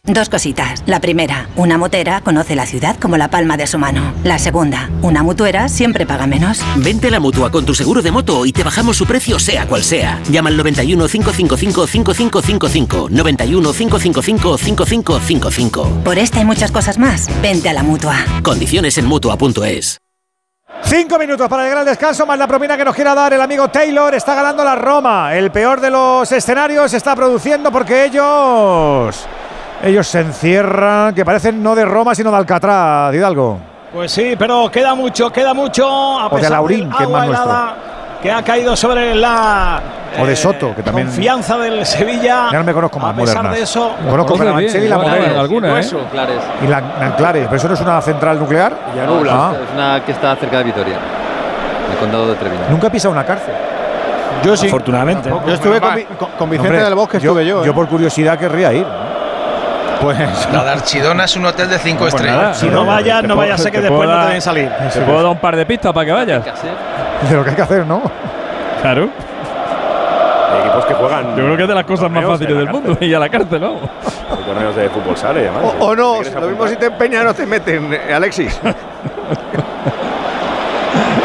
Dos 0.07 0.29
cositas. 0.29 0.83
La 0.85 1.01
primera, 1.01 1.49
una 1.57 1.79
motera 1.79 2.21
conoce 2.21 2.55
la 2.55 2.67
ciudad 2.67 2.95
como 3.01 3.17
la 3.17 3.29
palma 3.29 3.57
de 3.57 3.67
su 3.67 3.79
mano. 3.79 4.13
La 4.23 4.39
segunda, 4.39 4.91
una 5.01 5.23
mutuera 5.23 5.71
siempre 5.71 6.05
paga 6.05 6.27
menos. 6.27 6.61
Vente 6.77 7.09
a 7.09 7.11
la 7.11 7.21
mutua 7.21 7.51
con 7.51 7.65
tu 7.65 7.75
seguro 7.75 8.03
de 8.03 8.11
moto 8.11 8.45
y 8.45 8.53
te 8.53 8.63
bajamos 8.63 8.99
su 8.99 9.07
precio, 9.07 9.39
sea 9.39 9.67
cual 9.67 9.83
sea. 9.83 10.21
Llama 10.29 10.51
al 10.51 10.59
91 10.59 11.09
555 11.09 11.87
5555. 11.87 13.09
91 13.09 13.73
555 13.73 14.59
5555. 14.59 15.89
Por 16.05 16.19
esta 16.19 16.39
y 16.39 16.45
muchas 16.45 16.71
cosas 16.71 16.99
más, 16.99 17.31
vente 17.41 17.71
a 17.71 17.73
la 17.73 17.83
mutua. 17.83 18.17
Condiciones 18.43 18.99
en 18.99 19.07
mutua.es. 19.07 19.97
Cinco 20.83 21.19
minutos 21.19 21.49
para 21.49 21.63
llegar 21.63 21.79
al 21.79 21.87
descanso, 21.87 22.27
más 22.27 22.39
la 22.39 22.47
propina 22.47 22.77
que 22.77 22.85
nos 22.85 22.95
quiera 22.95 23.15
dar 23.15 23.33
el 23.33 23.41
amigo 23.41 23.69
Taylor. 23.69 24.15
Está 24.15 24.35
ganando 24.35 24.63
la 24.65 24.75
Roma. 24.75 25.35
El 25.35 25.51
peor 25.51 25.81
de 25.81 25.91
los 25.91 26.31
escenarios 26.31 26.91
se 26.91 26.99
está 26.99 27.17
produciendo 27.17 27.73
porque 27.73 28.05
ellos. 28.05 29.27
Ellos 29.85 30.06
se 30.06 30.20
encierran, 30.20 31.15
que 31.15 31.24
parecen 31.24 31.62
no 31.62 31.74
de 31.74 31.85
Roma, 31.85 32.15
sino 32.15 32.31
de 32.31 32.36
Alcatraz, 32.39 33.15
Hidalgo. 33.15 33.59
Pues 33.93 34.11
sí, 34.11 34.35
pero 34.39 34.70
queda 34.70 34.94
mucho, 34.94 35.31
queda 35.31 35.52
mucho. 35.52 35.86
A 35.86 36.27
O 36.28 36.39
de 36.39 36.48
Laurín, 36.51 36.90
que 36.90 37.02
es 37.05 37.09
más 37.09 37.27
nuestro. 37.27 37.52
Que 38.23 38.32
ha 38.32 38.43
caído 38.43 38.74
sobre 38.74 39.15
la 39.15 39.81
O 40.19 40.24
de 40.24 40.32
eh, 40.32 40.36
Soto, 40.36 40.74
que 40.74 40.82
también. 40.82 41.09
confianza 41.09 41.59
del 41.59 41.85
Sevilla. 41.85 42.47
Ya 42.51 42.59
no 42.59 42.65
me 42.65 42.73
conozco 42.73 42.98
más 42.98 43.12
A 43.12 43.16
pesar 43.16 43.36
modernas. 43.36 43.56
de 43.59 43.62
eso, 43.62 43.93
Conozco 44.09 44.39
Carabanchel 44.39 44.85
y 44.85 44.89
la 44.89 44.97
Modelo. 44.98 45.74
Hueso. 45.74 45.98
Clares. 46.11 46.39
Y 46.65 46.66
la 46.66 46.81
Nanclares, 46.81 47.44
¿pero 47.44 47.56
eso 47.56 47.69
no 47.69 47.74
es 47.74 47.81
una 47.82 48.01
central 48.01 48.39
nuclear? 48.39 48.73
Ah, 49.31 49.52
Es 49.62 49.74
una 49.74 50.02
que 50.05 50.12
está 50.12 50.35
cerca 50.36 50.59
de 50.59 50.65
Vitoria, 50.65 50.94
en 51.86 51.93
el 51.93 51.98
condado 51.98 52.28
de 52.28 52.35
Treviño. 52.36 52.62
Nunca 52.70 52.86
he 52.86 52.90
pisado 52.90 53.12
una 53.12 53.24
cárcel. 53.27 53.52
Yo 54.43 54.56
sí. 54.56 54.66
Afortunadamente. 54.69 55.28
Yo 55.47 55.52
estuve 55.55 55.78
con, 55.81 56.28
con- 56.39 56.51
Vicente 56.51 56.78
del 56.82 56.94
Bosque, 56.94 57.19
estuve 57.19 57.44
yo. 57.44 57.62
¿eh? 57.62 57.66
Yo 57.66 57.74
por 57.74 57.86
curiosidad 57.86 58.39
querría 58.39 58.73
ir. 58.73 58.86
Pues. 60.01 60.19
La 60.53 60.65
de 60.65 60.71
Archidona 60.71 61.25
es 61.25 61.37
un 61.37 61.47
hotel 61.47 61.69
de 61.71 61.79
5 61.79 61.99
Pues 62.01 62.15
estrellas. 62.15 62.37
nada, 62.37 62.55
Si 62.55 62.69
no 62.69 62.85
vayas, 62.85 63.23
no 63.23 63.29
puedo- 63.29 63.37
vaya 63.39 63.55
a 63.55 63.59
ser 63.59 63.73
que 63.73 63.81
después 63.81 64.09
no 64.09 64.21
te 64.21 64.27
dejen 64.27 64.41
salir. 64.43 64.69
Te 64.93 65.01
puedo 65.01 65.23
dar 65.23 65.33
un 65.33 65.39
par 65.39 65.57
de 65.57 65.65
pistas 65.66 65.93
para 65.93 66.07
que 66.07 66.12
vayas. 66.12 66.43
De 67.29 67.37
lo 67.37 67.43
que 67.45 67.51
hay 67.51 67.57
que 67.57 67.62
hacer, 67.62 67.87
¿no? 67.87 68.03
Claro. 68.83 69.09
Hay 70.53 70.61
equipos 70.61 70.85
que 70.87 70.95
juegan. 70.95 71.29
Yo 71.37 71.45
creo 71.45 71.57
que 71.57 71.62
es 71.62 71.69
de 71.69 71.75
las 71.75 71.85
cosas 71.85 72.11
más 72.11 72.25
fáciles 72.25 72.57
del 72.57 72.69
mundo. 72.69 72.97
Y 73.01 73.12
a 73.15 73.19
la 73.19 73.29
cárcel, 73.29 73.61
¿no? 73.61 73.73
Hay 74.31 74.45
torneos 74.47 74.77
de 74.77 74.89
fútbol 74.91 75.16
sale, 75.16 75.49
además. 75.49 75.75
O, 75.81 75.85
o 75.87 75.97
no, 75.97 76.15
¿Quieres 76.15 76.35
lo 76.35 76.49
mismo 76.49 76.66
si 76.69 76.77
te 76.77 76.87
empeñas 76.87 77.25
no 77.25 77.35
te 77.35 77.47
meten, 77.47 77.93
eh, 77.95 78.12
Alexis. 78.15 78.61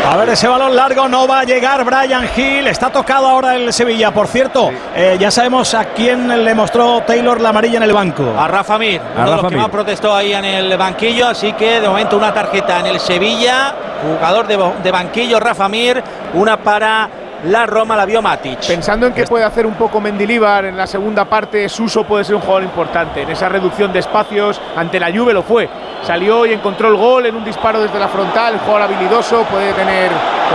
A 0.10 0.18
ver, 0.18 0.30
ese 0.30 0.48
balón 0.48 0.76
largo 0.76 1.08
no 1.08 1.28
va 1.28 1.42
a 1.42 1.44
llegar 1.44 1.84
Brian 1.84 2.28
Hill. 2.36 2.66
Está 2.66 2.90
tocado 2.90 3.28
ahora 3.28 3.56
el 3.56 3.72
Sevilla. 3.72 4.12
Por 4.12 4.26
cierto, 4.26 4.72
eh, 4.96 5.18
ya 5.20 5.30
sabemos 5.30 5.76
a 5.76 5.86
quién 5.86 6.44
le 6.44 6.56
mostró 6.56 7.02
Taylor 7.06 7.40
la 7.40 7.50
amarilla 7.50 7.78
en 7.78 7.84
el 7.84 7.94
banco. 7.94 8.34
A 8.36 8.48
Rafa 8.48 8.80
Mir, 8.80 9.00
A 9.00 9.22
uno 9.22 9.26
de 9.30 9.32
los 9.36 9.42
que 9.46 9.50
Mir. 9.50 9.58
más 9.60 9.70
protestó 9.70 10.16
ahí 10.16 10.34
en 10.34 10.46
el 10.46 10.76
banquillo, 10.78 11.28
así 11.28 11.54
que 11.54 11.80
de 11.80 11.88
momento 11.88 12.18
una 12.18 12.34
tarjeta 12.34 12.80
en 12.80 12.88
el 12.88 13.00
Sevilla, 13.00 13.76
jugador 14.02 14.48
de, 14.48 14.58
de 14.82 14.92
banquillo 14.92 15.40
Rafa 15.40 15.70
Mir, 15.70 16.04
una 16.34 16.58
para 16.58 17.08
la 17.46 17.66
Roma, 17.66 17.96
la 17.96 18.06
vio 18.06 18.22
Matic. 18.22 18.66
Pensando 18.68 19.08
en 19.08 19.14
que 19.14 19.24
puede 19.26 19.44
hacer 19.46 19.66
un 19.66 19.74
poco 19.76 20.02
Mendilíbar 20.02 20.66
en 20.66 20.76
la 20.78 20.86
segunda 20.88 21.26
parte, 21.26 21.68
Suso 21.70 22.04
puede 22.04 22.24
ser 22.24 22.36
un 22.36 22.42
jugador 22.42 22.64
importante. 22.64 23.22
En 23.22 23.30
esa 23.30 23.48
reducción 23.50 23.92
de 23.94 24.00
espacios, 24.00 24.60
ante 24.76 25.00
la 25.00 25.12
Juve 25.12 25.34
lo 25.34 25.44
fue. 25.44 25.70
Salió 26.04 26.46
y 26.46 26.54
encontró 26.54 26.88
el 26.90 26.96
gol 26.96 27.26
en 27.26 27.36
un 27.36 27.44
disparo 27.46 27.82
desde 27.82 28.00
la 28.00 28.08
frontal, 28.08 28.60
jugador 28.60 28.82
habilidoso, 28.84 29.44
puede 29.44 29.74
tener 29.74 30.12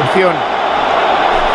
opción. 0.06 0.32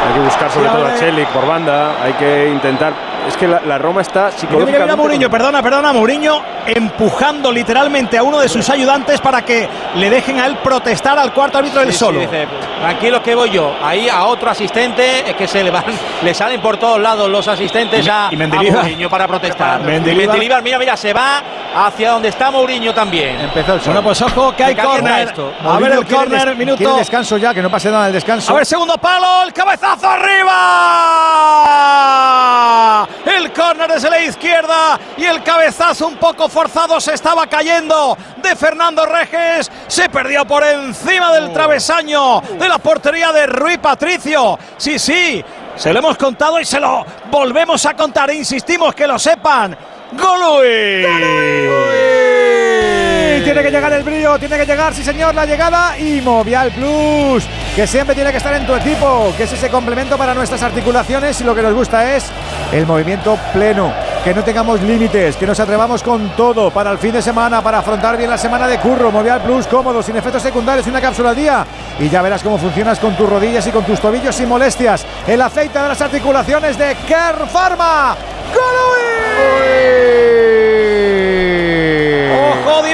Hay 0.08 0.14
que 0.14 0.20
buscar 0.22 0.50
sobre 0.50 0.70
Sí, 0.70 0.76
todo 0.76 0.86
a 0.88 0.96
Chelik 0.96 1.28
por 1.30 1.46
banda. 1.46 1.92
Hay 2.04 2.14
que 2.14 2.48
intentar. 2.50 2.94
Es 3.28 3.36
que 3.38 3.48
la, 3.48 3.62
la 3.66 3.78
Roma 3.78 4.02
está 4.02 4.22
Mira, 4.22 4.30
mira, 4.32 4.40
psicológicamente. 4.40 4.84
mira 4.86 4.96
Mourinho, 4.96 5.30
perdona, 5.30 5.62
perdona, 5.62 5.94
Mourinho 5.94 6.42
empujando 6.66 7.52
literalmente 7.52 8.18
a 8.18 8.24
uno 8.24 8.40
de 8.40 8.48
sus 8.50 8.68
ayudantes 8.70 9.20
para 9.22 9.44
que 9.44 9.68
le 9.96 10.10
dejen 10.10 10.40
a 10.40 10.48
él 10.48 10.58
protestar 10.64 11.20
al 11.20 11.32
cuarto 11.34 11.58
árbitro 11.60 11.82
del 11.82 11.90
Sí, 11.90 11.94
sí, 11.94 12.00
solo. 12.00 12.20
dice, 12.22 12.48
tranquilo 12.80 13.22
que 13.22 13.36
voy 13.36 13.50
yo. 13.52 13.76
Ahí 13.84 14.08
a 14.10 14.24
otro 14.26 14.50
asistente, 14.50 15.30
es 15.30 15.36
que 15.36 15.48
se 15.48 15.64
le 15.64 15.70
van, 15.72 15.84
le 16.24 16.34
salen 16.34 16.62
por 16.62 16.78
todos 16.78 17.00
lados 17.00 17.30
los 17.30 17.48
asistentes 17.48 18.06
Y- 18.06 18.10
a, 18.10 18.30
y. 18.32 18.36
Mourinho 18.38 19.10
para 19.10 19.28
protestar. 19.28 19.82
Mendilibar. 19.82 20.28
Mendilibar, 20.30 20.64
mira, 20.64 20.80
mira, 20.80 20.98
se 20.98 21.14
va 21.14 21.42
hacia 21.76 22.12
donde 22.12 22.30
está 22.30 22.50
Mourinho 22.52 22.94
también. 22.94 23.40
Empezó 23.42 23.74
el 23.76 23.80
Bueno, 23.82 24.04
pues 24.04 24.22
ojo 24.22 24.56
que 24.56 24.64
hay 24.64 24.76
córner. 24.76 25.28
esto. 25.28 25.54
A 25.64 25.78
ver 25.78 25.92
el 25.94 26.06
córner, 26.06 26.56
minuto. 26.56 26.96
Descanso 26.98 27.38
ya, 27.38 27.54
que 27.54 27.62
no 27.62 27.70
pase 27.70 27.90
nada 27.92 28.06
del 28.06 28.14
descanso. 28.14 28.52
A 28.52 28.56
ver, 28.56 28.66
segundo 28.66 28.98
palo, 28.98 29.44
el 29.44 29.54
cabezazo 29.54 30.10
arriba. 30.10 30.50
El 33.26 33.52
córner 33.54 33.92
desde 33.92 34.10
la 34.10 34.20
izquierda 34.22 35.00
y 35.18 35.26
el 35.26 35.44
cabezazo 35.44 36.08
un 36.08 36.16
poco 36.18 36.50
forzado 36.50 37.00
se 37.00 37.14
estaba 37.14 37.46
cayendo 37.48 38.18
de 38.38 38.56
Fernando 38.56 39.06
Reges. 39.06 39.70
Se 39.88 40.10
perdió 40.10 40.46
por 40.46 40.64
encima 40.64 41.32
del 41.34 41.54
travesaño 41.54 42.42
de 42.42 42.69
la 42.70 42.78
portería 42.78 43.32
de 43.32 43.48
Rui 43.48 43.78
Patricio. 43.78 44.58
Sí, 44.78 44.98
sí. 44.98 45.44
Se 45.76 45.92
lo 45.92 46.00
hemos 46.00 46.18
contado 46.18 46.60
y 46.60 46.66
se 46.66 46.80
lo 46.80 47.06
volvemos 47.30 47.86
a 47.86 47.96
contar. 47.96 48.32
Insistimos 48.32 48.94
que 48.94 49.08
lo 49.08 49.18
sepan. 49.18 49.76
¡Golui! 50.14 51.06
Tiene 53.44 53.64
que 53.64 53.72
llegar 53.72 53.94
el 53.94 54.04
brillo, 54.04 54.38
tiene 54.38 54.58
que 54.58 54.66
llegar, 54.66 54.94
sí 54.94 55.04
señor, 55.04 55.34
la 55.34 55.46
llegada 55.46 55.98
y 55.98 56.22
Movial 56.22 56.72
Plus, 56.72 57.46
que 57.76 57.88
siempre 57.88 58.14
tiene 58.14 58.32
que 58.32 58.38
estar 58.38 58.54
en 58.54 58.66
tu 58.68 58.76
equipo, 58.76 59.34
que 59.38 59.44
es 59.44 59.54
ese 59.54 59.70
complemento 59.70 60.18
para 60.18 60.34
nuestras 60.34 60.62
articulaciones 60.62 61.40
y 61.42 61.44
lo 61.44 61.56
que 61.56 61.62
nos 61.64 61.74
gusta 61.74 62.16
es 62.16 62.26
el 62.72 62.86
movimiento 62.86 63.40
pleno, 63.54 63.92
que 64.24 64.34
no 64.34 64.44
tengamos 64.44 64.82
límites, 64.82 65.38
que 65.38 65.48
nos 65.48 65.60
atrevamos 65.60 66.04
con 66.04 66.30
todo 66.36 66.72
para 66.72 66.92
el 66.92 66.98
fin 66.98 67.14
de 67.14 67.22
semana, 67.22 67.62
para 67.62 67.80
afrontar 67.80 68.18
bien 68.18 68.30
la 68.30 68.38
semana 68.38 68.68
de 68.68 68.78
curro. 68.80 69.12
Movial 69.12 69.42
Plus, 69.42 69.68
cómodo, 69.68 70.04
sin 70.04 70.18
efectos 70.18 70.44
secundarios, 70.44 70.88
una 70.88 71.00
cápsula 71.02 71.30
al 71.30 71.36
día 71.36 71.66
y 72.00 72.10
ya 72.10 72.22
verás 72.22 72.44
cómo 72.44 72.58
funcionas 72.58 73.00
con 73.00 73.16
tus 73.16 73.30
rodillas 73.30 73.66
y 73.68 73.72
con 73.72 73.84
tus 73.86 74.00
tobillos 74.00 74.36
sin 74.36 74.50
molestias. 74.50 75.06
El 75.28 75.42
aceite 75.42 75.80
de 75.80 75.88
las 75.88 76.02
articulaciones 76.02 76.78
de 76.78 76.96
Care 77.08 77.46
Pharma. 77.52 78.16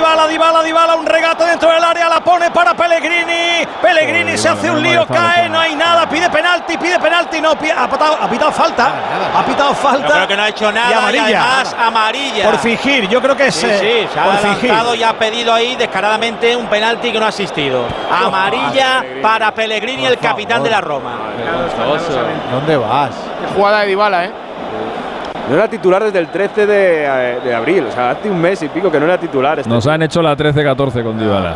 Dybala, 0.06 0.27
Dybala, 0.27 0.61
Dybala, 0.61 0.95
un 0.98 1.06
regate 1.07 1.44
dentro 1.45 1.72
del 1.72 1.84
área, 1.84 2.07
la 2.07 2.23
pone 2.23 2.52
para 2.52 2.76
Pellegrini. 2.76 3.65
Pellegrini 3.82 4.38
se 4.38 4.49
hace 4.49 4.69
un 4.69 4.80
lío, 4.84 5.07
cae, 5.07 5.49
no 5.49 5.60
hay 5.60 5.76
nada, 5.76 6.07
pide 6.07 6.30
penalti, 6.30 6.77
pide 6.77 6.99
penalti, 6.99 7.41
no, 7.41 7.53
ha 7.53 7.56
pitado, 7.57 8.18
ha 8.22 8.30
pitado 8.30 8.52
falta, 8.52 8.94
ha 9.36 9.44
pitado 9.44 9.73
falta. 9.73 10.07
Yo 10.07 10.14
creo 10.14 10.27
que 10.27 10.38
no 10.38 10.44
ha 10.44 10.49
hecho 10.49 10.72
nada 10.72 10.91
y 10.91 10.94
amarilla. 10.94 11.30
y 11.30 11.34
además 11.34 11.76
amarilla. 11.80 12.45
Por 12.45 12.60
fingir, 12.60 13.07
yo 13.10 13.19
creo 13.19 13.36
que 13.36 13.48
es 13.48 13.56
Sí, 13.56 13.65
eh, 13.68 14.07
sí, 14.07 14.14
se 14.14 14.19
ha 14.19 14.26
fingir. 14.38 14.69
adelantado 14.69 14.94
y 14.94 15.02
ha 15.03 15.14
pedido 15.18 15.52
ahí 15.52 15.76
descaradamente 15.76 16.56
un 16.56 16.68
penalti 16.68 17.11
que 17.11 17.19
no 17.19 17.26
ha 17.26 17.30
asistido. 17.30 17.86
Amarilla 18.11 19.03
para 19.23 19.56
Pellegrini, 19.56 20.06
el 20.06 20.19
capitán 20.19 20.61
de 20.61 20.69
la 20.69 20.82
Roma. 20.82 21.14
¿Dónde 22.52 22.77
vas? 22.77 23.10
Qué 23.41 23.56
jugada 23.56 23.80
de 23.82 23.88
Dybala, 23.88 24.26
¿eh? 24.26 24.32
No 25.50 25.56
era 25.56 25.68
titular 25.68 26.04
desde 26.04 26.20
el 26.20 26.28
13 26.28 26.66
de, 26.66 27.06
eh, 27.06 27.40
de 27.44 27.54
abril, 27.56 27.86
o 27.90 27.92
sea, 27.92 28.12
hace 28.12 28.30
un 28.30 28.42
mes 28.42 28.62
y 28.64 28.70
pico 28.70 28.92
que 28.92 29.00
no 29.00 29.06
era 29.06 29.18
titular. 29.18 29.60
Este 29.60 29.70
Nos 29.70 29.86
han 29.88 30.02
hecho 30.02 30.22
la 30.22 30.36
13-14 30.36 31.04
con 31.04 31.18
Dybala. 31.20 31.56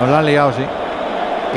Nos 0.00 0.08
la 0.10 0.18
han 0.18 0.26
liado, 0.26 0.52
sí. 0.52 0.64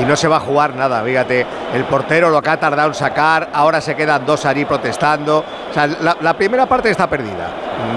Y 0.01 0.05
no 0.05 0.15
se 0.15 0.27
va 0.27 0.37
a 0.37 0.39
jugar 0.39 0.75
nada, 0.75 1.01
fíjate. 1.03 1.45
El 1.73 1.83
portero 1.85 2.29
lo 2.29 2.41
que 2.41 2.49
ha 2.49 2.57
tardado 2.57 2.89
en 2.89 2.93
sacar, 2.93 3.49
ahora 3.53 3.81
se 3.81 3.95
quedan 3.95 4.25
dos 4.25 4.45
allí 4.45 4.63
protestando. 4.63 5.39
O 5.39 5.73
sea, 5.73 5.87
la, 5.87 6.15
la 6.21 6.33
primera 6.33 6.65
parte 6.65 6.89
está 6.89 7.07
perdida, 7.07 7.49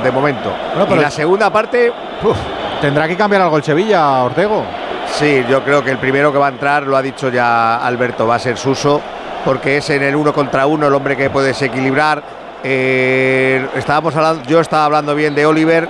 de 0.03 0.11
momento. 0.11 0.51
pero 0.89 0.97
y 0.97 1.05
la 1.05 1.11
segunda 1.11 1.51
parte, 1.51 1.93
uf, 2.23 2.37
Tendrá 2.85 3.09
que 3.09 3.17
cambiar 3.17 3.41
algo 3.41 3.57
el 3.57 3.63
Sevilla, 3.63 4.23
Ortego. 4.25 4.63
Sí, 5.07 5.43
yo 5.49 5.63
creo 5.63 5.83
que 5.83 5.91
el 5.91 5.97
primero 5.97 6.31
que 6.31 6.37
va 6.37 6.47
a 6.49 6.51
entrar, 6.51 6.83
lo 6.83 6.99
ha 6.99 7.01
dicho 7.03 7.31
ya 7.31 7.77
Alberto, 7.77 8.27
va 8.27 8.35
a 8.35 8.39
ser 8.39 8.59
Suso, 8.59 9.01
porque 9.43 9.79
es 9.79 9.89
en 9.89 10.03
el 10.03 10.15
uno 10.15 10.35
contra 10.35 10.67
uno 10.67 10.87
el 10.87 10.95
hombre 10.95 11.17
que 11.17 11.31
puede 11.31 11.49
desequilibrar. 11.49 12.23
Eh, 12.67 13.69
estábamos 13.77 14.17
hablando, 14.17 14.43
yo 14.45 14.59
estaba 14.59 14.87
hablando 14.87 15.15
bien 15.15 15.35
de 15.35 15.45
Oliver 15.45 15.87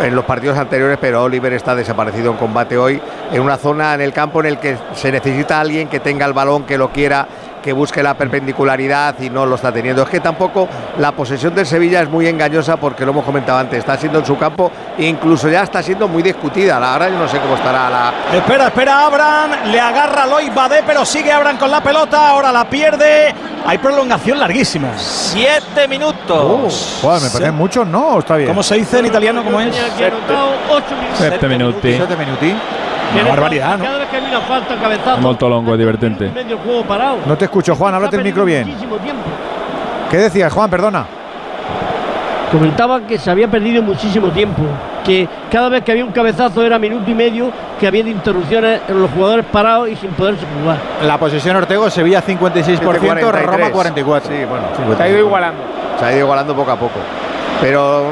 en 0.00 0.16
los 0.16 0.24
partidos 0.24 0.58
anteriores, 0.58 0.98
pero 1.00 1.22
Oliver 1.22 1.52
está 1.52 1.76
desaparecido 1.76 2.32
en 2.32 2.36
combate 2.36 2.76
hoy, 2.76 3.00
en 3.30 3.40
una 3.40 3.56
zona 3.56 3.94
en 3.94 4.00
el 4.00 4.12
campo 4.12 4.40
en 4.40 4.46
el 4.46 4.58
que 4.58 4.76
se 4.94 5.12
necesita 5.12 5.60
alguien 5.60 5.86
que 5.86 6.00
tenga 6.00 6.26
el 6.26 6.32
balón, 6.32 6.64
que 6.64 6.76
lo 6.76 6.90
quiera, 6.90 7.28
que 7.62 7.72
busque 7.72 8.02
la 8.02 8.14
perpendicularidad 8.14 9.18
y 9.20 9.30
no 9.30 9.46
lo 9.46 9.54
está 9.54 9.72
teniendo. 9.72 10.02
Es 10.02 10.08
que 10.08 10.20
tampoco 10.20 10.68
la 10.98 11.12
posesión 11.12 11.54
del 11.54 11.64
Sevilla 11.66 12.02
es 12.02 12.08
muy 12.08 12.26
engañosa 12.26 12.76
porque 12.76 13.04
lo 13.04 13.12
hemos 13.12 13.24
comentado 13.24 13.58
antes, 13.58 13.78
está 13.78 13.96
siendo 13.96 14.18
en 14.18 14.26
su 14.26 14.36
campo 14.36 14.70
e 14.98 15.06
incluso 15.06 15.48
ya 15.48 15.62
está 15.62 15.82
siendo 15.82 16.08
muy 16.08 16.22
discutida. 16.22 16.76
Ahora 16.76 17.08
yo 17.08 17.18
no 17.18 17.28
sé 17.28 17.38
cómo 17.38 17.54
estará 17.54 17.88
la, 17.88 18.12
Espera, 18.36 18.66
espera, 18.66 19.06
Abraham, 19.06 19.50
le 19.70 19.80
agarra 19.80 20.26
Loy 20.26 20.50
Badé, 20.50 20.82
pero 20.86 21.04
sigue 21.04 21.32
Abraham 21.32 21.58
con 21.58 21.70
la 21.70 21.82
pelota, 21.82 22.28
ahora 22.28 22.52
la 22.52 22.68
pierde. 22.68 23.34
Hay 23.64 23.78
prolongación 23.78 24.40
larguísima. 24.40 24.88
Siete 24.96 25.86
minutos. 25.86 26.98
Joder, 27.00 27.22
me 27.22 27.30
parecen 27.30 27.54
muchos, 27.54 27.86
¿no? 27.86 28.18
Está 28.18 28.36
bien. 28.36 28.48
¿Cómo 28.48 28.62
se 28.62 28.74
dice 28.74 28.98
en 28.98 29.06
italiano? 29.06 29.44
¿Cómo 29.44 29.60
es? 29.60 29.76
Minuti. 31.48 31.94
Siete 31.94 32.16
minuti. 32.16 32.54
Una 33.14 33.28
barbaridad, 33.28 33.78
¿no? 33.78 33.84
Cada 33.84 33.98
vez 33.98 34.08
que 34.08 34.16
hay 34.16 34.24
una 34.24 34.40
falta, 34.40 34.76
cabezazo. 34.76 35.20
Molto 35.20 35.48
longo, 35.48 35.76
divertente. 35.76 36.28
Medio 36.30 36.58
juego 36.58 36.82
parado. 36.84 37.18
No 37.26 37.36
te 37.36 37.44
escucho, 37.44 37.74
Juan, 37.74 37.94
háblate 37.94 38.16
el 38.16 38.24
micro 38.24 38.44
bien. 38.44 38.66
Muchísimo 38.66 38.96
tiempo. 38.96 39.22
¿Qué 40.10 40.18
decías, 40.18 40.52
Juan? 40.52 40.70
Perdona. 40.70 41.06
Comentaba 42.50 43.00
que 43.06 43.18
se 43.18 43.30
había 43.30 43.48
perdido 43.48 43.82
muchísimo 43.82 44.28
tiempo, 44.28 44.62
que 45.06 45.26
cada 45.50 45.70
vez 45.70 45.82
que 45.84 45.92
había 45.92 46.04
un 46.04 46.12
cabezazo 46.12 46.62
era 46.62 46.78
minuto 46.78 47.10
y 47.10 47.14
medio, 47.14 47.50
que 47.80 47.86
había 47.86 48.04
de 48.04 48.10
interrupciones 48.10 48.82
en 48.88 49.00
los 49.00 49.10
jugadores 49.10 49.46
parados 49.46 49.88
y 49.88 49.96
sin 49.96 50.10
poderse 50.10 50.44
jugar. 50.60 50.76
La 51.02 51.16
posesión 51.16 51.56
Ortego, 51.56 51.88
Sevilla 51.88 52.22
56%, 52.22 52.80
43. 52.82 53.46
Roma 53.46 53.70
44%. 53.70 54.20
Sí, 54.28 54.44
bueno, 54.44 54.96
Se 54.98 55.02
ha 55.02 55.08
ido 55.08 55.18
igualando. 55.20 55.62
Se 55.98 56.04
ha 56.04 56.12
ido 56.12 56.20
igualando 56.20 56.54
poco 56.54 56.70
a 56.70 56.76
poco. 56.76 57.00
Pero 57.62 58.10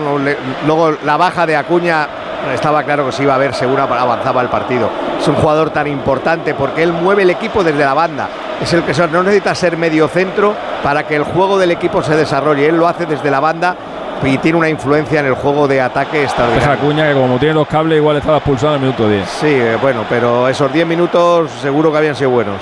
luego 0.66 0.92
la 1.04 1.18
baja 1.18 1.44
de 1.44 1.56
Acuña 1.56 2.08
estaba 2.54 2.82
claro 2.82 3.06
que 3.06 3.12
se 3.12 3.22
iba 3.22 3.34
a 3.34 3.38
ver 3.38 3.54
segura 3.54 3.84
avanzaba 3.84 4.40
el 4.42 4.48
partido. 4.48 4.88
Es 5.20 5.26
un 5.28 5.34
jugador 5.36 5.70
tan 5.70 5.86
importante 5.86 6.54
porque 6.54 6.82
él 6.82 6.92
mueve 6.92 7.22
el 7.22 7.30
equipo 7.30 7.62
desde 7.62 7.84
la 7.84 7.94
banda. 7.94 8.28
Es 8.60 8.72
el 8.72 8.82
que 8.82 8.92
no 9.08 9.22
necesita 9.22 9.54
ser 9.54 9.76
medio 9.76 10.08
centro 10.08 10.54
para 10.82 11.04
que 11.06 11.16
el 11.16 11.24
juego 11.24 11.58
del 11.58 11.70
equipo 11.70 12.02
se 12.02 12.16
desarrolle. 12.16 12.66
Él 12.66 12.76
lo 12.76 12.86
hace 12.88 13.06
desde 13.06 13.30
la 13.30 13.40
banda 13.40 13.74
y 14.22 14.36
tiene 14.38 14.58
una 14.58 14.68
influencia 14.68 15.20
en 15.20 15.26
el 15.26 15.34
juego 15.34 15.66
de 15.66 15.80
ataque 15.80 16.18
Deja 16.18 16.24
extraordinaria. 16.26 16.72
Acuña 16.74 17.08
que 17.08 17.14
como 17.14 17.38
tiene 17.38 17.54
los 17.54 17.66
cables 17.66 17.96
igual 17.96 18.16
estaba 18.18 18.36
expulsado 18.38 18.74
en 18.76 18.82
el 18.82 18.86
minuto 18.88 19.08
10. 19.08 19.28
Sí, 19.28 19.46
eh, 19.48 19.78
bueno, 19.80 20.04
pero 20.08 20.46
esos 20.48 20.70
10 20.72 20.86
minutos 20.86 21.50
seguro 21.62 21.90
que 21.90 21.98
habían 21.98 22.14
sido 22.14 22.30
buenos. 22.30 22.56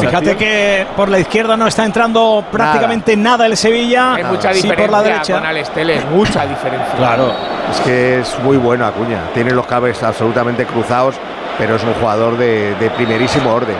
Fíjate 0.00 0.36
que 0.36 0.86
por 0.96 1.08
la 1.08 1.18
izquierda 1.18 1.56
no 1.56 1.66
está 1.66 1.84
entrando 1.84 2.44
prácticamente 2.52 3.16
nada, 3.16 3.46
el 3.46 3.56
Sevilla. 3.56 4.14
Hay 4.14 4.24
mucha 4.24 4.52
Sí, 4.52 4.62
diferencia 4.62 4.86
por 4.86 4.90
la 4.92 5.02
derecha. 5.02 5.34
con 5.34 5.46
Alex 5.46 5.70
Telles, 5.70 6.04
mucha 6.10 6.46
diferencia. 6.46 6.94
Claro. 6.96 7.32
Es 7.70 7.80
que 7.80 8.20
es 8.20 8.38
muy 8.40 8.56
bueno 8.56 8.86
Acuña. 8.86 9.20
Tiene 9.32 9.52
los 9.52 9.66
cables 9.66 10.02
absolutamente 10.02 10.66
cruzados, 10.66 11.16
pero 11.58 11.76
es 11.76 11.84
un 11.84 11.94
jugador 11.94 12.36
de, 12.36 12.74
de 12.76 12.90
primerísimo 12.90 13.52
orden. 13.52 13.76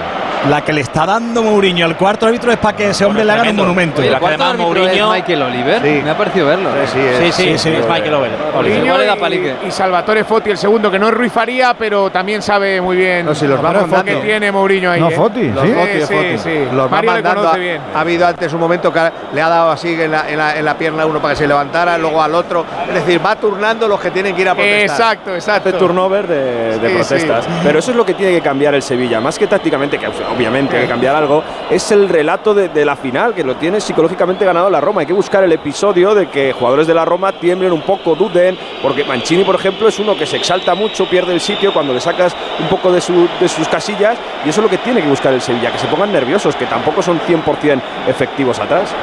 La 0.48 0.62
que 0.62 0.72
le 0.74 0.82
está 0.82 1.06
dando 1.06 1.42
Mourinho 1.42 1.86
al 1.86 1.96
cuarto 1.96 2.26
árbitro 2.26 2.52
es 2.52 2.58
para 2.58 2.76
que 2.76 2.90
ese 2.90 3.04
hombre 3.04 3.24
le 3.24 3.32
haga 3.32 3.48
un 3.50 3.56
monumento. 3.56 4.00
Oye, 4.02 4.10
la 4.10 4.16
el 4.18 4.20
que 4.20 4.26
cuarto 4.36 4.44
además 4.44 4.66
Mourinho- 4.66 5.06
es 5.12 5.16
Michael 5.16 5.42
Oliver. 5.42 5.82
Sí. 5.82 6.00
Me 6.04 6.10
ha 6.10 6.16
parecido 6.18 6.46
verlo. 6.46 6.70
Sí, 6.84 6.90
sí, 6.92 6.98
Sí, 7.18 7.24
es- 7.24 7.34
sí, 7.34 7.58
sí, 7.58 7.68
es 7.76 7.88
Michael 7.88 8.14
da 8.14 9.66
y- 9.66 9.70
Salvatore 9.70 10.24
Foti, 10.24 10.50
el 10.50 10.58
segundo, 10.58 10.90
que 10.90 10.98
no 10.98 11.08
es 11.08 11.14
Rui 11.14 11.30
Faría, 11.30 11.74
pero 11.74 12.10
también 12.10 12.42
sabe 12.42 12.80
muy 12.80 12.96
bien 12.96 13.24
No, 13.24 13.34
si 13.34 13.46
los 13.46 13.58
que 14.04 14.16
tiene 14.16 14.52
Mourinho 14.52 14.90
ahí. 14.90 15.00
No, 15.00 15.08
¿eh? 15.08 15.14
Foti, 15.14 15.48
Los 15.50 15.64
sí. 15.66 15.72
Foti, 15.72 15.90
Sí, 15.92 16.00
sí, 16.06 16.14
Foti. 16.14 16.38
sí. 16.38 16.58
Los 16.72 16.86
va 16.86 16.88
Mario 16.90 17.10
le 17.14 17.22
mandando. 17.22 17.48
Ha, 17.48 17.56
bien. 17.56 17.80
ha 17.94 18.00
habido 18.00 18.26
antes 18.26 18.52
un 18.52 18.60
momento 18.60 18.92
que 18.92 19.00
le 19.32 19.40
ha 19.42 19.48
dado 19.48 19.70
así 19.70 19.94
en 20.00 20.10
la, 20.10 20.28
en 20.28 20.36
la- 20.38 20.58
en 20.58 20.64
la 20.64 20.76
pierna 20.76 21.04
a 21.04 21.06
uno 21.06 21.20
para 21.20 21.32
que 21.34 21.38
se 21.38 21.46
levantara, 21.48 21.96
luego 21.96 22.22
al 22.22 22.34
otro. 22.34 22.66
Es 22.88 22.94
decir, 22.94 23.24
va 23.24 23.36
turnando 23.36 23.88
los 23.88 23.98
que 24.00 24.10
tienen 24.10 24.34
que 24.34 24.42
ir 24.42 24.48
a 24.48 24.54
protestar. 24.54 24.82
Exacto, 25.00 25.34
exacto. 25.34 25.68
Hace 25.70 25.78
turnover 25.78 26.26
de, 26.26 26.78
de 26.78 26.88
Sí, 26.90 26.94
protestas. 26.96 27.44
sí. 27.44 27.50
Pero 27.62 27.78
eso 27.78 27.90
es 27.92 27.96
lo 27.96 28.04
que 28.04 28.14
tiene 28.14 28.32
que 28.32 28.40
cambiar 28.42 28.74
el 28.74 28.82
Sevilla. 28.82 29.20
Más 29.20 29.38
que 29.38 29.46
tácticamente, 29.46 29.98
que 29.98 30.06
obviamente 30.34 30.76
hay 30.76 30.82
que 30.82 30.88
cambiar 30.88 31.14
algo, 31.16 31.42
es 31.70 31.90
el 31.92 32.08
relato 32.08 32.54
de, 32.54 32.68
de 32.68 32.84
la 32.84 32.96
final, 32.96 33.34
que 33.34 33.44
lo 33.44 33.56
tiene 33.56 33.80
psicológicamente 33.80 34.44
ganado 34.44 34.68
la 34.70 34.80
Roma. 34.80 35.00
Hay 35.02 35.06
que 35.06 35.12
buscar 35.12 35.44
el 35.44 35.52
episodio 35.52 36.14
de 36.14 36.28
que 36.28 36.52
jugadores 36.52 36.86
de 36.86 36.94
la 36.94 37.04
Roma 37.04 37.32
tiemblen 37.32 37.72
un 37.72 37.82
poco, 37.82 38.14
duden, 38.14 38.56
porque 38.82 39.04
Mancini, 39.04 39.44
por 39.44 39.54
ejemplo, 39.54 39.88
es 39.88 39.98
uno 39.98 40.16
que 40.16 40.26
se 40.26 40.36
exalta 40.36 40.74
mucho, 40.74 41.06
pierde 41.08 41.32
el 41.32 41.40
sitio 41.40 41.72
cuando 41.72 41.92
le 41.92 42.00
sacas 42.00 42.34
un 42.60 42.68
poco 42.68 42.90
de, 42.92 43.00
su- 43.00 43.28
de 43.40 43.48
sus 43.48 43.68
casillas, 43.68 44.16
y 44.44 44.48
eso 44.48 44.60
es 44.60 44.64
lo 44.64 44.70
que 44.70 44.78
tiene 44.78 45.00
que 45.02 45.08
buscar 45.08 45.32
el 45.32 45.40
Sevilla, 45.40 45.70
que 45.70 45.78
se 45.78 45.86
pongan 45.86 46.12
nerviosos, 46.12 46.56
que 46.56 46.66
tampoco 46.66 47.02
son 47.02 47.20
100% 47.20 47.80
efectivos 48.08 48.58
atrás. 48.58 48.94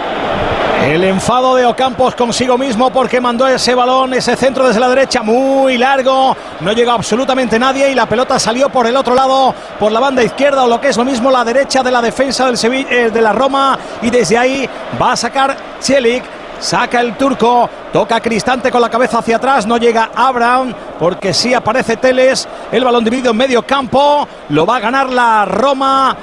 El 0.86 1.04
enfado 1.04 1.56
de 1.56 1.66
Ocampos 1.66 2.16
consigo 2.16 2.58
mismo 2.58 2.90
porque 2.90 3.22
mandó 3.22 3.48
ese 3.48 3.76
balón, 3.76 4.14
ese 4.14 4.36
centro 4.36 4.68
desde 4.68 4.80
la 4.80 4.90
derecha 4.90 5.22
muy 5.22 5.78
largo. 5.78 6.36
No 6.60 6.72
llegó 6.74 6.92
absolutamente 6.92 7.60
nadie 7.60 7.90
y 7.92 7.96
la 7.96 8.08
pelota 8.08 8.40
salió 8.40 8.68
por 8.70 8.88
el 8.88 8.98
otro 8.98 9.14
lado, 9.14 9.54
por 9.80 9.92
la 9.92 10.00
banda 10.00 10.24
izquierda 10.24 10.64
o 10.64 10.68
lo 10.68 10.82
que 10.82 10.90
es 10.90 10.98
lo 10.98 11.06
mismo 11.06 11.30
la 11.30 11.46
derecha 11.46 11.84
de 11.84 11.92
la 11.92 12.02
defensa 12.02 12.48
del 12.48 12.58
Sevilla, 12.58 12.90
eh, 12.90 13.12
de 13.12 13.22
la 13.22 13.32
Roma. 13.32 13.78
Y 14.02 14.10
desde 14.10 14.38
ahí 14.38 14.70
va 15.02 15.14
a 15.14 15.16
sacar 15.16 15.56
Chelik. 15.80 16.24
Saca 16.60 17.00
el 17.00 17.16
turco, 17.16 17.68
toca 17.92 18.20
Cristante 18.20 18.70
con 18.70 18.82
la 18.82 18.90
cabeza 18.90 19.18
hacia 19.20 19.38
atrás, 19.38 19.66
no 19.66 19.78
llega 19.78 20.12
Abraham 20.14 20.72
porque 21.00 21.34
sí 21.34 21.56
aparece 21.56 21.98
Teles, 21.98 22.48
el 22.72 22.84
balón 22.84 23.04
dividido 23.04 23.32
en 23.32 23.38
medio 23.38 23.64
campo, 23.64 24.28
lo 24.50 24.64
va 24.68 24.76
a 24.76 24.80
ganar 24.80 25.10
la 25.10 25.44
Roma, 25.46 26.16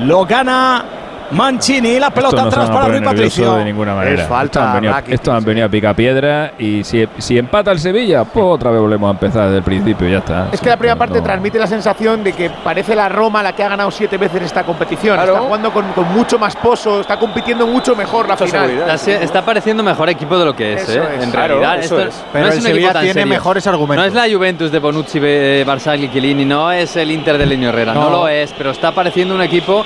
lo 0.00 0.26
gana 0.26 0.84
Mancini, 1.30 1.98
la 1.98 2.10
pelota 2.10 2.42
no 2.42 2.48
atrás 2.48 2.70
para 2.70 2.88
Rui 2.88 3.00
Patricio. 3.00 3.54
de 3.56 3.64
ninguna 3.64 3.94
manera. 3.94 4.22
Es 4.22 4.28
falta, 4.28 4.60
estos 4.60 4.62
han 4.62 4.74
venido, 4.74 4.92
Rakitic, 4.92 5.14
estos 5.14 5.34
han 5.34 5.44
venido 5.44 5.66
a 5.66 5.68
picar 5.68 5.94
piedra 5.96 6.52
y 6.58 6.84
si, 6.84 7.08
si 7.18 7.38
empata 7.38 7.72
el 7.72 7.78
Sevilla, 7.78 8.24
pues 8.24 8.44
otra 8.48 8.70
vez 8.70 8.80
volvemos 8.80 9.08
a 9.08 9.10
empezar 9.12 9.44
desde 9.44 9.58
el 9.58 9.62
principio 9.64 10.08
ya 10.08 10.18
está. 10.18 10.48
Es 10.52 10.60
que 10.60 10.68
la 10.68 10.76
primera 10.76 10.96
parte 10.96 11.18
no. 11.18 11.24
transmite 11.24 11.58
la 11.58 11.66
sensación 11.66 12.22
de 12.22 12.32
que 12.32 12.50
parece 12.62 12.94
la 12.94 13.08
Roma 13.08 13.42
la 13.42 13.54
que 13.54 13.62
ha 13.64 13.68
ganado 13.68 13.90
siete 13.90 14.16
veces 14.18 14.42
esta 14.42 14.62
competición. 14.64 15.16
Claro. 15.16 15.32
Está 15.34 15.44
jugando 15.46 15.72
con, 15.72 15.92
con 15.92 16.12
mucho 16.12 16.38
más 16.38 16.54
pozo, 16.56 17.00
está 17.00 17.18
compitiendo 17.18 17.66
mucho 17.66 17.96
mejor 17.96 18.28
la 18.28 18.34
Mucha 18.34 18.46
final. 18.46 18.66
seguridad. 18.68 18.94
Está, 18.94 19.12
está 19.24 19.42
pareciendo 19.44 19.82
mejor 19.82 20.08
equipo 20.08 20.38
de 20.38 20.44
lo 20.44 20.54
que 20.54 20.74
es, 20.74 20.88
Eso 20.88 21.02
¿eh? 21.02 21.08
es. 21.18 21.24
En 21.24 21.30
Claro, 21.30 21.58
realidad, 21.60 21.78
eso 21.84 21.98
esto 22.00 22.08
es. 22.08 22.24
Pero 22.32 22.44
no 22.44 22.48
es 22.50 22.54
el 22.54 22.60
un 22.60 22.66
Sevilla 22.66 22.78
equipo 22.86 22.92
tan 22.92 23.02
tiene 23.02 23.14
serio. 23.14 23.26
mejores 23.34 23.66
argumentos. 23.66 24.04
No 24.04 24.08
es 24.08 24.14
la 24.28 24.34
Juventus 24.36 24.70
de 24.70 24.78
Bonucci, 24.78 25.64
Barzagli, 25.64 26.08
Chiellini, 26.10 26.44
no 26.44 26.70
es 26.72 26.96
el 26.96 27.10
Inter 27.10 27.36
de 27.38 27.46
Leño 27.46 27.68
Herrera, 27.70 27.92
no. 27.94 28.04
No. 28.04 28.10
lo 28.10 28.28
es, 28.28 28.52
pero 28.56 28.70
está 28.70 28.92
pareciendo 28.92 29.34
un 29.34 29.42
equipo 29.42 29.84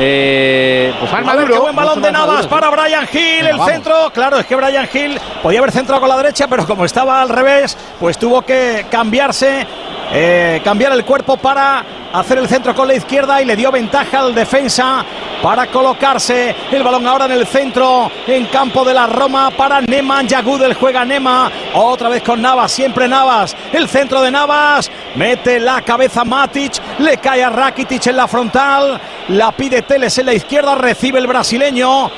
Eh, 0.00 0.94
pues 1.00 1.10
ver, 1.10 1.48
qué 1.48 1.58
buen 1.58 1.74
balón 1.74 2.00
de 2.00 2.12
Navas 2.12 2.46
para 2.46 2.70
Brian 2.70 3.08
Hill. 3.12 3.46
El 3.48 3.60
centro, 3.62 4.10
claro, 4.12 4.38
es 4.38 4.46
que 4.46 4.54
Brian 4.54 4.88
Hill 4.92 5.20
podía 5.42 5.58
haber 5.58 5.72
centrado 5.72 6.00
con 6.00 6.08
la 6.08 6.16
derecha, 6.16 6.46
pero 6.46 6.64
como 6.64 6.84
estaba 6.84 7.20
al 7.20 7.28
revés, 7.28 7.76
pues 7.98 8.16
tuvo 8.16 8.42
que 8.42 8.86
cambiarse, 8.88 9.66
eh, 10.12 10.60
cambiar 10.62 10.92
el 10.92 11.04
cuerpo 11.04 11.36
para 11.36 11.84
hacer 12.12 12.38
el 12.38 12.48
centro 12.48 12.74
con 12.74 12.88
la 12.88 12.94
izquierda 12.94 13.40
y 13.40 13.44
le 13.44 13.56
dio 13.56 13.70
ventaja 13.70 14.20
al 14.20 14.34
defensa 14.34 15.04
para 15.42 15.66
colocarse. 15.66 16.54
El 16.70 16.82
balón 16.82 17.06
ahora 17.06 17.26
en 17.26 17.32
el 17.32 17.46
centro 17.46 18.10
en 18.26 18.46
campo 18.46 18.84
de 18.84 18.94
la 18.94 19.06
Roma 19.06 19.50
para 19.50 19.80
Neman 19.80 20.26
Yagudel 20.26 20.74
juega 20.74 21.04
Nema. 21.04 21.50
Otra 21.74 22.08
vez 22.08 22.22
con 22.22 22.40
Navas 22.42 22.72
siempre 22.72 23.08
Navas. 23.08 23.56
El 23.72 23.88
centro 23.88 24.20
de 24.22 24.30
Navas 24.30 24.90
mete 25.14 25.60
la 25.60 25.82
cabeza 25.82 26.24
Matic 26.24 26.74
le 26.98 27.18
cae 27.18 27.44
a 27.44 27.50
Rakitic 27.50 28.06
en 28.06 28.16
la 28.16 28.28
frontal 28.28 29.00
la 29.28 29.52
pide 29.52 29.82
Teles 29.82 30.16
en 30.18 30.26
la 30.26 30.32
izquierda 30.32 30.74
recibe 30.74 31.18
el 31.18 31.26
brasileño. 31.26 32.10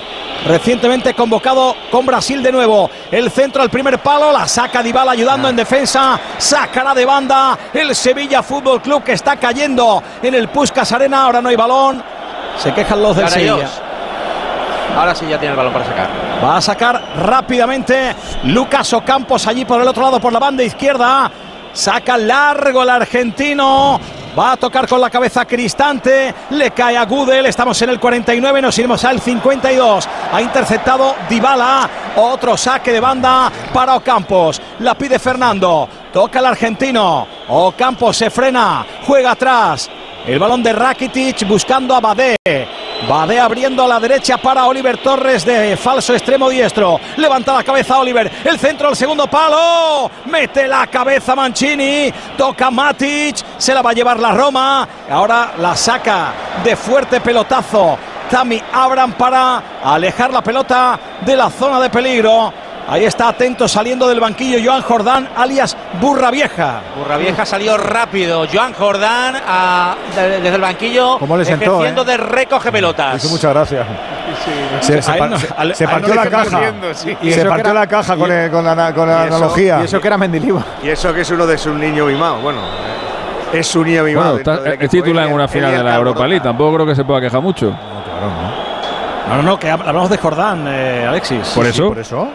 Recientemente 0.47 1.13
convocado 1.13 1.77
con 1.91 2.07
Brasil 2.07 2.43
de 2.43 2.53
nuevo. 2.53 2.91
El 3.11 3.31
centro 3.31 3.63
al 3.63 3.69
primer 3.69 3.99
palo, 3.99 4.33
la 4.33 4.49
saca 4.49 4.83
Dybala 4.83 5.13
ayudando 5.13 5.49
en 5.49 5.57
defensa, 5.57 6.19
sacará 6.39 6.95
de 6.95 7.05
banda 7.05 7.59
el 7.75 7.95
Sevilla 7.95 8.43
Fútbol 8.43 8.81
Club 8.81 9.03
que 9.03 9.13
está 9.13 9.37
cayendo 9.37 9.80
en 10.23 10.35
el 10.35 10.49
Puskas 10.49 10.93
Arena, 10.93 11.25
ahora 11.25 11.41
no 11.41 11.49
hay 11.49 11.57
balón. 11.57 12.03
Se 12.59 12.73
quejan 12.73 13.03
los 13.03 13.17
del 13.17 13.25
Ahora 13.25 13.35
Sevilla. 13.35 13.69
Ahora 14.97 15.15
sí 15.15 15.27
ya 15.29 15.39
tiene 15.39 15.53
el 15.53 15.57
balón 15.57 15.73
para 15.73 15.85
sacar. 15.85 16.09
Va 16.45 16.57
a 16.57 16.61
sacar 16.61 17.03
rápidamente 17.17 18.15
Lucas 18.45 18.93
Ocampos 18.93 19.47
allí 19.47 19.65
por 19.65 19.81
el 19.81 19.89
otro 19.89 20.03
lado, 20.03 20.21
por 20.21 20.33
la 20.33 20.39
banda 20.39 20.63
izquierda. 20.63 21.31
Saca 21.73 22.17
largo 22.17 22.83
el 22.83 22.91
argentino. 22.91 24.01
Va 24.39 24.53
a 24.53 24.57
tocar 24.57 24.87
con 24.87 25.01
la 25.01 25.11
cabeza 25.11 25.45
Cristante. 25.45 26.33
Le 26.51 26.71
cae 26.71 26.97
a 26.97 27.05
Gudel. 27.05 27.47
Estamos 27.47 27.81
en 27.83 27.91
el 27.91 27.99
49. 27.99 28.63
Nos 28.63 28.79
iremos 28.79 29.05
al 29.05 29.21
52. 29.21 30.09
Ha 30.33 30.41
interceptado 30.41 31.17
Dybala. 31.29 31.91
Otro 32.17 32.57
saque 32.57 32.93
de 32.93 33.01
banda 33.01 33.51
para 33.73 33.97
Ocampos. 33.97 34.61
La 34.81 34.95
pide 34.95 35.19
Fernando. 35.19 35.89
Toca 36.13 36.39
el 36.39 36.47
argentino. 36.47 37.27
Ocampos 37.49 38.17
se 38.17 38.31
frena. 38.31 38.87
Juega 39.07 39.33
atrás. 39.33 39.91
El 40.27 40.39
balón 40.39 40.63
de 40.63 40.73
Rakitic 40.73 41.49
buscando 41.49 41.95
a 41.95 42.01
Badé. 42.01 42.37
Badé 43.09 43.41
abriendo 43.41 43.83
a 43.83 43.89
la 43.89 43.99
derecha 43.99 44.37
para 44.37 44.67
Oliver 44.67 44.99
Torres 44.99 45.45
de 45.45 45.77
falso 45.77 46.13
extremo 46.13 46.49
diestro. 46.49 47.01
Levanta 47.17 47.55
la 47.55 47.65
cabeza 47.65 47.99
Oliver. 47.99 48.31
El 48.45 48.59
centro 48.59 48.89
al 48.89 48.97
segundo 48.97 49.27
palo. 49.27 50.11
Mete 50.27 50.69
la 50.69 50.87
cabeza 50.87 51.35
Mancini. 51.35 52.13
Toca 52.37 52.71
Matic. 52.71 53.37
Se 53.59 53.75
la 53.75 53.83
va 53.83 53.91
a 53.91 53.95
llevar 53.95 54.21
la 54.21 54.33
Roma. 54.33 54.89
Ahora 55.11 55.55
la 55.59 55.75
saca 55.75 56.33
de 56.63 56.77
fuerte 56.77 57.21
pelotazo. 57.21 57.99
Tami 58.31 58.63
Abram 58.73 59.13
para 59.15 59.63
alejar 59.83 60.33
la 60.33 60.41
pelota 60.41 60.99
de 61.23 61.35
la 61.35 61.51
zona 61.51 61.81
de 61.81 61.91
peligro. 61.91 62.53
Ahí 62.91 63.05
está 63.05 63.29
atento 63.29 63.69
saliendo 63.69 64.09
del 64.09 64.19
banquillo 64.19 64.59
Joan 64.65 64.83
Jordán, 64.83 65.29
alias 65.37 65.77
Burra 66.01 66.29
Vieja. 66.33 66.81
Burra 66.99 67.17
Vieja 67.19 67.47
salió 67.47 67.77
rápido. 67.79 68.47
Joan 68.53 68.73
Jordán 68.75 69.37
a- 69.47 69.95
de- 70.17 70.41
desde 70.41 70.57
el 70.57 70.61
banquillo 70.61 71.17
¿Cómo 71.21 71.37
le 71.37 71.45
sentó, 71.45 71.67
ejerciendo 71.77 72.03
eh? 72.03 72.05
de 72.07 72.17
recoge 72.17 72.73
pelotas. 72.73 73.25
Muchas 73.31 73.53
gracias. 73.55 73.87
Se, 74.81 74.97
no- 74.97 75.03
partió 75.91 76.15
no 76.15 76.25
la 76.25 76.31
caja. 76.31 76.61
sí. 76.95 77.17
Y 77.23 77.31
se 77.31 77.45
partió 77.45 77.71
era- 77.71 77.81
la 77.81 77.87
caja 77.87 78.17
con, 78.17 78.29
y- 78.29 78.33
el- 78.33 78.51
con 78.51 78.65
la, 78.65 78.93
con 78.93 79.09
la 79.09 79.23
y 79.25 79.27
eso- 79.29 79.37
analogía. 79.37 79.79
Y 79.81 79.85
eso 79.85 80.01
que 80.01 80.07
era 80.09 80.19
Mendilibar. 80.19 80.65
Y 80.83 80.89
eso 80.89 81.15
que 81.15 81.21
es 81.21 81.31
uno 81.31 81.47
de 81.47 81.59
sus 81.59 81.75
niños 81.77 82.09
mimados. 82.09 82.43
Bueno, 82.43 82.59
es 83.53 83.69
su 83.69 83.85
niño 83.85 84.03
mimado. 84.03 84.33
Bueno, 84.33 84.53
está- 84.53 84.69
es 84.85 84.91
titular 84.91 85.29
en 85.29 85.33
una 85.33 85.47
final 85.47 85.71
de 85.71 85.83
la 85.85 85.95
Europa. 85.95 86.27
League. 86.27 86.43
Tampoco 86.43 86.75
creo 86.75 86.87
que 86.89 86.97
se 86.97 87.05
pueda 87.05 87.21
quejar 87.21 87.41
mucho. 87.41 87.73
No, 89.29 89.37
no, 89.37 89.43
no, 89.45 89.59
que 89.61 89.69
hab- 89.73 89.87
hablamos 89.87 90.11
de 90.11 90.19
Jordán, 90.19 90.65
eh, 90.67 91.07
Alexis. 91.09 91.47
Por 91.55 91.65
eso. 91.67 91.89
Por 91.91 91.99
eso. 92.01 92.29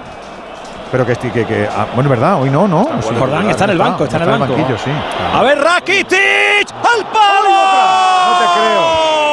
Pero 0.92 1.06
que, 1.06 1.14
esti- 1.14 1.32
que, 1.32 1.46
que 1.46 1.68
ah, 1.70 1.88
bueno, 1.96 2.14
es 2.14 2.20
verdad, 2.20 2.42
hoy 2.42 2.50
no, 2.50 2.68
¿no? 2.68 2.88
Sí, 3.02 3.10
Jordán 3.18 3.46
es 3.46 3.52
está 3.52 3.66
en 3.66 3.72
el 3.72 3.78
banco, 3.78 4.04
está 4.06 4.18
en 4.18 4.24
el 4.24 4.30
banco. 4.30 4.54
banquillo, 4.56 4.78
sí. 4.78 4.92
A 5.34 5.42
ver, 5.44 5.58
Rakitic 5.62 6.70
al 6.72 7.06
palo. 7.08 7.50
No 8.30 8.38
te 8.40 8.60
creo. 8.60 9.26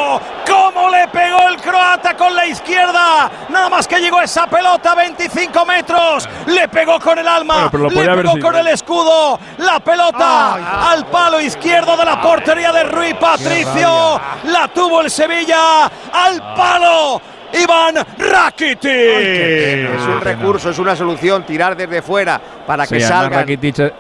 ¿Cómo 0.44 0.90
le 0.90 1.06
pegó 1.08 1.48
el 1.48 1.56
croata 1.58 2.16
con 2.16 2.34
la 2.34 2.46
izquierda? 2.46 3.30
Nada 3.48 3.68
más 3.68 3.86
que 3.86 4.00
llegó 4.00 4.20
esa 4.20 4.46
pelota, 4.46 4.94
25 4.94 5.64
metros. 5.66 6.28
Le 6.46 6.68
pegó 6.68 6.98
con 6.98 7.18
el 7.18 7.28
alma. 7.28 7.68
Bueno, 7.70 7.88
le 7.88 8.22
pegó 8.22 8.38
con 8.40 8.56
¿eh? 8.56 8.60
el 8.60 8.66
escudo. 8.68 9.38
La 9.58 9.78
pelota 9.80 10.90
al 10.90 11.06
palo 11.06 11.40
izquierdo 11.40 11.96
de 11.96 12.04
la 12.04 12.20
portería 12.20 12.72
de 12.72 12.84
Rui 12.84 13.14
Patricio. 13.14 14.20
La 14.44 14.68
tuvo 14.74 15.00
el 15.02 15.10
Sevilla 15.10 15.84
al 16.12 16.54
palo. 16.56 17.20
Iván 17.52 17.96
Rakitic. 18.18 18.84
Es 18.84 20.02
un 20.06 20.20
recurso, 20.20 20.70
es 20.70 20.78
una 20.78 20.96
solución, 20.96 21.44
tirar 21.44 21.76
desde 21.76 22.02
fuera 22.02 22.40
para 22.66 22.84
que 22.86 22.96
Sí, 22.98 23.02
además 23.02 23.22
salgan. 23.24 23.40
Rakitic, 23.40 23.92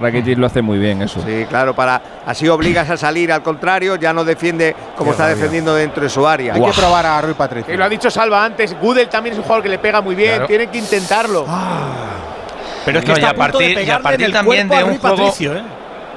Rakitic 0.00 0.38
lo 0.38 0.46
hace 0.46 0.62
muy 0.62 0.78
bien 0.78 1.02
eso. 1.02 1.20
Sí, 1.26 1.46
claro, 1.48 1.74
para 1.74 2.00
así 2.26 2.48
obligas 2.48 2.88
a 2.90 2.96
salir 2.96 3.32
al 3.32 3.42
contrario, 3.42 3.96
ya 3.96 4.12
no 4.12 4.24
defiende 4.24 4.74
como 4.96 5.10
Qué 5.10 5.12
está 5.12 5.24
rabia. 5.24 5.36
defendiendo 5.36 5.74
dentro 5.74 6.02
de 6.02 6.08
su 6.08 6.26
área. 6.26 6.54
Hay 6.54 6.62
que 6.62 6.70
probar 6.72 7.04
a 7.06 7.20
Rui 7.20 7.34
Patricio. 7.34 7.66
Que 7.66 7.76
lo 7.76 7.84
ha 7.84 7.88
dicho 7.88 8.10
Salva 8.10 8.44
antes. 8.44 8.78
Gudel 8.80 9.08
también 9.08 9.32
es 9.32 9.38
un 9.38 9.42
jugador 9.44 9.62
que 9.64 9.68
le 9.70 9.78
pega 9.78 10.00
muy 10.00 10.14
bien. 10.14 10.32
Claro. 10.32 10.46
Tienen 10.46 10.70
que 10.70 10.78
intentarlo. 10.78 11.46
Pero 12.84 12.98
es 13.00 13.04
que 13.04 13.12
No, 13.12 13.18
y 13.18 13.22
a 13.22 13.28
a 13.30 13.34
punto 13.34 13.52
partir- 13.58 13.76
de 13.76 13.84
y 13.84 13.90
a 13.90 13.98
partir 13.98 14.20
en 14.20 14.26
el 14.26 14.32
también 14.32 14.68
de 14.68 14.76
a 14.76 14.84
un 14.84 14.90
Rui 14.90 14.98
juego- 14.98 15.16
Patricio, 15.16 15.56
¿eh? 15.56 15.62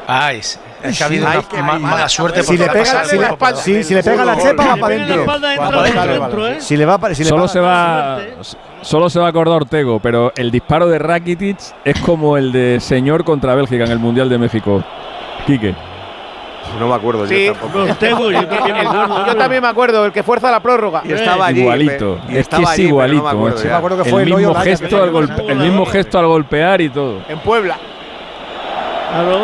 Ah, 0.08 0.32
es, 0.34 0.60
es 0.84 0.98
que 0.98 1.04
ha 1.04 1.08
habido 1.08 1.28
Hay 1.28 1.38
una 1.38 1.48
que- 1.48 1.62
ma- 1.62 1.80
mala 1.80 2.10
suerte 2.10 2.44
Si 2.44 2.58
le 2.58 2.68
pega, 2.68 3.04
si 3.06 3.16
el 3.16 3.22
le, 3.22 3.84
si, 3.84 3.96
pega 3.96 4.26
la 4.26 4.38
chepa 4.38 4.66
va 4.66 4.76
para 4.78 4.96
la 4.98 6.02
adentro. 6.04 6.48
¿eh? 6.48 6.62
Si 6.62 6.78
le 6.78 6.86
va, 6.86 6.98
para- 6.98 7.16
si 7.16 7.24
Solo 7.24 7.48
se 7.48 7.60
va 7.60 8.20
solo 8.82 9.10
se 9.10 9.20
va 9.20 9.28
a 9.28 9.30
acordar 9.30 9.56
Ortego, 9.62 10.00
pero 10.00 10.32
el 10.36 10.50
disparo 10.52 10.88
de 10.88 10.98
Rakitic 11.00 11.58
es 11.86 12.00
como 12.02 12.38
el 12.38 12.52
de 12.52 12.80
señor 12.80 13.24
contra 13.24 13.54
Bélgica 13.56 13.84
en 13.86 13.92
el 13.92 14.00
Mundial 14.00 14.28
de 14.30 14.38
México. 14.38 14.84
Quique. 15.46 15.76
No 16.80 16.88
me 16.88 16.94
acuerdo 16.96 17.28
Sí. 17.28 17.46
yo 17.48 17.54
tampoco. 17.54 17.84
Ortego, 17.84 18.32
yo 18.32 18.48
también 18.48 18.74
me 18.76 18.82
acuerdo. 18.88 19.26
Yo 19.28 19.36
también 19.36 19.62
me 19.62 19.68
acuerdo, 19.68 20.06
el 20.06 20.12
que 20.12 20.24
fuerza 20.24 20.50
la 20.52 20.60
prórroga. 20.62 21.02
Y 21.04 21.12
estaba 21.12 21.48
allí. 21.48 21.62
igualito. 21.62 22.20
me- 22.28 22.34
y 22.34 22.38
es 22.38 22.48
que 22.48 22.56
estaba 22.56 22.74
es 22.74 22.80
no 22.80 22.86
igualito. 22.86 23.24
me 23.24 23.30
acuerdo 23.30 23.56
macho. 23.58 23.64
ya. 23.66 23.70
Me 23.72 23.76
acuerdo 23.78 23.98
que 23.98 24.04
el 24.04 24.10
fue 24.10 24.22
el 24.24 24.34
mismo 24.36 24.56
gesto 24.56 25.04
al 25.04 25.50
el 25.50 25.58
mismo 25.58 25.86
gesto 25.86 26.20
al 26.20 26.26
golpear 26.28 26.82
y 26.82 26.90
todo. 26.90 27.18
En 27.28 27.40
Puebla. 27.40 27.78
Claro. 29.12 29.40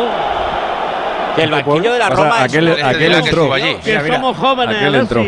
Que 1.38 1.44
el 1.44 1.50
banquillo 1.50 1.92
de 1.92 1.98
la 1.98 2.06
O 2.08 2.08
sea, 2.08 2.16
Roma 2.16 2.38
es 2.38 2.42
aquel, 2.54 2.68
entró. 2.68 3.18
estuvo 3.18 3.54
allí. 3.54 3.74
Que 3.84 4.00
somos 4.12 4.36
jóvenes, 4.36 4.76
aquel 4.76 4.94
entró. 4.94 5.24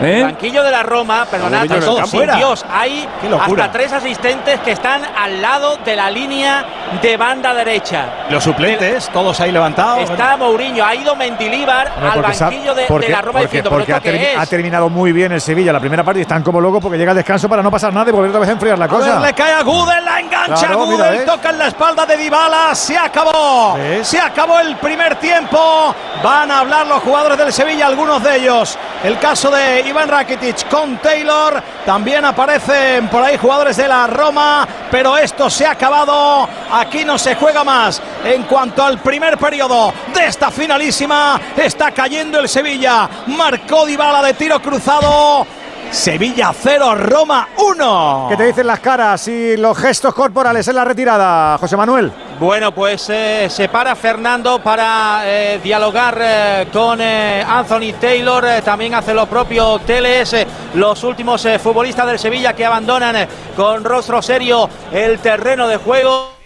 El 0.00 0.06
¿Eh? 0.06 0.22
banquillo 0.22 0.62
de 0.62 0.70
la 0.70 0.82
Roma, 0.82 1.26
perdonad, 1.30 1.66
todos 1.66 1.96
campo 1.96 2.06
sin 2.06 2.22
era. 2.22 2.36
Dios, 2.36 2.64
hay 2.70 3.08
hasta 3.40 3.72
tres 3.72 3.92
asistentes 3.92 4.60
que 4.60 4.70
están 4.72 5.02
al 5.16 5.42
lado 5.42 5.76
de 5.84 5.96
la 5.96 6.10
línea 6.10 6.64
de 7.02 7.16
banda 7.16 7.52
derecha. 7.52 8.04
Los 8.30 8.44
suplentes, 8.44 9.08
todos 9.12 9.40
ahí 9.40 9.50
levantados. 9.50 10.08
Está 10.08 10.36
Mourinho, 10.36 10.84
ha 10.84 10.94
ido 10.94 11.16
Mendilíbar 11.16 11.90
al 12.00 12.22
banquillo 12.22 12.74
de, 12.74 12.86
de 12.86 13.08
la 13.08 13.20
Roma 13.22 13.40
porque- 13.40 13.46
diciendo, 13.46 13.70
porque 13.70 13.86
¿pero 13.86 13.98
ha, 14.38 14.42
termi- 14.42 14.48
terminado 14.48 14.88
muy 14.88 15.12
bien 15.12 15.32
el 15.32 15.40
Sevilla 15.40 15.72
la 15.72 15.80
primera 15.80 16.04
parte 16.04 16.20
y 16.20 16.22
están 16.22 16.42
como 16.42 16.60
locos 16.60 16.80
porque 16.80 16.96
llega 16.98 17.10
el 17.12 17.16
descanso 17.16 17.48
para 17.48 17.62
no 17.62 17.70
pasar 17.70 17.92
nada 17.92 18.08
y 18.08 18.12
volver 18.12 18.28
otra 18.30 18.40
vez 18.40 18.48
a 18.48 18.52
enfriar 18.52 18.78
la 18.78 18.84
A 18.84 18.88
ver, 18.88 18.98
cosa. 18.98 19.20
le 19.20 19.32
cae 19.34 19.52
a 19.52 19.62
Gudel, 19.62 20.04
la 20.04 20.20
engancha 20.20 20.54
Claro, 20.66 20.84
Gudel, 20.84 20.96
mira, 20.98 21.10
¿ves? 21.10 21.24
toca 21.26 21.50
en 21.50 21.58
la 21.58 21.66
espalda 21.66 22.06
de 22.06 22.16
Dybala, 22.16 22.74
se 22.74 22.96
acabó. 22.96 23.74
¿Ves? 23.76 24.06
Se 24.06 24.20
acabó 24.20 24.60
el 24.60 24.76
primer 24.76 25.16
tiempo. 25.16 25.94
Van 26.22 26.50
a 26.50 26.60
hablar 26.60 26.86
los 26.86 27.02
jugadores 27.02 27.36
del 27.38 27.52
Sevilla, 27.52 27.86
algunos 27.86 28.22
de 28.22 28.36
ellos. 28.36 28.78
El 29.04 29.18
caso 29.18 29.50
de 29.50 29.82
Iván 29.88 30.08
Rakitic 30.08 30.68
con 30.68 30.98
Taylor. 30.98 31.62
También 31.84 32.24
aparecen 32.24 33.08
por 33.08 33.22
ahí 33.22 33.36
jugadores 33.36 33.76
de 33.76 33.88
la 33.88 34.06
Roma, 34.06 34.66
pero 34.90 35.16
esto 35.16 35.48
se 35.48 35.66
ha 35.66 35.72
acabado. 35.72 36.48
Aquí 36.70 37.04
no 37.04 37.16
se 37.18 37.34
juega 37.34 37.64
más. 37.64 38.00
En 38.24 38.42
cuanto 38.44 38.84
al 38.84 38.98
primer 38.98 39.38
periodo 39.38 39.92
de 40.12 40.26
esta 40.26 40.50
finalísima, 40.50 41.40
está 41.56 41.90
cayendo 41.92 42.38
el 42.38 42.48
Sevilla. 42.48 43.08
Marcó 43.28 43.86
Dybala 43.86 44.22
de 44.22 44.34
tiro 44.34 44.60
cruzado. 44.60 45.46
Sevilla 45.90 46.52
0, 46.54 46.94
Roma 46.96 47.48
1. 47.56 48.26
¿Qué 48.30 48.36
te 48.36 48.44
dicen 48.46 48.66
las 48.66 48.80
caras 48.80 49.26
y 49.28 49.56
los 49.56 49.76
gestos 49.76 50.14
corporales 50.14 50.66
en 50.68 50.74
la 50.76 50.84
retirada, 50.84 51.56
José 51.58 51.76
Manuel? 51.76 52.12
Bueno, 52.38 52.72
pues 52.72 53.08
eh, 53.10 53.48
se 53.50 53.68
para 53.68 53.96
Fernando 53.96 54.62
para 54.62 55.22
eh, 55.24 55.58
dialogar 55.62 56.18
eh, 56.20 56.68
con 56.72 57.00
eh, 57.00 57.42
Anthony 57.46 57.94
Taylor. 58.00 58.44
eh, 58.46 58.62
también 58.62 58.94
hace 58.94 59.12
lo 59.12 59.26
propio 59.26 59.78
Teles. 59.80 60.32
eh, 60.34 60.46
los 60.74 61.02
últimos 61.04 61.44
eh, 61.46 61.58
futbolistas 61.58 62.06
del 62.06 62.18
Sevilla 62.18 62.52
que 62.52 62.64
abandonan 62.64 63.16
eh, 63.16 63.28
con 63.56 63.82
rostro 63.82 64.22
serio 64.22 64.68
el 64.92 65.18
terreno 65.18 65.66
de 65.66 65.78
juego. 65.78 66.37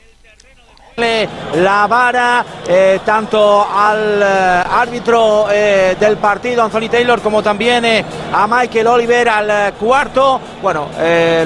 La 0.96 1.86
vara 1.86 2.44
eh, 2.68 3.00
tanto 3.02 3.66
al 3.66 4.20
eh, 4.22 4.62
árbitro 4.70 5.46
eh, 5.50 5.96
del 5.98 6.18
partido, 6.18 6.62
Anthony 6.62 6.90
Taylor, 6.90 7.22
como 7.22 7.42
también 7.42 8.04
a 8.30 8.46
Michael 8.46 8.86
Oliver 8.88 9.26
al 9.30 9.72
cuarto. 9.74 10.38
Bueno, 10.60 10.88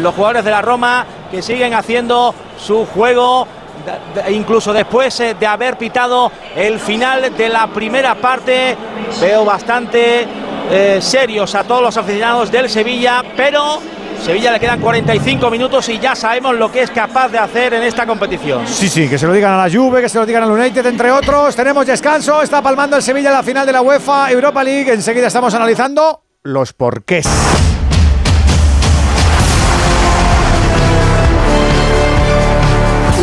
los 0.01 0.15
jugadores 0.15 0.45
de 0.45 0.51
la 0.51 0.63
Roma 0.63 1.07
que 1.31 1.43
siguen 1.43 1.75
haciendo 1.75 2.35
su 2.59 2.87
juego 2.87 3.47
incluso 4.31 4.73
después 4.73 5.17
de 5.39 5.47
haber 5.47 5.79
pitado 5.79 6.33
el 6.57 6.81
final 6.81 7.37
de 7.37 7.49
la 7.49 7.69
primera 7.69 8.17
parte. 8.17 8.77
Veo 9.21 9.45
bastante 9.45 10.27
serios 10.99 11.55
a 11.55 11.63
todos 11.63 11.83
los 11.83 11.97
aficionados 11.97 12.51
del 12.51 12.69
Sevilla, 12.69 13.23
pero 13.37 13.81
Sevilla 14.25 14.53
le 14.53 14.61
quedan 14.61 14.81
45 14.81 15.51
minutos 15.51 15.89
y 15.89 15.99
ya 15.99 16.15
sabemos 16.15 16.57
lo 16.57 16.71
que 16.71 16.83
es 16.83 16.91
capaz 16.91 17.29
de 17.29 17.39
hacer 17.39 17.75
en 17.75 17.83
esta 17.83 18.07
competición. 18.07 18.67
Sí, 18.67 18.89
sí, 18.89 19.09
que 19.09 19.19
se 19.19 19.27
lo 19.27 19.33
digan 19.33 19.53
a 19.53 19.67
la 19.67 19.73
Juve, 19.73 20.01
que 20.01 20.09
se 20.09 20.19
lo 20.19 20.27
digan 20.27 20.43
al 20.43 20.51
United, 20.51 20.85
entre 20.87 21.11
otros. 21.13 21.55
Tenemos 21.55 21.87
descanso, 21.87 22.43
está 22.43 22.63
palmando 22.63 22.97
el 22.97 23.03
Sevilla 23.03 23.29
en 23.29 23.37
la 23.37 23.43
final 23.43 23.67
de 23.67 23.73
la 23.73 23.83
UEFA 23.83 24.31
Europa 24.31 24.65
League. 24.65 24.93
Enseguida 24.93 25.29
estamos 25.29 25.55
analizando 25.55 26.23
los 26.43 26.73
porqués. 26.73 27.27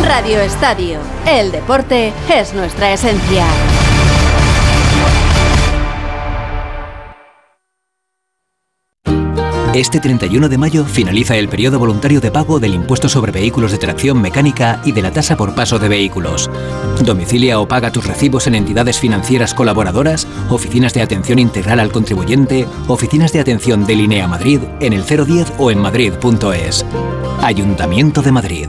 Radio 0.02 0.40
Estadio. 0.40 1.00
El 1.26 1.50
deporte 1.50 2.12
es 2.30 2.54
nuestra 2.54 2.92
esencia. 2.92 3.44
Este 9.74 9.98
31 9.98 10.48
de 10.48 10.56
mayo 10.56 10.84
finaliza 10.84 11.36
el 11.36 11.48
periodo 11.48 11.80
voluntario 11.80 12.20
de 12.20 12.30
pago 12.30 12.60
del 12.60 12.74
impuesto 12.74 13.08
sobre 13.08 13.32
vehículos 13.32 13.72
de 13.72 13.78
tracción 13.78 14.22
mecánica 14.22 14.80
y 14.84 14.92
de 14.92 15.02
la 15.02 15.10
tasa 15.10 15.36
por 15.36 15.52
paso 15.56 15.80
de 15.80 15.88
vehículos. 15.88 16.48
Domicilia 17.04 17.58
o 17.58 17.66
paga 17.66 17.90
tus 17.90 18.06
recibos 18.06 18.46
en 18.46 18.54
entidades 18.54 19.00
financieras 19.00 19.52
colaboradoras, 19.52 20.28
oficinas 20.48 20.94
de 20.94 21.02
atención 21.02 21.40
integral 21.40 21.80
al 21.80 21.90
contribuyente, 21.90 22.68
oficinas 22.86 23.32
de 23.32 23.40
atención 23.40 23.84
de 23.84 23.96
Linea 23.96 24.28
Madrid 24.28 24.60
en 24.78 24.92
el 24.92 25.02
010 25.02 25.54
o 25.58 25.72
en 25.72 25.80
madrid.es. 25.80 26.86
Ayuntamiento 27.42 28.22
de 28.22 28.30
Madrid. 28.30 28.68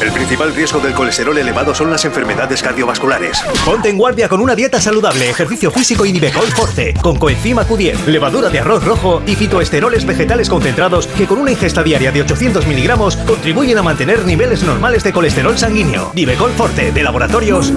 El 0.00 0.10
principal 0.10 0.52
riesgo 0.52 0.80
del 0.80 0.92
colesterol 0.92 1.38
elevado 1.38 1.72
son 1.72 1.88
las 1.88 2.04
enfermedades 2.04 2.60
cardiovasculares. 2.62 3.40
Ponte 3.64 3.88
en 3.88 3.96
guardia 3.96 4.28
con 4.28 4.40
una 4.40 4.56
dieta 4.56 4.80
saludable, 4.80 5.30
ejercicio 5.30 5.70
físico 5.70 6.04
y 6.04 6.12
Nivecol 6.12 6.48
Forte, 6.48 6.94
con 7.00 7.16
coenzima 7.16 7.64
Q10, 7.64 8.06
levadura 8.06 8.50
de 8.50 8.58
arroz 8.58 8.84
rojo 8.84 9.22
y 9.24 9.36
fitoesteroles 9.36 10.04
vegetales 10.04 10.50
concentrados 10.50 11.06
que 11.06 11.26
con 11.28 11.38
una 11.38 11.52
ingesta 11.52 11.84
diaria 11.84 12.10
de 12.10 12.22
800 12.22 12.66
miligramos 12.66 13.16
contribuyen 13.18 13.78
a 13.78 13.84
mantener 13.84 14.26
niveles 14.26 14.64
normales 14.64 15.04
de 15.04 15.12
colesterol 15.12 15.56
sanguíneo. 15.56 16.10
Nivecol 16.12 16.50
Forte, 16.50 16.90
de 16.90 17.02
laboratorios. 17.04 17.72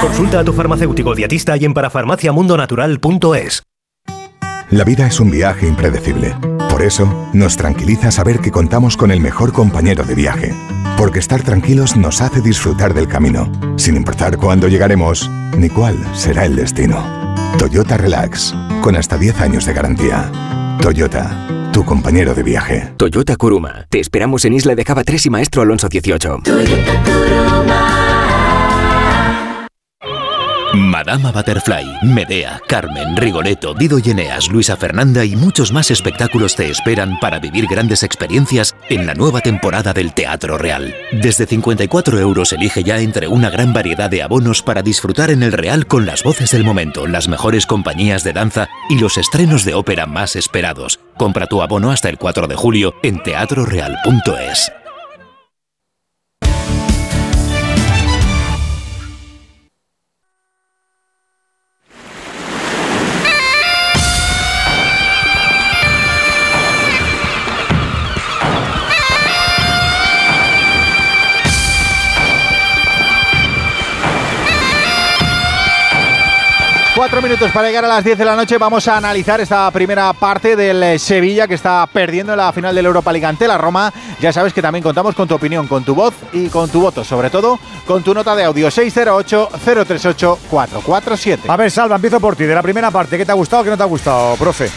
Consulta 0.00 0.40
a 0.40 0.44
tu 0.44 0.54
farmacéutico 0.54 1.14
dietista 1.14 1.56
y 1.58 1.66
en 1.66 1.74
parafarmaciamundonatural.es. 1.74 3.62
La 4.70 4.84
vida 4.84 5.06
es 5.06 5.20
un 5.20 5.30
viaje 5.30 5.68
impredecible. 5.68 6.34
Por 6.70 6.82
eso, 6.82 7.30
nos 7.34 7.58
tranquiliza 7.58 8.10
saber 8.10 8.40
que 8.40 8.50
contamos 8.50 8.96
con 8.96 9.10
el 9.10 9.20
mejor 9.20 9.52
compañero 9.52 10.02
de 10.02 10.14
viaje. 10.14 10.54
Porque 11.04 11.18
estar 11.18 11.42
tranquilos 11.42 11.98
nos 11.98 12.22
hace 12.22 12.40
disfrutar 12.40 12.94
del 12.94 13.06
camino, 13.06 13.52
sin 13.76 13.94
importar 13.94 14.38
cuándo 14.38 14.68
llegaremos 14.68 15.30
ni 15.54 15.68
cuál 15.68 15.98
será 16.14 16.46
el 16.46 16.56
destino. 16.56 16.96
Toyota 17.58 17.98
Relax, 17.98 18.54
con 18.80 18.96
hasta 18.96 19.18
10 19.18 19.38
años 19.42 19.66
de 19.66 19.74
garantía. 19.74 20.32
Toyota, 20.80 21.68
tu 21.74 21.84
compañero 21.84 22.34
de 22.34 22.42
viaje. 22.42 22.94
Toyota 22.96 23.36
Kuruma. 23.36 23.84
Te 23.90 24.00
esperamos 24.00 24.46
en 24.46 24.54
Isla 24.54 24.74
de 24.74 24.82
Cava 24.82 25.04
3 25.04 25.26
y 25.26 25.28
Maestro 25.28 25.60
Alonso 25.60 25.90
18. 25.90 26.40
Madama 30.76 31.30
Butterfly, 31.30 31.84
Medea, 32.02 32.60
Carmen, 32.66 33.16
Rigoletto, 33.16 33.74
Dido 33.74 33.98
y 33.98 34.10
Eneas, 34.10 34.48
Luisa 34.48 34.76
Fernanda 34.76 35.24
y 35.24 35.36
muchos 35.36 35.72
más 35.72 35.90
espectáculos 35.90 36.56
te 36.56 36.68
esperan 36.70 37.18
para 37.20 37.38
vivir 37.38 37.66
grandes 37.66 38.02
experiencias 38.02 38.74
en 38.88 39.06
la 39.06 39.14
nueva 39.14 39.40
temporada 39.40 39.92
del 39.92 40.12
Teatro 40.12 40.58
Real. 40.58 40.94
Desde 41.12 41.46
54 41.46 42.18
euros 42.18 42.52
elige 42.52 42.82
ya 42.82 42.98
entre 42.98 43.28
una 43.28 43.50
gran 43.50 43.72
variedad 43.72 44.10
de 44.10 44.22
abonos 44.22 44.62
para 44.62 44.82
disfrutar 44.82 45.30
en 45.30 45.42
el 45.42 45.52
Real 45.52 45.86
con 45.86 46.06
las 46.06 46.22
voces 46.22 46.50
del 46.50 46.64
momento, 46.64 47.06
las 47.06 47.28
mejores 47.28 47.66
compañías 47.66 48.24
de 48.24 48.32
danza 48.32 48.68
y 48.88 48.98
los 48.98 49.16
estrenos 49.16 49.64
de 49.64 49.74
ópera 49.74 50.06
más 50.06 50.36
esperados. 50.36 51.00
Compra 51.16 51.46
tu 51.46 51.62
abono 51.62 51.90
hasta 51.90 52.08
el 52.08 52.18
4 52.18 52.48
de 52.48 52.56
julio 52.56 52.94
en 53.02 53.22
teatroreal.es. 53.22 54.72
Cuatro 77.04 77.20
minutos 77.20 77.50
para 77.50 77.68
llegar 77.68 77.84
a 77.84 77.88
las 77.88 78.02
10 78.02 78.16
de 78.16 78.24
la 78.24 78.34
noche. 78.34 78.56
Vamos 78.56 78.88
a 78.88 78.96
analizar 78.96 79.38
esta 79.38 79.70
primera 79.70 80.10
parte 80.14 80.56
del 80.56 80.82
eh, 80.82 80.98
Sevilla 80.98 81.46
que 81.46 81.52
está 81.52 81.86
perdiendo 81.86 82.32
en 82.32 82.38
la 82.38 82.50
final 82.50 82.74
del 82.74 82.86
Europa 82.86 83.12
League 83.12 83.26
ante 83.26 83.46
la 83.46 83.58
Roma. 83.58 83.92
Ya 84.22 84.32
sabes 84.32 84.54
que 84.54 84.62
también 84.62 84.82
contamos 84.82 85.14
con 85.14 85.28
tu 85.28 85.34
opinión, 85.34 85.68
con 85.68 85.84
tu 85.84 85.94
voz 85.94 86.14
y 86.32 86.48
con 86.48 86.70
tu 86.70 86.80
voto. 86.80 87.04
Sobre 87.04 87.28
todo 87.28 87.58
con 87.86 88.02
tu 88.02 88.14
nota 88.14 88.34
de 88.34 88.44
audio 88.44 88.68
608-038-447. 88.68 91.40
A 91.46 91.58
ver, 91.58 91.70
Salva, 91.70 91.96
empiezo 91.96 92.20
por 92.20 92.36
ti. 92.36 92.44
De 92.44 92.54
la 92.54 92.62
primera 92.62 92.90
parte, 92.90 93.18
¿qué 93.18 93.26
te 93.26 93.32
ha 93.32 93.34
gustado 93.34 93.64
qué 93.64 93.68
no 93.68 93.76
te 93.76 93.82
ha 93.82 93.86
gustado, 93.86 94.36
profe? 94.36 94.70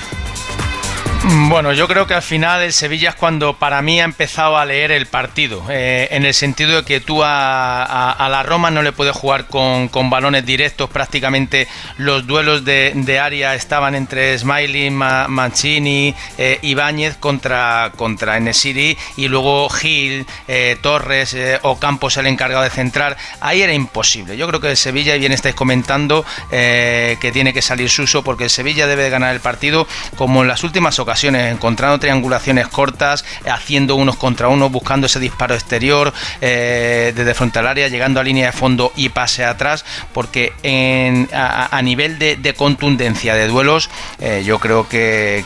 Mm, 1.23 1.49
bueno, 1.49 1.73
yo 1.73 1.87
creo 1.87 2.05
que 2.05 2.13
al 2.13 2.21
final 2.21 2.61
el 2.61 2.73
Sevilla 2.73 3.09
es 3.09 3.15
cuando 3.15 3.57
para 3.57 3.81
mí 3.81 3.99
ha 3.99 4.03
empezado 4.03 4.55
a 4.55 4.65
leer 4.65 4.91
el 4.91 5.07
partido, 5.07 5.63
eh, 5.67 6.07
en 6.11 6.25
el 6.25 6.33
sentido 6.35 6.77
de 6.77 6.83
que 6.83 6.99
tú 6.99 7.21
a, 7.23 8.27
la 8.29 8.43
Roma 8.43 8.69
no 8.69 8.83
le 8.83 8.91
puedes 8.91 9.15
jugar 9.15 9.47
con, 9.47 9.89
balones 10.11 10.45
directos, 10.45 10.89
prácticamente 10.89 11.67
los 11.97 12.27
duelos 12.27 12.65
de, 12.65 13.19
área 13.19 13.55
estaban 13.55 13.95
entre 13.95 14.37
Smiley, 14.37 14.91
Mancini, 14.91 16.13
eh, 16.37 16.59
Ibáñez 16.61 17.17
contra, 17.17 17.91
contra 17.95 18.37
Enesiri 18.37 18.95
y 19.15 19.27
luego 19.27 19.69
Gil, 19.69 20.25
eh, 20.47 20.77
Torres 20.81 21.35
o 21.63 21.79
Campos 21.79 22.17
el 22.17 22.27
encargado 22.27 22.63
de 22.63 22.69
centrar, 22.69 23.17
ahí 23.41 23.63
era 23.63 23.73
imposible. 23.73 24.37
Yo 24.37 24.47
creo 24.47 24.61
que 24.61 24.69
el 24.69 24.77
Sevilla, 24.77 25.15
y 25.15 25.19
bien 25.19 25.31
estáis 25.31 25.55
comentando, 25.55 26.23
que 26.51 27.31
tiene 27.33 27.53
que 27.53 27.61
salir 27.63 27.89
Suso 27.89 28.23
porque 28.23 28.45
el 28.45 28.49
Sevilla 28.49 28.85
debe 28.85 29.09
ganar 29.09 29.33
el 29.33 29.41
partido 29.41 29.87
como 30.15 30.43
en 30.43 30.47
las 30.47 30.63
últimas 30.63 30.99
ocasiones 30.99 31.16
encontrando 31.23 31.99
triangulaciones 31.99 32.67
cortas, 32.67 33.25
haciendo 33.49 33.95
unos 33.95 34.17
contra 34.17 34.47
unos, 34.47 34.71
buscando 34.71 35.07
ese 35.07 35.19
disparo 35.19 35.55
exterior 35.55 36.13
eh, 36.41 37.13
desde 37.15 37.33
frente 37.33 37.59
al 37.59 37.67
área, 37.67 37.87
llegando 37.87 38.19
a 38.19 38.23
línea 38.23 38.47
de 38.47 38.51
fondo 38.51 38.91
y 38.95 39.09
pase 39.09 39.43
atrás, 39.43 39.85
porque 40.13 40.53
a, 41.33 41.81
nivel 41.81 42.19
de, 42.19 42.53
contundencia 42.55 43.35
de 43.35 43.47
duelos, 43.47 43.89
eh, 44.19 44.43
yo 44.45 44.59
creo 44.59 44.87
que, 44.87 45.45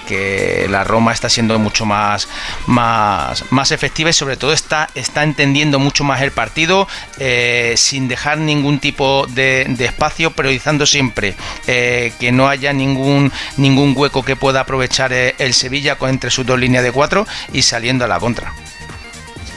la 0.70 0.84
Roma 0.84 1.12
está 1.12 1.30
siendo 1.30 1.58
mucho 1.60 1.86
más, 1.86 2.28
más, 2.68 3.44
más 3.52 3.72
efectiva 3.72 4.10
y 4.10 4.14
sobre 4.14 4.38
todo 4.38 4.54
está, 4.54 4.90
está 4.96 5.24
entendiendo 5.24 5.80
mucho 5.80 6.04
más 6.04 6.22
el 6.22 6.32
partido 6.32 6.88
eh, 7.18 7.74
sin 7.78 8.08
dejar 8.08 8.38
ningún 8.38 8.80
tipo 8.80 9.26
de, 9.30 9.76
espacio, 9.80 10.32
priorizando 10.32 10.86
siempre 10.86 11.36
que 11.66 12.32
no 12.32 12.48
haya 12.48 12.74
ningún, 12.74 13.32
ningún 13.58 13.94
hueco 13.96 14.24
que 14.24 14.36
pueda 14.36 14.62
aprovechar 14.62 15.14
el 15.14 15.51
Sevilla 15.54 15.98
con 15.98 16.10
entre 16.10 16.30
sus 16.30 16.46
dos 16.46 16.60
líneas 16.60 16.84
de 16.84 16.92
cuatro 16.92 17.26
y 17.54 17.62
saliendo 17.62 18.06
a 18.06 18.08
la 18.08 18.20
contra. 18.20 18.54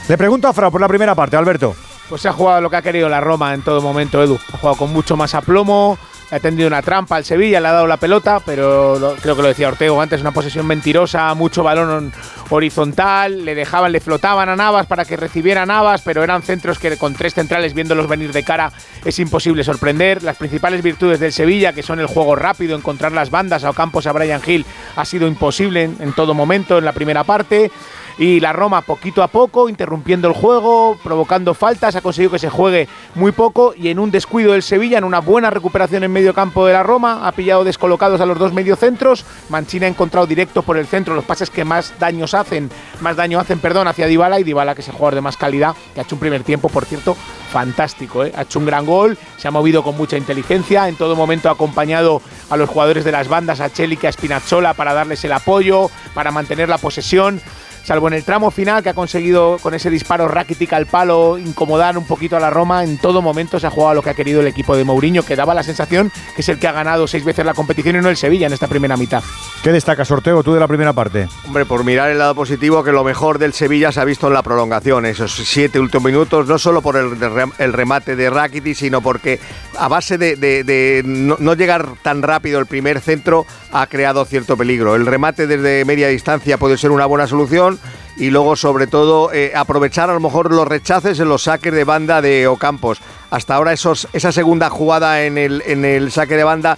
Le 0.07 0.17
pregunto 0.17 0.47
a 0.47 0.53
Frau 0.53 0.71
por 0.71 0.81
la 0.81 0.87
primera 0.87 1.15
parte, 1.15 1.35
Alberto. 1.35 1.75
Pues 2.09 2.21
se 2.21 2.27
ha 2.29 2.33
jugado 2.33 2.61
lo 2.61 2.69
que 2.69 2.75
ha 2.75 2.81
querido 2.81 3.09
la 3.09 3.19
Roma 3.19 3.53
en 3.53 3.63
todo 3.63 3.81
momento, 3.81 4.21
Edu. 4.21 4.39
Ha 4.53 4.57
jugado 4.57 4.77
con 4.77 4.93
mucho 4.93 5.17
más 5.17 5.33
aplomo, 5.33 5.97
ha 6.31 6.39
tendido 6.39 6.67
una 6.67 6.81
trampa 6.81 7.15
al 7.15 7.25
Sevilla, 7.25 7.59
le 7.59 7.67
ha 7.67 7.71
dado 7.71 7.87
la 7.87 7.97
pelota, 7.97 8.41
pero 8.45 9.15
creo 9.21 9.35
que 9.35 9.41
lo 9.41 9.47
decía 9.47 9.67
Ortego 9.67 10.01
antes, 10.01 10.21
una 10.21 10.31
posesión 10.31 10.65
mentirosa, 10.65 11.33
mucho 11.33 11.63
balón 11.63 12.11
horizontal, 12.49 13.45
le 13.45 13.55
dejaban, 13.55 13.91
le 13.91 13.99
flotaban 13.99 14.49
a 14.49 14.55
Navas 14.55 14.87
para 14.87 15.05
que 15.05 15.17
recibiera 15.17 15.65
Navas, 15.65 16.01
pero 16.01 16.23
eran 16.23 16.41
centros 16.41 16.79
que 16.79 16.97
con 16.97 17.13
tres 17.13 17.33
centrales 17.33 17.73
viéndolos 17.73 18.07
venir 18.07 18.31
de 18.31 18.43
cara 18.43 18.71
es 19.03 19.19
imposible 19.19 19.63
sorprender. 19.63 20.23
Las 20.23 20.37
principales 20.37 20.81
virtudes 20.81 21.19
del 21.19 21.33
Sevilla, 21.33 21.73
que 21.73 21.83
son 21.83 21.99
el 21.99 22.07
juego 22.07 22.35
rápido, 22.35 22.77
encontrar 22.77 23.11
las 23.11 23.29
bandas 23.29 23.63
a 23.63 23.69
Ocampos, 23.69 24.07
a 24.07 24.11
Brian 24.11 24.41
Hill, 24.45 24.65
ha 24.95 25.05
sido 25.05 25.27
imposible 25.27 25.83
en 25.83 26.13
todo 26.13 26.33
momento 26.33 26.77
en 26.77 26.85
la 26.85 26.93
primera 26.93 27.23
parte. 27.23 27.71
Y 28.17 28.39
la 28.39 28.53
Roma 28.53 28.81
poquito 28.81 29.21
a 29.23 29.27
poco, 29.27 29.67
interrumpiendo 29.67 30.29
el 30.29 30.33
juego, 30.33 30.97
provocando 31.03 31.53
faltas, 31.53 31.95
ha 31.95 32.01
conseguido 32.01 32.31
que 32.31 32.39
se 32.39 32.49
juegue 32.49 32.87
muy 33.13 33.33
poco 33.33 33.73
y 33.75 33.89
en 33.89 33.99
un 33.99 34.09
descuido 34.09 34.53
del 34.53 34.63
Sevilla, 34.63 34.97
en 34.97 35.03
una 35.03 35.19
buena 35.19 35.49
recuperación 35.49 36.03
en 36.03 36.13
medio 36.13 36.33
campo 36.33 36.65
de 36.65 36.73
la 36.73 36.83
Roma, 36.83 37.27
ha 37.27 37.33
pillado 37.33 37.65
descolocados 37.65 38.21
a 38.21 38.25
los 38.25 38.39
dos 38.39 38.53
mediocentros, 38.53 39.25
Mancini 39.49 39.85
ha 39.85 39.89
encontrado 39.89 40.27
directo 40.27 40.61
por 40.61 40.77
el 40.77 40.87
centro 40.87 41.13
los 41.13 41.25
pases 41.25 41.49
que 41.49 41.65
más 41.65 41.93
daños 41.99 42.33
hacen, 42.33 42.69
más 43.01 43.17
daño 43.17 43.39
hacen, 43.39 43.59
perdón, 43.59 43.89
hacia 43.89 44.07
Dybala 44.07 44.39
y 44.39 44.43
Dybala 44.43 44.75
que 44.75 44.81
es 44.81 44.87
el 44.87 44.93
jugador 44.93 45.15
de 45.15 45.21
más 45.21 45.35
calidad, 45.35 45.75
que 45.93 45.99
ha 45.99 46.03
hecho 46.03 46.15
un 46.15 46.21
primer 46.21 46.43
tiempo, 46.43 46.69
por 46.69 46.85
cierto, 46.85 47.17
fantástico, 47.51 48.23
¿eh? 48.23 48.31
ha 48.35 48.43
hecho 48.43 48.59
un 48.59 48.65
gran 48.65 48.85
gol, 48.85 49.17
se 49.37 49.49
ha 49.49 49.51
movido 49.51 49.83
con 49.83 49.97
mucha 49.97 50.17
inteligencia, 50.17 50.87
en 50.87 50.95
todo 50.95 51.17
momento 51.17 51.49
ha 51.49 51.53
acompañado 51.53 52.21
a 52.49 52.55
los 52.55 52.69
jugadores 52.69 53.03
de 53.03 53.11
las 53.11 53.27
bandas, 53.27 53.59
a 53.59 53.69
Cheli 53.69 53.99
y 54.01 54.07
a 54.07 54.11
Spinazzola 54.11 54.73
para 54.73 54.93
darles 54.93 55.23
el 55.25 55.33
apoyo, 55.33 55.89
para 56.13 56.31
mantener 56.31 56.69
la 56.69 56.77
posesión 56.77 57.41
salvo 57.85 58.07
en 58.07 58.15
el 58.15 58.23
tramo 58.23 58.49
final 58.51 58.81
que 58.81 58.89
ha 58.89 58.93
conseguido 58.93 59.57
con 59.61 59.73
ese 59.73 59.89
disparo 59.89 60.27
Rakitic 60.27 60.73
al 60.73 60.87
palo 60.87 61.37
incomodar 61.37 61.97
un 61.97 62.05
poquito 62.05 62.35
a 62.35 62.39
la 62.39 62.49
Roma, 62.49 62.83
en 62.83 62.97
todo 62.97 63.21
momento 63.21 63.59
se 63.59 63.67
ha 63.67 63.69
jugado 63.69 63.93
lo 63.93 64.01
que 64.01 64.09
ha 64.09 64.15
querido 64.15 64.41
el 64.41 64.47
equipo 64.47 64.75
de 64.75 64.83
Mourinho, 64.83 65.23
que 65.23 65.35
daba 65.35 65.53
la 65.53 65.63
sensación 65.63 66.11
que 66.35 66.41
es 66.41 66.49
el 66.49 66.59
que 66.59 66.67
ha 66.67 66.71
ganado 66.71 67.07
seis 67.07 67.23
veces 67.23 67.45
la 67.45 67.53
competición 67.53 67.95
y 67.95 68.01
no 68.01 68.09
el 68.09 68.17
Sevilla 68.17 68.47
en 68.47 68.53
esta 68.53 68.67
primera 68.67 68.97
mitad. 68.97 69.23
¿Qué 69.63 69.71
destaca, 69.71 70.03
Sorteo, 70.03 70.43
tú 70.43 70.53
de 70.53 70.59
la 70.59 70.67
primera 70.67 70.93
parte? 70.93 71.27
Hombre, 71.45 71.65
por 71.65 71.83
mirar 71.83 72.09
el 72.09 72.17
lado 72.17 72.35
positivo, 72.35 72.83
que 72.83 72.91
lo 72.91 73.03
mejor 73.03 73.39
del 73.39 73.53
Sevilla 73.53 73.91
se 73.91 73.99
ha 73.99 74.05
visto 74.05 74.27
en 74.27 74.33
la 74.33 74.41
prolongación, 74.41 75.05
esos 75.05 75.33
siete 75.33 75.79
últimos 75.79 76.05
minutos, 76.05 76.47
no 76.47 76.57
solo 76.57 76.81
por 76.81 76.97
el, 76.97 77.73
remate 77.73 78.15
de 78.15 78.29
Rakitic, 78.29 78.75
sino 78.75 79.01
porque 79.01 79.39
a 79.77 79.87
base 79.87 80.17
de, 80.17 81.03
no, 81.05 81.53
llegar 81.53 81.87
tan 82.01 82.21
rápido 82.21 82.59
el 82.59 82.65
primer 82.65 82.99
centro 82.99 83.45
ha 83.71 83.87
creado 83.87 84.25
cierto 84.25 84.57
peligro. 84.57 84.95
El 84.95 85.05
remate 85.05 85.47
desde 85.47 85.85
media 85.85 86.07
distancia 86.07 86.57
puede 86.57 86.77
ser 86.77 86.91
una 86.91 87.05
buena 87.05 87.27
solución 87.27 87.74
y 88.17 88.29
luego 88.29 88.55
sobre 88.55 88.87
todo 88.87 89.31
eh, 89.33 89.51
aprovechar 89.55 90.09
a 90.09 90.13
lo 90.13 90.19
mejor 90.19 90.51
los 90.51 90.67
rechaces 90.67 91.19
en 91.19 91.29
los 91.29 91.43
saques 91.43 91.73
de 91.73 91.83
banda 91.83 92.21
de 92.21 92.47
Ocampos. 92.47 92.99
Hasta 93.29 93.55
ahora 93.55 93.73
esos, 93.73 94.07
esa 94.13 94.31
segunda 94.31 94.69
jugada 94.69 95.23
en 95.23 95.37
el, 95.37 95.61
en 95.65 95.83
el 95.83 96.11
saque 96.11 96.37
de 96.37 96.43
banda, 96.43 96.77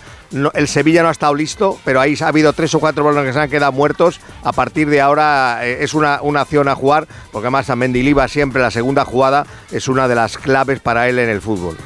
el 0.54 0.68
Sevilla 0.68 1.04
no 1.04 1.10
ha 1.10 1.12
estado 1.12 1.36
listo, 1.36 1.78
pero 1.86 2.02
ahí 2.02 2.16
ha 2.20 2.28
habido 2.28 2.54
tres 2.54 2.74
o 2.74 2.80
cuatro 2.80 3.04
balones 3.04 3.30
que 3.30 3.34
se 3.34 3.40
han 3.40 3.50
quedado 3.50 3.72
muertos. 3.72 4.20
A 4.44 4.52
partir 4.52 4.90
de 4.90 5.02
ahora 5.02 5.66
eh, 5.66 5.84
es 5.84 5.94
una, 5.94 6.22
una 6.22 6.42
acción 6.42 6.68
a 6.68 6.76
jugar, 6.76 7.08
porque 7.32 7.48
además 7.48 7.70
a 7.70 7.76
Mendiliva 7.76 8.28
siempre 8.28 8.62
la 8.62 8.72
segunda 8.72 9.06
jugada 9.06 9.46
es 9.72 9.88
una 9.88 10.08
de 10.08 10.16
las 10.16 10.38
claves 10.38 10.80
para 10.80 11.08
él 11.08 11.20
en 11.20 11.30
el 11.30 11.42
fútbol. 11.42 11.78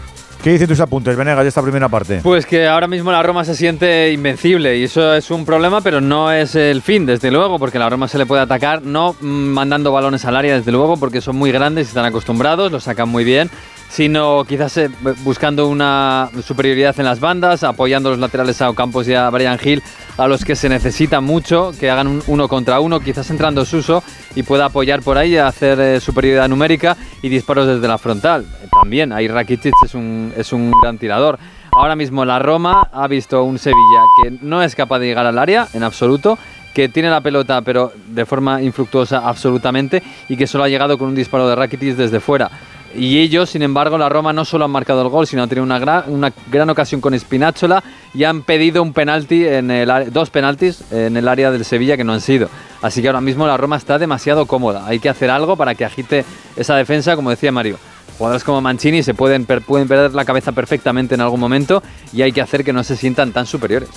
¿Qué 0.43 0.49
dicen 0.49 0.67
tus 0.67 0.79
apuntes, 0.79 1.15
Venegas, 1.15 1.43
de 1.43 1.49
esta 1.49 1.61
primera 1.61 1.87
parte? 1.87 2.21
Pues 2.23 2.47
que 2.47 2.65
ahora 2.65 2.87
mismo 2.87 3.11
la 3.11 3.21
Roma 3.21 3.45
se 3.45 3.55
siente 3.55 4.11
invencible 4.11 4.75
y 4.75 4.85
eso 4.85 5.13
es 5.13 5.29
un 5.29 5.45
problema, 5.45 5.81
pero 5.81 6.01
no 6.01 6.31
es 6.31 6.55
el 6.55 6.81
fin, 6.81 7.05
desde 7.05 7.29
luego, 7.29 7.59
porque 7.59 7.77
la 7.77 7.87
Roma 7.87 8.07
se 8.07 8.17
le 8.17 8.25
puede 8.25 8.41
atacar, 8.41 8.81
no 8.81 9.15
mm, 9.21 9.25
mandando 9.27 9.91
balones 9.91 10.25
al 10.25 10.35
área, 10.35 10.55
desde 10.55 10.71
luego, 10.71 10.97
porque 10.97 11.21
son 11.21 11.35
muy 11.35 11.51
grandes 11.51 11.85
y 11.85 11.89
están 11.89 12.05
acostumbrados, 12.05 12.71
lo 12.71 12.79
sacan 12.79 13.07
muy 13.07 13.23
bien, 13.23 13.51
sino 13.91 14.45
quizás 14.45 14.77
eh, 14.77 14.89
buscando 15.23 15.67
una 15.67 16.29
superioridad 16.43 16.97
en 16.97 17.05
las 17.05 17.19
bandas, 17.19 17.63
apoyando 17.63 18.09
los 18.09 18.19
laterales 18.19 18.61
a 18.61 18.69
Ocampos 18.69 19.05
y 19.09 19.13
a 19.13 19.29
Brian 19.29 19.59
Hill, 19.61 19.83
a 20.17 20.27
los 20.27 20.45
que 20.45 20.55
se 20.55 20.69
necesita 20.69 21.19
mucho, 21.19 21.73
que 21.77 21.89
hagan 21.89 22.07
un 22.07 22.23
uno 22.27 22.47
contra 22.47 22.79
uno, 22.79 23.01
quizás 23.01 23.29
entrando 23.29 23.65
Suso 23.65 24.01
y 24.33 24.43
pueda 24.43 24.65
apoyar 24.65 25.01
por 25.01 25.17
ahí, 25.17 25.35
hacer 25.35 25.79
eh, 25.81 25.99
superioridad 25.99 26.47
numérica 26.47 26.95
y 27.21 27.27
disparos 27.27 27.67
desde 27.67 27.87
la 27.87 27.97
frontal. 27.97 28.45
También, 28.81 29.11
ahí 29.11 29.27
Rakitic 29.27 29.73
es 29.85 29.93
un, 29.93 30.33
es 30.37 30.53
un 30.53 30.71
gran 30.81 30.97
tirador. 30.97 31.37
Ahora 31.73 31.97
mismo 31.97 32.23
la 32.23 32.39
Roma 32.39 32.87
ha 32.93 33.07
visto 33.09 33.43
un 33.43 33.59
Sevilla 33.59 34.03
que 34.23 34.37
no 34.41 34.63
es 34.63 34.73
capaz 34.73 34.99
de 34.99 35.07
llegar 35.07 35.25
al 35.25 35.37
área 35.37 35.67
en 35.73 35.83
absoluto, 35.83 36.37
que 36.73 36.87
tiene 36.87 37.09
la 37.09 37.19
pelota 37.19 37.61
pero 37.61 37.91
de 38.07 38.25
forma 38.25 38.61
infructuosa 38.61 39.27
absolutamente 39.27 40.01
y 40.29 40.37
que 40.37 40.47
solo 40.47 40.63
ha 40.63 40.69
llegado 40.69 40.97
con 40.97 41.09
un 41.09 41.15
disparo 41.15 41.49
de 41.49 41.55
Rakitic 41.55 41.97
desde 41.97 42.21
fuera. 42.21 42.49
Y 42.95 43.19
ellos, 43.19 43.49
sin 43.49 43.61
embargo, 43.61 43.97
la 43.97 44.09
Roma 44.09 44.33
no 44.33 44.45
solo 44.45 44.65
han 44.65 44.71
marcado 44.71 45.01
el 45.01 45.09
gol, 45.09 45.27
sino 45.27 45.43
han 45.43 45.49
tenido 45.49 45.63
una 45.63 45.79
gran, 45.79 46.03
una 46.07 46.33
gran 46.51 46.69
ocasión 46.69 46.99
con 47.01 47.17
Spinazzola 47.17 47.83
y 48.13 48.23
han 48.23 48.41
pedido 48.43 48.83
un 48.83 48.93
penalti 48.93 49.45
en 49.45 49.71
el, 49.71 50.11
dos 50.11 50.29
penaltis 50.29 50.83
en 50.91 51.15
el 51.15 51.27
área 51.27 51.51
del 51.51 51.65
Sevilla 51.65 51.95
que 51.97 52.03
no 52.03 52.13
han 52.13 52.21
sido. 52.21 52.49
Así 52.81 53.01
que 53.01 53.07
ahora 53.07 53.21
mismo 53.21 53.47
la 53.47 53.57
Roma 53.57 53.77
está 53.77 53.97
demasiado 53.97 54.45
cómoda. 54.45 54.85
Hay 54.85 54.99
que 54.99 55.09
hacer 55.09 55.29
algo 55.29 55.55
para 55.55 55.75
que 55.75 55.85
agite 55.85 56.25
esa 56.55 56.75
defensa, 56.75 57.15
como 57.15 57.29
decía 57.29 57.51
Mario. 57.51 57.77
Jugadores 58.17 58.43
como 58.43 58.61
Mancini 58.61 59.03
se 59.03 59.13
pueden, 59.13 59.45
pueden 59.45 59.87
perder 59.87 60.13
la 60.13 60.25
cabeza 60.25 60.51
perfectamente 60.51 61.15
en 61.15 61.21
algún 61.21 61.39
momento 61.39 61.81
y 62.13 62.21
hay 62.21 62.31
que 62.31 62.41
hacer 62.41 62.63
que 62.63 62.73
no 62.73 62.83
se 62.83 62.95
sientan 62.95 63.31
tan 63.31 63.45
superiores. 63.45 63.89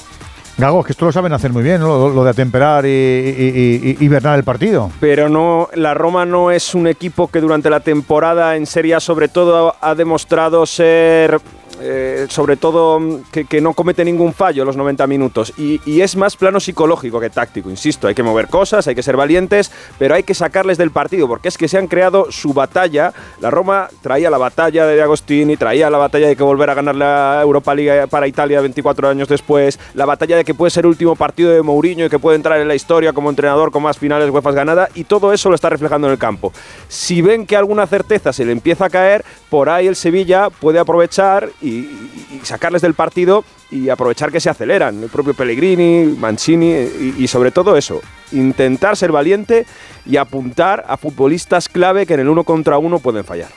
Gago, 0.57 0.85
que 0.85 0.93
esto 0.93 1.05
lo 1.05 1.13
saben 1.13 1.33
hacer 1.33 1.53
muy 1.53 1.63
bien, 1.63 1.81
lo, 1.81 2.25
de 2.25 2.31
atemperar 2.31 2.87
y, 2.87 3.97
hibernar 4.01 4.39
el 4.39 4.45
partido. 4.45 4.91
Pero 5.01 5.29
no, 5.29 5.69
la 5.75 5.95
Roma 5.95 6.25
no 6.25 6.51
es 6.51 6.75
un 6.75 6.87
equipo 6.87 7.29
que 7.29 7.41
durante 7.41 7.71
la 7.71 7.81
temporada 7.81 8.57
en 8.57 8.67
Serie 8.67 9.01
sobre 9.01 9.29
todo 9.29 9.75
ha 9.81 9.95
demostrado 9.95 10.65
ser 10.67 11.41
eh, 11.81 12.27
sobre 12.29 12.57
todo 12.57 13.01
mm, 13.01 13.23
que, 13.49 13.61
no 13.61 13.73
comete 13.73 14.05
ningún 14.05 14.33
fallo 14.33 14.65
los 14.65 14.77
90 14.77 15.07
minutos. 15.07 15.53
Y, 15.57 15.81
es 16.01 16.17
más 16.17 16.37
plano 16.37 16.61
psicológico 16.61 17.21
que 17.21 17.31
táctico, 17.31 17.71
insisto. 17.71 18.09
Hay 18.09 18.15
que 18.15 18.23
mover 18.23 18.49
cosas, 18.49 18.87
hay 18.87 18.95
que 18.95 19.03
ser 19.03 19.17
valientes, 19.17 19.73
pero 19.99 20.15
hay 20.15 20.23
que 20.23 20.35
sacarles 20.35 20.77
del 20.77 20.91
partido, 20.91 21.27
porque 21.27 21.49
es 21.49 21.57
que 21.57 21.69
se 21.69 21.79
han 21.79 21.87
creado 21.87 22.31
su 22.31 22.53
batalla. 22.53 23.13
La 23.41 23.51
Roma 23.51 23.89
traía 24.03 24.31
la 24.31 24.39
batalla 24.39 24.87
de 24.87 25.01
Agostini, 25.01 25.57
traía 25.57 25.89
la 25.89 25.99
batalla 25.99 26.29
de 26.29 26.37
que 26.37 26.43
volver 26.43 26.71
a 26.71 26.75
ganar 26.75 26.95
la 26.95 27.41
Europa 27.43 27.75
League 27.75 28.07
para 28.09 28.27
Italia 28.27 28.61
24 28.61 29.09
años 29.09 29.29
después, 29.29 29.79
la 29.95 30.05
batalla 30.05 30.37
de 30.37 30.45
que 30.45 30.55
puede 30.55 30.71
ser 30.71 30.87
último 30.87 31.17
partido 31.17 31.51
de 31.51 31.63
Mourinho 31.63 32.07
y 32.07 32.11
que 32.11 32.19
puede 32.19 32.37
entrar 32.37 32.61
en 32.61 32.69
la 32.69 32.75
historia 32.75 33.13
como 33.13 33.31
entrenador 33.31 33.71
con 33.71 33.83
más 33.83 33.99
finales 33.99 34.31
UEFA 34.31 34.53
ganadas, 34.53 34.91
y 34.95 35.05
todo 35.05 35.33
eso 35.33 35.49
lo 35.49 35.55
está 35.55 35.71
reflejando 35.71 36.07
en 36.09 36.13
el 36.13 36.19
campo. 36.19 36.53
Si 36.89 37.23
ven 37.23 37.47
que 37.47 37.57
alguna 37.57 37.87
certeza 37.87 38.33
se 38.33 38.45
le 38.45 38.53
empieza 38.53 38.87
a 38.87 38.91
caer, 38.91 39.25
por 39.49 39.69
ahí 39.69 39.87
el 39.87 39.97
Sevilla 39.97 40.51
puede 40.51 40.79
aprovechar 40.79 41.49
y, 41.65 42.41
sacarles 42.43 42.83
del 42.83 42.95
partido 42.95 43.45
y 43.71 43.89
aprovechar 43.89 44.31
que 44.31 44.41
se 44.41 44.51
aceleran. 44.51 45.03
El 45.03 45.09
propio 45.09 45.35
Pellegrini, 45.35 46.05
Mancini 46.05 46.73
y, 47.19 47.27
sobre 47.27 47.51
todo 47.51 47.77
eso, 47.77 48.03
intentar 48.33 48.97
ser 48.97 49.13
valiente 49.13 49.67
y 50.05 50.17
apuntar 50.17 50.85
a 50.87 50.97
futbolistas 50.97 51.69
clave 51.69 52.07
que 52.07 52.15
en 52.15 52.21
el 52.21 52.29
uno 52.29 52.45
contra 52.45 52.79
uno 52.79 52.99
pueden 52.99 53.25
fallar. 53.25 53.49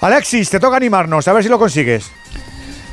Alexis, 0.00 0.48
te 0.48 0.60
toca 0.60 0.76
animarnos, 0.76 1.26
a 1.26 1.32
ver 1.32 1.42
si 1.42 1.48
lo 1.48 1.58
consigues. 1.58 2.10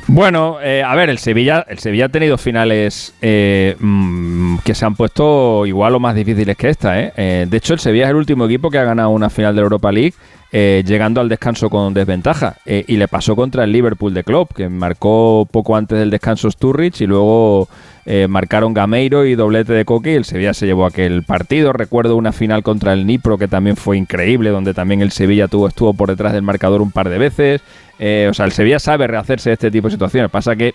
Bueno, 0.08 0.58
eh, 0.62 0.84
a 0.84 0.94
ver, 0.94 1.10
el 1.10 1.18
Sevilla, 1.18 1.66
el 1.68 1.78
Sevilla 1.78 2.06
ha 2.06 2.08
tenido 2.08 2.38
finales 2.38 3.12
eh, 3.20 3.76
mm, 3.78 4.58
que 4.58 4.74
se 4.74 4.84
han 4.84 4.94
puesto 4.94 5.66
igual 5.66 5.96
o 5.96 6.00
más 6.00 6.14
difíciles 6.14 6.56
que 6.56 6.68
esta. 6.68 7.00
¿eh? 7.00 7.46
de 7.48 7.56
hecho, 7.56 7.74
el 7.74 7.80
Sevilla 7.80 8.04
es 8.04 8.10
el 8.10 8.16
último 8.16 8.46
equipo 8.46 8.70
que 8.70 8.78
ha 8.78 8.84
ganado 8.84 9.10
una 9.10 9.30
final 9.30 9.54
de 9.56 9.62
Europa 9.62 9.90
League 9.90 10.14
eh, 10.52 10.84
llegando 10.86 11.20
al 11.20 11.28
descanso 11.28 11.68
con 11.68 11.92
desventaja. 11.92 12.56
Eh, 12.66 12.84
y 12.86 12.96
le 12.96 13.08
pasó 13.08 13.34
contra 13.34 13.64
el 13.64 13.72
Liverpool 13.72 14.14
de 14.14 14.24
Klopp, 14.24 14.52
que 14.52 14.68
marcó 14.68 15.46
poco 15.50 15.76
antes 15.76 15.98
del 15.98 16.10
descanso 16.10 16.50
Sturridge 16.50 17.00
y 17.00 17.06
luego 17.06 17.68
eh, 18.04 18.28
marcaron 18.28 18.72
Gameiro 18.72 19.26
y 19.26 19.34
doblete 19.34 19.72
de 19.72 19.84
Coque 19.84 20.14
el 20.14 20.24
Sevilla 20.24 20.54
se 20.54 20.66
llevó 20.66 20.86
aquel 20.86 21.24
partido. 21.24 21.72
Recuerdo 21.72 22.16
una 22.16 22.32
final 22.32 22.62
contra 22.62 22.92
el 22.92 23.06
Nipro 23.06 23.38
que 23.38 23.48
también 23.48 23.76
fue 23.76 23.96
increíble, 23.96 24.50
donde 24.50 24.72
también 24.72 25.02
el 25.02 25.10
Sevilla 25.10 25.48
tuvo, 25.48 25.68
estuvo 25.68 25.94
por 25.94 26.08
detrás 26.08 26.32
del 26.32 26.42
marcador 26.42 26.80
un 26.80 26.92
par 26.92 27.08
de 27.08 27.18
veces. 27.18 27.60
o 27.98 28.34
sea, 28.34 28.44
el 28.44 28.52
Sevilla 28.52 28.78
sabe 28.78 29.06
rehacerse 29.06 29.50
de 29.50 29.54
este 29.54 29.70
tipo 29.70 29.88
de 29.88 29.92
situaciones. 29.92 30.30
Pasa 30.30 30.54
que 30.54 30.74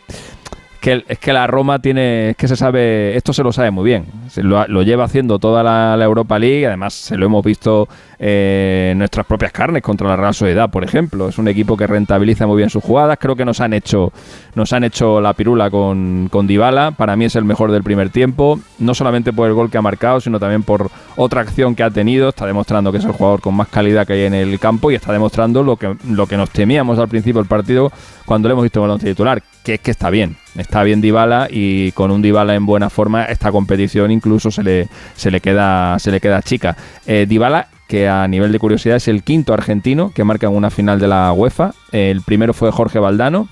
que, 0.82 1.06
es 1.08 1.20
que 1.20 1.32
la 1.32 1.48
Roma 1.48 1.80
tiene, 1.80 2.32
es 2.32 2.36
que 2.36 2.48
se 2.48 2.56
sabe, 2.56 3.16
esto 3.16 3.34
se 3.34 3.44
lo 3.44 3.54
sabe 3.54 3.70
muy 3.70 3.86
bien, 3.86 4.06
se 4.28 4.42
lo, 4.42 4.66
lleva 4.82 5.06
haciendo 5.06 5.38
toda 5.38 5.64
la, 5.64 6.04
Europa 6.04 6.40
League, 6.40 6.66
además 6.66 6.96
se 6.96 7.18
lo 7.18 7.28
hemos 7.28 7.46
visto 7.46 7.88
eh, 8.24 8.94
nuestras 8.96 9.26
propias 9.26 9.52
carnes 9.52 9.82
contra 9.82 10.08
la 10.08 10.16
Real 10.16 10.36
Sociedad, 10.36 10.70
por 10.70 10.84
ejemplo, 10.84 11.28
es 11.28 11.40
un 11.40 11.48
equipo 11.48 11.76
que 11.76 11.88
rentabiliza 11.88 12.46
muy 12.46 12.58
bien 12.58 12.70
sus 12.70 12.84
jugadas, 12.84 13.18
creo 13.20 13.36
que 13.36 13.46
nos 13.46 13.60
han 13.62 13.74
hecho, 13.74 14.14
nos 14.54 14.72
han 14.74 14.84
hecho 14.84 15.20
la 15.20 15.34
pirula 15.34 15.72
con, 15.72 16.30
con 16.32 16.46
Dybala, 16.46 16.92
para 16.92 17.16
mí 17.16 17.26
es 17.26 17.36
el 17.36 17.46
mejor 17.46 17.72
del 17.72 17.82
primer 17.82 18.12
tiempo, 18.12 18.60
no 18.78 18.94
solamente 18.94 19.34
por 19.34 19.48
el 19.48 19.56
gol 19.56 19.72
que 19.72 19.80
ha 19.80 19.82
marcado, 19.82 20.22
sino 20.22 20.40
también 20.40 20.62
por 20.62 20.92
otra 21.16 21.42
acción 21.42 21.74
que 21.74 21.82
ha 21.82 21.90
tenido, 21.90 22.30
está 22.30 22.46
demostrando 22.46 22.92
que 22.92 23.00
es 23.00 23.06
el 23.06 23.12
jugador 23.12 23.42
con 23.42 23.56
más 23.56 23.70
calidad 23.70 24.06
que 24.06 24.14
hay 24.14 24.22
en 24.26 24.36
el 24.36 24.60
campo 24.60 24.92
y 24.92 24.96
está 24.96 25.12
demostrando 25.12 25.64
lo 25.64 25.78
que, 25.78 25.96
lo 26.08 26.28
que 26.28 26.38
nos 26.38 26.52
temíamos 26.52 27.00
al 27.00 27.08
principio 27.08 27.42
del 27.42 27.50
partido 27.50 27.92
cuando 28.28 28.48
le 28.48 28.54
hemos 28.54 28.64
visto 28.64 28.86
el 28.86 29.00
titular, 29.00 29.42
que 29.64 29.74
es 29.74 29.80
que 29.80 29.90
está 29.90 30.12
bien. 30.12 30.38
Está 30.56 30.84
bien 30.84 31.02
Dybala 31.02 31.48
y 31.50 31.92
con 31.94 32.12
un 32.12 32.22
Dybala 32.22 32.54
en 32.54 32.66
buena 32.66 32.90
forma 32.90 33.26
esta 33.26 33.52
competición 33.52 34.12
incluso 34.12 34.52
se 34.52 34.64
le, 34.64 34.90
se 35.16 35.32
le, 35.32 35.42
queda, 35.42 35.98
se 35.98 36.12
le 36.12 36.20
queda 36.20 36.42
chica. 36.42 36.78
Eh, 37.08 37.26
Dybala 37.28 37.68
que 37.92 38.08
a 38.08 38.26
nivel 38.26 38.54
de 38.54 38.60
curiosidad 38.60 38.96
es 38.96 39.10
el 39.10 39.22
quinto 39.22 39.54
argentino 39.54 40.14
que 40.16 40.24
marca 40.24 40.48
en 40.48 40.56
una 40.56 40.70
final 40.70 40.98
de 40.98 41.10
la 41.10 41.34
UEFA. 41.34 41.74
el 41.92 42.22
primero 42.22 42.54
fue 42.54 42.72
Jorge 42.72 43.00
Valdano, 43.00 43.50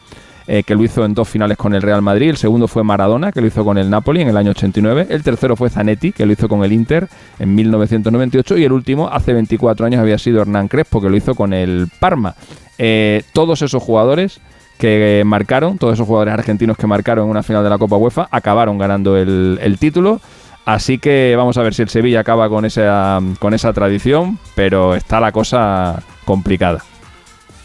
eh, 0.48 0.64
que 0.64 0.76
lo 0.76 0.84
hizo 0.86 1.04
en 1.04 1.14
dos 1.14 1.28
finales 1.28 1.58
con 1.58 1.76
el 1.76 1.82
Real 1.82 2.02
Madrid. 2.02 2.30
El 2.30 2.38
segundo 2.38 2.70
fue 2.70 2.86
Maradona, 2.86 3.34
que 3.34 3.42
lo 3.42 3.48
hizo 3.48 3.66
con 3.66 3.78
el 3.78 3.90
Napoli 3.90 4.22
en 4.22 4.30
el 4.30 4.38
año 4.38 4.52
89. 4.52 5.08
El 5.10 5.24
tercero 5.24 5.58
fue 5.58 5.70
Zanetti, 5.70 6.14
que 6.14 6.26
lo 6.26 6.32
hizo 6.32 6.48
con 6.48 6.64
el 6.64 6.72
Inter 6.72 7.10
en 7.38 7.54
1998. 7.54 8.58
Y 8.58 8.64
el 8.64 8.72
último, 8.72 9.10
hace 9.10 9.34
24 9.34 9.86
años, 9.86 10.00
había 10.00 10.18
sido 10.18 10.42
Hernán 10.42 10.70
Crespo, 10.70 11.02
que 11.02 11.10
lo 11.10 11.18
hizo 11.18 11.36
con 11.36 11.52
el 11.52 11.90
Parma. 12.00 12.34
Eh, 12.78 13.24
todos 13.34 13.62
esos 13.62 13.84
jugadores 13.84 14.40
que 14.78 15.22
marcaron, 15.26 15.78
todos 15.78 15.96
esos 15.96 16.08
jugadores 16.08 16.34
argentinos 16.34 16.78
que 16.78 16.88
marcaron 16.88 17.26
en 17.26 17.32
una 17.32 17.44
final 17.44 17.62
de 17.62 17.70
la 17.70 17.78
Copa 17.78 17.98
UEFA, 17.98 18.30
acabaron 18.32 18.78
ganando 18.78 19.18
el, 19.18 19.76
título. 19.78 20.22
Así 20.70 21.00
que 21.00 21.34
vamos 21.36 21.58
a 21.58 21.64
ver 21.64 21.74
si 21.74 21.82
el 21.82 21.90
Sevilla 21.90 22.20
acaba 22.20 22.48
con 22.48 22.64
esa, 22.64 23.20
con 23.40 23.56
esa 23.56 23.74
tradición, 23.74 24.38
pero 24.54 24.94
está 24.94 25.20
la 25.20 25.32
cosa 25.32 26.00
complicada. 26.26 26.84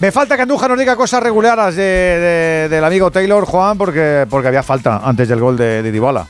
Me 0.00 0.10
falta 0.10 0.36
que 0.36 0.42
Andújar 0.42 0.70
nos 0.70 0.78
diga 0.78 0.96
cosas 0.96 1.22
regulares 1.22 1.76
del 1.76 2.82
amigo 2.82 3.10
Taylor, 3.10 3.44
Juan, 3.44 3.76
porque, 3.76 4.26
porque 4.30 4.48
había 4.48 4.62
falta 4.62 5.02
antes 5.04 5.28
del 5.28 5.38
gol 5.38 5.54
de, 5.58 5.82
de 5.82 5.92
Dybala. 5.92 6.26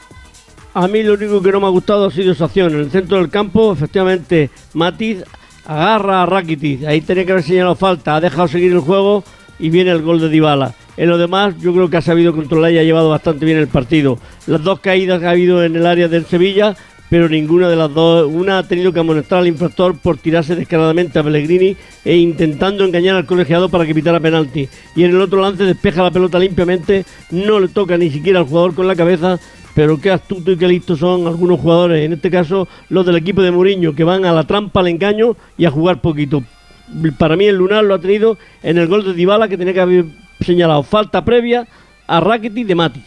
A 0.74 0.88
mí 0.88 1.04
lo 1.04 1.14
único 1.14 1.40
que 1.40 1.52
no 1.52 1.60
me 1.60 1.66
ha 1.66 1.70
gustado 1.70 2.06
ha 2.06 2.10
sido 2.10 2.34
su 2.34 2.42
acción. 2.42 2.72
En 2.74 2.80
el 2.80 2.90
centro 2.90 3.18
del 3.18 3.30
campo, 3.30 3.72
efectivamente, 3.72 4.50
Matiz 4.72 5.22
agarra 5.66 6.24
a 6.24 6.26
Rakitic. 6.26 6.86
Ahí 6.86 7.02
tenía 7.02 7.24
que 7.24 7.30
haber 7.30 7.44
señalado 7.44 7.76
falta. 7.76 8.16
Ha 8.16 8.20
dejado 8.20 8.48
seguir 8.48 8.72
el 8.72 8.80
juego 8.80 9.22
y 9.58 9.70
viene 9.70 9.90
el 9.90 10.02
gol 10.02 10.20
de 10.20 10.28
Dybala. 10.28 10.74
En 10.96 11.08
lo 11.08 11.18
demás, 11.18 11.54
yo 11.60 11.72
creo 11.72 11.90
que 11.90 11.96
ha 11.96 12.02
sabido 12.02 12.34
controlar 12.34 12.72
y 12.72 12.78
ha 12.78 12.84
llevado 12.84 13.10
bastante 13.10 13.44
bien 13.44 13.58
el 13.58 13.68
partido. 13.68 14.18
Las 14.46 14.62
dos 14.62 14.80
caídas 14.80 15.20
que 15.20 15.26
ha 15.26 15.30
habido 15.30 15.64
en 15.64 15.74
el 15.76 15.86
área 15.86 16.08
del 16.08 16.24
Sevilla 16.24 16.76
pero 17.14 17.28
ninguna 17.28 17.68
de 17.68 17.76
las 17.76 17.92
dos, 17.92 18.28
una 18.28 18.58
ha 18.58 18.62
tenido 18.64 18.92
que 18.92 18.98
amonestar 18.98 19.38
al 19.38 19.46
infractor 19.46 19.96
por 19.96 20.16
tirarse 20.16 20.56
descaradamente 20.56 21.16
a 21.16 21.22
Pellegrini 21.22 21.76
e 22.04 22.16
intentando 22.16 22.84
engañar 22.84 23.14
al 23.14 23.24
colegiado 23.24 23.68
para 23.68 23.86
que 23.86 23.94
pitara 23.94 24.18
penalti. 24.18 24.68
Y 24.96 25.04
en 25.04 25.10
el 25.10 25.20
otro 25.20 25.40
lance 25.40 25.64
despeja 25.64 26.02
la 26.02 26.10
pelota 26.10 26.40
limpiamente, 26.40 27.04
no 27.30 27.60
le 27.60 27.68
toca 27.68 27.96
ni 27.96 28.10
siquiera 28.10 28.40
al 28.40 28.46
jugador 28.46 28.74
con 28.74 28.88
la 28.88 28.96
cabeza, 28.96 29.38
pero 29.74 30.00
qué 30.00 30.10
astuto 30.10 30.50
y 30.50 30.56
qué 30.56 30.66
listo 30.66 30.96
son 30.96 31.26
algunos 31.26 31.60
jugadores, 31.60 32.04
en 32.04 32.14
este 32.14 32.30
caso 32.30 32.66
los 32.88 33.04
del 33.04 33.16
equipo 33.16 33.42
de 33.42 33.50
Mourinho, 33.50 33.94
que 33.94 34.04
van 34.04 34.24
a 34.24 34.32
la 34.32 34.42
trampa, 34.44 34.80
al 34.80 34.88
engaño 34.88 35.36
y 35.56 35.66
a 35.66 35.70
jugar 35.70 36.00
poquito. 36.00 36.42
Para 37.18 37.36
mí 37.36 37.46
el 37.46 37.56
Lunar 37.56 37.84
lo 37.84 37.94
ha 37.94 37.98
tenido 37.98 38.38
en 38.62 38.78
el 38.78 38.88
gol 38.88 39.04
de 39.04 39.12
Dybala 39.14 39.48
que 39.48 39.58
tenía 39.58 39.74
que 39.74 39.80
haber 39.80 40.04
señalado 40.40 40.82
falta 40.82 41.24
previa 41.24 41.66
a 42.06 42.20
Rakitic 42.20 42.66
de 42.66 42.74
Mati. 42.74 43.02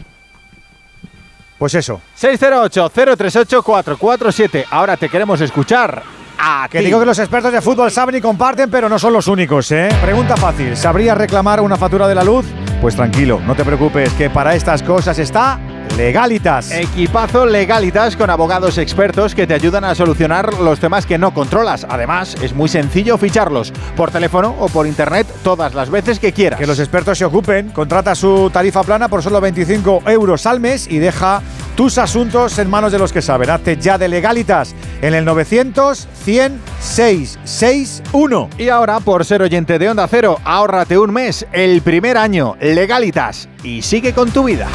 Pues 1.57 1.73
eso. 1.76 2.01
608-038-447. 2.19 4.65
Ahora 4.69 4.97
te 4.97 5.07
queremos 5.09 5.41
escuchar. 5.41 6.03
A 6.39 6.68
que 6.69 6.81
digo 6.81 6.99
que 6.99 7.05
los 7.07 7.18
expertos 7.18 7.51
de 7.51 7.61
fútbol 7.61 7.89
saben 7.89 8.14
y 8.15 8.22
comparten, 8.22 8.69
pero 8.69 8.88
no 8.88 8.99
son 8.99 9.11
los 9.11 9.27
únicos, 9.27 9.72
¿eh? 9.72 9.89
Pregunta 10.03 10.38
fácil. 10.38 10.77
¿Sabrías 10.77 11.18
reclamar 11.18 11.59
una 11.61 11.77
factura 11.77 12.07
de 12.07 12.14
la 12.14 12.23
luz? 12.23 12.45
Pues 12.80 12.95
tranquilo, 12.95 13.41
no 13.43 13.55
te 13.55 13.65
preocupes, 13.65 14.14
que 14.14 14.30
para 14.30 14.53
estas 14.53 14.84
cosas 14.84 15.18
está 15.18 15.59
Legalitas. 15.98 16.69
Equipazo 16.69 17.48
Legalitas 17.48 18.15
con 18.15 18.30
abogados 18.30 18.78
expertos 18.78 19.34
que 19.34 19.48
te 19.48 19.56
ayudan 19.56 19.84
a 19.84 19.95
solucionar 19.95 20.53
los 20.60 20.80
temas 20.80 21.07
que 21.07 21.18
no 21.18 21.34
controlas. 21.34 21.88
Además, 21.90 22.36
es 22.40 22.53
muy 22.53 22.69
sencillo 22.69 23.18
ficharlos 23.18 23.74
por 23.95 24.11
teléfono 24.11 24.56
o 24.60 24.69
por 24.69 24.86
internet 24.86 25.26
todas 25.44 25.74
las 25.74 25.90
veces 25.90 26.19
que 26.19 26.34
quieras. 26.34 26.60
Que 26.60 26.68
los 26.68 26.78
expertos 26.78 27.18
se 27.18 27.26
ocupen. 27.26 27.69
Contrata 27.69 28.14
su 28.14 28.52
tarifa 28.52 28.84
plana 28.84 29.07
por 29.07 29.24
solo 29.24 29.41
25 29.41 30.03
euros 30.06 30.45
al 30.45 30.60
mes 30.60 30.88
y 30.88 30.99
deja 30.99 31.41
tus 31.76 31.98
asuntos 31.98 32.60
en 32.60 32.69
manos 32.69 32.91
de 32.91 32.99
los 32.99 33.11
que 33.11 33.24
saben. 33.24 33.49
Hazte 33.49 33.78
ya 33.78 33.98
de 33.98 34.07
Legalitas 34.07 34.76
en 35.02 35.15
el 35.15 35.26
900 35.26 36.07
100 36.26 36.61
661. 36.80 38.49
Y 38.60 38.69
ahora, 38.69 38.99
por 38.99 39.26
ser 39.26 39.41
oyente 39.41 39.80
de 39.80 39.90
Onda 39.90 40.07
Cero, 40.07 40.40
ahórrate 40.44 40.99
un 40.99 41.11
mes, 41.11 41.48
el 41.52 41.82
primer 41.82 42.18
año, 42.18 42.56
Legalitas, 42.61 43.49
y 43.64 43.82
sigue 43.82 44.14
con 44.14 44.30
tu 44.30 44.44
vida. 44.44 44.68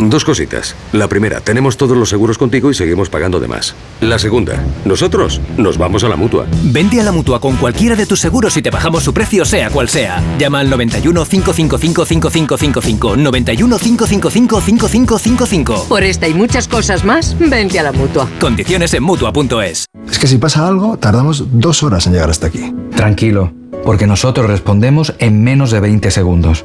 Dos 0.00 0.24
cositas. 0.24 0.74
La 0.92 1.08
primera, 1.08 1.40
tenemos 1.40 1.76
todos 1.76 1.96
los 1.96 2.08
seguros 2.08 2.38
contigo 2.38 2.70
y 2.70 2.74
seguimos 2.74 3.10
pagando 3.10 3.38
de 3.38 3.48
más. 3.48 3.74
La 4.00 4.18
segunda, 4.18 4.64
nosotros 4.86 5.40
nos 5.58 5.76
vamos 5.76 6.04
a 6.04 6.08
la 6.08 6.16
mutua. 6.16 6.46
Vente 6.64 7.00
a 7.00 7.04
la 7.04 7.12
mutua 7.12 7.40
con 7.40 7.56
cualquiera 7.56 7.94
de 7.96 8.06
tus 8.06 8.18
seguros 8.20 8.56
y 8.56 8.62
te 8.62 8.70
bajamos 8.70 9.04
su 9.04 9.12
precio, 9.12 9.44
sea 9.44 9.68
cual 9.68 9.88
sea. 9.88 10.22
Llama 10.38 10.60
al 10.60 10.70
91 10.70 11.24
555 11.24 12.04
5555. 12.06 13.16
91 13.16 13.78
555 13.78 14.60
5555. 14.60 15.86
Por 15.88 16.02
esta 16.02 16.28
y 16.28 16.34
muchas 16.34 16.66
cosas 16.66 17.04
más, 17.04 17.36
vente 17.38 17.78
a 17.78 17.82
la 17.82 17.92
mutua. 17.92 18.28
Condiciones 18.40 18.94
en 18.94 19.02
mutua.es. 19.02 19.86
Es 20.10 20.18
que 20.18 20.26
si 20.26 20.38
pasa 20.38 20.66
algo, 20.66 20.96
tardamos 20.96 21.44
dos 21.52 21.82
horas 21.82 22.06
en 22.06 22.14
llegar 22.14 22.30
hasta 22.30 22.46
aquí. 22.46 22.72
Tranquilo, 22.96 23.52
porque 23.84 24.06
nosotros 24.06 24.46
respondemos 24.46 25.14
en 25.18 25.44
menos 25.44 25.70
de 25.70 25.80
20 25.80 26.10
segundos. 26.10 26.64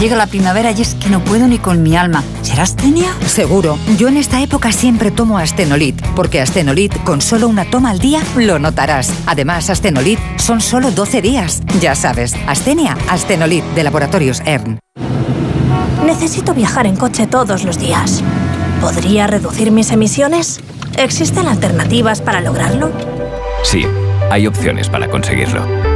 Llega 0.00 0.14
la 0.14 0.26
primavera 0.26 0.72
y 0.72 0.82
es 0.82 0.94
que 0.94 1.08
no 1.08 1.20
puedo 1.24 1.48
ni 1.48 1.58
con 1.58 1.82
mi 1.82 1.96
alma. 1.96 2.22
¿Será 2.42 2.64
astenia? 2.64 3.08
Seguro. 3.26 3.78
Yo 3.96 4.08
en 4.08 4.18
esta 4.18 4.42
época 4.42 4.70
siempre 4.70 5.10
tomo 5.10 5.38
Astenolit, 5.38 6.00
porque 6.14 6.42
Astenolit 6.42 6.94
con 7.02 7.22
solo 7.22 7.48
una 7.48 7.64
toma 7.64 7.90
al 7.90 7.98
día 7.98 8.20
lo 8.36 8.58
notarás. 8.58 9.10
Además, 9.24 9.70
Astenolit 9.70 10.18
son 10.36 10.60
solo 10.60 10.90
12 10.90 11.22
días. 11.22 11.62
Ya 11.80 11.94
sabes, 11.94 12.34
Astenia, 12.46 12.96
Astenolit 13.08 13.64
de 13.74 13.84
Laboratorios 13.84 14.42
ERN. 14.44 14.78
Necesito 16.04 16.52
viajar 16.52 16.86
en 16.86 16.96
coche 16.96 17.26
todos 17.26 17.64
los 17.64 17.78
días. 17.78 18.22
¿Podría 18.82 19.26
reducir 19.26 19.72
mis 19.72 19.90
emisiones? 19.92 20.60
¿Existen 20.98 21.46
alternativas 21.46 22.20
para 22.20 22.42
lograrlo? 22.42 22.92
Sí, 23.62 23.86
hay 24.30 24.46
opciones 24.46 24.90
para 24.90 25.08
conseguirlo. 25.08 25.95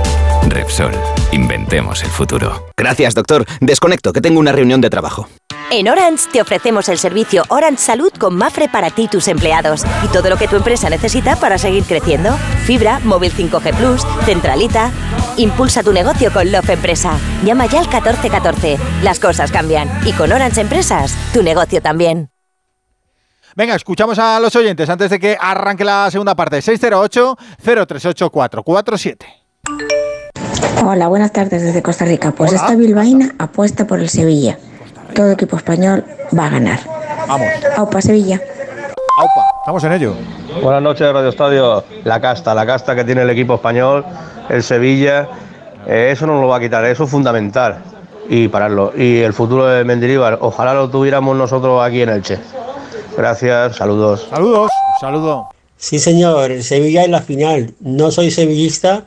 Repsol, 0.47 0.91
inventemos 1.31 2.03
el 2.03 2.09
futuro. 2.09 2.67
Gracias, 2.77 3.15
doctor. 3.15 3.45
Desconecto, 3.59 4.11
que 4.13 4.21
tengo 4.21 4.39
una 4.39 4.51
reunión 4.51 4.81
de 4.81 4.89
trabajo. 4.89 5.27
En 5.69 5.87
Orange 5.87 6.27
te 6.33 6.41
ofrecemos 6.41 6.89
el 6.89 6.97
servicio 6.97 7.43
Orange 7.47 7.77
Salud 7.81 8.11
con 8.19 8.35
Mafre 8.35 8.67
para 8.67 8.89
ti 8.89 9.03
y 9.03 9.07
tus 9.07 9.29
empleados 9.29 9.85
y 10.03 10.09
todo 10.09 10.29
lo 10.29 10.35
que 10.35 10.49
tu 10.49 10.57
empresa 10.57 10.89
necesita 10.89 11.37
para 11.37 11.57
seguir 11.57 11.85
creciendo. 11.85 12.33
Fibra, 12.65 12.99
móvil 13.05 13.31
5G 13.31 13.73
Plus, 13.77 14.05
centralita. 14.25 14.91
Impulsa 15.37 15.81
tu 15.81 15.93
negocio 15.93 16.33
con 16.33 16.51
Love 16.51 16.71
Empresa. 16.71 17.17
Llama 17.45 17.67
ya 17.67 17.79
al 17.79 17.85
1414. 17.85 18.77
Las 19.01 19.19
cosas 19.21 19.49
cambian 19.49 19.89
y 20.05 20.11
con 20.11 20.31
Orange 20.31 20.59
Empresas, 20.59 21.15
tu 21.33 21.41
negocio 21.41 21.81
también. 21.81 22.29
Venga, 23.55 23.75
escuchamos 23.75 24.19
a 24.19 24.39
los 24.39 24.55
oyentes 24.55 24.89
antes 24.89 25.09
de 25.09 25.19
que 25.19 25.37
arranque 25.39 25.85
la 25.85 26.09
segunda 26.11 26.35
parte. 26.35 26.61
608 26.61 27.37
038 27.63 28.29
447. 28.29 29.40
Hola, 30.79 31.07
buenas 31.07 31.31
tardes 31.31 31.61
desde 31.61 31.81
Costa 31.81 32.05
Rica. 32.05 32.31
Pues 32.31 32.53
esta 32.53 32.75
bilbaína 32.75 33.35
apuesta 33.37 33.85
por 33.85 33.99
el 33.99 34.09
Sevilla. 34.09 34.57
Todo 35.13 35.31
equipo 35.31 35.57
español 35.57 36.03
va 36.37 36.47
a 36.47 36.49
ganar. 36.49 36.79
Vamos. 37.27 37.47
Aupa 37.77 38.01
Sevilla. 38.01 38.41
Aupa, 39.17 39.45
estamos 39.61 39.83
en 39.83 39.91
ello. 39.93 40.15
Buenas 40.61 40.81
noches, 40.81 41.11
Radio 41.13 41.29
Estadio. 41.29 41.83
La 42.03 42.19
casta, 42.19 42.55
la 42.55 42.65
casta 42.65 42.95
que 42.95 43.03
tiene 43.03 43.21
el 43.21 43.29
equipo 43.29 43.55
español, 43.55 44.05
el 44.49 44.63
Sevilla. 44.63 45.27
eh, 45.85 46.09
eso 46.11 46.25
no 46.25 46.33
nos 46.33 46.43
lo 46.43 46.47
va 46.47 46.57
a 46.57 46.59
quitar, 46.59 46.83
eso 46.85 47.03
es 47.03 47.09
fundamental. 47.09 47.83
Y 48.29 48.47
pararlo. 48.47 48.93
Y 48.95 49.19
el 49.19 49.33
futuro 49.33 49.67
de 49.67 49.83
Mendilibar, 49.83 50.37
ojalá 50.41 50.73
lo 50.73 50.89
tuviéramos 50.89 51.35
nosotros 51.35 51.83
aquí 51.83 52.01
en 52.01 52.09
Elche. 52.09 52.39
Gracias, 53.17 53.75
saludos. 53.75 54.27
Saludos, 54.29 54.71
saludo. 54.99 55.49
Sí, 55.77 55.99
señor, 55.99 56.51
el 56.51 56.63
Sevilla 56.63 57.03
en 57.03 57.11
la 57.11 57.21
final. 57.21 57.73
No 57.81 58.11
soy 58.11 58.31
sevillista 58.31 59.03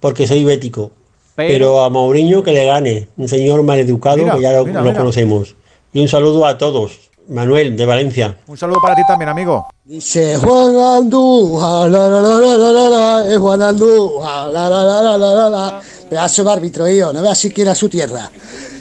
porque 0.00 0.26
soy 0.26 0.44
bético. 0.44 0.90
Pero, 1.36 1.82
a 1.82 1.90
Mourinho 1.90 2.42
que 2.42 2.52
le 2.52 2.64
gane. 2.64 3.08
Un 3.16 3.28
señor 3.28 3.62
maleducado 3.62 4.18
Mira, 4.18 4.34
que 4.36 4.42
ya 4.42 4.52
lo, 4.52 4.64
mira, 4.64 4.80
lo 4.80 4.86
mira. 4.86 4.98
conocemos. 4.98 5.56
Y 5.92 6.00
un 6.00 6.08
saludo 6.08 6.46
a 6.46 6.56
todos. 6.58 7.00
Manuel, 7.28 7.74
de 7.76 7.86
Valencia. 7.86 8.36
Un 8.46 8.56
saludo 8.58 8.80
para 8.82 8.94
ti 8.94 9.02
también, 9.08 9.30
amigo. 9.30 9.66
Dice 9.84 10.36
Juan 10.36 10.76
Andújar, 10.76 11.90
la 11.90 12.08
la 12.08 12.20
la 12.20 12.38
la 12.38 12.56
la 12.56 12.72
la 12.72 12.88
la, 12.90 13.32
es 13.32 13.38
Juan 13.38 13.62
Andújar, 13.62 14.48
la 14.48 14.68
la 14.68 14.84
la 14.84 15.02
la 15.02 15.18
la 15.18 15.34
la 15.34 15.50
la. 15.50 15.80
Pedazo 16.08 16.44
de 16.44 16.52
árbitro, 16.52 16.88
yo, 16.88 17.12
no 17.12 17.22
vea 17.22 17.34
siquiera 17.34 17.74
su 17.74 17.88
tierra. 17.88 18.30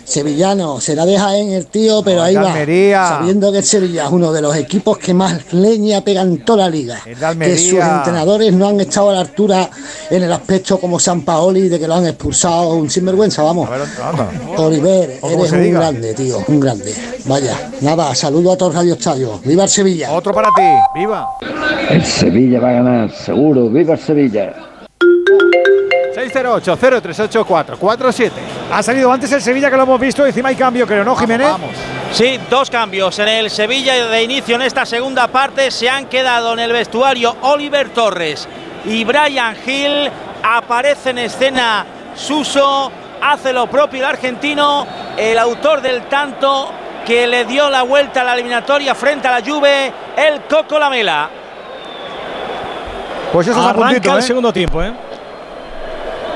Sevillano, 0.06 0.82
se 0.82 0.96
la 0.98 1.06
deja 1.06 1.38
en 1.38 1.54
el 1.54 1.68
tío, 1.68 2.02
pero 2.04 2.20
Oh, 2.20 2.24
ahí 2.26 2.34
de 2.36 2.42
va. 2.42 2.52
Almería. 2.52 3.08
Sabiendo 3.08 3.52
que 3.54 3.60
el 3.60 3.64
Sevilla 3.64 4.04
es 4.06 4.12
uno 4.12 4.34
de 4.34 4.42
los 4.42 4.54
equipos 4.58 4.98
que 4.98 5.14
más 5.14 5.54
leña 5.54 6.02
pega 6.02 6.22
en 6.24 6.44
toda 6.44 6.66
la 6.66 6.70
liga. 6.70 7.00
Que 7.06 7.16
Almería. 7.26 7.56
sus 7.58 7.80
entrenadores 7.80 8.52
no 8.54 8.68
han 8.68 8.82
estado 8.82 9.12
a 9.12 9.14
la 9.14 9.20
altura 9.22 9.70
en 10.10 10.22
el 10.24 10.34
aspecto 10.34 10.78
como 10.78 11.00
San 11.00 11.22
Paoli 11.22 11.70
de 11.70 11.80
que 11.80 11.88
lo 11.88 11.96
han 11.96 12.06
expulsado. 12.06 12.74
Un 12.74 12.90
sinvergüenza, 12.90 13.44
vamos. 13.44 13.70
Oliver, 14.58 15.20
O 15.22 15.30
como 15.30 15.44
eres 15.46 15.54
un 15.54 15.64
diga. 15.64 15.80
grande, 15.80 16.14
tío, 16.14 16.44
un 16.50 16.60
grande. 16.60 16.94
Vaya, 17.26 17.72
nada, 17.80 18.14
saludo 18.14 18.52
a 18.52 18.58
todos 18.58 18.76
Radio 18.76 18.96
Estadio. 18.96 19.40
¡Viva 19.46 19.64
el 19.64 19.70
Sevilla! 19.70 20.12
Otro 20.12 20.34
para 20.34 20.50
ti, 20.50 21.00
viva. 21.00 21.30
El 21.90 22.04
Sevilla 22.04 22.60
va 22.60 22.70
a 22.72 22.74
ganar, 22.74 23.12
seguro. 23.16 23.70
¡Viva 23.70 23.94
el 23.94 24.00
Sevilla! 24.00 24.54
608-038-447. 26.16 28.32
Ha 28.72 28.84
salido 28.84 29.12
antes 29.12 29.32
el 29.32 29.42
Sevilla 29.42 29.70
que 29.70 29.78
lo 29.78 29.84
hemos 29.84 30.00
visto. 30.00 30.26
Encima 30.26 30.50
hay 30.50 30.56
cambio, 30.56 30.88
creo, 30.88 31.04
¿no, 31.04 31.16
Jiménez? 31.16 31.48
Vamos. 31.48 31.72
Sí, 32.12 32.40
dos 32.50 32.70
cambios 32.70 33.18
en 33.20 33.28
el 33.28 33.50
Sevilla 33.50 34.08
de 34.08 34.24
inicio 34.24 34.56
en 34.56 34.62
esta 34.62 34.86
segunda 34.86 35.28
parte. 35.28 35.72
Se 35.72 35.90
han 35.90 36.06
quedado 36.06 36.54
en 36.54 36.60
el 36.60 36.72
vestuario 36.72 37.36
Oliver 37.42 37.90
Torres 37.90 38.48
y 38.86 39.04
Brian 39.04 39.58
Hill. 39.66 40.10
Aparece 40.44 41.10
en 41.12 41.18
escena 41.20 41.86
Suso. 42.16 42.92
Hace 43.22 43.54
lo 43.54 43.68
propio 43.68 44.00
el 44.00 44.06
argentino, 44.06 44.86
el 45.18 45.38
autor 45.40 45.82
del 45.82 46.10
tanto 46.10 46.72
que 47.06 47.26
le 47.26 47.46
dio 47.46 47.70
la 47.70 47.84
vuelta 47.84 48.22
a 48.22 48.26
la 48.26 48.34
eliminatoria 48.34 48.94
frente 48.96 49.28
a 49.28 49.40
la 49.40 49.46
Juve, 49.46 49.94
el 50.18 50.42
Coco 50.42 50.78
Lamela. 50.78 51.30
Pues 53.32 53.48
eso 53.48 53.60
es 53.60 53.66
a 53.66 53.74
puntito, 53.74 54.14
el 54.14 54.20
¿eh? 54.20 54.22
segundo 54.22 54.54
tiempo, 54.54 54.84
¿eh? 54.84 54.94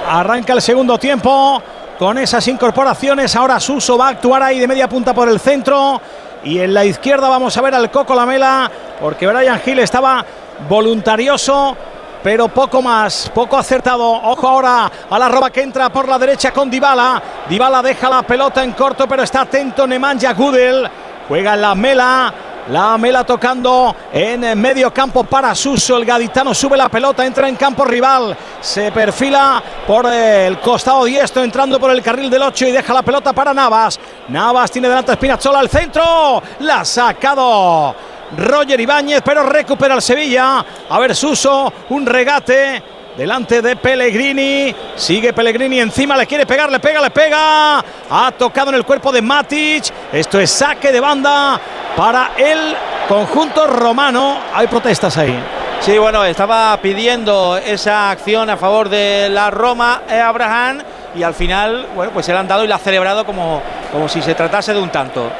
Arranca 0.09 0.53
el 0.53 0.61
segundo 0.61 0.97
tiempo 0.97 1.61
con 1.99 2.17
esas 2.17 2.47
incorporaciones. 2.47 3.35
Ahora 3.35 3.59
Suso 3.59 3.97
va 3.97 4.07
a 4.07 4.11
actuar 4.11 4.41
ahí 4.41 4.57
de 4.57 4.67
media 4.67 4.87
punta 4.87 5.13
por 5.13 5.27
el 5.27 5.37
centro. 5.37 5.99
Y 6.45 6.59
en 6.59 6.73
la 6.73 6.85
izquierda 6.85 7.27
vamos 7.27 7.57
a 7.57 7.61
ver 7.61 7.75
al 7.75 7.91
Coco 7.91 8.15
Lamela, 8.15 8.71
porque 9.01 9.27
Brian 9.27 9.59
Hill 9.65 9.79
estaba 9.79 10.23
voluntarioso, 10.69 11.75
pero 12.23 12.47
poco 12.47 12.81
más, 12.81 13.29
poco 13.33 13.57
acertado. 13.57 14.09
Ojo 14.09 14.47
ahora 14.47 14.89
a 15.09 15.19
la 15.19 15.27
roba 15.27 15.49
que 15.49 15.61
entra 15.61 15.89
por 15.89 16.07
la 16.07 16.17
derecha 16.17 16.51
con 16.51 16.69
Dybala. 16.69 17.21
Dybala 17.49 17.81
deja 17.81 18.09
la 18.09 18.21
pelota 18.21 18.63
en 18.63 18.71
corto, 18.71 19.07
pero 19.07 19.23
está 19.23 19.41
atento 19.41 19.85
Nemanja 19.85 20.33
Gudel. 20.33 20.89
Juega 21.27 21.55
en 21.55 21.61
la 21.61 21.75
Mela. 21.75 22.33
La 22.69 22.97
Mela 22.97 23.23
tocando 23.23 23.95
en 24.11 24.59
medio 24.59 24.93
campo 24.93 25.23
para 25.23 25.55
Suso. 25.55 25.95
El 25.95 26.03
gaditano 26.03 26.53
sube 26.53 26.75
la 26.75 26.89
pelota, 26.89 27.25
entra 27.25 27.47
en 27.47 27.55
campo 27.55 27.85
rival. 27.85 28.35
Se 28.59 28.91
perfila 28.91 29.63
por 29.85 30.05
el 30.11 30.59
costado 30.59 31.05
diestro, 31.05 31.43
entrando 31.43 31.79
por 31.79 31.91
el 31.91 32.01
carril 32.01 32.29
del 32.29 32.41
8 32.41 32.67
y 32.67 32.71
deja 32.71 32.93
la 32.93 33.03
pelota 33.03 33.31
para 33.31 33.53
Navas. 33.53 33.97
Navas 34.27 34.69
tiene 34.69 34.89
delante 34.89 35.13
a 35.13 35.15
Spinazzola 35.15 35.59
al 35.59 35.69
centro. 35.69 36.43
La 36.59 36.81
ha 36.81 36.85
sacado 36.85 37.95
Roger 38.35 38.79
Ibáñez, 38.81 39.21
pero 39.23 39.43
recupera 39.43 39.95
el 39.95 40.01
Sevilla. 40.01 40.65
A 40.89 40.99
ver, 40.99 41.15
Suso, 41.15 41.71
un 41.89 42.05
regate. 42.05 42.96
Delante 43.17 43.63
de 43.63 43.75
Pellegrini. 43.75 44.73
Sigue 44.95 45.33
Pellegrini 45.33 45.79
encima. 45.79 46.15
Le 46.15 46.27
quiere 46.27 46.45
pegar, 46.45 46.71
le 46.71 46.79
pega, 46.79 47.01
le 47.01 47.09
pega. 47.09 47.83
Ha 48.11 48.31
tocado 48.37 48.69
en 48.69 48.75
el 48.75 48.85
cuerpo 48.85 49.11
de 49.11 49.23
Matic. 49.23 49.85
Esto 50.13 50.39
es 50.39 50.51
saque 50.51 50.91
de 50.91 50.99
banda 50.99 51.59
para 51.95 52.33
el 52.37 52.75
conjunto 53.09 53.65
romano. 53.65 54.37
Hay 54.53 54.67
protestas 54.67 55.17
ahí. 55.17 55.35
Sí, 55.79 55.97
bueno, 55.97 56.23
estaba 56.25 56.77
pidiendo 56.77 57.57
esa 57.57 58.11
acción 58.11 58.51
a 58.51 58.57
favor 58.57 58.87
de 58.89 59.29
la 59.29 59.49
Roma, 59.51 60.01
eh, 60.09 60.19
Abraham, 60.19 60.81
y 61.15 61.21
al 61.23 61.33
final, 61.33 61.87
bueno, 61.95 62.11
pues 62.11 62.25
se 62.25 62.33
le 62.33 62.39
han 62.39 62.47
dado 62.47 62.63
y 62.63 62.67
la 62.67 62.75
ha 62.75 62.79
celebrado 62.79 63.25
como, 63.25 63.61
como 63.91 64.09
si 64.09 64.21
se 64.21 64.35
tratase 64.35 64.73
de 64.73 64.79
un 64.79 64.89
tanto. 64.89 65.31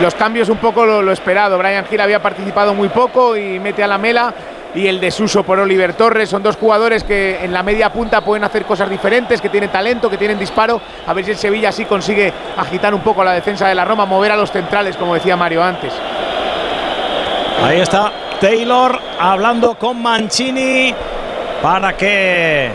Los 0.00 0.14
cambios 0.14 0.48
un 0.48 0.58
poco 0.58 0.84
lo, 0.84 1.02
lo 1.02 1.12
esperado. 1.12 1.58
Brian 1.58 1.84
Hill 1.90 2.00
había 2.00 2.20
participado 2.20 2.74
muy 2.74 2.88
poco 2.88 3.36
y 3.36 3.58
mete 3.58 3.82
a 3.82 3.86
la 3.86 3.98
mela. 3.98 4.34
Y 4.74 4.86
el 4.86 5.00
desuso 5.00 5.42
por 5.42 5.58
Oliver 5.58 5.92
Torres. 5.92 6.30
Son 6.30 6.42
dos 6.42 6.56
jugadores 6.56 7.04
que 7.04 7.44
en 7.44 7.52
la 7.52 7.62
media 7.62 7.92
punta 7.92 8.22
pueden 8.22 8.42
hacer 8.42 8.64
cosas 8.64 8.88
diferentes, 8.88 9.40
que 9.40 9.50
tienen 9.50 9.70
talento, 9.70 10.08
que 10.08 10.16
tienen 10.16 10.38
disparo. 10.38 10.80
A 11.06 11.12
ver 11.12 11.24
si 11.26 11.32
el 11.32 11.36
Sevilla 11.36 11.68
así 11.68 11.84
consigue 11.84 12.32
agitar 12.56 12.94
un 12.94 13.02
poco 13.02 13.22
la 13.22 13.32
defensa 13.32 13.68
de 13.68 13.74
la 13.74 13.84
Roma, 13.84 14.06
mover 14.06 14.32
a 14.32 14.36
los 14.36 14.50
centrales, 14.50 14.96
como 14.96 15.14
decía 15.14 15.36
Mario 15.36 15.62
antes. 15.62 15.92
Ahí 17.62 17.80
está 17.80 18.10
Taylor 18.40 18.98
hablando 19.20 19.74
con 19.76 20.02
Mancini 20.02 20.94
para 21.62 21.96
que 21.96 22.70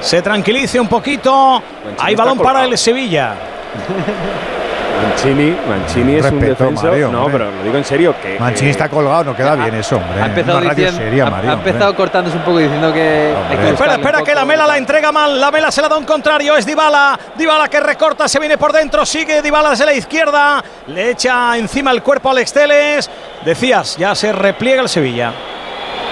se 0.00 0.22
tranquilice 0.22 0.78
un 0.78 0.88
poquito. 0.88 1.62
Hay 1.98 2.14
balón 2.14 2.38
para 2.38 2.64
el 2.64 2.78
Sevilla. 2.78 3.34
Mancini, 5.02 5.56
Mancini 5.68 6.14
es 6.16 6.30
un 6.30 6.40
defensa. 6.40 6.86
Mario, 6.86 7.10
no, 7.10 7.24
hombre. 7.24 7.38
pero 7.44 7.50
lo 7.56 7.62
digo 7.64 7.76
en 7.76 7.84
serio. 7.84 8.14
Que, 8.22 8.38
Mancini 8.38 8.66
que- 8.66 8.70
está 8.70 8.88
colgado, 8.88 9.24
no 9.24 9.36
queda 9.36 9.54
bien 9.54 9.74
eso, 9.74 9.96
hombre. 9.96 10.22
Ha 10.22 10.26
empezado, 10.26 10.58
Una 10.58 10.70
diciendo- 10.74 10.98
seria, 11.00 11.26
ha- 11.26 11.30
Mario, 11.30 11.50
ha 11.50 11.54
hombre. 11.54 11.70
empezado 11.70 11.96
cortándose 11.96 12.36
un 12.36 12.42
poco 12.44 12.58
diciendo 12.58 12.92
que. 12.92 13.34
hay 13.50 13.56
que 13.56 13.70
Espera, 13.70 13.94
espera, 13.94 14.22
que 14.22 14.34
la 14.34 14.44
Mela 14.44 14.66
la 14.66 14.76
entrega 14.78 15.12
mal. 15.12 15.40
La 15.40 15.50
Mela 15.50 15.70
se 15.70 15.82
la 15.82 15.88
da 15.88 15.96
un 15.96 16.04
contrario. 16.04 16.56
Es 16.56 16.66
Dybala. 16.66 17.18
Dybala 17.36 17.68
que 17.68 17.80
recorta, 17.80 18.28
se 18.28 18.38
viene 18.38 18.56
por 18.58 18.72
dentro. 18.72 19.04
Sigue 19.04 19.42
Dybala 19.42 19.70
desde 19.70 19.86
la 19.86 19.94
izquierda. 19.94 20.62
Le 20.88 21.10
echa 21.10 21.56
encima 21.56 21.90
el 21.90 22.02
cuerpo 22.02 22.28
a 22.28 22.32
Alex 22.32 22.52
Teles. 22.52 23.10
Decías, 23.44 23.96
ya 23.96 24.14
se 24.14 24.32
repliega 24.32 24.82
el 24.82 24.88
Sevilla. 24.88 25.32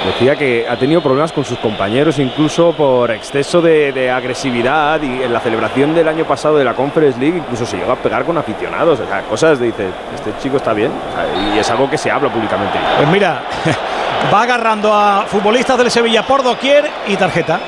Decía 0.04 0.34
que 0.34 0.66
ha 0.68 0.76
tenido 0.76 1.00
problemas 1.00 1.30
con 1.30 1.44
sus 1.44 1.58
compañeros, 1.58 2.18
incluso 2.18 2.72
por 2.72 3.10
exceso 3.12 3.62
de, 3.62 3.92
de 3.92 4.10
agresividad. 4.10 5.00
Y 5.00 5.22
en 5.22 5.32
la 5.32 5.38
celebración 5.38 5.94
del 5.94 6.08
año 6.08 6.24
pasado 6.24 6.56
de 6.56 6.64
la 6.64 6.74
Conference 6.74 7.18
League, 7.20 7.38
incluso 7.38 7.64
se 7.64 7.76
llegó 7.76 7.92
a 7.92 7.96
pegar 7.96 8.24
con 8.24 8.36
aficionados. 8.36 8.98
O 8.98 9.06
sea, 9.06 9.22
cosas 9.22 9.60
de 9.60 9.66
dice, 9.66 9.86
este 10.14 10.32
chico 10.42 10.56
está 10.56 10.72
bien. 10.72 10.90
O 10.90 11.14
sea, 11.14 11.54
y 11.54 11.58
es 11.58 11.70
algo 11.70 11.88
que 11.88 11.96
se 11.96 12.10
habla 12.10 12.28
públicamente. 12.30 12.78
Pues 12.96 13.08
mira, 13.10 13.42
va 14.34 14.42
agarrando 14.42 14.92
a 14.92 15.22
futbolistas 15.26 15.78
del 15.78 15.90
Sevilla 15.90 16.26
por 16.26 16.42
doquier 16.42 16.90
y 17.06 17.14
tarjeta. 17.16 17.60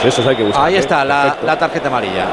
Pues 0.00 0.18
eso 0.18 0.26
hay 0.28 0.36
que 0.36 0.44
buscar. 0.44 0.64
Ahí 0.64 0.76
está 0.76 1.04
la, 1.04 1.36
la 1.44 1.58
tarjeta 1.58 1.88
amarilla 1.88 2.24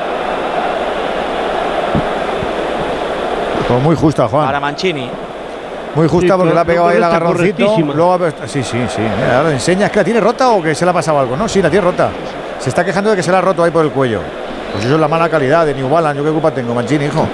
Pues 3.67 3.83
muy 3.83 3.95
justa, 3.97 4.27
Juan. 4.29 4.45
para 4.45 4.59
Mancini. 4.61 5.09
Muy 5.95 6.07
justa 6.07 6.33
Sí, 6.33 6.37
porque 6.37 6.53
le 6.53 6.59
ha 6.59 6.65
pegado 6.65 6.87
ahí 6.87 6.97
el 6.97 7.03
agarroncito. 7.03 7.77
Luego, 7.93 8.19
sí, 8.45 8.63
sí, 8.63 8.77
sí. 8.87 9.01
Ahora 9.35 9.51
enseña, 9.51 9.87
es 9.87 9.91
que 9.91 9.99
la 9.99 10.03
tiene 10.03 10.19
rota 10.19 10.49
o 10.49 10.61
que 10.61 10.75
se 10.75 10.85
le 10.85 10.91
ha 10.91 10.93
pasado 10.93 11.19
algo. 11.19 11.35
No, 11.35 11.47
sí, 11.47 11.61
la 11.61 11.69
tiene 11.69 11.85
rota. 11.85 12.09
Se 12.59 12.69
está 12.69 12.83
quejando 12.83 13.09
de 13.11 13.15
que 13.15 13.23
se 13.23 13.31
la 13.31 13.39
ha 13.39 13.41
roto 13.41 13.63
ahí 13.63 13.71
por 13.71 13.83
el 13.85 13.91
cuello. 13.91 14.21
Pues 14.73 14.85
eso 14.85 14.95
es 14.95 14.99
la 15.01 15.07
mala 15.07 15.29
calidad 15.29 15.65
de 15.65 15.73
New 15.73 15.89
Balance. 15.89 16.17
Yo 16.17 16.25
qué 16.25 16.31
culpa 16.31 16.51
tengo, 16.51 16.73
Mancini, 16.73 17.05
hijo. 17.05 17.27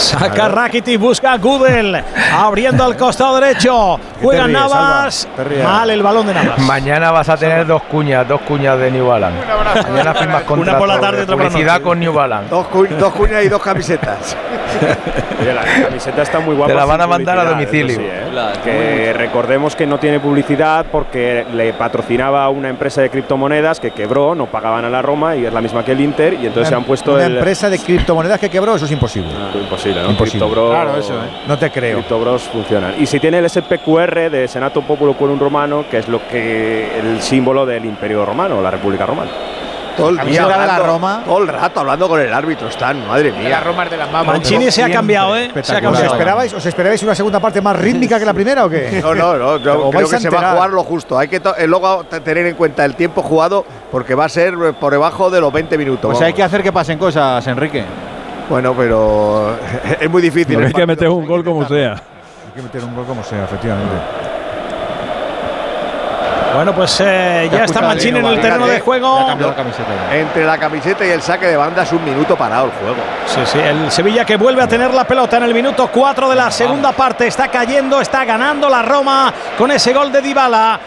Saca 0.00 0.48
Rakitic, 0.48 0.98
busca 0.98 1.32
a 1.34 1.36
Gudel, 1.38 2.02
abriendo 2.32 2.84
al 2.84 2.96
costado 2.96 3.38
derecho. 3.38 3.98
Juega 4.22 4.44
ríes, 4.44 4.58
Navas. 4.58 5.28
Mal 5.62 5.90
el 5.90 6.02
balón 6.02 6.26
de 6.26 6.34
Navas. 6.34 6.58
Mañana 6.60 7.10
vas 7.10 7.28
a 7.28 7.36
tener 7.36 7.66
dos 7.66 7.82
cuñas, 7.82 8.26
dos 8.26 8.40
cuñas 8.42 8.78
de 8.78 8.90
New 8.90 9.06
Balance. 9.06 9.38
Mañana 9.90 10.14
firmas 10.14 10.42
contrato 10.44 10.78
por 10.78 10.88
la 10.88 11.00
tarde, 11.00 11.16
de 11.18 11.22
otra 11.24 11.36
por 11.36 11.44
la 11.44 11.50
publicidad 11.50 11.72
noche. 11.74 11.84
con 11.84 12.00
New 12.00 12.12
Balance. 12.12 12.48
Dos, 12.50 12.66
cu- 12.68 12.86
dos 12.98 13.12
cuñas 13.12 13.44
y 13.44 13.48
dos 13.48 13.62
camisetas. 13.62 14.36
Oye, 15.40 15.52
la 15.52 15.62
camiseta 15.84 16.22
está 16.22 16.40
muy 16.40 16.54
guapa. 16.54 16.72
Te 16.72 16.78
la 16.78 16.84
van 16.84 17.00
a 17.00 17.06
mandar 17.06 17.38
a 17.38 17.44
domicilio. 17.44 17.96
sí, 17.96 18.02
¿eh? 18.04 18.52
Que 18.64 19.12
recordemos 19.12 19.74
que 19.76 19.86
no 19.86 19.98
tiene 19.98 20.18
publicidad 20.20 20.86
porque 20.90 21.44
le 21.52 21.72
patrocinaba 21.72 22.48
una 22.48 22.68
empresa 22.68 23.02
de 23.02 23.10
criptomonedas 23.10 23.80
que 23.80 23.90
quebró, 23.90 24.34
no 24.34 24.46
pagaban 24.46 24.84
a 24.84 24.90
la 24.90 25.02
Roma 25.02 25.36
y 25.36 25.44
es 25.44 25.52
la 25.52 25.60
misma 25.60 25.84
que 25.84 25.92
el 25.92 26.00
Inter 26.00 26.34
y 26.34 26.46
entonces 26.46 26.68
se 26.68 26.74
han 26.74 26.84
puesto 26.84 27.14
Una 27.14 27.26
el 27.26 27.34
empresa 27.36 27.68
de 27.68 27.78
criptomonedas 27.78 28.38
que 28.38 28.48
quebró, 28.48 28.76
eso 28.76 28.84
es 28.84 28.92
imposible. 28.92 29.30
Ah, 29.36 29.50
imposible, 29.54 29.89
¿no? 29.94 30.10
Imposible. 30.10 30.46
Cryptobros- 30.46 30.70
Claro, 30.70 30.96
eso, 30.96 31.14
¿eh? 31.14 31.28
No 31.46 31.58
te 31.58 31.70
creo. 31.70 31.98
Cryptobros 31.98 32.42
funcionan. 32.44 32.94
Y 32.98 33.06
si 33.06 33.18
tiene 33.20 33.38
el 33.38 33.48
SPQR 33.48 34.30
de 34.30 34.48
Senato 34.48 34.82
Populo 34.82 35.14
Quorum 35.14 35.38
Romano, 35.38 35.84
que 35.90 35.98
es 35.98 36.08
lo 36.08 36.26
que 36.28 36.98
el 36.98 37.20
símbolo 37.22 37.66
del 37.66 37.84
Imperio 37.84 38.24
Romano, 38.24 38.60
la 38.62 38.70
República 38.70 39.06
Romana. 39.06 39.30
Todo 39.96 40.10
el 40.10 40.16
día 40.24 40.44
de 40.44 40.48
la 40.48 40.54
hablando- 40.62 40.86
Roma. 40.86 41.22
Todo 41.26 41.38
el 41.38 41.48
rato 41.48 41.80
hablando 41.80 42.08
con 42.08 42.20
el 42.20 42.32
árbitro 42.32 42.68
están, 42.68 43.06
madre 43.06 43.32
La 43.32 43.38
mía. 43.38 43.60
Roma 43.60 43.84
es 43.84 43.90
de 43.90 43.96
las 43.98 44.10
más 44.10 44.24
Mancini 44.24 44.70
se 44.70 44.82
ha 44.82 44.90
cambiado, 44.90 45.36
¿eh? 45.36 45.50
Se 45.62 45.72
ha 45.72 45.76
¿Os 45.76 45.82
cambiado. 45.82 46.06
esperabais, 46.12 46.54
¿Os 46.54 46.64
esperabais 46.64 47.02
una 47.02 47.14
segunda 47.14 47.38
parte 47.40 47.60
más 47.60 47.76
rítmica 47.76 48.18
que 48.18 48.24
la 48.24 48.32
primera 48.32 48.64
o 48.64 48.70
qué? 48.70 49.00
No, 49.02 49.14
no, 49.14 49.36
no, 49.36 49.56
yo 49.58 49.74
¿O 49.88 49.90
creo 49.90 50.08
que 50.08 50.20
se 50.20 50.30
va 50.30 50.52
a 50.52 50.54
jugar 50.54 50.70
lo 50.70 50.84
justo. 50.84 51.18
Hay 51.18 51.28
que 51.28 51.36
eh, 51.58 51.66
luego 51.66 52.04
tener 52.04 52.46
en 52.46 52.54
cuenta 52.54 52.84
el 52.84 52.94
tiempo 52.94 53.20
jugado 53.20 53.64
porque 53.90 54.14
va 54.14 54.24
a 54.24 54.28
ser 54.30 54.54
eh, 54.54 54.72
por 54.78 54.92
debajo 54.92 55.28
de 55.28 55.40
los 55.40 55.52
20 55.52 55.76
minutos. 55.76 56.02
Pues 56.12 56.18
hay 56.20 56.26
vamos. 56.30 56.36
que 56.36 56.42
hacer 56.44 56.62
que 56.62 56.72
pasen 56.72 56.96
cosas, 56.98 57.46
Enrique. 57.48 57.84
Bueno, 58.50 58.74
pero 58.76 59.56
es 60.00 60.10
muy 60.10 60.20
difícil. 60.20 60.60
Hay 60.62 60.72
que 60.72 60.84
meter 60.84 61.08
un 61.08 61.24
gol 61.24 61.44
como 61.44 61.66
sea. 61.68 61.92
Hay 61.92 62.52
que 62.54 62.62
meter 62.62 62.82
un 62.82 62.96
gol 62.96 63.06
como 63.06 63.22
sea, 63.22 63.44
efectivamente. 63.44 63.94
Bueno, 66.52 66.74
pues 66.74 67.00
eh, 67.00 67.48
ya 67.52 67.64
está 67.64 67.80
Mancini 67.80 68.18
en 68.18 68.26
el 68.26 68.40
terreno 68.40 68.66
de 68.66 68.80
juego. 68.80 69.24
La 69.38 69.54
camiseta. 69.54 70.16
Entre 70.16 70.44
la 70.44 70.58
camiseta 70.58 71.06
y 71.06 71.10
el 71.10 71.22
saque 71.22 71.46
de 71.46 71.56
banda 71.56 71.84
es 71.84 71.92
un 71.92 72.04
minuto 72.04 72.36
parado 72.36 72.66
el 72.66 72.72
juego. 72.72 72.96
Sí, 73.26 73.40
sí, 73.44 73.58
el 73.60 73.88
Sevilla 73.92 74.24
que 74.24 74.36
vuelve 74.36 74.60
a 74.60 74.66
tener 74.66 74.92
la 74.92 75.04
pelota 75.04 75.36
en 75.36 75.44
el 75.44 75.54
minuto 75.54 75.88
4 75.92 76.28
de 76.28 76.34
la 76.34 76.50
segunda 76.50 76.90
parte. 76.90 77.28
Está 77.28 77.46
cayendo, 77.46 78.00
está 78.00 78.24
ganando 78.24 78.68
la 78.68 78.82
Roma 78.82 79.32
con 79.56 79.70
ese 79.70 79.92
gol 79.92 80.10
de 80.10 80.20
Dybala. 80.20 80.80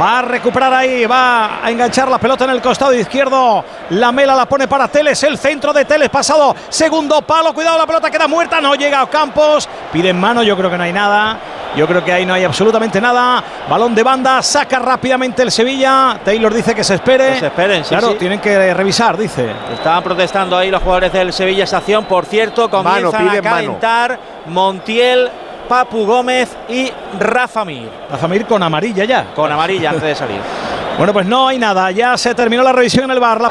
Va 0.00 0.18
a 0.18 0.22
recuperar 0.22 0.74
ahí, 0.74 1.06
va 1.06 1.64
a 1.64 1.70
enganchar 1.70 2.08
la 2.08 2.18
pelota 2.18 2.44
en 2.44 2.50
el 2.50 2.60
costado 2.60 2.92
izquierdo. 2.92 3.64
La 3.90 4.10
mela 4.10 4.34
la 4.34 4.44
pone 4.46 4.66
para 4.66 4.88
Teles, 4.88 5.22
el 5.22 5.38
centro 5.38 5.72
de 5.72 5.84
Teles 5.84 6.08
pasado. 6.08 6.54
Segundo 6.68 7.22
palo, 7.22 7.54
cuidado, 7.54 7.78
la 7.78 7.86
pelota 7.86 8.10
queda 8.10 8.26
muerta, 8.26 8.60
no 8.60 8.74
llega 8.74 9.00
a 9.00 9.06
Campos. 9.08 9.68
Pide 9.92 10.08
en 10.08 10.18
mano, 10.18 10.42
yo 10.42 10.56
creo 10.56 10.68
que 10.68 10.76
no 10.76 10.82
hay 10.82 10.92
nada. 10.92 11.38
Yo 11.76 11.86
creo 11.86 12.04
que 12.04 12.12
ahí 12.12 12.26
no 12.26 12.34
hay 12.34 12.42
absolutamente 12.44 13.00
nada. 13.00 13.42
Balón 13.68 13.94
de 13.94 14.02
banda, 14.02 14.42
saca 14.42 14.78
rápidamente 14.80 15.42
el 15.42 15.52
Sevilla. 15.52 16.18
Taylor 16.24 16.52
dice 16.52 16.74
que 16.74 16.82
se 16.82 16.94
espere. 16.94 17.34
Que 17.34 17.40
se 17.40 17.46
esperen, 17.46 17.84
sí, 17.84 17.90
Claro, 17.90 18.10
sí. 18.12 18.16
tienen 18.18 18.40
que 18.40 18.74
revisar, 18.74 19.16
dice. 19.16 19.48
Estaban 19.72 20.02
protestando 20.02 20.56
ahí 20.56 20.70
los 20.70 20.82
jugadores 20.82 21.12
del 21.12 21.32
Sevilla 21.32 21.64
esa 21.64 21.78
acción. 21.78 22.04
Por 22.04 22.26
cierto, 22.26 22.68
comienzan 22.68 23.12
Mano, 23.12 23.38
a 23.38 23.42
mano. 23.42 23.42
calentar 23.42 24.18
Montiel 24.46 25.30
Papu 25.68 26.06
Gómez 26.06 26.56
y 26.68 26.90
Rafa 27.18 27.64
Mir. 27.64 27.88
Rafa 28.10 28.28
Mir 28.28 28.46
con 28.46 28.62
amarilla 28.62 29.04
ya. 29.04 29.32
Con 29.34 29.50
amarilla 29.50 29.90
antes 29.90 30.04
de 30.04 30.14
salir. 30.14 30.40
Bueno, 30.96 31.12
pues 31.12 31.26
no 31.26 31.48
hay 31.48 31.58
nada. 31.58 31.90
Ya 31.90 32.16
se 32.16 32.34
terminó 32.34 32.62
la 32.62 32.72
revisión 32.72 33.04
en 33.04 33.10
el 33.10 33.20
bar. 33.20 33.40
La 33.40 33.50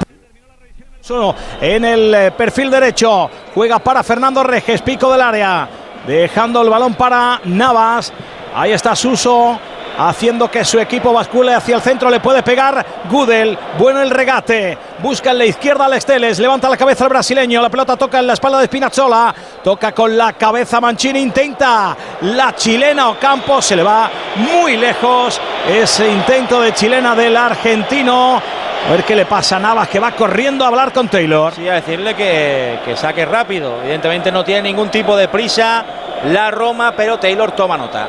Solo 1.01 1.35
en 1.59 1.83
el 1.83 2.13
eh, 2.13 2.31
perfil 2.31 2.71
derecho. 2.71 3.29
Juega 3.53 3.79
para 3.79 4.03
Fernando 4.03 4.41
Reges, 4.43 4.81
pico 4.81 5.11
del 5.11 5.21
área. 5.21 5.67
Dejando 6.07 6.61
el 6.61 6.69
balón 6.69 6.93
para 6.93 7.41
Navas. 7.43 8.13
Ahí 8.55 8.71
está 8.71 8.95
Suso. 8.95 9.59
Haciendo 9.97 10.49
que 10.49 10.65
su 10.65 10.79
equipo 10.79 11.13
bascule 11.13 11.53
hacia 11.53 11.75
el 11.75 11.81
centro, 11.81 12.09
le 12.09 12.19
puede 12.19 12.41
pegar 12.41 12.83
Gudel. 13.09 13.57
Bueno 13.77 14.01
el 14.01 14.09
regate. 14.09 14.77
Busca 14.99 15.31
en 15.31 15.37
la 15.37 15.45
izquierda 15.45 15.85
al 15.85 15.93
Esteles. 15.93 16.39
Levanta 16.39 16.67
la 16.67 16.77
cabeza 16.77 17.03
el 17.03 17.09
brasileño. 17.09 17.61
La 17.61 17.69
pelota 17.69 17.95
toca 17.95 18.19
en 18.19 18.25
la 18.25 18.33
espalda 18.33 18.59
de 18.59 18.65
Spinazzola. 18.65 19.33
Toca 19.63 19.91
con 19.91 20.17
la 20.17 20.33
cabeza 20.33 20.81
Mancini. 20.81 21.19
Intenta 21.19 21.95
la 22.21 22.55
chilena 22.55 23.09
Ocampo. 23.09 23.61
Se 23.61 23.75
le 23.75 23.83
va 23.83 24.09
muy 24.35 24.77
lejos 24.77 25.39
ese 25.69 26.09
intento 26.09 26.59
de 26.59 26.73
chilena 26.73 27.15
del 27.15 27.37
argentino. 27.37 28.41
A 28.85 28.91
ver 28.91 29.03
qué 29.03 29.15
le 29.15 29.25
pasa 29.25 29.57
a 29.57 29.59
Navas 29.59 29.87
que 29.87 29.99
va 29.99 30.11
corriendo 30.11 30.65
a 30.65 30.69
hablar 30.69 30.91
con 30.91 31.07
Taylor. 31.07 31.53
Sí, 31.53 31.69
a 31.69 31.75
decirle 31.75 32.15
que, 32.15 32.79
que 32.83 32.97
saque 32.97 33.25
rápido. 33.25 33.79
Evidentemente 33.81 34.31
no 34.31 34.43
tiene 34.43 34.63
ningún 34.63 34.89
tipo 34.89 35.15
de 35.15 35.27
prisa 35.27 35.85
la 36.25 36.51
Roma, 36.51 36.93
pero 36.95 37.19
Taylor 37.19 37.51
toma 37.51 37.77
nota. 37.77 38.07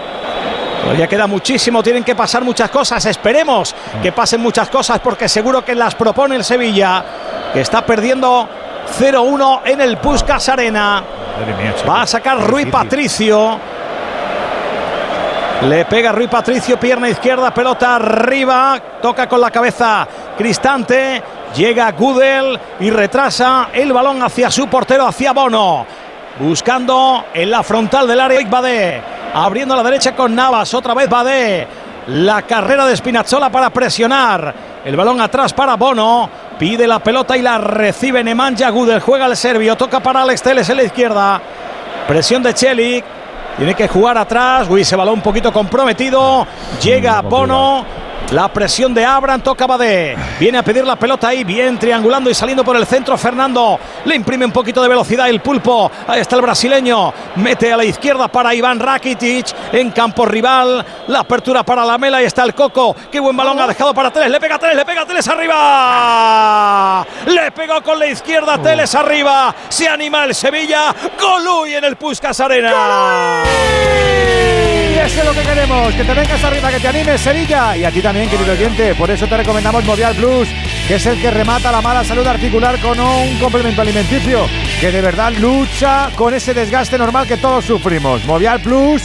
Todavía 0.84 1.06
queda 1.06 1.26
muchísimo, 1.26 1.82
tienen 1.82 2.04
que 2.04 2.14
pasar 2.14 2.44
muchas 2.44 2.68
cosas. 2.68 3.06
Esperemos 3.06 3.74
que 4.02 4.12
pasen 4.12 4.42
muchas 4.42 4.68
cosas 4.68 5.00
porque 5.00 5.30
seguro 5.30 5.64
que 5.64 5.74
las 5.74 5.94
propone 5.94 6.36
el 6.36 6.44
Sevilla, 6.44 7.02
que 7.54 7.62
está 7.62 7.86
perdiendo 7.86 8.46
0-1 9.00 9.62
en 9.64 9.80
el 9.80 9.96
Puskas 9.96 10.46
Arena. 10.50 11.02
Va 11.88 12.02
a 12.02 12.06
sacar 12.06 12.38
Rui 12.38 12.66
Patricio. 12.66 13.58
Le 15.62 15.86
pega 15.86 16.12
Rui 16.12 16.28
Patricio, 16.28 16.78
pierna 16.78 17.08
izquierda, 17.08 17.54
pelota 17.54 17.96
arriba, 17.96 18.78
toca 19.00 19.26
con 19.26 19.40
la 19.40 19.50
cabeza 19.50 20.06
Cristante, 20.36 21.22
llega 21.56 21.92
Gudel 21.92 22.60
y 22.80 22.90
retrasa 22.90 23.68
el 23.72 23.90
balón 23.90 24.22
hacia 24.22 24.50
su 24.50 24.68
portero, 24.68 25.06
hacia 25.06 25.32
Bono. 25.32 25.86
Buscando 26.40 27.24
en 27.32 27.50
la 27.50 27.62
frontal 27.62 28.06
del 28.06 28.20
área 28.20 28.46
Badé, 28.46 29.00
abriendo 29.34 29.74
a 29.74 29.78
la 29.78 29.82
derecha 29.82 30.14
con 30.14 30.34
Navas, 30.34 30.72
otra 30.72 30.94
vez 30.94 31.08
Badé. 31.08 31.66
La 32.06 32.42
carrera 32.42 32.86
de 32.86 32.96
Spinazzola 32.96 33.50
para 33.50 33.70
presionar. 33.70 34.54
El 34.84 34.96
balón 34.96 35.20
atrás 35.20 35.52
para 35.52 35.76
Bono. 35.76 36.28
Pide 36.58 36.86
la 36.86 36.98
pelota 36.98 37.36
y 37.36 37.42
la 37.42 37.58
recibe 37.58 38.22
Nemanja 38.22 38.68
Gudel. 38.70 39.00
Juega 39.00 39.26
el 39.26 39.36
serbio. 39.36 39.74
Toca 39.76 40.00
para 40.00 40.22
Alex 40.22 40.42
Teles 40.42 40.68
en 40.68 40.76
la 40.76 40.82
izquierda. 40.82 41.40
Presión 42.06 42.42
de 42.42 42.52
Chelik. 42.52 43.04
Tiene 43.56 43.74
que 43.74 43.88
jugar 43.88 44.18
atrás. 44.18 44.66
Uy, 44.68 44.82
ese 44.82 44.96
balón 44.96 45.14
un 45.14 45.22
poquito 45.22 45.50
comprometido. 45.50 46.46
Llega 46.82 47.22
Bono. 47.22 48.03
La 48.30 48.48
presión 48.48 48.92
de 48.92 49.04
Abran 49.04 49.42
toca 49.42 49.66
Badé. 49.66 50.16
Viene 50.40 50.58
a 50.58 50.62
pedir 50.62 50.84
la 50.84 50.96
pelota 50.96 51.28
ahí, 51.28 51.44
bien 51.44 51.78
triangulando 51.78 52.28
y 52.28 52.34
saliendo 52.34 52.64
por 52.64 52.76
el 52.76 52.86
centro. 52.86 53.16
Fernando 53.16 53.78
le 54.04 54.16
imprime 54.16 54.44
un 54.44 54.50
poquito 54.50 54.82
de 54.82 54.88
velocidad 54.88 55.28
el 55.28 55.40
pulpo. 55.40 55.90
Ahí 56.08 56.20
está 56.20 56.36
el 56.36 56.42
brasileño. 56.42 57.12
Mete 57.36 57.72
a 57.72 57.76
la 57.76 57.84
izquierda 57.84 58.26
para 58.28 58.54
Iván 58.54 58.80
Rakitic 58.80 59.46
en 59.72 59.92
campo 59.92 60.26
rival. 60.26 60.84
La 61.08 61.20
apertura 61.20 61.62
para 61.62 61.84
la 61.84 61.96
Mela. 61.96 62.16
Ahí 62.16 62.24
está 62.24 62.42
el 62.42 62.54
Coco. 62.54 62.96
Qué 63.12 63.20
buen 63.20 63.36
balón 63.36 63.60
ha 63.60 63.66
dejado 63.66 63.94
para 63.94 64.10
Teles. 64.10 64.30
Le 64.30 64.40
pega 64.40 64.58
Teles, 64.58 64.76
le 64.76 64.84
pega 64.84 65.06
Teles 65.06 65.28
arriba. 65.28 67.06
Le 67.26 67.52
pegó 67.52 67.82
con 67.82 67.98
la 67.98 68.06
izquierda 68.06 68.58
Teles 68.58 68.94
arriba. 68.94 69.54
Se 69.68 69.88
anima 69.88 70.24
el 70.24 70.34
Sevilla. 70.34 70.94
Goluy 71.20 71.74
en 71.74 71.84
el 71.84 71.96
Puskas 71.96 72.40
Arena. 72.40 73.44
Y 74.94 74.96
eso 74.96 75.20
es 75.20 75.26
lo 75.26 75.32
que 75.32 75.42
queremos, 75.42 75.92
que 75.92 76.04
te 76.04 76.14
vengas 76.14 76.44
arriba, 76.44 76.70
que 76.70 76.78
te 76.78 76.86
animes 76.86 77.20
Sevilla 77.20 77.76
y 77.76 77.84
a 77.84 77.90
ti 77.90 78.00
también, 78.00 78.13
querido 78.14 78.52
oyente. 78.52 78.94
Por 78.94 79.10
eso 79.10 79.26
te 79.26 79.36
recomendamos 79.36 79.84
Movial 79.84 80.14
Plus, 80.14 80.48
que 80.86 80.94
es 80.94 81.06
el 81.06 81.20
que 81.20 81.30
remata 81.32 81.72
la 81.72 81.80
mala 81.80 82.04
salud 82.04 82.26
articular 82.26 82.78
con 82.80 82.98
un 83.00 83.38
complemento 83.38 83.82
alimenticio 83.82 84.46
que 84.80 84.92
de 84.92 85.00
verdad 85.00 85.32
lucha 85.32 86.10
con 86.14 86.32
ese 86.32 86.54
desgaste 86.54 86.96
normal 86.96 87.26
que 87.26 87.36
todos 87.36 87.64
sufrimos. 87.64 88.24
Movial 88.24 88.60
Plus 88.60 89.02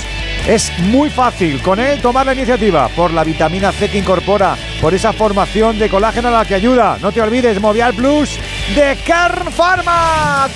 es 0.47 0.71
muy 0.79 1.09
fácil 1.09 1.59
con 1.61 1.79
él 1.79 1.99
tomar 2.01 2.27
la 2.27 2.33
iniciativa 2.33 2.87
por 2.89 3.11
la 3.11 3.23
vitamina 3.23 3.71
C 3.71 3.89
que 3.89 3.97
incorpora, 3.97 4.55
por 4.79 4.93
esa 4.93 5.11
formación 5.11 5.79
de 5.79 5.89
colágeno 5.89 6.27
a 6.27 6.31
la 6.31 6.45
que 6.45 6.55
ayuda. 6.55 6.99
No 7.01 7.11
te 7.11 7.21
olvides, 7.21 7.59
Movial 7.59 7.95
Plus 7.95 8.37
de 8.75 8.95
Carn 9.05 9.51
Pharma. 9.51 10.47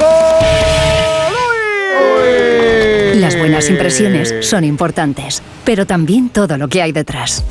Las 3.16 3.38
buenas 3.38 3.70
impresiones 3.70 4.34
son 4.42 4.64
importantes, 4.64 5.42
pero 5.64 5.86
también 5.86 6.30
todo 6.30 6.58
lo 6.58 6.68
que 6.68 6.82
hay 6.82 6.92
detrás. 6.92 7.44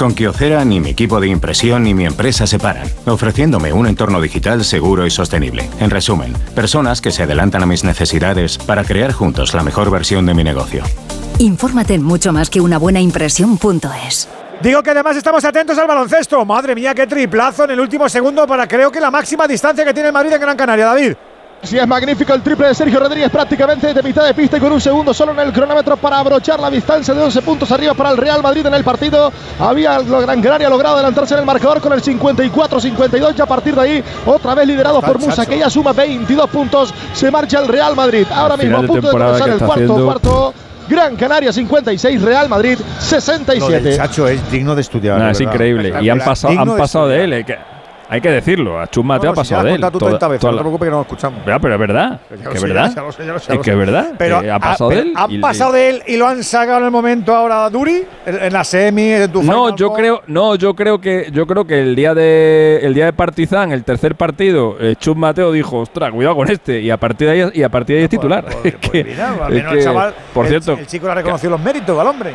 Con 0.00 0.14
Kyocera 0.14 0.64
ni 0.64 0.80
mi 0.80 0.88
equipo 0.88 1.20
de 1.20 1.28
impresión 1.28 1.82
ni 1.82 1.92
mi 1.92 2.06
empresa 2.06 2.46
se 2.46 2.58
paran, 2.58 2.88
ofreciéndome 3.04 3.70
un 3.72 3.86
entorno 3.86 4.18
digital 4.20 4.64
seguro 4.64 5.06
y 5.06 5.10
sostenible. 5.10 5.68
En 5.78 5.90
resumen, 5.90 6.32
personas 6.54 7.02
que 7.02 7.10
se 7.10 7.24
adelantan 7.24 7.62
a 7.62 7.66
mis 7.66 7.84
necesidades 7.84 8.56
para 8.56 8.82
crear 8.84 9.12
juntos 9.12 9.52
la 9.52 9.62
mejor 9.62 9.90
versión 9.90 10.24
de 10.24 10.32
mi 10.32 10.42
negocio. 10.42 10.84
Infórmate 11.38 11.94
en 11.94 12.02
mucho 12.02 12.32
más 12.32 12.48
que 12.48 12.62
una 12.62 12.78
buena 12.78 13.00
impresión.es. 13.00 14.28
Digo 14.62 14.82
que 14.82 14.90
además 14.90 15.16
estamos 15.16 15.44
atentos 15.44 15.76
al 15.76 15.86
baloncesto. 15.86 16.44
Madre 16.44 16.74
mía, 16.74 16.94
qué 16.94 17.06
triplazo 17.06 17.64
en 17.64 17.72
el 17.72 17.80
último 17.80 18.08
segundo 18.08 18.46
para 18.46 18.66
creo 18.66 18.90
que 18.90 19.00
la 19.00 19.10
máxima 19.10 19.46
distancia 19.46 19.84
que 19.84 19.92
tiene 19.92 20.08
el 20.08 20.14
Madrid 20.14 20.32
en 20.32 20.40
Gran 20.40 20.56
Canaria, 20.56 20.86
David. 20.86 21.12
Sí, 21.62 21.76
es 21.76 21.86
magnífico 21.86 22.32
el 22.32 22.40
triple 22.40 22.68
de 22.68 22.74
Sergio 22.74 22.98
Rodríguez 22.98 23.30
prácticamente 23.30 23.92
de 23.92 24.02
mitad 24.02 24.24
de 24.24 24.32
pista 24.32 24.56
y 24.56 24.60
con 24.60 24.72
un 24.72 24.80
segundo 24.80 25.12
solo 25.12 25.32
en 25.32 25.40
el 25.40 25.52
cronómetro 25.52 25.96
para 25.98 26.18
abrochar 26.18 26.58
la 26.58 26.70
distancia 26.70 27.12
de 27.12 27.22
11 27.22 27.42
puntos 27.42 27.70
arriba 27.70 27.92
para 27.92 28.10
el 28.10 28.16
Real 28.16 28.42
Madrid 28.42 28.64
en 28.66 28.72
el 28.74 28.82
partido. 28.82 29.30
Había 29.58 30.00
Gran 30.00 30.40
Canaria 30.40 30.70
logrado 30.70 30.94
adelantarse 30.96 31.34
en 31.34 31.40
el 31.40 31.46
marcador 31.46 31.82
con 31.82 31.92
el 31.92 32.02
54-52 32.02 33.34
y 33.36 33.40
a 33.42 33.46
partir 33.46 33.74
de 33.74 33.80
ahí 33.82 34.04
otra 34.24 34.54
vez 34.54 34.66
liderado 34.66 35.02
por 35.02 35.18
Musa 35.18 35.44
que 35.44 35.58
ya 35.58 35.68
suma 35.68 35.92
22 35.92 36.48
puntos. 36.48 36.94
Se 37.12 37.30
marcha 37.30 37.60
el 37.60 37.68
Real 37.68 37.94
Madrid. 37.94 38.26
Ahora 38.34 38.56
mismo 38.56 38.78
a 38.78 38.82
punto 38.82 39.08
de 39.08 39.12
comenzar 39.12 39.48
el 39.50 39.58
cuarto 39.58 40.04
cuarto. 40.04 40.54
Gran 40.88 41.14
Canaria 41.14 41.52
56, 41.52 42.22
Real 42.22 42.48
Madrid 42.48 42.76
67. 42.98 43.96
Chacho 43.96 44.26
es 44.26 44.50
digno 44.50 44.74
de 44.74 44.80
estudiar. 44.80 45.30
es 45.30 45.40
increíble. 45.40 45.92
Y 46.00 46.08
han 46.08 46.18
pasado, 46.18 46.58
han 46.58 46.76
pasado 46.76 47.06
de 47.06 47.22
él. 47.22 47.32
eh, 47.34 47.46
hay 48.12 48.20
que 48.20 48.28
decirlo, 48.28 48.80
a 48.80 48.88
Chus 48.88 49.04
Mateo 49.04 49.30
ha 49.30 49.34
pasado 49.34 49.62
de 49.62 49.74
él. 49.74 49.86
Tú 49.92 49.98
30 49.98 50.28
veces, 50.28 50.44
no 50.44 50.56
te 50.56 50.58
preocupes 50.58 50.86
que 50.86 50.90
no 50.90 50.96
lo 50.96 51.02
escuchamos. 51.02 51.46
Ya, 51.46 51.60
pero 51.60 51.74
es 51.74 51.80
verdad. 51.80 52.20
Que 52.28 52.34
es 52.34 52.62
verdad. 52.62 52.92
que 53.62 53.70
es 53.70 53.76
verdad. 53.76 54.14
Pero, 54.18 54.38
ha 54.52 54.58
pasado 54.58 54.90
de 54.90 54.98
él. 54.98 55.12
¿Han 55.14 55.40
pasado 55.40 55.72
de 55.72 55.90
él 55.90 56.02
y 56.08 56.16
lo 56.16 56.26
han 56.26 56.42
sacado 56.42 56.78
en 56.78 56.86
el 56.86 56.90
momento 56.90 57.32
ahora 57.34 57.70
Duri? 57.70 58.02
En, 58.26 58.52
la 58.52 58.64
semi, 58.64 59.12
en 59.12 59.30
tu 59.30 59.44
No, 59.44 59.76
yo 59.76 59.92
creo, 59.92 60.22
no, 60.26 60.56
yo 60.56 60.74
creo 60.74 61.00
que, 61.00 61.28
yo 61.32 61.46
creo 61.46 61.64
que 61.64 61.80
el 61.80 61.94
día 61.94 62.12
de, 62.12 62.80
el 62.82 62.94
día 62.94 63.04
de 63.04 63.12
Partizan, 63.12 63.70
el 63.70 63.84
tercer 63.84 64.16
partido, 64.16 64.76
eh, 64.80 64.96
Chus 64.98 65.16
Mateo 65.16 65.52
dijo, 65.52 65.78
ostras, 65.78 66.10
cuidado 66.10 66.34
con 66.34 66.50
este, 66.50 66.80
y 66.80 66.90
a 66.90 66.96
partir 66.96 67.28
de 67.28 67.44
ahí, 67.44 67.50
y 67.54 67.62
a 67.62 67.68
partir 67.68 67.94
de 67.94 68.00
ahí 68.00 68.04
es 68.04 68.10
titular. 68.10 68.44
Por 70.34 70.46
cierto, 70.48 70.72
el 70.72 70.86
chico 70.86 71.06
le 71.06 71.12
ha 71.12 71.14
reconocido 71.14 71.50
los 71.50 71.60
méritos 71.60 71.96
al 71.96 72.08
hombre. 72.08 72.34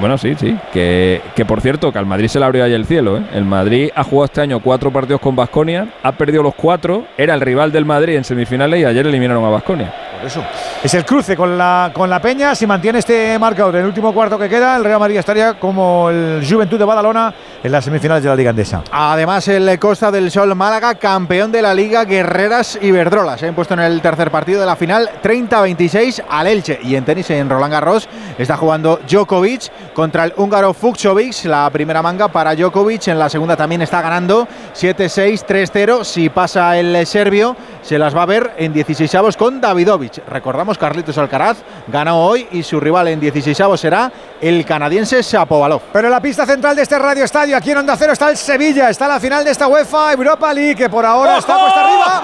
Bueno, 0.00 0.16
sí, 0.18 0.34
sí. 0.38 0.56
Que, 0.72 1.20
que 1.34 1.44
por 1.44 1.60
cierto, 1.60 1.92
que 1.92 1.98
al 1.98 2.06
Madrid 2.06 2.28
se 2.28 2.38
le 2.38 2.44
abrió 2.44 2.64
ahí 2.64 2.72
el 2.72 2.86
cielo. 2.86 3.18
¿eh? 3.18 3.22
El 3.34 3.44
Madrid 3.44 3.90
ha 3.94 4.02
jugado 4.04 4.24
este 4.26 4.40
año 4.40 4.60
cuatro 4.60 4.90
partidos 4.90 5.20
con 5.20 5.36
Basconia, 5.36 5.88
ha 6.02 6.12
perdido 6.12 6.42
los 6.42 6.54
cuatro, 6.54 7.04
era 7.16 7.34
el 7.34 7.40
rival 7.40 7.70
del 7.72 7.84
Madrid 7.84 8.16
en 8.16 8.24
semifinales 8.24 8.80
y 8.80 8.84
ayer 8.84 9.06
eliminaron 9.06 9.44
a 9.44 9.50
Basconia. 9.50 9.92
Por 10.18 10.26
eso. 10.26 10.42
Es 10.82 10.94
el 10.94 11.04
cruce 11.04 11.36
con 11.36 11.58
la, 11.58 11.90
con 11.92 12.08
la 12.08 12.20
Peña. 12.20 12.54
Si 12.54 12.66
mantiene 12.66 13.00
este 13.00 13.38
marcador 13.38 13.74
en 13.74 13.82
el 13.82 13.86
último 13.88 14.14
cuarto 14.14 14.38
que 14.38 14.48
queda, 14.48 14.76
el 14.76 14.84
Real 14.84 15.00
Madrid 15.00 15.16
estaría 15.16 15.54
como 15.54 16.10
el 16.10 16.44
Juventud 16.48 16.78
de 16.78 16.84
Badalona 16.84 17.34
en 17.62 17.72
las 17.72 17.84
semifinales 17.84 18.22
de 18.22 18.28
la 18.30 18.36
Liga 18.36 18.50
Andesa. 18.50 18.82
Además, 18.90 19.46
el 19.48 19.78
Costa 19.78 20.10
del 20.10 20.30
Sol 20.30 20.54
Málaga, 20.54 20.94
campeón 20.94 21.50
de 21.50 21.60
la 21.60 21.74
Liga 21.74 22.04
Guerreras 22.04 22.78
y 22.80 22.92
Verdrolas. 22.92 23.40
Se 23.40 23.48
han 23.48 23.54
puesto 23.54 23.74
en 23.74 23.80
el 23.80 24.00
tercer 24.00 24.30
partido 24.30 24.60
de 24.60 24.66
la 24.66 24.76
final 24.76 25.10
30-26 25.22 26.22
al 26.28 26.46
Elche. 26.46 26.78
Y 26.82 26.94
en 26.94 27.04
tenis, 27.04 27.28
en 27.30 27.50
Roland 27.50 27.72
Garros, 27.72 28.08
está 28.38 28.56
jugando 28.56 29.00
Djokovic 29.08 29.70
contra 29.94 30.24
el 30.24 30.32
húngaro 30.36 30.72
Fuxovic. 30.74 31.44
La 31.44 31.68
primera 31.70 32.02
manga 32.02 32.28
para 32.28 32.54
Djokovic. 32.54 33.08
En 33.08 33.18
la 33.18 33.28
segunda 33.28 33.56
también 33.56 33.82
está 33.82 34.00
ganando 34.00 34.46
7-6, 34.74 35.44
3-0. 35.46 36.04
Si 36.04 36.28
pasa 36.28 36.78
el 36.78 37.06
serbio, 37.06 37.56
se 37.82 37.98
las 37.98 38.16
va 38.16 38.22
a 38.22 38.26
ver 38.26 38.54
en 38.56 38.74
16avos 38.74 39.36
con 39.36 39.60
Davidovic. 39.60 40.26
Recordamos, 40.28 40.78
Carlitos 40.78 41.18
Alcaraz 41.18 41.58
ganó 41.88 42.24
hoy 42.24 42.46
y 42.52 42.62
su 42.62 42.80
rival 42.80 43.08
en 43.08 43.20
16avos 43.20 43.78
será 43.78 44.10
el 44.40 44.64
canadiense 44.64 45.22
Shapovalov. 45.22 45.82
Pero 45.92 46.08
en 46.08 46.12
la 46.12 46.20
pista 46.20 46.46
central 46.46 46.76
de 46.76 46.82
este 46.82 46.98
Radio 46.98 47.24
Estadio, 47.24 47.56
aquí 47.56 47.70
en 47.70 47.78
Onda 47.78 47.96
Cero, 47.96 48.12
está 48.12 48.30
el 48.30 48.36
Sevilla. 48.36 48.90
Está 48.90 49.08
la 49.08 49.20
final 49.20 49.44
de 49.44 49.50
esta 49.50 49.66
UEFA 49.66 50.12
Europa 50.12 50.52
League, 50.52 50.76
que 50.76 50.88
por 50.88 51.04
ahora 51.04 51.38
está 51.38 51.58
puesta 51.58 51.84
arriba. 51.84 52.22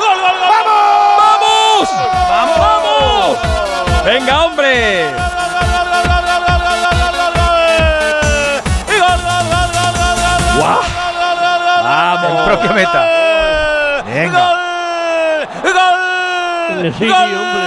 ¡Vamos! 1.18 1.88
¡Vamos! 2.30 2.58
¡Vamos! 2.58 3.38
¡Venga, 4.04 4.44
hombre! 4.44 5.27
Propia 12.48 12.72
meta. 12.72 14.02
Venga. 14.14 14.58
Nesiri, 16.82 17.10
¡Gol 17.10 17.57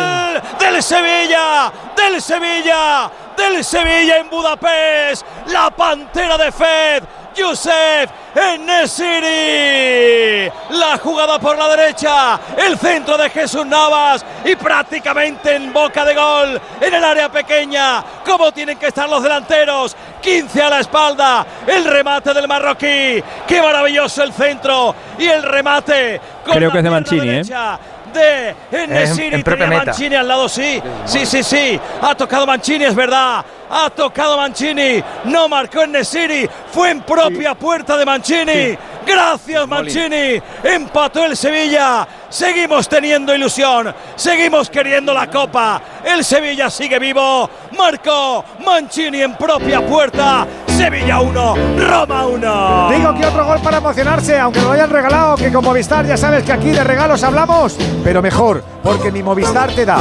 del 0.82 0.84
Sevilla! 0.84 1.72
¡Del 1.96 2.22
Sevilla! 2.22 3.12
¡Del 3.38 3.64
Sevilla 3.64 4.18
en 4.18 4.30
Budapest! 4.32 5.24
¡La 5.48 5.70
pantera 5.70 6.38
de 6.38 6.52
Fed! 6.52 7.04
Yusef 7.36 8.10
Enesiri. 8.36 9.22
La 10.72 10.98
jugada 10.98 11.40
por 11.40 11.58
la 11.58 11.70
derecha. 11.70 12.40
El 12.58 12.78
centro 12.78 13.18
de 13.18 13.30
Jesús 13.30 13.66
Navas. 13.66 14.26
Y 14.44 14.56
prácticamente 14.56 15.56
en 15.56 15.72
boca 15.72 16.04
de 16.04 16.14
gol. 16.16 16.60
En 16.82 16.94
el 16.94 17.04
área 17.04 17.30
pequeña. 17.30 18.04
Como 18.26 18.52
tienen 18.52 18.78
que 18.78 18.88
estar 18.88 19.08
los 19.08 19.24
delanteros. 19.24 19.96
15 20.22 20.62
a 20.62 20.70
la 20.70 20.80
espalda. 20.80 21.46
El 21.68 21.86
remate 21.86 22.34
del 22.34 22.48
marroquí. 22.48 23.24
Qué 23.48 23.62
maravilloso 23.62 24.24
el 24.24 24.34
centro. 24.34 24.94
Y 25.18 25.28
el 25.28 25.44
remate. 25.44 26.20
Con 26.44 26.56
Creo 26.56 26.70
la 26.70 26.74
que 26.74 26.80
es 26.80 26.84
de 26.84 26.90
Mancini, 26.90 27.30
¿eh? 27.30 27.44
De 28.14 28.56
Enesiri. 28.72 29.36
en 29.36 29.44
propia 29.44 29.68
meta. 29.68 29.86
Mancini 29.86 30.16
al 30.16 30.28
lado, 30.28 30.50
sí. 30.50 30.82
Sí, 31.06 31.26
sí, 31.26 31.44
sí. 31.44 31.80
Ha 32.02 32.16
tocado 32.16 32.46
Mancini, 32.46 32.86
es 32.86 32.96
verdad. 32.96 33.44
Ha 33.70 33.90
tocado 33.90 34.38
Mancini. 34.38 35.02
No 35.26 35.48
marcó 35.48 35.82
Enesiri. 35.84 36.50
Fue 36.72 36.92
en 36.92 37.02
propia 37.02 37.56
puerta 37.56 37.98
de 37.98 38.06
Mancini. 38.06 38.78
Gracias, 39.06 39.68
Mancini. 39.68 40.42
Empató 40.64 41.26
el 41.26 41.36
Sevilla. 41.38 42.08
Seguimos 42.30 42.88
teniendo 42.88 43.34
ilusión. 43.34 43.94
Seguimos 44.16 44.70
queriendo 44.70 45.14
la 45.14 45.28
copa. 45.28 45.82
El 46.04 46.24
Sevilla 46.24 46.70
sigue 46.70 47.00
vivo. 47.00 47.50
Marcó 47.78 48.44
Mancini 48.66 49.22
en 49.22 49.36
propia 49.36 49.82
puerta. 49.82 50.46
Sevilla 50.82 51.22
1, 51.22 51.56
Roma 51.78 52.26
1. 52.26 52.90
Digo 52.90 53.14
que 53.14 53.26
otro 53.28 53.46
gol 53.46 53.60
para 53.62 53.78
emocionarse, 53.78 54.40
aunque 54.40 54.62
lo 54.62 54.72
hayan 54.72 54.90
regalado, 54.90 55.36
que 55.36 55.52
con 55.52 55.64
Movistar 55.64 56.08
ya 56.08 56.18
sabes 56.18 56.44
que 56.44 56.52
aquí 56.52 56.72
de 56.72 56.84
regalos 56.84 57.24
hablamos, 57.24 57.78
pero 58.04 58.20
mejor, 58.24 58.64
porque 58.82 59.12
mi 59.12 59.22
Movistar 59.22 59.72
te 59.72 59.86
da 59.86 60.00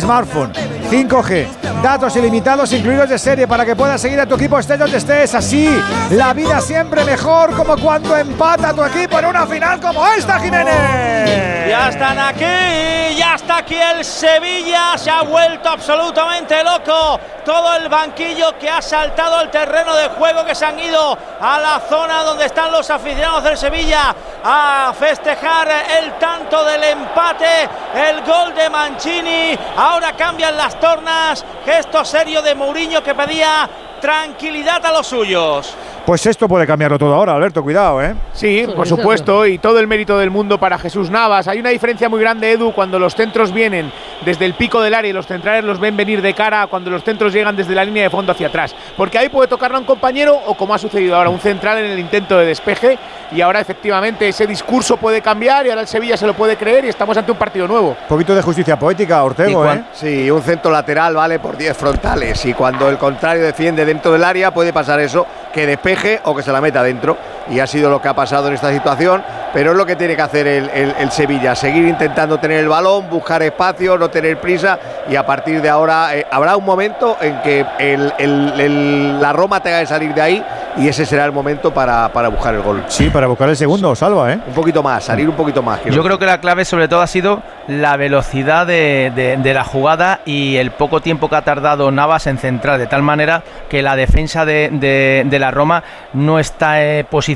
smartphone, 0.00 0.54
5G, 0.90 1.46
datos 1.80 2.16
ilimitados 2.16 2.72
incluidos 2.72 3.08
de 3.08 3.18
serie 3.18 3.46
para 3.46 3.64
que 3.64 3.76
puedas 3.76 4.00
seguir 4.00 4.20
a 4.20 4.26
tu 4.26 4.34
equipo 4.34 4.58
estés 4.58 4.78
donde 4.78 4.98
estés. 4.98 5.34
Así, 5.34 5.68
la 6.10 6.32
vida 6.34 6.60
siempre 6.60 7.04
mejor, 7.04 7.54
como 7.56 7.76
cuando 7.76 8.16
empata 8.16 8.72
tu 8.72 8.84
equipo 8.84 9.18
en 9.18 9.26
una 9.26 9.46
final 9.46 9.80
como 9.80 10.06
esta, 10.08 10.38
Jiménez. 10.40 11.68
Ya 11.68 11.88
están 11.88 12.18
aquí, 12.18 13.16
ya 13.16 13.34
está 13.36 13.58
aquí 13.58 13.76
el 13.76 14.04
Sevilla, 14.04 14.98
se 14.98 15.10
ha 15.10 15.22
vuelto 15.22 15.68
absolutamente 15.68 16.62
loco. 16.62 17.18
Todo 17.44 17.74
el 17.76 17.88
banquillo 17.88 18.58
que 18.58 18.68
ha 18.68 18.82
saltado 18.82 19.38
al 19.38 19.50
terreno 19.50 19.94
de 19.94 20.08
juego, 20.08 20.44
que 20.44 20.54
se 20.54 20.64
han 20.64 20.78
ido 20.78 21.16
a 21.40 21.58
la 21.58 21.80
zona 21.88 22.22
donde 22.22 22.46
están 22.46 22.70
los 22.70 22.88
aficionados 22.90 23.44
del 23.44 23.56
Sevilla 23.56 24.14
a 24.44 24.92
festejar 24.98 25.68
el 26.00 26.12
tanto 26.18 26.64
del 26.64 26.82
empate, 26.84 27.68
el 27.94 28.22
gol 28.22 28.54
de 28.54 28.68
Mancini. 28.68 29.58
Ahora 29.76 30.12
cambian 30.12 30.56
las 30.56 30.78
tornas, 30.78 31.44
gesto 31.64 32.04
serio 32.04 32.42
de 32.42 32.54
Mourinho 32.54 33.02
que 33.02 33.14
pedía 33.14 33.68
tranquilidad 34.02 34.84
a 34.84 34.92
los 34.92 35.06
suyos. 35.06 35.74
Pues 36.04 36.26
esto 36.26 36.48
puede 36.48 36.66
cambiarlo 36.66 36.98
todo 36.98 37.14
ahora, 37.14 37.34
Alberto, 37.34 37.62
cuidado, 37.62 38.02
¿eh? 38.02 38.16
Sí, 38.32 38.66
por 38.74 38.88
supuesto, 38.88 39.46
y 39.46 39.58
todo 39.58 39.78
el 39.78 39.86
mérito 39.86 40.18
del 40.18 40.30
mundo 40.30 40.58
para 40.58 40.76
Jesús 40.76 41.08
Navas. 41.08 41.46
Hay 41.46 41.60
una 41.60 41.70
diferencia 41.70 42.08
muy 42.08 42.20
grande, 42.20 42.50
Edu, 42.50 42.72
cuando 42.72 42.98
los 42.98 43.14
centros 43.14 43.52
vienen 43.52 43.92
desde 44.24 44.44
el 44.44 44.54
pico 44.54 44.80
del 44.80 44.94
área 44.94 45.10
y 45.10 45.12
los 45.12 45.28
centrales 45.28 45.62
los 45.64 45.78
ven 45.78 45.96
venir 45.96 46.20
de 46.20 46.34
cara 46.34 46.66
cuando 46.66 46.90
los 46.90 47.04
centros 47.04 47.32
llegan 47.32 47.54
desde 47.54 47.76
la 47.76 47.84
línea 47.84 48.02
de 48.02 48.10
fondo 48.10 48.32
hacia 48.32 48.48
atrás. 48.48 48.74
Porque 48.96 49.16
ahí 49.16 49.28
puede 49.28 49.46
tocarle 49.46 49.76
a 49.76 49.80
un 49.80 49.86
compañero 49.86 50.36
o, 50.46 50.54
como 50.54 50.74
ha 50.74 50.78
sucedido 50.78 51.14
ahora, 51.14 51.30
un 51.30 51.38
central 51.38 51.78
en 51.78 51.92
el 51.92 51.98
intento 52.00 52.36
de 52.36 52.46
despeje. 52.46 52.98
Y 53.30 53.40
ahora, 53.40 53.60
efectivamente, 53.60 54.28
ese 54.28 54.46
discurso 54.46 54.96
puede 54.96 55.22
cambiar 55.22 55.64
y 55.66 55.70
ahora 55.70 55.82
el 55.82 55.86
Sevilla 55.86 56.16
se 56.16 56.26
lo 56.26 56.34
puede 56.34 56.56
creer 56.56 56.84
y 56.84 56.88
estamos 56.88 57.16
ante 57.16 57.30
un 57.30 57.38
partido 57.38 57.68
nuevo. 57.68 57.90
Un 57.90 58.08
poquito 58.08 58.34
de 58.34 58.42
justicia 58.42 58.76
poética, 58.76 59.22
Ortego, 59.22 59.64
¿eh? 59.70 59.84
Sí, 59.92 60.30
un 60.30 60.42
centro 60.42 60.70
lateral 60.72 61.14
vale 61.14 61.38
por 61.38 61.56
10 61.56 61.76
frontales. 61.76 62.44
Y 62.44 62.52
cuando 62.52 62.90
el 62.90 62.98
contrario 62.98 63.44
defiende 63.44 63.84
dentro 63.92 64.12
del 64.12 64.24
área, 64.24 64.50
puede 64.52 64.72
pasar 64.72 65.00
eso, 65.00 65.26
que 65.52 65.66
despeje 65.66 66.20
o 66.24 66.34
que 66.34 66.42
se 66.42 66.50
la 66.50 66.62
meta 66.62 66.82
dentro. 66.82 67.18
Y 67.50 67.60
ha 67.60 67.66
sido 67.66 67.90
lo 67.90 68.00
que 68.00 68.08
ha 68.08 68.14
pasado 68.14 68.48
en 68.48 68.54
esta 68.54 68.70
situación. 68.72 69.22
Pero 69.52 69.72
es 69.72 69.76
lo 69.76 69.84
que 69.84 69.96
tiene 69.96 70.16
que 70.16 70.22
hacer 70.22 70.46
el, 70.46 70.70
el- 70.70 70.94
el 70.98 71.10
Sevilla: 71.10 71.54
seguir 71.54 71.86
intentando 71.86 72.38
tener 72.38 72.58
el 72.60 72.68
balón, 72.68 73.10
buscar 73.10 73.42
espacio, 73.42 73.98
no 73.98 74.08
tener 74.08 74.38
prisa. 74.40 74.78
Y 75.10 75.16
a 75.16 75.26
partir 75.26 75.60
de 75.60 75.68
ahora 75.68 76.16
eh, 76.16 76.26
habrá 76.30 76.56
un 76.56 76.64
momento 76.64 77.16
en 77.20 77.40
que 77.42 77.66
el- 77.78 78.12
el- 78.18 78.60
el- 78.60 79.20
la 79.20 79.32
Roma 79.32 79.60
tenga 79.60 79.80
que 79.80 79.86
salir 79.86 80.14
de 80.14 80.22
ahí. 80.22 80.44
Y 80.78 80.88
ese 80.88 81.04
será 81.04 81.26
el 81.26 81.32
momento 81.32 81.74
para, 81.74 82.10
para 82.14 82.28
buscar 82.28 82.54
el 82.54 82.62
gol. 82.62 82.82
Sí, 82.88 83.10
para 83.10 83.26
buscar 83.26 83.46
el 83.50 83.56
segundo, 83.58 83.94
salva, 83.94 84.32
¿eh? 84.32 84.38
Un 84.46 84.54
poquito 84.54 84.82
más, 84.82 85.04
salir 85.04 85.28
un 85.28 85.34
poquito 85.36 85.62
más. 85.62 85.80
Yo 85.84 86.02
creo 86.02 86.18
que 86.18 86.24
la 86.24 86.40
clave 86.40 86.64
sobre 86.64 86.88
todo 86.88 87.02
ha 87.02 87.06
sido 87.06 87.42
la 87.68 87.98
velocidad 87.98 88.66
de, 88.66 89.12
de- 89.14 89.36
de 89.36 89.54
la 89.54 89.64
jugada 89.64 90.20
y 90.24 90.56
el 90.56 90.70
poco 90.70 91.02
tiempo 91.02 91.28
que 91.28 91.36
ha 91.36 91.42
tardado 91.42 91.90
Navas 91.90 92.26
en 92.26 92.38
centrar, 92.38 92.78
de 92.78 92.86
tal 92.86 93.02
manera 93.02 93.42
que 93.68 93.82
la 93.82 93.96
defensa 93.96 94.46
de, 94.46 94.70
de- 94.72 95.24
de 95.26 95.38
la 95.38 95.50
Roma 95.50 95.82
no 96.14 96.38
está 96.38 96.82
eh, 96.82 97.04
posicionada, 97.04 97.31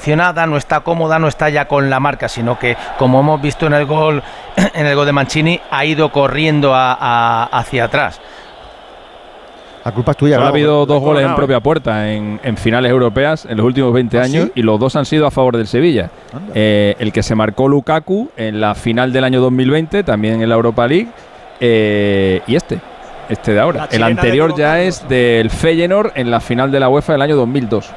no 0.47 0.57
está 0.57 0.81
cómoda, 0.81 1.19
no 1.19 1.29
está 1.29 1.49
ya 1.49 1.67
con 1.67 1.89
la 1.91 2.01
marca, 2.01 2.29
sino 2.29 2.59
que 2.59 2.77
como 2.99 3.21
hemos 3.21 3.41
visto 3.41 3.67
en 3.67 3.75
el 3.75 3.87
gol, 3.87 4.23
en 4.75 4.87
el 4.87 4.95
gol 4.95 5.07
de 5.07 5.13
Mancini, 5.13 5.61
ha 5.71 5.85
ido 5.85 6.11
corriendo 6.13 6.75
a- 6.75 6.97
a- 6.99 7.45
hacia 7.45 7.85
atrás. 7.85 8.21
La 9.85 9.93
culpa 9.93 10.11
es 10.11 10.17
tuya, 10.17 10.35
Solo 10.35 10.47
ha 10.47 10.49
habido 10.51 10.85
dos 10.85 11.01
goles 11.01 11.25
en 11.25 11.37
propia 11.37 11.61
puerta 11.61 12.11
en, 12.11 12.41
en 12.43 12.57
finales 12.57 12.91
europeas 12.91 13.47
en 13.49 13.57
los 13.57 13.65
últimos 13.67 13.93
20 13.93 14.19
¿Ah, 14.19 14.23
años 14.23 14.45
sí? 14.47 14.53
y 14.57 14.63
los 14.63 14.81
dos 14.81 14.97
han 14.97 15.05
sido 15.05 15.29
a 15.29 15.31
favor 15.31 15.57
del 15.57 15.69
Sevilla. 15.69 16.11
Eh, 16.55 16.97
el 16.99 17.13
que 17.13 17.23
se 17.23 17.37
marcó 17.37 17.69
Lukaku 17.69 18.31
en 18.37 18.61
la 18.61 18.75
final 18.75 19.13
del 19.13 19.23
año 19.23 19.41
2020, 19.41 20.03
también 20.03 20.43
en 20.43 20.49
la 20.49 20.57
Europa 20.57 20.89
League, 20.89 21.07
eh, 21.61 22.41
y 22.49 22.57
este, 22.57 22.81
este 23.29 23.53
de 23.55 23.61
ahora. 23.61 23.87
La 23.89 23.97
El 23.97 24.03
anterior 24.03 24.57
ya 24.57 24.81
es 24.83 25.09
del 25.09 25.51
Feyenoord 25.51 26.11
en 26.17 26.33
la 26.33 26.41
final 26.41 26.73
de 26.73 26.81
la 26.81 26.89
UEFA 26.89 27.13
del 27.13 27.23
año 27.23 27.37
2002. 27.37 27.89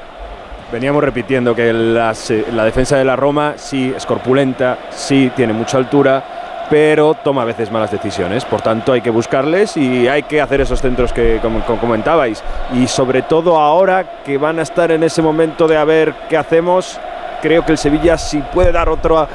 Veníamos 0.71 1.03
repitiendo 1.03 1.55
que 1.55 1.73
la 1.73 2.63
defensa 2.63 2.95
de 2.95 3.03
la 3.03 3.15
Roma 3.15 3.53
sí 3.57 3.91
es 3.95 4.05
corpulenta, 4.05 4.77
sí 4.91 5.31
tiene 5.35 5.51
mucha 5.51 5.77
altura, 5.77 6.23
pero 6.69 7.15
toma 7.15 7.41
a 7.41 7.45
veces 7.45 7.71
malas 7.71 7.91
decisiones. 7.91 8.45
Por 8.45 8.61
tanto, 8.61 8.93
hay 8.93 9.01
que 9.01 9.09
buscarles 9.09 9.75
y 9.77 10.07
hay 10.07 10.23
que 10.23 10.39
hacer 10.39 10.61
esos 10.61 10.79
centros 10.79 11.11
que 11.11 11.41
comentabais. 11.81 12.43
Y 12.75 12.85
sobre 12.85 13.23
todo 13.23 13.57
ahora 13.57 14.21
que 14.23 14.37
van 14.37 14.59
a 14.59 14.61
estar 14.61 14.91
en 14.91 15.01
ese 15.01 15.23
momento 15.23 15.67
de 15.67 15.75
a 15.75 15.85
ver 15.85 16.13
qué 16.29 16.37
hacemos, 16.37 16.99
creo 17.41 17.65
que 17.65 17.71
el 17.71 17.79
Sevilla 17.79 18.19
si 18.19 18.37
puede 18.37 18.71
dar 18.71 18.89
otro, 18.89 19.27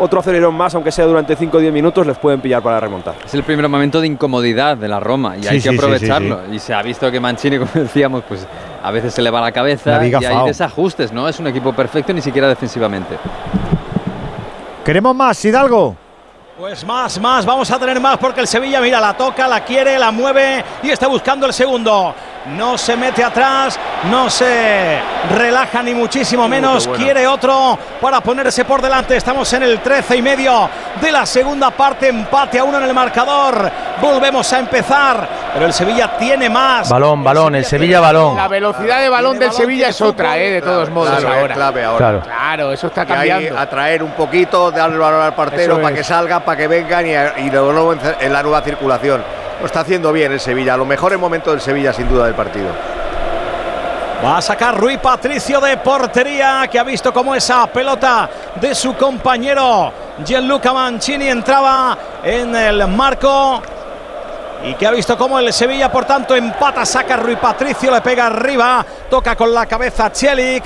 otro 0.00 0.20
acelerón 0.20 0.54
más, 0.54 0.74
aunque 0.74 0.90
sea 0.90 1.04
durante 1.06 1.36
5 1.36 1.56
o 1.56 1.60
10 1.60 1.72
minutos, 1.72 2.06
les 2.06 2.18
pueden 2.18 2.40
pillar 2.40 2.62
para 2.62 2.80
remontar. 2.80 3.14
Es 3.24 3.34
el 3.34 3.42
primer 3.42 3.68
momento 3.68 4.00
de 4.00 4.06
incomodidad 4.06 4.76
de 4.76 4.88
la 4.88 4.98
Roma 5.00 5.36
y 5.36 5.42
Sí, 5.42 5.48
hay 5.48 5.60
sí, 5.60 5.68
que 5.68 5.72
sí, 5.72 5.78
aprovecharlo. 5.78 6.40
Y 6.52 6.58
se 6.58 6.74
ha 6.74 6.82
visto 6.82 7.10
que 7.10 7.20
Mancini, 7.20 7.58
como 7.60 7.70
decíamos, 7.74 8.24
pues 8.28 8.46
a 8.82 8.90
veces 8.90 9.14
se 9.14 9.22
le 9.22 9.30
va 9.30 9.40
la 9.40 9.46
La 9.46 9.52
cabeza 9.52 9.98
viga 9.98 10.18
y 10.20 10.24
hay 10.24 10.34
fao. 10.34 10.46
desajustes, 10.46 11.12
¿no? 11.12 11.28
Es 11.28 11.38
un 11.38 11.46
equipo 11.46 11.72
perfecto 11.72 12.12
ni 12.12 12.20
siquiera 12.22 12.48
defensivamente. 12.48 13.16
Queremos 14.84 15.14
más, 15.14 15.44
Hidalgo. 15.44 15.96
Pues 16.58 16.84
más, 16.84 17.18
más, 17.18 17.46
vamos 17.46 17.70
a 17.70 17.78
tener 17.78 17.98
más 18.00 18.18
porque 18.18 18.40
el 18.42 18.46
Sevilla, 18.46 18.80
mira, 18.82 19.00
la 19.00 19.16
toca, 19.16 19.48
la 19.48 19.64
quiere, 19.64 19.98
la 19.98 20.10
mueve 20.10 20.62
y 20.82 20.90
está 20.90 21.06
buscando 21.06 21.46
el 21.46 21.52
segundo. 21.54 22.14
No 22.46 22.78
se 22.78 22.96
mete 22.96 23.22
atrás, 23.22 23.78
no 24.10 24.30
se 24.30 24.98
relaja 25.36 25.82
ni 25.82 25.94
muchísimo 25.94 26.48
menos, 26.48 26.88
quiere 26.88 27.26
otro 27.26 27.78
para 28.00 28.20
ponerse 28.22 28.64
por 28.64 28.80
delante. 28.80 29.14
Estamos 29.16 29.52
en 29.52 29.62
el 29.62 29.80
13 29.80 30.16
y 30.16 30.22
medio 30.22 30.68
de 31.00 31.12
la 31.12 31.26
segunda 31.26 31.70
parte, 31.70 32.08
empate 32.08 32.58
a 32.58 32.64
uno 32.64 32.78
en 32.78 32.84
el 32.84 32.94
marcador. 32.94 33.70
Volvemos 34.00 34.50
a 34.54 34.58
empezar, 34.58 35.28
pero 35.52 35.66
el 35.66 35.72
Sevilla 35.74 36.16
tiene 36.18 36.48
más. 36.48 36.88
Balón, 36.88 37.22
balón, 37.22 37.54
el 37.56 37.64
Sevilla 37.66 38.00
balón. 38.00 38.34
La 38.36 38.48
velocidad 38.48 39.00
de 39.00 39.10
balón 39.10 39.38
del 39.38 39.52
Sevilla 39.52 39.88
es 39.88 40.00
otra, 40.00 40.38
¿eh? 40.38 40.50
De 40.50 40.62
todos 40.62 40.88
modos, 40.88 41.18
Claro, 41.20 41.40
ahora. 41.40 41.54
clave 41.54 41.84
ahora. 41.84 41.98
Claro. 41.98 42.22
Claro, 42.22 42.72
eso 42.72 42.86
está 42.86 43.04
Que 43.04 43.12
hay 43.12 43.28
cambiando. 43.28 43.60
atraer 43.60 44.02
un 44.02 44.12
poquito, 44.12 44.70
darle 44.70 44.94
el 44.94 45.00
valor 45.02 45.20
al 45.20 45.34
partero 45.34 45.76
para 45.76 45.90
es. 45.90 45.96
que 45.96 46.04
salga, 46.04 46.40
para 46.40 46.56
que 46.56 46.66
vengan 46.68 47.06
y, 47.06 47.10
y 47.42 47.50
luego 47.50 47.94
en 48.18 48.32
la 48.32 48.42
nueva 48.42 48.62
circulación. 48.62 49.22
Lo 49.60 49.66
está 49.66 49.80
haciendo 49.80 50.10
bien 50.12 50.32
el 50.32 50.40
Sevilla, 50.40 50.76
los 50.76 50.86
mejores 50.86 51.18
momentos 51.18 51.52
del 51.52 51.60
Sevilla 51.60 51.92
sin 51.92 52.08
duda 52.08 52.24
del 52.24 52.34
partido. 52.34 52.68
Va 54.24 54.38
a 54.38 54.42
sacar 54.42 54.78
Rui 54.78 54.96
Patricio 54.98 55.60
de 55.60 55.76
portería, 55.78 56.68
que 56.70 56.78
ha 56.78 56.82
visto 56.82 57.12
cómo 57.12 57.34
esa 57.34 57.66
pelota 57.66 58.28
de 58.60 58.74
su 58.74 58.94
compañero 58.94 59.92
Gianluca 60.24 60.72
Mancini 60.72 61.28
entraba 61.28 61.96
en 62.22 62.54
el 62.54 62.86
marco. 62.88 63.62
Y 64.62 64.74
que 64.74 64.86
ha 64.86 64.90
visto 64.90 65.16
cómo 65.16 65.38
el 65.38 65.52
Sevilla, 65.54 65.90
por 65.90 66.04
tanto, 66.04 66.36
empata, 66.36 66.84
saca 66.84 67.16
Rui 67.16 67.36
Patricio, 67.36 67.90
le 67.90 68.02
pega 68.02 68.26
arriba, 68.26 68.84
toca 69.08 69.34
con 69.36 69.54
la 69.54 69.64
cabeza 69.64 70.12
Chelik. 70.12 70.64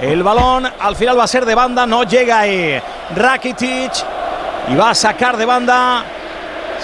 El 0.00 0.22
balón 0.22 0.66
al 0.80 0.96
final 0.96 1.18
va 1.18 1.24
a 1.24 1.28
ser 1.28 1.44
de 1.44 1.54
banda, 1.54 1.86
no 1.86 2.04
llega 2.04 2.40
ahí. 2.40 2.80
Rakitic 3.14 3.92
y 4.68 4.76
va 4.76 4.90
a 4.90 4.94
sacar 4.94 5.36
de 5.36 5.44
banda. 5.44 6.04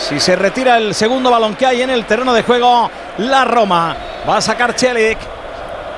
Si 0.00 0.18
se 0.18 0.34
retira 0.34 0.78
el 0.78 0.94
segundo 0.94 1.30
balón 1.30 1.54
que 1.54 1.66
hay 1.66 1.82
en 1.82 1.90
el 1.90 2.06
terreno 2.06 2.32
de 2.32 2.42
juego, 2.42 2.90
la 3.18 3.44
Roma 3.44 3.94
va 4.28 4.38
a 4.38 4.40
sacar 4.40 4.74
Chelik. 4.74 5.18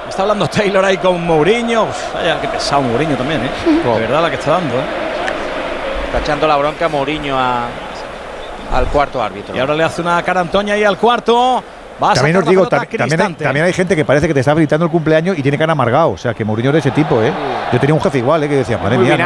Está 0.08 0.22
hablando 0.22 0.48
Taylor 0.48 0.84
ahí 0.84 0.98
con 0.98 1.24
Mourinho. 1.24 1.84
Uf, 1.84 2.12
vaya, 2.12 2.40
qué 2.40 2.48
pesado 2.48 2.82
Mourinho 2.82 3.16
también, 3.16 3.42
¿eh? 3.44 3.50
De 3.84 4.00
verdad 4.00 4.20
la 4.20 4.28
que 4.28 4.36
está 4.36 4.52
dando, 4.52 4.74
¿eh? 4.74 4.84
Está 6.06 6.18
echando 6.18 6.48
la 6.48 6.56
bronca 6.56 6.88
Mourinho 6.88 7.38
a, 7.38 7.66
al 8.72 8.86
cuarto 8.88 9.22
árbitro. 9.22 9.54
Y 9.54 9.60
ahora 9.60 9.74
le 9.74 9.84
hace 9.84 10.02
una 10.02 10.20
cara 10.22 10.40
a 10.40 10.42
Antoña 10.42 10.74
ahí 10.74 10.84
al 10.84 10.98
cuarto. 10.98 11.62
Va 12.02 12.14
También 12.14 12.36
os 12.36 12.44
digo, 12.46 12.64
tam- 12.68 12.70
también 12.70 13.02
hay, 13.02 13.08
Cristante. 13.08 13.44
también 13.44 13.66
hay 13.66 13.72
gente 13.72 13.94
que 13.96 14.04
parece 14.04 14.26
que 14.28 14.34
te 14.34 14.40
está 14.40 14.54
gritando 14.54 14.84
el 14.86 14.90
cumpleaños 14.90 15.38
y 15.38 15.42
tiene 15.42 15.56
cara 15.58 15.72
amargado. 15.72 16.10
O 16.10 16.16
sea, 16.18 16.34
que 16.34 16.44
Mourinho 16.44 16.70
era 16.70 16.78
ese 16.78 16.90
tipo, 16.90 17.22
¿eh? 17.22 17.32
Yo 17.72 17.78
tenía 17.78 17.94
un 17.94 18.00
jefe 18.00 18.18
igual, 18.18 18.42
¿eh? 18.44 18.48
Que 18.48 18.56
decía, 18.56 18.76
madre 18.78 18.96
Muy 18.98 19.06
mía, 19.06 19.16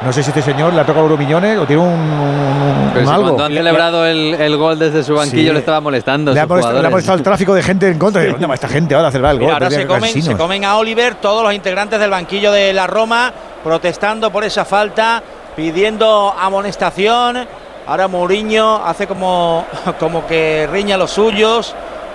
no, 0.00 0.06
no 0.06 0.12
sé 0.12 0.22
si 0.22 0.30
este 0.30 0.42
señor 0.42 0.72
le 0.72 0.80
ha 0.80 0.84
tocado 0.86 1.08
los 1.08 1.18
millones 1.18 1.58
o 1.58 1.64
tiene 1.66 1.82
un, 1.82 1.88
un- 1.88 2.90
Pero 2.92 3.00
un 3.00 3.06
si 3.06 3.12
algo. 3.12 3.22
cuando 3.28 3.44
han 3.44 3.52
celebrado 3.54 4.06
el, 4.06 4.34
el 4.34 4.56
gol 4.56 4.78
desde 4.78 5.02
su 5.02 5.14
banquillo 5.14 5.48
Sí. 5.48 5.52
le 5.52 5.58
estaba 5.60 5.80
molestando. 5.80 6.32
Le 6.32 6.40
ha, 6.40 6.46
molestado, 6.46 6.72
le 6.74 6.78
ha 6.78 6.80
jugadores. 6.80 6.90
molestado 6.92 7.18
el 7.18 7.24
tráfico 7.24 7.54
de 7.54 7.62
gente 7.62 7.88
en 7.88 7.98
contra. 7.98 8.24
Y, 8.24 8.30
¿Dónde 8.30 8.46
va 8.46 8.54
esta 8.54 8.68
gente 8.68 8.94
ahora 8.94 9.08
a 9.08 9.10
celebrar 9.12 9.32
el 9.34 9.38
gol? 9.38 9.46
Mira, 9.46 9.54
ahora 9.56 9.70
se 9.70 9.86
comen, 9.86 10.02
se 10.04 10.12
cansinos. 10.14 10.38
comen 10.40 10.64
a 10.64 10.76
Oliver 10.76 11.14
todos 11.16 11.42
los 11.42 11.52
integrantes 11.54 12.00
del 12.00 12.10
banquillo 12.10 12.50
de 12.52 12.72
la 12.72 12.86
Roma, 12.86 13.32
protestando 13.62 14.30
por 14.32 14.44
esa 14.44 14.64
falta, 14.64 15.22
pidiendo 15.54 16.34
amonestación. 16.38 17.46
Ahora 17.86 18.08
Mourinho 18.08 18.82
hace 18.84 19.06
como, 19.06 19.66
como 20.00 20.26
que 20.26 20.66
riña 20.72 20.94
a 20.94 20.98
los 20.98 21.10
suyos, 21.10 21.74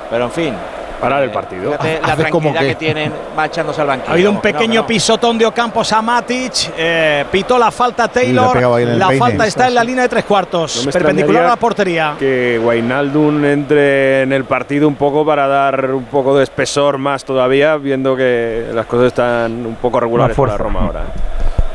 pero 0.09 0.25
en 0.25 0.31
fin. 0.31 0.53
Parar 0.99 1.23
el 1.23 1.31
partido. 1.31 1.71
Fíjate 1.71 2.01
la 2.01 2.29
como 2.29 2.49
tranquilidad 2.51 2.59
que- 2.59 2.67
que 2.67 2.75
tienen 2.75 3.13
marchándose 3.33 3.79
al 3.79 3.87
banquillo. 3.87 4.09
Ha 4.09 4.13
habido 4.15 4.31
un 4.31 4.41
Que 4.41 4.51
no, 4.51 4.57
pequeño 4.59 4.81
no. 4.81 4.87
pisotón 4.87 5.37
de 5.37 5.45
Ocampos 5.45 5.93
a 5.93 6.01
Matic. 6.01 6.71
eh, 6.77 7.23
pitó 7.31 7.57
la 7.57 7.71
falta 7.71 8.09
Taylor. 8.09 8.53
la 8.97 9.11
falta 9.17 9.47
está 9.47 9.67
en 9.69 9.75
la 9.75 9.83
línea 9.85 10.03
de 10.03 10.09
tres 10.09 10.25
cuartos, 10.25 10.85
No 10.85 10.91
perpendicular 10.91 11.45
a 11.45 11.47
la 11.47 11.55
portería. 11.55 12.15
Que 12.19 12.59
Wijnaldum 12.61 13.45
entre 13.45 14.23
en 14.23 14.33
el 14.33 14.43
partido 14.43 14.89
un 14.89 14.95
poco 14.95 15.25
para 15.25 15.47
dar 15.47 15.85
un 15.91 16.03
poco 16.03 16.37
de 16.37 16.43
espesor 16.43 16.97
más 16.97 17.23
todavía, 17.23 17.77
viendo 17.77 18.17
que 18.17 18.65
las 18.73 18.85
cosas 18.85 19.07
están 19.07 19.65
un 19.65 19.75
poco 19.75 20.01
regulares 20.01 20.35
para. 20.35 20.57
Roma 20.57 20.81
ahora. 20.81 21.01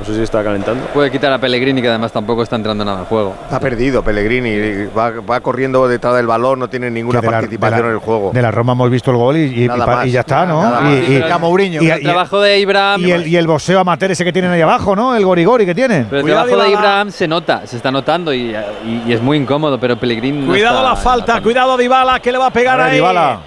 No 0.06 0.12
sé 0.12 0.16
si 0.18 0.22
está 0.22 0.44
calentando. 0.44 0.84
Puede 0.92 1.10
quitar 1.10 1.32
a 1.32 1.38
Pellegrini, 1.38 1.80
que 1.80 1.88
además 1.88 2.12
tampoco 2.12 2.42
está 2.42 2.56
entrando 2.56 2.84
nada 2.84 2.98
en 3.00 3.04
juego. 3.06 3.34
Está 3.44 3.58
perdido 3.58 4.02
Pellegrini, 4.02 4.86
va, 4.96 5.10
va 5.20 5.40
corriendo 5.40 5.88
detrás 5.88 6.14
del 6.16 6.26
balón, 6.26 6.58
no 6.58 6.68
tiene 6.68 6.90
ninguna 6.90 7.22
la- 7.22 7.30
participación 7.30 7.78
de 7.78 7.82
la- 7.82 7.88
en 7.88 7.94
el 7.94 8.00
juego. 8.00 8.30
De 8.34 8.42
la 8.42 8.50
Roma 8.50 8.74
hemos 8.74 8.90
visto 8.90 9.10
el 9.10 9.16
gol 9.16 9.36
y, 9.38 9.66
ya 10.12 10.20
está, 10.20 10.44
¿no? 10.44 10.62
Nada 10.62 10.90
y, 10.90 11.16
y- 11.16 11.38
Mourinho, 11.40 11.82
y- 11.82 11.90
el 11.90 12.02
trabajo 12.02 12.40
de 12.40 12.58
Ibrahim. 12.58 13.06
y 13.06 13.10
el, 13.12 13.26
y 13.26 13.36
el 13.36 13.46
boxeo 13.46 13.80
amateur 13.80 14.10
ese 14.10 14.24
que 14.24 14.32
tienen 14.32 14.50
ahí 14.50 14.60
abajo, 14.60 14.94
¿no? 14.94 15.16
El 15.16 15.24
gorigori 15.24 15.64
que 15.64 15.74
tienen. 15.74 16.04
Pero 16.04 16.18
el 16.18 16.22
Cuidado, 16.22 16.46
trabajo 16.48 16.68
de. 16.68 16.72
Ibrahim 16.76 17.10
se 17.10 17.26
nota, 17.26 17.66
se 17.66 17.76
está 17.78 17.90
notando 17.90 18.32
y, 18.34 18.54
y- 18.86 19.02
y 19.06 19.12
es 19.12 19.22
muy 19.22 19.38
incómodo, 19.38 19.80
pero 19.80 19.96
Pellegrini 19.98 20.38
no 20.40 20.52
Cuidado 20.52 20.76
está 20.78 20.88
la 20.90 20.96
falta, 20.96 21.40
cuidado 21.40 21.76
Dybala 21.78 22.20
que 22.20 22.30
le 22.30 22.36
va 22.38 22.46
a 22.46 22.50
pegar 22.52 22.78
A 22.80 22.86
ahí. 22.86 22.96
Dybala. 22.96 23.38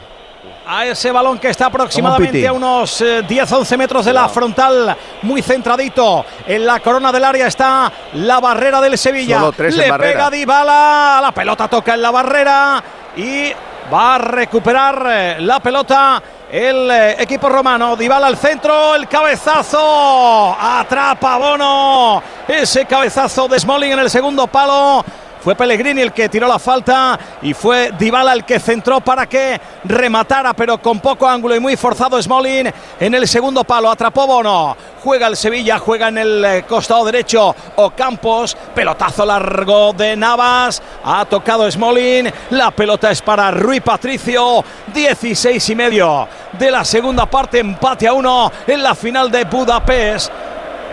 A 0.69 0.85
ese 0.85 1.11
balón 1.11 1.39
que 1.39 1.49
está 1.49 1.68
aproximadamente 1.68 2.45
a 2.45 2.52
unos 2.52 2.99
eh, 3.02 3.23
10-11 3.26 3.77
metros 3.77 4.06
de 4.06 4.11
la 4.11 4.27
frontal, 4.27 4.98
muy 5.22 5.41
centradito. 5.41 6.26
En 6.45 6.65
la 6.65 6.81
corona 6.81 7.10
del 7.11 7.23
área 7.23 7.48
está 7.48 7.89
la 8.15 8.41
barrera 8.41 8.81
del 8.81 8.98
Sevilla. 8.98 9.39
Solo 9.39 9.52
tres 9.53 9.73
en 9.76 9.80
Le 9.81 9.89
barrera. 9.89 10.11
pega 10.11 10.30
Dybala, 10.30 11.19
la 11.22 11.31
pelota 11.31 11.69
toca 11.69 11.94
en 11.94 12.02
la 12.02 12.11
barrera 12.11 12.84
y 13.15 13.52
va 13.94 14.15
a 14.15 14.18
recuperar 14.18 15.07
eh, 15.10 15.35
la 15.39 15.61
pelota 15.61 16.22
el 16.52 16.91
eh, 16.91 17.15
equipo 17.22 17.48
romano. 17.48 17.95
Dybala 17.95 18.27
al 18.27 18.38
centro, 18.38 18.95
el 18.95 19.07
cabezazo, 19.07 20.56
atrapa 20.60 21.38
Bono. 21.38 22.22
Ese 22.48 22.85
cabezazo 22.85 23.48
de 23.48 23.60
Smalling 23.60 23.94
en 23.94 23.99
el 23.99 24.10
segundo 24.10 24.48
palo. 24.48 25.03
Fue 25.47 25.55
Pellegrini 25.55 26.01
el 26.01 26.11
que 26.11 26.27
tiró 26.27 26.45
la 26.45 26.59
falta 26.59 27.17
y 27.41 27.53
fue 27.53 27.93
Dybala 27.97 28.33
el 28.33 28.43
que 28.43 28.59
centró 28.59 28.99
para 28.99 29.27
que 29.27 29.57
rematara, 29.85 30.53
pero 30.53 30.77
con 30.81 30.99
poco 30.99 31.25
ángulo 31.25 31.55
y 31.55 31.61
muy 31.61 31.77
forzado 31.77 32.21
Smolin 32.21 32.69
en 32.99 33.13
el 33.13 33.25
segundo 33.29 33.63
palo. 33.63 33.89
Atrapó 33.89 34.27
Bono. 34.27 34.75
Juega 35.01 35.27
el 35.27 35.37
Sevilla, 35.37 35.79
juega 35.79 36.09
en 36.09 36.17
el 36.17 36.43
eh, 36.43 36.65
costado 36.67 37.05
derecho 37.05 37.55
Ocampos. 37.77 38.57
Pelotazo 38.75 39.25
largo 39.25 39.93
de 39.93 40.17
Navas. 40.17 40.83
Ha 41.05 41.23
tocado 41.23 41.71
Smolin. 41.71 42.29
La 42.49 42.71
pelota 42.71 43.09
es 43.09 43.21
para 43.21 43.49
Rui 43.49 43.79
Patricio. 43.79 44.65
16 44.93 45.69
y 45.69 45.75
medio 45.75 46.27
de 46.59 46.69
la 46.69 46.83
segunda 46.83 47.25
parte. 47.25 47.59
Empate 47.59 48.05
a 48.05 48.11
uno 48.11 48.51
en 48.67 48.83
la 48.83 48.93
final 48.93 49.31
de 49.31 49.45
Budapest. 49.45 50.29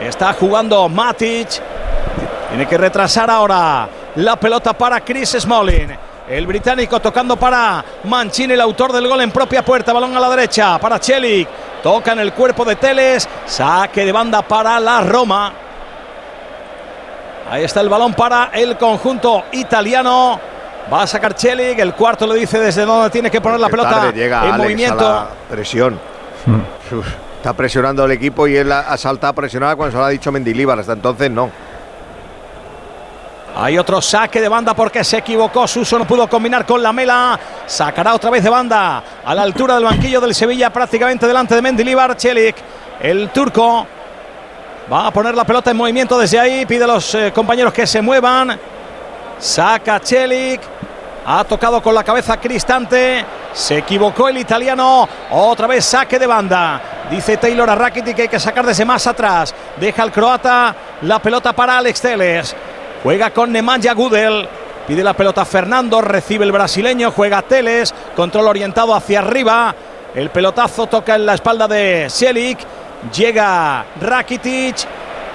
Está 0.00 0.32
jugando 0.32 0.88
Matic. 0.88 1.60
Tiene 2.50 2.68
que 2.68 2.78
retrasar 2.78 3.28
ahora 3.28 3.88
la 4.16 4.36
pelota 4.36 4.72
para 4.72 5.00
Chris 5.00 5.36
Smalling. 5.38 5.96
El 6.28 6.46
británico 6.46 7.00
tocando 7.00 7.36
para 7.36 7.84
Mancini, 8.04 8.54
el 8.54 8.60
autor 8.60 8.92
del 8.92 9.06
gol 9.06 9.20
en 9.20 9.30
propia 9.30 9.62
puerta. 9.62 9.92
Balón 9.92 10.16
a 10.16 10.20
la 10.20 10.30
derecha 10.30 10.78
para 10.78 10.98
Chelik. 10.98 11.48
Toca 11.82 12.12
en 12.12 12.20
el 12.20 12.32
cuerpo 12.32 12.64
de 12.64 12.76
Teles. 12.76 13.28
Saque 13.44 14.06
de 14.06 14.12
banda 14.12 14.40
para 14.40 14.80
la 14.80 15.02
Roma. 15.02 15.52
Ahí 17.50 17.62
está 17.64 17.82
el 17.82 17.90
balón 17.90 18.14
para 18.14 18.50
el 18.54 18.78
conjunto 18.78 19.44
italiano. 19.52 20.40
Va 20.90 21.02
a 21.02 21.06
sacar 21.06 21.34
Chelik. 21.34 21.78
El 21.78 21.92
cuarto 21.92 22.26
le 22.26 22.36
dice 22.36 22.58
desde 22.58 22.86
dónde 22.86 23.10
tiene 23.10 23.30
que 23.30 23.42
poner 23.42 23.60
la 23.60 23.68
pelota 23.68 24.10
llega 24.10 24.46
en 24.46 24.52
Alex 24.54 24.58
movimiento. 24.64 25.06
a 25.06 25.12
la 25.12 25.28
presión. 25.50 26.00
Uf, 26.90 27.06
Está 27.36 27.52
presionando 27.52 28.02
al 28.04 28.12
equipo 28.12 28.46
y 28.48 28.56
él 28.56 28.72
ha 28.72 28.80
ha 28.80 28.96
saltado 28.96 29.32
a 29.32 29.34
presionar 29.34 29.76
cuando 29.76 29.92
se 29.92 29.98
lo 29.98 30.04
ha 30.04 30.08
dicho 30.08 30.32
Mendilíbar. 30.32 30.78
Hasta 30.78 30.94
entonces 30.94 31.30
no. 31.30 31.50
Hay 33.56 33.78
otro 33.78 34.00
saque 34.02 34.40
de 34.40 34.48
banda 34.48 34.74
porque 34.74 35.04
se 35.04 35.18
equivocó. 35.18 35.66
Suso 35.68 35.98
no 35.98 36.06
pudo 36.06 36.28
combinar 36.28 36.66
con 36.66 36.82
la 36.82 36.92
mela. 36.92 37.38
Sacará 37.66 38.14
otra 38.14 38.30
vez 38.30 38.42
de 38.42 38.50
banda 38.50 39.02
a 39.24 39.34
la 39.34 39.42
altura 39.42 39.74
del 39.74 39.84
banquillo 39.84 40.20
del 40.20 40.34
Sevilla, 40.34 40.70
prácticamente 40.70 41.26
delante 41.26 41.54
de 41.54 41.62
Mendilibar. 41.62 42.16
Chelik, 42.16 42.56
el 43.00 43.30
turco, 43.30 43.86
va 44.92 45.06
a 45.06 45.10
poner 45.12 45.36
la 45.36 45.44
pelota 45.44 45.70
en 45.70 45.76
movimiento 45.76 46.18
desde 46.18 46.40
ahí. 46.40 46.66
Pide 46.66 46.84
a 46.84 46.88
los 46.88 47.14
eh, 47.14 47.32
compañeros 47.32 47.72
que 47.72 47.86
se 47.86 48.02
muevan. 48.02 48.58
Saca 49.38 50.00
Chelik. 50.00 50.60
Ha 51.26 51.44
tocado 51.44 51.80
con 51.80 51.94
la 51.94 52.02
cabeza 52.02 52.36
Cristante. 52.38 53.24
Se 53.52 53.78
equivocó 53.78 54.28
el 54.28 54.38
italiano. 54.38 55.08
Otra 55.30 55.68
vez 55.68 55.84
saque 55.84 56.18
de 56.18 56.26
banda. 56.26 56.80
Dice 57.08 57.36
Taylor 57.36 57.70
a 57.70 57.74
Rakitic 57.76 58.16
que 58.16 58.22
hay 58.22 58.28
que 58.28 58.40
sacar 58.40 58.66
desde 58.66 58.84
más 58.84 59.06
atrás. 59.06 59.54
Deja 59.76 60.02
el 60.02 60.10
croata 60.10 60.74
la 61.02 61.20
pelota 61.20 61.52
para 61.52 61.78
Alex 61.78 62.00
Teles. 62.00 62.56
Juega 63.04 63.30
con 63.34 63.52
Nemanja 63.52 63.92
Gudel. 63.92 64.48
Pide 64.88 65.04
la 65.04 65.12
pelota 65.12 65.44
Fernando. 65.44 66.00
Recibe 66.00 66.46
el 66.46 66.52
brasileño. 66.52 67.10
Juega 67.10 67.42
Teles. 67.42 67.94
Control 68.16 68.48
orientado 68.48 68.94
hacia 68.94 69.18
arriba. 69.18 69.74
El 70.14 70.30
pelotazo 70.30 70.86
toca 70.86 71.14
en 71.14 71.26
la 71.26 71.34
espalda 71.34 71.68
de 71.68 72.06
Sielik. 72.08 72.60
Llega 73.14 73.84
Rakitic. 74.00 74.86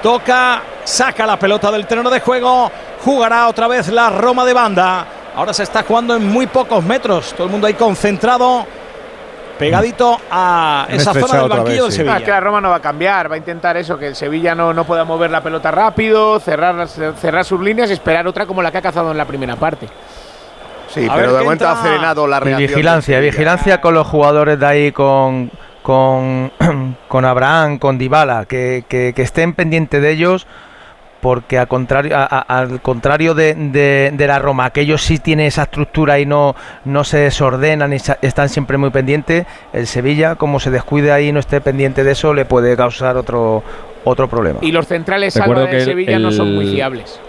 Toca. 0.01 0.63
Saca 0.83 1.27
la 1.27 1.37
pelota 1.37 1.71
del 1.71 1.85
terreno 1.85 2.09
de 2.09 2.19
juego. 2.21 2.71
Jugará 3.05 3.47
otra 3.47 3.67
vez 3.67 3.89
la 3.89 4.09
Roma 4.09 4.45
de 4.45 4.53
banda. 4.53 5.05
Ahora 5.35 5.53
se 5.53 5.61
está 5.61 5.83
jugando 5.83 6.15
en 6.15 6.27
muy 6.27 6.47
pocos 6.47 6.83
metros. 6.83 7.35
Todo 7.35 7.45
el 7.45 7.51
mundo 7.51 7.67
ahí 7.67 7.75
concentrado. 7.75 8.65
Pegadito 9.59 10.17
a 10.31 10.87
esa 10.89 11.13
zona 11.13 11.39
del 11.41 11.49
banquillo 11.49 11.83
vez, 11.83 11.83
del 11.83 11.91
sí. 11.91 12.01
Ah, 12.01 12.03
Sevilla. 12.03 12.17
es 12.17 12.23
que 12.23 12.31
la 12.31 12.39
Roma 12.39 12.61
no 12.61 12.69
va 12.69 12.75
a 12.77 12.81
cambiar, 12.81 13.29
va 13.29 13.35
a 13.35 13.37
intentar 13.37 13.77
eso, 13.77 13.97
que 13.97 14.07
el 14.07 14.15
Sevilla 14.15 14.55
no, 14.55 14.73
no 14.73 14.85
pueda 14.85 15.03
mover 15.03 15.29
la 15.29 15.43
pelota 15.43 15.69
rápido, 15.69 16.39
cerrar, 16.39 16.87
cerrar 16.87 17.45
sus 17.45 17.59
líneas 17.61 17.89
y 17.89 17.93
esperar 17.93 18.25
otra 18.27 18.45
como 18.45 18.61
la 18.61 18.71
que 18.71 18.77
ha 18.79 18.81
cazado 18.81 19.11
en 19.11 19.17
la 19.17 19.25
primera 19.25 19.55
parte. 19.55 19.87
Sí, 20.87 21.07
A 21.07 21.13
pero 21.13 21.33
de 21.33 21.43
momento 21.43 21.67
ha 21.67 21.75
frenado 21.75 22.25
la 22.25 22.39
reacción. 22.39 22.67
vigilancia, 22.67 23.15
del 23.19 23.25
vigilancia 23.29 23.79
con 23.79 23.93
los 23.93 24.07
jugadores 24.07 24.59
de 24.59 24.65
ahí, 24.65 24.91
con, 24.91 25.51
con, 25.83 26.51
con 27.07 27.25
Abraham, 27.25 27.77
con 27.77 27.97
Dybala, 27.99 28.45
que, 28.45 28.85
que- 28.87 29.13
que 29.15 29.21
estén 29.21 29.53
pendientes 29.53 30.01
de 30.01 30.09
ellos, 30.11 30.47
porque 31.21 31.57
al 31.57 31.67
contrario, 31.67 32.15
a- 32.17 32.23
a- 32.25 32.59
al 32.59 32.81
contrario 32.81 33.33
de, 33.33 33.53
de- 33.55 34.11
de 34.13 34.27
la 34.27 34.39
Roma, 34.39 34.69
que 34.69 34.81
ellos 34.81 35.01
sí 35.01 35.17
tienen 35.19 35.47
esa 35.47 35.63
estructura 35.63 36.19
y 36.19 36.25
no, 36.25 36.55
no 36.85 37.03
se 37.03 37.17
desordenan 37.17 37.91
y 37.93 37.99
sa- 37.99 38.17
están 38.21 38.49
siempre 38.49 38.77
muy 38.77 38.89
pendientes, 38.89 39.45
el 39.73 39.85
Sevilla, 39.87 40.35
como 40.35 40.59
se 40.59 40.71
descuide 40.71 41.11
ahí 41.11 41.27
y 41.27 41.31
no 41.31 41.39
esté 41.39 41.59
pendiente 41.61 42.03
de 42.03 42.11
eso, 42.11 42.33
le 42.33 42.45
puede 42.45 42.77
causar 42.77 43.17
otro, 43.17 43.63
otro 44.05 44.29
problema. 44.29 44.59
Y 44.61 44.71
los 44.71 44.87
centrales 44.87 45.35
Recuerdo 45.35 45.65
que 45.65 45.71
de 45.71 45.77
el- 45.79 45.85
Sevilla 45.85 46.19
no 46.19 46.31
son 46.31 46.55
muy 46.55 46.67
fiables. 46.73 47.19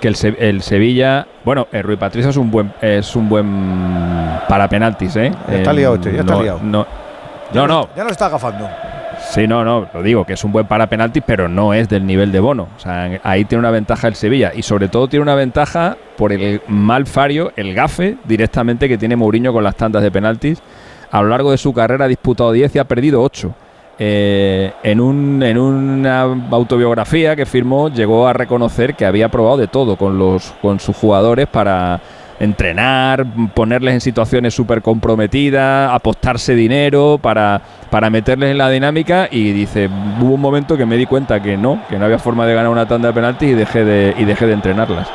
que 0.00 0.08
el, 0.08 0.36
el 0.38 0.60
Sevilla, 0.62 1.26
bueno, 1.44 1.66
el 1.72 1.82
Rui 1.82 1.96
Patricio 1.96 2.28
es 2.30 2.36
un 2.36 2.50
buen 2.50 2.74
es 2.82 3.16
un 3.16 3.26
buen 3.28 4.38
para 4.48 4.68
penaltis, 4.68 5.16
¿eh? 5.16 5.32
Ya 5.48 5.56
está 5.56 5.70
Eh, 5.70 5.74
liado 5.74 5.94
este, 5.94 6.12
ya 6.12 6.20
está 6.20 6.34
no, 6.34 6.42
liado. 6.42 6.60
No, 6.62 6.86
Ya 7.54 7.60
no, 7.62 7.66
no, 7.66 7.88
Ya 7.96 8.04
lo 8.04 8.10
está 8.10 8.26
agafando. 8.26 8.68
Sí, 9.30 9.46
no, 9.46 9.64
no, 9.64 9.88
lo 9.92 10.02
digo, 10.02 10.24
que 10.24 10.34
es 10.34 10.44
un 10.44 10.52
buen 10.52 10.66
para 10.66 10.88
penaltis, 10.88 11.22
pero 11.26 11.48
no 11.48 11.74
es 11.74 11.88
del 11.88 12.06
nivel 12.06 12.32
de 12.32 12.40
Bono. 12.40 12.68
O 12.76 12.80
sea, 12.80 13.20
ahí 13.22 13.44
tiene 13.44 13.60
una 13.60 13.70
ventaja 13.70 14.08
el 14.08 14.14
Sevilla 14.14 14.52
y 14.54 14.62
sobre 14.62 14.88
todo 14.88 15.08
tiene 15.08 15.22
una 15.22 15.34
ventaja 15.34 15.96
por 16.16 16.32
el 16.32 16.60
mal 16.68 17.06
fario, 17.06 17.52
el 17.56 17.74
gafe 17.74 18.16
directamente 18.24 18.88
que 18.88 18.98
tiene 18.98 19.16
Mourinho 19.16 19.52
con 19.52 19.64
las 19.64 19.76
tandas 19.76 20.02
de 20.02 20.10
penaltis. 20.10 20.62
A 21.10 21.22
lo 21.22 21.28
largo 21.28 21.50
de 21.50 21.58
su 21.58 21.72
carrera 21.72 22.06
ha 22.06 22.08
disputado 22.08 22.52
10 22.52 22.74
y 22.74 22.78
ha 22.78 22.84
perdido 22.84 23.22
8. 23.22 23.54
Eh, 23.96 24.72
en, 24.82 25.00
un, 25.00 25.40
en 25.44 25.56
una 25.56 26.22
autobiografía 26.22 27.36
que 27.36 27.46
firmó 27.46 27.90
llegó 27.90 28.26
a 28.26 28.32
reconocer 28.32 28.94
que 28.94 29.06
había 29.06 29.28
probado 29.28 29.56
de 29.56 29.68
todo 29.68 29.96
con, 29.96 30.18
los, 30.18 30.52
con 30.60 30.80
sus 30.80 30.96
jugadores 30.96 31.46
para 31.46 32.00
entrenar, 32.40 33.24
ponerles 33.54 33.94
en 33.94 34.00
situaciones 34.00 34.54
súper 34.54 34.82
comprometidas, 34.82 35.92
apostarse 35.92 36.54
dinero 36.54 37.18
para, 37.20 37.60
para 37.90 38.10
meterles 38.10 38.50
en 38.50 38.58
la 38.58 38.68
dinámica 38.70 39.28
y 39.30 39.52
dice, 39.52 39.88
hubo 40.20 40.34
un 40.34 40.40
momento 40.40 40.76
que 40.76 40.86
me 40.86 40.96
di 40.96 41.06
cuenta 41.06 41.40
que 41.40 41.56
no, 41.56 41.82
que 41.88 41.98
no 41.98 42.04
había 42.04 42.18
forma 42.18 42.46
de 42.46 42.54
ganar 42.54 42.70
una 42.70 42.86
tanda 42.86 43.08
de 43.08 43.14
penaltis 43.14 43.50
y 43.50 43.54
dejé 43.54 43.84
de, 43.84 44.14
y 44.18 44.24
dejé 44.24 44.46
de 44.46 44.52
entrenarlas. 44.54 45.08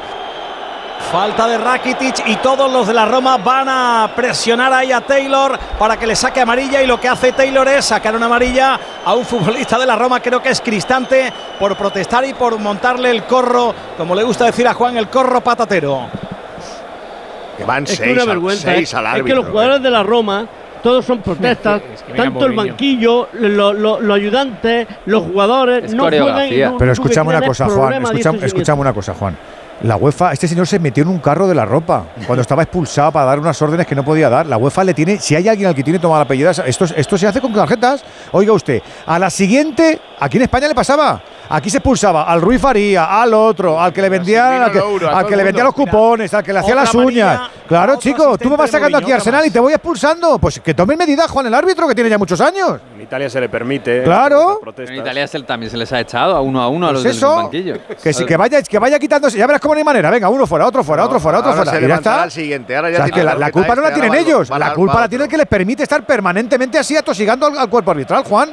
Falta 1.11 1.47
de 1.47 1.57
Rakitic 1.57 2.27
y 2.27 2.35
todos 2.35 2.71
los 2.71 2.85
de 2.85 2.93
la 2.93 3.05
Roma 3.05 3.37
van 3.37 3.67
a 3.67 4.11
presionar 4.15 4.71
ahí 4.71 4.91
a 4.91 5.01
Taylor 5.01 5.57
para 5.79 5.97
que 5.97 6.05
le 6.05 6.15
saque 6.15 6.39
amarilla 6.39 6.83
y 6.83 6.87
lo 6.87 6.99
que 6.99 7.07
hace 7.07 7.31
Taylor 7.31 7.67
es 7.67 7.85
sacar 7.85 8.15
una 8.15 8.27
amarilla 8.27 8.79
a 9.03 9.15
un 9.15 9.25
futbolista 9.25 9.79
de 9.79 9.87
la 9.87 9.95
Roma, 9.95 10.19
creo 10.19 10.39
que 10.39 10.49
es 10.49 10.61
Cristante, 10.61 11.33
por 11.57 11.75
protestar 11.75 12.25
y 12.25 12.35
por 12.35 12.59
montarle 12.59 13.09
el 13.09 13.23
corro, 13.23 13.73
como 13.97 14.13
le 14.13 14.21
gusta 14.21 14.45
decir 14.45 14.67
a 14.67 14.75
Juan, 14.75 14.97
el 14.97 15.07
corro 15.09 15.41
patatero. 15.41 16.29
Que 17.59 17.65
van 17.65 17.83
Es 17.83 17.91
que 17.91 17.95
seis, 17.97 18.13
una 18.13 18.21
al- 18.23 18.27
vergüenza. 18.29 18.73
seis 18.73 18.93
¿eh? 18.93 18.97
al 18.97 19.05
es 19.05 19.11
que 19.13 19.19
árbitro. 19.19 19.35
los 19.41 19.45
jugadores 19.51 19.83
de 19.83 19.89
la 19.91 20.03
Roma 20.03 20.47
todos 20.81 21.03
son 21.05 21.19
protestas, 21.21 21.81
tanto 22.15 22.45
el 22.45 22.53
banquillo, 22.53 23.27
lo- 23.33 23.73
lo- 23.73 23.99
los 23.99 24.15
ayudantes, 24.15 24.87
los 25.05 25.23
jugadores, 25.23 25.93
no 25.93 26.03
juegan 26.03 26.49
no- 26.49 26.77
Pero 26.77 26.85
lo 26.85 26.91
escúchame 26.93 27.31
que 27.31 27.37
una 27.37 27.45
es 27.45 27.47
cosa, 27.47 27.65
Juan. 27.69 28.43
escuchame 28.43 28.81
una 28.81 28.93
cosa, 28.93 29.13
Juan. 29.13 29.37
La 29.83 29.95
UEFA, 29.95 30.33
este 30.33 30.45
señor 30.47 30.67
se 30.67 30.77
metió 30.77 31.03
en 31.03 31.09
un 31.09 31.19
carro 31.19 31.47
de 31.47 31.55
la 31.55 31.63
ropa 31.63 32.03
cuando 32.27 32.41
estaba 32.41 32.63
expulsado 32.63 33.13
para 33.13 33.25
dar 33.27 33.39
unas 33.39 33.61
órdenes 33.61 33.87
que 33.87 33.95
no 33.95 34.03
podía 34.03 34.29
dar. 34.29 34.45
La 34.45 34.57
UEFA 34.57 34.83
le 34.83 34.93
tiene, 34.93 35.17
si 35.19 35.35
hay 35.35 35.47
alguien 35.47 35.69
al 35.69 35.75
que 35.75 35.83
tiene 35.83 35.99
tomada 35.99 36.19
la 36.19 36.23
apellido, 36.25 36.51
esto, 36.51 36.85
esto 36.95 37.17
se 37.17 37.27
hace 37.27 37.39
con 37.39 37.53
tarjetas. 37.53 38.03
Oiga 38.33 38.51
usted, 38.51 38.81
a 39.05 39.17
la 39.17 39.29
siguiente, 39.29 39.99
aquí 40.19 40.35
en 40.35 40.43
España 40.43 40.67
le 40.67 40.75
pasaba. 40.75 41.21
Aquí 41.51 41.69
se 41.69 41.77
expulsaba 41.77 42.23
al 42.23 42.41
Ruiz 42.41 42.61
Faría, 42.61 43.21
al 43.21 43.33
otro, 43.33 43.81
al 43.81 43.91
que 43.91 44.03
le 44.03 44.09
vendía, 44.09 44.65
al 44.65 44.71
que, 44.71 44.79
al 44.79 45.37
le 45.37 45.43
vendía 45.43 45.63
los 45.63 45.73
cupones, 45.73 46.31
al 46.33 46.43
que 46.43 46.53
le 46.53 46.59
hacía 46.59 46.75
las 46.75 46.93
uñas. 46.93 47.41
Claro, 47.67 47.95
chico, 47.97 48.37
tú 48.37 48.49
me 48.49 48.55
vas 48.55 48.69
sacando 48.69 48.97
aquí 48.99 49.11
a 49.11 49.15
Arsenal 49.15 49.45
y 49.45 49.49
te 49.51 49.59
voy 49.59 49.73
expulsando. 49.73 50.37
Pues 50.37 50.59
que 50.59 50.73
tome 50.73 50.95
medidas, 50.95 51.29
Juan, 51.29 51.47
el 51.47 51.53
árbitro, 51.53 51.87
que 51.87 51.95
tiene 51.95 52.09
ya 52.09 52.17
muchos 52.17 52.39
años. 52.41 52.79
En 52.95 53.01
Italia 53.01 53.29
se 53.29 53.39
le 53.41 53.49
permite. 53.49 54.03
Claro. 54.03 54.61
En 54.77 54.95
Italia 54.95 55.27
se- 55.27 55.41
también 55.41 55.71
se 55.71 55.77
les 55.77 55.91
ha 55.91 55.99
echado 55.99 56.35
a 56.35 56.41
uno 56.41 56.61
a 56.61 56.67
uno 56.67 56.87
a 56.87 56.91
Pues 56.91 57.03
los 57.03 57.15
eso, 57.15 57.29
del 57.33 57.43
banquillo. 57.43 57.75
Que, 58.01 58.13
sí, 58.13 58.25
que, 58.25 58.37
vaya, 58.37 58.61
que 58.61 58.77
vaya 58.79 58.99
quitándose, 58.99 59.37
ya 59.37 59.47
verás 59.47 59.61
cómo 59.61 59.73
no 59.73 59.79
hay 59.79 59.83
manera. 59.83 60.11
Venga, 60.11 60.29
uno 60.29 60.45
fuera, 60.45 60.67
otro 60.67 60.83
fuera, 60.83 61.05
otro 61.05 61.19
fuera, 61.19 61.39
otro 61.39 61.51
ahora 61.51 61.63
fuera. 61.63 61.79
se 61.79 61.85
y 61.85 61.87
ya 61.89 61.95
está. 61.95 62.23
al 62.23 62.31
siguiente, 62.31 62.75
ahora 62.75 62.89
ya 62.89 62.93
O 62.93 62.97
sea, 62.97 63.05
tiene 63.05 63.17
que 63.31 63.39
la, 63.39 63.51
culpa 63.51 63.75
no 63.75 63.81
la 63.81 63.87
este, 63.89 63.99
tienen 64.01 64.19
ellos, 64.19 64.49
la 64.49 64.73
culpa 64.73 64.99
la 65.01 65.09
tiene 65.09 65.23
el 65.23 65.29
que 65.29 65.37
les 65.37 65.47
permite 65.47 65.83
estar 65.83 66.05
permanentemente 66.05 66.77
así 66.77 66.95
atosigando 66.95 67.47
al, 67.47 67.57
al 67.57 67.69
cuerpo 67.69 67.89
arbitral, 67.91 68.23
Juan. 68.23 68.49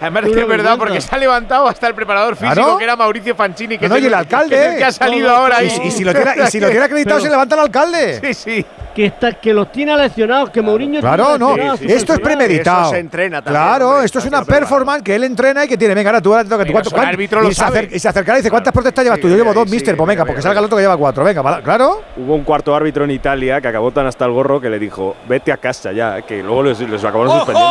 Además 0.00 0.24
es 0.24 0.32
que 0.34 0.40
es 0.40 0.48
verdad, 0.48 0.78
porque 0.78 1.00
se 1.00 1.14
ha 1.14 1.18
levantado 1.18 1.68
hasta 1.68 1.86
el 1.88 1.94
preparador 1.94 2.34
físico, 2.36 2.54
Claro. 2.54 2.78
que 2.78 2.84
era 2.84 2.96
Mauricio 2.96 3.34
Fancini, 3.34 3.78
que 3.78 3.86
No, 3.88 3.94
no, 3.94 3.96
es 3.98 4.02
y 4.02 4.06
el 4.06 4.14
alcalde. 4.14 4.56
que, 4.56 4.62
es 4.66 4.72
el 4.72 4.78
que 4.78 4.84
ha 4.84 4.92
salido 4.92 5.28
Todo, 5.28 5.36
ahora. 5.36 5.62
Y, 5.62 5.66
y 5.84 5.90
si 5.90 6.04
lo 6.04 6.12
tiene, 6.14 6.32
y 6.42 6.46
si 6.50 6.60
lo 6.60 6.68
tiene 6.70 6.84
acreditado, 6.84 7.16
Pero- 7.18 7.24
se 7.26 7.30
levanta 7.30 7.54
el 7.56 7.60
alcalde. 7.60 8.20
Sí, 8.22 8.34
sí. 8.34 8.66
Que, 8.94 9.06
está, 9.06 9.32
que 9.34 9.54
los 9.54 9.70
tiene 9.70 9.96
lesionados, 9.96 10.50
que 10.50 10.60
Mourinho 10.60 10.98
Claro, 11.00 11.24
tiene 11.26 11.38
no. 11.38 11.48
lesionados, 11.50 11.80
esto 11.82 12.12
es 12.14 12.18
premeditado. 12.20 12.82
Eso 12.82 12.90
se 12.90 12.98
entrena 12.98 13.40
también, 13.40 13.62
Claro, 13.62 13.88
hombre, 13.90 14.04
esto 14.06 14.18
es 14.18 14.24
una 14.26 14.44
performance 14.44 15.02
que 15.04 15.14
él 15.14 15.22
entrena 15.24 15.64
y 15.64 15.68
que 15.68 15.76
tiene. 15.78 15.94
Venga, 15.94 16.10
ahora 16.10 16.20
tú, 16.20 16.32
ahora 16.32 16.42
te 16.44 16.50
toca. 16.50 16.62
Pero 16.64 16.72
¿cuánto- 16.72 16.88
eso 16.90 16.96
el 17.02 17.08
árbitro 17.08 17.40
lo 17.40 17.48
y, 17.48 17.54
se 17.54 17.60
sabe. 17.60 17.78
acer- 17.82 17.94
y 17.94 17.98
se 18.00 18.08
acercará 18.08 18.38
y 18.38 18.40
dice: 18.40 18.50
¿Cuántas 18.50 18.72
protestas 18.72 19.04
llevas 19.04 19.20
tú? 19.20 19.28
Yo 19.28 19.36
llevo 19.36 19.54
dos, 19.54 19.68
mister. 19.70 19.96
Pues 19.96 20.08
venga, 20.08 20.24
porque 20.24 20.42
salga 20.42 20.58
el 20.58 20.64
otro 20.64 20.76
que 20.76 20.82
lleva 20.82 20.96
cuatro. 20.96 21.22
Venga, 21.22 21.62
claro. 21.62 22.02
Hubo 22.16 22.34
un 22.34 22.42
cuarto 22.42 22.74
árbitro 22.74 23.04
en 23.04 23.12
Italia 23.12 23.60
que 23.60 23.68
acabó 23.68 23.92
tan 23.92 24.06
hasta 24.06 24.24
el 24.24 24.32
gorro 24.32 24.60
que 24.60 24.68
le 24.68 24.78
dijo, 24.80 25.14
vete 25.28 25.52
a 25.52 25.58
casa 25.58 25.92
ya, 25.92 26.22
que 26.22 26.42
luego 26.42 26.64
les, 26.64 26.80
les 26.80 27.04
acabaron 27.04 27.32
suspendiendo. 27.36 27.70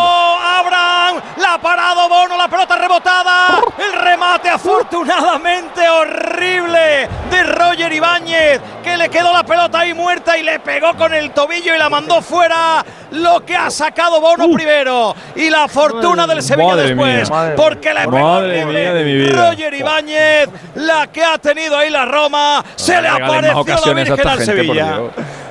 ¡La 1.38 1.56
ha 1.56 1.62
parado 1.62 2.08
Bono! 2.10 2.38
¡La 2.38 2.48
pelota 2.48 2.76
rebotada! 2.78 3.60
¡El 3.78 3.94
remate 3.94 4.50
afortunadamente 4.50 5.88
horrible 5.88 7.08
de 7.30 7.44
Roger 7.44 7.92
Ibáñez! 7.92 8.62
Que 8.84 8.98
le 8.98 9.10
quedó 9.10 9.32
la 9.34 9.44
pelota 9.44 9.80
ahí 9.80 9.94
muerta 9.94 10.38
y 10.38 10.44
le 10.44 10.60
pegó 10.60 10.96
con 10.96 11.14
el 11.14 11.32
tobillo 11.32 11.76
y 11.76 11.78
la 11.78 11.90
mandó 11.90 12.22
fuera. 12.22 12.84
Lo 13.12 13.46
que 13.46 13.56
ha 13.56 13.70
sacado 13.70 14.22
Bono 14.22 14.50
primero. 14.52 15.16
Y 15.36 15.50
la 15.50 15.68
fortuna 15.68 16.28
del 16.28 16.42
Sevilla 16.42 16.70
Madre 16.70 16.88
después. 16.88 17.30
mía. 17.30 17.30
Madre 17.30 17.56
porque 17.56 17.94
le 17.94 18.00
pegó 18.02 18.20
Madre 18.20 18.64
horrible 18.64 18.82
mía 18.82 18.94
de 18.94 19.04
mi 19.04 19.16
vida. 19.16 19.50
Roger 19.50 19.74
Ibáñez. 19.74 20.50
La 20.76 21.08
que 21.08 21.24
ha 21.24 21.38
tenido 21.38 21.78
ahí 21.78 21.90
la 21.90 22.06
Roma. 22.06 22.64
Se 22.76 23.02
le 23.02 23.08
apareció 23.08 23.64
la 23.86 23.94
Virgen 23.94 24.18
esta 24.18 24.32
al 24.32 24.42
Sevilla. 24.42 25.00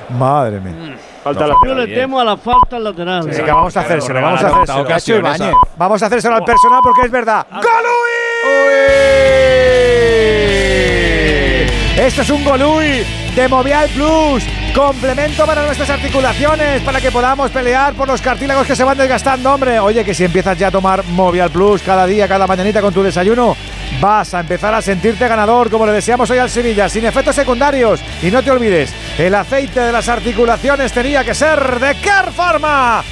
Madre 0.09 0.59
mía. 0.59 0.97
Falta 1.23 1.47
Yo 1.65 1.75
le 1.75 1.87
temo 1.87 2.19
a 2.19 2.25
la 2.25 2.37
falta 2.37 2.79
lateral. 2.79 3.33
Sí, 3.33 3.41
que 3.41 3.51
vamos 3.51 3.75
a 3.75 3.81
hacérselo, 3.81 4.21
vamos 4.21 4.43
a 4.43 4.47
hacérselo. 4.47 4.81
ocasiones. 4.81 5.41
Vamos 5.77 6.03
a 6.03 6.05
hacérselo 6.05 6.35
al 6.35 6.43
personal 6.43 6.79
porque 6.83 7.01
es 7.05 7.11
verdad. 7.11 7.45
¡Golui! 7.51 8.09
Esto 11.97 12.21
es 12.21 12.29
un 12.29 12.43
Golui 12.43 13.18
de 13.35 13.47
Movial 13.47 13.89
Plus. 13.89 14.43
Complemento 14.75 15.45
para 15.45 15.63
nuestras 15.63 15.89
articulaciones, 15.89 16.81
para 16.81 17.01
que 17.01 17.11
podamos 17.11 17.51
pelear 17.51 17.93
por 17.93 18.07
los 18.07 18.21
cartílagos 18.21 18.67
que 18.67 18.75
se 18.75 18.83
van 18.83 18.97
desgastando, 18.97 19.53
hombre. 19.53 19.79
Oye, 19.79 20.05
que 20.05 20.13
si 20.13 20.25
empiezas 20.25 20.57
ya 20.57 20.67
a 20.67 20.71
tomar 20.71 21.03
Movial 21.05 21.49
Plus 21.49 21.81
cada 21.81 22.05
día, 22.05 22.27
cada 22.27 22.47
mañanita 22.47 22.81
con 22.81 22.93
tu 22.93 23.03
desayuno, 23.03 23.55
vas 23.99 24.33
a 24.33 24.41
empezar 24.41 24.73
a 24.73 24.81
sentirte 24.81 25.27
ganador, 25.27 25.69
como 25.69 25.85
le 25.85 25.91
deseamos 25.91 26.29
hoy 26.29 26.37
al 26.37 26.49
Sevilla, 26.49 26.87
sin 26.89 27.05
efectos 27.05 27.35
secundarios. 27.35 28.01
Y 28.21 28.31
no 28.31 28.43
te 28.43 28.51
olvides, 28.51 28.93
el 29.17 29.35
aceite 29.35 29.79
de 29.79 29.91
las 29.91 30.07
articulaciones 30.07 30.91
tenía 30.91 31.23
que 31.23 31.33
ser 31.33 31.79
de 31.79 31.95
Car 32.01 32.31
Pharma. 32.31 33.03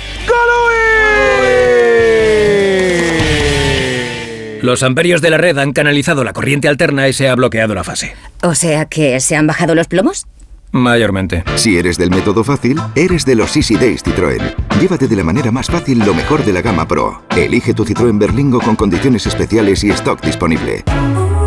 Los 4.68 4.84
amperios 4.84 5.22
de 5.22 5.30
la 5.30 5.38
red 5.38 5.58
han 5.60 5.72
canalizado 5.72 6.26
la 6.26 6.34
corriente 6.34 6.68
alterna 6.68 7.08
y 7.08 7.14
se 7.14 7.30
ha 7.30 7.36
bloqueado 7.36 7.74
la 7.74 7.86
fase. 7.86 8.18
O 8.44 8.54
sea 8.54 8.84
que 8.84 9.18
se 9.22 9.38
han 9.38 9.48
bajado 9.48 9.76
los 9.76 9.88
plomos. 9.88 10.28
Mayormente. 10.72 11.46
Si 11.56 11.78
eres 11.78 11.98
del 11.98 12.10
método 12.10 12.44
fácil, 12.44 12.78
eres 12.94 13.24
de 13.24 13.36
los 13.36 13.56
Easy 13.56 13.78
Days 13.78 14.04
Citroën. 14.04 14.42
Llévate 14.82 15.08
de 15.08 15.16
la 15.16 15.24
manera 15.24 15.52
más 15.52 15.68
fácil 15.68 16.00
lo 16.00 16.14
mejor 16.14 16.44
de 16.44 16.52
la 16.52 16.62
gama 16.62 16.86
Pro. 16.86 17.24
Elige 17.34 17.74
tu 17.74 17.86
Citroën 17.86 18.20
Berlingo 18.20 18.60
con 18.60 18.76
condiciones 18.76 19.26
especiales 19.26 19.86
y 19.86 19.90
stock 19.92 20.20
disponible. 20.20 20.84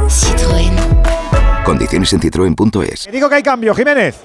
Citroën. 0.08 1.62
Condiciones 1.62 2.10
en 2.14 2.20
citroen.es. 2.22 3.04
Te 3.04 3.12
digo 3.12 3.28
que 3.28 3.34
hay 3.34 3.42
cambio, 3.42 3.74
Jiménez. 3.74 4.16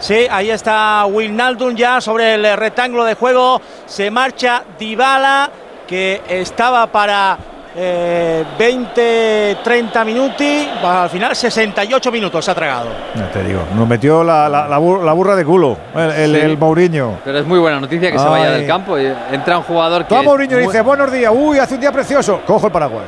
Sí, 0.00 0.26
ahí 0.30 0.50
está 0.50 1.06
Wijnaldum 1.06 1.74
ya 1.76 1.98
sobre 2.02 2.34
el 2.34 2.58
rectángulo 2.58 3.06
de 3.06 3.14
juego. 3.14 3.62
Se 3.86 4.10
marcha 4.10 4.64
Dybala, 4.78 5.50
que 5.88 6.20
estaba 6.28 6.92
para 6.92 7.53
eh, 7.76 8.44
20, 8.58 9.56
30 9.62 10.04
minutos. 10.04 10.46
Al 10.82 11.08
final 11.10 11.34
68 11.34 12.12
minutos 12.12 12.44
se 12.44 12.50
ha 12.50 12.54
tragado. 12.54 12.88
Ya 13.14 13.30
te 13.30 13.42
digo, 13.42 13.60
nos 13.74 13.86
metió 13.88 14.22
la, 14.22 14.48
la- 14.48 14.68
la 14.68 14.78
bur- 14.78 15.02
la 15.04 15.12
burra 15.12 15.34
de 15.36 15.44
culo, 15.44 15.76
el, 15.94 16.10
el, 16.10 16.34
Sí. 16.34 16.40
el 16.40 16.58
Mourinho. 16.58 17.18
Pero 17.24 17.38
es 17.38 17.46
muy 17.46 17.58
buena 17.58 17.80
noticia 17.80 18.10
que 18.12 18.18
se 18.18 18.24
vaya 18.28 18.46
Ay. 18.52 18.58
del 18.60 18.66
campo. 18.66 18.98
y 18.98 19.12
Entra 19.32 19.58
un 19.58 19.64
jugador 19.64 20.06
que. 20.06 20.14
Mourinho 20.22 20.56
dice, 20.58 20.80
buenos 20.82 21.10
días, 21.12 21.32
uy, 21.34 21.58
hace 21.58 21.74
un 21.74 21.80
día 21.80 21.92
precioso. 21.92 22.40
Cojo 22.46 22.66
el 22.66 22.72
paraguas. 22.72 23.04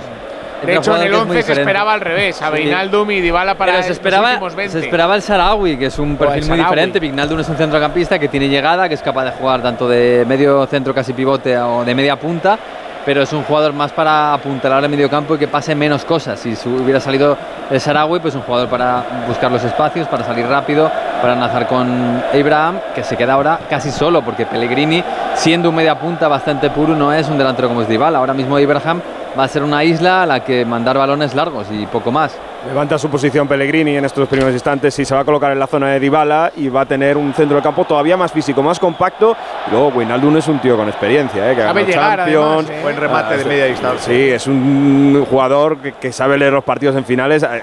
De 0.65 0.75
hecho, 0.75 0.97
en 0.97 1.03
el 1.03 1.11
que 1.11 1.17
es 1.19 1.27
muy 1.27 1.37
11 1.37 1.43
se 1.55 1.61
esperaba 1.61 1.93
al 1.93 2.01
revés, 2.01 2.41
a. 2.43 2.49
Beinaldum 2.51 3.11
y 3.11 3.21
Dybala 3.21 3.57
para 3.57 3.73
Pero 3.73 3.83
se 3.85 3.89
los 3.91 3.99
esperaba, 3.99 4.29
últimos 4.31 4.55
20. 4.57 4.73
se 4.73 4.85
esperaba 4.87 5.15
el 5.15 5.23
Sarawi, 5.23 5.77
que 5.77 5.87
es 5.87 5.99
un 5.99 6.17
perfil 6.17 6.47
muy 6.49 6.59
diferente. 6.59 6.99
Vignaldum 6.99 7.39
es 7.41 7.49
un 7.49 7.57
centrocampista 7.57 8.19
que 8.19 8.29
tiene 8.29 8.49
llegada, 8.49 8.89
que 8.89 8.95
es 8.95 9.03
capaz 9.03 9.27
de 9.27 9.31
jugar 9.33 9.63
tanto 9.63 9.87
de 9.87 10.25
medio 10.27 10.67
centro 10.67 10.95
casi 10.95 11.13
pivote 11.13 11.57
o 11.59 11.85
de 11.85 11.95
media 11.95 12.17
punta, 12.17 12.59
pero 13.07 13.23
es 13.23 13.33
un 13.33 13.45
jugador 13.45 13.73
más 13.73 13.93
para 13.93 14.35
apuntalar 14.35 14.83
el 14.83 14.91
medio 14.91 15.09
campo 15.09 15.37
y 15.37 15.39
que 15.39 15.47
pase 15.47 15.77
menos 15.77 16.05
cosas. 16.05 16.41
Si 16.41 16.51
hubiera 16.69 16.99
salido 16.99 17.39
el 17.71 17.81
Sarawi, 17.81 18.19
pues 18.19 18.35
un 18.35 18.43
jugador 18.43 18.69
para 18.69 19.05
buscar 19.29 19.51
los 19.51 19.63
espacios, 19.63 20.09
para 20.09 20.25
salir 20.25 20.45
rápido, 20.47 20.91
para 21.23 21.35
enlazar 21.35 21.69
con 21.69 22.21
Abraham, 22.35 22.81
que 22.97 23.05
se 23.05 23.17
queda 23.17 23.35
ahora 23.35 23.61
casi 23.71 23.93
solo, 23.93 24.23
porque 24.23 24.45
Pellegrini, 24.45 25.05
siendo 25.35 25.69
un 25.69 25.77
media 25.77 25.97
punta 25.97 26.27
bastante 26.27 26.69
puro, 26.71 26.97
no 26.97 27.13
es 27.13 27.29
un 27.29 27.39
delantero 27.39 27.69
como 27.69 27.83
es 27.83 27.89
Dybala. 27.89 28.19
Ahora 28.19 28.35
mismo 28.35 28.57
Abraham 28.57 29.01
va 29.39 29.45
a 29.45 29.49
ser 29.49 29.63
una 29.63 29.85
isla 29.85 30.25
a 30.25 30.27
la 30.27 30.41
que 30.41 30.65
mandar 30.65 30.99
balones 30.99 31.33
largos 31.33 31.69
y 31.71 31.87
poco 31.87 32.11
más. 32.11 32.37
Levanta 32.67 32.99
su 32.99 33.09
posición 33.09 33.47
Pellegrini 33.47 33.97
en 33.97 34.05
estos 34.05 34.29
primeros 34.29 34.53
instantes 34.53 34.99
y 34.99 35.05
se 35.05 35.15
va 35.15 35.21
a 35.21 35.25
colocar 35.25 35.53
en 35.53 35.59
la 35.59 35.67
zona 35.69 35.91
de 35.91 36.01
Dybala 36.01 36.53
y 36.57 36.69
va 36.69 36.81
a 36.83 36.85
tener 36.87 37.17
un 37.17 37.33
centro 37.33 37.55
del 37.55 37.63
campo 37.63 37.85
todavía 37.85 38.17
más 38.17 38.33
físico, 38.33 38.63
más 38.63 38.79
compacto. 38.81 39.37
Y 39.69 39.71
luego 39.71 39.89
Wijnaldum 39.89 40.37
es 40.37 40.49
un 40.49 40.59
tío 40.59 40.77
con 40.77 40.89
experiencia, 40.89 41.51
¿eh? 41.51 41.55
que 41.55 41.63
ha 41.63 41.69
Sabe 41.69 41.85
ganado 41.85 41.87
llegar, 41.87 42.19
Champions. 42.19 42.45
además, 42.67 42.71
¿eh? 42.71 42.83
Buen 42.83 42.97
remate 42.97 43.35
de 43.37 43.41
es- 43.41 43.47
media 43.47 43.65
distancia. 43.67 44.01
Sí, 44.13 44.31
es 44.31 44.47
un 44.49 45.27
jugador 45.31 45.79
que, 45.79 45.93
que 45.93 46.13
sabe 46.13 46.37
leer 46.37 46.53
los 46.53 46.65
partidos 46.65 46.97
en 46.97 47.05
finales. 47.05 47.45
Eh, 47.45 47.63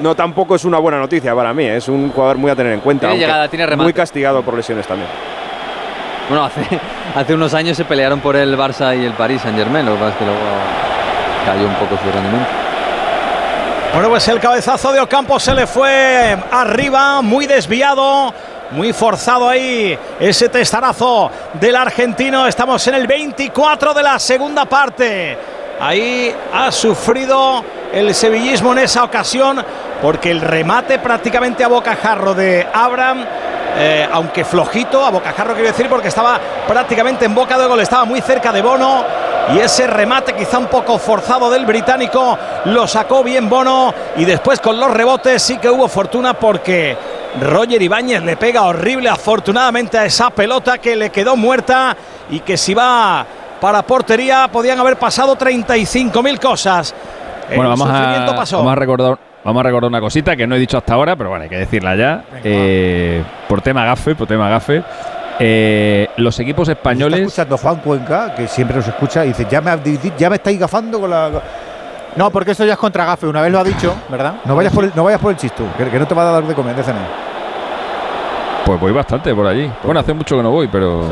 No 0.00 0.14
tampoco 0.14 0.54
es 0.54 0.64
una 0.64 0.78
buena 0.78 0.98
noticia 0.98 1.34
para 1.34 1.52
mí, 1.52 1.64
¿eh? 1.64 1.76
es 1.76 1.88
un 1.88 2.10
jugador 2.10 2.38
muy 2.38 2.50
a 2.50 2.56
tener 2.56 2.72
en 2.72 2.80
cuenta. 2.80 3.08
Tiene 3.08 3.20
llegada, 3.20 3.48
tiene 3.48 3.66
remate. 3.66 3.84
Muy 3.84 3.92
castigado 3.92 4.42
por 4.42 4.54
lesiones 4.54 4.86
también. 4.86 5.08
Bueno, 6.28 6.44
hace, 6.44 6.60
hace 7.16 7.34
unos 7.34 7.52
años 7.52 7.76
se 7.76 7.84
pelearon 7.84 8.20
por 8.20 8.36
el 8.36 8.56
Barça 8.56 8.96
y 8.96 9.04
el 9.04 9.12
París 9.14 9.42
Saint 9.42 9.58
Germain, 9.58 9.84
lo 9.84 9.92
que 9.94 9.98
pasa 9.98 10.10
es 10.12 10.16
que 10.16 10.24
luego 10.24 10.40
cayó 11.44 11.66
un 11.66 11.74
poco 11.74 11.96
su 12.02 12.10
rendimiento. 12.12 12.69
Bueno, 13.92 14.08
pues 14.08 14.28
el 14.28 14.38
cabezazo 14.38 14.92
de 14.92 15.00
Ocampo 15.00 15.40
se 15.40 15.52
le 15.52 15.66
fue 15.66 16.38
arriba, 16.52 17.20
muy 17.22 17.46
desviado, 17.46 18.32
muy 18.70 18.92
forzado 18.92 19.48
ahí 19.48 19.98
ese 20.20 20.48
testarazo 20.48 21.28
del 21.54 21.74
argentino. 21.74 22.46
Estamos 22.46 22.86
en 22.86 22.94
el 22.94 23.08
24 23.08 23.92
de 23.92 24.02
la 24.04 24.16
segunda 24.20 24.64
parte. 24.64 25.36
Ahí 25.80 26.34
ha 26.52 26.70
sufrido 26.70 27.64
el 27.90 28.14
sevillismo 28.14 28.72
en 28.72 28.80
esa 28.80 29.02
ocasión 29.02 29.64
porque 30.02 30.30
el 30.30 30.42
remate 30.42 30.98
prácticamente 30.98 31.64
a 31.64 31.68
bocajarro 31.68 32.34
de 32.34 32.66
Abraham, 32.70 33.24
eh, 33.78 34.06
aunque 34.12 34.44
flojito, 34.44 35.02
a 35.02 35.10
bocajarro 35.10 35.54
quiero 35.54 35.68
decir 35.68 35.88
porque 35.88 36.08
estaba 36.08 36.38
prácticamente 36.68 37.24
en 37.24 37.34
boca 37.34 37.58
de 37.58 37.66
gol, 37.66 37.80
estaba 37.80 38.04
muy 38.04 38.20
cerca 38.20 38.52
de 38.52 38.60
Bono 38.60 39.04
y 39.54 39.58
ese 39.58 39.86
remate 39.86 40.34
quizá 40.34 40.58
un 40.58 40.66
poco 40.66 40.98
forzado 40.98 41.50
del 41.50 41.64
británico 41.64 42.38
lo 42.66 42.86
sacó 42.86 43.24
bien 43.24 43.48
Bono 43.48 43.94
y 44.16 44.26
después 44.26 44.60
con 44.60 44.78
los 44.78 44.90
rebotes 44.90 45.42
sí 45.42 45.56
que 45.56 45.70
hubo 45.70 45.88
fortuna 45.88 46.34
porque 46.34 46.94
Roger 47.40 47.80
Ibáñez 47.80 48.22
le 48.22 48.36
pega 48.36 48.64
horrible, 48.64 49.08
afortunadamente, 49.08 49.96
a 49.96 50.04
esa 50.04 50.30
pelota 50.30 50.78
que 50.78 50.96
le 50.96 51.10
quedó 51.10 51.36
muerta 51.36 51.96
y 52.28 52.40
que 52.40 52.56
si 52.56 52.74
va 52.74 53.24
para 53.60 53.82
portería 53.82 54.48
podían 54.50 54.78
haber 54.78 54.96
pasado 54.96 55.36
35.000 55.36 56.38
cosas. 56.40 56.94
Bueno, 57.48 57.62
El 57.64 57.68
vamos 57.70 57.88
sufrimiento 57.88 58.32
a, 58.32 58.36
pasó. 58.36 58.58
vamos 58.58 58.72
a 58.72 58.76
recordar. 58.76 59.18
Vamos 59.42 59.60
a 59.60 59.62
recordar 59.64 59.88
una 59.88 60.00
cosita 60.00 60.36
que 60.36 60.46
no 60.46 60.54
he 60.54 60.58
dicho 60.58 60.76
hasta 60.76 60.92
ahora, 60.94 61.16
pero 61.16 61.30
bueno, 61.30 61.44
hay 61.44 61.48
que 61.48 61.56
decirla 61.56 61.96
ya. 61.96 62.24
Eh, 62.44 63.22
por 63.48 63.62
tema 63.62 63.84
gafe, 63.86 64.14
por 64.14 64.28
tema 64.28 64.48
gafe. 64.50 64.82
eh, 65.38 66.08
los 66.18 66.38
equipos 66.40 66.68
Está 66.68 66.78
españoles. 66.78 67.20
escuchando 67.20 67.56
Juan 67.56 67.76
Cuenca, 67.76 68.34
que 68.34 68.46
siempre 68.46 68.76
nos 68.76 68.86
escucha, 68.86 69.24
y 69.24 69.28
dice, 69.28 69.46
ya 69.50 69.62
me, 69.62 69.70
ya 70.18 70.28
me 70.28 70.36
estáis 70.36 70.58
gafando 70.60 71.00
con 71.00 71.08
la... 71.08 71.30
No, 72.16 72.28
porque 72.30 72.50
esto 72.50 72.64
ya 72.66 72.72
es 72.74 72.78
contra 72.78 73.04
Gafe, 73.06 73.26
una 73.28 73.40
vez 73.40 73.50
lo 73.52 73.60
ha 73.60 73.64
dicho, 73.64 73.94
¿verdad? 74.10 74.34
No 74.44 74.54
vayas 74.56 74.72
por 74.74 74.84
el, 74.84 74.92
no 74.94 75.04
vayas 75.04 75.20
por 75.20 75.30
el 75.30 75.38
chisto, 75.38 75.62
que, 75.78 75.88
que 75.88 75.98
no 75.98 76.06
te 76.06 76.14
va 76.14 76.28
a 76.28 76.32
dar 76.32 76.42
de 76.44 76.54
comer, 76.54 76.74
de 76.76 76.82
cenar. 76.82 77.06
Pues 78.70 78.80
voy 78.82 78.92
bastante 78.92 79.34
por 79.34 79.46
allí. 79.48 79.68
Bueno, 79.82 79.98
hace 79.98 80.12
mucho 80.14 80.36
que 80.36 80.42
no 80.44 80.50
voy, 80.52 80.68
pero. 80.68 81.04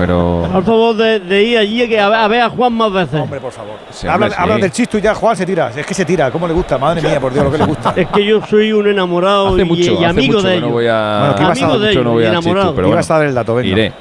pero 0.00 0.48
Por 0.52 0.64
favor 0.64 0.96
de, 0.96 1.20
de 1.20 1.42
ir 1.44 1.58
allí 1.58 1.88
que 1.88 2.00
a 2.00 2.08
ver, 2.08 2.18
a 2.18 2.26
ver 2.28 2.40
a 2.42 2.50
Juan 2.50 2.72
más 2.72 2.92
veces. 2.92 3.20
Hombre, 3.20 3.38
por 3.40 3.52
favor. 3.52 3.74
Sí, 3.90 4.08
hablan 4.08 4.60
del 4.60 4.72
chisto 4.72 4.98
y 4.98 5.02
ya 5.02 5.14
Juan 5.14 5.36
se 5.36 5.46
tira. 5.46 5.70
Es 5.74 5.86
que 5.86 5.94
se 5.94 6.04
tira, 6.04 6.30
¿cómo 6.32 6.48
le 6.48 6.54
gusta? 6.54 6.78
Madre 6.78 7.00
mía, 7.02 7.20
por 7.20 7.32
Dios, 7.32 7.44
lo 7.44 7.52
que 7.52 7.58
le 7.58 7.64
gusta. 7.64 7.92
Es 7.96 8.08
que 8.08 8.24
yo 8.24 8.44
soy 8.44 8.72
un 8.72 8.88
enamorado 8.88 9.48
Hace 9.54 9.62
y, 9.62 9.64
mucho, 9.64 9.92
y 9.92 9.94
hace 9.96 10.04
amigo 10.06 10.34
mucho 10.34 10.46
de 10.48 10.52
que 10.52 10.56
ellos. 10.58 10.68
no 10.68 10.74
voy 10.74 10.86
a. 10.88 11.18
Bueno, 11.20 11.34
¿qué 11.36 11.42
ibas 11.44 11.62
a- 11.62 11.64
amigo 11.64 11.78
de 11.78 11.86
mucho 11.88 12.02
no 12.02 12.10
ellos, 12.10 12.12
voy 12.14 12.22
y 12.22 12.26
a 12.26 12.28
enamorado. 12.30 12.66
Chistu, 12.66 12.76
pero 12.76 12.88
Ibas 12.88 13.06
bueno, 13.08 13.14
a 13.14 13.18
dar 13.20 13.28
el 13.28 13.34
dato, 13.36 13.54
venga. 13.54 13.68
iré. 13.70 13.92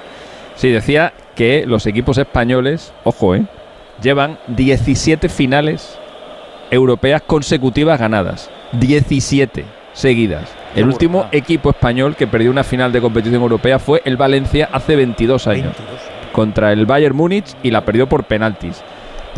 Sí, 0.55 0.69
decía 0.71 1.13
que 1.35 1.63
los 1.67 1.85
equipos 1.85 2.17
españoles, 2.17 2.91
ojo, 3.03 3.35
eh, 3.35 3.45
llevan 4.01 4.39
17 4.47 5.29
finales 5.29 5.99
europeas 6.71 7.21
consecutivas 7.21 7.99
ganadas. 7.99 8.49
17 8.71 9.63
seguidas. 9.93 10.49
El 10.75 10.87
último 10.87 11.27
equipo 11.31 11.69
español 11.69 12.17
que 12.17 12.27
perdió 12.27 12.51
una 12.51 12.65
final 12.65 12.91
de 12.91 12.99
competición 12.99 13.41
europea 13.41 13.79
fue 13.79 14.01
el 14.03 14.17
Valencia 14.17 14.69
hace 14.73 14.97
22 14.97 15.47
años. 15.47 15.73
Contra 16.33 16.73
el 16.73 16.85
Bayern 16.85 17.15
Múnich 17.15 17.55
y 17.63 17.71
la 17.71 17.85
perdió 17.85 18.09
por 18.09 18.25
penaltis. 18.25 18.83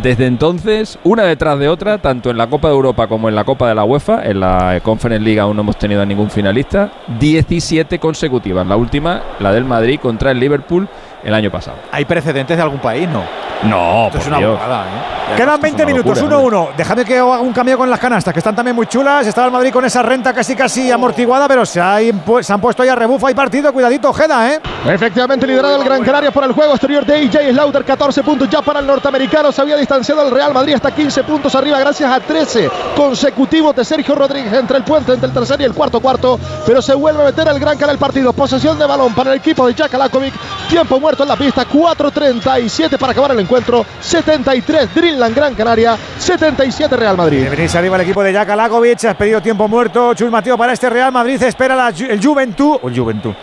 Desde 0.01 0.25
entonces, 0.27 0.97
una 1.03 1.23
detrás 1.23 1.57
de 1.59 1.69
otra, 1.69 1.99
tanto 1.99 2.29
en 2.29 2.37
la 2.37 2.47
Copa 2.47 2.69
de 2.69 2.75
Europa 2.75 3.07
como 3.07 3.29
en 3.29 3.35
la 3.35 3.43
Copa 3.43 3.67
de 3.67 3.75
la 3.75 3.83
UEFA, 3.83 4.25
en 4.25 4.39
la 4.39 4.79
Conference 4.83 5.23
League 5.23 5.39
aún 5.39 5.55
no 5.55 5.61
hemos 5.61 5.77
tenido 5.77 6.01
a 6.01 6.05
ningún 6.05 6.29
finalista, 6.29 6.91
17 7.19 7.97
consecutivas. 7.97 8.65
La 8.65 8.75
última, 8.75 9.21
la 9.39 9.51
del 9.51 9.65
Madrid 9.65 9.99
contra 9.99 10.31
el 10.31 10.39
Liverpool 10.39 10.87
el 11.27 11.33
año 11.33 11.51
pasado. 11.51 11.77
¿Hay 11.91 12.05
precedentes 12.05 12.55
de 12.55 12.63
algún 12.63 12.79
país? 12.79 13.07
No. 13.09 13.21
No, 13.63 14.05
Esto 14.05 14.19
es 14.19 14.23
por 14.23 14.33
una 14.33 14.37
Dios. 14.37 14.59
¿eh? 14.59 15.35
Quedan 15.35 15.59
20 15.59 15.83
una 15.83 15.91
minutos, 15.91 16.21
locura, 16.21 16.67
1-1. 16.69 16.75
Déjame 16.77 17.03
que 17.03 17.17
haga 17.17 17.39
un 17.41 17.51
cambio 17.51 17.77
con 17.77 17.89
las 17.89 17.99
canastas, 17.99 18.31
que 18.33 18.39
están 18.39 18.55
también 18.55 18.75
muy 18.75 18.85
chulas. 18.85 19.25
Estaba 19.27 19.47
el 19.47 19.53
Madrid 19.53 19.73
con 19.73 19.83
esa 19.83 20.01
renta 20.01 20.31
casi 20.31 20.55
casi 20.55 20.89
amortiguada, 20.91 21.47
pero 21.47 21.65
se, 21.65 21.81
ha 21.81 21.97
se 22.41 22.53
han 22.53 22.61
puesto 22.61 22.83
ahí 22.83 22.89
a 22.89 22.95
rebufo. 22.95 23.27
Hay 23.27 23.33
partido, 23.33 23.73
cuidadito, 23.73 24.09
Ojeda, 24.09 24.53
¿eh? 24.53 24.61
Efectivamente, 24.85 25.45
liderado 25.47 25.75
el 25.75 25.83
Gran 25.83 26.03
Canaria 26.03 26.31
por 26.31 26.43
el 26.43 26.53
juego 26.53 26.73
exterior 26.73 27.05
de 27.05 27.15
AJ 27.15 27.51
Slaughter, 27.51 27.83
14 27.83 28.23
puntos 28.23 28.47
ya 28.47 28.61
para 28.61 28.79
el 28.79 28.87
norteamericano. 28.87 29.51
Se 29.51 29.61
había 29.61 29.75
distanciado 29.75 30.25
el 30.25 30.31
Real 30.31 30.53
Madrid 30.53 30.75
hasta 30.75 30.91
15 30.91 31.23
puntos 31.23 31.55
arriba, 31.55 31.79
gracias 31.79 32.09
a 32.09 32.19
13 32.19 32.69
consecutivos 32.95 33.75
de 33.75 33.83
Sergio 33.83 34.15
Rodríguez 34.15 34.53
entre 34.53 34.77
el 34.77 34.83
puente, 34.83 35.13
entre 35.13 35.27
el 35.27 35.33
tercer 35.33 35.59
y 35.59 35.65
el 35.65 35.73
cuarto 35.73 35.99
cuarto. 35.99 36.39
Pero 36.65 36.81
se 36.81 36.93
vuelve 36.93 37.23
a 37.23 37.25
meter 37.25 37.47
el 37.47 37.59
Gran 37.59 37.73
Canaria 37.75 37.93
el 37.93 37.99
partido. 37.99 38.31
Posesión 38.33 38.77
de 38.77 38.85
balón 38.85 39.13
para 39.13 39.31
el 39.31 39.39
equipo 39.39 39.65
de 39.67 39.73
Jack 39.73 39.93
Alakovic. 39.95 40.33
Tiempo 40.69 40.99
muerto 40.99 41.16
en 41.23 41.29
la 41.29 41.35
pista, 41.35 41.65
4.37 41.67 42.97
para 42.97 43.11
acabar 43.11 43.31
el 43.31 43.39
encuentro. 43.39 43.85
73 43.99 44.93
Dreamland 44.93 45.35
Gran 45.35 45.55
Canaria, 45.55 45.97
77 46.17 46.95
Real 46.95 47.17
Madrid. 47.17 47.43
De 47.43 47.49
venirse 47.49 47.77
arriba 47.77 47.95
el 47.95 48.01
equipo 48.03 48.23
de 48.23 48.33
Jack 48.33 48.49
Alakovic. 48.49 49.05
Has 49.05 49.15
pedido 49.15 49.41
tiempo 49.41 49.67
muerto. 49.67 50.13
Chus 50.13 50.29
Mateo 50.31 50.57
para 50.57 50.73
este 50.73 50.89
Real 50.89 51.11
Madrid. 51.11 51.41
Espera 51.41 51.75
la 51.75 51.89
el 51.89 52.23
Juventud. 52.23 52.77
O 52.81 52.89
el 52.89 52.97
Juventud. 52.97 53.33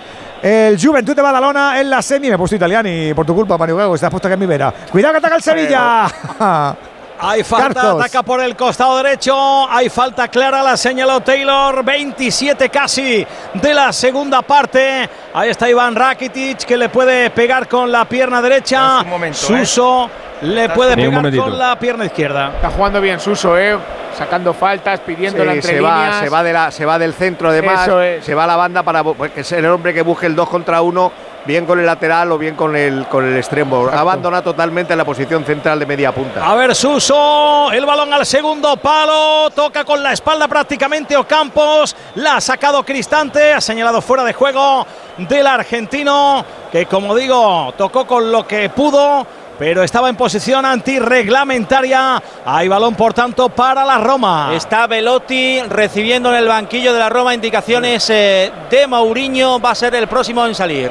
El 0.43 0.79
Juventud 0.79 1.17
de 1.17 1.23
Badalona 1.23 1.81
en 1.81 1.89
la 1.89 2.03
semi. 2.03 2.29
Me 2.29 2.35
he 2.35 2.39
puesto 2.39 2.57
italiano 2.57 2.89
y 2.89 3.15
por 3.15 3.25
tu 3.25 3.35
culpa, 3.35 3.57
Mario 3.57 3.77
Gago. 3.77 3.95
Estás 3.95 4.11
puesto 4.11 4.29
aquí 4.29 4.35
en 4.35 4.41
mi 4.41 4.47
vera. 4.47 4.73
Cuidado 4.91 5.13
que 5.13 5.19
ataca 5.19 5.37
el 5.37 5.43
Sevilla. 5.43 6.07
Hay 7.19 7.45
falta, 7.45 7.81
Cartos. 7.81 8.01
ataca 8.01 8.23
por 8.23 8.41
el 8.41 8.57
costado 8.57 8.97
derecho. 8.99 9.71
Hay 9.71 9.89
falta 9.89 10.29
clara, 10.29 10.63
la 10.63 10.77
señaló 10.77 11.21
Taylor. 11.21 11.83
27 11.85 12.69
casi 12.69 13.27
de 13.55 13.75
la 13.75 13.93
segunda 13.93 14.43
parte. 14.43 15.09
Ahí 15.37 15.51
está 15.51 15.69
Iván 15.69 15.97
Rakitic 15.97 16.59
que 16.65 16.77
le 16.77 16.89
puede 16.89 17.29
pegar 17.31 17.67
con 17.69 17.91
la 17.91 18.05
pierna 18.05 18.41
derecha. 18.41 19.03
Momento, 19.03 19.37
Suso 19.39 20.09
le 20.43 20.69
puede 20.69 20.95
pegar 20.95 21.11
momentito. 21.13 21.43
con 21.43 21.59
la 21.59 21.77
pierna 21.77 22.05
izquierda. 22.07 22.53
Está 22.55 22.71
jugando 22.71 23.01
bien 23.01 23.19
Suso, 23.19 23.59
¿eh? 23.59 23.77
Sacando 24.17 24.55
faltas, 24.55 25.01
pidiéndola 25.01 25.51
Sí, 25.53 25.59
entre 25.59 25.75
se, 25.75 25.81
va, 25.81 26.21
se, 26.21 26.29
va 26.29 26.43
de 26.45 26.53
la, 26.53 26.71
se 26.71 26.85
va 26.87 26.99
del 27.01 27.15
centro 27.15 27.49
además, 27.49 27.83
Eso 27.89 28.01
es. 28.01 28.25
se 28.25 28.33
va 28.33 28.45
a 28.45 28.47
la 28.47 28.55
banda 28.55 28.85
para 28.85 29.03
bu- 29.03 29.29
que 29.33 29.41
es 29.41 29.51
el 29.51 29.67
hombre 29.67 29.93
que 29.93 30.03
busque 30.03 30.27
el 30.27 30.37
2 30.37 30.49
contra 30.49 30.81
1, 30.83 31.11
bien 31.45 31.67
con 31.67 31.81
el 31.81 31.87
lateral 31.87 32.31
o 32.31 32.39
bien 32.39 32.55
con 32.55 32.77
el, 32.77 33.07
con 33.09 33.27
el 33.27 33.37
extremo. 33.37 33.89
Abandona 33.93 34.41
totalmente 34.41 34.95
la 34.95 35.05
posición 35.05 35.45
central 35.45 35.81
de 35.81 35.87
media 35.87 36.13
punta. 36.13 36.49
A 36.49 36.55
ver, 36.55 36.77
Suso, 36.77 37.73
el 37.73 37.85
balón 37.85 38.13
al 38.15 38.25
segundo 38.25 38.77
palo, 38.77 39.51
toca 39.51 39.83
con 39.85 40.01
la 40.01 40.13
espalda 40.13 40.47
prácticamente 40.47 41.17
Ocampos, 41.17 41.97
la 42.15 42.37
ha 42.37 42.41
sacado 42.41 42.85
Cristante, 42.85 43.53
ha 43.53 43.61
señalado 43.61 44.01
fuera 44.01 44.23
de 44.23 44.33
juego 44.33 44.87
del 45.29 45.47
argentino, 45.47 46.45
que 46.71 46.87
como 46.87 47.15
digo, 47.15 47.73
tocó 47.77 48.07
con 48.07 48.31
lo 48.31 48.47
que 48.47 48.69
pudo, 48.71 49.27
pero 49.59 49.83
estaba 49.83 50.09
en 50.09 50.17
posición 50.17 50.65
antirreglamentaria. 50.65 52.23
Hay 52.45 52.69
balón, 52.69 52.95
por 52.95 53.15
tanto, 53.15 53.49
para 53.49 53.85
la 53.85 53.99
Roma. 53.99 54.51
Está 54.55 54.87
Velotti 54.87 55.61
recibiendo 55.69 56.31
en 56.31 56.37
el 56.37 56.49
banquillo 56.49 56.93
de 56.93 56.99
la 56.99 57.09
Roma 57.09 57.35
indicaciones 57.35 58.09
eh, 58.11 58.51
de 58.71 58.87
Mourinho. 58.87 59.61
Va 59.61 59.71
a 59.71 59.75
ser 59.75 59.95
el 59.95 60.07
próximo 60.09 60.45
en 60.47 60.55
salir. 60.55 60.91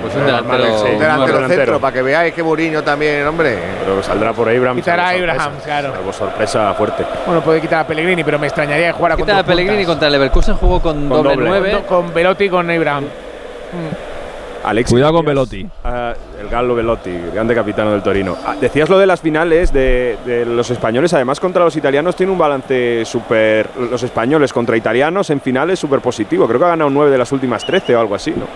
Pues 0.00 0.14
un 0.14 0.26
Normal, 0.26 0.58
delantero. 0.62 0.78
sí. 0.86 0.92
Un 0.94 0.98
delantero 1.00 1.26
delantero. 1.34 1.60
centro, 1.64 1.80
para 1.80 1.92
que 1.92 2.00
veáis 2.02 2.32
que 2.32 2.42
Mourinho 2.42 2.82
también, 2.82 3.26
hombre. 3.26 3.58
Pero 3.80 4.02
saldrá 4.02 4.32
por 4.32 4.48
Abraham. 4.48 4.76
Quitará 4.76 5.08
a 5.08 5.10
Abraham, 5.10 5.52
claro. 5.62 5.92
Salvo 5.92 6.12
sorpresa 6.14 6.72
fuerte. 6.72 7.04
Bueno, 7.26 7.42
puede 7.42 7.60
quitar 7.60 7.80
a 7.80 7.86
Pellegrini, 7.86 8.24
pero 8.24 8.38
me 8.38 8.46
extrañaría 8.46 8.86
que 8.86 8.92
jugara 8.92 9.16
con 9.16 9.24
Quita 9.26 9.34
dos 9.34 9.42
a 9.42 9.46
Pellegrini 9.46 9.76
puntas. 9.84 9.92
contra 9.92 10.08
el 10.08 10.12
Leverkusen 10.12 10.56
jugó 10.56 10.80
con, 10.80 11.08
Con 11.10 11.22
doble 11.22 11.34
doble. 11.34 11.48
9. 11.48 11.72
Con, 11.86 12.04
con 12.04 12.14
Velotti 12.14 12.44
y 12.44 12.48
con 12.48 12.70
Abraham. 12.70 13.04
Alexis, 14.64 14.92
Cuidado 14.92 15.14
con 15.14 15.26
Velotti. 15.26 15.66
ah, 15.82 16.14
el 16.40 16.48
Gallo 16.48 16.74
Velotti, 16.76 17.10
grande 17.34 17.52
capitano 17.52 17.90
del 17.90 18.00
Torino. 18.02 18.36
Ah, 18.46 18.54
decías 18.60 18.88
lo 18.88 18.96
de 18.96 19.06
las 19.06 19.20
finales 19.20 19.72
de, 19.72 20.16
de 20.24 20.46
los 20.46 20.70
españoles, 20.70 21.12
además 21.14 21.40
contra 21.40 21.64
los 21.64 21.74
italianos 21.74 22.14
tiene 22.14 22.30
un 22.30 22.38
balance 22.38 23.04
súper... 23.04 23.68
Los 23.90 24.02
españoles 24.04 24.52
contra 24.52 24.76
italianos 24.76 25.30
en 25.30 25.40
finales 25.40 25.80
súper 25.80 25.98
positivo. 26.00 26.46
Creo 26.46 26.60
que 26.60 26.66
ha 26.66 26.70
ganado 26.70 26.90
9 26.90 27.10
de 27.10 27.18
las 27.18 27.32
últimas 27.32 27.64
13 27.66 27.96
o 27.96 28.00
algo 28.00 28.14
así, 28.14 28.30
¿no? 28.30 28.46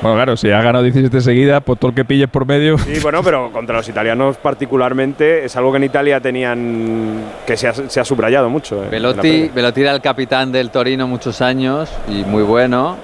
Bueno, 0.00 0.16
claro, 0.16 0.36
si 0.36 0.50
ha 0.50 0.60
ganado 0.62 0.82
17 0.82 1.20
seguidas, 1.20 1.62
pues 1.64 1.78
todo 1.78 1.90
el 1.90 1.94
que 1.94 2.04
pilles 2.06 2.28
por 2.28 2.46
medio. 2.46 2.76
Sí, 2.78 2.98
bueno, 3.02 3.22
pero 3.22 3.50
contra 3.52 3.76
los 3.76 3.88
italianos 3.88 4.36
particularmente 4.38 5.44
es 5.44 5.54
algo 5.56 5.70
que 5.72 5.76
en 5.76 5.84
Italia 5.84 6.20
tenían... 6.20 7.22
que 7.46 7.56
se 7.58 7.68
ha, 7.68 7.74
se 7.74 8.00
ha 8.00 8.04
subrayado 8.04 8.48
mucho. 8.48 8.82
eh, 8.82 8.88
Velotti. 8.90 9.50
Velotti 9.54 9.82
era 9.82 9.92
el 9.92 10.00
capitán 10.00 10.50
del 10.52 10.70
Torino 10.70 11.06
muchos 11.06 11.42
años 11.42 11.90
y 12.08 12.24
muy 12.24 12.42
bueno, 12.42 12.96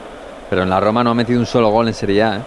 pero 0.50 0.62
en 0.64 0.68
la 0.70 0.80
Roma 0.80 1.02
no 1.04 1.10
ha 1.10 1.14
metido 1.14 1.40
un 1.40 1.46
solo 1.46 1.70
gol 1.70 1.88
en 1.88 1.94
Serie 1.94 2.22
A. 2.22 2.36
¿eh? 2.36 2.40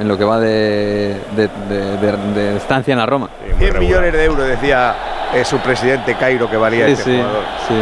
En 0.00 0.08
lo 0.08 0.18
que 0.18 0.24
va 0.24 0.38
de, 0.40 1.16
de- 1.36 1.48
de- 1.68 1.96
de- 1.98 2.34
de 2.34 2.56
estancia 2.56 2.92
en 2.92 2.98
la 2.98 3.06
Roma. 3.06 3.28
100 3.58 3.78
millones 3.78 4.12
de 4.12 4.24
euros, 4.24 4.46
decía 4.46 4.94
eh, 5.34 5.44
su 5.44 5.58
presidente 5.58 6.14
Cairo, 6.16 6.50
que 6.50 6.56
valía 6.56 6.86
Sí, 6.86 6.92
este 6.92 7.04
sí, 7.04 7.16
jugador. 7.16 7.42
sí. 7.68 7.74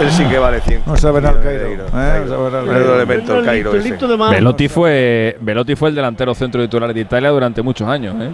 Él 0.00 0.10
sí 0.10 0.24
que 0.24 0.38
vale 0.38 0.60
100. 0.62 0.82
No 0.86 0.96
sabe 0.96 1.20
nada 1.20 1.38
el 1.38 1.44
millones 1.44 1.60
de 1.60 1.66
Cairo. 1.66 1.84
¿eh? 1.84 1.90
Cairo. 1.92 2.24
No 2.24 2.30
sabe 2.30 2.44
nada 2.50 2.58
el 2.60 2.66
Menudo 2.66 2.78
Cairo. 2.80 2.94
elemento 2.94 3.36
el 3.38 3.44
Cairo 3.44 3.74
ese. 3.74 3.96
Velotti 4.34 4.68
fue, 4.68 5.36
Velotti 5.40 5.76
fue 5.76 5.88
el 5.90 5.94
delantero 5.94 6.34
centro 6.34 6.62
titular 6.62 6.94
de 6.94 7.00
Italia 7.00 7.28
durante 7.28 7.60
muchos 7.60 7.86
años. 7.86 8.14
¿eh? 8.18 8.30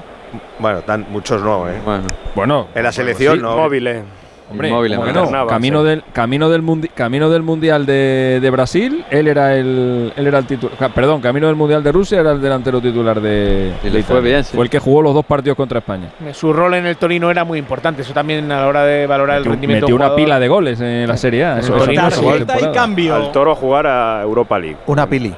Bueno, 0.60 0.82
tan, 0.82 1.06
muchos 1.10 1.43
no, 1.43 1.68
¿eh? 1.68 1.80
Bueno, 1.85 2.05
Bueno, 2.36 2.68
En 2.74 2.82
la 2.85 2.93
selección 2.93 3.36
sí, 3.36 3.43
no. 3.43 3.56
Móvil, 3.56 3.86
eh. 3.89 4.02
Hombre, 4.50 4.68
Inmóvil, 4.68 4.92
¿cómo 4.94 5.04
que 5.04 5.10
además. 5.10 5.30
no? 5.30 5.46
Camino, 5.46 5.82
del, 5.84 6.02
camino, 6.12 6.48
del 6.48 6.62
mundi- 6.62 6.88
camino 6.94 7.28
del 7.28 7.42
Mundial 7.42 7.84
de, 7.84 8.38
de 8.40 8.50
Brasil, 8.50 9.04
él 9.10 9.28
era 9.28 9.54
el, 9.54 10.10
él 10.16 10.26
era 10.26 10.38
el 10.38 10.46
titular. 10.46 10.90
Perdón, 10.94 11.20
camino 11.20 11.48
del 11.48 11.56
Mundial 11.56 11.82
de 11.82 11.92
Rusia 11.92 12.20
era 12.20 12.32
el 12.32 12.40
delantero 12.40 12.80
titular 12.80 13.20
de, 13.20 13.74
Y 13.82 13.86
de 13.88 13.90
le 13.90 14.02
fue 14.02 14.16
Italia. 14.16 14.20
bien, 14.30 14.44
sí. 14.44 14.56
Fue 14.56 14.64
el 14.64 14.70
que 14.70 14.78
jugó 14.78 15.02
los 15.02 15.12
dos 15.12 15.26
partidos 15.26 15.54
contra 15.56 15.80
España. 15.80 16.08
Su 16.32 16.52
rol 16.54 16.72
en 16.74 16.86
el 16.86 16.96
Torino 16.96 17.30
era 17.30 17.44
muy 17.44 17.58
importante. 17.58 18.00
Eso 18.02 18.14
también 18.14 18.50
a 18.50 18.60
la 18.62 18.66
hora 18.66 18.84
de 18.84 19.06
valorar 19.06 19.36
el 19.38 19.44
rendimiento 19.44 19.84
metió 19.86 19.96
una 19.96 20.06
jugador. 20.06 20.24
pila 20.24 20.40
de 20.40 20.48
goles 20.48 20.80
en 20.80 21.06
la 21.06 21.16
Serie 21.18 21.44
A. 21.44 21.58
Eso, 21.58 21.76
eso 21.76 21.84
Torino, 21.84 22.08
y 22.08 22.72
cambio. 22.74 23.14
Al 23.16 23.32
Toro 23.32 23.52
a 23.52 23.54
jugar 23.54 23.86
a 23.86 24.22
Europa 24.22 24.58
League. 24.58 24.78
Una 24.86 25.06
pili. 25.06 25.34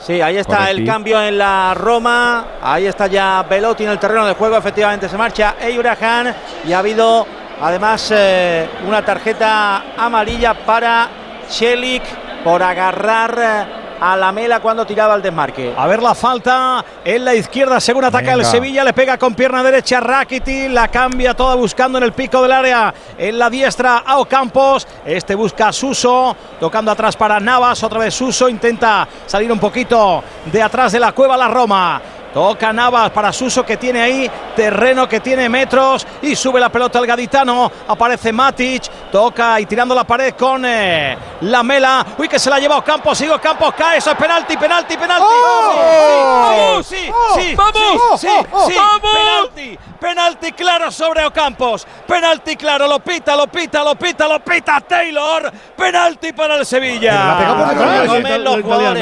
Sí, 0.00 0.20
ahí 0.20 0.36
está 0.36 0.58
Correcti. 0.58 0.80
el 0.82 0.86
cambio 0.86 1.22
en 1.22 1.38
la 1.38 1.74
Roma. 1.74 2.44
Ahí 2.62 2.86
está 2.86 3.08
ya 3.08 3.44
Velotti 3.48 3.84
en 3.84 3.90
el 3.90 3.98
terreno 3.98 4.26
de 4.26 4.34
juego. 4.34 4.56
Efectivamente 4.56 5.08
se 5.08 5.16
marcha 5.18 5.56
Eurahan 5.60 6.34
y 6.66 6.72
ha 6.72 6.78
habido 6.78 7.26
Además, 7.60 8.12
eh, 8.14 8.68
una 8.86 9.04
tarjeta 9.04 9.82
amarilla 9.96 10.54
para 10.54 11.08
Chelik 11.50 12.02
por 12.44 12.62
agarrar 12.62 13.38
eh, 13.38 13.88
a 14.00 14.16
la 14.16 14.30
mela 14.30 14.60
cuando 14.60 14.86
tiraba 14.86 15.14
al 15.14 15.22
desmarque. 15.22 15.74
A 15.76 15.88
ver 15.88 16.00
la 16.00 16.14
falta 16.14 16.84
en 17.04 17.24
la 17.24 17.34
izquierda, 17.34 17.80
según 17.80 18.04
ataca 18.04 18.32
el 18.34 18.44
Sevilla, 18.44 18.84
le 18.84 18.92
pega 18.92 19.18
con 19.18 19.34
pierna 19.34 19.62
derecha 19.62 19.98
Rakiti, 19.98 20.68
la 20.68 20.86
cambia 20.86 21.34
toda 21.34 21.56
buscando 21.56 21.98
en 21.98 22.04
el 22.04 22.12
pico 22.12 22.40
del 22.42 22.52
área, 22.52 22.94
en 23.16 23.36
la 23.36 23.50
diestra 23.50 24.04
a 24.06 24.18
Ocampos, 24.18 24.86
este 25.04 25.34
busca 25.34 25.68
a 25.68 25.72
Suso, 25.72 26.36
tocando 26.60 26.92
atrás 26.92 27.16
para 27.16 27.40
Navas, 27.40 27.82
otra 27.82 27.98
vez 27.98 28.14
Suso, 28.14 28.48
intenta 28.48 29.08
salir 29.26 29.50
un 29.50 29.58
poquito 29.58 30.22
de 30.44 30.62
atrás 30.62 30.92
de 30.92 31.00
la 31.00 31.10
cueva 31.12 31.36
la 31.36 31.48
Roma. 31.48 32.00
Toca 32.38 32.72
Navas 32.72 33.10
para 33.10 33.32
Suso 33.32 33.66
que 33.66 33.76
tiene 33.76 34.00
ahí 34.00 34.30
terreno, 34.54 35.08
que 35.08 35.18
tiene 35.18 35.48
metros 35.48 36.06
y 36.22 36.36
sube 36.36 36.60
la 36.60 36.68
pelota 36.68 37.00
al 37.00 37.06
gaditano. 37.08 37.68
Aparece 37.88 38.32
Matic, 38.32 39.07
Toca 39.10 39.60
y 39.60 39.66
tirando 39.66 39.94
la 39.94 40.04
pared 40.04 40.34
con 40.34 40.64
eh, 40.64 41.16
la 41.42 41.62
mela. 41.62 42.04
Uy, 42.16 42.28
que 42.28 42.38
se 42.38 42.50
la 42.50 42.58
lleva 42.58 42.82
Campos. 42.84 43.18
Sigo 43.18 43.38
Campos. 43.40 43.74
Cae. 43.74 43.98
Eso 43.98 44.10
es 44.10 44.16
penalti, 44.16 44.56
penalti, 44.56 44.96
penalti. 44.96 45.24
¡Oh! 45.26 46.40
¡Vamos! 46.42 46.78
¡Oh! 46.78 46.82
Sí, 46.82 47.10
sí, 47.34 47.54
¡Vamos! 47.54 48.20
Sí, 48.20 48.28
¡Oh! 48.52 48.68
sí, 48.68 48.74
Penalti, 49.08 49.78
penalti 50.00 50.52
claro 50.52 50.90
sobre 50.90 51.24
Ocampos. 51.24 51.86
Penalti 52.06 52.56
claro. 52.56 52.86
Lo 52.86 53.00
pita, 53.00 53.36
lo 53.36 53.46
pita, 53.46 53.82
lo 53.82 53.94
pita, 53.96 54.28
lo 54.28 54.40
pita 54.40 54.80
Taylor. 54.80 55.50
Penalti 55.76 56.32
para 56.32 56.56
el 56.56 56.66
Sevilla. 56.66 57.38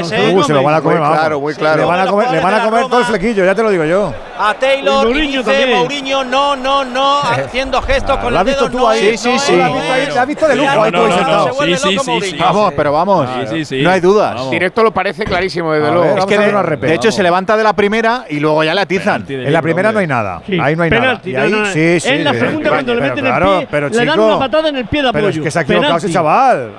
¿eh? 0.00 0.42
Se 0.46 0.52
lo 0.52 0.62
van 0.62 0.74
a 0.74 0.80
comer, 0.80 0.98
claro, 0.98 1.40
muy 1.40 1.54
claro. 1.54 1.82
Le 1.82 1.84
van 1.84 2.00
a 2.00 2.06
comer, 2.06 2.30
le 2.30 2.40
van 2.40 2.54
a 2.54 2.64
comer 2.64 2.86
todo 2.86 3.00
el 3.00 3.06
flequillo, 3.06 3.44
ya 3.44 3.54
te 3.54 3.62
lo 3.62 3.70
digo 3.70 3.84
yo. 3.84 4.12
A 4.38 4.54
Taylor 4.54 5.12
dice 5.12 5.74
Mourinho, 5.74 6.24
no, 6.24 6.56
no, 6.56 6.84
no, 6.84 7.20
eh. 7.20 7.44
haciendo 7.46 7.80
gestos 7.82 8.16
ah, 8.18 8.22
con 8.22 8.34
los 8.34 8.44
dedos. 8.44 8.70
Sí, 8.98 9.16
sí, 9.16 9.38
sí 9.38 9.54
ahí, 9.96 10.14
la 10.14 10.22
has 10.22 10.28
visto 10.28 10.48
de 10.48 10.56
lujo. 10.56 10.90
No, 10.90 11.08
no. 11.08 11.52
Sí, 11.64 11.76
sí, 11.76 11.98
sí, 12.22 12.36
Vamos, 12.38 12.72
pero 12.76 12.92
vamos. 12.92 13.28
Ah, 13.28 13.44
no 13.82 13.90
hay 13.90 14.00
dudas. 14.00 14.50
Directo 14.50 14.82
lo 14.82 14.92
parece 14.92 15.24
clarísimo, 15.24 15.72
desde 15.72 15.90
luego. 15.90 16.18
Es 16.18 16.26
que 16.26 16.38
de, 16.38 16.76
de, 16.76 16.94
hecho 16.94 17.12
se 17.12 17.22
levanta 17.22 17.56
de 17.56 17.64
la 17.64 17.72
primera 17.72 18.24
y 18.28 18.40
luego 18.40 18.62
ya 18.64 18.74
le 18.74 18.82
atizan. 18.82 19.24
En 19.28 19.52
la 19.52 19.62
primera 19.62 19.92
no 19.92 19.98
hay 19.98 20.06
nada. 20.06 20.42
Ahí 20.60 20.76
no 20.76 20.82
hay 20.82 20.90
nada. 20.90 21.20
En 21.24 22.24
la 22.24 22.34
segunda 22.34 22.70
cuando 22.70 22.94
le 22.94 23.00
meten 23.00 23.26
el 23.26 23.66
pie, 23.66 23.80
le 23.90 24.04
dan 24.04 24.20
una 24.20 24.38
patada 24.38 24.68
en 24.68 24.76
el 24.76 24.86
pie 24.86 25.02
de 25.02 25.08
apoyo. 25.08 25.28
Es 25.28 25.40
que 25.40 25.50
se 25.50 25.58
ha 25.58 25.62
equivocado 25.62 25.96
ese 25.96 26.10
chaval. 26.10 26.72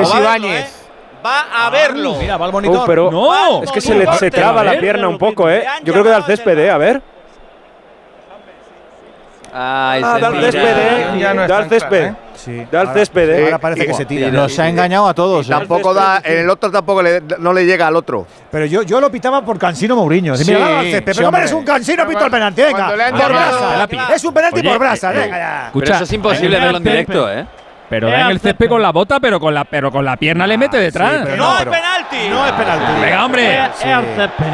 Es 0.00 0.14
Ibáñez 0.14 0.64
¿eh? 0.64 0.88
va 1.24 1.66
a 1.66 1.70
verlo. 1.70 2.16
Mira, 2.18 2.36
va 2.36 2.46
al 2.46 2.50
oh, 2.50 2.52
monitor. 2.52 2.86
Pero 2.86 3.10
no, 3.10 3.62
es 3.62 3.72
que 3.72 3.80
se 3.80 3.94
le 3.94 4.30
traba 4.30 4.64
la 4.64 4.78
pierna 4.78 5.08
un 5.08 5.18
poco, 5.18 5.48
¿eh? 5.48 5.64
Yo 5.84 5.92
creo 5.92 6.04
que 6.04 6.10
da 6.10 6.16
al 6.16 6.24
césped, 6.24 6.58
¿eh? 6.58 6.70
A 6.70 6.78
ver. 6.78 7.02
Ay, 9.52 10.02
ah, 10.04 10.14
ah 10.14 10.18
Darth 10.18 10.40
Césped, 10.40 10.78
¿eh? 10.78 11.18
Ya 11.18 11.34
no 11.34 11.68
Césped. 11.68 12.12
Sí. 12.34 12.66
Darth 12.70 12.94
Césped, 12.94 13.28
eh. 13.30 13.44
Ahora 13.44 13.58
parece 13.58 13.86
que 13.86 13.94
se 13.94 14.04
tira. 14.04 14.30
Nos 14.30 14.58
ha 14.58 14.68
engañado 14.68 15.08
a 15.08 15.14
todos. 15.14 15.46
Y 15.46 15.50
tampoco 15.50 15.94
da, 15.94 16.20
en 16.24 16.38
el 16.38 16.50
otro 16.50 16.70
tampoco 16.70 17.02
le, 17.02 17.22
no 17.38 17.52
le 17.52 17.66
llega 17.66 17.86
al 17.86 17.96
otro. 17.96 18.26
Pero 18.50 18.66
yo, 18.66 18.82
yo 18.82 19.00
lo 19.00 19.10
pitaba 19.10 19.44
por 19.44 19.58
Cansino 19.58 19.96
Mourinho. 19.96 20.36
Sí, 20.36 20.52
Mira, 20.52 20.82
Césped, 20.82 21.14
pero 21.16 21.28
hombre, 21.28 21.44
es 21.44 21.52
un 21.52 21.64
Cansino, 21.64 22.06
pito 22.06 22.24
el 22.24 22.30
penalti, 22.30 22.62
venga. 22.62 22.88
Por 22.88 22.96
brasa. 22.96 23.88
Es 24.14 24.24
un 24.24 24.34
penalti 24.34 24.62
por 24.62 24.78
brasa, 24.78 25.12
venga 25.12 25.38
ya. 25.38 25.66
Escucha, 25.66 25.94
eso 25.94 26.04
es 26.04 26.12
imposible 26.12 26.58
verlo 26.58 26.78
en 26.78 26.84
directo, 26.84 27.30
¿eh? 27.30 27.46
Pero 27.88 28.10
da 28.10 28.22
en 28.22 28.26
el 28.28 28.40
césped 28.40 28.68
con 28.68 28.82
la 28.82 28.92
bota, 28.92 29.18
pero 29.20 29.40
con 29.40 29.54
la, 29.54 29.64
pero 29.64 29.90
con 29.90 30.04
la 30.04 30.16
pierna 30.16 30.46
le 30.46 30.58
mete 30.58 30.78
detrás. 30.78 31.28
No, 31.28 31.36
no 31.36 31.58
es 31.58 31.64
penalti. 31.64 32.28
No 32.30 32.46
es 32.46 32.52
penalti. 32.52 33.00
Venga, 33.00 33.24
hombre. 33.24 33.58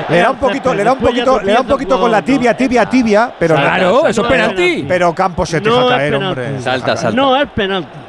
Le 0.08 0.18
da 0.18 0.30
un 0.30 0.36
poquito, 0.36 0.74
le 0.74 0.84
da 0.84 0.92
un 0.92 0.98
poquito, 0.98 1.40
le 1.40 1.52
da 1.52 1.60
un 1.60 1.66
poquito 1.66 2.00
con 2.00 2.10
la 2.10 2.22
tibia, 2.22 2.56
tibia, 2.56 2.86
tibia, 2.86 3.32
pero 3.38 3.56
claro, 3.56 4.06
eso 4.06 4.22
es 4.22 4.28
penalti. 4.28 4.84
Pero 4.86 5.14
Campos 5.14 5.48
se 5.48 5.60
te 5.60 5.68
no 5.68 5.84
deja 5.84 5.96
caer, 5.96 6.14
hombre. 6.14 6.60
Salta, 6.60 6.96
salta. 6.96 7.16
No 7.16 7.36
es 7.36 7.48
penalti. 7.50 8.03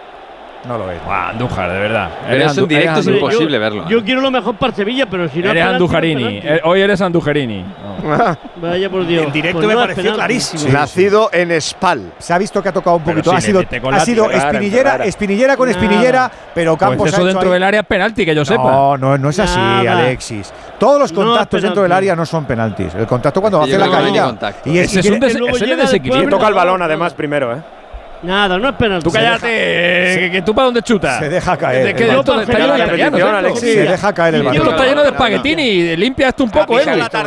No 0.68 0.78
lo 0.78 0.92
es. 0.92 1.04
Buah, 1.04 1.30
Andújar, 1.30 1.72
de 1.72 1.80
verdad. 1.80 2.10
Pero 2.24 2.36
eres 2.36 2.52
eso 2.52 2.62
en 2.62 2.68
directo 2.68 3.00
es 3.00 3.08
imposible 3.08 3.54
yo, 3.54 3.60
verlo. 3.60 3.90
Yo 3.90 4.00
¿eh? 4.00 4.04
quiero 4.04 4.22
lo 4.22 4.32
mejor 4.32 4.56
para 4.56 4.74
Sevilla, 4.74 5.06
pero 5.10 5.28
si 5.30 5.40
no. 5.40 5.52
Eres 5.52 5.64
Andujarini. 5.64 6.40
Eh, 6.44 6.62
hoy 6.64 6.82
eres 6.82 7.02
Andujarini. 7.02 7.64
Ah. 8.04 8.36
Vaya 8.62 8.90
por 8.90 9.06
Dios. 9.06 9.26
En 9.26 9.32
directo 9.32 9.60
pues 9.60 9.68
me 9.68 9.74
no 9.74 9.80
pareció 9.80 10.14
clarísimo. 10.14 10.62
Sí, 10.64 10.70
Nacido 10.70 11.30
sí. 11.32 11.40
en 11.40 11.52
Espal. 11.52 12.14
Se 12.18 12.34
ha 12.34 12.38
visto 12.38 12.62
que 12.64 12.70
ha 12.70 12.74
tocado 12.74 12.98
un 12.98 13.04
poquito. 13.04 13.32
Ha 13.32 13.42
sido, 13.42 13.62
ha 13.92 14.00
sido 14.00 14.32
espinillera, 14.32 15.06
espinillera 15.06 15.58
con 15.58 15.70
espinillera, 15.70 16.32
pero 16.54 16.72
pues 16.72 16.80
Campos. 16.80 16.98
Pues 16.98 17.14
eso 17.14 17.22
ha 17.22 17.26
dentro 17.26 17.50
ahí. 17.50 17.54
del 17.54 17.64
área 17.64 17.82
es 17.82 17.88
penalti, 17.88 18.26
que 18.26 18.36
yo 18.36 18.44
sepa. 18.44 18.64
No, 18.64 18.98
no, 18.98 19.18
no 19.18 19.30
es 19.30 19.40
así, 19.40 19.60
Nada. 19.60 20.00
Alexis. 20.00 20.52
Todos 20.80 21.00
los 21.00 21.12
contactos 21.12 21.62
no 21.62 21.68
dentro 21.68 21.84
del 21.84 21.92
área 21.92 22.16
no 22.16 22.26
son 22.26 22.46
penaltis. 22.46 22.94
El 22.96 23.06
contacto 23.06 23.40
cuando 23.42 23.62
hace 23.62 23.78
la 23.78 23.90
caída. 23.90 24.36
Y 24.66 24.80
es, 24.80 24.96
un 25.06 25.20
desequilibrio. 25.20 26.30
toca 26.30 26.48
el 26.48 26.54
balón, 26.54 26.82
además, 26.82 27.14
primero, 27.14 27.56
¿eh? 27.56 27.62
Nada, 28.24 28.58
no 28.58 28.70
es 28.70 28.76
penalti. 28.76 29.04
Tú 29.04 29.12
cállate, 29.12 30.42
tú 30.46 30.56
para 30.56 30.66
dónde 30.66 30.82
chutas. 30.82 31.20
Se 31.20 31.30
deja 31.30 31.58
caer. 31.58 31.88
Está 31.88 32.96
lleno 32.96 33.18
de. 33.18 33.24
Alexis. 33.24 33.74
Se 33.74 33.84
deja 33.84 34.14
caer 34.14 34.36
el 34.36 34.44
balón. 34.44 34.62
Esto 34.62 34.72
está 34.72 34.86
lleno 34.86 35.02
de 35.02 35.10
espaguetini. 35.10 35.96
Limpia 35.96 36.30
esto 36.30 36.44
un 36.44 36.52
poco, 36.52 36.80
¿eh? 36.80 36.86
Está 37.00 37.24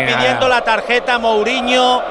pidiendo 0.00 0.48
la 0.48 0.62
tarjeta 0.62 1.18
Mourinho 1.18 2.02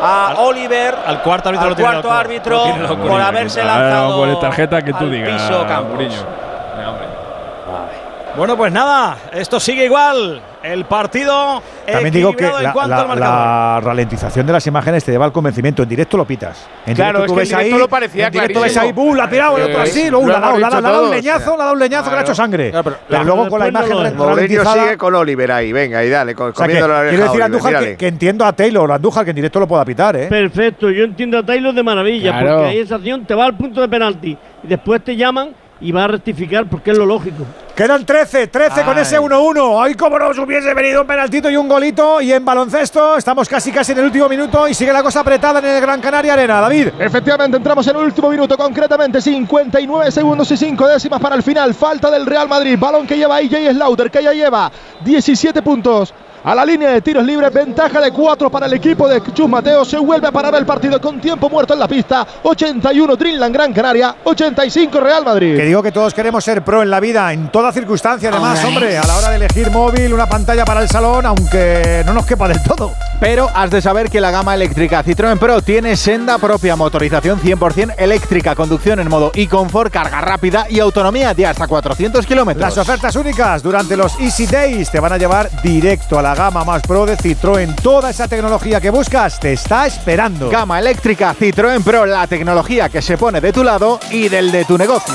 a 0.00 0.34
Oliver, 0.38 0.94
al 1.06 1.22
cuarto 1.22 1.48
árbitro, 1.48 1.68
al 1.68 1.76
cuarto 1.76 2.10
árbitro 2.10 2.64
por 3.06 3.20
haberse 3.20 3.64
lanzado 3.64 4.20
ver, 4.20 4.28
no, 4.28 4.34
por 4.34 4.40
tarjeta 4.40 4.82
que 4.82 4.92
tú 4.92 5.08
digas, 5.08 5.48
Venga, 5.48 5.82
bueno, 8.36 8.56
pues 8.56 8.72
nada, 8.72 9.16
esto 9.32 9.60
sigue 9.60 9.84
igual. 9.84 10.42
El 10.62 10.86
partido. 10.86 11.62
También 11.86 12.14
digo 12.14 12.32
que 12.32 12.44
la, 12.44 12.72
la, 13.14 13.80
ralentización 13.82 14.46
de 14.46 14.52
las 14.54 14.66
imágenes 14.66 15.04
te 15.04 15.12
lleva 15.12 15.26
al 15.26 15.32
convencimiento. 15.32 15.82
En 15.82 15.88
directo 15.88 16.16
lo 16.16 16.24
pitas. 16.24 16.66
Claro, 16.94 17.26
tú 17.26 17.26
es 17.26 17.32
que 17.32 17.38
ves 17.38 17.52
en 17.52 17.58
directo 17.58 17.74
ahí, 17.76 17.80
lo 17.80 17.88
parecía 17.88 18.26
en 18.26 18.32
directo 18.32 18.60
ves 18.62 18.76
ahí. 18.78 18.94
La 19.14 19.24
ha 19.24 19.28
tirado, 19.30 19.58
el 19.58 19.62
otro 19.64 19.82
así, 19.82 20.08
luego 20.08 20.26
le 20.26 20.34
ha 20.34 20.40
dado, 20.40 21.04
un 21.04 21.10
leñazo, 21.10 21.50
le 21.50 21.62
ha 21.62 21.64
dado 21.64 21.72
un 21.74 21.78
leñazo 21.78 22.04
que 22.04 22.10
le 22.10 22.18
ha 22.18 22.22
hecho 22.22 22.34
sangre. 22.34 22.72
Pero, 23.08 23.24
luego 23.24 23.48
con 23.48 23.60
la 23.60 23.68
imagen 23.68 24.16
no 24.16 24.26
ralentizada. 24.26 24.84
sigue 24.84 24.96
con 24.96 25.14
Oliver 25.14 25.52
ahí, 25.52 25.72
venga, 25.72 26.02
y 26.02 26.08
dale, 26.08 26.34
con, 26.34 26.50
o 26.50 26.54
sea, 26.54 26.66
Quiero 26.66 27.24
decir, 27.24 27.42
Andújar, 27.42 27.96
que, 27.96 28.08
entiendo 28.08 28.46
a 28.46 28.52
Taylor, 28.54 28.90
Andújar, 28.90 29.24
que 29.24 29.30
en 29.30 29.36
directo 29.36 29.60
lo 29.60 29.68
pueda 29.68 29.84
pitar, 29.84 30.16
¿eh? 30.16 30.26
Perfecto, 30.28 30.90
yo 30.90 31.04
entiendo 31.04 31.38
a 31.38 31.42
Taylor 31.42 31.74
de 31.74 31.82
maravilla, 31.82 32.40
porque 32.40 32.64
ahí 32.64 32.78
esa 32.78 32.96
acción 32.96 33.24
te 33.26 33.34
va 33.34 33.44
al 33.44 33.54
punto 33.54 33.82
de 33.82 33.88
penalti 33.88 34.36
y 34.62 34.66
después 34.66 35.04
te 35.04 35.14
llaman 35.14 35.50
y 35.80 35.92
va 35.92 36.04
a 36.04 36.08
rectificar 36.08 36.68
porque 36.68 36.92
es 36.92 36.98
lo 36.98 37.06
lógico. 37.06 37.44
Quedan 37.74 38.06
13, 38.06 38.46
13 38.46 38.82
con 38.84 38.96
ese 38.98 39.18
1-1. 39.18 39.58
Hoy 39.58 39.94
como 39.94 40.18
nos 40.18 40.38
hubiese 40.38 40.72
venido 40.74 41.00
un 41.00 41.06
penaltito 41.06 41.50
y 41.50 41.56
un 41.56 41.68
golito 41.68 42.20
y 42.20 42.32
en 42.32 42.44
baloncesto 42.44 43.16
estamos 43.16 43.48
casi 43.48 43.72
casi 43.72 43.92
en 43.92 43.98
el 43.98 44.04
último 44.04 44.28
minuto 44.28 44.68
y 44.68 44.74
sigue 44.74 44.92
la 44.92 45.02
cosa 45.02 45.20
apretada 45.20 45.58
en 45.58 45.66
el 45.66 45.80
Gran 45.80 46.00
Canaria 46.00 46.34
Arena, 46.34 46.60
David. 46.60 46.88
Efectivamente, 46.98 47.56
entramos 47.56 47.86
en 47.88 47.96
el 47.96 48.04
último 48.04 48.30
minuto, 48.30 48.56
concretamente 48.56 49.20
59 49.20 50.12
segundos 50.12 50.50
y 50.52 50.56
5 50.56 50.86
décimas 50.86 51.20
para 51.20 51.34
el 51.34 51.42
final. 51.42 51.74
Falta 51.74 52.10
del 52.10 52.26
Real 52.26 52.48
Madrid, 52.48 52.78
balón 52.78 53.06
que 53.06 53.16
lleva 53.16 53.36
AJ 53.36 53.72
Slaughter, 53.72 54.10
que 54.10 54.22
ya 54.22 54.32
lleva 54.32 54.70
17 55.04 55.60
puntos 55.62 56.14
a 56.44 56.54
la 56.54 56.64
línea 56.64 56.90
de 56.90 57.00
tiros 57.00 57.24
libres. 57.24 57.52
Ventaja 57.52 58.00
de 58.00 58.10
4 58.10 58.50
para 58.50 58.66
el 58.66 58.74
equipo 58.74 59.08
de 59.08 59.22
Chus 59.32 59.48
Mateo. 59.48 59.84
Se 59.84 59.98
vuelve 59.98 60.28
a 60.28 60.32
parar 60.32 60.54
el 60.54 60.66
partido 60.66 61.00
con 61.00 61.20
tiempo 61.20 61.48
muerto 61.48 61.72
en 61.72 61.80
la 61.80 61.88
pista. 61.88 62.26
81 62.42 63.16
Trinland 63.16 63.54
Gran 63.54 63.72
Canaria, 63.72 64.16
85 64.22 65.00
Real 65.00 65.24
Madrid. 65.24 65.56
Que 65.56 65.64
digo 65.64 65.82
que 65.82 65.90
todos 65.90 66.12
queremos 66.12 66.44
ser 66.44 66.62
pro 66.62 66.82
en 66.82 66.90
la 66.90 67.00
vida, 67.00 67.32
en 67.32 67.50
toda 67.50 67.72
circunstancia. 67.72 68.28
Además, 68.28 68.62
hombre, 68.64 68.98
a 68.98 69.06
la 69.06 69.16
hora 69.16 69.30
de 69.30 69.36
elegir 69.36 69.70
móvil, 69.70 70.12
una 70.12 70.28
pantalla 70.28 70.64
para 70.64 70.82
el 70.82 70.88
salón, 70.88 71.24
aunque 71.24 72.02
no 72.04 72.12
nos 72.12 72.26
quepa 72.26 72.46
del 72.46 72.62
todo. 72.62 72.92
Pero 73.20 73.48
has 73.54 73.70
de 73.70 73.80
saber 73.80 74.10
que 74.10 74.20
la 74.20 74.30
gama 74.30 74.54
eléctrica 74.54 75.02
Citroën 75.02 75.38
Pro 75.38 75.62
tiene 75.62 75.96
senda 75.96 76.36
propia, 76.38 76.76
motorización 76.76 77.40
100% 77.40 77.94
eléctrica, 77.96 78.54
conducción 78.54 79.00
en 79.00 79.08
modo 79.08 79.32
y 79.34 79.46
confort, 79.46 79.90
carga 79.90 80.20
rápida 80.20 80.66
y 80.68 80.80
autonomía 80.80 81.32
de 81.32 81.46
hasta 81.46 81.66
400 81.66 82.26
kilómetros. 82.26 82.62
Las 82.62 82.76
ofertas 82.76 83.16
únicas 83.16 83.62
durante 83.62 83.96
los 83.96 84.20
Easy 84.20 84.46
Days 84.46 84.90
te 84.90 85.00
van 85.00 85.12
a 85.12 85.16
llevar 85.16 85.48
directo 85.62 86.18
a 86.18 86.22
la 86.22 86.33
gama 86.34 86.64
más 86.64 86.82
pro 86.82 87.06
de 87.06 87.16
Citroën. 87.16 87.74
Toda 87.82 88.10
esa 88.10 88.28
tecnología 88.28 88.80
que 88.80 88.90
buscas 88.90 89.38
te 89.40 89.52
está 89.52 89.86
esperando. 89.86 90.50
Gama 90.50 90.78
eléctrica 90.78 91.34
Citroën 91.34 91.82
Pro, 91.82 92.06
la 92.06 92.26
tecnología 92.26 92.88
que 92.88 93.02
se 93.02 93.16
pone 93.16 93.40
de 93.40 93.52
tu 93.52 93.62
lado 93.64 94.00
y 94.10 94.28
del 94.28 94.50
de 94.50 94.64
tu 94.64 94.76
negocio. 94.76 95.14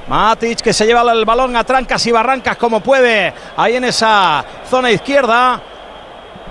Matic 0.07 0.61
que 0.61 0.73
se 0.73 0.85
lleva 0.85 1.01
el 1.11 1.25
balón 1.25 1.55
a 1.55 1.63
trancas 1.63 2.05
y 2.05 2.11
barrancas 2.11 2.57
como 2.57 2.79
puede. 2.79 3.33
Ahí 3.57 3.75
en 3.75 3.85
esa 3.85 4.43
zona 4.69 4.91
izquierda. 4.91 5.59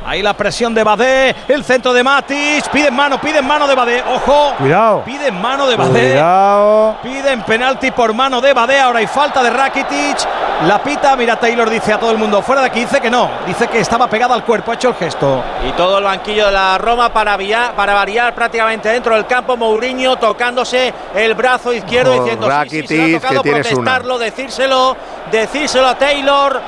Ahí 0.05 0.23
la 0.23 0.35
presión 0.35 0.75
de 0.75 0.83
Badé, 0.85 1.35
el 1.49 1.63
centro 1.65 1.93
de 1.93 2.03
Matic, 2.03 2.69
piden 2.71 2.95
mano, 2.95 3.21
piden 3.21 3.47
mano 3.47 3.67
de 3.69 3.75
Badé, 3.75 4.03
ojo, 4.03 4.53
Cuidado. 4.59 5.03
piden 5.05 5.41
mano 5.41 5.67
de 5.67 5.77
Badé, 5.77 6.11
Cuidado. 6.11 6.97
piden 7.03 7.43
penalti 7.43 7.91
por 7.93 8.13
mano 8.13 8.41
de 8.41 8.53
Badé, 8.53 8.81
ahora 8.81 8.99
hay 8.99 9.07
falta 9.07 9.43
de 9.43 9.51
Rakitic, 9.51 10.19
la 10.67 10.83
pita, 10.83 11.15
mira 11.17 11.37
Taylor 11.37 11.69
dice 11.71 11.93
a 11.93 11.99
todo 11.99 12.11
el 12.11 12.19
mundo, 12.19 12.43
fuera 12.43 12.61
de 12.63 12.67
aquí, 12.69 12.81
dice 12.81 13.01
que 13.01 13.11
no, 13.11 13.29
dice 13.47 13.69
que 13.69 13.79
estaba 13.81 14.09
pegada 14.09 14.35
al 14.35 14.45
cuerpo, 14.45 14.73
ha 14.73 14.75
hecho 14.75 14.89
el 14.89 14.95
gesto. 14.95 15.43
Y 15.69 15.73
todo 15.73 15.99
el 15.99 16.05
banquillo 16.05 16.47
de 16.47 16.53
la 16.53 16.79
Roma 16.79 17.13
para, 17.13 17.37
via- 17.37 17.73
para 17.77 17.95
variar 17.95 18.35
prácticamente 18.35 18.89
dentro 18.89 19.15
del 19.15 19.27
campo. 19.27 19.57
Mourinho 19.57 20.17
tocándose 20.17 20.93
el 21.15 21.35
brazo 21.35 21.73
izquierdo 21.73 22.13
Por 22.17 22.25
diciendo 22.25 22.47
sí, 22.47 22.53
sí, 22.53 22.59
Rakitic, 22.59 22.89
se 22.89 23.03
ha 23.17 23.21
tocado, 23.21 23.43
que 23.43 23.49
tienes 23.51 23.67
una. 23.73 23.75
protestarlo, 23.75 24.19
decírselo, 24.19 24.97
decírselo 25.31 25.87
a 25.89 25.95
Taylor 25.97 26.61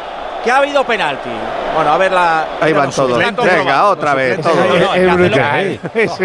que 0.44 0.51
ha 0.51 0.56
habido 0.59 0.85
penalti. 0.85 1.31
Bueno, 1.75 1.93
a 1.93 1.99
ver 1.99 2.13
la. 2.13 2.47
Ahí 2.61 2.73
van 2.73 2.91
todos. 2.91 3.19
Venga, 3.19 3.87
otra 3.87 4.15
vez. 4.15 4.39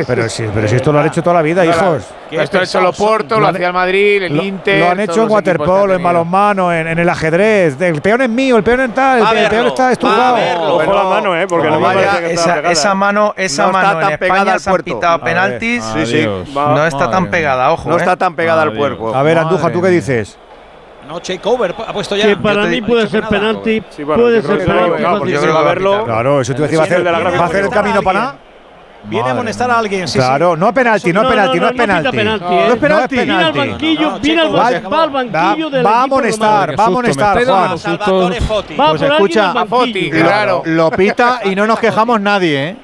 Pero 0.08 0.30
si, 0.30 0.44
pero 0.54 0.68
si 0.68 0.76
esto 0.76 0.92
lo 0.92 1.00
han 1.00 1.08
hecho 1.08 1.24
toda 1.24 1.36
la 1.38 1.42
vida, 1.42 1.66
hijos. 1.66 2.04
Esto 2.32 2.58
lo 2.58 2.62
ha 2.62 2.64
hecho 2.64 2.80
el 2.80 2.86
Oporto, 2.86 3.40
lo 3.40 3.48
hacía 3.48 3.68
el 3.68 3.74
Madrid, 3.74 4.24
el 4.24 4.38
Inter. 4.38 4.80
lo 4.80 4.92
han 4.92 5.00
hecho 5.00 5.24
en 5.24 5.32
waterpolo, 5.32 5.96
en 5.96 6.04
balonmano, 6.04 6.72
en, 6.72 7.00
el 7.00 7.10
ajedrez. 7.10 7.82
El 7.82 8.02
peón 8.02 8.22
es 8.22 8.30
mío, 8.30 8.58
el 8.58 8.64
peón 8.64 8.82
es 8.82 8.94
tal, 8.94 9.38
el, 9.38 9.50
peón 9.50 9.68
está 9.68 10.34
verlo. 10.34 10.76
Ojo 10.76 10.94
la 10.94 11.04
mano, 11.04 11.40
¿eh? 11.40 11.48
Porque 11.48 11.70
no 11.70 11.92
Esa, 12.70 12.94
mano, 12.94 13.34
esa 13.36 13.64
No 13.64 13.70
está 13.70 13.94
mano 13.94 14.02
en 14.02 14.14
España 14.14 14.60
se 14.60 14.70
han 14.70 14.78
pitado 14.78 15.20
penaltis. 15.20 15.84
Sí, 15.94 16.06
sí. 16.06 16.20
adiós. 16.20 16.50
No 16.50 16.86
está 16.86 17.10
tan 17.10 17.30
pegada, 17.30 17.72
ojo. 17.72 17.90
No 17.90 17.96
¿eh? 17.96 18.00
está 18.00 18.16
tan 18.16 18.36
pegada 18.36 18.62
al 18.62 18.76
cuerpo. 18.76 19.16
A 19.16 19.24
ver, 19.24 19.38
Andújar, 19.38 19.72
¿tú 19.72 19.82
qué 19.82 19.90
dices? 19.90 20.38
No, 21.10 21.20
Checover 21.20 21.74
ha 21.88 21.92
puesto 21.92 22.16
ya. 22.16 22.28
Que 22.28 22.38
para 22.38 22.66
mí 22.68 22.84
puede 22.84 23.08
ser 23.08 23.24
que 23.24 23.30
penalti, 23.30 23.82
puede 23.82 24.06
yo 24.06 24.16
creo 24.16 24.42
ser 24.42 24.58
que 24.60 24.66
penalti. 24.66 25.48
no 25.48 25.54
va 25.56 25.60
a 25.60 25.64
verlo. 25.64 26.06
Claro, 26.06 26.42
eso 26.42 26.54
te 26.54 26.60
iba 26.60 26.66
a 26.66 26.68
decir, 26.68 26.78
¿va 26.80 26.84
a 26.84 26.86
hacer, 26.86 26.98
de 27.04 27.12
la 27.12 27.20
gráfica 27.20 27.40
¿va 27.40 27.46
a 27.46 27.48
hacer 27.50 27.64
el 27.66 27.70
camino 27.72 28.04
para 28.04 28.20
nada? 28.20 28.36
Viene 29.06 29.28
a 29.30 29.32
amonestar 29.32 29.72
a 29.72 29.80
alguien, 29.80 30.08
sí, 30.08 30.20
Claro, 30.20 30.56
no 30.56 30.72
penalti, 30.72 31.12
no, 31.12 31.24
No, 31.24 31.30
penalti, 31.30 31.60
no, 31.60 31.68
es 31.70 31.74
no 31.74 31.78
penalti. 32.12 32.18
No, 32.18 32.52
¿eh? 32.52 32.68
es 32.68 32.76
penalti. 32.76 33.16
Viene 33.16 33.34
al 33.34 33.54
No, 33.56 33.60
banquillo, 33.60 34.20
viene 34.20 34.42
al, 34.42 34.50
banquillo 35.10 35.70
Va- 35.70 35.78
del 35.78 35.86
va 35.86 36.00
a 36.00 36.04
amonestar, 36.04 36.80
va 36.80 36.84
a 36.84 36.88
amonestar, 36.88 37.44
Juan. 37.46 37.80
Salvatore 37.80 38.42
Foti. 38.42 38.76
Va 38.76 38.90
Pues 38.90 39.02
escucha, 39.02 39.52
a. 39.52 39.66
Foti, 39.66 40.12
claro. 40.12 40.62
Lo 40.66 40.92
pita 40.92 41.40
y 41.46 41.56
no 41.56 41.66
nos 41.66 41.80
quejamos 41.80 42.22
nadie, 42.22 42.70
¿eh? 42.70 42.76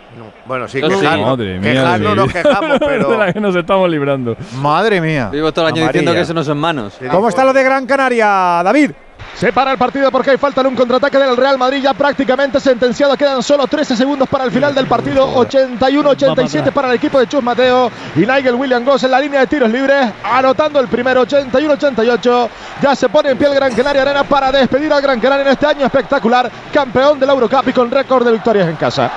Bueno, 0.45 0.67
sí, 0.67 0.77
Entonces, 0.77 1.01
quejarnos, 1.01 1.27
Madre 1.37 1.59
mía. 1.59 1.71
quejarnos 1.73 2.09
de- 2.09 2.15
nos 2.15 2.31
quejamos, 2.33 2.61
de 2.79 2.79
la 2.79 2.87
pero. 3.25 3.33
que 3.33 3.39
nos 3.39 3.55
estamos 3.55 3.89
librando. 3.89 4.35
Madre 4.61 5.01
mía. 5.01 5.29
Vivo 5.31 5.51
todo 5.51 5.67
el 5.67 5.73
año 5.73 5.83
Amarilla. 5.83 5.91
diciendo 6.01 6.13
que 6.13 6.21
eso 6.21 6.33
no 6.33 6.43
son 6.43 6.57
manos. 6.57 6.93
¿Cómo 7.11 7.29
está 7.29 7.43
lo 7.43 7.53
de 7.53 7.63
Gran 7.63 7.85
Canaria, 7.85 8.61
David? 8.63 8.91
Se 9.35 9.51
para 9.51 9.71
el 9.73 9.77
partido 9.77 10.09
porque 10.11 10.31
hay 10.31 10.37
falta 10.37 10.61
en 10.61 10.67
un 10.67 10.75
contraataque 10.75 11.17
del 11.17 11.35
Real 11.35 11.57
Madrid 11.57 11.81
ya 11.83 11.93
prácticamente 11.93 12.57
sentenciado. 12.61 13.17
Quedan 13.17 13.43
solo 13.43 13.67
13 13.67 13.97
segundos 13.97 14.29
para 14.29 14.45
el 14.45 14.51
final 14.51 14.73
del 14.73 14.85
partido. 14.87 15.27
81-87 15.35 16.71
para 16.71 16.89
el 16.89 16.95
equipo 16.95 17.19
de 17.19 17.27
Chus 17.27 17.43
Mateo 17.43 17.91
y 18.15 18.19
Nigel 18.19 18.55
William 18.55 18.85
Goss 18.85 19.03
en 19.03 19.11
la 19.11 19.19
línea 19.19 19.41
de 19.41 19.47
tiros 19.47 19.69
libres. 19.69 20.07
Anotando 20.23 20.79
el 20.79 20.87
primero 20.87 21.25
81-88. 21.25 22.49
Ya 22.81 22.95
se 22.95 23.09
pone 23.09 23.31
en 23.31 23.37
pie 23.37 23.47
el 23.47 23.55
Gran 23.55 23.73
Canaria 23.75 24.03
Arena 24.03 24.23
para 24.23 24.51
despedir 24.53 24.93
al 24.93 25.01
Gran 25.01 25.19
Canaria 25.19 25.45
en 25.45 25.51
este 25.51 25.65
año 25.65 25.85
espectacular. 25.85 26.49
Campeón 26.73 27.19
del 27.19 27.29
Eurocup 27.29 27.67
y 27.67 27.73
con 27.73 27.91
récord 27.91 28.25
de 28.25 28.31
victorias 28.31 28.69
en 28.69 28.75
casa. 28.77 29.11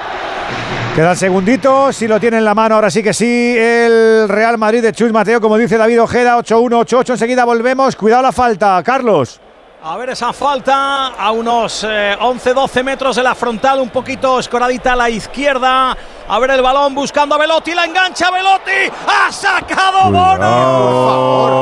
Quedan 0.94 1.16
segunditos, 1.16 1.94
si 1.96 2.06
lo 2.08 2.18
tiene 2.18 2.38
en 2.38 2.44
la 2.44 2.54
mano, 2.54 2.74
ahora 2.74 2.90
sí 2.90 3.02
que 3.04 3.14
sí, 3.14 3.54
el 3.56 4.28
Real 4.28 4.58
Madrid 4.58 4.82
de 4.82 4.92
Chus 4.92 5.12
Mateo, 5.12 5.40
como 5.40 5.56
dice 5.56 5.78
David 5.78 6.02
Ojeda, 6.02 6.36
8-1, 6.38 6.84
8-8, 6.86 7.10
enseguida 7.10 7.44
volvemos, 7.44 7.94
cuidado 7.94 8.22
la 8.22 8.32
falta, 8.32 8.82
Carlos. 8.82 9.40
A 9.80 9.96
ver 9.96 10.10
esa 10.10 10.32
falta 10.32 11.06
a 11.16 11.30
unos 11.30 11.84
11-12 11.84 12.82
metros 12.82 13.14
de 13.14 13.22
la 13.22 13.36
frontal, 13.36 13.78
un 13.80 13.90
poquito 13.90 14.40
escoradita 14.40 14.94
a 14.94 14.96
la 14.96 15.08
izquierda. 15.08 15.96
A 16.28 16.38
ver 16.40 16.50
el 16.50 16.60
balón 16.62 16.96
buscando 16.96 17.36
a 17.36 17.38
Velotti, 17.38 17.74
la 17.76 17.84
engancha 17.84 18.28
Velotti. 18.32 18.90
¡Ha 19.06 19.30
sacado 19.30 20.10
Bono! 20.10 21.58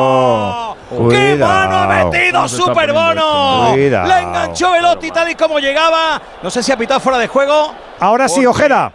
¡Qué 0.89 0.97
Cuidado. 1.37 1.53
mano 1.53 1.77
ha 1.77 1.87
metido 2.05 2.33
¿Cómo 2.37 2.49
se 2.49 2.57
está 2.57 2.67
Super 2.69 2.91
Bono! 2.95 3.69
Cuidado. 3.73 4.09
La 4.09 4.23
enganchó 4.23 4.71
Velotti 4.73 5.11
tal 5.11 5.31
y 5.31 5.35
como 5.35 5.59
llegaba. 5.59 6.19
No 6.43 6.49
sé 6.49 6.63
si 6.63 6.73
ha 6.73 6.77
pitado 6.79 7.01
fuera 7.01 7.19
de 7.19 7.29
juego. 7.29 7.75
Ahora 8.01 8.29
sí, 8.31 8.37
Porque- 8.37 8.49
Ojeda. 8.49 8.93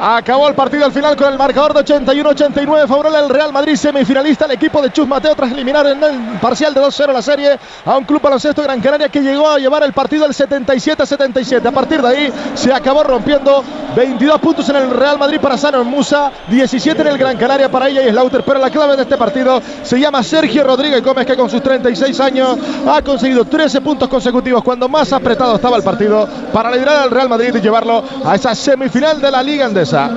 Acabó 0.00 0.46
el 0.46 0.54
partido 0.54 0.84
al 0.84 0.92
final 0.92 1.16
con 1.16 1.32
el 1.32 1.36
marcador 1.38 1.74
de 1.74 1.84
81-89 1.84 2.86
favorable 2.86 3.18
al 3.18 3.28
Real 3.28 3.52
Madrid 3.52 3.74
semifinalista. 3.74 4.44
El 4.44 4.52
equipo 4.52 4.80
de 4.80 4.92
Chus 4.92 5.08
Mateo 5.08 5.34
tras 5.34 5.50
eliminar 5.50 5.86
en 5.88 6.02
el 6.02 6.38
parcial 6.40 6.72
de 6.72 6.80
2-0 6.80 7.12
la 7.12 7.22
serie 7.22 7.58
a 7.84 7.96
un 7.96 8.04
club 8.04 8.22
baloncesto 8.22 8.62
Gran 8.62 8.80
Canaria 8.80 9.08
que 9.08 9.20
llegó 9.20 9.50
a 9.50 9.58
llevar 9.58 9.82
el 9.82 9.92
partido 9.92 10.24
al 10.24 10.32
77-77 10.32 11.66
a 11.66 11.72
partir 11.72 12.00
de 12.00 12.08
ahí 12.08 12.32
se 12.54 12.72
acabó 12.72 13.02
rompiendo 13.02 13.64
22 13.96 14.40
puntos 14.40 14.68
en 14.68 14.76
el 14.76 14.90
Real 14.90 15.18
Madrid 15.18 15.40
para 15.40 15.58
Sano 15.58 15.82
Musa 15.82 16.30
17 16.48 17.00
en 17.00 17.08
el 17.08 17.18
Gran 17.18 17.36
Canaria 17.36 17.68
para 17.68 17.88
ella 17.88 18.02
y 18.06 18.10
Slaughter. 18.10 18.44
Pero 18.44 18.60
la 18.60 18.70
clave 18.70 18.96
de 18.96 19.02
este 19.02 19.16
partido 19.16 19.60
se 19.82 19.98
llama 19.98 20.22
Sergio 20.22 20.62
Rodríguez 20.62 21.02
Gómez 21.02 21.26
que 21.26 21.36
con 21.36 21.50
sus 21.50 21.62
36 21.62 22.20
años 22.20 22.56
ha 22.86 23.02
conseguido 23.02 23.44
13 23.44 23.80
puntos 23.80 24.08
consecutivos. 24.08 24.62
Cuando 24.62 24.88
más 24.88 25.12
apretado 25.12 25.56
estaba 25.56 25.76
el 25.76 25.82
partido 25.82 26.28
para 26.52 26.70
liderar 26.70 26.98
al 26.98 27.10
Real 27.10 27.28
Madrid 27.28 27.54
y 27.54 27.60
llevarlo 27.60 28.04
a 28.24 28.36
esa 28.36 28.54
semifinal 28.54 29.20
de 29.20 29.30
la 29.30 29.42
Liga 29.42 29.66
Andesa 29.92 30.10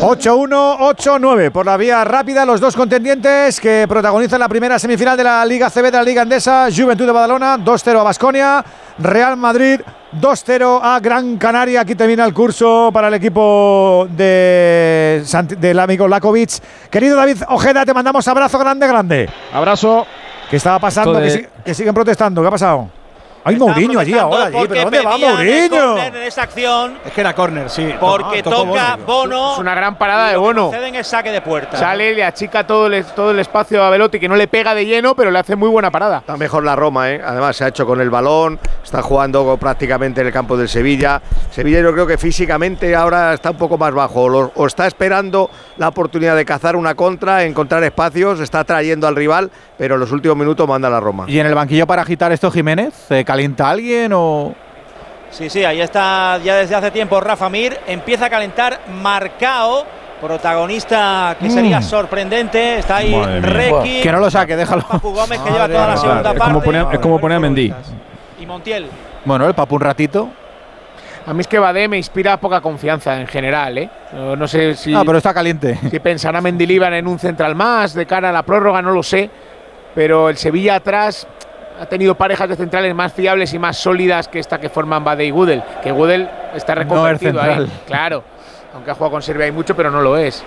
8-1, 0.00 0.78
8-9 0.78 1.50
por 1.50 1.66
la 1.66 1.76
vía 1.76 2.04
rápida. 2.04 2.44
Los 2.44 2.60
dos 2.60 2.76
contendientes 2.76 3.60
que 3.60 3.86
protagonizan 3.88 4.38
la 4.40 4.48
primera 4.48 4.78
semifinal 4.78 5.16
de 5.16 5.24
la 5.24 5.44
Liga 5.44 5.70
CB 5.70 5.84
de 5.84 5.90
la 5.92 6.02
Liga 6.02 6.22
Andesa. 6.22 6.68
Juventud 6.74 7.06
de 7.06 7.12
Badalona, 7.12 7.58
2-0 7.58 7.98
a 8.00 8.02
Basconia. 8.02 8.64
Real 8.98 9.36
Madrid, 9.36 9.80
2-0 10.20 10.80
a 10.82 11.00
Gran 11.00 11.36
Canaria. 11.38 11.80
Aquí 11.80 11.94
termina 11.94 12.24
el 12.24 12.32
curso 12.32 12.90
para 12.92 13.08
el 13.08 13.14
equipo 13.14 14.06
de 14.10 15.22
Sant- 15.24 15.56
del 15.56 15.78
amigo 15.80 16.06
Lakovic. 16.08 16.50
Querido 16.90 17.16
David 17.16 17.42
Ojeda, 17.48 17.84
te 17.84 17.92
mandamos 17.94 18.26
abrazo 18.28 18.58
grande, 18.58 18.86
grande. 18.86 19.28
Abrazo. 19.52 20.06
¿Qué 20.50 20.56
estaba 20.56 20.78
pasando? 20.78 21.14
De- 21.14 21.42
Que, 21.42 21.48
que 21.64 21.74
siguen 21.74 21.92
protestando. 21.94 22.40
¿Qué 22.42 22.48
ha 22.48 22.52
pasado? 22.52 22.88
Hay 23.46 23.56
Mourinho 23.56 24.00
allí 24.00 24.14
ahora, 24.14 24.46
allí. 24.46 24.58
¿Pero 24.68 24.82
dónde 24.82 25.00
va 25.02 25.14
el 25.14 25.20
Mourinho? 25.20 25.98
en 25.98 26.16
esa 26.16 26.42
acción. 26.42 26.98
Es 27.04 27.12
que 27.12 27.20
era 27.20 27.32
córner, 27.32 27.70
sí. 27.70 27.94
Porque 28.00 28.42
toca 28.42 28.96
Bono. 29.06 29.52
Es 29.52 29.58
una 29.58 29.74
gran 29.74 29.96
parada 29.96 30.30
de 30.30 30.36
Bono. 30.36 30.72
es 30.72 31.06
saque 31.06 31.30
de 31.30 31.40
puerta. 31.40 31.76
Sale, 31.76 32.12
le 32.12 32.24
achica 32.24 32.66
todo 32.66 32.88
el, 32.88 33.04
todo 33.04 33.30
el 33.30 33.38
espacio 33.38 33.84
a 33.84 33.90
Velotti, 33.90 34.18
que 34.18 34.28
no 34.28 34.34
le 34.34 34.48
pega 34.48 34.74
de 34.74 34.84
lleno, 34.84 35.14
pero 35.14 35.30
le 35.30 35.38
hace 35.38 35.54
muy 35.54 35.68
buena 35.68 35.92
parada. 35.92 36.18
Está 36.18 36.36
mejor 36.36 36.64
la 36.64 36.74
Roma, 36.74 37.10
¿eh? 37.12 37.20
además 37.24 37.56
se 37.56 37.64
ha 37.64 37.68
hecho 37.68 37.86
con 37.86 38.00
el 38.00 38.10
balón, 38.10 38.58
está 38.82 39.00
jugando 39.00 39.56
prácticamente 39.58 40.22
en 40.22 40.26
el 40.26 40.32
campo 40.32 40.56
del 40.56 40.68
Sevilla. 40.68 41.22
Sevilla 41.50 41.80
yo 41.80 41.92
creo 41.92 42.06
que 42.06 42.18
físicamente 42.18 42.96
ahora 42.96 43.34
está 43.34 43.52
un 43.52 43.58
poco 43.58 43.78
más 43.78 43.94
bajo, 43.94 44.24
o 44.24 44.66
está 44.66 44.88
esperando 44.88 45.50
la 45.76 45.88
oportunidad 45.88 46.34
de 46.34 46.44
cazar 46.44 46.74
una 46.74 46.94
contra, 46.94 47.44
encontrar 47.44 47.84
espacios, 47.84 48.40
está 48.40 48.64
trayendo 48.64 49.06
al 49.06 49.14
rival, 49.14 49.50
pero 49.78 49.94
en 49.94 50.00
los 50.00 50.10
últimos 50.10 50.36
minutos 50.36 50.66
manda 50.66 50.90
la 50.90 51.00
Roma. 51.00 51.24
¿Y 51.28 51.38
en 51.38 51.46
el 51.46 51.54
banquillo 51.54 51.86
para 51.86 52.02
agitar 52.02 52.32
esto 52.32 52.50
Jiménez? 52.50 53.10
¿Eh, 53.10 53.24
¿Calienta 53.36 53.68
alguien 53.68 54.12
o...? 54.14 54.54
Sí, 55.30 55.50
sí, 55.50 55.62
ahí 55.62 55.82
está 55.82 56.38
ya 56.42 56.56
desde 56.56 56.74
hace 56.74 56.90
tiempo 56.90 57.20
Rafa 57.20 57.50
Mir. 57.50 57.78
Empieza 57.86 58.24
a 58.26 58.30
calentar 58.30 58.80
Marcao, 59.02 59.84
protagonista 60.22 61.36
que 61.38 61.50
sería 61.50 61.80
Mm. 61.80 61.82
sorprendente. 61.82 62.78
Está 62.78 62.96
ahí 62.96 63.14
Madre 63.14 63.40
mía. 63.42 63.50
Requi. 63.50 64.00
Que 64.00 64.10
no 64.10 64.20
lo 64.20 64.30
saque, 64.30 64.56
déjalo. 64.56 64.88
Papu 64.88 65.12
Gómez 65.12 65.38
que 65.40 65.50
lleva 65.50 65.68
toda 65.68 65.86
la 65.88 65.96
segunda 65.98 66.32
es 66.32 66.40
como 66.40 66.62
poner, 66.62 66.86
es 66.92 66.98
como 66.98 67.20
poner 67.20 67.36
a 67.36 67.40
Mendy. 67.40 67.74
Y 68.40 68.46
Montiel. 68.46 68.86
Bueno, 69.26 69.46
el 69.46 69.52
papu 69.54 69.74
un 69.74 69.82
ratito. 69.82 70.30
A 71.26 71.34
mí 71.34 71.42
es 71.42 71.46
que 71.46 71.58
Badé 71.58 71.88
me 71.88 71.98
inspira 71.98 72.38
poca 72.38 72.62
confianza 72.62 73.20
en 73.20 73.26
general, 73.26 73.76
¿eh? 73.76 73.90
No, 74.14 74.34
no 74.34 74.48
sé 74.48 74.74
si, 74.76 74.94
Ah, 74.94 75.02
pero 75.04 75.18
está 75.18 75.34
caliente. 75.34 75.78
si 75.90 76.00
pensará 76.00 76.40
Mendilibar 76.40 76.94
en 76.94 77.06
un 77.06 77.18
central 77.18 77.54
más 77.54 77.92
de 77.92 78.06
cara 78.06 78.30
a 78.30 78.32
la 78.32 78.42
prórroga, 78.44 78.80
no 78.80 78.92
lo 78.92 79.02
sé. 79.02 79.28
Pero 79.94 80.30
el 80.30 80.38
Sevilla 80.38 80.76
atrás 80.76 81.26
ha 81.80 81.86
tenido 81.86 82.14
parejas 82.14 82.48
de 82.48 82.56
centrales 82.56 82.94
más 82.94 83.12
fiables 83.12 83.52
y 83.54 83.58
más 83.58 83.76
sólidas 83.76 84.28
que 84.28 84.38
esta 84.38 84.58
que 84.58 84.68
forman 84.68 85.04
Badé 85.04 85.26
y 85.26 85.30
Gudel. 85.30 85.62
Que 85.82 85.92
Gudel 85.92 86.28
está 86.54 86.74
reconvertido 86.74 87.40
ahí. 87.40 87.56
central. 87.56 87.70
Claro. 87.86 88.24
Aunque 88.74 88.90
ha 88.90 88.94
jugado 88.94 89.12
con 89.12 89.22
Serbia 89.22 89.46
hay 89.46 89.52
mucho, 89.52 89.74
pero 89.74 89.90
no 89.90 90.00
lo 90.00 90.16
es. 90.16 90.44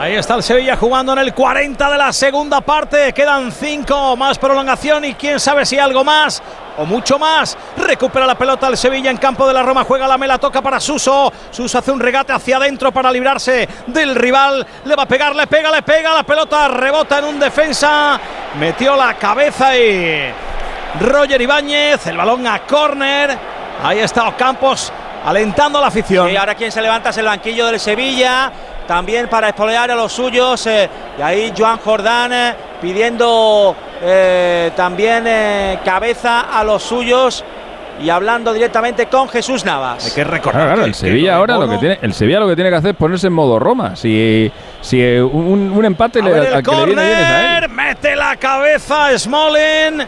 Ahí 0.00 0.14
está 0.14 0.34
el 0.34 0.42
Sevilla 0.42 0.78
jugando 0.78 1.12
en 1.12 1.18
el 1.18 1.34
40 1.34 1.90
de 1.90 1.98
la 1.98 2.10
segunda 2.10 2.62
parte. 2.62 3.12
Quedan 3.12 3.52
5 3.52 4.16
más 4.16 4.38
prolongación 4.38 5.04
y 5.04 5.12
quién 5.12 5.38
sabe 5.38 5.66
si 5.66 5.78
algo 5.78 6.02
más 6.02 6.42
o 6.78 6.86
mucho 6.86 7.18
más. 7.18 7.54
Recupera 7.76 8.24
la 8.24 8.34
pelota 8.34 8.68
el 8.68 8.78
Sevilla 8.78 9.10
en 9.10 9.18
campo 9.18 9.46
de 9.46 9.52
la 9.52 9.62
Roma. 9.62 9.84
Juega 9.84 10.08
la 10.08 10.16
mela, 10.16 10.38
toca 10.38 10.62
para 10.62 10.80
Suso. 10.80 11.30
Suso 11.50 11.76
hace 11.76 11.90
un 11.92 12.00
regate 12.00 12.32
hacia 12.32 12.56
adentro 12.56 12.90
para 12.92 13.12
librarse 13.12 13.68
del 13.88 14.14
rival. 14.14 14.66
Le 14.86 14.96
va 14.96 15.02
a 15.02 15.06
pegar, 15.06 15.36
le 15.36 15.46
pega, 15.46 15.70
le 15.70 15.82
pega. 15.82 16.14
La 16.14 16.22
pelota 16.22 16.66
rebota 16.68 17.18
en 17.18 17.26
un 17.26 17.38
defensa. 17.38 18.18
Metió 18.58 18.96
la 18.96 19.18
cabeza 19.18 19.76
y 19.76 20.32
Roger 20.98 21.42
Ibáñez. 21.42 22.06
El 22.06 22.16
balón 22.16 22.46
a 22.46 22.60
córner. 22.60 23.36
Ahí 23.84 23.98
está 23.98 24.28
Ocampos 24.28 24.90
alentando 25.26 25.78
a 25.78 25.82
la 25.82 25.88
afición. 25.88 26.30
Y 26.30 26.36
ahora 26.36 26.54
quien 26.54 26.72
se 26.72 26.80
levanta 26.80 27.10
es 27.10 27.18
el 27.18 27.26
banquillo 27.26 27.66
del 27.66 27.78
Sevilla. 27.78 28.50
También 28.90 29.28
para 29.28 29.50
espolear 29.50 29.88
a 29.88 29.94
los 29.94 30.12
suyos. 30.12 30.66
eh, 30.66 30.88
y 31.16 31.22
ahí 31.22 31.52
Joan 31.56 31.78
Jordán 31.78 32.32
eh, 32.32 32.54
pidiendo 32.82 33.76
eh, 34.02 34.72
también 34.74 35.22
eh, 35.28 35.78
cabeza 35.84 36.40
a 36.40 36.64
los 36.64 36.82
suyos. 36.82 37.44
Y 38.02 38.10
hablando 38.10 38.52
directamente 38.52 39.06
con 39.06 39.28
Jesús 39.28 39.64
Navas. 39.64 40.06
Hay 40.06 40.10
que 40.12 40.24
recordar 40.24 40.62
Claro, 40.62 40.66
claro, 40.66 40.80
que- 40.82 40.86
el 40.86 40.92
que 40.92 40.98
Sevilla 40.98 41.36
ahora 41.36 41.56
lo 41.56 41.68
que 41.68 41.78
tiene, 41.78 41.98
el 42.02 42.12
Sevilla 42.14 42.40
lo 42.40 42.48
que 42.48 42.56
tiene 42.56 42.70
que 42.70 42.76
hacer 42.76 42.90
es 42.90 42.96
ponerse 42.96 43.28
en 43.28 43.32
modo 43.32 43.60
Roma. 43.60 43.94
Si, 43.94 44.50
si 44.80 45.00
un, 45.18 45.70
un 45.72 45.84
empate 45.84 46.18
A 46.18 46.24
le, 46.24 46.32
ver 46.32 46.46
el 46.48 46.54
al 46.54 46.62
que 46.64 46.70
le 46.72 46.84
viene 46.86 47.04
bien 47.04 47.18
es 47.18 47.24
a 47.26 47.58
él. 47.58 47.68
mete 47.68 48.16
la 48.16 48.34
cabeza 48.38 49.16
Smolin. 49.16 50.02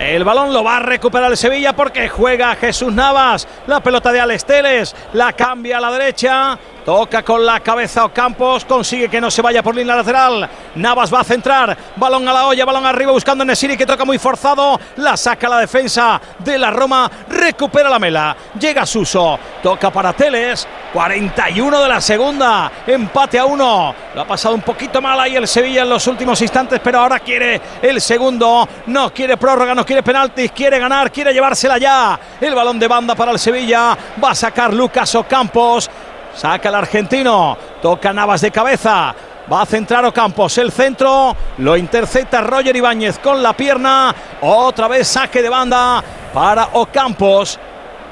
El 0.00 0.22
balón 0.22 0.52
lo 0.52 0.62
va 0.62 0.76
a 0.76 0.80
recuperar 0.80 1.30
el 1.30 1.36
Sevilla 1.36 1.72
porque 1.74 2.08
juega 2.08 2.54
Jesús 2.56 2.92
Navas. 2.92 3.48
La 3.66 3.80
pelota 3.80 4.12
de 4.12 4.20
Alex 4.20 4.44
Teles 4.44 4.94
la 5.14 5.32
cambia 5.32 5.78
a 5.78 5.80
la 5.80 5.90
derecha. 5.90 6.58
Toca 6.88 7.22
con 7.22 7.44
la 7.44 7.60
cabeza 7.60 8.06
Ocampos, 8.06 8.64
consigue 8.64 9.10
que 9.10 9.20
no 9.20 9.30
se 9.30 9.42
vaya 9.42 9.62
por 9.62 9.74
línea 9.74 9.94
lateral. 9.94 10.48
Navas 10.76 11.12
va 11.12 11.20
a 11.20 11.24
centrar, 11.24 11.76
balón 11.96 12.26
a 12.26 12.32
la 12.32 12.46
olla, 12.46 12.64
balón 12.64 12.86
arriba 12.86 13.12
buscando 13.12 13.42
a 13.42 13.44
Nesiri 13.44 13.76
que 13.76 13.84
toca 13.84 14.06
muy 14.06 14.18
forzado. 14.18 14.80
La 14.96 15.14
saca 15.14 15.50
la 15.50 15.58
defensa 15.58 16.18
de 16.38 16.56
la 16.56 16.70
Roma, 16.70 17.10
recupera 17.28 17.90
la 17.90 17.98
mela. 17.98 18.34
Llega 18.58 18.86
Suso, 18.86 19.38
toca 19.62 19.90
para 19.90 20.14
Teles. 20.14 20.66
41 20.90 21.82
de 21.82 21.88
la 21.90 22.00
segunda, 22.00 22.72
empate 22.86 23.38
a 23.38 23.44
uno. 23.44 23.94
Lo 24.14 24.22
ha 24.22 24.26
pasado 24.26 24.54
un 24.54 24.62
poquito 24.62 25.02
mal 25.02 25.20
ahí 25.20 25.36
el 25.36 25.46
Sevilla 25.46 25.82
en 25.82 25.90
los 25.90 26.06
últimos 26.06 26.40
instantes, 26.40 26.80
pero 26.82 27.00
ahora 27.00 27.20
quiere 27.20 27.60
el 27.82 28.00
segundo. 28.00 28.66
No 28.86 29.12
quiere 29.12 29.36
prórroga, 29.36 29.74
no 29.74 29.84
quiere 29.84 30.02
penaltis, 30.02 30.52
quiere 30.52 30.78
ganar, 30.78 31.12
quiere 31.12 31.34
llevársela 31.34 31.76
ya. 31.76 32.18
El 32.40 32.54
balón 32.54 32.78
de 32.78 32.88
banda 32.88 33.14
para 33.14 33.32
el 33.32 33.38
Sevilla. 33.38 33.94
Va 34.24 34.30
a 34.30 34.34
sacar 34.34 34.72
Lucas 34.72 35.14
Ocampos. 35.14 35.90
Saca 36.38 36.68
el 36.68 36.76
argentino. 36.76 37.58
Toca 37.82 38.12
Navas 38.12 38.40
de 38.42 38.52
cabeza. 38.52 39.12
Va 39.52 39.62
a 39.62 39.66
centrar 39.66 40.04
Ocampos. 40.04 40.56
El 40.58 40.70
centro 40.70 41.34
lo 41.58 41.76
intercepta 41.76 42.40
Roger 42.42 42.76
Ibáñez 42.76 43.18
con 43.18 43.42
la 43.42 43.54
pierna. 43.54 44.14
Otra 44.42 44.86
vez 44.86 45.08
saque 45.08 45.42
de 45.42 45.48
banda 45.48 46.00
para 46.32 46.68
Ocampos. 46.74 47.58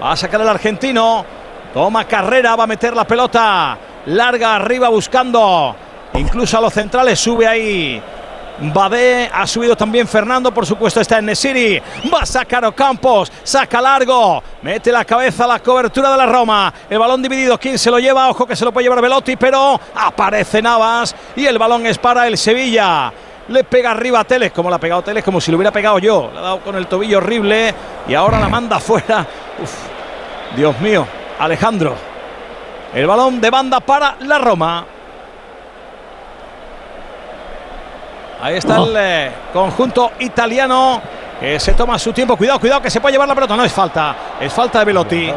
Va 0.03 0.11
a 0.11 0.17
sacar 0.17 0.41
el 0.41 0.49
argentino. 0.49 1.25
Toma 1.73 2.05
carrera, 2.05 2.57
va 2.57 2.65
a 2.65 2.67
meter 2.67 2.97
la 2.97 3.05
pelota. 3.05 3.79
Larga 4.07 4.57
arriba 4.57 4.89
buscando. 4.89 5.77
Incluso 6.15 6.59
a 6.59 6.63
los 6.63 6.73
centrales 6.73 7.21
sube 7.21 7.47
ahí. 7.47 8.03
Badé, 8.59 9.31
ha 9.33 9.47
subido 9.47 9.77
también 9.77 10.09
Fernando, 10.09 10.53
por 10.53 10.65
supuesto 10.65 11.01
está 11.01 11.19
en 11.19 11.27
Nesiri, 11.27 11.81
va 12.13 12.21
a 12.23 12.27
sacar 12.27 12.65
Ocampos, 12.65 13.31
saca 13.43 13.81
largo, 13.81 14.43
mete 14.63 14.91
la 14.91 15.05
cabeza 15.05 15.45
a 15.45 15.49
la 15.49 15.59
cobertura 15.59 16.11
de 16.11 16.17
la 16.17 16.27
Roma, 16.27 16.73
el 16.89 16.99
balón 16.99 17.21
dividido, 17.21 17.59
¿quién 17.59 17.79
se 17.79 17.91
lo 17.91 17.99
lleva? 17.99 18.31
Ojo 18.31 18.47
que 18.47 18.57
se 18.57 18.65
lo 18.65 18.73
puede 18.73 18.85
llevar 18.85 19.03
Velotti, 19.03 19.37
pero 19.37 19.79
aparece 19.95 20.63
Navas 20.63 21.15
y 21.37 21.45
el 21.45 21.59
balón 21.59 21.87
es 21.87 21.99
para 21.99 22.27
el 22.27 22.39
Sevilla. 22.39 23.13
Le 23.49 23.63
pega 23.63 23.93
arriba 23.93 24.21
a 24.21 24.25
Teles, 24.25 24.51
como 24.51 24.71
le 24.71 24.77
ha 24.77 24.81
pegado 24.81 25.03
Teles, 25.03 25.23
como 25.23 25.41
si 25.41 25.53
lo 25.53 25.59
hubiera 25.59 25.71
pegado 25.71 25.99
yo. 25.99 26.31
Le 26.33 26.39
ha 26.39 26.43
dado 26.43 26.61
con 26.61 26.75
el 26.75 26.87
tobillo 26.87 27.19
horrible 27.19 27.73
y 28.09 28.15
ahora 28.15 28.41
la 28.41 28.49
manda 28.49 28.81
fuera. 28.81 29.25
Uf, 29.63 29.73
Dios 30.57 30.81
mío, 30.81 31.07
Alejandro. 31.39 31.95
El 32.93 33.07
balón 33.07 33.41
de 33.41 33.51
banda 33.51 33.79
para 33.81 34.17
la 34.21 34.39
Roma. 34.39 34.87
Ahí 38.41 38.57
está 38.57 38.77
el 38.77 38.95
eh, 38.97 39.33
conjunto 39.53 40.13
italiano 40.21 41.01
que 41.41 41.59
se 41.59 41.75
toma 41.75 41.99
su 41.99 42.13
tiempo. 42.13 42.37
Cuidado, 42.37 42.61
cuidado, 42.61 42.83
que 42.83 42.91
se 42.91 43.01
puede 43.01 43.13
llevar 43.13 43.29
la 43.29 43.35
pelota. 43.35 43.57
No 43.57 43.65
es 43.65 43.73
falta, 43.73 44.15
es 44.41 44.53
falta 44.53 44.81
de 44.81 44.85
Velotti. 44.85 45.31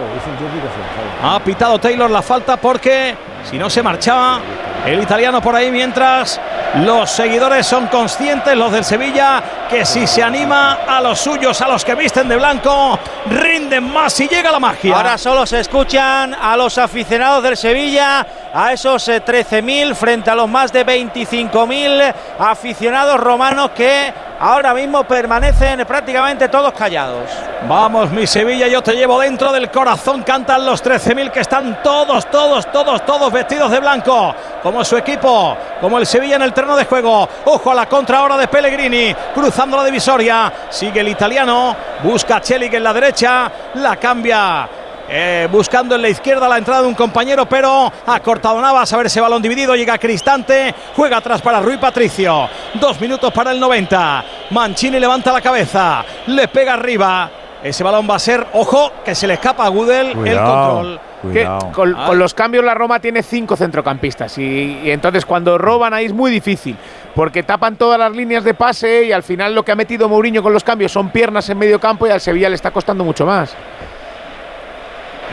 Ha 1.24 1.40
pitado 1.40 1.80
Taylor 1.80 2.10
la 2.10 2.22
falta 2.22 2.58
porque 2.58 3.16
si 3.50 3.58
no 3.58 3.70
se 3.70 3.82
marchaba 3.82 4.40
el 4.86 5.02
italiano 5.02 5.42
por 5.42 5.56
ahí 5.56 5.72
mientras 5.72 6.40
los 6.84 7.10
seguidores 7.10 7.66
son 7.66 7.88
conscientes, 7.88 8.56
los 8.56 8.72
del 8.72 8.84
Sevilla, 8.84 9.42
que 9.70 9.86
si 9.86 10.06
se 10.08 10.22
anima 10.22 10.80
a 10.88 11.02
los 11.02 11.20
suyos, 11.20 11.60
a 11.62 11.68
los 11.68 11.84
que 11.84 11.96
visten 11.96 12.28
de 12.28 12.36
blanco, 12.36 12.98
rinden 13.30 13.92
más 13.92 14.20
y 14.20 14.28
llega 14.28 14.52
la 14.52 14.60
magia. 14.60 14.96
Ahora 14.96 15.18
solo 15.18 15.46
se 15.46 15.60
escuchan 15.60 16.34
a 16.34 16.56
los 16.56 16.78
aficionados 16.78 17.44
del 17.44 17.58
Sevilla, 17.58 18.26
a 18.54 18.74
esos 18.74 19.08
eh, 19.10 19.24
13.000 19.24 19.94
frente 19.96 20.30
a 20.30 20.36
los 20.36 20.50
más 20.50 20.72
de 20.72 20.86
25.000 20.86 22.14
aficionados 22.40 23.20
romanos 23.20 23.72
que 23.72 24.14
ahora 24.40 24.74
mismo 24.74 25.04
permanecen 25.04 25.86
prácticamente 25.86 26.48
todos 26.50 26.74
callados. 26.74 27.30
Vamos, 27.68 28.10
mi 28.12 28.26
Sevilla, 28.26 28.68
yo 28.68 28.82
te 28.82 28.94
llevo 28.94 29.20
dentro 29.20 29.52
del 29.52 29.70
corazón. 29.70 30.24
Cantan 30.24 30.66
los 30.66 30.84
13.000 30.84 31.32
que 31.32 31.42
están 31.42 31.84
todos, 31.84 32.30
todos, 32.32 32.72
todos, 32.72 33.06
todos 33.06 33.32
vestidos 33.32 33.70
de 33.70 33.80
blanco. 33.80 34.34
Como 34.70 34.86
su 34.86 34.98
equipo, 34.98 35.58
como 35.82 35.98
el 35.98 36.06
Sevilla 36.06 36.36
en 36.36 36.44
el 36.44 36.54
terreno 36.54 36.76
de 36.76 36.86
juego. 36.86 37.28
Ojo 37.46 37.72
a 37.72 37.74
la 37.74 37.88
contra 37.90 38.20
ahora 38.20 38.38
de 38.38 38.48
Pellegrini, 38.48 39.16
cruzando 39.34 39.76
la 39.76 39.84
divisoria. 39.84 40.54
Sigue 40.70 41.00
el 41.00 41.08
italiano, 41.08 41.76
busca 42.04 42.36
a 42.36 42.42
Chelik 42.42 42.76
en 42.76 42.84
la 42.84 42.94
derecha, 42.94 43.52
la 43.74 43.96
cambia. 43.96 44.70
eh, 45.10 45.48
buscando 45.52 45.96
en 45.96 46.04
la 46.04 46.10
izquierda 46.10 46.48
la 46.48 46.60
entrada 46.60 46.84
de 46.84 46.88
un 46.88 46.94
compañero, 46.94 47.48
pero 47.48 47.92
ha 48.06 48.20
cortado 48.20 48.62
Navas. 48.62 48.94
A 48.94 48.98
ver 48.98 49.08
ese 49.08 49.20
balón 49.20 49.42
dividido. 49.42 49.76
Llega 49.76 49.98
Cristante. 49.98 50.72
Juega 50.96 51.18
atrás 51.18 51.42
para 51.42 51.60
Rui 51.62 51.78
Patricio. 51.78 52.48
Dos 52.76 53.02
minutos 53.02 53.34
para 53.34 53.50
el 53.50 53.60
90. 53.60 54.24
Mancini 54.52 55.00
levanta 55.00 55.32
la 55.32 55.42
cabeza. 55.42 56.06
Le 56.28 56.48
pega 56.48 56.74
arriba. 56.76 57.28
Ese 57.64 57.84
balón 57.84 58.08
va 58.08 58.18
a 58.18 58.20
ser, 58.20 58.46
ojo, 58.54 58.92
que 59.04 59.16
se 59.16 59.26
le 59.26 59.34
escapa 59.34 59.66
a 59.66 59.70
Gudel 59.70 60.12
el 60.28 60.38
control. 60.38 61.00
Que 61.22 61.46
con, 61.74 61.94
con 61.94 62.18
los 62.18 62.34
cambios 62.34 62.64
la 62.64 62.74
Roma 62.74 63.00
tiene 63.00 63.24
cinco 63.24 63.58
centrocampistas 63.58 64.38
y, 64.38 64.80
y 64.84 64.92
entonces 64.92 65.26
cuando 65.26 65.58
roban 65.58 65.94
ahí 65.94 66.06
es 66.06 66.14
muy 66.14 66.32
difícil 66.32 66.78
porque 67.14 67.44
tapan 67.44 67.76
todas 67.76 68.00
las 68.00 68.16
líneas 68.16 68.44
de 68.44 68.54
pase 68.54 69.04
y 69.04 69.12
al 69.12 69.24
final 69.24 69.54
lo 69.54 69.64
que 69.64 69.74
ha 69.74 69.76
metido 69.76 70.08
Mourinho 70.08 70.42
con 70.42 70.54
los 70.54 70.64
cambios 70.64 70.92
son 70.92 71.10
piernas 71.10 71.50
en 71.50 71.58
medio 71.58 71.80
campo 71.80 72.08
y 72.08 72.12
al 72.12 72.22
Sevilla 72.22 72.48
le 72.48 72.56
está 72.56 72.72
costando 72.72 73.04
mucho 73.04 73.26
más. 73.26 73.54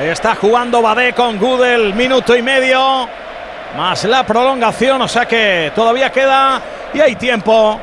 Está 0.01 0.35
jugando 0.35 0.83
Badé 0.83 1.15
con 1.15 1.39
Gudel, 1.39 1.95
minuto 1.95 2.37
y 2.37 2.43
medio. 2.43 3.09
Más 3.77 4.05
la 4.05 4.25
prolongación, 4.25 5.01
o 5.03 5.09
sea 5.09 5.27
que 5.27 5.73
todavía 5.75 6.11
queda 6.11 6.61
y 6.93 7.01
hay 7.01 7.15
tiempo. 7.17 7.81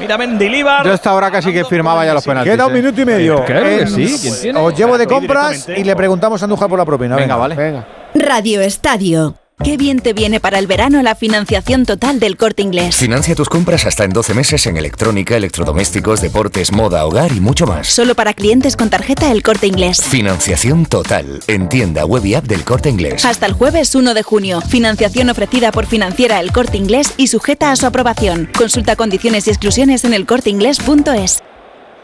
Mira 0.00 0.18
Mendilibar. 0.18 0.84
Yo 0.84 0.92
hasta 0.92 1.10
ahora 1.10 1.30
casi 1.30 1.52
que 1.52 1.64
firmaba 1.64 2.04
ya 2.04 2.14
los 2.14 2.24
penaltis. 2.24 2.52
Queda 2.52 2.66
un 2.66 2.72
¿eh? 2.72 2.74
minuto 2.76 3.00
y 3.00 3.04
medio. 3.04 3.44
En- 3.46 3.88
sí, 3.88 4.18
¿quién 4.20 4.34
tiene? 4.40 4.58
Os 4.58 4.74
llevo 4.74 4.96
de 4.98 5.06
compras 5.06 5.68
y 5.68 5.84
le 5.84 5.94
preguntamos 5.94 6.42
a 6.42 6.44
Andújar 6.46 6.68
por 6.68 6.78
la 6.78 6.84
propina. 6.84 7.16
Venga, 7.16 7.36
vale. 7.36 7.54
Venga. 7.54 7.86
Radio 8.14 8.60
Estadio. 8.60 9.34
Qué 9.62 9.76
bien 9.76 10.00
te 10.00 10.14
viene 10.14 10.40
para 10.40 10.58
el 10.58 10.66
verano 10.66 11.02
la 11.02 11.14
financiación 11.14 11.84
total 11.84 12.18
del 12.18 12.38
corte 12.38 12.62
inglés. 12.62 12.96
Financia 12.96 13.34
tus 13.34 13.48
compras 13.50 13.84
hasta 13.84 14.04
en 14.04 14.10
12 14.10 14.32
meses 14.32 14.66
en 14.66 14.78
electrónica, 14.78 15.36
electrodomésticos, 15.36 16.22
deportes, 16.22 16.72
moda, 16.72 17.04
hogar 17.04 17.30
y 17.32 17.40
mucho 17.40 17.66
más. 17.66 17.86
Solo 17.86 18.14
para 18.14 18.32
clientes 18.32 18.74
con 18.74 18.88
tarjeta 18.88 19.30
el 19.30 19.42
corte 19.42 19.66
inglés. 19.66 20.02
Financiación 20.02 20.86
total 20.86 21.40
en 21.46 21.68
tienda 21.68 22.06
web 22.06 22.24
y 22.24 22.34
app 22.34 22.44
del 22.46 22.64
Corte 22.64 22.88
Inglés. 22.88 23.24
Hasta 23.26 23.44
el 23.44 23.52
jueves 23.52 23.94
1 23.94 24.14
de 24.14 24.22
junio. 24.22 24.62
Financiación 24.62 25.28
ofrecida 25.28 25.72
por 25.72 25.84
financiera 25.86 26.40
El 26.40 26.52
Corte 26.52 26.78
Inglés 26.78 27.12
y 27.18 27.26
sujeta 27.26 27.70
a 27.70 27.76
su 27.76 27.84
aprobación. 27.86 28.48
Consulta 28.56 28.96
condiciones 28.96 29.46
y 29.46 29.50
exclusiones 29.50 30.04
en 30.04 30.14
elcorteinglés.es. 30.14 31.40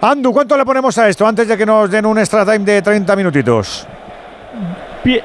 Andu, 0.02 0.31
¿cuánto 0.33 0.59
le 0.59 0.65
ponemos 0.67 0.99
a 0.99 1.09
esto 1.09 1.26
antes 1.26 1.49
de 1.49 1.57
que 1.57 1.65
nos 1.65 1.91
den 1.91 2.05
un 2.05 2.18
extra 2.18 2.44
time 2.44 2.59
de 2.67 2.83
30 2.83 3.17
minutitos? 3.17 3.86
Pi- 5.02 5.20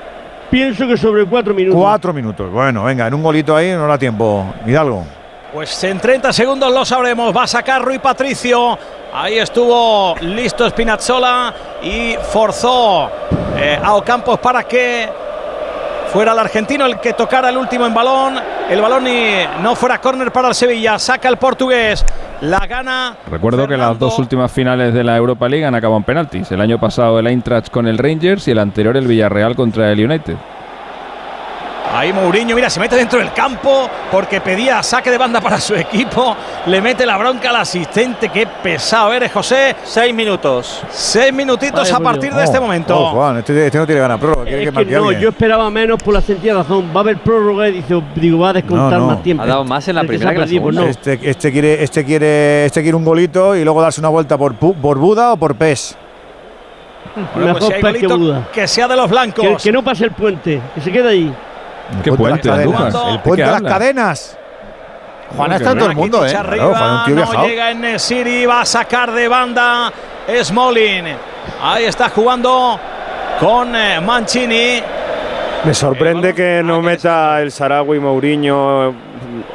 pienso 0.51 0.85
que 0.87 0.97
sobre 0.97 1.25
cuatro 1.25 1.53
minutos. 1.55 1.81
Cuatro 1.81 2.13
minutos. 2.13 2.51
Bueno, 2.51 2.83
venga, 2.83 3.07
en 3.07 3.13
un 3.13 3.23
golito 3.23 3.55
ahí 3.55 3.71
no 3.71 3.87
da 3.87 3.97
tiempo. 3.97 4.45
Hidalgo. 4.67 5.05
Pues 5.53 5.83
en 5.83 5.99
30 5.99 6.31
segundos 6.31 6.71
lo 6.71 6.85
sabremos. 6.85 7.35
Va 7.35 7.43
a 7.43 7.47
sacar 7.47 7.83
Rui 7.83 7.97
Patricio. 7.97 8.77
Ahí 9.13 9.39
estuvo 9.39 10.15
listo 10.21 10.69
Spinazzola 10.69 11.53
y 11.81 12.15
forzó 12.31 13.09
eh, 13.57 13.79
a 13.81 13.95
Ocampos 13.95 14.39
para 14.39 14.63
que 14.63 15.09
fuera 16.11 16.33
el 16.33 16.39
argentino 16.39 16.85
el 16.85 16.99
que 16.99 17.13
tocara 17.13 17.49
el 17.49 17.57
último 17.57 17.85
en 17.85 17.93
balón. 17.93 18.35
El 18.69 18.81
balón 18.81 19.07
y 19.07 19.35
no 19.61 19.75
fuera 19.75 19.99
córner 19.99 20.31
para 20.31 20.49
el 20.49 20.55
Sevilla. 20.55 20.99
Saca 20.99 21.29
el 21.29 21.37
portugués. 21.37 22.05
La 22.41 22.65
gana. 22.67 23.15
Recuerdo 23.29 23.67
que 23.67 23.77
las 23.77 23.97
dos 23.97 24.19
últimas 24.19 24.51
finales 24.51 24.93
de 24.93 25.03
la 25.03 25.15
Europa 25.15 25.47
League 25.47 25.65
han 25.65 25.75
acabado 25.75 25.97
en 25.97 26.03
penaltis. 26.03 26.51
El 26.51 26.59
año 26.59 26.79
pasado 26.79 27.19
el 27.19 27.27
Eintracht 27.27 27.69
con 27.69 27.87
el 27.87 27.97
Rangers 27.97 28.47
y 28.47 28.51
el 28.51 28.59
anterior 28.59 28.97
el 28.97 29.07
Villarreal 29.07 29.55
contra 29.55 29.91
el 29.91 30.03
United. 30.03 30.35
Ahí 31.93 32.13
Mourinho, 32.13 32.55
mira, 32.55 32.69
se 32.69 32.79
mete 32.79 32.95
dentro 32.95 33.19
del 33.19 33.33
campo 33.33 33.89
porque 34.11 34.39
pedía 34.39 34.81
saque 34.81 35.11
de 35.11 35.17
banda 35.17 35.41
para 35.41 35.59
su 35.59 35.75
equipo. 35.75 36.35
Le 36.67 36.79
mete 36.81 37.05
la 37.05 37.17
bronca 37.17 37.49
al 37.49 37.57
asistente. 37.57 38.29
Qué 38.29 38.47
pesado 38.63 39.11
eres, 39.11 39.31
José. 39.31 39.75
Seis 39.83 40.13
minutos. 40.13 40.81
Seis 40.89 41.33
minutitos 41.33 41.81
Vaya 41.81 41.97
a 41.97 41.99
partir 41.99 42.33
de 42.33 42.43
este 42.45 42.59
Oh, 42.59 42.61
momento. 42.61 42.97
oh, 42.97 43.09
Juan, 43.11 43.37
este, 43.39 43.65
este 43.65 43.77
no 43.77 43.85
tiene 43.85 43.99
ganas 44.01 44.19
prórroga. 44.19 44.49
Es 44.49 44.69
que 44.71 44.85
que 44.85 44.95
no, 44.95 45.11
yo 45.11 45.29
esperaba 45.29 45.69
menos 45.69 46.01
por 46.01 46.13
la 46.13 46.21
sencilla 46.21 46.53
razón. 46.55 46.89
Va 46.95 46.99
a 46.99 47.03
haber 47.03 47.17
prórroga 47.17 47.67
y 47.67 47.73
dice, 47.73 48.01
digo, 48.15 48.39
va 48.39 48.49
a 48.49 48.53
descontar 48.53 48.93
No, 48.93 48.99
no. 48.99 49.07
más 49.07 49.23
tiempo. 49.23 49.43
Ha 49.43 49.47
dado 49.47 49.65
más 49.65 49.85
en 49.89 49.95
la 49.95 50.01
que 50.03 50.07
primera 50.07 50.31
que 50.31 50.37
la 50.37 50.43
perdido, 50.45 50.59
segunda. 50.61 50.81
no. 50.83 50.87
Este, 50.87 51.19
este 51.29 51.51
quiere, 51.51 51.83
este 51.83 52.05
quiere, 52.05 52.65
este 52.65 52.81
quiere 52.83 52.95
un 52.95 53.03
golito 53.03 53.53
y 53.55 53.63
luego 53.65 53.81
darse 53.81 53.99
una 53.99 54.09
vuelta 54.09 54.37
por, 54.37 54.55
por 54.55 54.97
Buda 54.97 55.33
o 55.33 55.37
por 55.37 55.55
PES. 55.55 55.97
Bueno, 57.15 57.27
pues 57.33 57.45
Mejor 57.45 57.61
si 57.81 57.85
hay 57.85 57.93
que 57.95 58.07
Buda. 58.07 58.47
que 58.53 58.67
sea 58.67 58.87
de 58.87 58.95
los 58.95 59.09
blancos. 59.09 59.45
Que, 59.45 59.55
que 59.57 59.71
no 59.73 59.83
pase 59.83 60.05
el 60.05 60.11
puente, 60.11 60.61
que 60.73 60.79
se 60.81 60.89
quede 60.91 61.09
ahí. 61.09 61.33
¿Qué 62.03 62.11
puente 62.13 62.49
de 62.49 62.65
las 62.65 62.73
cadenas. 62.73 62.95
El 63.07 63.13
¿De 63.13 63.19
puente 63.19 63.45
de 63.45 63.51
las 63.51 63.61
cadenas. 63.61 64.37
Juana 65.35 65.55
está 65.55 65.71
en 65.71 65.77
todo 65.77 65.89
el 65.89 65.95
mundo, 65.95 66.25
¿eh? 66.25 66.33
Rakitic 66.33 66.55
Claro, 66.55 66.69
Juan, 66.71 66.83
arriba, 66.83 66.99
un 66.99 67.05
tío 67.05 67.15
no 67.15 67.21
viajado. 67.21 67.47
llega 67.47 67.71
en 67.71 67.99
City, 67.99 68.45
va 68.45 68.61
a 68.61 68.65
sacar 68.65 69.11
de 69.11 69.27
banda 69.27 69.93
Smolin. 70.43 71.05
Ahí 71.61 71.85
está 71.85 72.09
jugando 72.09 72.79
con 73.39 73.75
eh, 73.75 74.01
Mancini. 74.01 74.81
Me 75.63 75.73
sorprende 75.73 76.33
que 76.33 76.61
no 76.63 76.81
meta 76.81 77.41
el 77.41 77.51
Saragüi 77.51 77.99
Mourinho 77.99 78.93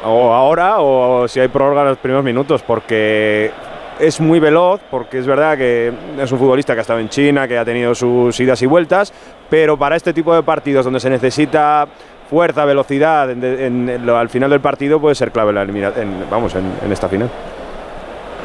o 0.03 0.33
ahora 0.33 0.79
o 0.79 1.27
si 1.27 1.39
hay 1.39 1.47
prórroga 1.49 1.81
en 1.81 1.87
los 1.89 1.97
primeros 1.97 2.23
minutos, 2.23 2.63
porque 2.63 3.51
es 3.99 4.19
muy 4.21 4.39
veloz, 4.39 4.79
porque 4.89 5.19
es 5.19 5.27
verdad 5.27 5.57
que 5.57 5.91
es 6.19 6.31
un 6.31 6.39
futbolista 6.39 6.73
que 6.73 6.79
ha 6.79 6.81
estado 6.81 6.99
en 6.99 7.09
China, 7.09 7.47
que 7.47 7.57
ha 7.57 7.65
tenido 7.65 7.93
sus 7.93 8.39
idas 8.39 8.61
y 8.61 8.65
vueltas, 8.65 9.11
pero 9.49 9.77
para 9.77 9.95
este 9.95 10.13
tipo 10.13 10.33
de 10.33 10.43
partidos 10.43 10.85
donde 10.85 10.99
se 10.99 11.09
necesita 11.09 11.87
fuerza, 12.29 12.65
velocidad, 12.65 13.29
en- 13.31 13.43
en- 13.43 13.89
en 13.89 14.05
lo- 14.05 14.17
al 14.17 14.29
final 14.29 14.49
del 14.49 14.61
partido 14.61 14.99
puede 14.99 15.15
ser 15.15 15.31
clave 15.31 15.53
la 15.53 15.63
elimina- 15.63 15.93
en- 15.95 16.25
vamos, 16.29 16.53
en, 16.55 16.71
en 16.83 16.91
esta 16.91 17.07
final. 17.09 17.29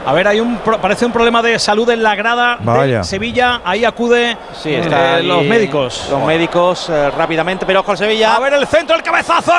A 0.05 0.13
ver, 0.13 0.27
hay 0.27 0.41
un 0.41 0.57
pro- 0.59 0.79
parece 0.81 1.07
un 1.07 1.13
problema 1.13 1.41
de 1.43 1.61
salud 1.61 1.89
en 1.89 2.03
la 2.03 2.17
grada 2.17 2.57
Vaya. 2.59 2.99
de 2.99 3.05
Sevilla. 3.05 3.61
Ahí 3.65 3.85
acude 3.85 4.37
Sí, 4.53 4.75
está 4.75 5.13
eh, 5.13 5.15
ahí 5.19 5.27
los 5.29 5.45
médicos. 5.45 6.09
Los 6.11 6.25
médicos 6.25 6.91
eh, 6.91 7.09
rápidamente, 7.17 7.65
pero 7.65 7.79
ojo 7.81 7.93
el 7.93 7.99
Sevilla. 7.99 8.35
A 8.35 8.41
ver 8.41 8.53
el 8.55 8.67
centro, 8.67 8.97
el 8.97 9.03
cabezazo 9.05 9.53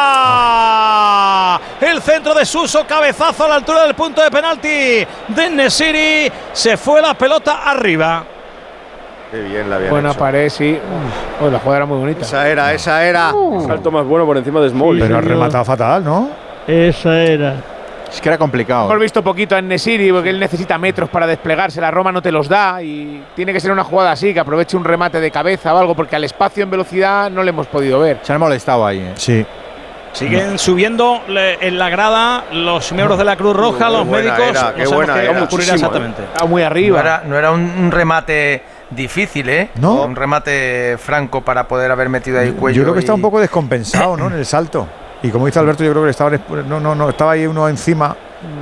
arriba. 0.00 1.60
El 1.80 2.02
centro 2.02 2.34
de 2.34 2.44
Suso, 2.44 2.84
cabezazo 2.86 3.46
a 3.46 3.48
la 3.48 3.54
altura 3.54 3.84
del 3.84 3.94
punto 3.94 4.20
de 4.22 4.30
penalti 4.30 4.68
de 5.28 5.50
Nesiri. 5.50 6.30
Se 6.52 6.76
fue 6.76 7.00
la 7.00 7.14
pelota 7.14 7.62
arriba. 7.64 8.22
Qué 9.30 9.40
bien 9.42 9.70
la 9.70 9.76
habían 9.76 9.90
Buena 9.90 10.10
hecho. 10.10 10.18
pared, 10.18 10.48
sí. 10.48 10.78
Pues 11.38 11.52
la 11.52 11.58
jugada 11.60 11.76
era 11.78 11.86
muy 11.86 11.98
bonita. 11.98 12.22
Esa 12.22 12.48
era, 12.48 12.72
esa 12.72 13.04
era. 13.06 13.32
Salto 13.66 13.90
más 13.90 14.04
bueno 14.04 14.26
por 14.26 14.36
encima 14.36 14.60
de 14.60 14.70
Small. 14.70 14.98
Pero 14.98 15.18
ha 15.18 15.20
rematado 15.20 15.64
fatal, 15.64 16.02
¿no? 16.04 16.30
Esa 16.66 17.20
era. 17.22 17.54
Es 18.12 18.20
que 18.20 18.28
era 18.28 18.36
complicado. 18.38 18.86
Hemos 18.90 19.00
visto 19.02 19.22
poquito 19.22 19.54
a 19.54 19.62
Nesiri 19.62 20.10
porque 20.10 20.30
él 20.30 20.40
necesita 20.40 20.76
metros 20.78 21.08
para 21.10 21.28
desplegarse. 21.28 21.80
La 21.80 21.92
Roma 21.92 22.10
no 22.10 22.20
te 22.20 22.32
los 22.32 22.48
da 22.48 22.82
y 22.82 23.22
tiene 23.36 23.52
que 23.52 23.60
ser 23.60 23.70
una 23.70 23.84
jugada 23.84 24.10
así, 24.10 24.34
que 24.34 24.40
aproveche 24.40 24.76
un 24.76 24.82
remate 24.84 25.20
de 25.20 25.30
cabeza 25.30 25.72
o 25.72 25.78
algo, 25.78 25.94
porque 25.94 26.16
al 26.16 26.24
espacio 26.24 26.64
en 26.64 26.70
velocidad 26.70 27.30
no 27.30 27.44
le 27.44 27.50
hemos 27.50 27.68
podido 27.68 28.00
ver. 28.00 28.18
Se 28.22 28.32
han 28.32 28.40
molestado 28.40 28.84
ahí, 28.84 28.98
¿eh? 28.98 29.12
Sí. 29.14 29.46
Siguen 30.12 30.58
subiendo 30.58 31.20
le- 31.28 31.64
en 31.64 31.78
la 31.78 31.88
grada 31.88 32.42
los 32.50 32.90
miembros 32.90 33.16
de 33.16 33.24
la 33.24 33.36
Cruz 33.36 33.54
Roja, 33.54 33.88
los 33.88 34.04
buena 34.08 34.32
médicos. 34.34 34.50
era, 34.60 34.70
no 34.70 34.74
qué 34.74 34.86
buena 34.88 35.14
qué 35.14 35.24
era. 35.26 35.74
exactamente. 35.74 36.22
Está 36.24 36.46
muy 36.46 36.62
No 36.62 36.66
arriba. 36.66 37.00
era, 37.00 37.22
no 37.24 37.38
era 37.38 37.52
un 37.52 37.92
remate 37.92 38.60
difícil, 38.90 39.48
¿eh? 39.48 39.70
No. 39.76 40.02
Un 40.02 40.16
remate 40.16 40.96
franco 40.98 41.40
para 41.42 41.66
poder 41.66 41.90
haber 41.90 42.08
metido 42.08 42.40
ahí 42.40 42.52
cuello. 42.52 42.78
Yo 42.78 42.82
creo 42.82 42.94
que 42.94 43.00
está 43.00 43.14
un 43.14 43.22
poco 43.22 43.40
descompensado, 43.40 44.16
¿no? 44.16 44.26
En 44.26 44.34
el 44.34 44.46
salto. 44.46 44.86
Y 45.22 45.30
como 45.30 45.46
dice 45.46 45.58
Alberto, 45.58 45.84
yo 45.84 45.90
creo 45.90 46.04
que 46.04 46.10
estaba, 46.10 46.30
no, 46.66 46.80
no, 46.80 46.94
no, 46.94 47.10
estaba 47.10 47.32
ahí 47.32 47.46
uno 47.46 47.68
encima 47.68 48.16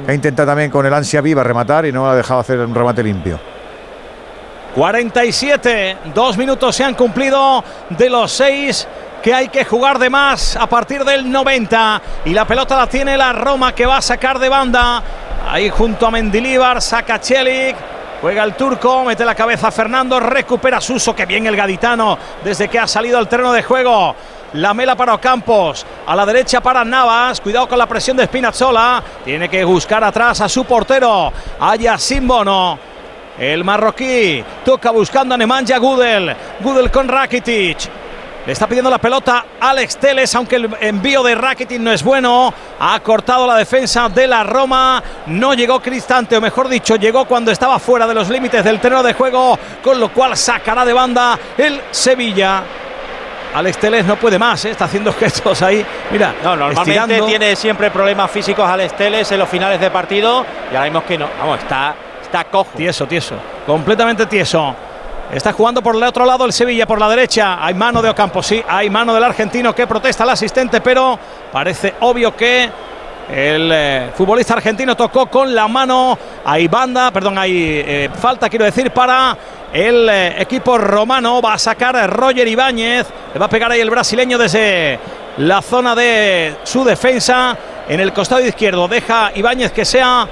ha 0.07 0.13
intentado 0.13 0.49
también 0.49 0.71
con 0.71 0.85
el 0.87 0.93
ansia 0.93 1.21
viva 1.21 1.43
rematar 1.43 1.87
y 1.87 1.93
no 1.93 2.09
ha 2.09 2.17
dejado 2.17 2.41
hacer 2.41 2.59
un 2.59 2.75
remate 2.75 3.03
limpio. 3.03 3.39
47, 4.75 5.97
dos 6.15 6.37
minutos 6.37 6.75
se 6.75 6.85
han 6.85 6.95
cumplido 6.95 7.63
de 7.91 8.11
los 8.11 8.31
seis 8.31 8.87
que 9.23 9.35
hay 9.35 9.49
que 9.49 9.65
jugar 9.65 9.99
de 9.99 10.11
más 10.11 10.57
a 10.57 10.67
partir 10.67 11.05
del 11.05 11.31
90. 11.31 12.03
Y 12.25 12.31
la 12.31 12.45
pelota 12.45 12.77
la 12.77 12.87
tiene 12.87 13.17
la 13.17 13.33
Roma 13.33 13.75
que 13.75 13.87
va 13.87 13.99
a 13.99 14.03
sacar 14.03 14.39
de 14.39 14.49
banda. 14.49 15.03
Ahí 15.49 15.71
junto 15.71 16.07
a 16.07 16.11
Mendilíbar, 16.11 16.81
saca 16.83 17.21
Chelik. 17.21 17.77
Juega 18.21 18.43
el 18.43 18.55
turco, 18.55 19.05
mete 19.05 19.25
la 19.25 19.35
cabeza 19.37 19.71
Fernando, 19.71 20.19
recupera 20.19 20.81
Suso, 20.81 21.15
que 21.15 21.25
bien 21.25 21.47
el 21.47 21.55
gaditano 21.55 22.19
desde 22.43 22.69
que 22.69 22.79
ha 22.79 22.87
salido 22.89 23.17
al 23.17 23.29
terreno 23.29 23.53
de 23.53 23.63
juego. 23.63 24.15
La 24.55 24.75
mela 24.75 24.97
para 24.97 25.15
Ocampos, 25.15 25.87
a 26.05 26.17
la 26.17 26.27
derecha 26.27 26.61
para 26.61 26.85
Navas, 26.85 27.41
cuidado 27.41 27.69
con 27.69 27.79
la 27.79 27.87
presión 27.87 28.17
de 28.17 28.25
Spinazzola, 28.25 29.03
tiene 29.25 29.49
que 29.49 29.63
buscar 29.63 30.03
atrás 30.03 30.41
a 30.41 30.49
su 30.49 30.65
portero, 30.65 31.33
Haya 31.61 31.97
Bono. 32.23 32.79
El 33.39 33.63
marroquí 33.63 34.43
toca 34.65 34.91
buscando 34.91 35.37
a 35.37 35.39
Nemanja 35.39 35.79
Gudel. 35.79 36.35
Gudel 36.59 36.91
con 36.91 37.07
Rakitic. 37.07 38.08
Le 38.49 38.53
está 38.55 38.67
pidiendo 38.67 38.89
la 38.89 38.97
pelota 38.97 39.45
Alex 39.61 39.99
Teles, 39.99 40.35
aunque 40.35 40.57
el 40.57 40.71
envío 40.81 41.23
de 41.23 41.35
Rakitic 41.35 41.79
no 41.79 41.93
es 41.93 42.03
bueno. 42.03 42.55
Ha 42.81 42.99
cortado 43.01 43.47
la 43.47 43.55
defensa 43.55 44.09
de 44.09 44.27
la 44.27 44.43
Roma. 44.43 45.03
No 45.27 45.53
llegó 45.53 45.83
Cristante, 45.83 46.35
o 46.35 46.41
mejor 46.41 46.67
dicho, 46.67 46.97
llegó 46.97 47.27
cuando 47.27 47.51
estaba 47.51 47.79
fuera 47.79 48.07
de 48.07 48.15
los 48.15 48.31
límites 48.31 48.65
del 48.65 48.81
terreno 48.81 49.03
de 49.03 49.13
juego, 49.13 49.59
con 49.85 50.01
lo 50.01 50.09
cual 50.15 50.35
sacará 50.35 50.87
de 50.87 50.95
banda 50.95 51.39
el 51.59 51.79
Sevilla. 51.91 52.63
Alex 53.55 53.77
Teles 53.77 54.07
no 54.07 54.17
puede 54.17 54.39
más, 54.39 54.65
¿eh? 54.65 54.71
está 54.71 54.87
haciendo 54.87 55.13
gestos 55.21 55.61
ahí. 55.61 55.85
Mira, 56.11 56.35
No, 56.43 56.57
normalmente 56.57 57.01
estirando. 57.03 57.27
tiene 57.27 57.55
siempre 57.55 57.91
problemas 57.91 58.31
físicos 58.31 58.67
al 58.67 58.81
Esteles 58.81 59.31
en 59.31 59.41
los 59.41 59.49
finales 59.51 59.79
de 59.79 59.91
partido 59.91 60.47
y 60.73 60.75
ahora 60.75 60.85
vemos 60.85 61.05
que 61.05 61.19
no. 61.19 61.29
Vamos, 61.39 61.59
está, 61.59 61.95
está 62.23 62.45
cojo. 62.45 62.71
Tieso, 62.79 63.05
tieso. 63.05 63.35
Completamente 63.67 64.25
tieso. 64.25 64.75
Está 65.33 65.53
jugando 65.53 65.83
por 65.83 65.95
el 65.95 66.03
otro 66.03 66.25
lado 66.25 66.47
el 66.47 66.55
Sevilla, 66.55 66.87
por 66.87 66.99
la 66.99 67.09
derecha. 67.09 67.63
Hay 67.63 67.75
mano 67.75 68.01
de 68.01 68.09
Ocampo, 68.09 68.43
sí. 68.43 68.63
Hay 68.67 68.89
mano 68.89 69.13
del 69.13 69.23
argentino 69.23 69.75
que 69.75 69.87
protesta 69.87 70.25
al 70.25 70.31
asistente, 70.31 70.81
pero 70.81 71.19
parece 71.53 71.95
obvio 72.01 72.35
que 72.35 72.71
el 73.31 73.71
eh, 73.71 74.11
futbolista 74.17 74.55
argentino 74.55 74.97
tocó 74.97 75.27
con 75.27 75.55
la 75.55 75.69
mano. 75.69 76.19
Hay 76.47 76.67
banda, 76.67 77.11
perdón, 77.11 77.37
hay 77.37 77.53
eh, 77.85 78.11
falta, 78.19 78.49
quiero 78.49 78.65
decir, 78.65 78.91
para 78.91 79.37
el 79.71 80.09
eh, 80.09 80.41
equipo 80.41 80.79
romano. 80.79 81.43
Va 81.43 81.53
a 81.53 81.59
sacar 81.59 82.11
Roger 82.11 82.49
Ibáñez. 82.49 83.07
Le 83.35 83.39
va 83.39 83.47
a 83.47 83.51
pegar 83.51 83.71
ahí 83.71 83.81
el 83.81 83.91
brasileño 83.91 84.39
desde 84.39 84.99
la 85.37 85.61
zona 85.61 85.95
de 85.95 86.57
su 86.65 86.85
defensa. 86.85 87.55
En 87.87 88.01
el 88.01 88.15
costado 88.15 88.41
izquierdo 88.41 88.89
deja 88.89 89.31
Ibáñez 89.35 89.73
que 89.73 89.85
sea 89.85 90.27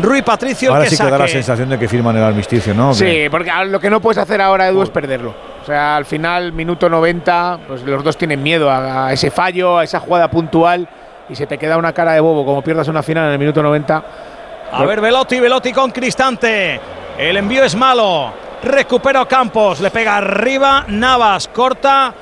Rui 0.00 0.22
Patricio 0.22 0.70
Ahora 0.72 0.84
que 0.84 0.90
sí 0.90 0.96
que 0.96 1.10
da 1.10 1.18
la 1.18 1.28
sensación 1.28 1.68
de 1.68 1.78
que 1.78 1.88
firman 1.88 2.16
el 2.16 2.22
armisticio, 2.22 2.74
¿no? 2.74 2.94
Sí, 2.94 3.26
porque 3.30 3.50
lo 3.66 3.80
que 3.80 3.90
no 3.90 4.00
puedes 4.00 4.18
hacer 4.18 4.40
ahora, 4.40 4.68
Edu, 4.68 4.82
es 4.82 4.90
perderlo. 4.90 5.34
O 5.62 5.64
sea, 5.66 5.96
al 5.96 6.04
final, 6.04 6.52
minuto 6.52 6.88
90, 6.88 7.58
pues 7.66 7.82
los 7.82 8.02
dos 8.02 8.16
tienen 8.16 8.42
miedo 8.42 8.70
a, 8.70 9.08
a 9.08 9.12
ese 9.12 9.30
fallo, 9.30 9.78
a 9.78 9.84
esa 9.84 10.00
jugada 10.00 10.30
puntual 10.30 10.88
y 11.28 11.34
se 11.34 11.46
te 11.46 11.58
queda 11.58 11.76
una 11.76 11.92
cara 11.92 12.12
de 12.12 12.20
bobo. 12.20 12.44
Como 12.44 12.62
pierdas 12.62 12.88
una 12.88 13.02
final 13.02 13.26
en 13.26 13.32
el 13.32 13.38
minuto 13.38 13.62
90, 13.62 14.04
A 14.72 14.84
ver, 14.84 15.00
Velotti, 15.00 15.40
Velotti 15.40 15.72
con 15.72 15.90
Cristante. 15.90 16.80
El 17.18 17.36
envío 17.36 17.64
es 17.64 17.74
malo. 17.74 18.32
Recupera 18.62 19.24
Campos, 19.26 19.80
le 19.80 19.90
pega 19.90 20.16
arriba. 20.16 20.84
Navas 20.88 21.48
corta. 21.48 22.14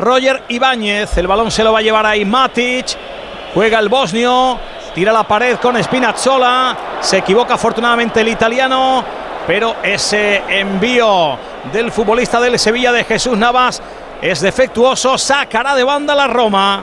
Roger 0.00 0.42
Ibáñez. 0.48 1.16
El 1.16 1.26
balón 1.26 1.50
se 1.50 1.64
lo 1.64 1.72
va 1.72 1.78
a 1.78 1.82
llevar 1.82 2.06
ahí 2.06 2.24
Matic. 2.24 2.86
Juega 3.54 3.78
el 3.78 3.88
bosnio. 3.88 4.58
Tira 4.96 5.12
la 5.12 5.24
pared 5.24 5.58
con 5.58 5.76
Spinazzola. 5.84 6.74
Se 7.02 7.18
equivoca 7.18 7.52
afortunadamente 7.52 8.22
el 8.22 8.28
italiano. 8.28 9.04
Pero 9.46 9.76
ese 9.82 10.42
envío 10.48 11.38
del 11.70 11.92
futbolista 11.92 12.40
del 12.40 12.58
Sevilla 12.58 12.92
de 12.92 13.04
Jesús 13.04 13.36
Navas 13.36 13.82
es 14.22 14.40
defectuoso. 14.40 15.18
Sacará 15.18 15.74
de 15.74 15.84
banda 15.84 16.14
la 16.14 16.26
Roma. 16.26 16.82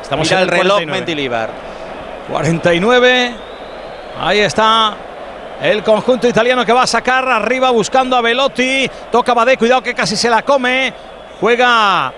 Estamos 0.00 0.32
en 0.32 0.38
el 0.38 0.48
reloj 0.48 0.86
Mendilibar. 0.86 1.50
49. 2.30 3.34
Ahí 4.18 4.38
está 4.38 4.94
el 5.60 5.82
conjunto 5.82 6.26
italiano 6.26 6.64
que 6.64 6.72
va 6.72 6.84
a 6.84 6.86
sacar 6.86 7.28
arriba 7.28 7.68
buscando 7.68 8.16
a 8.16 8.22
Velotti. 8.22 8.90
Toca 9.10 9.34
Badé, 9.34 9.58
cuidado 9.58 9.82
que 9.82 9.92
casi 9.92 10.16
se 10.16 10.30
la 10.30 10.40
come. 10.40 10.90
Juega 11.38 12.14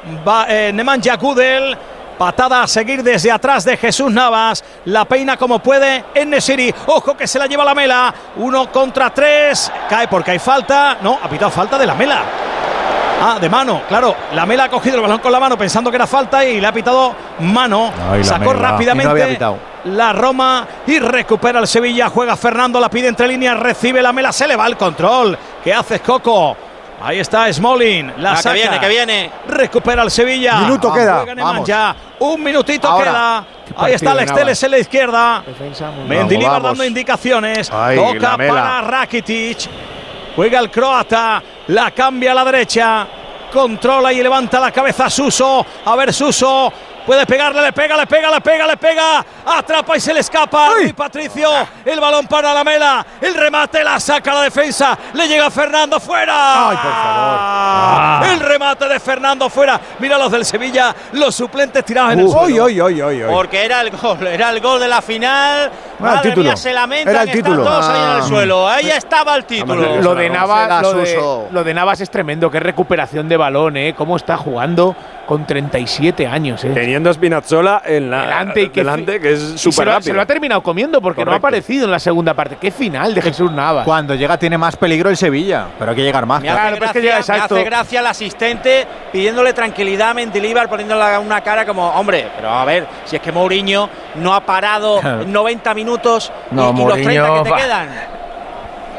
eh, 0.48 0.70
Nemanja 0.72 1.16
Gudel. 1.16 1.76
Patada 2.18 2.62
a 2.62 2.66
seguir 2.66 3.02
desde 3.02 3.30
atrás 3.30 3.64
de 3.64 3.76
Jesús 3.76 4.10
Navas. 4.10 4.64
La 4.86 5.04
peina 5.04 5.36
como 5.36 5.58
puede 5.58 6.04
en 6.14 6.30
Nesiri. 6.30 6.74
Ojo 6.86 7.16
que 7.16 7.26
se 7.26 7.38
la 7.38 7.46
lleva 7.46 7.64
la 7.64 7.74
mela. 7.74 8.14
Uno 8.36 8.70
contra 8.70 9.10
tres. 9.10 9.70
Cae 9.88 10.08
porque 10.08 10.32
hay 10.32 10.38
falta. 10.38 10.98
No, 11.00 11.18
ha 11.22 11.28
pitado 11.28 11.50
falta 11.50 11.78
de 11.78 11.86
la 11.86 11.94
mela. 11.94 12.22
Ah, 13.22 13.38
de 13.40 13.48
mano, 13.48 13.82
claro. 13.88 14.14
La 14.34 14.44
Mela 14.44 14.64
ha 14.64 14.68
cogido 14.68 14.96
el 14.96 15.02
balón 15.02 15.18
con 15.20 15.32
la 15.32 15.40
mano 15.40 15.56
pensando 15.56 15.90
que 15.90 15.96
era 15.96 16.06
falta 16.06 16.44
y 16.44 16.60
le 16.60 16.66
ha 16.66 16.72
pitado 16.72 17.14
mano. 17.40 17.92
Sacó 18.22 18.52
rápidamente 18.52 19.38
la 19.84 20.12
Roma 20.12 20.66
y 20.86 20.98
recupera 20.98 21.60
el 21.60 21.66
Sevilla. 21.66 22.08
Juega 22.08 22.36
Fernando, 22.36 22.80
la 22.80 22.90
pide 22.90 23.08
entre 23.08 23.28
líneas, 23.28 23.58
recibe 23.58 24.02
la 24.02 24.12
Mela, 24.12 24.32
se 24.32 24.46
le 24.46 24.56
va 24.56 24.66
el 24.66 24.76
control. 24.76 25.38
¿Qué 25.62 25.72
hace 25.72 26.00
Coco? 26.00 26.56
Ahí 27.04 27.20
está 27.20 27.52
Smolin, 27.52 28.14
la 28.16 28.32
ah, 28.32 28.40
Que 28.42 28.52
viene, 28.54 28.80
que 28.80 28.88
viene. 28.88 29.30
Recupera 29.46 30.02
el 30.02 30.10
Sevilla. 30.10 30.60
Minuto 30.60 30.90
queda. 30.90 31.26
Ya. 31.62 31.94
Un 32.20 32.42
minutito 32.42 32.96
queda. 32.96 33.44
Ahí 33.76 33.92
está 33.92 34.12
Alex 34.12 34.32
Teles 34.32 34.62
en 34.62 34.70
la 34.70 34.78
izquierda. 34.78 35.44
Mendilibar 36.08 36.62
dando 36.62 36.82
indicaciones. 36.82 37.68
Toca 37.68 38.38
para 38.38 38.80
Rakitic. 38.80 39.68
Juega 40.34 40.58
el 40.60 40.70
croata. 40.70 41.42
La 41.68 41.90
cambia 41.90 42.32
a 42.32 42.34
la 42.36 42.44
derecha. 42.46 43.06
Controla 43.52 44.10
y 44.10 44.22
levanta 44.22 44.58
la 44.58 44.72
cabeza 44.72 45.10
Suso. 45.10 45.64
A 45.84 45.96
ver, 45.96 46.10
Suso. 46.10 46.72
Puede 47.06 47.26
pegarle, 47.26 47.60
le 47.62 47.72
pega, 47.72 47.96
le 47.96 48.06
pega, 48.06 48.30
le 48.30 48.40
pega, 48.40 48.66
le 48.66 48.76
pega. 48.76 49.24
Atrapa 49.46 49.96
y 49.96 50.00
se 50.00 50.14
le 50.14 50.20
escapa. 50.20 50.70
Y 50.84 50.92
Patricio. 50.92 51.50
El 51.84 52.00
balón 52.00 52.26
para 52.26 52.54
la 52.54 52.64
mela. 52.64 53.04
El 53.20 53.34
remate 53.34 53.84
la 53.84 54.00
saca 54.00 54.32
la 54.32 54.42
defensa. 54.42 54.96
Le 55.12 55.28
llega 55.28 55.50
Fernando 55.50 56.00
fuera. 56.00 56.70
Ay, 56.70 56.76
por 56.76 56.92
favor. 56.92 57.38
Ah. 57.40 58.22
El 58.32 58.40
remate 58.40 58.88
de 58.88 59.00
Fernando 59.00 59.50
fuera. 59.50 59.78
Mira 59.98 60.16
los 60.16 60.32
del 60.32 60.44
Sevilla. 60.44 60.94
Los 61.12 61.34
suplentes 61.34 61.84
tirados 61.84 62.12
en 62.14 62.20
el 62.20 62.26
suelo. 62.30 62.46
Porque 63.30 63.64
era 63.64 63.80
el 63.82 63.90
gol. 63.90 64.26
Era 64.26 64.50
el 64.50 64.60
gol 64.60 64.80
de 64.80 64.88
la 64.88 65.02
final. 65.02 65.70
Madre 65.98 66.16
el 66.16 66.22
título. 66.22 66.44
Mía, 66.44 66.56
se 66.56 66.72
lamentan. 66.72 67.14
Era 67.14 67.22
el 67.24 67.30
título. 67.30 67.64
todos 67.64 67.86
ahí 67.88 68.02
en 68.02 68.10
el 68.16 68.20
Ah. 68.20 68.26
suelo. 68.26 68.68
Ahí 68.68 68.90
estaba 68.90 69.36
el 69.36 69.44
título. 69.44 70.00
Lo 70.00 70.14
de, 70.14 70.30
Navas, 70.30 70.82
lo, 70.82 70.92
de, 70.94 71.06
Suso. 71.14 71.48
lo 71.50 71.64
de 71.64 71.74
Navas 71.74 72.00
es 72.00 72.10
tremendo, 72.10 72.50
qué 72.50 72.60
recuperación 72.60 73.28
de 73.28 73.36
balón, 73.36 73.76
¿eh? 73.76 73.94
Cómo 73.96 74.16
está 74.16 74.36
jugando 74.36 74.96
con 75.26 75.46
37 75.46 76.26
años, 76.26 76.64
¿eh? 76.64 76.72
Teniendo 76.94 77.10
a 77.10 77.14
Spinazzola 77.14 77.82
en 77.86 78.08
la, 78.08 78.20
delante 78.22 78.62
y 78.62 78.68
que, 78.68 78.80
delante, 78.82 79.18
que 79.20 79.32
es 79.32 79.40
y 79.40 79.58
súper 79.58 79.88
rápido. 79.88 80.02
se 80.02 80.12
lo 80.12 80.20
ha 80.22 80.26
terminado 80.26 80.62
comiendo 80.62 81.00
porque 81.02 81.22
no 81.24 81.32
ha 81.32 81.40
Correcto. 81.40 81.46
aparecido 81.48 81.86
en 81.86 81.90
la 81.90 81.98
segunda 81.98 82.34
parte. 82.34 82.56
Qué 82.60 82.70
final 82.70 83.12
de 83.12 83.20
Jesús 83.20 83.50
Navas. 83.50 83.84
Cuando 83.84 84.14
llega 84.14 84.38
tiene 84.38 84.56
más 84.56 84.76
peligro 84.76 85.10
el 85.10 85.16
Sevilla, 85.16 85.66
pero 85.76 85.90
hay 85.90 85.96
que 85.96 86.04
llegar 86.04 86.24
más. 86.24 86.40
Me 86.40 86.46
claro. 86.46 86.60
hace, 86.68 86.74
pero 86.74 86.86
es 86.86 86.92
que 86.92 87.00
gracia, 87.00 87.34
llega 87.34 87.48
me 87.48 87.54
hace 87.56 87.64
gracia 87.64 87.98
el 88.00 88.06
asistente 88.06 88.86
pidiéndole 89.10 89.52
tranquilidad 89.52 90.10
a 90.10 90.14
Mendilibar, 90.14 90.68
poniéndole 90.68 91.18
una 91.18 91.40
cara 91.40 91.66
como, 91.66 91.88
hombre, 91.90 92.28
pero 92.36 92.48
a 92.50 92.64
ver, 92.64 92.86
si 93.06 93.16
es 93.16 93.22
que 93.22 93.32
Mourinho 93.32 93.90
no 94.14 94.32
ha 94.32 94.46
parado 94.46 95.00
Claro. 95.00 95.24
90 95.26 95.74
minutos 95.74 96.30
y- 96.52 96.54
No, 96.54 96.72
y, 96.76 96.84
los 96.84 96.92
30 96.92 97.10
que 97.10 97.18
Mourinho, 97.18 97.42
te 97.42 97.50
va. 97.50 97.56
quedan. 97.56 97.88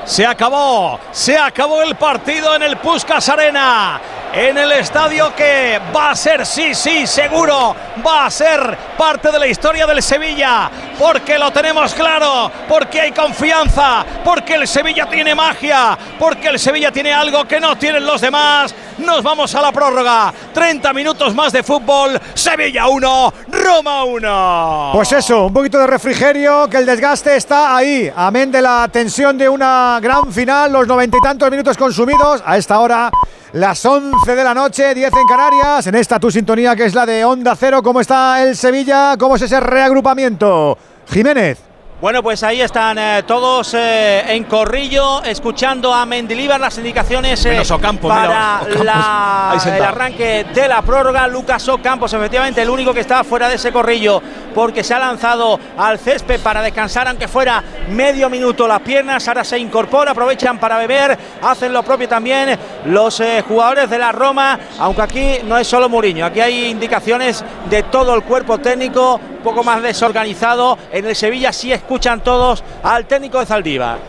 Se 0.06 0.24
acabó, 0.24 1.00
se 1.12 1.36
acabó 1.36 1.82
el 1.82 1.96
partido 1.96 2.56
en 2.56 2.62
el 2.62 2.78
Puskas 2.78 3.28
Arena, 3.28 4.00
en 4.36 4.56
el 4.56 4.72
estadio 4.74 5.34
que 5.36 5.82
va 5.96 6.12
a 6.12 6.16
ser, 6.16 6.46
sí, 6.46 6.76
sí, 6.76 7.08
seguro, 7.08 7.76
va 8.06 8.28
a 8.28 8.30
ser 8.30 8.78
parte 8.96 9.32
de 9.32 9.40
la 9.40 9.48
historia 9.48 9.88
del 9.88 10.04
Sevilla, 10.04 10.70
porque 11.00 11.40
lo 11.40 11.52
tenemos 11.52 11.94
claro, 11.96 12.52
porque 12.68 13.02
hay 13.02 13.12
confianza, 13.14 14.06
porque 14.24 14.54
el 14.56 14.68
Sevilla 14.68 15.08
tiene 15.08 15.34
magia, 15.34 15.98
porque 16.20 16.50
el 16.50 16.60
Sevilla 16.60 16.92
tiene 16.92 17.12
algo 17.12 17.46
que 17.46 17.60
no 17.60 17.76
tienen 17.76 18.06
los 18.06 18.22
demás. 18.22 18.76
Nos 19.00 19.24
vamos 19.24 19.54
a 19.56 19.62
la 19.62 19.72
prórroga, 19.72 20.34
30 20.54 20.94
minutos 20.94 21.34
más 21.34 21.52
de 21.52 21.64
fútbol, 21.64 22.20
Sevilla 22.34 22.88
1, 22.88 23.34
Roma 23.48 24.04
1. 24.06 24.92
Pues 24.94 25.12
eso, 25.12 25.48
un 25.48 25.54
poquito 25.54 25.80
de 25.80 25.88
refrigerio, 25.88 26.70
que 26.70 26.78
el 26.78 26.86
desgaste 26.86 27.36
está 27.36 27.76
ahí. 27.76 28.12
Amén 28.16 28.52
de 28.52 28.62
la 28.62 28.88
tensión 28.90 29.38
de 29.38 29.50
una 29.50 29.95
gran 30.00 30.32
final, 30.32 30.72
los 30.72 30.88
noventa 30.88 31.18
y 31.18 31.22
tantos 31.22 31.50
minutos 31.52 31.78
consumidos. 31.78 32.42
A 32.46 32.58
esta 32.58 32.80
hora, 32.80 33.12
las 33.54 33.86
11 33.86 34.36
de 34.36 34.44
la 34.44 34.54
noche, 34.54 34.94
10 34.94 35.14
en 35.14 35.28
Canarias. 35.28 35.88
En 35.88 35.96
esta 35.96 36.20
tu 36.20 36.32
sintonía 36.32 36.76
que 36.76 36.86
es 36.86 36.96
la 36.96 37.06
de 37.06 37.24
Onda 37.26 37.56
Cero. 37.56 37.82
¿Cómo 37.84 38.02
está 38.02 38.44
el 38.44 38.56
Sevilla? 38.56 39.16
¿Cómo 39.18 39.36
es 39.36 39.42
ese 39.42 39.60
reagrupamiento? 39.60 40.78
Jiménez. 41.08 41.75
Bueno, 42.02 42.22
pues 42.22 42.44
ahí 42.44 42.60
están 42.62 42.98
eh, 43.00 43.24
todos 43.26 43.74
eh, 43.74 44.36
en 44.36 44.44
corrillo, 44.44 45.24
escuchando 45.24 45.94
a 45.94 46.06
Mendilibar 46.06 46.60
las 46.60 46.78
indicaciones 46.78 47.44
eh, 47.46 47.52
Menos 47.52 47.72
Ocampo, 47.72 48.10
para 48.10 48.62
mira, 48.68 48.84
la- 48.84 49.62
el 49.78 49.82
arranque 49.84 50.46
de 50.54 50.68
la 50.68 50.82
prórroga. 50.82 51.26
Lucas 51.28 51.68
Ocampos, 51.70 52.12
efectivamente, 52.14 52.62
el 52.62 52.70
único 52.70 52.94
que 52.94 53.00
está 53.00 53.24
fuera 53.24 53.48
de 53.48 53.56
ese 53.56 53.72
corrillo, 53.72 54.22
porque 54.54 54.84
se 54.84 54.94
ha 54.94 55.00
lanzado 55.00 55.58
al 55.78 55.98
césped 55.98 56.42
para 56.42 56.62
descansar, 56.62 57.08
aunque 57.08 57.30
fuera 57.30 57.64
medio 57.90 58.30
minuto 58.30 58.68
las 58.68 58.82
piernas. 58.82 59.26
Ahora 59.30 59.46
se 59.46 59.58
incorpora, 59.58 60.12
aprovechan 60.12 60.60
para 60.60 60.78
beber, 60.78 61.18
hacen 61.42 61.72
lo 61.72 61.82
propio 61.82 62.10
también 62.10 62.60
los 62.86 63.24
jugadores 63.48 63.90
de 63.90 63.98
la 63.98 64.12
Roma, 64.12 64.60
aunque 64.80 65.02
aquí 65.02 65.32
no 65.46 65.58
es 65.58 65.66
solo 65.66 65.88
Mourinho, 65.88 66.26
aquí 66.26 66.42
hay 66.42 66.66
indicaciones 66.66 67.44
de 67.70 67.84
todo 67.84 68.14
el 68.16 68.22
cuerpo 68.24 68.58
técnico, 68.60 69.16
un 69.16 69.38
poco 69.54 69.64
más 69.64 69.82
desorganizado. 69.82 70.78
En 70.92 71.06
el 71.06 71.16
Sevilla 71.16 71.54
sí 71.54 71.72
escuchan 71.86 72.20
todos 72.22 72.64
al 72.82 73.06
técnico 73.06 73.40
de 73.40 73.46
Zaldívar. 73.46 74.00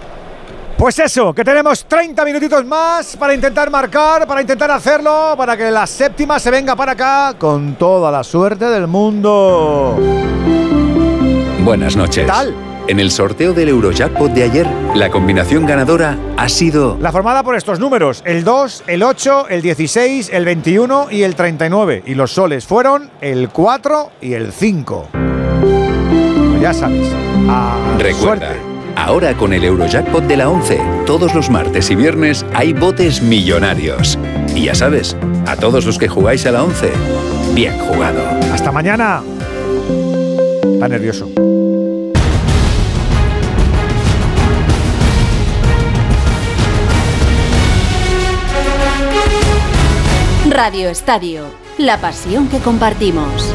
Pues 0.78 0.98
eso, 0.98 1.32
que 1.34 1.44
tenemos 1.44 1.84
30 1.84 2.24
minutitos 2.24 2.64
más 2.64 3.16
para 3.16 3.34
intentar 3.34 3.70
marcar, 3.70 4.26
para 4.26 4.40
intentar 4.40 4.70
hacerlo, 4.70 5.34
para 5.36 5.56
que 5.56 5.70
la 5.70 5.86
séptima 5.86 6.38
se 6.38 6.50
venga 6.50 6.74
para 6.74 6.92
acá 6.92 7.34
con 7.38 7.74
toda 7.74 8.10
la 8.10 8.24
suerte 8.24 8.66
del 8.66 8.86
mundo. 8.86 9.98
Buenas 11.64 11.96
noches. 11.96 12.24
¿Qué 12.24 12.30
tal? 12.30 12.54
En 12.88 13.00
el 13.00 13.10
sorteo 13.10 13.52
del 13.52 13.68
Eurojackpot 13.68 14.30
de 14.30 14.44
ayer, 14.44 14.66
la 14.94 15.10
combinación 15.10 15.66
ganadora 15.66 16.16
ha 16.36 16.48
sido 16.48 16.96
La 17.00 17.10
formada 17.10 17.42
por 17.42 17.56
estos 17.56 17.80
números, 17.80 18.22
el 18.24 18.44
2, 18.44 18.84
el 18.86 19.02
8, 19.02 19.48
el 19.50 19.60
16, 19.60 20.30
el 20.32 20.44
21 20.44 21.08
y 21.10 21.22
el 21.24 21.34
39. 21.34 22.04
Y 22.06 22.14
los 22.14 22.32
soles 22.32 22.64
fueron 22.64 23.10
el 23.20 23.48
4 23.48 24.12
y 24.20 24.34
el 24.34 24.52
5. 24.52 25.08
Ya 26.66 26.74
sabes. 26.74 27.06
a 27.48 27.96
Recuerda, 27.96 28.48
suerte. 28.48 28.60
ahora 28.96 29.36
con 29.36 29.52
el 29.52 29.62
Eurojackpot 29.62 30.24
de 30.24 30.36
la 30.36 30.50
11, 30.50 30.80
todos 31.06 31.32
los 31.32 31.48
martes 31.48 31.92
y 31.92 31.94
viernes 31.94 32.44
hay 32.54 32.72
botes 32.72 33.22
millonarios. 33.22 34.18
Y 34.52 34.64
ya 34.64 34.74
sabes, 34.74 35.16
a 35.46 35.54
todos 35.54 35.86
los 35.86 35.96
que 35.96 36.08
jugáis 36.08 36.44
a 36.44 36.50
la 36.50 36.64
11, 36.64 36.90
bien 37.54 37.78
jugado. 37.78 38.20
Hasta 38.52 38.72
mañana. 38.72 39.22
Está 40.64 40.88
nervioso. 40.88 41.30
Radio 50.50 50.88
Estadio, 50.88 51.44
la 51.78 52.00
pasión 52.00 52.48
que 52.48 52.58
compartimos. 52.58 53.54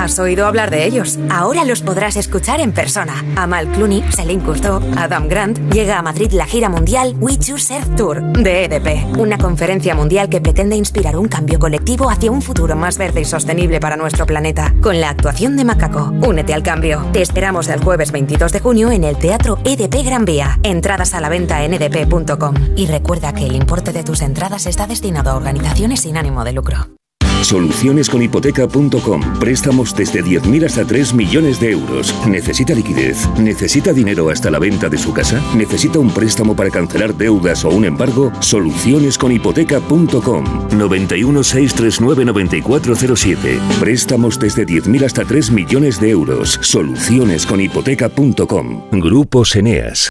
¿Has 0.00 0.18
oído 0.18 0.46
hablar 0.46 0.70
de 0.70 0.86
ellos? 0.86 1.18
Ahora 1.30 1.64
los 1.64 1.82
podrás 1.82 2.16
escuchar 2.16 2.60
en 2.60 2.72
persona. 2.72 3.24
Amal 3.36 3.68
Clooney, 3.72 4.02
Celine 4.10 4.42
Cousteau, 4.42 4.80
Adam 4.96 5.28
Grant. 5.28 5.58
Llega 5.72 5.98
a 5.98 6.02
Madrid 6.02 6.32
la 6.32 6.46
gira 6.46 6.68
mundial 6.68 7.14
We 7.20 7.36
Choose 7.38 7.74
Earth 7.74 7.96
Tour 7.96 8.22
de 8.32 8.64
EDP. 8.64 9.18
Una 9.18 9.36
conferencia 9.36 9.94
mundial 9.94 10.28
que 10.28 10.40
pretende 10.40 10.74
inspirar 10.74 11.16
un 11.16 11.28
cambio 11.28 11.58
colectivo 11.58 12.08
hacia 12.08 12.30
un 12.30 12.40
futuro 12.40 12.76
más 12.76 12.98
verde 12.98 13.20
y 13.20 13.24
sostenible 13.24 13.78
para 13.78 13.96
nuestro 13.96 14.26
planeta. 14.26 14.74
Con 14.80 15.00
la 15.00 15.10
actuación 15.10 15.56
de 15.56 15.64
Macaco. 15.64 16.12
Únete 16.22 16.54
al 16.54 16.62
cambio. 16.62 17.04
Te 17.12 17.20
esperamos 17.20 17.68
el 17.68 17.82
jueves 17.82 18.10
22 18.10 18.52
de 18.52 18.60
junio 18.60 18.90
en 18.90 19.04
el 19.04 19.18
Teatro 19.18 19.58
EDP 19.64 20.04
Gran 20.04 20.24
Vía. 20.24 20.58
Entradas 20.62 21.14
a 21.14 21.20
la 21.20 21.28
venta 21.28 21.62
en 21.64 21.74
edp.com. 21.74 22.54
Y 22.74 22.86
recuerda 22.86 23.34
que 23.34 23.46
el 23.46 23.54
importe 23.54 23.92
de 23.92 24.02
tus 24.02 24.22
entradas 24.22 24.66
está 24.66 24.86
destinado 24.86 25.30
a 25.30 25.36
organizaciones 25.36 26.00
sin 26.00 26.16
ánimo 26.16 26.42
de 26.44 26.52
lucro. 26.52 26.99
Solucionesconhipoteca.com. 27.42 29.38
Préstamos 29.38 29.94
desde 29.94 30.22
10.000 30.22 30.66
hasta 30.66 30.84
3 30.84 31.14
millones 31.14 31.60
de 31.60 31.70
euros. 31.72 32.14
¿Necesita 32.26 32.74
liquidez? 32.74 33.28
¿Necesita 33.38 33.92
dinero 33.92 34.30
hasta 34.30 34.50
la 34.50 34.58
venta 34.58 34.88
de 34.88 34.98
su 34.98 35.12
casa? 35.12 35.40
¿Necesita 35.56 35.98
un 35.98 36.10
préstamo 36.10 36.56
para 36.56 36.70
cancelar 36.70 37.14
deudas 37.14 37.64
o 37.64 37.70
un 37.70 37.84
embargo? 37.84 38.32
Solucionesconhipoteca.com. 38.40 40.44
91 40.76 41.42
639 41.42 42.24
9407. 42.24 43.58
Préstamos 43.80 44.38
desde 44.38 44.64
10.000 44.66 45.04
hasta 45.04 45.24
3 45.24 45.50
millones 45.50 46.00
de 46.00 46.10
euros. 46.10 46.58
Solucionesconhipoteca.com. 46.62 48.82
Grupos 48.92 49.56
Eneas. 49.56 50.10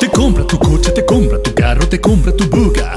Te 0.00 0.08
compra 0.10 0.46
tu 0.46 0.58
coche, 0.58 0.90
te 0.92 1.04
compra 1.04 1.42
tu 1.42 1.52
carro, 1.52 1.86
te 1.88 2.00
compra 2.00 2.32
tu 2.32 2.48
buga. 2.48 2.96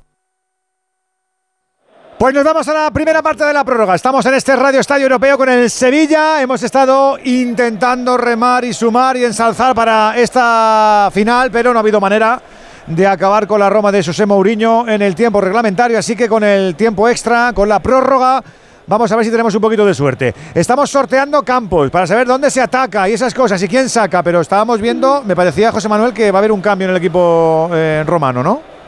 Pues 2.21 2.35
nos 2.35 2.43
vamos 2.43 2.67
a 2.67 2.73
la 2.75 2.91
primera 2.91 3.23
parte 3.23 3.43
de 3.43 3.51
la 3.51 3.63
prórroga. 3.63 3.95
Estamos 3.95 4.23
en 4.27 4.35
este 4.35 4.55
Radio 4.55 4.79
Estadio 4.79 5.05
Europeo 5.05 5.39
con 5.39 5.49
el 5.49 5.71
Sevilla. 5.71 6.39
Hemos 6.39 6.61
estado 6.61 7.17
intentando 7.23 8.15
remar 8.15 8.63
y 8.63 8.73
sumar 8.73 9.17
y 9.17 9.25
ensalzar 9.25 9.73
para 9.73 10.15
esta 10.15 11.09
final, 11.11 11.49
pero 11.49 11.73
no 11.73 11.79
ha 11.79 11.81
habido 11.81 11.99
manera 11.99 12.39
de 12.85 13.07
acabar 13.07 13.47
con 13.47 13.59
la 13.59 13.71
Roma 13.71 13.91
de 13.91 14.03
José 14.03 14.27
Mourinho 14.27 14.87
en 14.87 15.01
el 15.01 15.15
tiempo 15.15 15.41
reglamentario. 15.41 15.97
Así 15.97 16.15
que 16.15 16.29
con 16.29 16.43
el 16.43 16.75
tiempo 16.75 17.09
extra, 17.09 17.53
con 17.55 17.67
la 17.67 17.79
prórroga, 17.79 18.43
vamos 18.85 19.11
a 19.11 19.15
ver 19.15 19.25
si 19.25 19.31
tenemos 19.31 19.55
un 19.55 19.61
poquito 19.61 19.83
de 19.83 19.95
suerte. 19.95 20.35
Estamos 20.53 20.91
sorteando 20.91 21.41
campos 21.41 21.89
para 21.89 22.05
saber 22.05 22.27
dónde 22.27 22.51
se 22.51 22.61
ataca 22.61 23.09
y 23.09 23.13
esas 23.13 23.33
cosas 23.33 23.63
y 23.63 23.67
quién 23.67 23.89
saca, 23.89 24.21
pero 24.21 24.41
estábamos 24.41 24.79
viendo, 24.79 25.23
me 25.25 25.35
parecía 25.35 25.71
José 25.71 25.89
Manuel, 25.89 26.13
que 26.13 26.29
va 26.29 26.37
a 26.37 26.41
haber 26.41 26.51
un 26.51 26.61
cambio 26.61 26.85
en 26.85 26.91
el 26.91 26.97
equipo 26.97 27.67
eh, 27.73 28.03
romano, 28.05 28.43
¿no? 28.43 28.80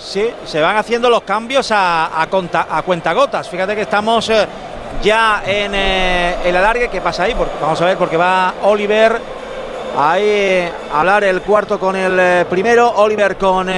Sí, 0.00 0.32
se 0.46 0.62
van 0.62 0.78
haciendo 0.78 1.10
los 1.10 1.22
cambios 1.22 1.70
a, 1.70 2.20
a, 2.20 2.26
conta, 2.28 2.66
a 2.70 2.82
cuentagotas. 2.82 3.48
Fíjate 3.50 3.76
que 3.76 3.82
estamos 3.82 4.30
eh, 4.30 4.46
ya 5.02 5.42
en 5.44 5.74
eh, 5.74 6.36
el 6.42 6.56
alargue. 6.56 6.88
¿Qué 6.88 7.02
pasa 7.02 7.24
ahí? 7.24 7.36
Vamos 7.60 7.80
a 7.80 7.84
ver, 7.84 7.98
porque 7.98 8.16
va 8.16 8.54
Oliver 8.62 9.20
ahí 9.98 10.22
eh, 10.24 10.72
a 10.90 11.00
hablar 11.00 11.24
el 11.24 11.42
cuarto 11.42 11.78
con 11.78 11.94
el 11.96 12.46
primero. 12.46 12.90
Oliver 12.96 13.36
con 13.36 13.70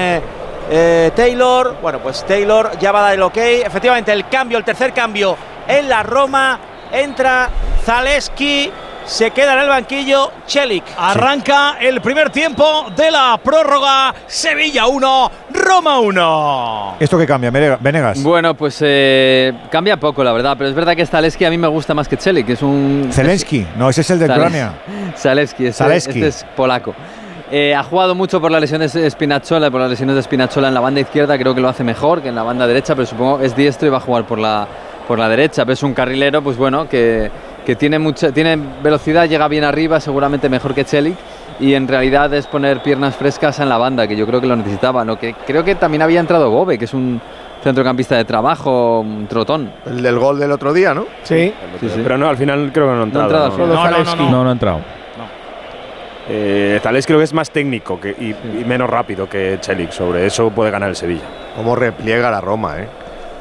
Taylor. 1.17 1.77
Bueno, 1.83 1.99
pues 1.99 2.25
Taylor 2.25 2.79
ya 2.79 2.93
va 2.93 3.01
a 3.01 3.03
dar 3.03 3.15
el 3.15 3.23
ok. 3.23 3.37
Efectivamente, 3.37 4.13
el 4.13 4.29
cambio, 4.29 4.59
el 4.59 4.65
tercer 4.65 4.93
cambio 4.93 5.37
en 5.67 5.89
la 5.89 6.05
Roma. 6.05 6.59
Entra 6.93 7.51
Zaleski. 7.85 8.71
Se 9.05 9.31
queda 9.33 9.55
en 9.55 9.61
el 9.61 9.69
banquillo 9.69 10.31
Chelik. 10.47 10.85
Arranca 10.97 11.77
el 11.81 12.01
primer 12.01 12.31
tiempo 12.31 12.87
de 12.97 13.11
la 13.11 13.39
prórroga. 13.43 14.15
Sevilla 14.27 14.87
1, 14.87 15.31
Roma 15.53 15.99
1. 15.99 16.97
¿Esto 17.01 17.19
qué 17.19 17.27
cambia, 17.27 17.51
Venegas? 17.51 18.23
Bueno, 18.23 18.55
pues 18.55 18.79
eh, 18.81 19.53
cambia 19.71 19.99
poco, 19.99 20.23
la 20.23 20.33
verdad. 20.33 20.55
Pero 20.57 20.71
es 20.71 20.75
verdad 20.75 20.95
que 20.95 21.05
Zaleski 21.05 21.45
a 21.45 21.51
mí 21.51 21.59
me 21.59 21.69
gusta 21.69 21.95
más 21.95 22.09
que 22.09 22.17
Celik, 22.17 22.47
que 22.47 22.53
es 22.53 22.63
un. 22.63 23.09
Zelensky, 23.13 23.67
no, 23.77 23.91
ese 23.91 24.03
es 24.03 24.11
el 24.11 24.21
de 24.21 24.27
Ucrania. 24.27 24.75
Zaleski, 25.17 25.67
este, 25.67 25.97
este 25.97 26.27
es 26.29 26.47
polaco. 26.57 26.95
Eh, 27.51 27.75
ha 27.75 27.83
jugado 27.83 28.15
mucho 28.15 28.41
por 28.41 28.51
las 28.51 28.63
lesiones 28.63 28.95
de 28.95 29.11
Spinazzola, 29.11 29.71
por 29.71 29.81
las 29.81 29.91
lesiones 29.91 30.17
de 30.17 30.23
Spinazzola 30.23 30.69
en 30.69 30.75
la 30.75 30.81
banda 30.81 31.01
izquierda, 31.01 31.37
creo 31.37 31.55
que 31.55 31.61
lo 31.61 31.69
hace 31.69 31.85
mejor 31.85 32.23
que 32.23 32.31
en 32.31 32.35
la 32.35 32.43
banda 32.43 32.67
derecha, 32.67 32.95
pero 32.95 33.05
supongo 33.05 33.41
es 33.41 33.55
diestro 33.55 33.89
y 33.89 33.91
va 33.91 33.99
a 33.99 34.01
jugar 34.01 34.27
por 34.27 34.39
la, 34.39 34.67
por 35.07 35.19
la 35.19 35.29
derecha. 35.29 35.67
Pero 35.67 35.75
es 35.75 35.83
un 35.83 35.93
carrilero, 35.93 36.41
pues 36.41 36.57
bueno, 36.57 36.89
que, 36.89 37.31
que 37.65 37.77
tiene, 37.77 37.99
mucha, 37.99 38.33
tiene 38.33 38.59
velocidad, 38.83 39.29
llega 39.29 39.47
bien 39.49 39.65
arriba, 39.65 40.01
seguramente 40.01 40.49
mejor 40.49 40.75
que 40.75 40.85
Celik. 40.85 41.17
Y 41.61 41.75
en 41.75 41.87
realidad 41.87 42.33
es 42.35 42.47
poner 42.47 42.83
piernas 42.83 43.15
frescas 43.15 43.61
en 43.61 43.69
la 43.69 43.79
banda, 43.79 44.09
que 44.09 44.17
yo 44.17 44.27
creo 44.27 44.41
que 44.41 44.47
lo 44.47 44.57
necesitaba. 44.57 45.05
¿no? 45.05 45.19
Que 45.19 45.35
creo 45.47 45.63
que 45.65 45.75
también 45.77 46.03
había 46.03 46.19
entrado 46.19 46.51
Bobe, 46.51 46.77
que 46.79 46.87
es 46.87 46.95
un 46.95 47.21
centrocampista 47.63 48.17
de 48.17 48.25
trabajo, 48.25 49.01
un 49.01 49.27
trotón. 49.29 49.71
El 49.87 50.03
del 50.03 50.19
gol 50.19 50.41
del 50.41 50.51
otro 50.51 50.73
día, 50.73 50.93
¿no? 50.95 51.07
Sí. 51.23 51.53
Pero 52.03 52.19
no, 52.19 52.29
al 52.29 52.37
final 52.37 52.71
creo 52.73 52.87
que 52.89 52.93
no 52.95 53.01
ha 53.03 53.05
entrado. 53.05 53.29
No, 53.57 53.67
no, 53.67 53.91
no, 53.91 54.15
no. 54.17 54.31
No, 54.31 54.43
no 54.45 54.49
ha 54.49 54.53
entrado. 54.53 54.81
Eh, 56.29 56.79
Zales 56.83 57.05
creo 57.07 57.19
que 57.19 57.25
es 57.25 57.35
más 57.35 57.51
técnico 57.51 58.01
que- 58.01 58.11
y, 58.11 58.61
y 58.61 58.65
menos 58.65 58.89
rápido 58.89 59.29
que 59.29 59.59
Chelik. 59.61 59.91
Sobre 59.91 60.25
eso 60.27 60.51
puede 60.51 60.71
ganar 60.71 60.89
el 60.89 60.97
Sevilla. 60.97 61.23
Cómo 61.57 61.75
repliega 61.75 62.31
la 62.31 62.41
Roma, 62.41 62.77
¿eh? 62.79 62.89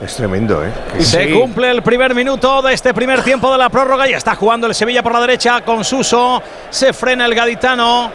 Es 0.02 0.16
tremendo, 0.16 0.66
¿eh? 0.66 0.72
Que- 0.94 1.04
Se 1.04 1.30
cumple 1.32 1.70
el 1.70 1.84
primer 1.84 2.16
minuto 2.16 2.62
de 2.64 2.74
este 2.74 2.94
primer 2.94 3.22
tiempo 3.22 3.52
de 3.52 3.58
la 3.60 3.70
prórroga 3.70 4.08
y 4.10 4.14
está 4.14 4.34
jugando 4.36 4.66
el 4.66 4.74
Sevilla 4.74 5.04
por 5.04 5.14
la 5.14 5.22
derecha 5.22 5.62
con 5.62 5.84
Suso. 5.84 6.42
Se 6.72 6.92
frena 6.92 7.26
el 7.26 7.36
gaditano. 7.36 8.10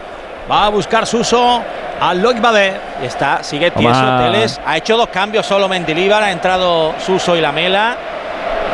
Va 0.51 0.67
a 0.67 0.69
buscar 0.69 1.07
Suso 1.07 1.63
al 2.01 2.21
Loic 2.21 2.41
Badé. 2.41 2.73
Y 3.03 3.07
está, 3.07 3.43
sigue 3.45 3.71
tieso. 3.71 4.19
Teles. 4.19 4.61
Ha 4.67 4.77
hecho 4.79 4.97
dos 4.97 5.09
cambios 5.11 5.47
solo 5.47 5.69
Mendilíbar. 5.69 6.25
Ha 6.25 6.33
entrado 6.33 6.95
Suso 6.99 7.37
y 7.37 7.41
Lamela. 7.41 7.97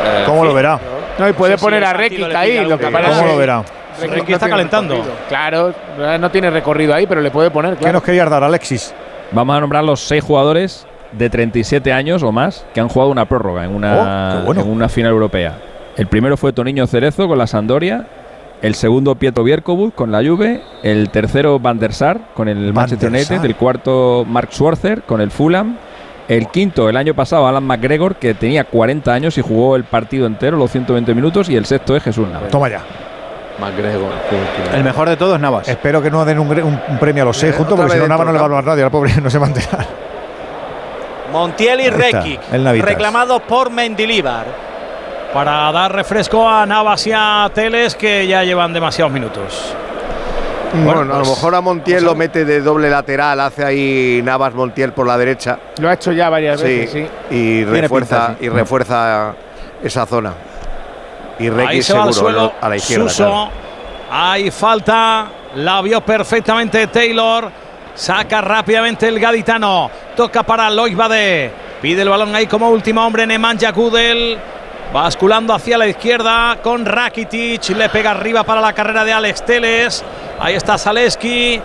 Eh, 0.05 0.23
¿Cómo 0.25 0.43
lo 0.43 0.53
verá? 0.53 0.79
No, 1.19 1.29
y 1.29 1.33
puede 1.33 1.55
Sí, 1.57 1.63
poner 1.63 1.83
a 1.85 1.93
Rekic 1.93 2.33
ahí. 2.33 2.65
Lo 2.65 2.79
que 2.79 2.85
¿Cómo 2.85 2.97
que 2.97 3.27
lo 3.27 3.37
verá? 3.37 3.63
Rekic 4.01 4.27
no 4.29 4.33
está 4.35 4.49
calentando. 4.49 4.95
recorrido. 4.95 5.15
Claro, 5.29 5.73
no 6.19 6.31
tiene 6.31 6.49
recorrido 6.49 6.95
ahí, 6.95 7.05
pero 7.05 7.21
le 7.21 7.29
puede 7.29 7.51
poner. 7.51 7.77
¿Qué 7.77 7.91
nos 7.93 8.01
querías 8.01 8.27
dar, 8.27 8.43
Alexis? 8.43 8.91
Vamos 9.31 9.55
a 9.55 9.59
nombrar 9.59 9.83
los 9.83 9.99
seis 9.99 10.23
jugadores 10.23 10.87
de 11.17 11.29
37 11.29 11.91
años 11.93 12.23
o 12.23 12.31
más 12.31 12.65
que 12.73 12.79
han 12.79 12.89
jugado 12.89 13.11
una 13.11 13.25
prórroga 13.25 13.63
en 13.65 13.75
una, 13.75 14.39
Oh, 14.41 14.45
bueno. 14.45 14.61
en 14.61 14.69
una 14.69 14.89
final 14.89 15.11
europea. 15.11 15.55
El 15.95 16.07
primero 16.07 16.37
fue 16.37 16.53
Toniño 16.53 16.87
Cerezo 16.87 17.27
con 17.27 17.37
la 17.37 17.45
Sampdoria, 17.47 18.07
el 18.61 18.75
segundo 18.75 19.15
Pietro 19.15 19.43
Bierkobut 19.43 19.93
con 19.93 20.11
la 20.11 20.23
Juve, 20.23 20.61
el 20.83 21.09
tercero 21.09 21.59
Van 21.59 21.77
der 21.79 21.93
Sar 21.93 22.19
con 22.33 22.47
el 22.47 22.65
Van 22.67 22.73
Manchester 22.73 23.09
United, 23.09 23.43
el 23.45 23.55
cuarto 23.55 24.25
Mark 24.27 24.49
Schwarzer 24.51 25.03
con 25.03 25.21
el 25.21 25.29
Fulham, 25.31 25.75
el 26.27 26.47
quinto 26.47 26.87
el 26.89 26.95
año 26.97 27.13
pasado 27.13 27.45
Alan 27.47 27.63
McGregor 27.65 28.15
que 28.15 28.33
tenía 28.33 28.63
40 28.63 29.13
años 29.13 29.37
y 29.37 29.41
jugó 29.41 29.75
el 29.75 29.83
partido 29.83 30.25
entero, 30.25 30.57
los 30.57 30.71
120 30.71 31.13
minutos, 31.13 31.49
y 31.49 31.55
el 31.57 31.65
sexto 31.65 31.95
es 31.95 32.03
Jesús 32.03 32.27
Navas. 32.29 32.49
Toma 32.49 32.69
ya. 32.69 32.79
McGregor. 33.59 34.09
El 34.73 34.83
mejor 34.83 35.09
de 35.09 35.17
todos, 35.17 35.39
Navas. 35.39 35.67
Espero 35.67 36.01
que 36.01 36.09
no 36.09 36.25
den 36.25 36.39
un, 36.39 36.47
un- 36.49 36.79
premio 36.99 37.21
a 37.23 37.25
los 37.27 37.37
seis 37.37 37.53
Eh, 37.53 37.57
juntos, 37.57 37.77
porque 37.77 37.91
si 37.91 37.97
no, 37.97 38.03
vez 38.03 38.09
Nava 38.09 38.25
no 38.25 38.31
le 38.31 38.37
va 38.37 38.43
a 38.43 38.45
hablar 38.45 38.63
nadie. 38.65 38.83
Al 38.83 38.89
pobre 38.91 39.11
no 39.21 39.29
se 39.29 39.37
va 39.37 39.45
a 39.45 39.49
enterar. 39.49 39.85
Montiel 41.33 41.81
y 41.81 41.89
Rekic. 41.89 42.39
Reclamados 42.81 43.41
por 43.41 43.71
Mendilíbar. 43.71 44.45
Para 45.33 45.71
dar 45.71 45.91
refresco 45.91 46.47
a 46.47 46.63
Navas 46.63 47.07
y 47.07 47.11
a 47.11 47.49
Teles 47.53 47.95
que 47.95 48.27
ya 48.27 48.43
llevan 48.43 48.71
demasiados 48.71 49.11
minutos. 49.11 49.73
Bueno, 50.85 51.01
a 51.01 51.05
pues, 51.17 51.27
lo 51.27 51.35
mejor 51.35 51.55
a 51.55 51.61
Montiel 51.61 52.03
lo 52.03 52.13
mete 52.15 52.45
de 52.45 52.61
doble 52.61 52.87
lateral, 52.89 53.39
hace 53.39 53.63
ahí 53.65 54.21
Navas 54.23 54.53
Montiel 54.53 54.91
por 54.93 55.07
la 55.07 55.17
derecha. 55.17 55.57
Lo 55.79 55.89
ha 55.89 55.93
hecho 55.93 56.11
ya 56.11 56.29
varias 56.29 56.59
Sí, 56.61 56.65
veces, 56.67 57.09
sí. 57.29 57.35
y 57.35 57.63
refuerza, 57.65 58.27
pinta, 58.27 58.39
sí. 58.39 58.45
y 58.45 58.49
refuerza 58.49 59.33
esa 59.83 60.05
zona. 60.05 60.33
Y 61.39 61.43
Ahí 61.45 61.49
Rekic 61.49 61.81
se 61.81 61.93
va 61.93 62.03
al 62.03 62.13
seguro 62.13 62.31
suelo. 62.33 62.53
a 62.61 62.69
la 62.69 62.75
izquierda. 62.75 63.09
Suso. 63.09 63.23
claro. 63.25 63.49
Hay 64.11 64.51
falta. 64.51 65.27
La 65.55 65.81
vio 65.81 66.01
perfectamente 66.01 66.85
Taylor. 66.87 67.62
Saca 67.95 68.41
rápidamente 68.41 69.07
el 69.07 69.19
gaditano. 69.19 69.89
Toca 70.15 70.43
para 70.43 70.69
Loic 70.69 70.95
Badé. 70.95 71.51
Pide 71.81 72.01
el 72.01 72.09
balón 72.09 72.33
ahí 72.35 72.47
como 72.47 72.69
último 72.69 73.05
hombre 73.05 73.25
Nemanja 73.27 73.71
Gudel. 73.71 74.37
Basculando 74.93 75.53
hacia 75.53 75.77
la 75.77 75.87
izquierda 75.87 76.57
con 76.61 76.85
Rakitic. 76.85 77.69
Le 77.69 77.89
pega 77.89 78.11
arriba 78.11 78.43
para 78.43 78.61
la 78.61 78.73
carrera 78.73 79.03
de 79.03 79.13
Alex 79.13 79.45
Teles. 79.45 80.03
Ahí 80.39 80.55
está 80.55 80.77
Zaleski. 80.77 81.61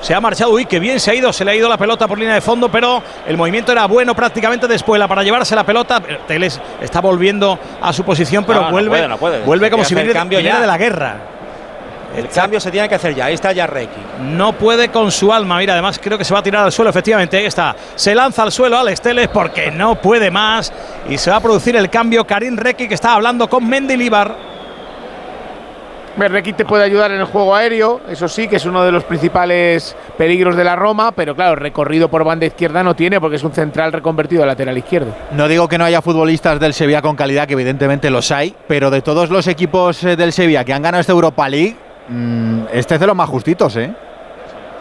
Se 0.00 0.14
ha 0.14 0.20
marchado, 0.20 0.52
uy, 0.52 0.64
qué 0.64 0.78
bien 0.78 0.98
se 0.98 1.10
ha 1.10 1.14
ido, 1.14 1.30
se 1.30 1.44
le 1.44 1.50
ha 1.50 1.54
ido 1.54 1.68
la 1.68 1.76
pelota 1.76 2.08
por 2.08 2.18
línea 2.18 2.34
de 2.34 2.40
fondo, 2.40 2.70
pero 2.70 3.02
el 3.26 3.36
movimiento 3.36 3.70
era 3.70 3.84
bueno 3.84 4.14
prácticamente 4.14 4.66
después 4.66 4.98
para 5.06 5.22
llevarse 5.22 5.54
la 5.54 5.64
pelota. 5.64 6.00
Teles 6.26 6.58
está 6.80 7.02
volviendo 7.02 7.58
a 7.82 7.92
su 7.92 8.02
posición, 8.02 8.44
pero 8.44 8.60
No, 8.60 8.66
no 8.66 8.72
vuelve, 8.72 8.90
puede, 8.96 9.08
no 9.08 9.18
puede. 9.18 9.40
vuelve 9.42 9.70
como 9.70 9.82
que 9.82 9.88
si 9.90 9.94
viniera, 9.94 10.58
de 10.58 10.66
la 10.66 10.78
guerra. 10.78 11.16
El 12.16 12.28
cambio 12.28 12.58
se 12.58 12.70
tiene 12.70 12.88
que 12.88 12.96
hacer 12.96 13.14
ya. 13.14 13.26
Ahí 13.26 13.34
está 13.34 13.52
ya 13.52 13.66
Reiki. 13.66 14.00
No 14.32 14.52
puede 14.52 14.88
con 14.88 15.10
su 15.10 15.32
alma. 15.32 15.58
Mira, 15.58 15.74
además 15.74 16.00
creo 16.02 16.18
que 16.18 16.24
se 16.24 16.34
va 16.34 16.40
a 16.40 16.42
tirar 16.42 16.64
al 16.64 16.72
suelo, 16.72 16.90
efectivamente. 16.90 17.36
Ahí 17.36 17.46
está. 17.46 17.76
Se 17.94 18.14
lanza 18.14 18.42
al 18.42 18.52
suelo 18.52 18.78
Alex 18.78 19.00
Teles 19.00 19.28
porque 19.28 19.70
no 19.70 19.94
puede 19.94 20.30
más. 20.30 20.72
Y 21.08 21.18
se 21.18 21.30
va 21.30 21.36
a 21.36 21.40
producir 21.40 21.76
el 21.76 21.88
cambio. 21.88 22.26
Karim 22.26 22.56
Requi 22.56 22.88
que 22.88 22.94
está 22.94 23.14
hablando 23.14 23.48
con 23.48 23.68
Mendilibar. 23.68 24.50
Requi 26.16 26.52
te 26.52 26.64
puede 26.64 26.84
ayudar 26.84 27.12
en 27.12 27.20
el 27.20 27.26
juego 27.26 27.54
aéreo, 27.54 28.00
eso 28.08 28.28
sí, 28.28 28.46
que 28.48 28.56
es 28.56 28.66
uno 28.66 28.84
de 28.84 28.92
los 28.92 29.04
principales 29.04 29.96
peligros 30.18 30.56
de 30.56 30.64
la 30.64 30.76
Roma, 30.76 31.12
pero 31.12 31.34
claro, 31.34 31.54
recorrido 31.56 32.08
por 32.10 32.24
banda 32.24 32.44
izquierda 32.46 32.82
no 32.82 32.94
tiene 32.94 33.20
porque 33.20 33.36
es 33.36 33.44
un 33.44 33.52
central 33.52 33.92
reconvertido 33.92 34.42
a 34.42 34.46
lateral 34.46 34.76
izquierdo. 34.76 35.14
No 35.32 35.48
digo 35.48 35.68
que 35.68 35.78
no 35.78 35.84
haya 35.84 36.02
futbolistas 36.02 36.60
del 36.60 36.74
Sevilla 36.74 37.00
con 37.00 37.16
calidad, 37.16 37.46
que 37.46 37.54
evidentemente 37.54 38.10
los 38.10 38.30
hay, 38.32 38.54
pero 38.68 38.90
de 38.90 39.00
todos 39.00 39.30
los 39.30 39.46
equipos 39.46 40.02
eh, 40.04 40.16
del 40.16 40.32
Sevilla 40.32 40.64
que 40.64 40.74
han 40.74 40.82
ganado 40.82 41.00
esta 41.00 41.12
Europa 41.12 41.48
League, 41.48 41.76
mm, 42.10 42.66
este 42.72 42.94
es 42.94 43.00
de 43.00 43.06
los 43.06 43.16
más 43.16 43.28
justitos, 43.28 43.76
¿eh? 43.76 43.90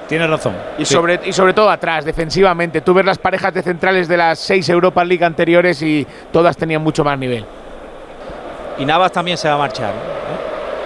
Tienes 0.08 0.28
razón. 0.28 0.56
Y, 0.80 0.86
sobre, 0.86 1.20
y 1.24 1.32
sobre 1.32 1.54
todo 1.54 1.70
atrás, 1.70 2.04
defensivamente. 2.04 2.82
Tú 2.82 2.96
ves 2.96 3.06
las 3.06 3.20
parejas 3.20 3.54
de 3.54 3.62
centrales 3.62 4.08
de 4.08 4.18
las 4.18 4.40
seis 4.40 4.68
Europa 4.68 5.06
League 5.06 5.24
anteriores 5.24 5.82
y 5.84 6.06
todas 6.32 6.58
tenían 6.58 6.82
mucho 6.82 7.04
más 7.04 7.18
nivel. 7.20 7.46
Y 8.80 8.86
Navas 8.86 9.12
también 9.12 9.38
se 9.38 9.48
va 9.48 9.54
a 9.54 9.58
marchar. 9.60 9.92
¿eh? 9.92 10.20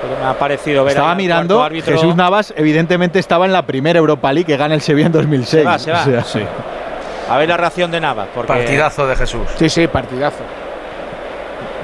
Pero 0.02 0.20
me 0.20 0.26
ha 0.26 0.34
parecido 0.38 0.84
ver 0.84 0.92
Estaba 0.92 1.16
mirando, 1.16 1.64
árbitro. 1.64 1.96
Jesús 1.96 2.14
Navas 2.18 2.54
evidentemente 2.58 3.20
estaba 3.20 3.46
en 3.46 3.54
la 3.54 3.66
primera 3.66 3.98
Europa 3.98 4.34
League 4.34 4.46
que 4.46 4.58
gana 4.58 4.76
el 4.76 4.82
Sevilla 4.82 5.06
en 5.06 5.14
2006. 5.14 5.50
Se 5.50 5.64
va, 5.64 5.80
se 5.80 5.92
va. 5.92 6.02
O 6.02 6.04
sea, 6.04 6.24
Sí. 6.24 6.42
A 7.30 7.38
ver 7.38 7.48
la 7.48 7.56
reacción 7.56 7.90
de 7.90 8.02
Navas. 8.02 8.28
Porque 8.36 8.54
de 8.54 9.16
Jesús. 9.16 9.48
Sí, 9.56 9.70
sí, 9.70 9.88
partidazo. 9.88 10.44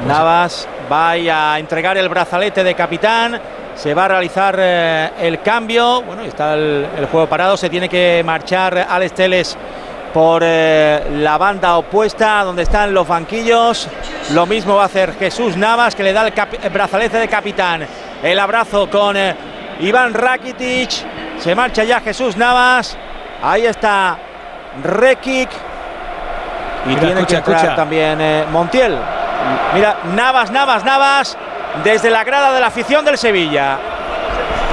Navas 0.05 0.67
va 0.91 1.11
a 1.11 1.59
entregar 1.59 1.97
el 1.97 2.09
brazalete 2.09 2.65
de 2.65 2.75
capitán. 2.75 3.39
Se 3.80 3.93
va 3.93 4.06
a 4.06 4.08
realizar 4.09 4.58
eh, 4.59 5.09
el 5.22 5.41
cambio. 5.41 6.01
Bueno, 6.01 6.24
está 6.24 6.53
el, 6.53 6.85
el 6.98 7.06
juego 7.06 7.27
parado. 7.27 7.56
Se 7.56 7.69
tiene 7.69 7.88
que 7.88 8.22
marchar 8.25 8.77
Alex 8.90 9.14
Teles 9.14 9.58
por 10.14 10.41
eh, 10.43 11.01
la 11.14 11.38
banda 11.38 11.77
opuesta 11.77 12.43
donde 12.43 12.64
están 12.64 12.93
los 12.93 13.08
banquillos. 13.08 13.88
Lo 14.33 14.45
mismo 14.45 14.75
va 14.75 14.82
a 14.83 14.85
hacer 14.88 15.14
Jesús 15.17 15.56
Navas 15.56 15.95
que 15.95 16.03
le 16.03 16.11
da 16.11 16.27
el, 16.27 16.69
brazalete 16.72 17.19
de 17.19 17.30
capitán. 17.30 17.88
El 18.22 18.38
abrazo 18.40 18.90
con 18.90 19.16
eh, 19.16 19.33
Iván 19.80 20.14
Rakitic. 20.14 21.40
Se 21.40 21.56
marcha 21.56 21.85
ya 21.85 22.01
Jesús 22.01 22.35
Navas. 22.35 22.98
Ahí 23.41 23.66
está 23.66 24.17
Rekic. 24.83 25.51
Y 26.85 26.90
Mira, 26.90 26.99
tiene 26.99 27.14
escucha, 27.22 27.27
que 27.27 27.35
entrar 27.38 27.56
escucha. 27.56 27.75
también 27.77 28.51
Montiel. 28.51 28.98
Mira, 29.74 29.99
Navas, 30.14 30.51
Navas, 30.51 30.83
Navas. 30.83 31.38
Desde 31.83 32.09
la 32.09 32.24
grada 32.24 32.53
de 32.53 32.59
la 32.59 32.67
afición 32.67 33.06
del 33.06 33.17
Sevilla. 33.17 33.77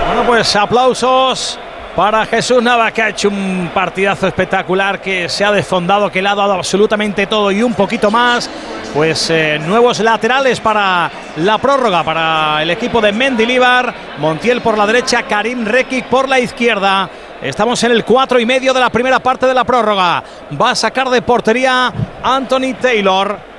Bueno, 0.07 0.25
pues 0.27 0.57
aplausos 0.57 1.59
para 1.95 2.27
Jesús 2.27 2.63
Navas, 2.63 2.93
que 2.93 3.03
ha 3.03 3.09
hecho 3.09 3.29
un 3.29 3.71
partidazo 3.73 4.27
espectacular, 4.27 5.01
que 5.01 5.29
se 5.29 5.45
ha 5.45 5.53
desfondado, 5.53 6.11
que 6.11 6.21
le 6.21 6.29
ha 6.29 6.35
dado 6.35 6.53
absolutamente 6.53 7.27
todo 7.27 7.51
y 7.51 7.63
un 7.63 7.75
poquito 7.75 8.11
más. 8.11 8.51
Pues 8.93 9.31
eh, 9.31 9.59
nuevos 9.59 10.01
laterales 10.01 10.61
para 10.61 11.11
la 11.37 11.59
prórroga, 11.59 12.03
para 12.03 12.63
el 12.63 12.71
equipo 12.71 13.01
de 13.01 13.13
Mendilibar. 13.13 13.95
Montiel 14.19 14.61
por 14.61 14.77
la 14.77 14.87
derecha, 14.87 15.23
Karim 15.23 15.65
Rekic 15.65 16.07
por 16.07 16.29
la 16.29 16.41
izquierda. 16.41 17.09
Estamos 17.41 17.83
en 17.85 17.93
el 17.93 18.05
cuatro 18.05 18.41
y 18.41 18.47
medio 18.47 18.75
de 18.75 18.81
la 18.81 18.91
primera 18.91 19.21
parte 19.21 19.47
de 19.47 19.55
la 19.55 19.65
prórroga. 19.65 20.23
Va 20.61 20.71
a 20.71 20.75
sacar 20.75 21.09
de 21.09 21.23
portería 21.23 21.93
Anthony 22.23 22.75
Taylor. 22.81 23.56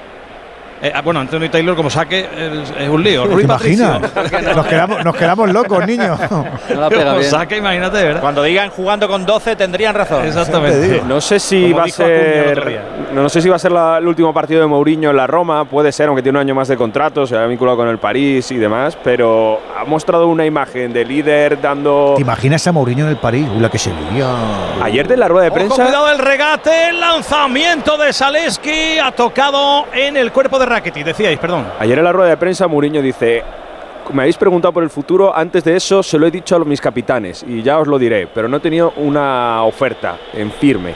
Eh, 0.81 0.91
ah, 0.93 1.01
bueno, 1.01 1.19
Anthony 1.19 1.49
Taylor 1.49 1.75
como 1.75 1.89
saque 1.89 2.19
es, 2.19 2.73
es 2.79 2.89
un 2.89 3.03
lío. 3.03 3.23
¿Te 3.23 3.33
Rui 3.33 3.43
imaginas? 3.43 4.01
Nos 4.55 4.65
quedamos, 4.67 5.03
nos 5.03 5.15
quedamos 5.15 5.51
locos, 5.51 5.85
niños. 5.87 6.19
Como 6.29 7.21
saque, 7.23 7.57
imagínate, 7.57 8.03
¿verdad? 8.03 8.21
Cuando 8.21 8.43
digan 8.43 8.69
jugando 8.69 9.07
con 9.07 9.25
12 9.25 9.55
tendrían 9.55 9.95
razón. 9.95 10.25
Exactamente. 10.25 11.01
No 11.07 11.19
sé 11.21 11.39
si 11.39 11.63
Como 11.71 11.77
va 11.77 11.83
a 11.85 11.87
ser. 11.89 12.65
día. 12.67 12.81
No 13.13 13.29
sé 13.29 13.41
si 13.41 13.49
va 13.49 13.55
a 13.55 13.59
ser 13.59 13.71
la- 13.71 13.97
el 13.97 14.07
último 14.07 14.33
partido 14.33 14.61
de 14.61 14.67
Mourinho 14.67 15.09
en 15.09 15.17
la 15.17 15.25
Roma. 15.27 15.65
Puede 15.65 15.91
ser, 15.91 16.07
aunque 16.07 16.21
tiene 16.21 16.37
un 16.37 16.41
año 16.41 16.55
más 16.55 16.67
de 16.67 16.77
contrato, 16.77 17.25
se 17.25 17.35
ha 17.37 17.45
vinculado 17.45 17.77
con 17.77 17.87
el 17.87 17.97
París 17.97 18.51
y 18.51 18.57
demás. 18.57 18.97
Pero 19.03 19.59
ha 19.79 19.83
mostrado 19.85 20.27
una 20.27 20.45
imagen 20.45 20.93
de 20.93 21.05
líder 21.05 21.59
dando. 21.61 22.13
¿Te 22.15 22.21
imaginas 22.21 22.65
a 22.67 22.71
Mourinho 22.71 23.05
en 23.05 23.11
el 23.11 23.17
París? 23.17 23.47
Uy, 23.53 23.59
la 23.61 23.69
que 23.69 23.79
se 23.79 23.91
liga. 24.11 24.27
Ayer 24.83 25.07
de 25.07 25.17
la 25.17 25.27
rueda 25.27 25.45
de 25.45 25.49
Ojo, 25.49 25.55
prensa. 25.55 25.83
cuidado 25.83 26.09
el 26.11 26.19
regate, 26.19 26.89
el 26.89 26.99
lanzamiento 26.99 27.97
de 27.97 28.13
Saleski 28.13 28.99
ha 28.99 29.11
tocado 29.11 29.85
en 29.93 30.17
el 30.17 30.31
cuerpo 30.31 30.59
de 30.59 30.66
Rakitic, 30.67 31.05
decíais, 31.05 31.39
perdón. 31.39 31.65
Ayer 31.79 31.97
en 31.97 32.03
la 32.03 32.11
rueda 32.11 32.29
de 32.29 32.37
prensa 32.37 32.67
Mourinho 32.67 33.01
dice, 33.01 33.43
me 34.13 34.21
habéis 34.23 34.37
preguntado 34.37 34.73
por 34.73 34.83
el 34.83 34.89
futuro, 34.89 35.35
antes 35.35 35.63
de 35.63 35.75
eso 35.75 36.01
se 36.03 36.17
lo 36.17 36.27
he 36.27 36.31
dicho 36.31 36.55
a 36.55 36.59
los- 36.59 36.67
mis 36.67 36.79
capitanes 36.81 37.43
y 37.47 37.61
ya 37.61 37.77
os 37.79 37.87
lo 37.87 37.97
diré, 37.99 38.27
pero 38.33 38.47
no 38.47 38.57
he 38.57 38.59
tenido 38.59 38.93
una 38.97 39.63
oferta 39.63 40.17
en 40.33 40.51
firme, 40.51 40.93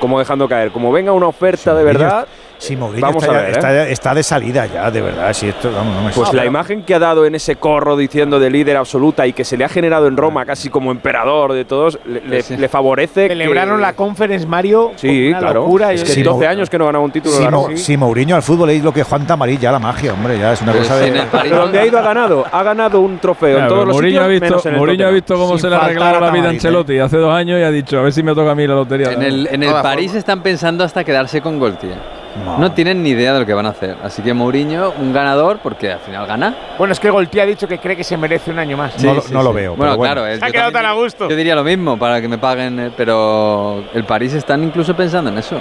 como 0.00 0.18
dejando 0.18 0.48
caer, 0.48 0.70
como 0.70 0.90
venga 0.92 1.12
una 1.12 1.26
oferta 1.26 1.74
de 1.74 1.84
verdad, 1.84 2.26
Sí, 2.60 2.76
Mourinho 2.76 3.06
vamos 3.06 3.22
está, 3.24 3.34
a 3.36 3.40
ya-. 3.42 3.48
¿eh? 3.48 3.50
está, 3.52 3.88
está 3.88 4.14
de 4.14 4.22
salida 4.22 4.66
ya, 4.66 4.90
de 4.90 5.00
verdad. 5.00 5.32
Si 5.32 5.48
esto, 5.48 5.72
vamos, 5.72 5.96
no 5.96 6.02
me 6.02 6.10
Pues 6.12 6.32
la 6.32 6.44
imagen 6.44 6.82
que 6.82 6.94
ha 6.94 6.98
dado 6.98 7.24
en 7.26 7.34
ese 7.34 7.56
corro 7.56 7.96
diciendo 7.96 8.38
de 8.38 8.50
líder 8.50 8.76
absoluta 8.76 9.26
y 9.26 9.32
que 9.32 9.44
se 9.44 9.56
le 9.56 9.64
ha 9.64 9.68
generado 9.68 10.06
en 10.06 10.16
Roma 10.16 10.44
casi 10.44 10.68
como 10.68 10.90
emperador 10.90 11.52
de 11.54 11.64
todos, 11.64 11.98
le, 12.04 12.20
le- 12.20 12.56
le 12.58 12.68
favorece. 12.68 13.28
Celebraron 13.28 13.76
que- 13.76 13.82
la 13.82 13.92
conference, 13.94 14.46
Mario. 14.46 14.92
Sí, 14.96 15.08
con 15.08 15.28
una 15.30 15.38
claro. 15.38 15.60
locura. 15.62 15.92
Es 15.92 16.04
que 16.04 16.10
Sí, 16.12 16.22
12 16.22 16.44
Mou- 16.44 16.48
años 16.50 16.68
que 16.70 16.78
no 16.78 16.84
ganaba 16.86 17.02
un 17.04 17.10
título. 17.10 17.34
Si 17.76 17.96
Mourinho 17.96 18.36
al 18.36 18.42
fútbol 18.42 18.70
es 18.70 18.84
lo 18.84 18.92
que 18.92 19.02
Juan 19.02 19.26
Tamarí, 19.26 19.56
ya 19.56 19.72
la 19.72 19.78
magia, 19.78 20.12
hombre, 20.12 20.38
ya 20.38 20.52
es 20.52 20.60
una 20.62 20.72
Pero 20.72 20.84
cosa 20.84 20.96
de. 20.98 21.08
en 21.08 21.16
el 21.16 21.26
París- 21.28 21.50
Pero 21.50 21.62
donde 21.62 21.78
ha 21.80 21.86
ido 21.86 21.98
ha 21.98 22.02
ganado, 22.02 22.44
ha 22.52 22.62
ganado 22.62 23.00
un 23.00 23.18
trofeo 23.18 23.58
en 23.58 23.68
todos 23.68 23.86
los 23.86 23.94
Mourinho 23.94 24.20
sitios, 24.20 24.24
ha 24.24 24.28
visto, 24.28 24.44
menos 24.44 24.66
en 24.66 24.72
el 24.72 24.78
Mourinho 24.78 25.06
ha 25.06 25.10
visto 25.10 25.34
cómo 25.36 25.52
Sin 25.52 25.60
se 25.60 25.70
le 25.70 25.76
ha 25.76 25.78
faltar 25.80 25.96
arreglado 26.02 26.24
a 26.24 26.26
la 26.28 26.32
vida 26.34 26.46
a 26.48 26.50
Ancelotti 26.50 26.98
hace 26.98 27.16
dos 27.16 27.34
años 27.34 27.58
y 27.58 27.62
ha 27.62 27.70
dicho, 27.70 27.98
a 27.98 28.02
ver 28.02 28.12
si 28.12 28.22
me 28.22 28.34
toca 28.34 28.50
a 28.50 28.54
mí 28.54 28.66
la 28.66 28.74
lotería. 28.74 29.12
En 29.12 29.22
el, 29.22 29.46
en 29.50 29.62
el 29.62 29.70
Toda 29.70 29.82
París 29.82 30.14
están 30.14 30.42
pensando 30.42 30.84
hasta 30.84 31.02
quedarse 31.04 31.40
con 31.40 31.58
Goltier. 31.58 32.19
No 32.58 32.72
tienen 32.72 33.02
ni 33.02 33.10
idea 33.10 33.32
de 33.34 33.40
lo 33.40 33.46
que 33.46 33.52
van 33.54 33.66
a 33.66 33.70
hacer. 33.70 33.96
Así 34.04 34.22
que 34.22 34.32
Mourinho, 34.32 34.92
un 34.98 35.12
ganador, 35.12 35.58
porque 35.62 35.92
al 35.92 35.98
final 36.00 36.26
gana. 36.26 36.54
Bueno, 36.78 36.92
es 36.92 37.00
que 37.00 37.10
Golti 37.10 37.40
ha 37.40 37.46
dicho 37.46 37.66
que 37.66 37.78
cree 37.78 37.96
que 37.96 38.04
se 38.04 38.16
merece 38.16 38.50
un 38.52 38.58
año 38.58 38.76
más. 38.76 39.02
No 39.02 39.14
lo- 39.14 39.24
no 39.30 39.42
lo 39.42 39.52
veo, 39.52 39.74
Bueno, 39.74 39.92
pero 39.92 39.96
bueno. 39.98 40.14
claro, 40.14 40.26
él- 40.28 40.38
Se 40.38 40.44
ha 40.44 40.50
quedado 40.50 40.70
también 40.72 40.90
tan 40.90 40.98
a 40.98 41.02
gusto. 41.02 41.28
Yo 41.28 41.36
diría 41.36 41.54
lo 41.56 41.64
mismo 41.64 41.98
para 41.98 42.20
que 42.20 42.28
me 42.28 42.38
paguen, 42.38 42.78
eh, 42.78 42.90
pero 42.96 43.82
el 43.92 44.04
París 44.04 44.32
están 44.34 44.62
incluso 44.62 44.94
pensando 44.94 45.30
en 45.30 45.38
eso. 45.38 45.60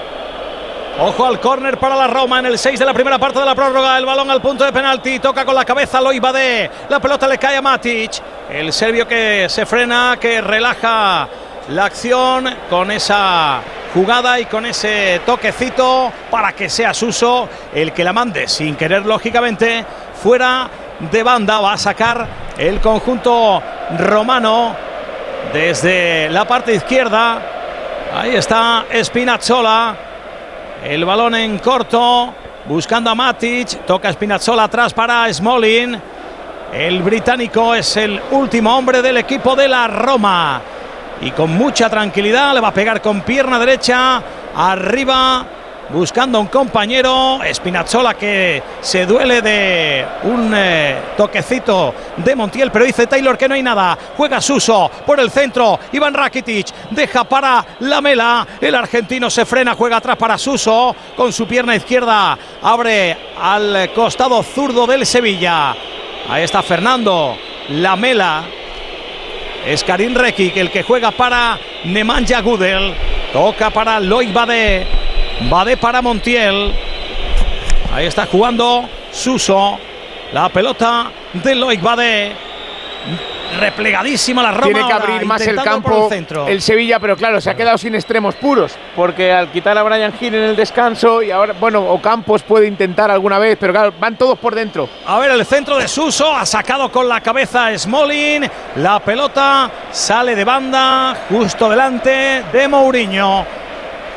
Ojo 1.01 1.25
al 1.25 1.39
córner 1.39 1.77
para 1.77 1.95
la 1.95 2.07
Roma 2.07 2.39
en 2.39 2.47
el 2.47 2.57
6 2.57 2.77
de 2.77 2.85
la 2.85 2.93
primera 2.93 3.17
parte 3.17 3.39
de 3.39 3.45
la 3.45 3.55
prórroga. 3.55 3.97
El 3.97 4.05
balón 4.05 4.29
al 4.29 4.41
punto 4.41 4.65
de 4.65 4.71
penalti. 4.73 5.19
Toca 5.19 5.45
con 5.45 5.55
la 5.55 5.63
cabeza 5.63 6.01
Lois 6.01 6.19
Badé. 6.19 6.69
La 6.89 6.99
pelota 6.99 7.25
le 7.27 7.37
cae 7.37 7.55
a 7.57 7.61
Matic. 7.61 8.11
El 8.49 8.73
serbio 8.73 9.07
que 9.07 9.45
se 9.47 9.65
frena, 9.65 10.17
que 10.19 10.41
relaja 10.41 11.27
la 11.69 11.85
acción 11.85 12.49
con 12.69 12.91
esa 12.91 13.61
jugada 13.93 14.39
y 14.39 14.45
con 14.45 14.65
ese 14.65 15.21
toquecito 15.25 16.11
para 16.29 16.53
que 16.53 16.69
sea 16.69 16.93
Suso 16.93 17.49
el 17.73 17.91
que 17.91 18.03
la 18.03 18.13
mande 18.13 18.47
sin 18.47 18.75
querer, 18.75 19.05
lógicamente, 19.05 19.85
fuera 20.21 20.69
de 20.99 21.23
banda. 21.23 21.59
Va 21.59 21.73
a 21.73 21.77
sacar 21.77 22.27
el 22.57 22.79
conjunto 22.79 23.61
romano 23.97 24.75
desde 25.53 26.29
la 26.29 26.45
parte 26.45 26.73
izquierda. 26.73 27.41
Ahí 28.13 28.35
está 28.35 28.85
Spinazzola. 29.03 29.95
El 30.83 31.03
balón 31.03 31.35
en 31.35 31.59
corto, 31.59 32.33
buscando 32.65 33.09
a 33.09 33.15
Matic. 33.15 33.85
Toca 33.85 34.11
Spinazzola 34.11 34.63
atrás 34.63 34.93
para 34.93 35.31
Smolin. 35.33 35.99
El 36.73 37.01
británico 37.01 37.73
es 37.73 37.97
el 37.97 38.21
último 38.31 38.77
hombre 38.77 39.01
del 39.01 39.17
equipo 39.17 39.55
de 39.55 39.67
la 39.67 39.87
Roma. 39.87 40.61
Y 41.21 41.31
con 41.31 41.51
mucha 41.51 41.89
tranquilidad 41.89 42.53
le 42.53 42.61
va 42.61 42.69
a 42.69 42.73
pegar 42.73 43.01
con 43.01 43.21
pierna 43.21 43.59
derecha. 43.59 44.21
Arriba, 44.55 45.45
buscando 45.89 46.37
a 46.37 46.41
un 46.41 46.47
compañero. 46.47 47.39
Spinazzola 47.51 48.13
que 48.13 48.63
se 48.79 49.05
duele 49.05 49.41
de 49.41 50.05
un 50.23 50.53
eh, 50.55 50.95
toquecito 51.17 51.93
de 52.17 52.35
Montiel. 52.35 52.71
Pero 52.71 52.85
dice 52.85 53.07
Taylor 53.07 53.37
que 53.37 53.49
no 53.49 53.55
hay 53.55 53.63
nada. 53.63 53.97
Juega 54.15 54.39
Suso 54.39 54.89
por 55.05 55.19
el 55.19 55.29
centro. 55.29 55.77
Iván 55.91 56.13
Rakitic 56.13 56.67
deja 56.91 57.25
para 57.25 57.65
Lamela. 57.79 58.47
El 58.61 58.75
argentino 58.75 59.29
se 59.29 59.45
frena, 59.45 59.75
juega 59.75 59.97
atrás 59.97 60.15
para 60.15 60.37
Suso. 60.37 60.95
Con 61.17 61.33
su 61.33 61.45
pierna 61.47 61.75
izquierda 61.75 62.37
abre 62.61 63.17
al 63.41 63.91
costado 63.93 64.41
zurdo 64.43 64.87
del 64.87 65.05
Sevilla. 65.05 65.75
Ahí 66.29 66.43
está 66.43 66.61
Fernando 66.61 67.37
Lamela. 67.69 68.58
Es 69.65 69.83
Karim 69.83 70.15
Rekic 70.15 70.55
el 70.57 70.71
que 70.71 70.83
juega 70.83 71.11
para 71.11 71.59
Nemanja 71.83 72.41
Gudel. 72.41 72.93
Toca 73.33 73.69
para 73.69 73.99
Loic 73.99 74.33
Badé. 74.33 74.87
Badé 75.49 75.77
para 75.77 76.01
Montiel. 76.01 76.73
Ahí 77.93 78.05
está 78.05 78.25
jugando 78.25 78.89
Suso. 79.11 79.79
La 80.33 80.49
pelota 80.49 81.11
de 81.33 81.55
Loic 81.55 81.81
Bade. 81.81 82.31
Replegadísima 83.59 84.43
la 84.43 84.51
Roma. 84.51 84.65
Tiene 84.65 84.87
que 84.87 84.93
ahora, 84.93 85.05
abrir 85.05 85.25
más 85.25 85.41
el 85.47 85.55
campo 85.55 86.05
el 86.05 86.09
centro. 86.09 86.47
el 86.47 86.61
Sevilla, 86.61 86.99
pero 86.99 87.15
claro, 87.15 87.41
se 87.41 87.49
ha 87.49 87.55
quedado 87.55 87.77
sin 87.77 87.95
extremos 87.95 88.35
puros, 88.35 88.75
porque 88.95 89.31
al 89.31 89.51
quitar 89.51 89.77
a 89.77 89.83
Brian 89.83 90.13
Hill 90.19 90.35
en 90.35 90.43
el 90.43 90.55
descanso 90.55 91.21
y 91.21 91.31
ahora, 91.31 91.53
bueno, 91.59 91.83
Ocampos 91.89 92.43
puede 92.43 92.67
intentar 92.67 93.09
alguna 93.11 93.39
vez, 93.39 93.57
pero 93.59 93.73
claro, 93.73 93.93
van 93.99 94.17
todos 94.17 94.37
por 94.37 94.55
dentro. 94.55 94.89
A 95.05 95.19
ver, 95.19 95.31
el 95.31 95.45
centro 95.45 95.77
de 95.77 95.87
Suso 95.87 96.35
ha 96.35 96.45
sacado 96.45 96.91
con 96.91 97.07
la 97.07 97.21
cabeza 97.21 97.77
Smolin. 97.77 98.49
La 98.75 98.99
pelota 98.99 99.69
sale 99.91 100.35
de 100.35 100.43
banda 100.43 101.25
justo 101.29 101.69
delante 101.69 102.43
de 102.51 102.67
Mourinho. 102.67 103.45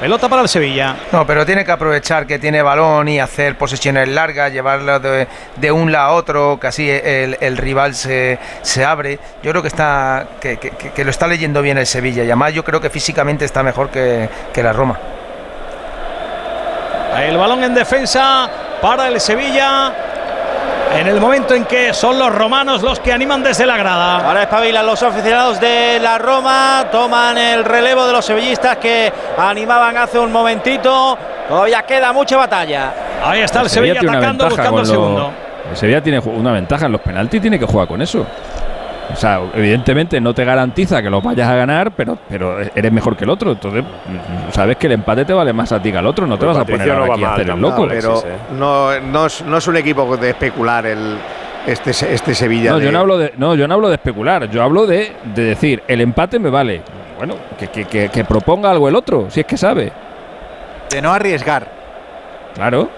Pelota 0.02 0.28
para 0.28 0.42
el 0.42 0.48
Sevilla. 0.48 0.97
No, 1.12 1.24
pero 1.24 1.47
tiene 1.47 1.64
que 1.64 1.70
aprovechar 1.70 2.26
que 2.26 2.40
tiene 2.40 2.60
balón 2.60 3.06
y 3.06 3.20
hacer 3.20 3.56
posesiones 3.56 4.08
largas, 4.08 4.52
llevarlo 4.52 4.98
de, 4.98 5.28
de 5.55 5.70
un 5.70 5.92
lado 5.92 6.06
a 6.08 6.12
otro, 6.14 6.58
que 6.60 6.66
así 6.66 6.90
el, 6.90 7.36
el 7.40 7.56
rival 7.56 7.94
se, 7.94 8.36
se 8.62 8.84
abre. 8.84 9.20
Yo 9.44 9.52
creo 9.52 9.62
que 9.62 9.68
está 9.68 10.26
que- 10.40 10.56
que 10.58 11.05
lo 11.05 11.10
está 11.12 11.28
leyendo 11.28 11.62
bien 11.62 11.78
el 11.78 11.86
Sevilla 11.86 12.24
y 12.24 12.26
además 12.26 12.52
yo 12.52 12.64
creo 12.64 12.81
que 12.81 12.90
físicamente 12.90 13.44
está 13.44 13.62
mejor 13.62 13.90
que, 13.90 14.28
que 14.52 14.60
la 14.64 14.72
Roma. 14.72 14.98
El 17.20 17.36
balón 17.36 17.62
en 17.62 17.72
defensa 17.72 18.50
para 18.81 19.06
el 19.06 19.20
Sevilla. 19.20 19.92
En 20.94 21.06
el 21.06 21.20
momento 21.20 21.54
en 21.54 21.64
que 21.64 21.94
son 21.94 22.18
los 22.18 22.32
romanos 22.34 22.82
los 22.82 23.00
que 23.00 23.12
animan 23.12 23.42
desde 23.42 23.64
la 23.66 23.76
grada. 23.76 24.26
Ahora 24.28 24.42
espabilan 24.42 24.84
los 24.86 25.02
aficionados 25.02 25.58
de 25.58 25.98
la 26.00 26.18
Roma, 26.18 26.84
toman 26.92 27.36
el 27.38 27.64
relevo 27.64 28.06
de 28.06 28.12
los 28.12 28.24
sevillistas 28.24 28.76
que 28.76 29.12
animaban 29.38 29.96
hace 29.96 30.18
un 30.18 30.30
momentito. 30.30 31.16
Todavía 31.48 31.82
queda 31.82 32.12
mucha 32.12 32.36
batalla. 32.36 32.92
Ahí 33.24 33.40
está 33.40 33.62
el 33.62 33.70
Sevilla 33.70 34.00
una 34.02 34.12
atacando, 34.12 34.44
ventaja 34.44 34.70
buscando 34.70 34.80
el 34.80 34.86
con 34.86 34.94
lo- 34.96 35.02
segundo. 35.02 35.32
El 35.70 35.76
Sevilla 35.76 36.02
tiene 36.02 36.18
una 36.18 36.52
ventaja 36.52 36.86
en 36.86 36.92
los 36.92 37.00
penaltis, 37.00 37.40
tiene 37.40 37.58
que 37.58 37.66
jugar 37.66 37.88
con 37.88 38.02
eso. 38.02 38.26
O 39.12 39.16
sea, 39.16 39.40
evidentemente 39.55 40.20
no 40.20 40.32
te 40.34 40.44
garantiza 40.44 41.02
que 41.02 41.10
lo 41.10 41.20
vayas 41.20 41.48
a 41.48 41.55
ganar, 41.56 41.90
pero, 41.92 42.18
pero 42.28 42.58
eres 42.60 42.92
mejor 42.92 43.16
que 43.16 43.24
el 43.24 43.31
otro. 43.31 43.52
Entonces, 43.52 43.84
sabes 44.52 44.76
que 44.76 44.86
el 44.86 44.92
empate 44.94 45.24
te 45.24 45.32
vale 45.32 45.52
más 45.52 45.72
a 45.72 45.82
ti 45.82 45.90
que 45.92 45.98
al 45.98 46.06
otro. 46.06 46.26
No 46.26 46.39
te 46.39 46.44
Pues 46.47 46.56
vas 46.56 46.62
a 46.62 46.66
poner 46.66 46.89
no 46.89 47.05
aquí 47.05 47.22
a 47.24 47.26
mal 47.26 47.32
hacer 47.34 47.50
el 47.50 47.60
loco. 47.60 47.86
pero 47.89 48.22
no, 48.58 49.00
no, 49.00 49.26
es, 49.26 49.42
no 49.42 49.56
es 49.58 49.66
un 49.68 49.76
equipo 49.76 50.16
de 50.16 50.31
especular 50.31 50.86
el, 50.86 51.16
este, 51.66 51.90
este 51.90 52.34
Sevilla. 52.34 52.70
No, 52.72 52.78
de- 52.78 52.84
yo 52.86 52.92
no 52.92 53.00
hablo 53.00 53.18
de, 53.18 53.34
no, 53.36 53.55
yo 53.55 53.68
no 53.68 53.74
hablo 53.74 53.89
de 53.89 53.97
especular. 53.97 54.48
Yo 54.50 54.62
hablo 54.62 54.86
de, 54.86 55.12
de 55.34 55.42
decir, 55.44 55.82
el 55.89 56.00
empate 56.00 56.39
me 56.39 56.48
vale. 56.50 56.81
Bueno, 57.18 57.34
que, 57.58 57.68
que- 57.68 57.84
que- 57.84 58.08
que 58.08 58.24
proponga 58.24 58.70
algo 58.70 58.89
el 58.89 58.97
otro, 58.97 59.26
si 59.31 59.40
es 59.40 59.47
que 59.47 59.56
sabe. 59.56 59.92
De 60.90 61.02
no 61.02 61.12
arriesgar. 61.12 61.66
Claro. 62.55 62.89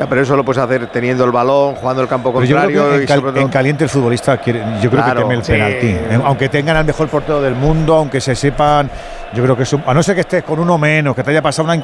Ya, 0.00 0.06
pero 0.08 0.22
eso 0.22 0.34
lo 0.34 0.42
puedes 0.42 0.62
hacer 0.62 0.86
teniendo 0.86 1.24
el 1.26 1.30
balón, 1.30 1.74
jugando 1.74 2.00
el 2.00 2.08
campo 2.08 2.32
Pero 2.32 2.46
yo 2.46 2.56
creo 2.56 2.62
contrario 2.64 2.88
que 2.90 2.96
en, 2.96 3.02
y 3.02 3.06
cal- 3.06 3.18
sobre 3.20 3.32
todo- 3.32 3.42
en 3.42 3.48
caliente 3.50 3.84
el 3.84 3.90
futbolista 3.90 4.38
quiere, 4.38 4.60
yo 4.80 4.88
creo 4.90 5.04
Claro, 5.04 5.14
que 5.16 5.22
teme 5.24 5.34
el 5.34 5.44
sí. 5.44 5.52
penalti. 5.52 5.96
Aunque 6.24 6.48
tengan 6.48 6.76
al 6.78 6.84
mejor 6.86 7.08
portero 7.08 7.42
del 7.42 7.54
mundo, 7.54 7.94
aunque 7.96 8.18
se 8.18 8.34
sepan, 8.34 8.90
yo 9.32 9.42
creo 9.42 9.56
que 9.56 9.62
eso, 9.64 9.80
a 9.86 9.94
no 9.94 10.02
ser 10.02 10.14
que 10.14 10.22
estés 10.22 10.42
con 10.44 10.58
uno 10.58 10.76
menos, 10.78 11.14
que 11.14 11.22
te 11.22 11.30
haya 11.30 11.42
pasado 11.42 11.64
una, 11.64 11.74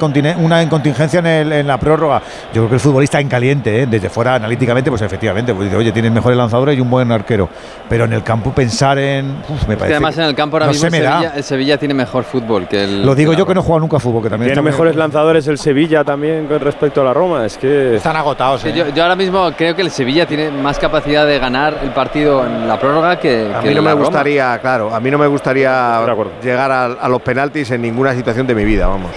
incontingencia 0.63 1.19
en, 1.19 1.25
el- 1.27 1.51
en 1.53 1.67
la 1.67 1.77
prórroga, 1.77 2.21
yo 2.53 2.61
creo 2.61 2.69
que 2.69 2.75
el 2.75 2.81
futbolista 2.81 3.19
en 3.19 3.27
caliente, 3.29 3.83
eh, 3.83 3.87
desde 3.87 4.09
fuera 4.09 4.35
analíticamente, 4.35 4.89
pues 4.89 5.01
efectivamente, 5.01 5.53
pues 5.53 5.65
dice, 5.65 5.77
oye, 5.77 5.91
tienes 5.91 6.11
mejores 6.11 6.37
lanzadores 6.37 6.77
y 6.77 6.81
un 6.81 6.89
buen 6.89 7.11
arquero. 7.11 7.49
Pero 7.89 8.05
en 8.05 8.13
el 8.13 8.23
campo 8.23 8.51
pensar 8.51 8.97
en. 8.99 9.37
uf, 9.47 9.49
me 9.49 9.55
Es 9.55 9.67
que 9.67 9.75
parece. 9.77 9.93
además 9.95 10.17
en 10.17 10.23
el 10.25 10.35
campo 10.35 10.55
ahora 10.57 10.65
no 10.67 10.71
mismo 10.73 10.89
se 10.89 10.95
el 10.97 11.01
me 11.03 11.07
da. 11.07 11.13
Sevilla, 11.19 11.33
el 11.37 11.43
Sevilla 11.43 11.77
tiene 11.77 11.93
mejor 11.93 12.23
fútbol 12.23 12.67
que 12.67 12.83
el. 12.83 13.05
Lo 13.05 13.15
digo 13.15 13.33
yo 13.33 13.45
que 13.45 13.53
no 13.53 13.61
jugado 13.61 13.79
nunca 13.79 13.99
fútbol, 13.99 14.23
que 14.23 14.29
también 14.29 14.51
Tiene 14.53 14.61
mejores 14.69 14.95
lanzadores 14.95 15.47
el 15.47 15.57
Sevilla 15.57 16.03
también 16.03 16.47
con 16.47 16.59
respecto 16.59 17.01
a 17.01 17.05
la 17.05 17.13
Roma. 17.13 17.45
Es 17.45 17.57
que 17.57 17.95
Están 17.95 18.15
agotados. 18.17 18.65
¿eh? 18.65 18.73
yo, 18.73 18.89
yo 18.89 19.03
ahora 19.03 19.15
mismo 19.15 19.51
creo 19.57 19.75
que 19.75 19.81
el 19.83 19.91
Sevilla 19.91 20.25
tiene 20.25 20.51
más 20.51 20.79
capacidad 20.79 21.25
de 21.25 21.39
ganar 21.39 21.79
el 21.81 21.91
partido 21.91 22.45
en 22.45 22.67
la 22.67 22.77
prórroga 22.79 23.17
que, 23.19 23.51
A 23.55 23.59
que 23.61 23.69
mí 23.69 23.75
no 23.75 23.81
la 23.81 23.89
me 23.89 23.91
Roma. 23.91 24.03
gustaría, 24.05 24.59
claro, 24.59 24.93
a 24.93 24.99
mí 24.99 25.09
no 25.09 25.17
me 25.17 25.27
gustaría 25.27 26.01
llegar 26.43 26.71
a, 26.71 26.85
a 26.85 27.07
los 27.09 27.21
penaltis 27.37 27.69
en 27.69 27.81
ninguna 27.83 28.15
situación 28.15 28.47
de 28.47 28.55
mi 28.55 28.65
vida, 28.65 28.87
vamos. 28.87 29.11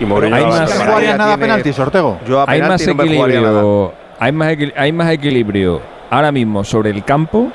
y 0.00 0.04
Mourinho 0.06 0.34
hay 0.36 0.44
más- 0.46 0.60
¿No 0.78 0.84
jugaría 0.86 1.16
nada 1.18 1.30
tiene- 1.34 1.42
penaltis, 1.42 1.78
Ortego? 1.78 2.18
Yo 2.26 2.40
a 2.40 2.44
hay 2.48 2.60
más 2.62 2.80
penalti 2.80 2.86
no 2.86 2.94
me 2.94 3.16
jugaría 3.16 3.40
nada. 3.42 3.60
equilibrio 3.60 3.94
hay 4.18 4.32
más, 4.32 4.48
equil- 4.52 4.72
hay 4.76 4.92
más 4.92 5.12
equilibrio 5.12 5.82
ahora 6.10 6.32
mismo 6.32 6.64
sobre 6.64 6.88
el 6.90 7.04
campo 7.04 7.48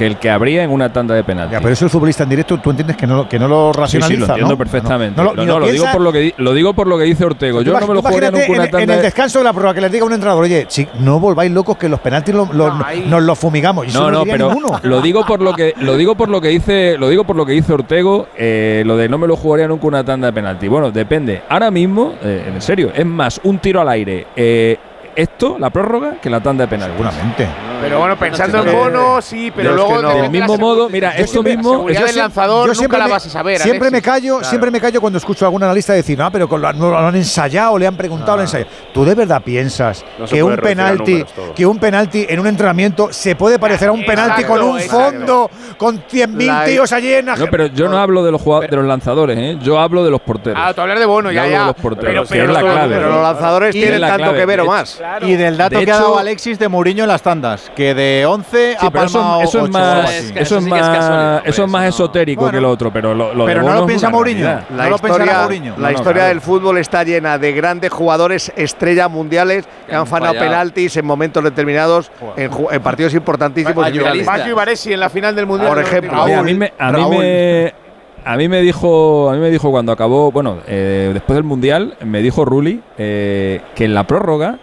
que 0.00 0.06
el 0.06 0.16
que 0.16 0.30
habría 0.30 0.64
en 0.64 0.70
una 0.70 0.90
tanda 0.92 1.14
de 1.14 1.22
penaltis. 1.22 1.52
Ya, 1.52 1.60
pero 1.60 1.72
eso 1.74 1.84
el 1.84 1.90
futbolista 1.90 2.22
en 2.22 2.30
directo, 2.30 2.58
tú 2.58 2.70
entiendes 2.70 2.96
que 2.96 3.06
no, 3.06 3.28
que 3.28 3.38
no 3.38 3.46
lo 3.46 3.68
Sí, 3.68 3.74
sí, 3.74 3.80
racionaliza. 3.80 4.20
lo 4.20 4.26
entiendo 4.26 4.54
¿no? 4.54 4.58
perfectamente. 4.58 5.16
No, 5.22 5.28
No, 5.28 5.34
no, 5.34 5.44
no, 5.44 5.60
lo, 5.60 5.66
digo 5.66 5.84
por 5.92 6.00
lo 6.00 6.12
que 6.12 6.34
lo 6.38 6.54
digo 6.54 6.72
por 6.74 6.86
lo 6.86 6.96
que 6.98 7.04
dice 7.04 7.24
Ortego. 7.24 7.60
Yo 7.62 7.78
no 7.78 7.86
me 7.86 7.94
lo 7.94 8.00
jugaría 8.02 8.30
nunca 8.30 8.46
una 8.48 8.56
en, 8.56 8.62
en 8.64 8.70
tanda 8.70 8.94
el 8.94 9.00
de- 9.00 9.04
descanso 9.04 9.38
de 9.40 9.44
la 9.44 9.52
prueba 9.52 9.74
que 9.74 9.80
les 9.82 9.92
diga 9.92 10.04
un 10.06 10.12
entrenador, 10.14 10.42
oye, 10.44 10.64
si 10.68 10.88
no 11.00 11.20
volváis 11.20 11.50
locos 11.52 11.76
que 11.76 11.88
los 11.88 12.00
penaltis 12.00 12.34
lo- 12.34 12.48
lo- 12.52 12.74
No, 12.74 12.84
ahí- 12.84 13.04
nos 13.08 13.22
los 13.22 13.38
fumigamos. 13.38 13.86
Y 13.86 13.92
No, 13.92 14.10
no, 14.10 14.24
pero 14.24 14.48
ninguno. 14.48 14.80
lo 14.82 15.00
digo 15.02 15.26
por 15.26 15.42
lo 15.42 15.52
que 15.52 15.74
lo 15.80 15.96
digo 15.96 16.14
por 16.14 16.28
lo 16.30 16.40
que 16.40 16.48
dice 16.48 16.96
lo 16.98 17.08
digo 17.10 17.24
por 17.24 17.36
lo 17.36 17.44
que 17.44 17.52
dice 17.52 17.72
Ortego, 17.74 18.28
eh, 18.36 18.82
lo 18.86 18.96
de 18.96 19.08
no 19.08 19.18
me 19.18 19.26
lo 19.26 19.36
jugaría 19.36 19.68
nunca 19.68 19.86
una 19.86 20.02
tanda 20.02 20.28
de 20.28 20.32
penalti. 20.32 20.66
Bueno, 20.68 20.90
depende. 20.90 21.42
Ahora 21.48 21.70
mismo, 21.70 22.14
eh, 22.22 22.50
en 22.54 22.62
serio, 22.62 22.90
es 22.94 23.04
más 23.04 23.40
un 23.44 23.58
tiro 23.58 23.80
al 23.82 23.88
aire. 23.90 24.26
eh, 24.34 24.78
esto, 25.16 25.56
la 25.58 25.70
prórroga, 25.70 26.14
que 26.20 26.30
la 26.30 26.40
tanda 26.40 26.64
de 26.64 26.68
penalti. 26.68 26.92
Seguramente. 26.96 27.48
Pero 27.80 27.98
bueno, 27.98 28.16
pensando 28.18 28.62
en 28.62 28.72
bono, 28.72 29.22
sí, 29.22 29.50
pero 29.54 29.70
es 29.70 29.76
luego 29.76 30.02
no. 30.02 30.14
Del 30.14 30.30
mismo 30.30 30.58
modo, 30.58 30.88
mira, 30.90 31.12
yo 31.16 31.24
esto 31.24 31.32
siempre- 31.42 31.56
mismo- 31.56 31.72
seguridad 31.72 32.00
Yo 32.00 32.06
del 32.08 32.16
lanzador 32.16 32.72
yo 32.74 32.82
nunca 32.82 32.98
la 32.98 33.06
vas 33.08 33.26
a 33.26 33.30
saber. 33.30 33.58
Siempre 33.58 33.88
Alexis. 33.88 33.92
me 33.92 34.02
callo, 34.02 34.34
Claro. 34.36 34.48
siempre 34.50 34.70
me 34.70 34.80
callo 34.80 35.00
cuando 35.00 35.16
escucho 35.18 35.44
a 35.44 35.48
algún 35.48 35.62
analista 35.62 35.92
decir, 35.94 36.18
no, 36.18 36.30
pero 36.30 36.46
con 36.48 36.60
la- 36.60 36.72
no 36.74 36.90
lo 36.90 36.98
han 36.98 37.16
ensayado, 37.16 37.78
le 37.78 37.86
han 37.86 37.96
preguntado, 37.96 38.32
lo 38.36 38.40
han 38.42 38.46
ensayado. 38.46 38.70
¿Tú 38.92 39.04
de 39.04 39.14
verdad 39.14 39.40
piensas 39.42 40.04
No 40.18 40.26
que 40.26 40.42
un 40.42 40.56
penalti, 40.56 41.24
que 41.54 41.64
un 41.66 41.78
penalti 41.78 42.26
en 42.28 42.38
un 42.38 42.46
entrenamiento 42.46 43.08
se 43.12 43.34
puede 43.34 43.58
parecer 43.58 43.88
a 43.88 43.92
un 43.92 44.04
penalti 44.04 44.42
Exacto, 44.42 44.60
con 44.60 44.62
un 44.72 44.78
exacto. 44.78 45.04
fondo, 45.18 45.50
con 45.78 46.02
100.000 46.06 46.46
La- 46.48 46.64
tíos 46.66 46.92
allí 46.92 47.14
en 47.14 47.26
No, 47.26 47.34
pero 47.50 47.66
yo 47.66 47.88
no 47.88 47.96
hablo 47.98 48.22
de 48.22 48.30
los 48.32 48.42
jugadores, 48.42 48.70
de 48.70 48.76
los 48.76 48.84
lanzadores, 48.86 49.38
¿eh? 49.38 49.58
Yo 49.62 49.80
hablo 49.80 50.04
de 50.04 50.10
los 50.10 50.20
porteros. 50.20 50.60
Ah, 50.62 50.74
tú 50.74 50.82
hablas 50.82 50.98
de 50.98 51.06
bono, 51.06 51.30
Yo 51.30 51.36
ya, 51.36 51.42
hablo 51.44 51.52
de 51.54 51.58
ya. 51.60 51.66
los 51.66 51.76
porteros, 51.76 52.28
Pero, 52.28 52.42
es 52.44 52.48
los- 52.50 53.22
lanzadores 53.22 53.72
tienen 53.72 54.00
tanto 54.02 54.34
que 54.34 54.44
ver 54.44 54.60
o 54.60 54.66
más. 54.66 54.99
Claro. 55.00 55.26
Y 55.26 55.34
del 55.34 55.56
dato 55.56 55.78
De 55.78 55.84
que 55.86 55.90
ha 55.90 55.94
hecho- 55.94 56.02
dado 56.04 56.18
Alexis 56.18 56.58
de 56.58 56.68
Mourinho 56.68 57.04
en 57.04 57.08
las 57.08 57.22
tandas, 57.22 57.72
que 57.74 57.94
de 57.94 58.26
11 58.26 58.72
Sí, 58.78 58.86
ha 58.86 58.90
pero 58.90 59.04
eso, 59.06 59.40
eso 59.40 59.58
es 59.58 59.64
8 59.64 59.72
más, 59.72 60.10
eso 60.36 60.58
es 60.58 60.64
sí 60.64 60.68
más, 60.70 60.80
casualidad, 60.80 61.42
eso 61.46 61.64
es 61.64 61.70
más 61.70 61.82
no- 61.82 61.88
esotérico 61.88 62.40
Bueno. 62.42 62.58
que 62.58 62.60
lo 62.60 62.70
otro, 62.70 62.92
pero 62.92 63.14
lo, 63.14 63.32
lo 63.32 63.46
de 63.46 63.52
Pero 63.54 63.62
no 63.66 63.74
lo 63.74 63.86
piensa 63.86 64.10
Mourinho. 64.10 64.44
realidad. 64.44 64.66
No 64.68 64.76
La 64.76 64.88
lo 64.90 64.96
historia, 64.96 65.38
Mourinho. 65.40 65.70
la 65.72 65.76
No, 65.78 65.82
no, 65.84 65.90
historia 65.92 66.12
claro. 66.12 66.28
del 66.28 66.40
fútbol 66.42 66.76
está 66.78 67.02
llena 67.02 67.38
de 67.38 67.52
grandes 67.52 67.90
jugadores, 67.90 68.52
estrellas 68.56 69.10
mundiales 69.10 69.66
que 69.86 69.94
han 69.94 70.00
han 70.02 70.06
fanado 70.06 70.34
fallado. 70.34 70.50
penaltis 70.50 70.96
en 70.98 71.06
momentos 71.06 71.42
determinados 71.44 72.10
en, 72.36 72.50
partidos 72.82 73.14
importantísimos. 73.14 73.82
y 73.84 73.88
Ayuda, 73.88 74.10
finales. 74.12 74.26
Baggio 74.26 74.50
y 74.52 74.54
Baresi 74.54 74.92
en 74.92 75.00
la 75.00 75.08
final 75.08 75.34
del 75.34 75.46
Mundial. 75.46 75.70
Por 75.70 75.78
ejemplo. 75.82 76.12
99. 76.12 76.26
Mira, 76.26 76.40
a 76.40 76.42
mí 76.42 76.54
me, 76.54 76.72
a 76.78 76.92
mí 77.08 77.16
me, 77.18 77.74
a 78.22 78.36
mí 78.36 78.48
me 78.48 78.60
dijo, 78.60 79.30
a 79.30 79.32
mí 79.32 79.38
me 79.38 79.48
dijo 79.50 79.70
cuando 79.70 79.92
acabó, 79.92 80.30
bueno, 80.30 80.58
eh, 80.66 81.10
después 81.14 81.36
del 81.36 81.44
mundial, 81.44 81.96
me 82.04 82.20
dijo 82.20 82.44
Rulli 82.44 82.82
eh, 82.98 83.62
que 83.74 83.86
en 83.86 83.94
la 83.94 84.04
prórroga 84.06 84.58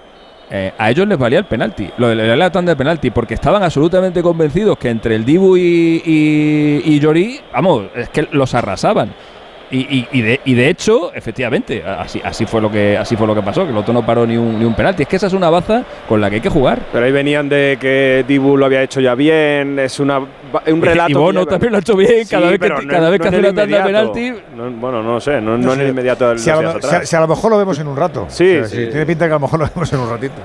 eh, 0.50 0.74
a 0.78 0.90
ellos 0.90 1.08
les 1.08 1.18
valía 1.18 1.40
el 1.40 1.46
penalti, 1.46 1.90
lo 1.98 2.08
de 2.08 2.16
la 2.16 2.50
de 2.50 2.76
penalti, 2.76 3.12
porque 3.12 3.34
estaban 3.34 3.64
absolutamente 3.64 4.24
convencidos 4.24 4.78
que 4.78 4.90
entre 4.90 5.16
el 5.16 5.26
Dibu 5.26 5.58
y, 5.58 6.02
y, 6.06 7.00
vamos, 7.54 7.88
es 7.96 8.10
que 8.10 8.28
los 8.32 8.54
arrasaban. 8.54 9.14
Y, 9.70 9.80
y- 9.80 10.08
y 10.14 10.22
de, 10.22 10.40
y 10.46 10.54
de 10.54 10.70
hecho, 10.70 11.12
efectivamente, 11.14 11.84
así, 11.84 12.22
así 12.24 12.46
fue 12.46 12.62
lo 12.62 12.72
que 12.72 12.98
así 12.98 13.18
fue 13.18 13.28
lo 13.28 13.36
que 13.36 13.42
pasó, 13.42 13.66
que 13.66 13.72
el 13.72 13.78
otro 13.78 13.94
no 13.94 14.06
paró 14.06 14.26
ni 14.26 14.38
un, 14.38 14.58
ni 14.58 14.64
un 14.64 14.74
penalti. 14.74 15.04
Es 15.04 15.10
que 15.10 15.18
esa 15.18 15.28
es 15.28 15.34
una 15.34 15.50
baza 15.50 15.84
con 16.08 16.22
la 16.22 16.30
que 16.30 16.36
hay 16.36 16.42
que 16.42 16.50
jugar. 16.50 16.80
Pero 16.94 17.06
ahí 17.06 17.12
venían 17.12 17.50
de 17.50 17.78
que 17.80 18.24
Dibu 18.28 18.56
lo 18.56 18.66
había 18.66 18.82
hecho 18.82 19.02
ya 19.02 19.14
bien. 19.14 19.78
Es 19.80 20.00
una, 20.00 20.20
un 20.20 20.82
relato. 20.82 21.10
Y 21.10 21.14
que 21.14 21.20
Bono 21.20 21.44
ya- 21.44 21.50
también 21.50 21.72
lo 21.74 21.78
ha 21.78 21.82
hecho 21.82 21.98
bien, 21.98 22.26
cada 22.30 22.46
Sí, 22.46 22.58
vez 22.58 22.60
que, 22.62 22.70
no 22.70 22.90
cada 22.92 23.10
vez 23.10 23.20
no 23.20 23.24
que 23.24 23.28
hace 23.28 23.38
el 23.40 23.46
una 23.46 23.62
tanda 23.62 23.84
penalti, 23.84 24.34
No, 24.56 24.72
bueno, 24.72 25.04
no 25.04 25.20
sé, 25.20 25.42
no, 25.42 25.58
no 25.58 25.74
en 25.74 25.82
el 25.82 25.90
inmediato 25.90 26.30
del 26.30 26.40
Si 26.40 26.50
a, 26.50 26.62
lo, 26.62 26.82
si 26.82 26.96
a- 26.96 27.06
si 27.06 27.16
a 27.16 27.20
lo 27.20 27.28
mejor 27.28 27.52
lo 27.52 27.58
vemos 27.58 27.78
en 27.80 27.88
un 27.88 27.98
rato. 27.98 28.26
Sí, 28.30 28.58
O 28.60 28.66
sea, 28.66 28.68
sí. 28.70 28.88
Tiene 28.88 29.06
pinta 29.06 29.26
que 29.26 29.32
a 29.32 29.36
lo 29.36 29.42
mejor 29.42 29.60
lo 29.60 29.66
vemos 29.74 29.92
en 29.92 30.00
un 30.00 30.10
ratito. 30.10 30.36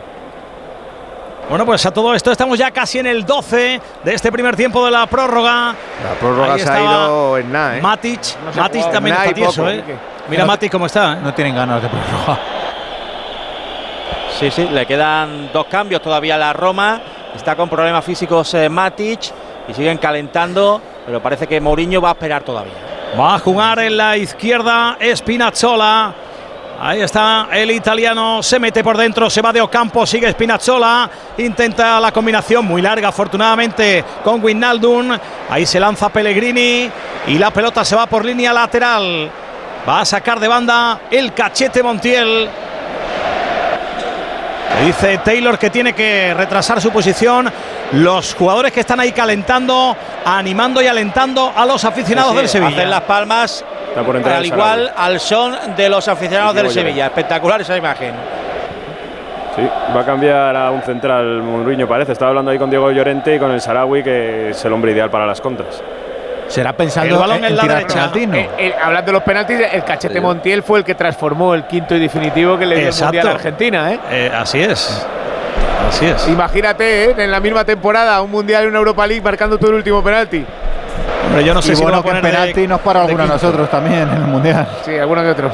Bueno, 1.53 1.67
pues 1.67 1.85
a 1.85 1.91
todo 1.91 2.15
esto 2.15 2.33
estamos 2.33 2.59
ya 2.59 2.71
casi 2.71 2.99
en 2.99 3.07
el 3.07 3.27
12 3.27 3.79
de 4.05 4.15
este 4.15 4.33
primer 4.33 4.57
tiempo 4.57 4.83
de 4.87 4.91
la 4.91 5.05
prórroga. 5.07 5.75
La 6.03 6.15
prórroga 6.19 6.55
Ahí 6.55 6.61
se 6.61 6.71
ha 6.71 6.81
ido 6.81 7.37
en 7.37 7.53
nada, 7.53 7.77
¿eh? 7.77 7.83
Matic, 7.83 8.21
No 8.43 8.63
Matic 8.63 8.81
jugado 8.81 8.91
también 8.95 9.17
está 9.17 9.35
tieso. 9.35 9.69
¿eh? 9.69 9.85
Mira 10.31 10.45
No- 10.45 10.47
Matic 10.47 10.73
cómo 10.73 10.87
está, 10.87 11.13
¿eh? 11.13 11.19
No 11.23 11.35
tienen 11.35 11.55
ganas 11.55 11.83
de 11.83 11.91
prórroga. 11.91 12.41
Sí, 14.41 14.51
sí, 14.51 14.67
le 14.67 14.87
quedan 14.87 15.51
dos 15.53 15.67
cambios 15.67 16.01
todavía 16.01 16.37
a 16.37 16.39
la 16.39 16.55
Roma. 16.55 17.03
Está 17.37 17.55
con 17.55 17.69
problemas 17.69 18.03
físicos 18.03 18.55
eh, 18.55 18.71
Matic 18.71 19.21
y 19.69 19.75
siguen 19.75 19.99
calentando, 19.99 20.81
pero 21.05 21.21
parece 21.21 21.47
que 21.47 21.61
Mourinho 21.61 22.01
va 22.01 22.09
a 22.09 22.13
esperar 22.13 22.45
todavía. 22.45 22.73
Va 23.21 23.35
a 23.35 23.39
jugar 23.39 23.79
en 23.81 23.99
la 23.99 24.17
izquierda 24.17 24.97
Spinazzola. 25.15 26.15
Ahí 26.81 27.01
está 27.01 27.47
el 27.53 27.71
italiano, 27.71 28.43
se 28.43 28.59
mete 28.59 28.83
por 28.83 28.97
dentro, 28.97 29.31
se 29.31 29.41
va 29.41 29.53
de 29.53 29.61
Ocampo, 29.61 30.05
sigue 30.05 30.31
Spinazzola, 30.33 31.09
intenta 31.39 32.01
la 32.01 32.11
combinación 32.11 32.65
muy 32.65 32.83
larga 32.83 33.09
afortunadamente 33.09 34.05
con 34.25 34.43
Wijnaldum. 34.43 35.17
Ahí 35.49 35.65
se 35.65 35.79
lanza 35.79 36.09
Pellegrini 36.09 36.91
y 37.29 37.39
la 37.39 37.53
pelota 37.53 37.85
se 37.85 37.95
va 37.95 38.07
por 38.07 38.25
línea 38.25 38.53
lateral. 38.53 39.31
Va 39.89 40.01
a 40.01 40.05
sacar 40.05 40.41
de 40.41 40.49
banda 40.49 41.03
el 41.11 41.33
cachete 41.33 41.83
Montiel. 41.85 42.49
Le 44.79 44.87
dice 44.87 45.19
Taylor 45.19 45.59
que 45.59 45.71
tiene 45.71 45.93
que 45.93 46.35
retrasar 46.35 46.81
su 46.81 46.91
posición. 46.91 47.53
Los 47.93 48.35
jugadores 48.35 48.73
que 48.73 48.81
están 48.81 48.99
ahí 49.01 49.13
calentando, 49.13 49.97
animando 50.25 50.81
y 50.83 50.87
alentando 50.87 51.53
a 51.55 51.67
los 51.67 51.85
aficionados 51.85 52.33
Sí, 52.33 52.37
del 52.39 52.49
Sevilla. 52.49 52.77
Hacen 52.77 52.91
las 52.91 53.03
palmas 53.03 53.65
Está 53.93 54.03
por 54.05 54.17
entrar 54.17 54.37
al 54.37 54.41
el 54.43 54.47
igual 54.47 54.93
al 54.97 55.21
son 55.21 55.55
de 55.77 55.89
los 55.91 56.09
aficionados 56.09 56.55
del. 56.55 56.71
Sevilla. 56.71 57.07
Espectacular 57.07 57.61
esa 57.61 57.77
imagen. 57.77 58.15
Sí, 59.55 59.69
va 59.95 60.01
a 60.01 60.05
cambiar 60.07 60.57
a 60.57 60.71
un 60.71 60.81
central 60.81 61.43
Mourinho, 61.43 61.87
parece. 61.87 62.13
Estaba 62.13 62.31
hablando 62.31 62.51
ahí 62.51 62.59
con 62.59 62.71
Diego 62.71 62.91
Llorente 62.91 63.35
y 63.35 63.39
con 63.39 63.51
el 63.51 63.61
Sarawi, 63.61 64.03
que 64.03 64.51
es 64.51 64.65
el 64.65 64.73
hombre 64.73 64.93
ideal 64.93 65.11
para 65.11 65.27
las 65.27 65.43
contras. 65.43 65.83
Será 66.49 66.73
pensando 66.73 67.15
El 67.15 67.21
balón 67.21 67.45
en, 67.45 67.55
la 67.55 67.63
derecha. 67.65 67.87
penaltis, 67.87 68.29
¿no? 68.29 68.37
Eh, 68.37 68.51
eh, 68.59 68.75
hablando 68.83 69.07
de 69.07 69.13
los 69.13 69.23
penaltis, 69.23 69.61
el 69.73 69.85
cachete 69.85 70.15
Sí. 70.15 70.21
Montiel 70.21 70.63
fue 70.63 70.79
el 70.79 70.85
que 70.87 70.95
transformó 70.95 71.55
el 71.55 71.65
quinto 71.65 71.95
y 71.95 72.01
definitivo 72.01 72.57
que 72.57 72.65
le 72.65 72.77
dio 72.77 72.89
el. 72.89 72.95
Mundial 73.05 73.29
a 73.29 73.31
Argentina. 73.33 73.93
¿eh? 73.93 74.01
Eh, 74.11 74.33
así 74.35 74.63
es. 74.63 75.07
Así 75.87 76.07
es. 76.07 76.29
Imagínate, 76.29 77.05
¿eh? 77.05 77.15
en 77.19 77.31
la 77.31 77.41
misma 77.41 77.65
temporada, 77.65 78.23
un 78.23 78.31
Mundial 78.31 78.65
y 78.65 78.67
una 78.69 78.79
Europa 78.79 79.07
League 79.07 79.23
marcando 79.23 79.59
todo 79.59 79.71
el 79.71 79.77
último 79.77 80.03
penalti. 80.03 80.47
Hombre, 81.33 81.45
yo 81.45 81.55
no 81.55 81.63
sé 81.63 81.73
y 81.73 81.77
si 81.77 81.83
bueno, 81.83 81.97
va 81.97 82.01
a 82.01 82.03
que 82.03 82.09
en 82.11 82.17
poner 82.17 82.31
de- 82.33 82.39
penalti 82.39 82.69
nos 82.69 82.81
para 82.81 83.03
alguno 83.03 83.23
de 83.23 83.29
nosotros 83.31 83.71
también 83.71 84.03
en 84.03 84.11
el 84.11 84.21
Mundial. 84.27 84.69
Sí, 84.85 84.97
alguno 84.99 85.23
que 85.23 85.29
otro. 85.31 85.51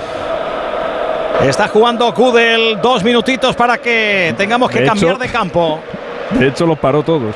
Está 1.43 1.69
jugando 1.69 2.13
Kudel, 2.13 2.81
dos 2.83 3.05
minutitos 3.05 3.55
para 3.55 3.79
que 3.79 4.35
tengamos 4.37 4.69
que 4.71 4.81
De 4.81 4.87
cambiar 4.87 5.13
hecho- 5.13 5.19
de 5.23 5.29
campo. 5.29 5.81
De 6.31 6.49
hecho, 6.49 6.67
los 6.67 6.79
paró 6.79 7.03
todos. 7.05 7.35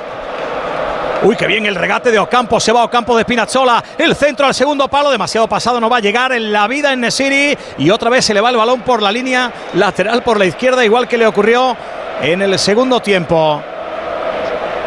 Uy, 1.23 1.37
qué 1.37 1.47
bien 1.47 1.65
el 1.67 1.77
regate 1.77 2.11
de 2.11 2.19
Ocampo. 2.19 2.59
Se 2.59 2.73
va 2.73 2.83
Ocampo 2.83 3.17
de 3.17 3.23
Spinazzola. 3.23 3.83
El 3.97 4.17
centro 4.17 4.45
al 4.45 4.55
segundo 4.55 4.89
palo. 4.89 5.09
Demasiado 5.09 5.47
pasado. 5.47 5.79
No 5.79 5.89
va 5.89 5.99
a 5.99 6.01
llegar 6.01 6.33
en 6.33 6.53
la 6.53 6.67
vida 6.67 6.93
en 6.93 7.01
Nesiri. 7.01 7.57
Y 7.79 7.91
otra 7.91 8.11
vez 8.11 8.25
se 8.25 8.35
le 8.35 8.41
va 8.41 8.51
el 8.51 8.57
balón 8.57 8.81
por 8.81 9.01
la 9.01 9.13
línea 9.13 9.53
lateral 9.75 10.25
por 10.25 10.37
la 10.37 10.47
izquierda, 10.47 10.85
igual 10.85 11.07
que 11.07 11.17
le 11.17 11.27
ocurrió 11.29 11.77
en 12.21 12.43
el 12.43 12.59
segundo 12.59 12.99
tiempo. 12.99 13.63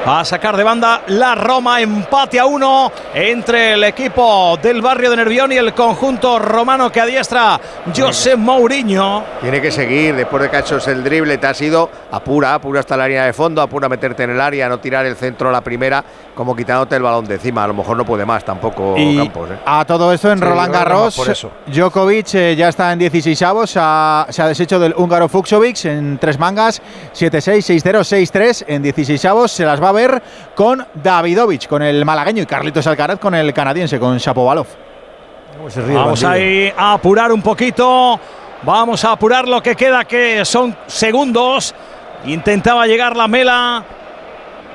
A 0.07 0.23
sacar 0.23 0.55
de 0.55 0.63
banda 0.63 1.01
la 1.07 1.33
Roma, 1.33 1.81
empate 1.81 2.39
a 2.39 2.45
uno 2.45 2.91
entre 3.11 3.73
el 3.73 3.83
equipo 3.85 4.55
del 4.61 4.79
barrio 4.79 5.09
de 5.09 5.15
Nervión 5.15 5.51
y 5.51 5.57
el 5.57 5.73
conjunto 5.73 6.37
romano 6.37 6.91
que 6.91 7.01
adiestra 7.01 7.59
José 7.95 8.35
Mourinho. 8.35 9.23
Tiene 9.41 9.59
que 9.59 9.71
seguir, 9.71 10.15
después 10.15 10.43
de 10.43 10.49
que 10.51 10.57
ha 10.57 10.59
hecho 10.59 10.77
el 10.91 11.03
drible, 11.03 11.39
te 11.39 11.47
has 11.47 11.59
ido 11.59 11.89
apura, 12.11 12.53
apura 12.53 12.81
hasta 12.81 12.95
la 12.95 13.07
línea 13.07 13.25
de 13.25 13.33
fondo, 13.33 13.63
apura 13.63 13.87
a 13.87 13.89
meterte 13.89 14.21
en 14.23 14.29
el 14.29 14.41
área, 14.41 14.69
no 14.69 14.77
tirar 14.79 15.07
el 15.07 15.15
centro 15.15 15.49
a 15.49 15.51
la 15.51 15.61
primera, 15.61 16.03
como 16.35 16.55
quitándote 16.55 16.97
el 16.97 17.01
balón 17.01 17.25
de 17.25 17.35
encima. 17.35 17.63
A 17.63 17.67
lo 17.67 17.73
mejor 17.73 17.97
no 17.97 18.05
puede 18.05 18.27
más 18.27 18.45
tampoco 18.45 18.93
Y 18.95 19.17
Campos. 19.17 19.49
¿eh? 19.49 19.57
a 19.65 19.85
todo 19.85 20.13
esto 20.13 20.31
en 20.31 20.37
Sí, 20.37 20.45
Roland 20.45 20.71
Garros, 20.71 21.15
por 21.15 21.29
eso. 21.29 21.49
Djokovic 21.65 22.35
eh, 22.35 22.55
ya 22.55 22.69
está 22.69 22.93
en 22.93 22.99
16 22.99 23.41
avos, 23.41 23.71
se 23.71 23.79
ha, 23.81 24.27
se 24.29 24.39
ha 24.39 24.47
deshecho 24.47 24.77
del 24.79 24.93
húngaro 24.95 25.27
Fuxovic 25.27 25.85
en 25.85 26.19
tres 26.19 26.37
mangas, 26.37 26.79
7-6, 27.15 27.81
6-0, 27.81 28.29
6-3 28.31 28.65
en 28.67 28.83
16 28.83 29.25
avos, 29.25 29.51
se 29.51 29.65
las 29.65 29.81
va 29.81 29.89
a 29.89 29.94
ver 29.95 30.21
con 30.53 30.85
Davidovich, 30.93 31.67
con 31.67 31.81
el 31.81 32.05
malagueño 32.05 32.43
y 32.43 32.45
Carlitos 32.45 32.85
Alcaraz 32.85 33.17
con 33.17 33.33
el 33.33 33.51
canadiense, 33.51 33.99
con 33.99 34.17
Shapovalov. 34.17 34.67
Vamos 35.93 36.23
ahí 36.23 36.71
a 36.77 36.93
apurar 36.93 37.31
un 37.31 37.41
poquito. 37.41 38.19
Vamos 38.61 39.03
a 39.05 39.13
apurar 39.13 39.47
lo 39.47 39.61
que 39.63 39.75
queda, 39.75 40.05
que 40.05 40.45
son 40.45 40.75
segundos. 40.85 41.73
Intentaba 42.25 42.85
llegar 42.85 43.15
la 43.15 43.27
mela. 43.27 43.83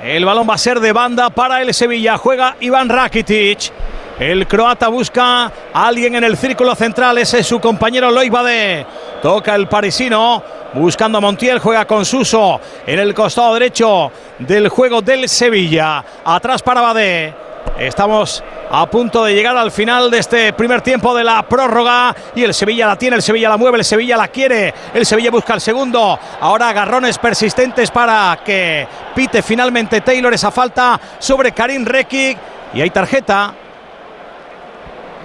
El 0.02 0.24
balón 0.24 0.48
va 0.48 0.54
a 0.54 0.58
ser 0.58 0.80
de 0.80 0.92
banda 0.92 1.30
para 1.30 1.60
el 1.60 1.74
Sevilla. 1.74 2.16
Juega 2.16 2.56
Iván 2.60 2.88
Rakitic. 2.88 3.72
El 4.20 4.46
croata 4.46 4.88
busca 4.88 5.46
a 5.46 5.50
alguien 5.72 6.14
en 6.14 6.24
el 6.24 6.36
círculo 6.36 6.74
central. 6.74 7.16
Ese 7.16 7.38
es 7.38 7.46
su 7.46 7.58
compañero 7.58 8.10
Loic 8.10 8.30
Badé. 8.30 8.86
Toca 9.22 9.54
el 9.54 9.66
parisino. 9.66 10.42
Buscando 10.74 11.16
a 11.16 11.20
Montiel. 11.22 11.58
Juega 11.58 11.86
con 11.86 12.04
Suso 12.04 12.60
en 12.86 12.98
el 12.98 13.14
costado 13.14 13.54
derecho 13.54 14.12
del 14.38 14.68
juego 14.68 15.00
del 15.00 15.26
Sevilla. 15.26 16.04
Atrás 16.22 16.60
para 16.60 16.82
Badé. 16.82 17.34
Estamos 17.78 18.44
a 18.70 18.84
punto 18.90 19.24
de 19.24 19.34
llegar 19.34 19.56
al 19.56 19.70
final 19.70 20.10
de 20.10 20.18
este 20.18 20.52
primer 20.52 20.82
tiempo 20.82 21.14
de 21.14 21.24
la 21.24 21.42
prórroga 21.48 22.14
y 22.34 22.44
el 22.44 22.52
Sevilla 22.52 22.88
la 22.88 22.96
tiene, 22.96 23.16
el 23.16 23.22
Sevilla 23.22 23.48
la 23.48 23.56
mueve, 23.56 23.78
el 23.78 23.84
Sevilla 23.84 24.18
la 24.18 24.28
quiere, 24.28 24.74
el 24.92 25.06
Sevilla 25.06 25.30
busca 25.30 25.54
el 25.54 25.62
segundo. 25.62 26.18
Ahora 26.40 26.68
agarrones 26.68 27.16
persistentes 27.16 27.90
para 27.90 28.38
que 28.44 28.86
pite 29.14 29.42
finalmente 29.42 30.02
Taylor 30.02 30.34
esa 30.34 30.50
falta 30.50 31.00
sobre 31.18 31.52
Karim 31.52 31.86
Rekic 31.86 32.36
y 32.74 32.82
hay 32.82 32.90
tarjeta. 32.90 33.54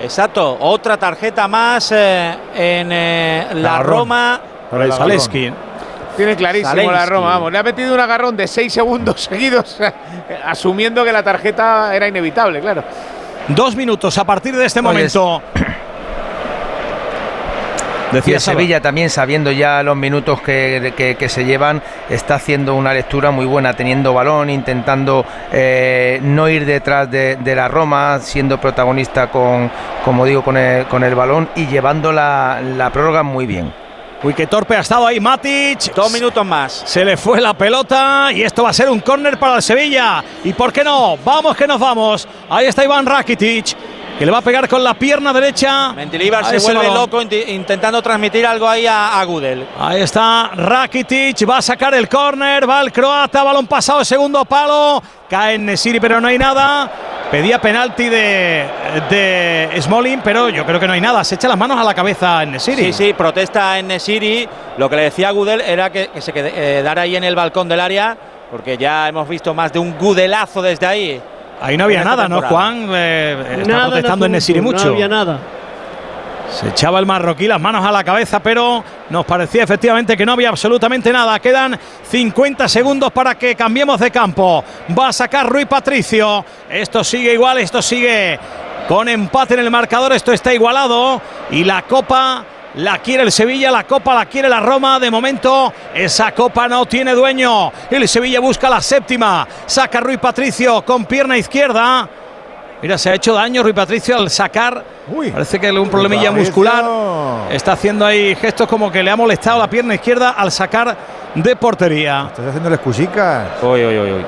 Exacto, 0.02 0.58
otra 0.60 0.98
tarjeta 0.98 1.48
más 1.48 1.92
eh, 1.92 2.36
en 2.54 2.92
eh, 2.92 3.48
la. 3.54 3.80
Roma. 3.80 4.42
Para 4.70 4.92
Zaleski. 4.92 5.52
Tiene 6.18 6.36
clarísimo 6.36 6.92
la 6.92 7.06
Roma, 7.06 7.28
vamos. 7.28 7.52
Le 7.52 7.58
ha 7.58 7.64
metido 7.64 7.94
un 7.94 8.00
agarrón 8.00 8.38
de 8.38 8.48
6 8.48 8.72
segundos 8.72 9.22
seguidos, 9.30 9.78
asumiendo 10.46 11.04
que 11.04 11.12
la 11.12 11.24
tarjeta 11.24 11.96
era 11.96 12.08
inevitable, 12.08 12.62
claro. 12.62 12.84
Dos 13.50 13.76
minutos 13.76 14.18
a 14.18 14.24
partir 14.24 14.56
de 14.56 14.66
este 14.66 14.80
Oye, 14.80 14.88
momento. 14.88 15.42
Decía 18.12 18.36
el 18.36 18.42
Sevilla 18.42 18.82
también, 18.82 19.10
sabiendo 19.10 19.52
ya 19.52 19.84
los 19.84 19.96
minutos 19.98 20.42
que, 20.42 20.94
que- 20.96 21.16
que 21.16 21.30
se 21.30 21.44
llevan, 21.44 21.82
está 22.10 22.36
haciendo 22.36 22.76
una 22.76 22.94
lectura 22.94 23.32
muy 23.32 23.46
buena, 23.46 23.74
teniendo 23.74 24.14
balón, 24.14 24.50
intentando 24.50 25.26
eh, 25.52 26.20
no 26.22 26.48
ir 26.48 26.66
detrás 26.66 27.10
de, 27.12 27.36
de 27.38 27.56
la 27.56 27.68
Roma, 27.68 28.20
siendo 28.20 28.60
protagonista 28.62 29.28
con, 29.32 29.70
como 30.06 30.24
digo, 30.26 30.44
con 30.44 30.56
el, 30.56 30.86
con 30.86 31.04
el 31.04 31.16
balón 31.16 31.50
y 31.56 31.66
llevando 31.68 32.12
la, 32.12 32.62
la 32.78 32.90
prórroga 32.92 33.24
muy 33.24 33.46
bien. 33.46 33.74
Uy, 34.24 34.34
qué 34.34 34.48
torpe 34.48 34.76
ha 34.76 34.80
estado 34.80 35.06
ahí 35.06 35.20
Matic. 35.20 35.94
Dos 35.94 36.12
minutos 36.12 36.44
más. 36.46 36.84
Se 36.86 37.04
le 37.06 37.18
fue 37.18 37.42
la 37.42 37.54
pelota 37.54 38.30
y 38.34 38.42
esto 38.44 38.64
va 38.64 38.70
a 38.70 38.74
ser 38.74 38.90
un 38.90 39.00
córner 39.02 39.38
para 39.38 39.58
el 39.58 39.62
Sevilla. 39.62 40.24
¿Y 40.44 40.54
por 40.54 40.72
qué 40.72 40.84
no? 40.84 41.18
Vamos 41.24 41.56
que 41.56 41.68
nos 41.68 41.80
vamos. 41.80 42.28
Ahí 42.50 42.66
está 42.66 42.84
Iván 42.84 43.06
Rakitic, 43.06 43.76
que 44.18 44.26
le 44.26 44.32
va 44.32 44.38
a 44.38 44.42
pegar 44.42 44.68
con 44.70 44.84
la 44.84 44.94
pierna 44.94 45.34
derecha. 45.34 45.92
Mendilibar 45.94 46.46
se 46.46 46.60
vuelve 46.60 46.88
balón. 46.88 46.96
loco 46.96 47.22
intentando 47.22 48.02
transmitir 48.02 48.46
algo 48.46 48.68
ahí 48.68 48.88
a, 48.88 49.20
a 49.20 49.24
Gudel. 49.26 49.66
Ahí 49.80 50.02
está 50.02 50.52
Rakitic, 50.56 51.50
va 51.50 51.58
a 51.58 51.62
sacar 51.62 51.94
el 51.94 52.08
córner, 52.08 52.70
va 52.70 52.82
el 52.82 52.92
croata, 52.92 53.44
balón 53.44 53.68
pasado, 53.68 54.06
segundo 54.06 54.46
palo, 54.46 55.04
cae 55.30 55.56
en 55.56 55.66
Nesiri, 55.66 56.00
pero 56.00 56.22
no 56.22 56.28
hay 56.28 56.38
nada. 56.38 56.90
Pedía 57.30 57.60
penalti 57.60 58.08
de, 58.08 58.66
de 59.10 59.82
Smolin, 59.82 60.22
pero 60.24 60.48
yo 60.50 60.66
creo 60.66 60.80
que 60.80 60.88
no 60.88 60.94
hay 60.94 61.02
nada. 61.02 61.24
Se 61.24 61.36
echa 61.36 61.48
las 61.48 61.58
manos 61.58 61.78
a 61.78 61.84
la 61.84 61.94
cabeza 61.94 62.44
en 62.44 62.52
Nesiri. 62.52 62.94
Sí, 62.94 62.94
sí, 62.94 63.14
protesta 63.14 63.78
en 63.80 63.88
Nesiri. 63.88 64.48
Lo 64.78 64.90
que 64.90 64.96
le 64.96 65.02
decía 65.04 65.30
a 65.30 65.32
Gudel 65.32 65.60
era 65.60 65.92
que, 65.92 66.10
que 66.10 66.22
se 66.22 66.32
quedara 66.32 67.02
ahí 67.02 67.16
en 67.16 67.24
el 67.24 67.36
balcón 67.36 67.68
del 67.68 67.80
área, 67.80 68.16
porque 68.52 68.78
ya 68.78 69.10
hemos 69.10 69.28
visto 69.28 69.54
más 69.54 69.74
de 69.74 69.80
un 69.80 69.98
Gudelazo 69.98 70.62
desde 70.62 70.86
ahí. 70.86 71.22
Ahí 71.62 71.78
no 71.78 71.86
había 71.86 72.04
nada, 72.04 72.28
¿no. 72.28 72.42
Juan? 72.42 72.88
Eh, 72.92 73.58
está 73.60 73.72
Nada 73.72 73.86
en 73.86 73.90
protestando 73.92 74.26
en 74.26 74.32
Nesiri 74.34 74.62
mucho. 74.62 74.86
No 74.86 74.92
había 74.94 75.08
nada. 75.08 75.40
Se 76.52 76.70
echaba 76.70 77.00
el 77.00 77.06
marroquí 77.06 77.48
las 77.48 77.60
manos 77.60 77.84
a 77.84 77.92
la 77.92 78.04
cabeza, 78.04 78.40
pero 78.40 78.84
nos 79.10 79.26
parecía 79.26 79.64
efectivamente 79.64 80.16
que 80.16 80.26
no 80.26 80.34
había 80.34 80.50
absolutamente 80.50 81.12
nada. 81.12 81.40
Quedan 81.40 81.78
50 82.04 82.68
segundos 82.68 83.12
para 83.12 83.36
que 83.36 83.56
cambiemos 83.56 84.00
de 84.00 84.12
campo. 84.12 84.64
Va 84.98 85.10
a 85.10 85.14
sacar 85.14 85.50
Rui 85.50 85.66
Patricio. 85.66 86.46
Esto 86.70 87.04
sigue 87.04 87.34
igual, 87.34 87.58
esto 87.58 87.82
sigue 87.82 88.40
con 88.88 89.10
empate 89.10 89.56
en 89.56 89.62
el 89.62 89.72
marcador. 89.72 90.14
Esto 90.14 90.32
está 90.32 90.54
igualado 90.54 91.22
y 91.50 91.64
la 91.64 91.82
copa 91.82 92.44
la 92.78 93.00
quiere 93.00 93.24
el 93.24 93.32
Sevilla, 93.32 93.72
la 93.72 93.86
copa 93.86 94.14
la 94.14 94.26
quiere 94.26 94.50
la 94.50 94.60
Roma. 94.60 95.00
De 95.00 95.10
momento, 95.10 95.74
esa 95.94 96.34
copa 96.34 96.68
no 96.68 96.86
tiene 96.86 97.14
dueño. 97.14 97.72
El 97.90 98.08
Sevilla 98.08 98.40
busca 98.40 98.70
la 98.70 98.82
séptima. 98.82 99.48
Saca 99.66 100.02
Rui 100.02 100.18
Patricio 100.18 100.84
con 100.84 101.06
pierna 101.06 101.38
izquierda. 101.38 102.08
Mira, 102.82 102.98
se 102.98 103.10
ha 103.10 103.14
hecho 103.16 103.34
daño 103.34 103.64
Rui 103.64 103.74
Patricio 103.74 104.18
al 104.18 104.30
sacar. 104.30 104.84
Parece 105.32 105.60
que 105.60 105.72
un 105.72 105.90
problemilla 105.90 106.32
muscular. 106.32 106.84
Está 107.50 107.74
haciendo 107.74 108.06
ahí 108.06 108.36
gestos 108.36 108.68
como 108.68 108.92
que 108.92 109.02
le 109.02 109.10
ha 109.10 109.16
molestado 109.16 109.60
la 109.60 109.70
pierna 109.70 109.96
izquierda 109.96 110.32
al 110.32 110.52
sacar 110.52 110.96
de 111.34 111.56
portería. 111.56 112.26
Estás 112.28 112.48
haciendo 112.48 112.74
excusicas. 112.74 113.48
Uy, 113.62 113.86
uy, 113.86 114.00
uy, 114.00 114.12
uy. 114.12 114.26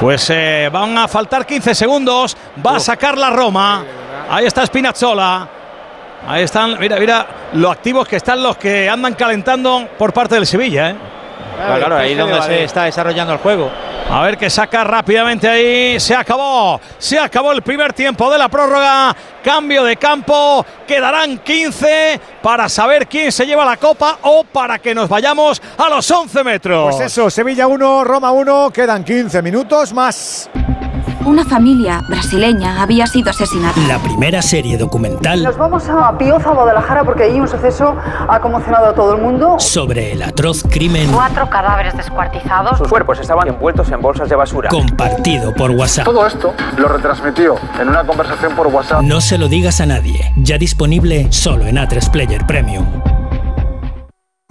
Pues 0.00 0.28
eh, 0.30 0.68
van 0.72 0.96
a 0.96 1.06
faltar 1.06 1.44
15 1.44 1.74
segundos. 1.74 2.36
Va 2.66 2.76
a 2.76 2.80
sacar 2.80 3.18
la 3.18 3.30
Roma. 3.30 3.84
Ahí 4.30 4.46
está 4.46 4.64
Spinazzola. 4.64 5.48
Ahí 6.26 6.42
están, 6.42 6.78
mira, 6.78 6.98
mira 6.98 7.26
lo 7.52 7.70
activos 7.70 8.08
que 8.08 8.16
están 8.16 8.42
los 8.42 8.56
que 8.56 8.88
andan 8.88 9.14
calentando 9.14 9.88
por 9.98 10.12
parte 10.12 10.36
del 10.36 10.46
Sevilla. 10.46 10.90
¿eh? 10.90 10.96
Claro, 11.56 11.78
claro, 11.78 11.96
ahí 11.96 12.12
es 12.12 12.18
donde 12.18 12.42
se 12.42 12.64
está 12.64 12.84
desarrollando 12.84 13.32
el 13.32 13.38
juego. 13.38 13.70
A 14.10 14.22
ver 14.22 14.36
que 14.36 14.50
saca 14.50 14.84
rápidamente 14.84 15.48
ahí. 15.48 15.98
Se 15.98 16.14
acabó. 16.14 16.80
Se 16.98 17.18
acabó 17.18 17.52
el 17.52 17.62
primer 17.62 17.92
tiempo 17.92 18.30
de 18.30 18.38
la 18.38 18.48
prórroga. 18.48 19.14
Cambio 19.42 19.84
de 19.84 19.96
campo. 19.96 20.64
Quedarán 20.86 21.38
15 21.38 22.20
para 22.42 22.68
saber 22.68 23.06
quién 23.06 23.32
se 23.32 23.46
lleva 23.46 23.64
la 23.64 23.76
copa 23.76 24.18
o 24.22 24.44
para 24.44 24.78
que 24.78 24.94
nos 24.94 25.08
vayamos 25.08 25.60
a 25.78 25.88
los 25.88 26.10
11 26.10 26.44
metros. 26.44 26.94
Pues 26.94 27.06
eso, 27.06 27.30
Sevilla 27.30 27.66
1, 27.66 28.04
Roma 28.04 28.30
1, 28.32 28.70
quedan 28.70 29.04
15 29.04 29.42
minutos 29.42 29.92
más. 29.92 30.50
Una 31.24 31.44
familia 31.44 32.02
brasileña 32.08 32.82
había 32.82 33.06
sido 33.06 33.30
asesinada. 33.30 33.74
La 33.88 33.98
primera 33.98 34.42
serie 34.42 34.76
documental 34.76 35.42
Nos 35.42 35.56
vamos 35.56 35.88
a 35.88 36.16
Pioza, 36.18 36.50
Guadalajara, 36.50 37.04
porque 37.04 37.24
ahí 37.24 37.40
un 37.40 37.48
suceso 37.48 37.96
ha 38.28 38.40
conmocionado 38.40 38.86
a 38.86 38.94
todo 38.94 39.14
el 39.14 39.22
mundo. 39.22 39.56
sobre 39.58 40.12
el 40.12 40.22
atroz 40.22 40.62
crimen 40.70 41.10
Cuatro 41.12 41.48
cadáveres 41.48 41.96
descuartizados. 41.96 42.78
Sus 42.78 42.88
cuerpos 42.88 43.18
estaban 43.20 43.48
envueltos 43.48 43.90
en 43.90 44.00
bolsas 44.00 44.28
de 44.28 44.36
basura. 44.36 44.68
Compartido 44.68 45.54
por 45.54 45.70
WhatsApp. 45.70 46.04
Todo 46.04 46.26
esto 46.26 46.54
lo 46.76 46.88
retransmitió 46.88 47.56
en 47.80 47.88
una 47.88 48.04
conversación 48.04 48.54
por 48.54 48.66
WhatsApp. 48.68 49.02
No 49.02 49.20
se 49.20 49.38
lo 49.38 49.48
digas 49.48 49.80
a 49.80 49.86
nadie. 49.86 50.32
Ya 50.36 50.58
disponible 50.58 51.32
solo 51.32 51.66
en 51.66 51.76
A3 51.76 52.10
Player 52.10 52.46
Premium. 52.46 52.84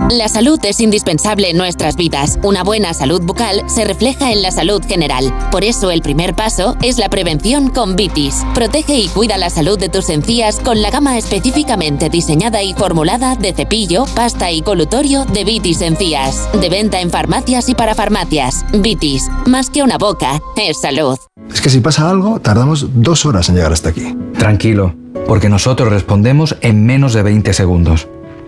La 0.10 0.28
salud 0.28 0.60
es 0.64 0.80
indispensable 0.80 1.50
en 1.50 1.58
nuestras 1.58 1.96
vidas. 1.96 2.38
Una 2.44 2.64
buena 2.64 2.94
salud 2.94 3.22
bucal 3.22 3.68
se 3.68 3.86
refleja 3.86 4.32
en 4.32 4.42
la 4.42 4.52
salud 4.52 4.84
general. 4.86 5.34
Por 5.52 5.64
eso 5.64 5.92
el 5.92 6.02
primer 6.02 6.36
paso 6.36 6.76
es 6.82 6.98
la 6.98 7.10
prevención 7.10 7.70
con 7.70 7.96
Vitis. 7.96 8.44
Protege 8.54 8.96
y 8.96 9.08
cuida 9.08 9.38
la 9.38 9.50
salud 9.50 9.80
de 9.80 9.90
tus 9.90 10.10
encías 10.10 10.60
con 10.60 10.82
la 10.82 10.92
gama 10.92 11.18
específicamente 11.18 12.10
diseñada 12.10 12.62
y 12.62 12.74
formulada 12.74 13.36
de 13.36 13.54
cepillo, 13.54 14.06
pasta 14.16 14.52
y 14.52 14.62
colutorio 14.62 15.26
de 15.26 15.46
Vitis 15.46 15.82
Encías. 15.82 16.50
De 16.60 16.70
venta 16.70 17.00
en 17.00 17.10
farmacias 17.10 17.70
y 17.70 17.76
para 17.76 17.96
farmacias. 17.96 18.66
Vitis, 18.74 19.30
más 19.46 19.70
que 19.70 19.84
una 19.84 19.98
boca, 19.98 20.42
es 20.58 20.82
salud. 20.82 21.18
Es 21.52 21.62
que 21.62 21.70
si 21.70 21.80
pasa 21.80 22.10
algo, 22.10 22.40
tardamos 22.40 22.88
dos 22.96 23.26
horas 23.26 23.48
en 23.50 23.56
llegar 23.56 23.74
hasta 23.74 23.90
aquí. 23.90 24.16
Tranquilo, 24.38 24.96
porque 25.28 25.50
nosotros 25.50 25.90
respondemos 25.90 26.56
en 26.62 26.86
menos 26.86 27.14
de 27.14 27.24
20 27.24 27.54
segundos. 27.54 28.08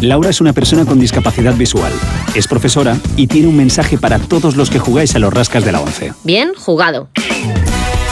Laura 0.00 0.28
es 0.28 0.40
una 0.40 0.52
persona 0.52 0.84
con 0.84 1.00
discapacidad 1.00 1.54
visual. 1.54 1.92
Es 2.34 2.46
profesora 2.46 2.98
y 3.16 3.26
tiene 3.26 3.48
un 3.48 3.56
mensaje 3.56 3.96
para 3.96 4.18
todos 4.18 4.56
los 4.56 4.68
que 4.68 4.78
jugáis 4.78 5.14
a 5.14 5.18
los 5.18 5.32
rascas 5.32 5.64
de 5.64 5.72
la 5.72 5.80
11. 5.80 6.12
Bien 6.22 6.52
jugado. 6.54 7.08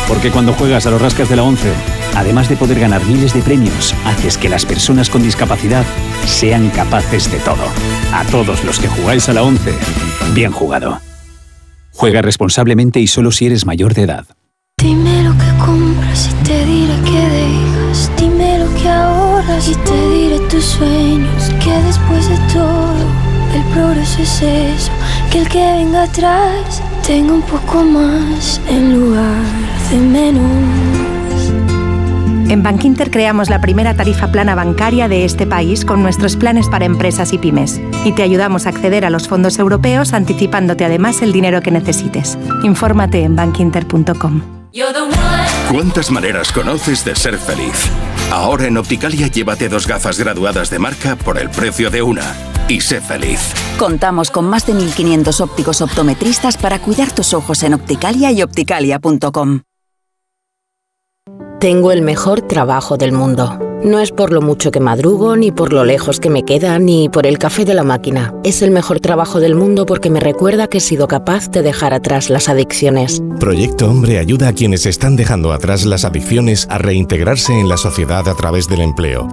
Porque 0.08 0.30
cuando 0.30 0.54
juegas 0.54 0.86
a 0.86 0.90
los 0.90 1.00
rascas 1.00 1.28
de 1.28 1.36
la 1.36 1.42
11, 1.42 1.70
además 2.14 2.48
de 2.48 2.56
poder 2.56 2.80
ganar 2.80 3.04
miles 3.04 3.34
de 3.34 3.42
premios, 3.42 3.94
haces 4.06 4.38
que 4.38 4.48
las 4.48 4.64
personas 4.64 5.10
con 5.10 5.22
discapacidad 5.22 5.84
sean 6.26 6.70
capaces 6.70 7.30
de 7.30 7.38
todo. 7.38 7.64
A 8.12 8.24
todos 8.24 8.64
los 8.64 8.78
que 8.78 8.88
jugáis 8.88 9.28
a 9.28 9.34
la 9.34 9.42
11, 9.42 9.74
bien 10.34 10.52
jugado. 10.52 11.00
Juega 11.92 12.22
responsablemente 12.22 13.00
y 13.00 13.06
solo 13.06 13.30
si 13.30 13.46
eres 13.46 13.66
mayor 13.66 13.94
de 13.94 14.02
edad. 14.02 14.26
Dime 14.78 15.22
lo 15.22 15.32
que 15.32 15.64
compras 15.64 16.30
y 16.30 16.44
te 16.44 16.64
diré 16.66 16.94
que 17.04 17.28
dejas. 17.28 18.10
Dime 18.18 18.58
lo 18.58 18.74
que 18.74 18.88
ahorras 18.88 19.68
y 19.68 19.74
te 19.74 20.08
diré 20.10 20.43
tus 20.54 20.64
sueños. 20.64 21.50
Que 21.62 21.72
después 21.86 22.28
de 22.28 22.36
todo, 22.52 22.94
el 23.54 23.62
progreso 23.72 24.22
es 24.22 24.42
eso. 24.42 24.92
Que 25.30 25.38
el 25.40 25.48
que 25.48 25.58
venga 25.58 26.04
atrás 26.04 26.82
tenga 27.06 27.32
un 27.32 27.42
poco 27.42 27.84
más 27.84 28.60
en 28.68 29.00
lugar 29.00 29.42
de 29.90 29.98
menos. 29.98 31.52
En 32.48 32.62
Bankinter 32.62 33.10
creamos 33.10 33.48
la 33.48 33.60
primera 33.60 33.94
tarifa 33.94 34.30
plana 34.30 34.54
bancaria 34.54 35.08
de 35.08 35.24
este 35.24 35.46
país 35.46 35.84
con 35.84 36.02
nuestros 36.02 36.36
planes 36.36 36.68
para 36.68 36.84
empresas 36.84 37.32
y 37.32 37.38
pymes. 37.38 37.80
Y 38.04 38.12
te 38.12 38.22
ayudamos 38.22 38.66
a 38.66 38.68
acceder 38.68 39.04
a 39.04 39.10
los 39.10 39.26
fondos 39.28 39.58
europeos 39.58 40.12
anticipándote 40.12 40.84
además 40.84 41.22
el 41.22 41.32
dinero 41.32 41.62
que 41.62 41.70
necesites. 41.70 42.38
Infórmate 42.62 43.22
en 43.22 43.34
bankinter.com. 43.34 44.42
¿Cuántas 45.70 46.10
maneras 46.10 46.52
conoces 46.52 47.04
de 47.04 47.16
ser 47.16 47.38
feliz? 47.38 47.90
Ahora 48.30 48.66
en 48.66 48.76
Opticalia 48.76 49.28
llévate 49.28 49.68
dos 49.68 49.86
gafas 49.86 50.18
graduadas 50.18 50.70
de 50.70 50.78
marca 50.78 51.16
por 51.16 51.38
el 51.38 51.50
precio 51.50 51.90
de 51.90 52.02
una. 52.02 52.34
Y 52.68 52.80
sé 52.80 53.00
feliz. 53.00 53.52
Contamos 53.78 54.30
con 54.30 54.48
más 54.48 54.66
de 54.66 54.74
1.500 54.74 55.40
ópticos 55.40 55.80
optometristas 55.82 56.56
para 56.56 56.78
cuidar 56.80 57.12
tus 57.12 57.34
ojos 57.34 57.62
en 57.62 57.74
Opticalia 57.74 58.32
y 58.32 58.42
opticalia.com. 58.42 59.60
Tengo 61.60 61.92
el 61.92 62.02
mejor 62.02 62.42
trabajo 62.42 62.96
del 62.96 63.12
mundo. 63.12 63.58
No 63.84 64.00
es 64.00 64.12
por 64.12 64.32
lo 64.32 64.40
mucho 64.40 64.70
que 64.70 64.80
madrugo, 64.80 65.36
ni 65.36 65.52
por 65.52 65.74
lo 65.74 65.84
lejos 65.84 66.18
que 66.18 66.30
me 66.30 66.42
queda, 66.42 66.78
ni 66.78 67.10
por 67.10 67.26
el 67.26 67.36
café 67.38 67.66
de 67.66 67.74
la 67.74 67.84
máquina. 67.84 68.32
Es 68.42 68.62
el 68.62 68.70
mejor 68.70 68.98
trabajo 69.00 69.40
del 69.40 69.54
mundo 69.54 69.84
porque 69.84 70.08
me 70.08 70.20
recuerda 70.20 70.68
que 70.68 70.78
he 70.78 70.80
sido 70.80 71.06
capaz 71.06 71.50
de 71.50 71.60
dejar 71.60 71.92
atrás 71.92 72.30
las 72.30 72.48
adicciones. 72.48 73.22
Proyecto 73.38 73.86
Hombre 73.90 74.18
ayuda 74.18 74.48
a 74.48 74.52
quienes 74.54 74.86
están 74.86 75.16
dejando 75.16 75.52
atrás 75.52 75.84
las 75.84 76.06
adicciones 76.06 76.66
a 76.70 76.78
reintegrarse 76.78 77.52
en 77.52 77.68
la 77.68 77.76
sociedad 77.76 78.26
a 78.26 78.34
través 78.34 78.68
del 78.68 78.80
empleo. 78.80 79.28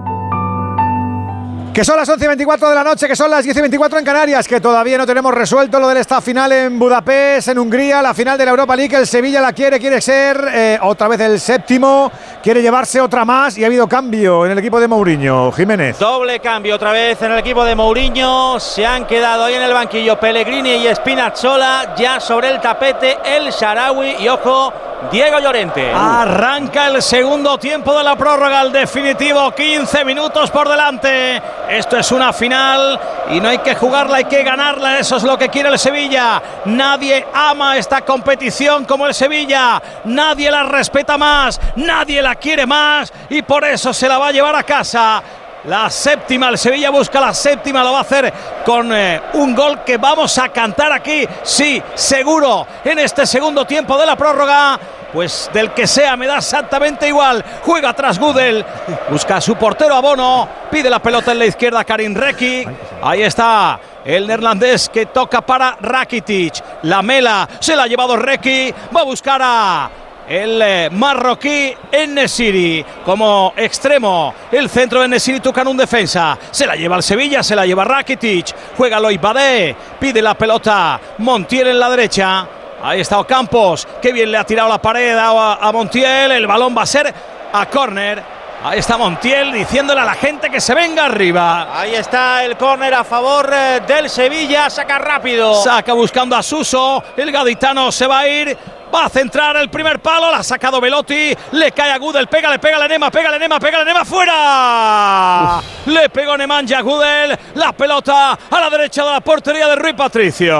Que 1.72 1.86
son 1.86 1.96
las 1.96 2.06
11 2.06 2.22
y 2.22 2.28
24 2.28 2.68
de 2.68 2.74
la 2.74 2.84
noche, 2.84 3.08
que 3.08 3.16
son 3.16 3.30
las 3.30 3.44
10 3.44 3.56
y 3.56 3.60
24 3.60 3.98
en 3.98 4.04
Canarias, 4.04 4.46
que 4.46 4.60
todavía 4.60 4.98
no 4.98 5.06
tenemos 5.06 5.32
resuelto 5.32 5.80
lo 5.80 5.88
del 5.88 5.96
esta 5.96 6.20
final 6.20 6.52
en 6.52 6.78
Budapest, 6.78 7.48
en 7.48 7.58
Hungría, 7.58 8.02
la 8.02 8.12
final 8.12 8.36
de 8.36 8.44
la 8.44 8.50
Europa 8.50 8.76
League. 8.76 8.94
El 8.94 9.06
Sevilla 9.06 9.40
la 9.40 9.54
quiere, 9.54 9.80
quiere 9.80 10.02
ser 10.02 10.50
eh, 10.52 10.78
otra 10.82 11.08
vez 11.08 11.18
el 11.20 11.40
séptimo, 11.40 12.12
quiere 12.42 12.60
llevarse 12.60 13.00
otra 13.00 13.24
más 13.24 13.56
y 13.56 13.64
ha 13.64 13.68
habido 13.68 13.88
cambio 13.88 14.44
en 14.44 14.52
el 14.52 14.58
equipo 14.58 14.78
de 14.78 14.86
Mourinho. 14.86 15.50
Jiménez. 15.50 15.98
Doble 15.98 16.40
cambio 16.40 16.74
otra 16.74 16.92
vez 16.92 17.22
en 17.22 17.32
el 17.32 17.38
equipo 17.38 17.64
de 17.64 17.74
Mourinho. 17.74 18.60
Se 18.60 18.84
han 18.84 19.06
quedado 19.06 19.44
ahí 19.44 19.54
en 19.54 19.62
el 19.62 19.72
banquillo 19.72 20.20
Pellegrini 20.20 20.72
y 20.72 20.94
Spinazzola. 20.94 21.94
Ya 21.96 22.20
sobre 22.20 22.50
el 22.50 22.60
tapete 22.60 23.16
el 23.24 23.50
Sharawi 23.50 24.16
y 24.18 24.28
ojo, 24.28 24.74
Diego 25.10 25.38
Llorente. 25.38 25.90
Arranca 25.90 26.88
el 26.88 27.00
segundo 27.00 27.56
tiempo 27.56 27.96
de 27.96 28.04
la 28.04 28.14
prórroga, 28.14 28.60
el 28.60 28.72
definitivo, 28.72 29.50
15 29.52 30.04
minutos 30.04 30.50
por 30.50 30.68
delante. 30.68 31.40
Esto 31.68 31.96
es 31.96 32.12
una 32.12 32.32
final 32.32 33.00
y 33.30 33.40
no 33.40 33.48
hay 33.48 33.58
que 33.58 33.74
jugarla, 33.74 34.18
hay 34.18 34.24
que 34.24 34.42
ganarla. 34.42 34.98
Eso 34.98 35.16
es 35.16 35.22
lo 35.22 35.38
que 35.38 35.48
quiere 35.48 35.68
el 35.68 35.78
Sevilla. 35.78 36.42
Nadie 36.66 37.26
ama 37.32 37.76
esta 37.76 38.02
competición 38.02 38.84
como 38.84 39.06
el 39.06 39.14
Sevilla. 39.14 39.82
Nadie 40.04 40.50
la 40.50 40.64
respeta 40.64 41.16
más, 41.16 41.60
nadie 41.76 42.20
la 42.22 42.34
quiere 42.36 42.66
más 42.66 43.12
y 43.30 43.42
por 43.42 43.64
eso 43.64 43.92
se 43.92 44.08
la 44.08 44.18
va 44.18 44.28
a 44.28 44.32
llevar 44.32 44.54
a 44.56 44.62
casa. 44.62 45.22
La 45.64 45.88
séptima, 45.90 46.48
el 46.48 46.58
Sevilla 46.58 46.90
busca 46.90 47.20
la 47.20 47.32
séptima, 47.32 47.84
lo 47.84 47.92
va 47.92 47.98
a 47.98 48.02
hacer 48.02 48.32
con 48.64 48.92
eh, 48.92 49.20
un 49.34 49.54
gol 49.54 49.84
que 49.84 49.96
vamos 49.96 50.36
a 50.38 50.48
cantar 50.48 50.90
aquí, 50.90 51.24
sí, 51.44 51.80
seguro, 51.94 52.66
en 52.84 52.98
este 52.98 53.24
segundo 53.26 53.64
tiempo 53.64 53.96
de 53.96 54.06
la 54.06 54.16
prórroga. 54.16 54.78
Pues 55.12 55.50
del 55.52 55.72
que 55.72 55.86
sea, 55.86 56.16
me 56.16 56.26
da 56.26 56.38
exactamente 56.38 57.06
igual. 57.06 57.44
Juega 57.62 57.92
tras 57.92 58.18
Gudel, 58.18 58.64
busca 59.10 59.36
a 59.36 59.40
su 59.42 59.56
portero 59.56 59.94
Abono, 59.94 60.48
pide 60.70 60.88
la 60.88 61.00
pelota 61.00 61.32
en 61.32 61.38
la 61.38 61.46
izquierda 61.46 61.84
Karim 61.84 62.14
Reki. 62.14 62.64
Ahí 63.02 63.22
está 63.22 63.78
el 64.04 64.26
neerlandés 64.26 64.88
que 64.88 65.06
toca 65.06 65.42
para 65.42 65.76
Rakitic. 65.80 66.54
La 66.84 67.02
mela 67.02 67.46
se 67.60 67.76
la 67.76 67.84
ha 67.84 67.86
llevado 67.86 68.16
Reki, 68.16 68.74
va 68.96 69.02
a 69.02 69.04
buscar 69.04 69.40
a 69.44 69.90
el 70.28 70.62
eh, 70.62 70.90
marroquí 70.90 71.74
Enesiri 71.90 72.84
como 73.04 73.52
extremo. 73.56 74.34
El 74.50 74.68
centro 74.68 75.00
de 75.00 75.06
Enesiri 75.06 75.40
toca 75.40 75.62
en 75.62 75.68
un 75.68 75.76
defensa. 75.76 76.38
Se 76.50 76.66
la 76.66 76.76
lleva 76.76 76.96
el 76.96 77.02
Sevilla, 77.02 77.42
se 77.42 77.56
la 77.56 77.66
lleva 77.66 77.84
Rakitic. 77.84 78.54
Juega 78.76 79.00
Lois 79.00 79.20
Badé, 79.20 79.76
pide 79.98 80.22
la 80.22 80.34
pelota 80.34 81.00
Montiel 81.18 81.68
en 81.68 81.78
la 81.78 81.90
derecha. 81.90 82.46
Ahí 82.82 83.00
está 83.00 83.20
Ocampos, 83.20 83.86
que 84.00 84.12
bien 84.12 84.32
le 84.32 84.38
ha 84.38 84.44
tirado 84.44 84.68
la 84.68 84.78
pared 84.78 85.16
a, 85.16 85.54
a 85.54 85.72
Montiel. 85.72 86.32
El 86.32 86.46
balón 86.46 86.76
va 86.76 86.82
a 86.82 86.86
ser 86.86 87.14
a 87.52 87.66
córner. 87.66 88.22
Ahí 88.64 88.78
está 88.78 88.96
Montiel 88.96 89.52
diciéndole 89.52 90.00
a 90.00 90.04
la 90.04 90.14
gente 90.14 90.48
que 90.48 90.60
se 90.60 90.72
venga 90.72 91.06
arriba. 91.06 91.80
Ahí 91.80 91.96
está 91.96 92.44
el 92.44 92.56
córner 92.56 92.94
a 92.94 93.02
favor 93.02 93.50
eh, 93.52 93.80
del 93.84 94.08
Sevilla. 94.08 94.70
Saca 94.70 94.98
rápido. 94.98 95.60
Saca 95.62 95.92
buscando 95.94 96.36
a 96.36 96.44
Suso. 96.44 97.02
El 97.16 97.32
gaditano 97.32 97.90
se 97.90 98.06
va 98.06 98.20
a 98.20 98.28
ir. 98.28 98.56
Va 98.94 99.06
a 99.06 99.08
centrar 99.08 99.56
el 99.56 99.70
primer 99.70 100.00
palo. 100.00 100.30
La 100.30 100.38
ha 100.38 100.42
sacado 100.42 100.80
Velotti. 100.80 101.34
Le 101.52 101.72
cae 101.72 101.90
a 101.92 101.98
Gudel. 101.98 102.26
Pega, 102.28 102.50
le 102.50 102.58
pega 102.58 102.82
a 102.84 102.88
Nema. 102.88 103.10
Pega 103.10 103.30
a 103.34 103.38
Nema. 103.38 103.58
Pega 103.58 103.80
a 103.80 103.84
Nema. 103.84 104.04
¡Fuera! 104.04 105.60
Le 105.86 106.08
pegó 106.10 106.36
Nemanja 106.36 106.78
a 106.78 106.82
Gudel. 106.82 107.38
La 107.54 107.72
pelota 107.72 108.32
a 108.50 108.60
la 108.60 108.68
derecha 108.70 109.04
de 109.04 109.10
la 109.12 109.20
portería 109.20 109.66
de 109.68 109.76
Rui 109.76 109.92
Patricio. 109.94 110.56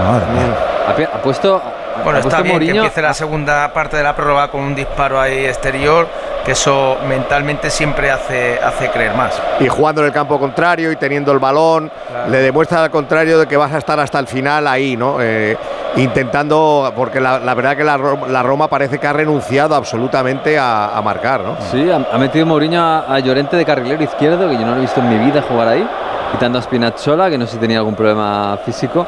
Ha, 0.00 0.94
pi- 0.96 1.02
ha 1.04 1.22
puesto, 1.22 1.60
Bueno, 2.04 2.18
está 2.20 2.42
bien 2.42 2.58
que 2.58 2.64
empiece 2.84 3.02
la 3.02 3.14
segunda 3.14 3.72
parte 3.72 3.96
de 3.96 4.02
la 4.02 4.14
prórroga 4.16 4.48
con 4.48 4.60
un 4.62 4.74
disparo 4.74 5.20
ahí 5.20 5.44
exterior, 5.46 6.06
que 6.44 6.52
eso 6.52 6.96
mentalmente 7.08 7.70
siempre 7.70 8.10
hace, 8.10 8.58
hace 8.62 8.88
creer 8.90 9.14
más. 9.14 9.40
Y 9.60 9.68
jugando 9.68 10.00
en 10.00 10.06
el 10.08 10.12
campo 10.12 10.38
contrario 10.38 10.90
y 10.92 10.96
teniendo 10.96 11.32
el 11.32 11.38
balón, 11.38 11.90
le 12.30 12.38
demuestra 12.38 12.82
al 12.84 12.90
contrario 12.90 13.38
de 13.38 13.46
que 13.46 13.56
vas 13.56 13.72
a 13.72 13.78
estar 13.78 13.98
hasta 14.00 14.18
el 14.18 14.26
final 14.26 14.66
ahí, 14.66 14.96
¿no? 14.96 15.16
Eh, 15.20 15.56
intentando, 15.96 16.92
porque 16.96 17.20
la, 17.20 17.38
la 17.38 17.54
verdad 17.54 17.76
que 17.76 17.84
la, 17.84 17.96
Ro- 17.96 18.26
la 18.28 18.42
Roma 18.42 18.68
parece 18.68 18.98
que 18.98 19.06
ha 19.06 19.12
renunciado 19.12 19.74
absolutamente 19.74 20.58
a, 20.58 20.96
a 20.96 21.02
marcar, 21.02 21.40
¿no? 21.40 21.56
Sí, 21.70 21.90
ha, 21.90 21.96
ha 22.14 22.18
metido 22.18 22.46
Mourinho 22.46 22.80
a, 22.82 23.14
a 23.14 23.18
Llorente 23.18 23.56
de 23.56 23.64
carrilero 23.64 24.02
izquierdo, 24.02 24.48
que 24.48 24.54
yo 24.54 24.60
no 24.64 24.72
lo 24.72 24.78
he 24.78 24.80
visto 24.82 25.00
en 25.00 25.08
mi 25.08 25.18
vida 25.18 25.42
jugar 25.42 25.68
ahí, 25.68 25.86
quitando 26.32 26.58
a 26.58 26.62
Spinazzola, 26.62 27.28
que 27.30 27.36
no 27.38 27.46
sé 27.46 27.52
si 27.54 27.58
tenía 27.58 27.78
algún 27.78 27.94
problema 27.94 28.58
físico, 28.64 29.06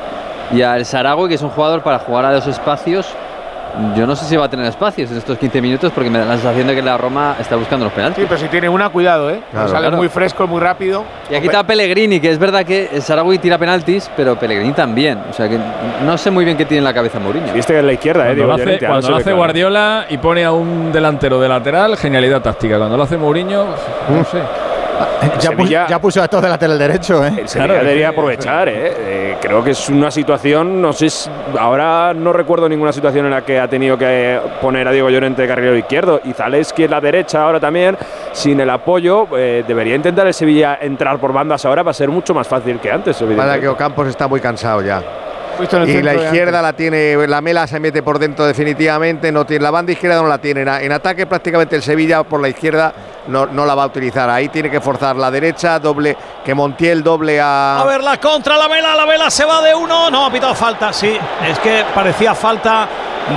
y 0.53 0.63
al 0.63 0.85
Saragüe, 0.85 1.29
que 1.29 1.35
es 1.35 1.43
un 1.43 1.51
jugador 1.51 1.83
para 1.83 1.99
jugar 2.01 2.25
a 2.25 2.33
los 2.33 2.47
espacios. 2.47 3.07
Yo 3.97 4.05
no 4.05 4.17
sé 4.17 4.25
si 4.25 4.37
va 4.37 4.47
a 4.47 4.49
tener 4.51 4.67
espacios 4.67 5.13
en 5.13 5.19
estos 5.19 5.39
15 5.39 5.63
minutos, 5.63 5.93
porque 5.95 6.11
me 6.11 6.19
da 6.19 6.25
la 6.25 6.33
sensación 6.35 6.67
de 6.67 6.75
que 6.75 6.83
la 6.83 6.99
Roma 6.99 7.37
está 7.39 7.55
buscando 7.55 7.85
los 7.85 7.95
penaltis. 7.95 8.25
Sí, 8.25 8.27
pero 8.29 8.41
si 8.41 8.49
tiene 8.49 8.69
una, 8.69 8.89
cuidado, 8.89 9.31
¿eh? 9.31 9.41
Claro. 9.53 9.69
Sale 9.69 9.83
Claro. 9.83 9.97
muy 9.97 10.09
fresco, 10.09 10.49
muy 10.49 10.59
rápido. 10.59 11.05
Y 11.31 11.37
aquí 11.37 11.47
está 11.47 11.63
Pellegrini, 11.63 12.19
que 12.19 12.31
es 12.33 12.39
verdad 12.41 12.65
que 12.67 12.91
el 12.93 13.01
Saragüe 13.01 13.39
tira 13.39 13.59
penaltis, 13.59 14.11
pero 14.17 14.37
Pellegrini 14.37 14.73
también. 14.73 15.21
O 15.31 15.33
sea 15.33 15.49
que 15.49 15.57
no 16.05 16.19
sé 16.19 16.33
muy 16.33 16.45
bien 16.45 16.57
qué 16.57 16.65
tiene 16.65 16.79
en 16.79 16.85
la 16.85 16.93
cabeza 16.95 17.21
Mourinho. 17.21 17.53
Viste 17.53 17.73
que 17.73 17.79
es 17.79 17.85
la 17.85 17.93
izquierda, 17.93 18.25
Cuando 18.25 18.47
lo 18.47 18.55
hace, 18.55 18.79
cuando 18.81 19.09
lo 19.09 19.17
hace 19.17 19.33
Guardiola 19.33 20.07
y 20.11 20.19
pone 20.19 20.45
a 20.45 20.51
un 20.51 20.91
delantero 20.91 21.41
de 21.41 21.49
lateral, 21.49 21.97
genialidad 21.97 22.43
táctica. 22.43 22.77
Cuando 22.77 22.97
lo 22.97 23.05
hace 23.05 23.17
Mourinho, 23.17 23.67
no 24.09 24.25
sé. 24.25 24.70
Ya, 25.41 25.51
pu- 25.53 25.69
ya 25.89 25.99
puso 26.01 26.21
a 26.21 26.25
estos 26.25 26.43
de 26.43 26.49
lateral 26.49 26.79
derecho, 26.79 27.25
¿eh? 27.25 27.33
El 27.39 27.49
Sevilla 27.49 27.75
debería 27.75 28.09
aprovechar, 28.11 28.69
¿eh? 28.69 28.93
Eh, 28.99 29.37
Creo 29.41 29.65
que 29.65 29.71
es 29.71 29.89
una 29.89 30.11
situación, 30.11 30.83
no 30.83 30.93
sé, 30.93 31.09
si- 31.09 31.31
ahora 31.59 32.13
no 32.15 32.33
recuerdo 32.33 32.69
ninguna 32.69 32.93
situación 32.93 33.25
en 33.27 33.31
la 33.31 33.43
que 33.43 33.59
ha 33.59 33.69
tenido 33.69 33.97
que 33.97 34.39
poner 34.61 34.87
a 34.87 34.91
Diego 34.93 35.09
Llorente 35.09 35.43
de 35.43 35.49
carrilero 35.49 35.77
izquierdo 35.77 36.21
y 36.25 36.33
Zaleski 36.33 36.85
en 36.85 36.91
la 36.91 37.01
derecha 37.01 37.43
ahora 37.43 37.59
también, 37.61 37.97
sin 38.33 38.61
el 38.61 38.69
apoyo, 38.71 39.27
eh, 39.37 39.65
debería 39.67 39.95
intentar 39.95 40.27
el 40.27 40.35
Sevilla 40.35 40.79
entrar 40.81 41.19
por 41.19 41.33
bandas 41.33 41.65
ahora, 41.65 41.83
va 41.83 41.93
a 41.93 41.95
ser 41.95 42.09
mucho 42.11 42.35
más 42.35 42.47
fácil 42.47 42.79
que 42.81 42.91
antes, 42.91 43.23
Para 43.37 43.59
que 43.59 43.69
Ocampos 43.69 44.09
está 44.09 44.29
muy 44.29 44.41
cansado 44.41 44.83
ya. 44.83 45.03
Visto 45.59 45.77
en 45.77 45.83
el 45.83 45.91
Y 45.91 46.03
la 46.03 46.15
izquierda 46.15 46.63
la 46.63 46.73
tiene, 46.73 47.27
la 47.27 47.41
mela 47.41 47.67
se 47.67 47.81
mete 47.81 48.03
por 48.03 48.19
dentro 48.19 48.47
definitivamente, 48.47 49.33
no 49.33 49.45
tiene, 49.45 49.63
la 49.63 49.71
banda 49.71 49.93
izquierda 49.93 50.21
no 50.23 50.29
la 50.29 50.39
tiene. 50.39 50.63
En, 50.63 50.93
ataque 50.93 51.27
prácticamente 51.27 51.77
el 51.77 51.83
Sevilla 51.83 52.23
por 52.23 52.41
la 52.41 52.49
izquierda 52.49 52.93
no, 53.29 53.47
no 53.47 53.67
la 53.67 53.75
va 53.75 53.85
a 53.85 53.87
utilizar. 53.87 54.31
Ahí 54.31 54.49
tiene 54.49 54.71
que 54.71 54.81
forzar 54.81 55.17
la 55.17 55.31
derecha, 55.31 55.79
doble, 55.79 56.17
que 56.45 56.55
Montiel 56.55 57.03
doble 57.03 57.41
a... 57.41 57.81
A 57.81 57.85
ver 57.85 58.03
la 58.03 58.19
contra 58.19 58.57
la 58.57 58.69
vela, 58.69 58.95
la 58.95 59.05
vela 59.05 59.31
se 59.31 59.45
va 59.45 59.63
de 59.63 59.75
uno. 59.75 60.11
No, 60.11 60.27
ha 60.27 60.33
pitado 60.33 60.55
falta, 60.55 60.93
sí. 60.93 61.17
Es 61.47 61.59
que 61.59 61.85
parecía 61.95 62.35
falta 62.35 62.89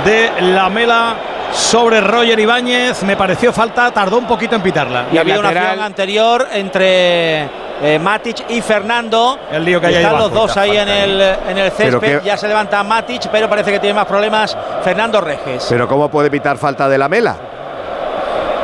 de 0.04 0.30
la 0.40 0.68
mela 0.70 1.16
sobre 1.54 2.00
Roger 2.00 2.38
Ibáñez. 2.38 3.02
Me 3.04 3.16
pareció 3.16 3.52
falta, 3.52 3.90
tardó 3.90 4.18
un 4.18 4.26
poquito 4.26 4.56
en 4.56 4.62
pitarla. 4.62 5.06
Y 5.12 5.18
ha 5.18 5.20
habido 5.22 5.40
una 5.40 5.48
acción 5.50 5.80
anterior 5.80 6.46
entre 6.52 7.42
eh, 7.82 7.98
Matic 8.02 8.44
y 8.50 8.60
Fernando. 8.60 9.38
El 9.50 9.64
lío 9.64 9.80
que 9.80 9.86
hay 9.88 9.94
ahí 9.96 10.02
Están 10.04 10.18
los 10.18 10.32
dos 10.32 10.56
ahí 10.56 10.76
en 10.76 10.88
el, 10.88 11.20
en 11.48 11.58
el 11.58 11.70
césped. 11.72 12.20
que- 12.20 12.26
Ya 12.26 12.36
se 12.36 12.48
levanta 12.48 12.82
Matic, 12.82 13.28
pero 13.30 13.48
parece 13.48 13.70
que 13.72 13.78
tiene 13.78 13.94
más 13.94 14.06
problemas 14.06 14.56
Fernando 14.82 15.20
Reges. 15.20 15.66
Pero 15.68 15.86
¿cómo 15.88 16.08
puede 16.10 16.30
pitar 16.30 16.58
falta 16.58 16.88
de 16.88 16.98
la 16.98 17.08
mela? 17.08 17.36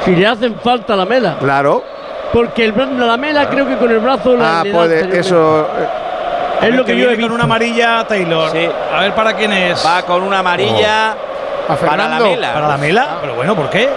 Si 0.05 0.15
le 0.17 0.27
hacen 0.27 0.57
falta 0.63 0.95
a 0.95 0.97
la 0.97 1.05
mela. 1.05 1.37
Claro. 1.39 1.85
Porque 2.33 2.65
el, 2.65 2.75
la 2.99 3.17
mela 3.17 3.49
creo 3.49 3.67
que 3.67 3.77
con 3.77 3.91
el 3.91 3.99
brazo 3.99 4.37
la 4.37 4.61
Ah, 4.61 4.65
puede, 4.73 5.19
eso... 5.19 5.67
A 6.61 6.67
Es 6.67 6.75
lo 6.75 6.85
que 6.85 6.93
yo 6.93 7.05
he 7.05 7.07
viene 7.07 7.17
visto. 7.17 7.27
con 7.29 7.35
una 7.35 7.45
amarilla 7.45 8.05
Taylor. 8.07 8.51
A 8.95 9.01
ver 9.01 9.15
para 9.15 9.33
quién 9.35 9.51
es. 9.53 9.85
Va 9.85 10.03
con 10.03 10.23
una 10.23 10.41
amarilla 10.41 11.15
¿A 11.73 11.77
para 11.77 12.09
la 12.09 12.21
mela. 12.21 12.53
¿Para 12.53 12.69
la 12.69 12.77
mela? 12.77 13.09
Pero 13.21 13.35
bueno, 13.35 13.55
¿por 13.57 13.71
qué? 13.71 13.89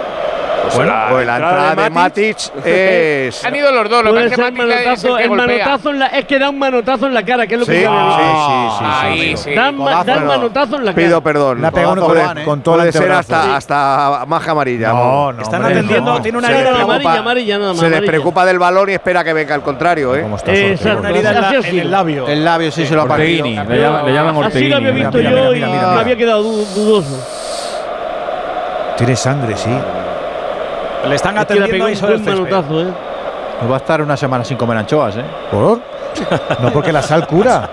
Bueno, 0.74 0.94
pues 1.10 1.26
la 1.26 1.36
entrada 1.36 1.74
de 1.74 1.90
Matic 1.90 2.36
es... 2.64 3.44
Han 3.44 3.54
ido 3.54 3.70
los 3.70 3.86
dos, 3.90 4.02
lo 4.02 4.14
que 4.14 4.24
es 4.24 4.30
que 4.30 4.36
ser 4.36 4.44
Matic 4.50 4.60
es 4.62 4.66
manotazo, 4.66 5.08
el 5.08 5.16
que 5.18 5.24
el 5.24 5.30
manotazo 5.30 5.90
en 5.90 5.98
la, 5.98 6.06
es 6.06 6.24
que 6.24 6.38
da 6.38 6.48
un 6.48 6.58
manotazo 6.58 7.06
en 7.06 7.14
la 7.14 7.22
cara, 7.22 7.46
que 7.46 7.54
es 7.54 7.60
lo 7.60 7.66
que 7.66 7.72
Sí, 7.72 7.78
visto. 7.80 7.92
sí, 8.16 8.22
sí, 8.24 8.74
sí, 8.78 8.84
Ahí, 8.88 9.36
sí. 9.36 9.42
sí. 9.44 9.54
Dan, 9.54 9.76
ma- 9.76 10.02
manotazo 10.04 10.76
en 10.76 10.84
la 10.86 10.94
cara. 10.94 11.06
Pido 11.06 11.20
perdón. 11.22 11.56
Pegado 11.58 11.70
Codazo 11.70 11.92
uno 11.92 12.06
puede- 12.06 12.22
con- 12.24 12.44
con 12.44 12.62
todo 12.62 12.74
puede 12.76 12.86
el 12.88 12.92
ser 12.94 13.12
hasta, 13.12 13.42
Sí. 13.44 13.50
hasta 13.52 14.24
maja 14.26 14.50
amarilla. 14.52 14.88
No, 14.88 15.32
no, 15.34 15.42
Están 15.42 15.60
hombre, 15.60 15.74
atendiendo, 15.74 16.12
no. 16.14 16.22
tiene 16.22 16.38
una 16.38 16.48
herida 16.50 16.70
la 16.70 16.80
amarilla, 16.82 17.18
amarilla, 17.18 17.58
nada 17.58 17.70
más, 17.72 17.78
Se 17.80 17.84
amarilla. 17.86 18.00
despreocupa 18.00 18.46
del 18.46 18.58
balón 18.58 18.88
y 18.88 18.92
espera 18.94 19.22
que 19.22 19.32
venga 19.34 19.54
el 19.54 19.60
contrario, 19.62 20.16
¿eh? 20.16 20.20
Exacto. 20.46 21.00
una 21.00 21.10
herida 21.10 21.30
en, 21.32 21.40
la- 21.42 21.50
el 21.82 21.90
labio. 21.90 22.26
El 22.26 22.42
labio 22.42 22.72
sí 22.72 22.86
se 22.86 22.94
lo 22.94 23.02
ha 23.02 23.06
partido. 23.06 23.44
Orteguini, 23.44 23.68
le 23.68 23.80
llaman, 23.82 24.06
llaman 24.14 24.44
Así 24.46 24.66
lo 24.66 24.76
había 24.76 24.88
Orteguini. 24.88 25.00
visto 25.10 25.20
yo 25.20 25.54
y 25.54 25.60
me 25.60 25.66
había 26.00 26.16
quedado 26.16 26.42
du- 26.42 26.64
dudoso. 26.74 27.43
Tiene 28.96 29.16
sangre, 29.16 29.56
sí. 29.56 29.70
Le 31.08 31.14
están 31.14 31.36
Es 31.36 31.46
que 31.46 31.52
atendiendo 31.54 31.84
ahí 31.86 31.92
un 31.92 31.98
sobre 31.98 32.14
el 32.14 32.20
manotazo, 32.22 32.80
¿eh? 32.80 32.92
Pues 33.58 33.70
va 33.70 33.74
a 33.74 33.78
estar 33.78 34.02
una 34.02 34.16
semana 34.16 34.44
sin 34.44 34.56
comer 34.56 34.78
anchoas, 34.78 35.16
¿eh? 35.16 35.24
¿Por? 35.50 35.80
No, 36.60 36.72
porque 36.72 36.92
la 36.92 37.02
sal 37.02 37.26
cura. 37.26 37.68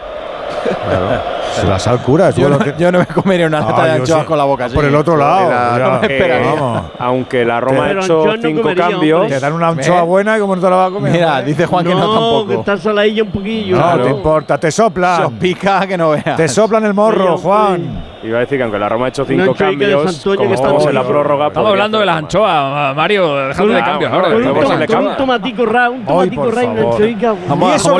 Si 1.59 1.67
la 1.67 1.77
sal 1.79 1.99
cura. 2.01 2.29
Yo 2.31 2.49
no, 2.49 2.57
yo 2.77 2.91
no 2.91 2.99
me 2.99 3.05
comería 3.07 3.47
una 3.47 3.59
lata 3.61 3.83
Ah, 3.83 3.85
de 3.85 3.91
anchoas 3.93 4.21
sí. 4.21 4.25
con 4.25 4.37
la 4.37 4.43
boca 4.45 4.65
así. 4.65 4.75
Por 4.75 4.85
el 4.85 4.95
otro 4.95 5.17
lado. 5.17 5.49
Ya. 5.49 5.77
no 5.79 5.99
me 5.99 6.07
esperaría. 6.15 6.53
Vamos. 6.53 6.81
Aunque 6.99 7.45
la 7.45 7.59
Roma 7.59 7.85
ha 7.85 7.91
hecho 7.91 8.25
no 8.25 8.33
cinco 8.41 8.61
comería, 8.61 8.87
cambios, 8.89 9.19
hombre. 9.21 9.35
Te 9.35 9.39
dan 9.41 9.53
una 9.53 9.67
anchoa 9.69 10.01
buena 10.03 10.37
y 10.37 10.39
como 10.41 10.55
no 10.55 10.61
te 10.61 10.69
la 10.69 10.75
vas 10.75 10.89
a 10.89 10.93
comer. 10.93 11.11
Mira, 11.11 11.29
hombre. 11.37 11.45
dice 11.45 11.65
Juan 11.65 11.85
que 11.85 11.93
no 11.93 11.99
No, 11.99 12.07
que 12.07 12.13
tampoco. 12.13 12.53
está 12.59 12.77
saladilla 12.77 13.23
un 13.23 13.31
poquillo. 13.31 13.75
No, 13.75 13.81
Claro. 13.83 14.03
te 14.03 14.09
importa, 14.11 14.57
te 14.57 14.71
Se 14.71 14.77
soplan. 14.77 15.31
pica 15.39 15.85
que 15.87 15.97
no 15.97 16.11
veas. 16.11 16.37
Te 16.37 16.47
soplan 16.47 16.85
el 16.85 16.93
morro, 16.93 17.37
Sí, 17.37 17.43
Juan. 17.43 18.03
iba 18.23 18.37
a 18.37 18.41
decir 18.41 18.57
que 18.57 18.63
aunque 18.63 18.79
la 18.79 18.87
Roma 18.89 19.05
ha 19.07 19.09
hecho 19.09 19.25
cinco 19.25 19.53
cambios, 19.55 20.23
que 20.23 20.35
como 20.35 20.53
está 20.53 20.53
estamos 20.67 20.85
en 20.85 20.93
la 20.95 21.03
prórroga... 21.03 21.47
Estamos 21.47 21.67
podría 21.69 21.83
hablando 21.83 21.99
de 21.99 22.05
las 22.05 22.15
anchoas, 22.17 22.95
Mario. 22.95 23.35
Dejando 23.47 23.73
de 23.73 23.79
Ah, 23.81 23.85
cambios 23.85 24.11
ahora. 24.11 24.27
Con 24.29 24.35
un, 24.35 24.77
se 24.77 25.15
tomatico 25.17 25.65
ra, 25.65 25.89
un 25.89 26.05
tomatico 26.05 26.51
ra 26.51 26.63
y 26.63 26.67
una 26.67 26.81
anchoica. 26.81 27.33
Esos, 27.75 27.91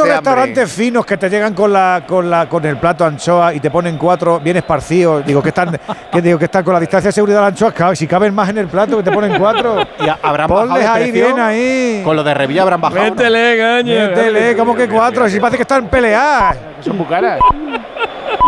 Que 0.00 0.04
que 0.10 0.12
restaurantes 0.12 0.72
finos 0.72 1.06
que 1.06 1.16
te 1.16 1.30
llegan 1.30 1.54
con 1.54 1.72
la 1.72 1.99
con 2.02 2.28
la 2.30 2.48
con 2.48 2.64
el 2.64 2.76
plato 2.76 3.04
anchoa 3.04 3.54
y 3.54 3.60
te 3.60 3.70
ponen 3.70 3.96
cuatro 3.96 4.40
bien 4.40 4.56
esparcidos. 4.56 5.24
Digo 5.24 5.42
que 5.42 5.50
están 5.50 5.78
que 6.10 6.22
digo 6.22 6.38
que 6.38 6.46
están 6.46 6.64
con 6.64 6.74
la 6.74 6.80
distancia 6.80 7.08
de 7.08 7.12
seguridad 7.12 7.38
de 7.38 7.42
la 7.42 7.48
anchoa, 7.48 7.94
si 7.94 8.06
caben 8.06 8.34
más 8.34 8.48
en 8.48 8.58
el 8.58 8.68
plato 8.68 8.96
que 8.96 9.02
te 9.02 9.10
ponen 9.10 9.38
cuatro. 9.38 9.76
Y 9.98 10.08
habrán 10.22 10.48
bajado 10.48 10.68
Ponles 10.68 10.82
de 10.82 10.88
ahí 10.88 11.12
bien 11.12 11.38
ahí. 11.38 12.02
Con 12.04 12.16
lo 12.16 12.24
de 12.24 12.34
Revilla 12.34 12.62
habrán 12.62 12.80
bajado. 12.80 13.04
¿no? 13.04 13.10
Métele, 13.10 13.56
gaño. 13.56 13.94
Métele, 13.94 14.56
como 14.56 14.74
que 14.74 14.88
cuatro, 14.88 15.28
si 15.28 15.38
parece 15.40 15.56
que 15.56 15.62
están 15.62 15.88
peleadas. 15.88 16.56
Son 16.80 16.96
muy 16.96 17.06
caras. 17.06 17.40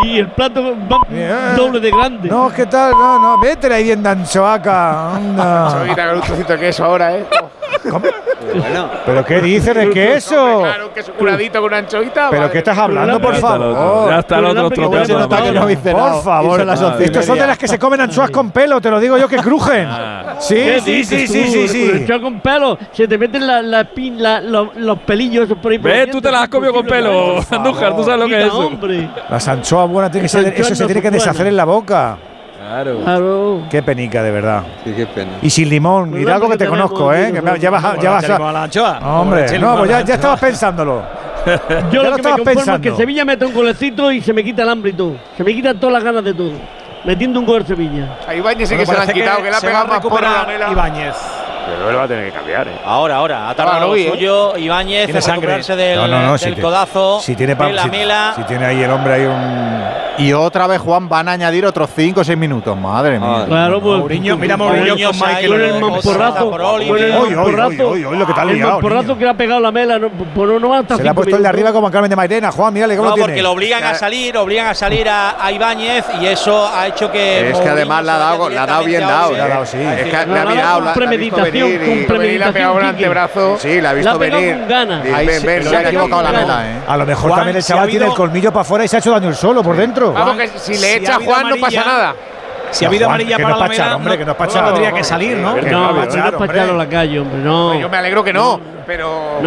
Y 0.03 0.19
el 0.19 0.29
plato 0.29 0.63
va 0.91 1.01
Bien. 1.09 1.57
doble 1.57 1.81
de 1.81 1.91
grande. 1.91 2.29
No, 2.29 2.51
¿qué 2.55 2.67
tal? 2.67 2.93
No, 2.93 3.19
no, 3.19 3.39
métele 3.39 3.75
ahí 3.77 3.85
bien 3.85 4.03
de 4.03 4.09
anchoaca. 4.09 5.15
anda. 5.17 5.69
Ahorita 5.79 6.07
con 6.09 6.17
un 6.17 6.23
trocito 6.23 6.53
de 6.55 6.59
queso 6.59 6.85
ahora, 6.85 7.17
¿eh? 7.17 7.27
¿Pero 9.07 9.25
qué 9.25 9.41
dices 9.41 9.75
de 9.75 9.91
queso? 9.91 10.61
Claro, 10.61 10.89
un 10.89 10.93
queso 10.93 11.13
curadito 11.15 11.61
con 11.61 11.69
una 11.69 11.79
anchoita. 11.79 12.29
¿Pero 12.31 12.43
madre 12.43 12.53
qué 12.53 12.59
estás 12.59 12.79
hablando, 12.79 13.21
por 13.21 13.35
favor? 13.37 14.11
Ya 14.11 14.19
está 14.19 14.39
el 14.39 14.45
otro 14.47 14.71
tropeando 14.71 15.19
la 15.19 15.27
no. 15.53 15.67
Por 15.93 16.23
favor, 16.23 16.61
estos 17.01 17.25
son 17.25 17.39
de 17.39 17.47
las 17.47 17.59
que 17.59 17.69
se 17.69 17.79
comen 17.79 18.01
anchoas 18.01 18.31
con 18.31 18.51
pelo, 18.51 18.81
te 18.81 18.91
lo 18.91 19.01
digo 19.01 19.17
yo 19.17 19.29
que 19.29 19.37
crujen. 19.37 19.89
Sí, 20.39 20.55
¿Qué 20.55 20.81
sí, 20.81 21.05
sí, 21.05 21.27
sí, 21.27 21.49
sí, 21.69 21.91
Con 22.07 22.17
sí. 22.17 22.21
con 22.21 22.41
pelo, 22.41 22.79
se 22.93 23.07
te 23.07 23.17
meten 23.19 23.47
la, 23.47 23.63
la 23.63 23.85
la- 24.19 24.41
los 24.41 24.99
pelillos 25.01 25.49
por 25.61 25.73
ahí. 25.73 25.79
Ve, 25.79 26.07
tú 26.09 26.21
te 26.21 26.31
las 26.31 26.43
has 26.43 26.49
comido 26.49 26.73
con 26.73 26.87
pelo. 26.87 27.37
Andújar, 27.51 27.95
tú 27.97 28.05
sabes 28.05 28.21
lo 28.21 28.27
que 28.27 28.41
es 28.41 28.47
eso. 28.47 28.59
hombre. 28.59 29.09
Las 29.31 29.49
anchoas 29.49 29.89
que 30.01 30.29
ser, 30.29 30.47
anchoas 30.47 30.61
eso 30.67 30.75
se 30.75 30.87
tiene 30.87 31.03
que 31.03 31.11
deshacer 31.11 31.47
en 31.47 31.57
la 31.57 31.65
boca. 31.65 32.17
Claro. 32.59 33.01
Claro. 33.03 33.63
Qué 33.71 33.83
penica, 33.83 34.23
de 34.23 34.31
verdad. 34.31 34.63
Sí, 34.85 34.93
qué 34.97 35.05
pena. 35.07 35.33
Y 35.43 35.51
sin 35.51 35.69
limón, 35.69 36.11
Pues 36.11 36.23
y 36.23 36.25
de 36.25 36.33
algo 36.33 36.49
que 36.49 36.57
te 36.57 36.67
conozco, 36.67 37.13
¿eh? 37.13 37.31
Que 37.33 37.43
me- 37.43 37.59
ya 37.59 37.71
vas 37.71 37.85
a. 37.85 37.91
¿Cómo 37.91 38.03
Ya 38.03 38.11
vas 38.13 38.25
a 38.31 38.53
la 38.53 38.63
anchoa? 38.63 38.99
¿Cómo 39.01 39.13
le 39.35 39.43
hombre, 39.43 39.59
no, 39.59 39.71
a 39.73 39.79
pues 39.79 39.91
la 39.91 40.01
ya, 40.01 40.07
ya 40.07 40.15
estabas 40.15 40.41
pensándolo. 40.41 41.03
Yo 41.91 42.03
Ya 42.03 42.03
lo 42.03 42.11
lo 42.11 42.17
que 42.17 42.23
me 42.23 42.29
conformo 42.31 42.51
es 42.51 42.57
pensando. 42.57 42.81
que 42.81 42.97
Sevilla 42.97 43.25
mete 43.25 43.45
un 43.45 43.53
golecito 43.53 44.13
y 44.13 44.21
se 44.21 44.33
me 44.33 44.45
quita 44.45 44.63
el 44.63 44.69
hambre 44.69 44.91
y 44.91 44.95
todo. 44.95 45.17
Se 45.37 45.43
me 45.43 45.53
quitan 45.53 45.79
todas 45.81 45.93
las 45.95 46.05
ganas 46.05 46.23
de 46.25 46.35
todo. 46.35 46.53
Metiendo 47.05 47.41
un 47.41 47.47
gol 47.47 47.67
Sevilla. 47.67 48.17
A 48.29 48.33
Ibáñez 48.35 48.69
sí 48.69 48.77
Bueno, 48.77 48.91
que 48.93 48.93
se 48.93 48.97
la 48.97 49.03
han 49.03 49.13
quitado, 49.13 49.37
que, 49.39 49.43
le 49.43 49.49
ha 49.51 49.55
se 49.61 49.67
va 49.67 49.73
pegado 49.73 49.85
a 49.85 49.89
más 49.89 50.01
porra 50.01 50.41
a 50.43 50.59
la. 50.59 50.71
Ibáñez. 50.71 51.17
Pero 51.67 51.91
él 51.91 51.97
va 51.97 52.03
a 52.05 52.09
tener 52.09 52.25
que 52.27 52.33
cambiar, 52.33 52.69
¿eh? 52.69 52.73
Ahora, 52.85 53.17
ahora. 53.17 53.49
Ha 53.51 53.55
tardado 53.55 53.89
lo 53.89 53.97
¿eh? 53.97 54.09
suyo. 54.11 54.57
Ibáñez 54.57 55.05
Tiene 55.07 55.19
en 55.19 55.23
sangre. 55.23 55.63
del, 55.63 55.97
No, 55.97 56.09
no, 56.09 56.23
no, 56.23 56.39
si 56.39 56.47
del 56.47 56.55
te- 56.57 56.61
codazo 56.63 57.21
Si 57.21 57.35
tiene, 57.37 57.57
pa- 57.57 57.67
de 57.67 57.73
la 57.75 57.83
si- 57.85 57.91
mela. 57.91 58.33
si 58.37 58.43
tiene 58.45 58.67
ahí 58.67 58.83
el 58.83 58.91
hombre 58.91 59.13
ahí 59.15 59.25
un. 59.27 59.83
Y 60.19 60.31
otra 60.35 60.67
vez, 60.67 60.79
Juan, 60.79 61.09
van 61.09 61.27
a 61.29 61.33
añadir 61.33 61.65
otros 61.65 61.89
5 61.97 62.21
o 62.21 62.25
6 62.25 62.37
minutos. 62.37 62.77
Madre 62.77 63.19
mía. 63.19 63.45
Claro, 63.49 63.81
pues. 63.81 63.99
Mourinho, 64.01 64.37
mira 64.37 64.57
Mourinho 64.59 64.95
con 65.09 65.17
Michael. 65.19 65.49
Con 65.49 65.61
el 65.63 65.81
mamporrazo. 65.81 66.51
por. 66.51 66.61
Hoy, 66.61 66.91
hoy, 66.91 67.31
lo 68.17 68.27
que 68.27 68.33
te 68.35 68.41
has 68.41 68.47
El 68.49 68.55
liado, 68.57 68.73
mamporrazo 68.73 69.03
niño. 69.05 69.19
que 69.19 69.25
le 69.25 69.31
ha 69.31 69.35
pegado 69.35 69.61
la 69.61 69.73
mela. 69.73 69.99
No, 69.99 70.11
pues 70.11 70.61
no 70.61 70.75
hasta 70.75 70.97
Se 70.97 71.03
le 71.03 71.09
ha 71.09 71.15
puesto 71.15 71.37
el 71.37 71.43
de 71.43 71.49
arriba 71.49 71.73
como 71.73 71.87
a 71.87 71.91
Carmen 71.91 72.11
de 72.11 72.17
Mairena. 72.17 72.53
Juan, 72.53 72.75
mírale 72.75 72.95
cómo 72.97 73.05
No, 73.09 73.11
lo 73.11 73.15
tiene. 73.17 73.29
porque 73.29 73.43
lo 73.43 73.53
obligan 73.53 73.85
a 73.85 73.95
salir, 73.95 74.37
obligan 74.37 74.67
a 74.67 74.75
salir 74.75 75.09
a, 75.09 75.43
a 75.43 75.51
Ibáñez 75.51 76.05
y 76.21 76.27
eso 76.27 76.69
ha 76.69 76.87
hecho 76.89 77.11
que. 77.11 77.51
Es 77.51 77.59
que 77.61 77.69
además 77.71 78.05
le 78.05 78.11
ha 78.11 78.19
dado, 78.19 78.49
bien. 78.85 79.03
Es 79.03 80.05
que 80.05 80.27
Le 80.27 80.39
ha 80.39 80.45
mirado, 80.45 80.93
la- 81.61 81.65
la 81.67 81.71
venir 81.79 81.83
y- 81.83 82.13
Venir, 82.13 82.39
le 82.39 82.45
ha 82.45 82.53
pegado 82.53 82.75
un 82.75 82.85
antebrazo. 82.85 83.57
Sí, 83.59 83.81
la 83.81 83.91
ha 83.91 83.93
La 83.93 83.99
visto 83.99 84.19
pegado 84.19 84.41
venir. 84.41 84.57
con 84.67 85.15
Ahí 85.15 85.27
ven, 85.27 85.41
se- 85.41 85.47
ven, 85.47 85.63
se 85.65 85.77
ha 85.77 85.83
equivocado 85.83 86.23
la 86.23 86.33
mela, 86.33 86.67
¿eh? 86.67 86.75
A 86.87 86.97
lo 86.97 87.07
mejor 87.07 87.31
Juan, 87.31 87.41
también 87.41 87.57
el 87.57 87.63
si 87.63 87.73
ha 87.73 87.77
chaval 87.77 87.91
tiene 87.91 88.07
el 88.07 88.13
colmillo 88.15 88.53
para 88.53 88.61
afuera 88.63 88.85
y 88.85 88.89
se 88.89 88.97
ha 88.97 88.99
hecho 88.99 89.11
daño 89.13 89.29
el 89.29 89.35
solo 89.37 89.63
por 89.63 89.77
dentro. 89.77 90.13
Vamos, 90.13 90.37
que 90.37 90.49
si 90.59 90.73
le 90.73 90.79
si 90.79 90.85
ha 90.87 90.97
echa 90.97 91.15
habido 91.17 91.33
Juan 91.33 91.49
no 91.49 91.57
pasa 91.57 91.85
nada. 91.85 92.15
Si 92.71 92.87
ha 92.87 92.89
habido 92.89 93.07
amarilla 93.07 93.37
para 93.37 93.49
no 93.51 93.57
la 93.61 93.69
mela, 93.69 93.97
hombre, 93.97 94.19
que 94.19 94.25
no 94.25 94.33
es 94.33 94.37
pa' 94.39 94.45
no 94.47 94.51
echar. 94.51 94.65
tendría 94.65 94.93
que 94.93 95.05
salir, 95.05 95.37
¿no? 95.37 95.57
No, 95.57 95.93
no, 95.93 96.01
a 96.01 96.05
a 96.05 96.73
la 96.73 96.89
calle, 96.89 97.21
hombre, 97.21 97.39
no. 97.43 97.75
Yo 97.79 97.89
me 97.91 97.97
alegro 97.99 98.25
que 98.25 98.33
no, 98.33 98.59
pero. 98.87 99.41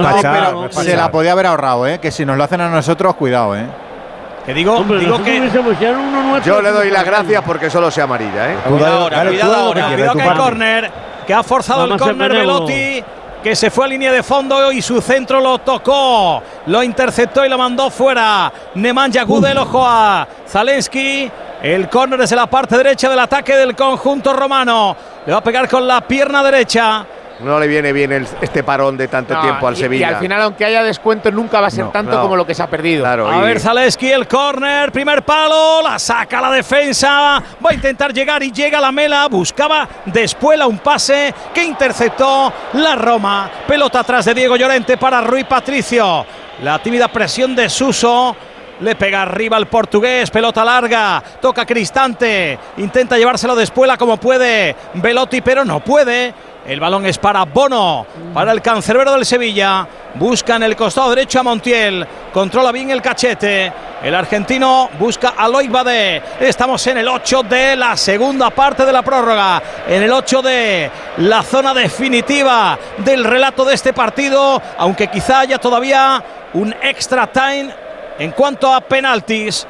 Se 0.71 0.95
la 0.95 1.09
podía 1.11 1.31
haber 1.31 1.47
ahorrado, 1.47 1.87
¿eh? 1.87 1.99
Que 1.99 2.11
si 2.11 2.23
nos 2.25 2.37
lo 2.37 2.43
hacen 2.43 2.61
a 2.61 2.69
nosotros, 2.69 3.15
cuidado, 3.15 3.55
¿eh? 3.55 3.65
Que 4.45 4.53
digo, 4.53 4.77
Hombre, 4.77 4.99
digo 4.99 5.23
que 5.23 5.39
uno 5.39 6.21
nuestro, 6.21 6.55
Yo 6.55 6.61
le 6.61 6.69
doy 6.69 6.91
las 6.91 7.03
gracias 7.03 7.41
porque 7.43 7.71
solo 7.71 7.89
sea 7.89 8.03
amarilla, 8.03 8.51
¿eh? 8.51 8.55
Cuidado 8.67 8.99
ahora, 8.99 9.25
cuidado 9.25 9.55
ahora. 9.55 9.87
Cuidado 9.87 10.13
que 10.13 10.21
hay 10.21 10.27
parte. 10.29 10.91
Que 11.25 11.33
ha 11.33 11.43
forzado 11.43 11.81
Vamos 11.81 12.01
el 12.01 12.07
córner. 12.07 12.31
Velotti, 12.31 13.03
que 13.43 13.55
se 13.55 13.69
fue 13.69 13.85
a 13.85 13.87
línea 13.87 14.11
de 14.11 14.23
fondo 14.23 14.71
y 14.71 14.81
su 14.81 15.01
centro 15.01 15.39
lo 15.39 15.59
tocó, 15.59 16.41
lo 16.65 16.83
interceptó 16.83 17.45
y 17.45 17.49
lo 17.49 17.57
mandó 17.57 17.89
fuera. 17.89 18.51
Nemanja 18.75 19.23
Gudel, 19.23 19.57
ojo 19.57 19.85
a 19.85 20.27
Zalensky. 20.47 21.31
El 21.61 21.89
córner 21.89 22.19
desde 22.19 22.35
la 22.35 22.47
parte 22.47 22.77
derecha 22.77 23.09
del 23.09 23.19
ataque 23.19 23.55
del 23.55 23.75
conjunto 23.75 24.33
romano. 24.33 24.95
Le 25.25 25.31
va 25.31 25.39
a 25.39 25.43
pegar 25.43 25.67
con 25.67 25.87
la 25.87 26.01
pierna 26.01 26.43
derecha. 26.43 27.05
No 27.39 27.59
le 27.59 27.67
viene 27.67 27.91
bien 27.93 28.11
el- 28.13 28.27
este 28.41 28.63
parón 28.63 28.95
de 28.97 29.07
tanto 29.07 29.33
No, 29.33 29.41
tiempo 29.41 29.67
al 29.67 29.73
y- 29.73 29.77
Sevilla. 29.77 30.09
Y 30.11 30.13
al 30.13 30.19
final, 30.19 30.41
aunque 30.41 30.65
haya 30.65 30.83
descuento, 30.83 31.29
nunca 31.31 31.59
va 31.59 31.67
a 31.67 31.69
ser 31.69 31.85
No, 31.85 31.91
tanto 31.91 32.11
no. 32.15 32.21
como 32.21 32.35
lo 32.35 32.45
que 32.47 32.55
se 32.55 32.63
ha 32.63 32.67
perdido. 32.67 33.03
Claro, 33.03 33.29
A 33.29 33.41
ver, 33.41 33.59
Zaleski, 33.59 34.09
el 34.11 34.27
córner, 34.27 34.91
primer 34.91 35.23
palo, 35.23 35.81
la 35.83 35.99
saca 35.99 36.39
la 36.41 36.51
defensa, 36.51 37.41
va 37.63 37.69
a 37.69 37.73
intentar 37.73 38.13
llegar 38.13 38.41
y 38.43 38.51
llega 38.51 38.79
la 38.79 38.91
mela, 38.91 39.27
buscaba 39.27 39.87
después 40.05 40.59
un 40.65 40.79
pase 40.79 41.33
que 41.53 41.63
interceptó 41.63 42.51
la 42.73 42.95
Roma. 42.95 43.49
Pelota 43.67 43.99
atrás 43.99 44.25
de 44.25 44.33
Diego 44.33 44.55
Llorente 44.55 44.95
para 44.97 45.21
Rui 45.21 45.43
Patricio. 45.43 46.25
La 46.63 46.79
tímida 46.79 47.07
presión 47.09 47.53
de 47.55 47.69
Suso. 47.69 48.35
Le 48.81 48.95
pega 48.95 49.21
arriba 49.21 49.55
al 49.55 49.67
portugués, 49.67 50.29
pelota 50.29 50.65
larga, 50.65 51.23
toca 51.41 51.65
Cristante, 51.65 52.59
intenta 52.77 53.17
llevárselo 53.17 53.55
de 53.55 53.63
espuela 53.63 53.97
como 53.97 54.17
puede 54.17 54.75
Velotti, 54.95 55.41
pero 55.41 55.63
no 55.63 55.79
puede. 55.79 56.33
El 56.67 56.79
balón 56.79 57.05
es 57.05 57.19
para 57.19 57.45
Bono, 57.45 58.07
para 58.33 58.51
el 58.51 58.61
cancerbero 58.61 59.13
del 59.13 59.25
Sevilla. 59.25 59.87
Busca 60.15 60.55
en 60.55 60.63
el 60.63 60.75
costado 60.75 61.11
derecho 61.11 61.39
a 61.39 61.43
Montiel. 61.43 62.05
Controla 62.33 62.71
bien 62.71 62.89
el 62.89 63.03
cachete. 63.03 63.71
El 64.01 64.15
argentino 64.15 64.89
busca 64.97 65.35
a 65.37 65.47
Loic 65.47 65.69
Badé. 65.69 66.21
Estamos 66.39 66.85
en 66.87 66.97
el 66.97 67.07
8 67.07 67.43
de 67.43 67.75
la 67.75 67.95
segunda 67.95 68.49
parte 68.49 68.83
de 68.83 68.91
la 68.91 69.03
prórroga. 69.03 69.61
En 69.87 70.01
el 70.01 70.11
8 70.11 70.41
de 70.41 70.91
la 71.17 71.43
zona 71.43 71.73
definitiva 71.73 72.79
del 72.97 73.23
relato 73.23 73.63
de 73.63 73.75
este 73.75 73.93
partido. 73.93 74.59
Aunque 74.79 75.07
quizá 75.07 75.41
haya 75.41 75.59
todavía 75.59 76.23
un 76.53 76.73
extra 76.81 77.27
time 77.27 77.84
en 78.19 78.31
cuanto 78.31 78.73
a 78.73 78.81
penaltis. 78.81 79.65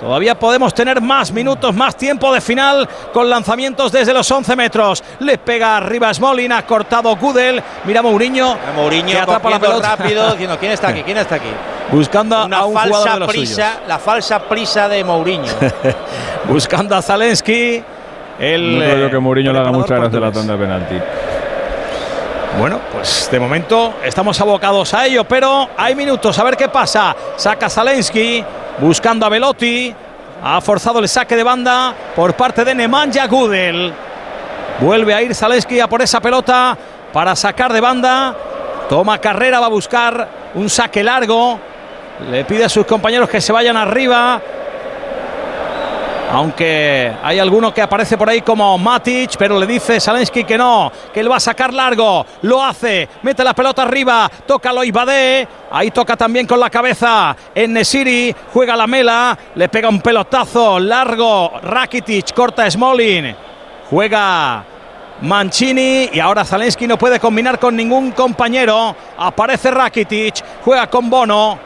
Todavía 0.00 0.36
podemos 0.36 0.74
tener 0.74 1.00
más 1.00 1.30
minutos, 1.30 1.72
más 1.76 1.94
tiempo 1.96 2.34
de 2.34 2.40
final 2.40 2.88
con 3.12 3.30
lanzamientos 3.30 3.92
desde 3.92 4.12
los 4.12 4.28
11 4.28 4.56
metros. 4.56 5.04
Le 5.20 5.38
pega 5.38 5.76
arriba 5.76 6.12
Smolin, 6.12 6.50
ha 6.50 6.66
cortado 6.66 7.14
Gudel. 7.14 7.62
Mira 7.84 8.02
Mourinho. 8.02 8.56
que 8.58 8.72
Mourinho 8.80 9.22
atrapa 9.22 9.48
la 9.50 9.60
pelota. 9.60 9.94
rápido, 9.96 10.30
diciendo 10.32 10.56
quién 10.58 10.72
está 10.72 10.88
aquí, 10.88 11.02
quién 11.04 11.18
está 11.18 11.36
aquí. 11.36 11.50
Buscando 11.92 12.36
a- 12.36 12.46
Una 12.46 12.58
a 12.58 12.64
un 12.64 12.72
jugador 12.72 12.92
falsa 12.94 13.12
de 13.14 13.20
los 13.20 13.28
prisa, 13.28 13.54
suyos. 13.74 13.88
la 13.88 13.98
falsa 14.00 14.38
prisa 14.40 14.88
de 14.88 15.04
Mourinho. 15.04 15.52
Buscando 16.48 16.96
a 16.96 17.02
Zalensky. 17.02 17.84
El, 18.40 18.78
No 18.80 18.84
creo 18.84 19.06
eh, 19.06 19.10
que 19.10 19.18
Mourinho 19.20 19.52
le 19.52 19.58
haga 19.60 19.70
mucha 19.70 19.86
preparador 19.86 20.20
gracia 20.20 20.26
la 20.26 20.32
tanda 20.32 20.52
de 20.54 20.58
penalti. 20.58 20.94
Bueno, 22.58 22.80
pues 22.92 23.28
de 23.30 23.40
momento 23.40 23.94
estamos 24.04 24.38
abocados 24.40 24.92
a 24.92 25.06
ello, 25.06 25.24
pero 25.24 25.70
hay 25.76 25.94
minutos, 25.94 26.38
a 26.38 26.44
ver 26.44 26.56
qué 26.56 26.68
pasa. 26.68 27.16
Saca 27.36 27.70
Zalensky, 27.70 28.44
buscando 28.78 29.24
a 29.24 29.30
Velotti. 29.30 29.94
Ha 30.44 30.60
forzado 30.60 30.98
el 30.98 31.08
saque 31.08 31.34
de 31.34 31.42
banda 31.42 31.94
por 32.14 32.34
parte 32.34 32.64
de 32.64 32.74
Nemanja 32.74 33.26
Gudel. 33.26 33.92
Vuelve 34.80 35.14
a 35.14 35.22
ir 35.22 35.34
Zalensky 35.34 35.80
a 35.80 35.88
por 35.88 36.02
esa 36.02 36.20
pelota 36.20 36.76
para 37.12 37.34
sacar 37.34 37.72
de 37.72 37.80
banda. 37.80 38.36
Toma 38.88 39.18
carrera, 39.18 39.58
va 39.58 39.66
a 39.66 39.70
buscar 39.70 40.28
un 40.54 40.68
saque 40.68 41.02
largo. 41.02 41.58
Le 42.30 42.44
pide 42.44 42.64
a 42.64 42.68
sus 42.68 42.84
compañeros 42.84 43.30
que 43.30 43.40
se 43.40 43.52
vayan 43.52 43.76
arriba. 43.76 44.40
Aunque 46.32 47.12
hay 47.22 47.38
alguno 47.38 47.74
que 47.74 47.82
aparece 47.82 48.16
por 48.16 48.26
ahí 48.26 48.40
como 48.40 48.78
Matic, 48.78 49.36
pero 49.36 49.60
le 49.60 49.66
dice 49.66 50.00
Salensky 50.00 50.44
que 50.44 50.56
no, 50.56 50.90
que 51.12 51.20
él 51.20 51.30
va 51.30 51.36
a 51.36 51.40
sacar 51.40 51.74
largo. 51.74 52.24
Lo 52.40 52.64
hace, 52.64 53.06
mete 53.20 53.44
la 53.44 53.52
pelota 53.52 53.82
arriba, 53.82 54.30
toca 54.46 54.72
lo 54.72 54.82
Ibadé. 54.82 55.46
Ahí 55.70 55.90
toca 55.90 56.16
también 56.16 56.46
con 56.46 56.58
la 56.58 56.70
cabeza 56.70 57.36
en 57.54 57.74
Nesiri, 57.74 58.34
juega 58.50 58.74
la 58.74 58.86
mela, 58.86 59.36
le 59.56 59.68
pega 59.68 59.90
un 59.90 60.00
pelotazo 60.00 60.80
largo. 60.80 61.52
Rakitic 61.62 62.32
corta 62.32 62.70
Smolin, 62.70 63.36
juega 63.90 64.64
Mancini 65.20 66.08
y 66.14 66.18
ahora 66.18 66.46
Zalensky 66.46 66.86
no 66.86 66.96
puede 66.96 67.20
combinar 67.20 67.58
con 67.58 67.76
ningún 67.76 68.12
compañero. 68.12 68.96
Aparece 69.18 69.70
Rakitic, 69.70 70.42
juega 70.64 70.86
con 70.86 71.10
Bono. 71.10 71.58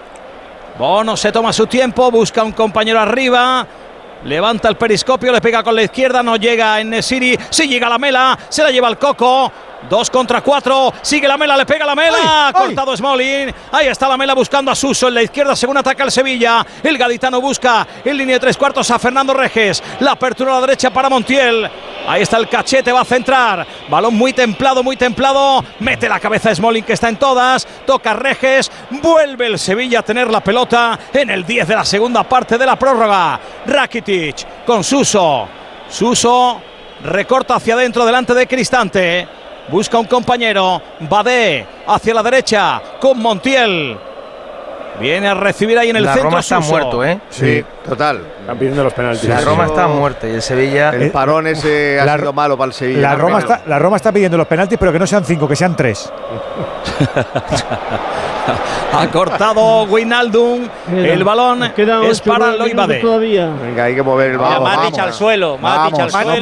Bono 0.76 1.16
se 1.16 1.30
toma 1.30 1.52
su 1.52 1.68
tiempo, 1.68 2.10
busca 2.10 2.42
un 2.42 2.50
compañero 2.50 2.98
arriba. 2.98 3.64
Levanta 4.26 4.68
el 4.68 4.76
periscopio, 4.76 5.30
le 5.30 5.40
pega 5.40 5.62
con 5.62 5.76
la 5.76 5.84
izquierda, 5.84 6.20
no 6.20 6.34
llega 6.34 6.80
en 6.80 6.90
Nesiri. 6.90 7.38
Sí 7.48 7.68
llega 7.68 7.88
la 7.88 7.96
mela, 7.96 8.36
se 8.48 8.64
la 8.64 8.72
lleva 8.72 8.88
el 8.88 8.98
coco. 8.98 9.52
Dos 9.88 10.10
contra 10.10 10.40
cuatro, 10.40 10.92
sigue 11.00 11.28
la 11.28 11.36
mela, 11.36 11.56
le 11.56 11.64
pega 11.64 11.86
la 11.86 11.94
mela. 11.94 12.50
Cortado 12.52 12.96
Smolin. 12.96 13.54
Ahí 13.70 13.86
está 13.86 14.08
la 14.08 14.16
mela 14.16 14.34
buscando 14.34 14.70
a 14.70 14.74
Suso 14.74 15.06
en 15.06 15.14
la 15.14 15.22
izquierda, 15.22 15.54
según 15.54 15.76
ataca 15.76 16.02
el 16.02 16.10
Sevilla. 16.10 16.66
El 16.82 16.98
gaditano 16.98 17.40
busca 17.40 17.86
en 18.04 18.16
línea 18.16 18.36
de 18.36 18.40
tres 18.40 18.56
cuartos 18.56 18.90
a 18.90 18.98
Fernando 18.98 19.32
Reges. 19.32 19.82
La 20.00 20.12
apertura 20.12 20.52
a 20.52 20.54
la 20.56 20.66
derecha 20.66 20.90
para 20.90 21.08
Montiel. 21.08 21.70
Ahí 22.08 22.22
está 22.22 22.36
el 22.38 22.48
cachete, 22.48 22.90
va 22.90 23.02
a 23.02 23.04
centrar. 23.04 23.66
Balón 23.88 24.14
muy 24.14 24.32
templado, 24.32 24.82
muy 24.82 24.96
templado. 24.96 25.64
Mete 25.80 26.08
la 26.08 26.18
cabeza 26.18 26.52
Smolin 26.52 26.84
que 26.84 26.94
está 26.94 27.08
en 27.08 27.16
todas. 27.16 27.66
Toca 27.86 28.14
Reges. 28.14 28.72
Vuelve 28.90 29.46
el 29.46 29.58
Sevilla 29.58 30.00
a 30.00 30.02
tener 30.02 30.30
la 30.30 30.40
pelota 30.40 30.98
en 31.12 31.30
el 31.30 31.44
10 31.44 31.68
de 31.68 31.74
la 31.76 31.84
segunda 31.84 32.24
parte 32.24 32.58
de 32.58 32.66
la 32.66 32.76
prórroga. 32.76 33.38
Rakitic 33.66 34.15
con 34.66 34.82
Suso. 34.82 35.48
Suso 35.88 36.60
recorta 37.02 37.56
hacia 37.56 37.74
adentro 37.74 38.04
delante 38.04 38.34
de 38.34 38.46
Cristante. 38.46 39.28
Busca 39.68 39.98
un 39.98 40.06
compañero. 40.06 40.80
Badé 41.00 41.66
hacia 41.86 42.14
la 42.14 42.22
derecha 42.22 42.82
con 43.00 43.18
Montiel. 43.18 43.96
Viene 45.00 45.28
a 45.28 45.34
recibir 45.34 45.78
ahí 45.78 45.90
en 45.90 45.96
el 45.96 46.04
La 46.04 46.12
centro. 46.12 46.30
Roma 46.30 46.40
está 46.40 46.56
Suso. 46.56 46.70
muerto, 46.70 47.04
¿eh? 47.04 47.20
Sí, 47.30 47.64
total. 47.88 48.20
Están 48.40 48.58
pidiendo 48.58 48.84
los 48.84 48.92
penaltis. 48.92 49.28
La 49.28 49.40
Roma 49.40 49.66
está 49.66 49.86
muerta 49.88 50.26
y 50.28 50.32
el 50.32 50.42
Sevilla. 50.42 50.90
El 50.90 51.10
parón 51.10 51.46
ese 51.46 52.00
ha 52.00 52.04
La- 52.04 52.16
sido 52.16 52.32
malo 52.32 52.56
para 52.56 52.68
el 52.68 52.72
Sevilla. 52.72 53.00
La 53.00 53.14
Roma, 53.14 53.38
está, 53.40 53.62
la 53.66 53.78
Roma 53.78 53.96
está 53.96 54.12
pidiendo 54.12 54.36
los 54.38 54.46
penaltis, 54.46 54.78
pero 54.78 54.92
que 54.92 54.98
no 54.98 55.06
sean 55.06 55.24
cinco, 55.24 55.46
que 55.48 55.56
sean 55.56 55.76
tres. 55.76 56.10
Ha 58.92 59.08
cortado 59.08 59.82
Wijnaldum. 59.84 60.68
El 60.94 61.24
balón 61.24 61.58
nos 61.58 61.70
quedan 61.72 62.04
es 62.04 62.20
para 62.20 62.52
Loibade. 62.52 63.00
todavía. 63.00 63.50
Venga, 63.60 63.84
hay 63.84 63.94
que 63.94 64.02
mover 64.02 64.30
el 64.32 64.38
balón. 64.38 64.62
Matic 64.62 64.98
al 64.98 65.12
suelo, 65.12 65.58
Matic 65.58 65.98
al 65.98 66.10
suelo. 66.10 66.40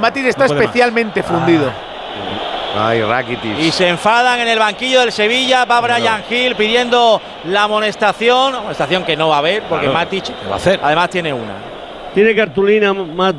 Matic, 0.00 0.24
está 0.26 0.46
No 0.46 0.54
especialmente 0.54 1.22
fundido. 1.22 1.70
Ay, 2.76 3.02
Rakitic. 3.02 3.58
Y 3.58 3.70
se 3.70 3.88
enfadan 3.88 4.40
en 4.40 4.48
el 4.48 4.58
banquillo 4.58 5.00
del 5.00 5.12
Sevilla. 5.12 5.64
Va 5.64 5.80
Brian 5.80 6.22
Hill 6.28 6.54
pidiendo 6.56 7.20
la 7.46 7.64
amonestación. 7.64 8.54
Amonestación 8.54 9.04
que 9.04 9.16
no 9.16 9.28
va 9.28 9.36
a 9.36 9.38
haber 9.38 9.62
porque 9.62 9.86
Claro, 9.86 9.98
Matic 9.98 10.24
¿qué 10.24 10.32
va 10.48 10.54
a 10.54 10.56
hacer? 10.56 10.80
además 10.82 11.10
tiene 11.10 11.32
una. 11.32 11.54
Tiene 12.14 12.34
cartulina, 12.34 12.92
Mat. 12.92 13.36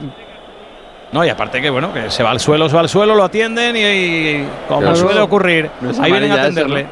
No, 1.12 1.24
y 1.24 1.30
aparte 1.30 1.62
que 1.62 1.70
bueno, 1.70 1.94
que 1.94 2.10
se 2.10 2.24
va 2.24 2.32
al 2.32 2.40
suelo, 2.40 2.68
se 2.68 2.76
va 2.76 2.82
al 2.82 2.90
suelo, 2.90 3.16
lo 3.16 3.24
atienden 3.24 3.76
y, 3.76 3.80
y 3.80 4.48
como 4.68 4.82
Claro. 4.82 4.96
suele 4.96 5.22
ocurrir, 5.22 5.70
No 5.80 5.92
ahí 6.04 6.12
vienen 6.12 6.32
a 6.32 6.36
atenderle. 6.36 6.86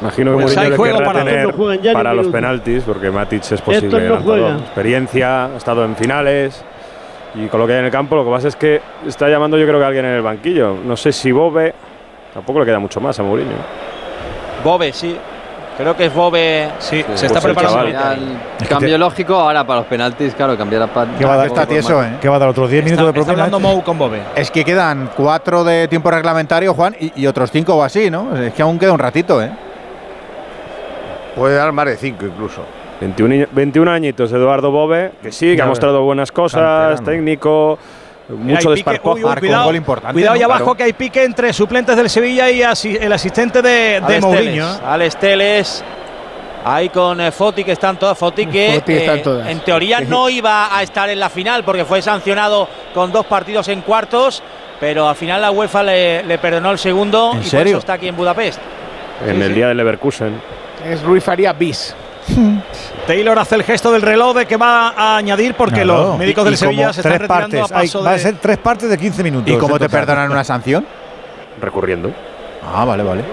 Imagino 0.00 0.32
que 0.32 0.42
Pues 0.42 0.44
Mourinho 0.56 0.62
hay 0.62 0.70
le 0.70 0.76
juego 0.76 0.98
querrá 0.98 1.12
para- 1.12 1.24
tener 1.24 1.54
no 1.56 1.92
para 1.92 2.14
los 2.14 2.26
penaltis, 2.28 2.82
porque 2.84 3.10
Matic 3.12 3.52
es 3.52 3.60
posible 3.60 4.08
no. 4.08 4.58
Experiencia, 4.58 5.44
ha 5.44 5.56
estado 5.56 5.84
en 5.84 5.94
finales 5.94 6.64
y 7.34 7.46
con 7.46 7.60
lo 7.60 7.66
que 7.66 7.72
hay 7.74 7.78
en 7.80 7.84
el 7.86 7.90
campo. 7.90 8.16
Lo 8.16 8.24
que 8.24 8.30
pasa 8.30 8.48
es 8.48 8.56
que 8.56 8.80
está 9.06 9.28
llamando 9.28 9.56
yo 9.58 9.66
creo 9.66 9.78
que 9.78 9.84
alguien 9.86 10.04
en 10.04 10.12
el 10.12 10.22
banquillo. 10.22 10.76
No 10.84 10.96
sé 10.96 11.12
si 11.12 11.32
Bobe, 11.32 11.74
tampoco 12.34 12.60
le 12.60 12.66
queda 12.66 12.78
mucho 12.78 13.00
más 13.00 13.18
a 13.18 13.22
Mourinho. 13.22 13.56
Bobe, 14.64 14.92
sí. 14.92 15.16
Creo 15.76 15.96
que 15.96 16.04
es 16.06 16.14
Bobe. 16.14 16.68
Sí, 16.78 16.98
se 16.98 17.04
Pues 17.04 17.22
está 17.22 17.38
el 17.38 17.44
preparando. 17.54 17.86
el 18.60 18.68
cambio 18.68 18.98
lógico 18.98 19.34
ahora 19.34 19.66
para 19.66 19.80
los 19.80 19.88
penaltis, 19.88 20.34
claro, 20.34 20.56
cambiar 20.56 20.82
a. 20.82 20.88
¿Qué 21.18 21.24
va 21.24 21.32
a 21.32 21.36
dar? 21.38 21.46
Está 21.46 21.66
tieso, 21.66 22.02
¿eh? 22.04 22.18
¿Qué 22.20 22.28
va 22.28 22.36
a 22.36 22.38
dar? 22.38 22.50
¿Otros 22.50 22.70
10 22.70 22.84
minutos 22.84 23.06
de 23.06 23.08
Está, 23.10 23.20
está 23.20 23.32
propina? 23.32 23.44
hablando 23.46 23.68
Mou 23.74 23.82
con 23.82 23.96
Bobe. 23.98 24.20
Es 24.36 24.50
que 24.50 24.64
quedan 24.64 25.08
cuatro 25.16 25.64
de 25.64 25.88
tiempo 25.88 26.10
reglamentario, 26.10 26.74
Juan, 26.74 26.94
y, 27.00 27.22
y 27.22 27.26
otros 27.26 27.50
cinco 27.50 27.74
o 27.74 27.82
así, 27.82 28.10
¿no? 28.10 28.36
Es 28.36 28.52
que 28.52 28.60
aún 28.62 28.78
queda 28.78 28.92
un 28.92 28.98
ratito, 28.98 29.42
¿eh? 29.42 29.50
Puede 31.34 31.54
dar 31.56 31.72
más 31.72 31.86
de 31.86 31.96
cinco 31.96 32.26
incluso. 32.26 32.62
21, 33.02 33.34
añi- 33.34 33.48
21 33.52 33.90
añitos 33.90 34.32
Eduardo 34.32 34.70
Bobe, 34.70 35.12
que 35.22 35.32
sí, 35.32 35.46
que 35.46 35.52
ha 35.52 35.56
Ya 35.56 35.64
ves. 35.64 35.68
mostrado 35.70 36.02
buenas 36.02 36.30
cosas, 36.30 36.60
Canterano. 36.96 37.04
técnico, 37.04 37.78
mucho 38.28 38.70
hay 38.70 38.76
pique. 38.76 38.90
desparpajo. 38.90 39.14
Uy, 39.16 39.24
uy, 39.24 39.34
cuidado, 39.40 40.12
cuidado 40.12 40.34
ahí 40.34 40.42
abajo 40.42 40.74
que 40.74 40.82
hay 40.84 40.92
pique 40.92 41.24
entre 41.24 41.52
suplentes 41.52 41.96
del 41.96 42.08
Sevilla 42.08 42.48
y 42.50 42.62
asi- 42.62 42.96
el 42.96 43.12
asistente 43.12 43.60
de, 43.60 43.70
de 43.70 43.96
Alex 44.04 44.22
Mourinho. 44.22 44.66
Teles, 44.66 44.82
Alex 44.86 45.16
Teles, 45.16 45.84
ahí 46.64 46.88
con 46.90 47.20
eh, 47.20 47.32
Foti, 47.32 47.64
que 47.64 47.72
están 47.72 47.98
todas. 47.98 48.16
Foti 48.16 48.46
que 48.46 48.74
Foti 48.76 48.92
están 48.92 49.18
eh, 49.18 49.22
todas. 49.22 49.48
en 49.48 49.60
teoría 49.60 50.00
no 50.00 50.28
iba 50.28 50.74
a 50.76 50.82
estar 50.82 51.10
en 51.10 51.18
la 51.18 51.28
final 51.28 51.64
porque 51.64 51.84
fue 51.84 52.00
sancionado 52.02 52.68
con 52.94 53.10
dos 53.10 53.26
partidos 53.26 53.66
en 53.68 53.80
cuartos, 53.80 54.42
pero 54.78 55.08
al 55.08 55.16
final 55.16 55.40
la 55.40 55.50
UEFA 55.50 55.82
le, 55.82 56.22
le 56.22 56.38
perdonó 56.38 56.70
el 56.70 56.78
segundo 56.78 57.30
¿En 57.32 57.38
y 57.38 57.42
por 57.42 57.50
serio? 57.50 57.70
eso 57.72 57.78
está 57.80 57.94
aquí 57.94 58.06
en 58.08 58.16
Budapest. 58.16 58.60
En 59.26 59.36
Sí, 59.36 59.42
el 59.42 59.48
sí. 59.48 59.54
día 59.54 59.68
del 59.68 59.76
Leverkusen. 59.76 60.40
Es 60.88 61.02
Rui 61.02 61.20
Faría 61.20 61.52
bis. 61.52 61.94
Taylor 63.06 63.38
hace 63.38 63.56
el 63.56 63.64
gesto 63.64 63.90
del 63.92 64.02
reloj 64.02 64.36
de 64.36 64.46
que 64.46 64.56
va 64.56 64.88
a 64.96 65.16
añadir 65.16 65.54
porque 65.54 65.84
los 65.84 66.16
médicos 66.16 66.42
Y- 66.42 66.44
del 66.46 66.54
y 66.54 66.56
Sevilla 66.56 66.92
se 66.92 67.00
están 67.00 67.12
tres 67.18 67.20
retirando 67.22 67.56
partes. 67.58 67.72
a 67.72 67.74
paso 67.80 67.98
Hay- 67.98 68.04
Va 68.04 68.10
a 68.10 68.14
de... 68.14 68.18
ser 68.20 68.34
tres 68.40 68.58
partes 68.58 68.88
de 68.88 68.96
15 68.98 69.22
minutos. 69.22 69.50
¿Y 69.52 69.56
cómo 69.58 69.74
te 69.78 69.86
total. 69.86 70.00
perdonan 70.00 70.30
una 70.30 70.44
sanción? 70.44 70.86
Recurriendo. 71.60 72.12
Ah, 72.74 72.84
vale, 72.84 73.02
vale. 73.02 73.24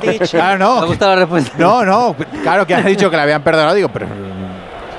¿Te 0.00 0.18
Claro, 0.28 0.58
no. 0.58 0.80
ha 0.80 0.84
gustado 0.84 1.12
la 1.14 1.20
respuesta? 1.20 1.52
No, 1.58 1.84
no. 1.84 2.16
Claro 2.42 2.66
que 2.66 2.74
han 2.74 2.84
dicho 2.84 3.08
que 3.10 3.16
le 3.16 3.22
habían 3.22 3.42
perdonado. 3.42 3.74
Digo, 3.74 3.88
pero. 3.88 4.06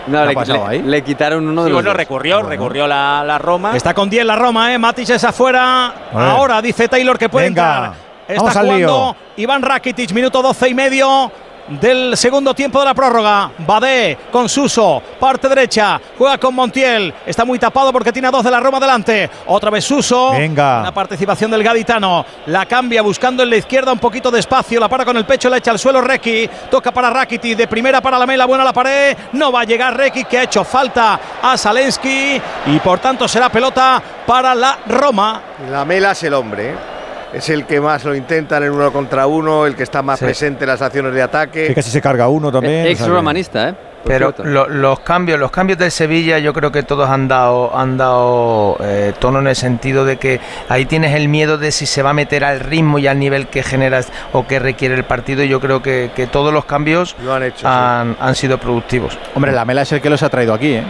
No, 0.07 0.21
¿Qué 0.27 0.33
le, 0.33 0.45
le- 0.53 0.63
ahí? 0.65 0.81
le 0.81 1.03
quitaron 1.03 1.47
uno 1.47 1.61
de 1.63 1.67
Sí, 1.67 1.71
los 1.71 1.77
bueno, 1.77 1.89
dos. 1.91 1.97
recurrió, 1.97 2.41
recurrió 2.41 2.87
la, 2.87 3.23
la 3.23 3.37
Roma. 3.37 3.75
Está 3.75 3.93
con 3.93 4.09
10 4.09 4.25
la 4.25 4.35
Roma, 4.35 4.73
¿eh? 4.73 4.77
Matic 4.79 5.09
es 5.09 5.23
afuera. 5.23 5.93
Ahora 6.13 6.61
dice 6.61 6.87
Taylor 6.87 7.17
que 7.19 7.29
puede 7.29 7.47
Venga, 7.49 7.75
entrar. 7.75 8.08
Está 8.29 8.43
vamos 8.43 8.55
al 8.57 8.65
jugando 8.65 8.87
lío. 8.87 9.15
Iván 9.37 9.61
Rakitic, 9.63 10.11
minuto 10.11 10.41
12 10.43 10.69
y 10.69 10.73
medio 10.75 11.31
del 11.67 12.15
segundo 12.15 12.53
tiempo 12.53 12.77
de 12.77 12.85
la 12.85 12.93
prórroga. 12.93 13.49
Badé 13.57 14.17
con 14.31 14.47
Suso, 14.47 15.01
parte 15.19 15.49
derecha, 15.49 15.99
juega 16.15 16.37
con 16.37 16.53
Montiel. 16.53 17.11
Está 17.25 17.43
muy 17.43 17.57
tapado 17.57 17.91
porque 17.91 18.11
tiene 18.11 18.27
a 18.27 18.31
dos 18.31 18.43
de 18.43 18.51
la 18.51 18.59
Roma 18.59 18.79
delante. 18.79 19.27
Otra 19.47 19.71
vez 19.71 19.83
Suso. 19.83 20.33
Venga. 20.33 20.83
La 20.83 20.91
participación 20.91 21.49
del 21.49 21.63
gaditano. 21.63 22.23
La 22.45 22.67
cambia 22.67 23.01
buscando 23.01 23.41
en 23.41 23.49
la 23.49 23.57
izquierda 23.57 23.91
un 23.91 23.99
poquito 23.99 24.29
de 24.29 24.39
espacio. 24.39 24.79
La 24.79 24.87
para 24.87 25.05
con 25.05 25.17
el 25.17 25.25
pecho, 25.25 25.49
la 25.49 25.57
echa 25.57 25.71
al 25.71 25.79
suelo 25.79 25.99
Requi. 25.99 26.47
Toca 26.69 26.91
para 26.91 27.09
Rakitic. 27.09 27.57
De 27.57 27.67
primera 27.67 27.99
para 27.99 28.19
la 28.19 28.27
mela, 28.27 28.45
buena 28.45 28.63
la 28.63 28.73
pared. 28.73 29.17
No 29.33 29.51
va 29.51 29.61
a 29.61 29.65
llegar 29.65 29.97
Requi 29.97 30.25
que 30.25 30.37
ha 30.37 30.43
hecho 30.43 30.63
falta 30.63 31.19
a 31.41 31.57
Salensky. 31.57 32.39
Y 32.67 32.79
por 32.79 32.99
tanto 32.99 33.27
será 33.27 33.49
pelota 33.49 33.99
para 34.27 34.53
la 34.53 34.77
Roma. 34.87 35.41
La 35.71 35.83
Mela 35.83 36.11
es 36.11 36.21
el 36.21 36.35
hombre. 36.35 36.98
Es 37.33 37.47
el 37.49 37.65
que 37.65 37.79
más 37.79 38.03
lo 38.05 38.15
intenta 38.15 38.57
en 38.57 38.63
el 38.63 38.71
uno 38.71 38.91
contra 38.91 39.27
uno, 39.27 39.65
el 39.67 39.75
que 39.75 39.83
está 39.83 40.01
más 40.01 40.17
Sí. 40.19 40.25
presente 40.25 40.63
en 40.63 40.69
las 40.69 40.81
acciones 40.81 41.13
de 41.13 41.21
ataque. 41.21 41.67
Que 41.67 41.75
casi 41.75 41.91
se 41.91 42.01
carga 42.01 42.27
uno 42.27 42.51
también. 42.51 42.87
Ex 42.87 43.07
romanista, 43.07 43.69
¿eh? 43.69 43.73
Por 44.03 44.07
Pero 44.13 44.33
lo- 44.45 44.69
los 44.69 45.01
cambios, 45.01 45.37
los 45.37 45.51
cambios 45.51 45.77
del 45.77 45.91
Sevilla, 45.91 46.39
yo 46.39 46.53
creo 46.53 46.71
que 46.71 46.83
todos 46.83 47.09
han 47.09 47.27
dado, 47.27 47.77
han 47.77 47.97
dado 47.97 48.77
eh, 48.81 49.11
tono 49.19 49.39
en 49.39 49.47
el 49.47 49.57
sentido 49.57 50.05
de 50.05 50.15
que 50.15 50.39
ahí 50.69 50.85
tienes 50.85 51.13
el 51.15 51.27
miedo 51.27 51.57
de 51.57 51.71
si 51.73 51.85
se 51.85 52.01
va 52.01 52.11
a 52.11 52.13
meter 52.13 52.45
al 52.45 52.61
ritmo 52.61 52.97
y 52.97 53.07
al 53.07 53.19
nivel 53.19 53.47
que 53.47 53.61
generas 53.61 54.07
o 54.31 54.47
que 54.47 54.57
requiere 54.57 54.95
el 54.95 55.03
partido. 55.03 55.43
Y 55.43 55.49
yo 55.49 55.59
creo 55.59 55.81
que, 55.83 56.11
que 56.15 56.27
todos 56.27 56.53
los 56.53 56.63
cambios 56.63 57.15
Lo 57.23 57.33
han 57.33 57.43
hecho. 57.43 57.67
han, 57.67 58.15
han 58.21 58.35
sido 58.35 58.57
productivos. 58.57 59.17
Hombre, 59.35 59.51
la 59.51 59.65
Mela 59.65 59.81
es 59.81 59.91
el 59.91 59.99
que 60.01 60.09
los 60.09 60.23
ha 60.23 60.29
traído 60.29 60.53
aquí, 60.53 60.75
¿eh? 60.75 60.83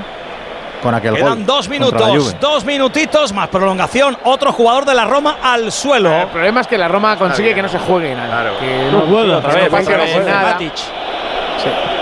Con 0.81 0.95
aquel 0.95 1.11
gol. 1.11 1.19
Quedan 1.19 1.45
dos 1.45 1.67
minutos, 1.67 2.35
dos 2.39 2.65
minutitos 2.65 3.33
más 3.33 3.49
prolongación. 3.49 4.17
Otro 4.23 4.53
jugador 4.53 4.85
de 4.85 4.95
la 4.95 5.05
Roma 5.05 5.37
al 5.43 5.71
suelo. 5.71 6.13
El 6.21 6.27
problema 6.27 6.61
es 6.61 6.67
que 6.67 6.77
la 6.77 6.87
Roma 6.87 7.17
consigue 7.17 7.53
que 7.53 7.61
no 7.61 7.69
se 7.69 7.79
juegue 7.79 8.15
nada. 8.15 8.51
Que 8.59 8.89
No 8.91 9.01
juega. 9.01 9.37
Otra 9.37 9.53
vez, 9.53 9.63
no 9.65 9.71
pase 9.71 9.93
otra 9.93 10.03
vez, 10.05 10.25
nada. 10.25 10.51
Matic. 10.53 10.73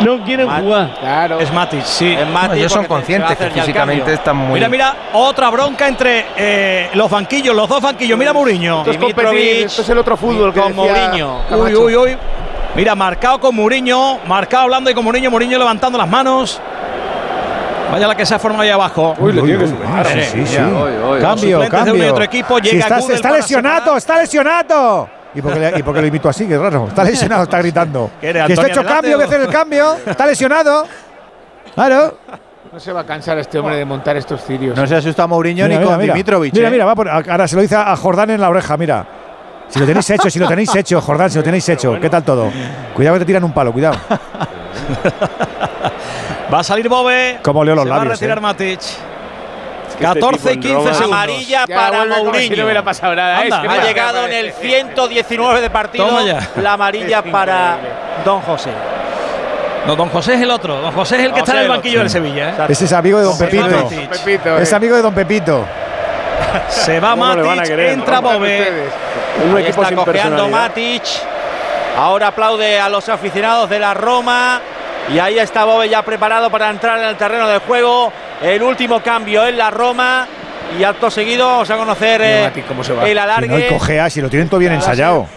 No 0.01 0.23
quieren 0.23 0.47
jugar. 0.47 0.91
Claro. 0.99 1.39
Es 1.39 1.51
Matic, 1.51 1.83
sí. 1.83 2.13
Es 2.13 2.27
Matic 2.27 2.57
ellos 2.57 2.71
son 2.71 2.85
conscientes 2.85 3.35
que 3.35 3.49
físicamente 3.49 4.13
están 4.13 4.37
muy. 4.37 4.53
Mira, 4.53 4.69
mira, 4.69 4.95
otra 5.13 5.49
bronca 5.49 5.87
entre 5.87 6.25
eh, 6.35 6.89
los 6.93 7.09
banquillos, 7.09 7.55
los 7.55 7.67
dos 7.67 7.81
banquillos. 7.81 8.17
Mira 8.17 8.33
Mourinho. 8.33 8.79
Esto 8.79 8.91
es 8.91 8.97
competir, 8.97 9.29
Dimitrovic 9.29 9.65
esto 9.65 9.81
es 9.81 9.89
el 9.89 9.97
otro 9.97 10.17
fútbol 10.17 10.53
que 10.53 10.59
con 10.59 10.75
decía 10.75 11.09
Mourinho. 11.09 11.41
Uy, 11.49 11.75
uy, 11.75 11.95
uy. 11.95 12.17
Mira, 12.75 12.93
marcado 12.93 13.39
con 13.39 13.55
Mourinho, 13.55 14.19
marcado 14.27 14.63
hablando 14.65 14.91
y 14.91 14.93
con 14.93 15.03
Mourinho, 15.03 15.31
Mourinho 15.31 15.57
levantando 15.57 15.97
las 15.97 16.07
manos. 16.07 16.61
Vaya 17.91 18.07
la 18.07 18.15
que 18.15 18.25
se 18.25 18.35
ha 18.35 18.39
formado 18.39 18.63
ahí 18.63 18.69
abajo. 18.69 19.15
Uy, 19.19 19.33
le 19.33 19.41
tiene 19.41 19.59
que 19.59 19.67
subir. 19.67 19.81
Sí, 20.05 20.21
sí, 20.23 20.45
sí. 20.47 20.57
Hoy, 20.57 20.91
hoy. 21.03 21.21
Cambio, 21.21 21.59
de 21.59 21.69
cambio. 21.69 22.11
otro 22.11 22.23
equipo, 22.23 22.57
Si 22.57 22.63
llega 22.71 22.97
está, 22.99 23.31
lesionado, 23.31 23.97
está 23.97 24.17
lesionado. 24.17 25.09
¿Y 25.35 25.41
por, 25.41 25.53
qué 25.53 25.59
le- 25.59 25.79
¿Y 25.79 25.83
por 25.83 25.93
qué 25.93 26.01
lo 26.01 26.07
imito 26.07 26.29
así? 26.29 26.47
Qué 26.47 26.57
raro. 26.57 26.87
Está 26.87 27.03
lesionado, 27.03 27.43
está 27.43 27.59
gritando. 27.59 28.09
¿Qué 28.21 28.29
eres, 28.29 28.45
Que 28.47 28.53
está 28.53 28.67
hecho 28.67 28.79
adelante, 28.81 28.93
cambio, 29.11 29.17
voy 29.17 29.23
a 29.23 29.25
o? 29.25 29.29
hacer 29.29 29.41
el 29.41 29.47
cambio. 29.49 29.97
Está 30.05 30.25
lesionado. 30.25 30.85
Claro. 31.75 32.17
No 32.73 32.79
se 32.79 32.91
va 32.91 33.01
a 33.01 33.05
cansar 33.05 33.37
este 33.37 33.59
hombre 33.59 33.75
de 33.77 33.85
montar 33.85 34.17
estos 34.17 34.43
cirios. 34.43 34.75
No 34.75 34.85
se 34.85 34.95
asusta 34.95 35.25
Mourinho 35.27 35.65
Mira, 35.65 35.67
ni 35.67 35.75
mira, 35.75 35.87
con 35.91 35.99
mira. 36.01 36.13
Dimitrovic. 36.13 36.53
Mira, 36.53 36.67
¿eh? 36.67 36.71
mira, 36.71 36.85
va 36.85 36.95
por- 36.95 37.09
ahora 37.09 37.47
se 37.47 37.55
lo 37.55 37.61
dice 37.61 37.75
a 37.75 37.95
Jordán 37.95 38.29
en 38.31 38.41
la 38.41 38.49
oreja, 38.49 38.75
mira. 38.77 39.05
Si 39.69 39.79
lo 39.79 39.85
tenéis 39.85 40.09
hecho, 40.09 40.29
si 40.29 40.39
lo 40.39 40.47
tenéis 40.47 40.73
hecho, 40.75 40.99
Jordán, 41.01 41.29
si 41.29 41.37
lo 41.37 41.43
tenéis 41.43 41.67
hecho. 41.69 41.99
¿Qué 41.99 42.09
tal 42.09 42.23
todo? 42.23 42.49
Cuidado 42.95 43.15
que 43.15 43.19
te 43.19 43.25
tiran 43.25 43.43
un 43.43 43.51
palo, 43.53 43.71
cuidado. 43.71 43.97
Va 46.53 46.59
a 46.59 46.63
salir 46.63 46.87
Bobe. 46.87 47.39
Cómo 47.43 47.63
leo 47.63 47.75
los 47.75 47.83
Se 47.83 47.89
va 47.89 47.95
a 47.95 47.99
labios, 47.99 48.19
retirar 48.19 48.37
eh. 48.37 48.41
Matic. 48.41 48.79
este 49.89 50.03
14 50.03 50.35
y 50.35 50.37
tipo 50.37 50.49
en 50.49 50.59
15 50.61 50.73
Roma- 50.75 50.93
segundos. 50.93 51.13
Amarilla 51.13 51.65
Ya 51.67 51.75
para 51.75 51.99
como 51.99 52.15
si 52.15 52.23
Mourinho. 52.23 52.55
no 52.57 52.63
hubiera 52.63 52.83
pasado 52.83 53.15
nada. 53.15 53.39
Anda, 53.39 53.55
Es 53.57 53.61
que 53.61 53.67
ha 53.67 53.83
llegado 53.83 54.25
en 54.27 54.33
el 54.33 54.53
119 54.53 55.61
de 55.61 55.69
partido. 55.69 56.05
Toma 56.07 56.23
ya. 56.23 56.49
La 56.61 56.73
amarilla 56.73 57.19
Es 57.25 57.31
para. 57.31 57.77
Don 58.23 58.41
José. 58.41 58.69
No, 59.85 59.95
don 59.95 60.09
José 60.09 60.33
es 60.35 60.41
el 60.41 60.51
otro. 60.51 60.75
Don 60.81 60.91
José 60.91 61.15
es 61.17 61.23
el 61.23 61.33
que 61.33 61.39
está 61.39 61.53
en 61.53 61.57
el 61.59 61.63
José, 61.67 61.77
banquillo 61.77 61.99
del 61.99 62.09
Sevilla. 62.09 62.49
¿eh? 62.49 62.53
Ese 62.69 62.85
es 62.85 62.93
amigo 62.93 63.17
de 63.19 63.23
Don 63.25 63.37
Pepito. 63.37 63.89
Pepito, 64.11 64.57
Es 64.57 64.71
eh. 64.71 64.75
amigo 64.75 64.95
de 64.97 65.01
Don 65.01 65.13
Pepito. 65.13 65.65
Se 66.69 66.99
va 66.99 67.11
¿Cómo 67.11 67.25
le 67.35 67.41
van 67.41 67.51
a 67.51 67.55
Matic, 67.55 67.67
querer? 67.67 67.89
entra 67.93 68.19
Bobe. 68.19 68.67
Un 69.49 69.57
Ahí 69.57 69.63
equipo 69.63 69.81
está 69.83 70.23
sin. 70.29 70.51
Matic. 70.51 71.03
Ahora 71.97 72.27
aplaude 72.27 72.79
a 72.79 72.89
los 72.89 73.07
aficionados 73.09 73.69
de 73.69 73.79
la 73.79 73.93
Roma. 73.93 74.61
Y 75.13 75.19
ahí 75.19 75.39
está 75.39 75.63
Bobe 75.63 75.87
ya 75.89 76.01
preparado 76.03 76.49
para 76.49 76.69
entrar 76.69 76.99
en 76.99 77.05
el 77.05 77.15
terreno 77.15 77.47
del 77.47 77.59
juego. 77.59 78.11
El 78.41 78.61
último 78.61 79.01
cambio 79.01 79.45
en 79.47 79.57
la 79.57 79.69
Roma. 79.71 80.27
Y 80.77 80.83
acto 80.83 81.09
seguido 81.09 81.47
vamos 81.47 81.69
a 81.69 81.77
conocer 81.77 82.21
eh, 82.21 82.41
Matic, 82.43 82.67
cómo 82.67 82.83
se 82.83 82.91
va. 82.93 83.07
el 83.07 83.07
Si 83.07 83.13
no, 83.15 83.19
y 83.21 83.23
alargue. 83.23 83.67
cojea, 83.69 84.09
si 84.09 84.21
lo 84.21 84.29
tienen 84.29 84.49
todo 84.49 84.59
bien 84.59 84.73
ensayado. 84.73 85.27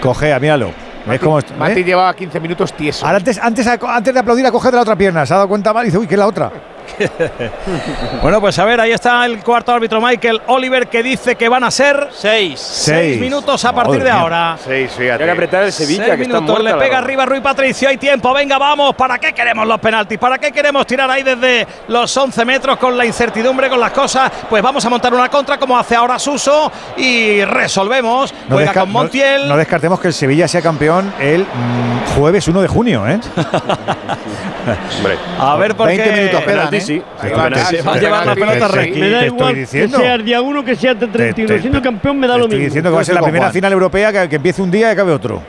Cojea, 0.00 0.38
míralo. 0.40 0.70
¿Ves 1.04 1.20
cómo 1.20 1.38
está? 1.38 1.54
Mati 1.54 1.80
¿Eh? 1.80 1.84
llevaba 1.84 2.14
15 2.14 2.40
minutos 2.40 2.72
tieso. 2.72 3.04
Ahora 3.06 3.18
antes, 3.18 3.38
antes, 3.38 3.66
antes 3.66 4.14
de 4.14 4.18
aplaudir, 4.20 4.46
a 4.46 4.50
coger 4.50 4.72
de 4.72 4.76
la 4.76 4.82
otra 4.82 4.96
pierna. 4.96 5.24
Se 5.26 5.34
ha 5.34 5.36
dado 5.36 5.48
cuenta 5.48 5.72
mal 5.72 5.84
y 5.84 5.86
dice, 5.86 5.98
uy, 5.98 6.06
¿qué 6.06 6.14
es 6.14 6.18
la 6.18 6.26
otra? 6.26 6.50
Bueno, 8.22 8.40
pues 8.40 8.58
a 8.58 8.64
ver, 8.64 8.80
ahí 8.80 8.92
está 8.92 9.24
el 9.26 9.42
cuarto 9.42 9.72
árbitro 9.72 10.00
Michael 10.00 10.40
Oliver 10.46 10.88
que 10.88 11.02
dice 11.02 11.36
que 11.36 11.48
van 11.48 11.64
a 11.64 11.70
ser 11.70 12.08
Seis. 12.12 12.58
seis 12.60 13.20
minutos 13.20 13.64
a 13.64 13.72
partir 13.72 13.98
Madre 13.98 14.04
de 14.04 14.10
mía. 14.12 14.20
ahora. 14.20 14.56
Seis, 14.62 14.90
Hay 14.92 14.96
que 14.96 15.02
fíjate. 15.04 15.30
apretar 15.30 15.62
el 15.64 15.72
Sevilla, 15.72 16.04
Seis 16.06 16.16
que 16.16 16.22
está 16.22 16.34
minutos, 16.40 16.60
muerta 16.62 16.78
le 16.78 16.84
pega 16.84 16.98
arriba 16.98 17.26
Rui 17.26 17.40
Patricio, 17.40 17.88
hay 17.88 17.96
tiempo, 17.96 18.32
venga, 18.32 18.58
vamos, 18.58 18.94
¿para 18.94 19.18
qué 19.18 19.32
queremos 19.32 19.66
los 19.66 19.78
penaltis? 19.80 20.18
¿Para 20.18 20.38
qué 20.38 20.50
queremos 20.52 20.86
tirar 20.86 21.10
ahí 21.10 21.22
desde 21.22 21.66
los 21.88 22.16
11 22.16 22.44
metros 22.44 22.76
con 22.78 22.96
la 22.96 23.04
incertidumbre, 23.04 23.68
con 23.68 23.80
las 23.80 23.92
cosas? 23.92 24.30
Pues 24.48 24.62
vamos 24.62 24.84
a 24.84 24.90
montar 24.90 25.12
una 25.14 25.28
contra 25.28 25.58
como 25.58 25.78
hace 25.78 25.94
ahora 25.96 26.18
Suso 26.18 26.70
y 26.96 27.44
resolvemos. 27.44 28.32
No, 28.48 28.56
Juega 28.56 28.72
con 28.72 28.90
Montiel. 28.92 29.42
no- 29.42 29.48
no 29.54 29.56
descartemos 29.56 30.00
que 30.00 30.08
el 30.08 30.14
Sevilla 30.14 30.48
sea 30.48 30.62
campeón 30.62 31.12
el 31.20 31.42
mm, 31.42 32.14
jueves 32.16 32.46
1 32.48 32.62
de 32.62 32.68
junio, 32.68 33.06
¿eh? 33.08 33.18
Hombre. 34.96 35.16
a 35.38 35.56
ver, 35.56 35.74
porque 35.76 35.96
20 35.96 36.16
minutos 36.16 36.42
quedan, 36.42 36.74
¿eh? 36.74 36.80
sí. 36.80 37.02
Se 37.20 37.82
va 37.82 37.92
a 37.94 37.98
llevar 37.98 38.26
la 38.26 38.34
pelota 38.34 38.68
Requi. 38.68 38.98
Me 39.00 39.10
da 39.10 39.26
igual 39.26 39.40
estoy 39.40 39.54
que 39.54 39.60
diciendo. 39.60 39.98
sea 39.98 40.14
el 40.14 40.24
día 40.24 40.40
1 40.40 40.64
que 40.64 40.76
sea 40.76 40.90
el 40.92 40.98
de 40.98 41.06
31. 41.08 41.48
Te- 41.48 41.54
te- 41.54 41.60
Siendo 41.60 41.82
campeón 41.82 42.18
me 42.18 42.26
da 42.26 42.34
Te 42.34 42.38
lo 42.38 42.44
estoy 42.46 42.58
mismo. 42.58 42.68
diciendo 42.68 42.90
que 42.90 42.94
va 42.96 43.00
a 43.00 43.04
ser 43.04 43.14
la 43.14 43.22
primera 43.22 43.44
Juan. 43.46 43.52
final 43.52 43.72
europea 43.72 44.12
que, 44.12 44.28
que 44.28 44.36
empiece 44.36 44.62
un 44.62 44.70
día 44.70 44.88
y 44.88 44.90
acabe 44.92 45.12
otro. 45.12 45.42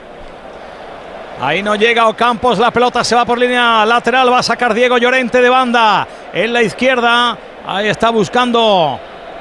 Ahí 1.40 1.62
no 1.62 1.76
llega 1.76 2.08
Ocampos, 2.08 2.58
la 2.58 2.72
pelota 2.72 3.04
se 3.04 3.14
va 3.14 3.24
por 3.24 3.38
línea 3.38 3.86
lateral, 3.86 4.32
va 4.32 4.40
a 4.40 4.42
sacar 4.42 4.74
Diego 4.74 4.98
Llorente 4.98 5.40
de 5.40 5.48
banda 5.48 6.06
en 6.32 6.52
la 6.52 6.62
izquierda. 6.62 7.38
Ahí 7.66 7.86
está 7.88 8.10
buscando 8.10 8.98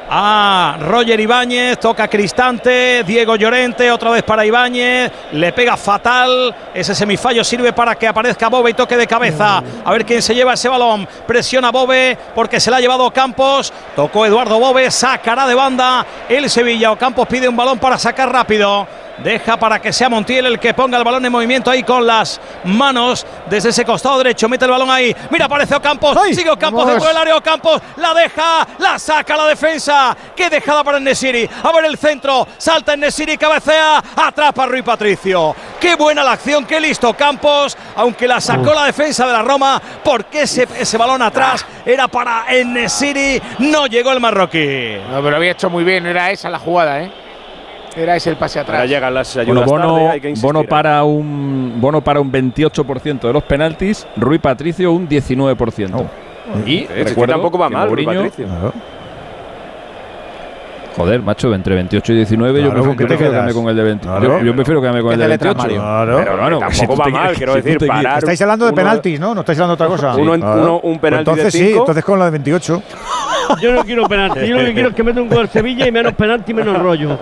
a 0.10 0.78
Roger 0.80 1.20
Ibáñez, 1.20 1.80
toca 1.80 2.08
Cristante, 2.08 3.04
Diego 3.06 3.36
Llorente, 3.36 3.92
otra 3.92 4.12
vez 4.12 4.24
para 4.24 4.46
Ibáñez, 4.46 5.12
le 5.34 5.52
pega 5.52 5.76
fatal, 5.76 6.56
ese 6.74 6.96
semifallo 6.96 7.44
sirve 7.44 7.74
para 7.74 7.96
que 7.96 8.08
aparezca 8.08 8.50
Bobe 8.50 8.72
y 8.72 8.74
toque 8.74 8.98
de 8.98 9.08
cabeza, 9.08 9.62
a 9.84 9.92
ver 9.92 10.06
quién 10.06 10.22
se 10.22 10.34
lleva 10.34 10.54
ese 10.54 10.70
balón, 10.70 11.08
presiona 11.26 11.72
Bobe 11.72 12.18
porque 12.34 12.60
se 12.60 12.72
la 12.72 12.78
ha 12.78 12.82
llevado 12.82 13.12
Campos, 13.12 13.74
tocó 13.96 14.26
Eduardo 14.26 14.60
Bobe, 14.60 14.90
sacará 14.92 15.48
de 15.48 15.56
banda 15.56 16.06
el 16.30 16.50
Sevilla, 16.50 16.92
Ocampos 16.92 17.28
pide 17.28 17.48
un 17.50 17.56
balón 17.58 17.80
para 17.80 17.98
sacar 17.98 18.32
rápido. 18.32 18.88
Deja 19.24 19.58
para 19.58 19.80
que 19.80 19.92
sea 19.92 20.10
Montiel 20.10 20.46
el 20.46 20.60
que 20.60 20.74
ponga 20.74 20.98
el 20.98 21.04
balón 21.04 21.26
en 21.26 21.32
movimiento 21.32 21.72
ahí 21.72 21.84
con 21.84 22.06
las 22.06 22.40
manos 22.64 23.26
desde 23.50 23.70
ese 23.70 23.84
costado 23.84 24.18
derecho. 24.20 24.48
Mete 24.48 24.66
el 24.66 24.72
balón 24.72 24.90
ahí. 24.90 25.16
Mira, 25.30 25.46
aparece 25.46 25.76
Ocampos. 25.76 26.18
Sigue 26.34 26.50
Ocampos 26.50 26.88
dentro 26.88 27.08
del 27.08 27.18
área. 27.18 27.36
Ocampos 27.36 27.82
la 27.98 28.14
deja, 28.14 28.68
la 28.80 29.00
saca 29.00 29.36
la 29.36 29.48
defensa. 29.48 30.16
Qué 30.36 30.50
dejada 30.50 30.84
para 30.84 31.00
Nesiri. 31.00 31.50
A 31.64 31.72
ver 31.72 31.86
el 31.86 31.98
centro. 31.98 32.48
Salta 32.58 32.96
Nesiri, 32.96 33.38
cabecea. 33.38 34.04
Atrapa 34.16 34.64
a 34.64 34.68
Rui 34.68 34.82
Patricio. 34.82 35.56
Qué 35.80 35.96
buena 35.96 36.24
la 36.24 36.34
acción, 36.34 36.66
qué 36.66 36.80
listo 36.80 37.14
Campos, 37.14 37.78
aunque 37.96 38.28
la 38.28 38.42
sacó 38.42 38.74
la 38.74 38.86
defensa 38.86 39.28
de 39.28 39.34
la 39.34 39.44
Roma, 39.44 39.82
porque 40.04 40.42
ese, 40.42 40.68
ese 40.78 40.98
balón 40.98 41.22
atrás 41.22 41.66
era 41.86 42.08
para 42.08 42.46
Enesiri, 42.50 43.42
no 43.60 43.86
llegó 43.86 44.12
el 44.12 44.20
marroquí. 44.20 44.98
No, 45.10 45.18
pero 45.18 45.32
lo 45.32 45.38
había 45.38 45.52
hecho 45.52 45.70
muy 45.70 45.84
bien, 45.84 46.06
era 46.06 46.32
esa 46.32 46.50
la 46.50 46.60
jugada, 46.60 47.02
¿eh? 47.02 47.27
Era 47.98 48.16
ese 48.16 48.30
el 48.30 48.36
pase 48.38 48.60
atrás. 48.60 48.76
Ahora 48.80 48.86
llegan 48.88 49.14
las 49.14 49.34
Bueno, 49.36 49.52
ayudas 49.52 49.66
bono, 49.66 49.94
tarde, 49.96 50.10
hay 50.10 50.22
que 50.22 50.34
bono, 50.40 50.64
para 50.64 51.04
un, 51.04 51.74
bono 51.82 52.02
para 52.02 52.20
un 52.20 52.32
28% 52.32 53.20
de 53.22 53.34
los 53.34 53.44
penaltis, 53.44 54.06
Rui 54.16 54.38
Patricio 54.38 54.92
un 54.92 55.08
19%. 55.10 56.06
Y 56.66 56.78
Eh, 56.84 56.88
si 56.96 57.04
recuerdo 57.04 57.34
tampoco 57.34 57.58
va 57.58 57.68
que 57.70 57.74
mal, 57.76 57.90
Rui 57.90 58.06
Mourinho- 58.06 58.30
Patricio. 58.30 58.48
Joder, 60.96 61.22
macho, 61.22 61.54
entre 61.54 61.76
28 61.76 62.12
y 62.12 62.16
19 62.16 62.60
yo 62.60 62.72
Claro, 62.72 62.72
prefiero, 62.74 62.90
¿con 62.90 62.98
qué 62.98 63.04
yo 63.04 63.08
te 63.08 63.08
prefiero 63.10 63.32
quedas? 63.32 63.44
quedarme 63.44 63.54
con 63.62 63.70
el 63.70 63.76
de 63.76 63.84
20. 63.84 64.08
Claro. 64.08 64.40
Yo, 64.40 64.46
yo 64.46 64.56
prefiero 64.56 64.82
quedarme 64.82 65.02
con 65.04 65.12
el 65.14 65.20
de 65.20 65.26
¿Qué 65.26 65.28
te 65.28 65.34
letra, 65.46 65.48
28. 65.64 65.68
Mario? 65.68 65.82
Claro. 65.82 66.18
Pero 66.18 66.42
bueno, 66.42 66.60
Tampoco 66.60 66.74
si 66.74 66.88
va 67.00 67.06
te- 67.06 67.12
mal, 67.12 67.30
si 67.30 67.36
quiero 67.38 67.52
tú 67.54 67.62
decir, 67.62 67.88
parar 67.88 68.18
Estáis 68.18 68.42
hablando 68.42 68.66
de 68.66 68.72
uno- 68.72 68.76
penaltis, 68.82 69.20
¿no? 69.20 69.36
No 69.36 69.42
estáis 69.42 69.60
hablando 69.60 69.76
de 69.76 69.84
otra 69.94 69.96
cosa. 70.08 70.16
Uno 70.20 70.34
en- 70.34 70.42
Claro. 70.42 70.62
uno- 70.62 70.76
un 70.78 70.82
Pues 70.82 71.00
penalti 71.02 71.26
de 71.26 71.32
entonces 71.42 71.54
sí, 71.54 71.68
cinco. 71.68 71.80
entonces 71.82 72.04
con 72.04 72.18
la 72.18 72.26
de 72.26 72.32
28. 72.32 72.82
Yo 73.62 73.72
no 73.74 73.84
quiero 73.84 74.08
penalti. 74.08 74.48
Yo 74.48 74.56
lo 74.58 74.66
que 74.66 74.74
quiero 74.74 74.90
es 74.90 74.96
que 74.96 75.04
meta 75.04 75.22
un 75.22 75.30
gol 75.30 75.48
Sevilla 75.50 75.88
y 75.88 75.92
menos 75.92 76.14
penalti, 76.14 76.52
menos 76.56 76.80
rollo. 76.82 77.20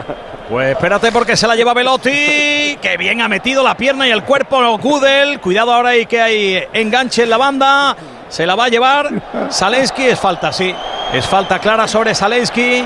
Pues 0.49 0.71
espérate 0.71 1.11
porque 1.11 1.35
se 1.35 1.47
la 1.47 1.55
lleva 1.55 1.73
Velotti. 1.73 2.77
Que 2.81 2.97
bien 2.97 3.21
ha 3.21 3.27
metido 3.27 3.63
la 3.63 3.75
pierna 3.75 4.07
y 4.07 4.11
el 4.11 4.23
cuerpo 4.23 4.77
Gudel. 4.77 5.39
Cuidado 5.39 5.73
ahora 5.73 5.89
ahí 5.89 6.05
que 6.05 6.21
hay 6.21 6.63
enganche 6.73 7.23
en 7.23 7.29
la 7.29 7.37
banda. 7.37 7.95
Se 8.29 8.45
la 8.45 8.55
va 8.55 8.65
a 8.65 8.69
llevar. 8.69 9.09
Salensky 9.49 10.03
es 10.03 10.19
falta, 10.19 10.51
sí. 10.51 10.73
Es 11.13 11.25
falta 11.25 11.59
clara 11.59 11.87
sobre 11.87 12.13
Salensky. 12.13 12.85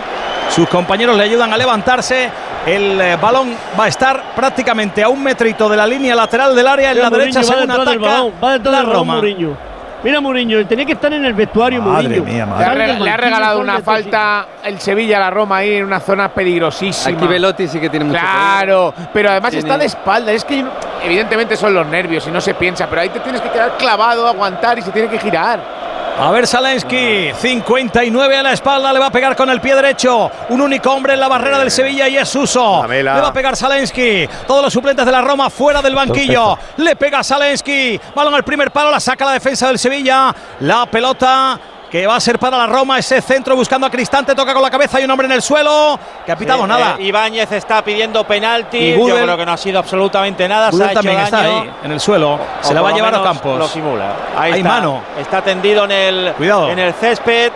Sus 0.49 0.67
compañeros 0.69 1.17
le 1.17 1.23
ayudan 1.23 1.51
a 1.51 1.57
levantarse. 1.57 2.29
El 2.65 2.99
eh, 2.99 3.17
balón 3.17 3.55
va 3.79 3.85
a 3.85 3.87
estar 3.87 4.35
prácticamente 4.35 5.03
a 5.03 5.09
un 5.09 5.23
metrito 5.23 5.69
de 5.69 5.77
la 5.77 5.87
línea 5.87 6.15
lateral 6.15 6.55
del 6.55 6.67
área 6.67 6.91
en 6.91 6.99
la 6.99 7.09
derecha 7.09 7.39
Mourinho 7.41 7.55
según 7.55 7.71
del 7.71 7.81
ataca 7.81 7.99
balón, 7.99 8.33
va 8.43 8.51
detrás 8.53 8.73
la 8.73 8.81
Roma. 8.83 9.13
Mourinho. 9.15 9.68
Mira 10.03 10.21
Mourinho, 10.21 10.65
tenía 10.65 10.85
que 10.85 10.93
estar 10.93 11.11
en 11.11 11.25
el 11.25 11.33
vestuario 11.33 11.81
Madre 11.81 12.07
Mourinho. 12.19 12.23
mía, 12.23 12.45
Le 12.45 12.51
madre. 12.51 12.65
ha, 12.65 12.75
del 12.87 12.95
reg- 12.97 13.03
le 13.03 13.09
ha 13.11 13.17
regalado 13.17 13.59
una 13.59 13.79
falta 13.81 14.45
el 14.63 14.79
Sevilla 14.79 15.17
a 15.17 15.19
la 15.19 15.29
Roma 15.29 15.57
ahí 15.57 15.73
en 15.75 15.83
una 15.85 15.99
zona 15.99 16.29
peligrosísima. 16.29 17.17
Aquí 17.17 17.27
Velotti 17.27 17.67
sí 17.67 17.79
que 17.79 17.89
tiene 17.89 18.05
mucho 18.05 18.19
Claro, 18.19 18.93
pero 19.13 19.29
además 19.31 19.51
Tiene- 19.51 19.67
está 19.67 19.77
de 19.77 19.85
espalda. 19.85 20.31
Es 20.31 20.45
que 20.45 20.63
evidentemente 21.03 21.57
son 21.57 21.73
los 21.73 21.85
nervios 21.87 22.25
y 22.27 22.31
no 22.31 22.39
se 22.39 22.53
piensa, 22.53 22.87
pero 22.87 23.01
ahí 23.01 23.09
te 23.09 23.19
tienes 23.19 23.41
que 23.41 23.49
quedar 23.49 23.75
clavado, 23.77 24.25
aguantar 24.27 24.79
y 24.79 24.81
se 24.83 24.91
tiene 24.91 25.09
que 25.09 25.19
girar. 25.19 25.78
A 26.21 26.31
ver, 26.31 26.45
Salensky, 26.45 27.31
59 27.33 28.35
a 28.35 28.43
la 28.43 28.51
espalda, 28.51 28.91
le 28.91 28.99
va 28.99 29.05
a 29.05 29.09
pegar 29.11 29.37
con 29.37 29.49
el 29.49 29.61
pie 29.61 29.73
derecho. 29.73 30.29
Un 30.49 30.59
único 30.59 30.91
hombre 30.91 31.13
en 31.13 31.19
la 31.21 31.29
barrera 31.29 31.57
del 31.57 31.71
Sevilla 31.71 32.09
y 32.09 32.17
es 32.17 32.27
Suso. 32.27 32.85
Le 32.85 33.03
va 33.03 33.27
a 33.29 33.33
pegar 33.33 33.55
Salensky. 33.55 34.27
Todos 34.45 34.61
los 34.61 34.73
suplentes 34.73 35.05
de 35.05 35.13
la 35.13 35.21
Roma 35.21 35.49
fuera 35.49 35.81
del 35.81 35.95
banquillo. 35.95 36.57
Le 36.75 36.97
pega 36.97 37.23
Salensky. 37.23 37.97
Balón 38.13 38.35
al 38.35 38.43
primer 38.43 38.69
palo, 38.69 38.91
la 38.91 38.99
saca 38.99 39.23
la 39.23 39.31
defensa 39.31 39.67
del 39.67 39.79
Sevilla. 39.79 40.35
La 40.59 40.85
pelota 40.87 41.57
que 41.89 42.05
va 42.05 42.15
a 42.15 42.19
ser 42.19 42.37
para 42.39 42.57
la 42.57 42.67
Roma. 42.67 42.99
Ese 42.99 43.21
centro 43.21 43.55
buscando 43.55 43.87
a 43.87 43.89
Cristante, 43.89 44.35
toca 44.35 44.53
con 44.53 44.61
la 44.61 44.69
cabeza. 44.69 44.97
Hay 44.97 45.05
un 45.05 45.11
hombre 45.11 45.25
en 45.25 45.31
el 45.33 45.41
suelo 45.41 45.99
que 46.25 46.31
ha 46.31 46.35
pitado 46.35 46.61
Sí, 46.63 46.67
nada. 46.67 46.95
eh, 46.99 47.03
Ibáñez 47.03 47.51
está 47.51 47.83
pidiendo 47.83 48.23
penalti. 48.25 48.77
Y 48.77 48.97
Yo 48.97 49.15
creo 49.15 49.37
que 49.37 49.45
no 49.45 49.51
ha 49.53 49.57
sido 49.57 49.79
absolutamente 49.79 50.47
nada. 50.47 50.69
se 50.71 50.77
Gudel 50.77 50.87
ha 50.87 50.91
hecho 50.91 51.01
también 51.01 51.19
está 51.21 51.37
daño. 51.41 51.61
ahí, 51.61 51.71
en 51.83 51.91
el 51.91 51.99
suelo. 51.99 52.33
O 52.33 52.39
Se 52.61 52.73
la 52.73 52.81
va 52.81 52.89
a 52.89 52.93
llevar 52.93 53.15
a 53.15 53.23
Campos. 53.23 53.57
Lo 53.59 53.67
simula. 53.67 54.11
Ahí 54.37 54.53
Hay 54.53 54.59
está. 54.59 54.69
mano. 54.73 55.01
Está 55.19 55.41
tendido 55.41 55.85
en 55.85 55.91
el, 55.91 56.33
Cuidado. 56.37 56.69
en 56.69 56.79
el 56.79 56.93
césped. 56.93 57.51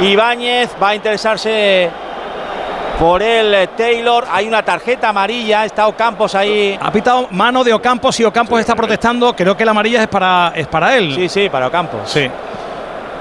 Ibáñez 0.00 0.70
va 0.82 0.88
a 0.90 0.94
interesarse 0.94 1.90
por 2.98 3.22
el 3.22 3.68
Taylor. 3.76 4.26
Hay 4.30 4.46
una 4.48 4.62
tarjeta 4.62 5.08
amarilla. 5.10 5.64
Está 5.64 5.86
Ocampos 5.86 6.34
ahí. 6.34 6.78
Ha 6.80 6.90
pitado 6.90 7.28
mano 7.30 7.62
de 7.64 7.72
Ocampos 7.72 8.18
y 8.20 8.24
Ocampos 8.24 8.60
está 8.60 8.74
protestando. 8.74 9.34
Creo 9.34 9.56
que 9.56 9.64
la 9.64 9.70
amarilla 9.72 10.02
es 10.02 10.08
para, 10.08 10.52
es 10.54 10.66
para 10.66 10.96
él. 10.96 11.14
Sí, 11.14 11.28
sí, 11.28 11.48
para 11.48 11.66
Ocampos. 11.68 12.00
Sí. 12.10 12.30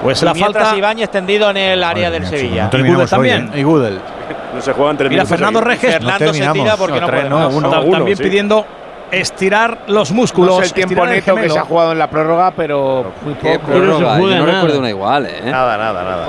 Pues 0.02 0.24
la 0.24 0.34
falta. 0.34 0.76
Ibáñez 0.78 1.10
tendido 1.10 1.50
en 1.50 1.58
el 1.58 1.84
área 1.84 2.10
del 2.10 2.26
Sevilla. 2.26 2.69
Y 2.72 2.82
Gudel 2.84 3.10
también. 3.10 3.52
Y 3.56 3.64
Gudel. 3.64 4.00
No 4.53 4.61
se 4.61 4.74
juegan 4.74 4.98
tres 4.98 5.10
Mira, 5.10 5.26
Fernando. 5.26 5.61
Reges 5.61 5.94
Fernando 5.94 6.34
se 6.34 6.48
tira 6.50 6.78
porque 6.78 7.00
no, 7.00 7.08
tres, 7.08 7.19
puede 7.19 7.30
no, 7.30 7.40
más. 7.40 7.53
uno. 7.53 7.69
ta- 7.69 7.80
uno, 7.82 7.98
también 7.98 8.18
sí. 8.18 8.24
pidiendo 8.24 8.66
estirar 9.11 9.80
los 9.88 10.11
músculos. 10.11 10.56
No 10.56 10.60
sé 10.61 10.68
el 10.68 10.74
tiempo 10.74 10.94
estirar 10.94 11.10
el 11.10 11.16
neto 11.26 11.36
que 11.36 11.50
se 11.50 11.60
ha 11.60 11.64
jugado 11.66 11.92
en 11.92 12.00
la 12.00 12.10
prórroga, 12.10 12.52
pero 12.52 13.11
muy 13.24 13.34
¿Qué 13.36 13.60
poco. 13.60 13.72
Prórroga? 13.72 14.18
no 14.18 14.45
recuerdo 14.45 14.80
una 14.80 14.90
igual, 14.90 15.26
¿eh? 15.26 15.42
Nada, 15.45 15.78
nada, 15.78 16.03
nada. 16.03 16.26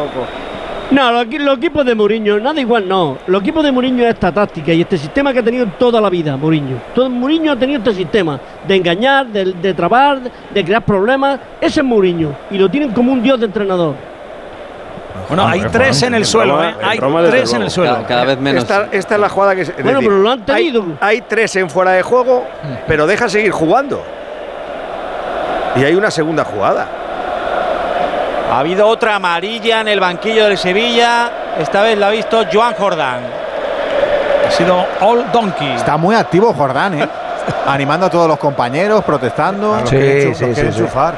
No, 0.90 1.12
los, 1.12 1.26
equi- 1.26 1.38
los 1.38 1.56
equipos 1.58 1.84
de 1.86 1.94
Mourinho, 1.94 2.40
nada 2.40 2.60
igual 2.60 2.88
no. 2.88 3.18
Los 3.28 3.42
equipos 3.42 3.62
de 3.62 3.70
Mourinho 3.70 4.02
es 4.04 4.14
esta 4.14 4.32
táctica 4.32 4.72
y 4.72 4.80
este 4.80 4.98
sistema 4.98 5.32
que 5.32 5.38
ha 5.38 5.42
tenido 5.42 5.66
toda 5.78 6.00
la 6.00 6.10
vida 6.10 6.36
Mourinho. 6.36 6.78
Todo 6.94 7.08
Mourinho 7.08 7.52
ha 7.52 7.56
tenido 7.56 7.78
este 7.78 7.94
sistema 7.94 8.40
de 8.66 8.74
engañar, 8.76 9.26
de, 9.28 9.52
de 9.52 9.72
trabar, 9.74 10.18
de 10.52 10.64
crear 10.64 10.82
problemas. 10.82 11.38
Ese 11.60 11.80
es 11.80 11.86
Mourinho 11.86 12.34
y 12.50 12.58
lo 12.58 12.68
tienen 12.68 12.90
como 12.92 13.12
un 13.12 13.22
dios 13.22 13.38
de 13.38 13.46
entrenador. 13.46 13.94
Bueno, 15.28 15.46
hay 15.46 15.60
tres 15.70 16.02
en 16.02 16.14
el 16.14 16.24
suelo, 16.24 16.62
¿eh? 16.64 16.74
Hay 16.82 16.98
tres 16.98 17.52
en 17.52 17.62
el 17.62 17.70
suelo. 17.70 17.92
Cada, 17.94 18.06
cada 18.06 18.24
vez 18.24 18.38
menos. 18.40 18.62
Esta, 18.64 18.88
esta 18.90 19.14
es 19.14 19.20
la 19.20 19.28
jugada 19.28 19.54
que. 19.54 19.60
es 19.62 19.74
Bueno, 19.76 19.98
decir, 20.00 20.08
pero 20.08 20.18
lo 20.22 20.30
han 20.30 20.40
hay- 20.40 20.44
tenido. 20.72 20.84
Hay, 21.00 21.20
tres 21.20 21.54
en 21.54 21.70
fuera 21.70 21.92
de 21.92 22.02
juego, 22.02 22.44
pero 22.88 23.06
deja 23.06 23.28
seguir 23.28 23.52
jugando. 23.52 24.02
Y 25.76 25.84
hay 25.84 25.94
una 25.94 26.10
segunda 26.10 26.42
jugada. 26.44 26.88
Ha 28.50 28.58
habido 28.60 28.86
otra 28.88 29.14
amarilla 29.16 29.80
en 29.80 29.88
el 29.88 30.00
banquillo 30.00 30.46
del 30.46 30.58
Sevilla. 30.58 31.30
Esta 31.58 31.82
vez 31.82 31.96
la 31.96 32.08
ha 32.08 32.10
visto 32.10 32.44
Joan 32.52 32.74
Jordán. 32.74 33.20
Ha 34.46 34.50
sido 34.50 34.84
All 35.00 35.30
Donkey. 35.32 35.74
Está 35.74 35.96
muy 35.96 36.14
activo 36.14 36.52
Jordán, 36.52 37.00
¿eh? 37.00 37.08
Animando 37.66 38.06
a 38.06 38.10
todos 38.10 38.26
los 38.28 38.38
compañeros, 38.38 39.04
protestando. 39.04 39.76
Los 39.80 39.88
quiere 39.90 40.22
enchufar. 40.66 41.14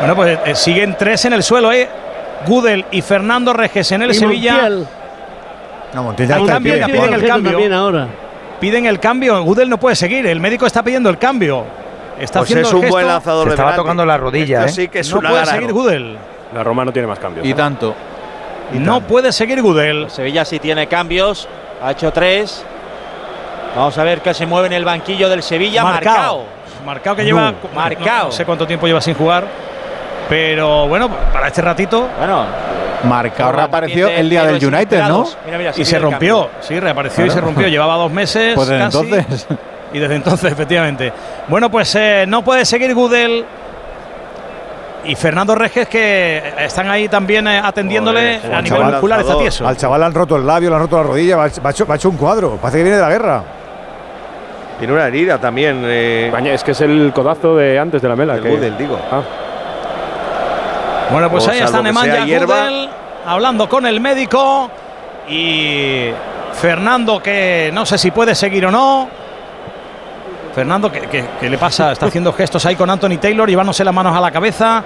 Bueno, 0.00 0.14
pues 0.16 0.38
eh, 0.46 0.54
siguen 0.54 0.96
tres 0.98 1.24
en 1.26 1.34
el 1.34 1.42
suelo, 1.42 1.70
¿eh? 1.72 1.88
Gudel 2.46 2.84
y 2.92 3.02
Fernando 3.02 3.52
Reges 3.52 3.92
en 3.92 4.02
el 4.02 4.10
Y 4.12 4.14
Sevilla. 4.14 4.52
Montiel. 4.54 4.86
No, 5.92 6.02
Montiel 6.04 6.28
ya 6.28 6.36
está 6.38 6.52
cambio 6.52 6.76
ya 6.76 6.86
pie. 6.86 6.94
piden 6.94 7.14
el 7.14 7.26
cambio. 7.26 7.50
también 7.52 7.72
ahora. 7.72 8.06
Piden 8.60 8.86
el 8.86 9.00
cambio. 9.00 9.42
Gudel 9.42 9.68
no 9.68 9.78
puede 9.78 9.96
seguir. 9.96 10.26
El 10.26 10.40
médico 10.40 10.64
está 10.66 10.82
pidiendo 10.82 11.10
el 11.10 11.18
cambio. 11.18 11.64
Está 12.18 12.40
Pues 12.40 12.50
haciendo 12.50 12.68
es 12.68 12.72
el 12.72 12.76
un 12.76 12.82
gesto. 12.82 12.94
buen 12.96 13.06
lanzador 13.06 13.42
Se 13.44 13.48
de 13.50 13.54
estaba 13.54 13.68
penalti. 13.70 13.82
tocando 13.84 14.06
la 14.06 14.16
rodilla, 14.16 14.58
Esto 14.64 14.68
¿eh? 14.70 14.72
sí 14.84 14.88
que 14.88 14.98
es 15.00 15.12
No 15.14 15.20
puede 15.20 15.46
seguir. 15.46 15.72
Gudel. 15.72 16.18
La 16.54 16.64
Roma 16.64 16.84
no 16.84 16.92
tiene 16.92 17.08
más 17.08 17.18
cambios. 17.18 17.46
Y 17.46 17.54
tanto. 17.54 17.94
No 18.72 19.00
puede 19.00 19.32
seguir 19.32 19.62
Gudel. 19.62 20.10
Sevilla 20.10 20.44
sí 20.44 20.58
tiene 20.58 20.86
cambios. 20.86 21.48
Ha 21.82 21.92
hecho 21.92 22.12
tres. 22.12 22.64
Vamos 23.76 23.96
a 23.98 24.04
ver 24.04 24.20
qué 24.20 24.34
se 24.34 24.46
mueve 24.46 24.66
en 24.66 24.72
el 24.74 24.84
banquillo 24.84 25.28
del 25.28 25.42
Sevilla. 25.42 25.82
Marcao. 25.82 26.44
Marcao 26.84 27.16
que 27.16 27.24
lleva. 27.24 27.52
No. 27.52 27.56
Marcao. 27.74 28.26
No 28.26 28.32
sé 28.32 28.44
cuánto 28.44 28.66
tiempo 28.66 28.86
lleva 28.86 29.00
sin 29.00 29.14
jugar. 29.14 29.44
Pero 30.28 30.86
bueno, 30.88 31.08
para 31.32 31.48
este 31.48 31.62
ratito. 31.62 32.08
Bueno, 32.18 32.44
Marcado 33.04 33.52
reapareció 33.52 34.08
el 34.08 34.28
día 34.28 34.44
del 34.44 34.64
United, 34.64 35.04
¿no? 35.04 35.26
Mira, 35.46 35.58
mira, 35.58 35.72
Y 35.76 35.84
se 35.84 35.98
rompió. 35.98 36.50
Sí, 36.60 36.78
reapareció 36.78 37.24
y 37.24 37.30
se 37.30 37.40
rompió. 37.40 37.68
Llevaba 37.68 37.96
dos 37.96 38.10
meses. 38.10 38.54
Pues 38.54 38.68
desde 38.68 38.84
casi. 38.84 38.98
entonces. 38.98 39.46
Y 39.92 39.98
desde 39.98 40.16
entonces, 40.16 40.52
efectivamente. 40.52 41.12
Bueno, 41.48 41.70
pues 41.70 41.94
eh, 41.94 42.24
no 42.28 42.44
puede 42.44 42.66
seguir 42.66 42.94
Gudel. 42.94 43.44
Y 45.08 45.14
Fernando 45.14 45.54
Reges, 45.54 45.88
que 45.88 46.52
están 46.58 46.88
ahí 46.90 47.08
también 47.08 47.48
eh, 47.48 47.60
atendiéndole 47.64 48.40
Joder, 48.40 48.54
a 48.54 48.62
nivel 48.62 48.78
chaval 48.78 48.92
muscular, 48.92 49.20
está 49.20 49.38
tieso. 49.38 49.66
Al 49.66 49.76
chaval 49.76 50.00
le 50.00 50.06
han 50.06 50.14
roto 50.14 50.36
el 50.36 50.46
labio, 50.46 50.68
le 50.68 50.76
han 50.76 50.82
roto 50.82 50.98
la 50.98 51.02
rodilla, 51.02 51.36
va, 51.36 51.48
va 51.64 51.70
hecho, 51.70 51.86
va 51.86 51.94
hecho 51.96 52.10
un 52.10 52.18
cuadro. 52.18 52.58
Parece 52.60 52.76
que 52.78 52.82
viene 52.84 52.96
de 52.98 53.02
la 53.02 53.08
guerra. 53.08 53.42
Tiene 54.78 54.92
una 54.92 55.06
herida 55.06 55.38
también. 55.38 55.82
Eh, 55.86 56.30
es 56.52 56.62
que 56.62 56.72
es 56.72 56.80
el 56.82 57.10
codazo 57.14 57.56
de 57.56 57.78
antes 57.78 58.02
de 58.02 58.08
la 58.08 58.16
mela. 58.16 58.34
el 58.34 58.42
que- 58.42 58.50
Gudel, 58.50 58.76
digo. 58.76 58.98
Ah, 59.10 59.22
Bueno, 61.10 61.30
pues 61.30 61.46
O 61.46 61.50
ahí 61.50 61.60
está 61.60 61.80
Nemanja. 61.80 62.26
Gudel 62.26 62.90
hablando 63.24 63.66
con 63.66 63.86
el 63.86 64.00
médico. 64.00 64.70
Y 65.26 66.10
Fernando, 66.52 67.22
que 67.22 67.70
no 67.72 67.86
sé 67.86 67.96
si 67.96 68.10
puede 68.10 68.34
seguir 68.34 68.66
o 68.66 68.70
no. 68.70 69.08
Fernando, 70.54 70.90
¿qué, 70.90 71.00
qué- 71.02 71.24
qué 71.40 71.50
le 71.50 71.58
pasa? 71.58 71.92
Está 71.92 72.06
haciendo 72.06 72.32
gestos 72.32 72.64
ahí 72.66 72.74
con 72.76 72.88
Anthony 72.90 73.18
Taylor, 73.20 73.48
llevándose 73.48 73.84
las 73.84 73.94
manos 73.94 74.16
a 74.16 74.20
la 74.20 74.30
cabeza. 74.30 74.82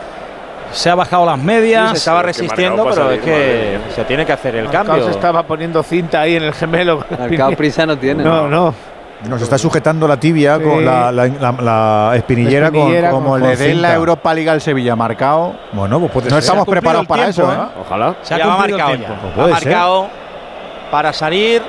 Se 0.73 0.89
ha 0.89 0.94
bajado 0.94 1.26
las 1.26 1.39
Sí, 1.39 1.44
medias. 1.44 1.91
se 1.91 1.97
estaba 1.99 2.23
resistiendo, 2.23 2.86
pero 2.89 3.10
es 3.10 3.20
que 3.20 3.78
se 3.94 4.05
tiene 4.05 4.24
que 4.24 4.32
hacer 4.32 4.57
el 4.57 4.65
Marcao 4.65 4.84
cambio. 4.86 5.05
se 5.05 5.10
estaba 5.10 5.42
poniendo 5.42 5.82
cinta 5.82 6.20
ahí 6.23 6.36
en 6.36 6.44
el 6.44 6.55
gemelo. 6.55 7.05
Marcao 7.18 7.52
prisa 7.52 7.84
no 7.86 7.97
tiene. 7.99 8.24
No, 8.24 8.49
no. 8.49 8.74
Nos 9.28 9.41
está 9.41 9.57
sujetando 9.57 10.08
la 10.08 10.16
tibia 10.18 10.57
Sí. 10.57 10.65
con 10.65 10.84
la, 10.84 11.12
la- 11.12 11.28
la- 11.28 11.52
la 11.52 12.12
espinillera, 12.16 12.70
con- 12.70 12.78
espinillera 12.81 13.10
como 13.10 13.31
con- 13.31 13.42
Le 13.42 13.55
de 13.57 13.68
den 13.68 13.82
la. 13.82 13.94
Europa 13.94 14.34
Liga 14.34 14.50
al 14.52 14.60
Sevilla 14.60 14.97
marcado. 14.97 15.55
Bueno, 15.73 16.00
pues 16.00 16.10
puede 16.10 16.24
No 16.26 16.31
ser. 16.31 16.39
estamos 16.41 16.66
preparados 16.66 17.07
para 17.07 17.24
tiempo, 17.31 17.42
eso, 17.42 17.52
¿eh? 17.52 17.66
ojalá. 17.81 18.15
Se 18.23 18.34
ha 18.34 18.39
ya 18.39 18.47
marcado 18.47 18.94
ya. 18.97 19.08
Ha 19.12 19.44
ser. 19.60 19.68
marcado 19.68 20.07
para 20.91 21.12
salir 21.12 21.62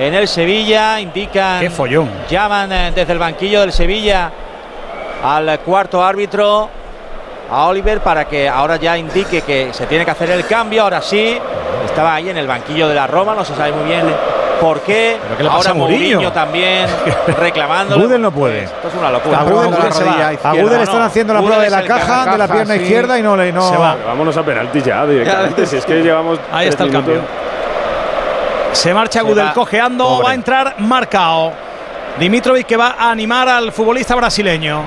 en 0.00 0.14
el 0.14 0.26
Sevilla. 0.26 0.98
Indican. 0.98 1.60
Qué 1.60 1.70
follón. 1.70 2.10
Llaman 2.28 2.72
eh, 2.72 2.92
desde 2.94 3.12
el 3.12 3.18
banquillo 3.18 3.60
del 3.60 3.72
Sevilla 3.72 4.30
al 5.22 5.60
cuarto 5.60 6.02
árbitro, 6.02 6.68
a 7.50 7.66
Oliver, 7.66 8.00
para 8.00 8.24
que 8.26 8.48
ahora 8.48 8.76
ya 8.76 8.96
indique 8.96 9.42
que 9.42 9.72
se 9.72 9.86
tiene 9.86 10.04
que 10.04 10.10
hacer 10.10 10.30
el 10.30 10.46
cambio. 10.46 10.82
Ahora 10.82 11.02
sí, 11.02 11.38
estaba 11.84 12.14
ahí 12.14 12.30
en 12.30 12.38
el 12.38 12.46
banquillo 12.46 12.88
de 12.88 12.94
la 12.94 13.06
Roma, 13.06 13.34
no 13.34 13.44
se 13.44 13.54
sabe 13.54 13.72
muy 13.72 13.84
bien 13.84 14.06
por 14.60 14.80
qué. 14.80 15.18
¿Pero 15.22 15.36
qué 15.36 15.42
le 15.42 15.48
pasa 15.48 15.58
Ahora 15.58 15.70
a 15.70 15.74
Mourinho? 15.74 16.14
Mourinho 16.16 16.32
también 16.32 16.86
reclamando. 17.38 17.98
Gudel 17.98 18.22
no 18.22 18.30
puede. 18.30 18.64
Esto 18.64 18.88
es 18.88 18.94
una 18.94 19.10
locura. 19.10 19.40
A 19.40 20.54
le 20.54 20.82
están 20.82 21.02
haciendo 21.02 21.34
la 21.34 21.40
prueba 21.42 21.62
de 21.62 21.70
la 21.70 21.84
caja, 21.84 22.32
de 22.32 22.38
la 22.38 22.48
pierna 22.48 22.74
sí. 22.74 22.82
izquierda 22.82 23.18
y 23.18 23.22
no 23.22 23.36
le. 23.36 23.52
No, 23.52 23.68
Se 23.68 23.76
va. 23.76 23.96
Vámonos 24.06 24.36
a 24.36 24.42
penalti 24.42 24.80
ya 24.80 25.04
directamente. 25.06 25.66
si 25.66 25.76
es 25.76 25.84
que 25.84 26.02
llevamos. 26.02 26.38
Ahí 26.52 26.68
está 26.68 26.84
el 26.84 26.90
minutos. 26.90 27.14
cambio. 27.14 27.49
Se 28.72 28.94
marcha 28.94 29.22
Gudel 29.22 29.46
va. 29.48 29.52
cojeando, 29.54 30.04
Pobre. 30.04 30.24
va 30.24 30.30
a 30.30 30.34
entrar 30.34 30.74
Marcao. 30.78 31.52
Dimitrovic 32.18 32.66
que 32.66 32.76
va 32.76 32.96
a 32.98 33.10
animar 33.10 33.48
al 33.48 33.72
futbolista 33.72 34.14
brasileño. 34.14 34.82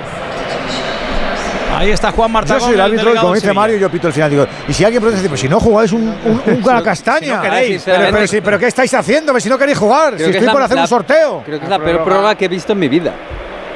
Ahí 1.76 1.90
está 1.90 2.12
Juan 2.12 2.32
Marta. 2.32 2.54
Yo 2.60 2.66
soy 2.66 2.74
el 2.76 2.82
árbitro 2.82 3.14
y 3.14 3.18
como 3.18 3.34
dice 3.34 3.52
Mario, 3.52 3.78
yo 3.78 3.90
pito 3.90 4.08
el 4.08 4.14
final. 4.14 4.30
Digo, 4.30 4.46
y 4.68 4.74
si 4.74 4.86
alguien 4.86 5.02
protesta, 5.02 5.22
dice, 5.22 5.30
pues 5.30 5.42
si 5.42 5.50
no 5.50 5.60
jugáis 5.60 5.92
un, 5.92 6.04
un, 6.24 6.42
un 6.46 6.62
la 6.66 6.84
castaña. 6.84 7.20
Si 7.26 7.32
no 7.32 7.42
queréis. 7.42 7.82
pero, 7.84 7.98
pero, 8.12 8.28
si- 8.28 8.42
pero 8.42 8.60
¿qué 8.60 8.68
estáis 8.68 8.94
haciendo? 8.94 9.38
Si 9.40 9.50
no 9.50 9.58
queréis 9.58 9.78
jugar, 9.78 10.14
Creo 10.14 10.28
si 10.28 10.32
que 10.34 10.38
estoy 10.38 10.48
es 10.48 10.52
por 10.52 10.60
la- 10.62 10.66
hacer 10.66 10.76
la- 10.78 10.84
un 10.84 10.88
sorteo. 10.88 11.42
Creo 11.44 11.58
que 11.60 11.66
es 11.66 11.70
la 11.70 11.80
peor 11.80 12.04
prórroga 12.04 12.36
que 12.36 12.46
he 12.46 12.48
visto 12.48 12.74
en 12.74 12.80
mi 12.80 12.88
vida. 12.90 13.12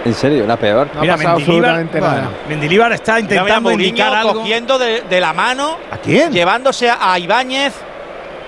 En 0.06 0.14
serio, 0.14 0.45
la 0.45 0.56
peor. 0.58 0.88
No 0.94 1.00
ha 1.00 1.02
Mira, 1.02 1.18
pasado 1.18 1.38
Mendilibar, 1.40 1.69
absolutamente 1.72 2.00
nada. 2.02 2.30
Mendilibar 2.48 2.92
está 2.94 3.19
intentando 3.19 3.72
indicar 3.72 4.14
algo. 4.16 4.34
cogiendo 4.42 4.77
de, 4.77 5.02
de 5.10 5.19
la 5.19 5.34
mano, 5.34 5.77
¿A 5.92 5.98
quién? 5.98 6.32
llevándose 6.32 6.90
a 6.90 7.18
Ibáñez 7.18 7.74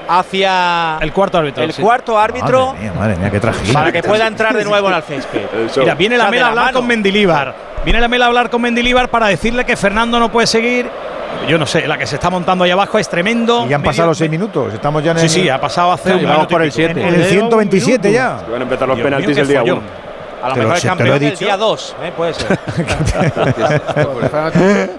hacia 0.10 0.98
El 1.00 1.14
cuarto 1.14 1.38
árbitro. 1.38 1.64
el 1.64 1.72
sí. 1.74 1.82
cuarto 1.82 2.18
árbitro 2.18 2.68
Madre 2.68 2.80
mía, 2.82 2.94
madre 2.98 3.16
mía, 3.18 3.30
qué 3.32 3.40
tragedia. 3.40 3.74
para 3.74 3.92
que 3.92 4.02
pueda 4.04 4.26
entrar 4.28 4.56
de 4.58 4.64
nuevo 4.66 4.90
en 4.90 4.96
el 4.98 5.04
césped. 5.04 5.42
Mira, 5.78 5.94
viene 5.96 6.16
O 6.16 6.20
sea, 6.20 6.26
la 6.26 6.32
Mela 6.32 6.42
a 6.42 6.46
la 6.46 6.50
hablar 6.50 6.66
mano. 6.66 6.80
con 6.80 6.88
Mendilibar. 6.88 7.56
Viene 7.86 8.02
la 8.02 8.08
Mela 8.08 8.26
a 8.26 8.28
hablar 8.30 8.50
con 8.50 8.62
Mendilibar 8.62 9.10
para 9.10 9.28
decirle 9.28 9.64
que 9.66 9.78
Fernando 9.78 10.20
no 10.20 10.32
puede 10.32 10.48
seguir. 10.48 10.90
Yo 11.48 11.58
no 11.58 11.66
sé, 11.66 11.88
la 11.88 11.98
que 11.98 12.06
se 12.08 12.16
está 12.16 12.30
montando 12.30 12.64
ahí 12.64 12.72
abajo 12.72 12.98
es 13.00 13.08
tremendo. 13.08 13.66
Y 13.66 13.70
ya 13.70 13.76
han 13.76 13.82
Medio- 13.82 13.92
pasado 13.92 14.08
los 14.10 14.18
seis 14.18 14.30
minutos. 14.32 14.74
Estamos 14.74 15.04
ya 15.04 15.12
en 15.12 15.20
Sí, 15.20 15.24
el, 15.26 15.30
sí, 15.30 15.50
ha 15.50 15.62
pasado 15.62 15.92
hace 15.92 16.14
un 16.16 16.22
minuto 16.22 16.48
por 16.48 16.62
el 16.64 16.70
pico. 16.70 16.76
siete. 16.76 17.08
en 17.08 17.14
el 17.16 17.24
127 17.26 18.12
ya. 18.12 18.42
Que 18.46 18.52
van 18.52 18.62
a 18.62 18.64
empezar 18.64 18.88
los 18.88 18.98
Dios 18.98 19.06
mío, 19.10 19.16
penaltis 19.18 19.36
qué 19.36 19.42
el 19.42 19.48
día 19.48 19.60
follón. 19.62 19.78
1. 19.78 20.10
A 20.42 20.50
lo 20.50 20.56
mejor 20.56 20.76
el 20.78 20.82
campeón 20.82 21.20
del 21.20 21.38
día 21.38 21.58
2, 21.58 21.96
¿eh? 22.04 22.12
puede 22.16 22.34
ser. 22.34 22.58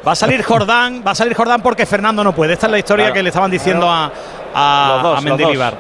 Va 0.07 0.13
a 0.13 0.15
salir 0.15 0.43
Jordán, 0.43 1.03
va 1.07 1.13
a 1.13 1.15
salir 1.15 1.35
Jordán 1.35 1.63
porque 1.63 1.87
Fernando 1.87 2.23
no 2.25 2.35
puede. 2.35 2.53
Esta 2.55 2.67
es 2.67 2.73
la 2.73 2.79
historia 2.79 3.07
Claro. 3.07 3.15
que 3.15 3.23
le 3.23 3.29
estaban 3.31 3.51
diciendo 3.51 3.91
a, 3.91 4.11
a, 4.55 5.01
dos, 5.03 5.19
a 5.19 5.20
Mendilibar. 5.20 5.75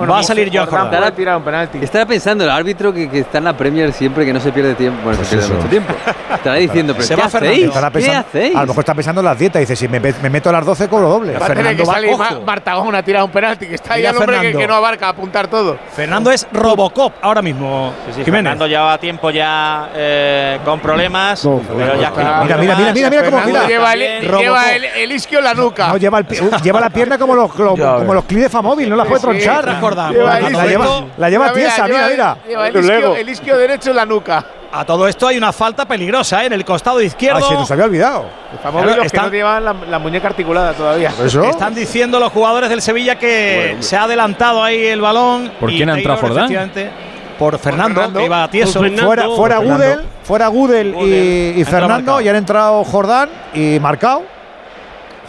Bueno, 0.00 0.12
va 0.14 0.20
a 0.20 0.22
salir 0.22 0.48
Jordán 0.52 0.80
Jordán. 0.82 1.00
puede 1.00 1.12
tirar 1.12 1.36
un 1.36 1.42
penalti. 1.42 1.78
Estará 1.82 2.06
pensando 2.06 2.44
el 2.44 2.50
árbitro 2.50 2.92
que, 2.92 3.08
que 3.08 3.20
está 3.20 3.38
en 3.38 3.44
la 3.44 3.56
Premier 3.56 3.92
siempre 3.92 4.24
que 4.26 4.32
no 4.32 4.40
se 4.40 4.50
pierde 4.52 4.74
tiempo. 4.74 5.00
Bueno, 5.04 5.18
Pues 5.18 5.28
se 5.28 5.36
pierde 5.36 5.46
eso. 5.46 5.54
mucho 5.56 5.68
tiempo. 5.68 5.94
Estará 6.34 6.54
diciendo, 6.56 6.92
pero 6.94 7.06
Se 7.06 7.14
¿qué 7.14 7.20
va 7.22 7.28
Fernando. 7.28 7.52
hacéis? 7.54 7.66
Estará 7.68 7.90
¿Qué 7.90 8.10
hacéis? 8.12 8.56
A 8.56 8.60
lo 8.62 8.66
mejor 8.68 8.80
está 8.80 8.94
pensando 8.94 9.20
en 9.20 9.24
las 9.26 9.38
dietas. 9.38 9.60
Dice, 9.60 9.76
si 9.76 9.88
me, 9.88 10.00
me 10.00 10.30
meto 10.30 10.48
a 10.48 10.52
las 10.52 10.64
12, 10.64 10.88
cobro 10.88 11.08
doble. 11.08 11.32
Va 11.32 11.44
a 11.44 11.48
tener 11.48 11.64
Fernando 11.64 11.82
que 11.84 11.90
salir 11.90 12.44
Martagón 12.44 12.94
a 12.94 13.02
tirar 13.02 13.22
un 13.24 13.30
penalti, 13.30 13.66
que 13.66 13.74
está 13.74 13.94
ahí 13.94 14.00
Mira 14.00 14.10
el 14.10 14.16
hombre 14.16 14.32
que, 14.36 14.40
Fernando. 14.42 14.58
que 14.58 14.66
no 14.68 14.74
abarca 14.74 15.06
a 15.06 15.10
apuntar 15.10 15.48
todo. 15.48 15.78
Fernando 15.94 16.30
es 16.30 16.46
Robocop 16.52 17.12
ahora 17.22 17.42
mismo. 17.42 17.92
Sí, 18.06 18.12
sí, 18.16 18.24
Jiménez. 18.24 18.50
Fernando 18.50 18.66
lleva 18.66 18.98
tiempo 18.98 19.30
ya 19.30 19.90
eh, 19.94 20.58
con 20.64 20.80
problemas. 20.80 21.40
pero 21.76 22.00
ya 22.00 22.10
Mira, 22.10 22.56
mira, 22.58 22.76
mira, 22.76 22.92
mira, 22.92 23.10
mira 23.10 23.24
cómo 23.30 23.42
gira. 23.42 23.66
lleva, 23.66 23.92
el, 23.92 24.20
lleva 24.30 24.72
el, 24.72 24.84
el 24.84 25.12
isquio 25.12 25.38
en 25.38 25.44
la 25.44 25.54
nuca. 25.54 25.88
No, 25.88 25.96
lleva, 25.96 26.18
el 26.18 26.24
pi- 26.24 26.36
lleva 26.62 26.80
la 26.80 26.90
pierna 26.90 27.18
como 27.18 27.34
los, 27.34 27.54
los- 27.58 27.78
como 27.78 28.14
los 28.14 28.24
clips 28.24 28.44
de 28.44 28.48
Famóvil, 28.48 28.88
no 28.88 28.96
la 28.96 29.04
puede 29.04 29.20
Sí, 29.20 29.26
tronchar. 29.26 29.80
Lleva 29.90 30.40
La, 30.40 30.66
lleva, 30.66 30.86
la 31.16 31.30
lleva 31.30 31.52
tiesa, 31.52 31.86
mira, 31.86 32.08
mira. 32.08 32.36
Lleva 32.46 32.68
el 32.68 32.76
isquio, 32.76 32.90
Lego. 33.00 33.16
el 33.16 33.28
isquio 33.28 33.56
derecho 33.58 33.90
en 33.90 33.96
la 33.96 34.06
nuca. 34.06 34.44
A 34.72 34.84
todo 34.84 35.08
esto 35.08 35.26
hay 35.26 35.36
una 35.36 35.52
falta 35.52 35.84
peligrosa 35.84 36.42
¿eh? 36.44 36.46
en 36.46 36.52
el 36.52 36.64
costado 36.64 37.00
izquierdo. 37.02 37.40
Ah, 37.44 37.48
se 37.48 37.54
nos 37.54 37.70
había 37.72 37.86
olvidado. 37.86 38.26
Estamos 38.54 38.82
Claro, 38.82 38.96
los 38.98 39.06
están- 39.06 39.24
que 39.24 39.30
no 39.30 39.32
llevan 39.36 39.64
la, 39.64 39.72
la 39.88 39.98
muñeca 39.98 40.28
articulada 40.28 40.72
todavía. 40.74 41.12
Están 41.50 41.74
diciendo 41.74 42.20
los 42.20 42.32
jugadores 42.32 42.70
del 42.70 42.80
Sevilla 42.80 43.18
que 43.18 43.76
se 43.80 43.96
ha 43.96 44.04
adelantado 44.04 44.62
ahí 44.62 44.86
el 44.86 45.00
balón. 45.00 45.50
¿Por 45.58 45.70
y 45.72 45.76
quién 45.78 45.90
ha 45.90 45.96
entrado 45.98 46.20
efectivamente, 46.24 46.88
Por 47.36 47.58
Fernando, 47.58 47.94
Fernando. 48.00 48.20
que 48.20 48.26
iba 48.26 48.44
a 48.44 48.48
tieso. 48.50 48.80
Fernando. 48.80 49.06
Fuera, 49.06 49.24
fuera 49.34 49.58
Fernando. 49.58 49.84
Gudel, 49.84 50.00
fuera 50.22 50.46
Gudel 50.46 50.86
y, 50.86 50.92
Gudel. 50.92 51.12
y 51.56 51.60
Entra 51.62 51.78
Fernando, 51.80 52.20
y 52.20 52.28
han 52.28 52.36
entrado 52.36 52.84
Jordán 52.84 53.28
y 53.52 53.78
Marcao. 53.80 54.22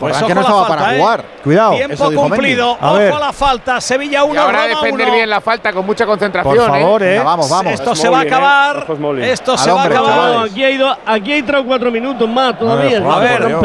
Pues 0.02 0.24
que 0.24 0.36
no 0.36 0.42
estaba 0.42 0.66
falta, 0.66 0.84
para 0.84 0.96
¿eh? 0.96 1.00
jugar. 1.00 1.26
Cuidado. 1.44 1.72
Tiempo 1.76 2.12
cumplido. 2.12 2.78
A 2.82 2.90
Ojo 2.90 2.98
ver. 2.98 3.14
a 3.14 3.20
la 3.20 3.34
falta. 3.34 3.80
Sevilla 3.80 4.26
Y 4.26 4.30
1, 4.30 4.42
ahora 4.42 4.64
Roma 4.64 4.68
defender 4.68 5.08
1. 5.08 5.16
bien 5.16 5.30
la 5.30 5.42
falta 5.42 5.72
con 5.72 5.86
mucha 5.86 6.06
concentración. 6.06 6.56
Por 6.56 6.66
favor, 6.68 7.04
¿eh? 7.04 7.16
¿eh? 7.16 7.22
Vamos, 7.24 7.50
vamos. 7.50 7.74
Esto 7.74 7.96
se 7.96 8.10
va 8.10 8.20
a 8.20 8.24
¿eh? 8.24 8.28
acabar. 8.28 8.86
Esto 9.22 9.58
se 9.58 9.72
va 9.72 9.84
a 9.84 9.86
acabar. 9.86 10.46
aquí, 10.46 10.64
hay 10.64 10.82
aquí 11.06 11.32
hay 11.34 11.44
tres 11.44 11.62
o 11.62 11.66
cuatro 11.66 11.92
minutos 11.92 12.28
más 12.28 12.58
todavía. 12.58 12.98
A 12.98 13.20
ver, 13.20 13.44
ver, 13.44 13.62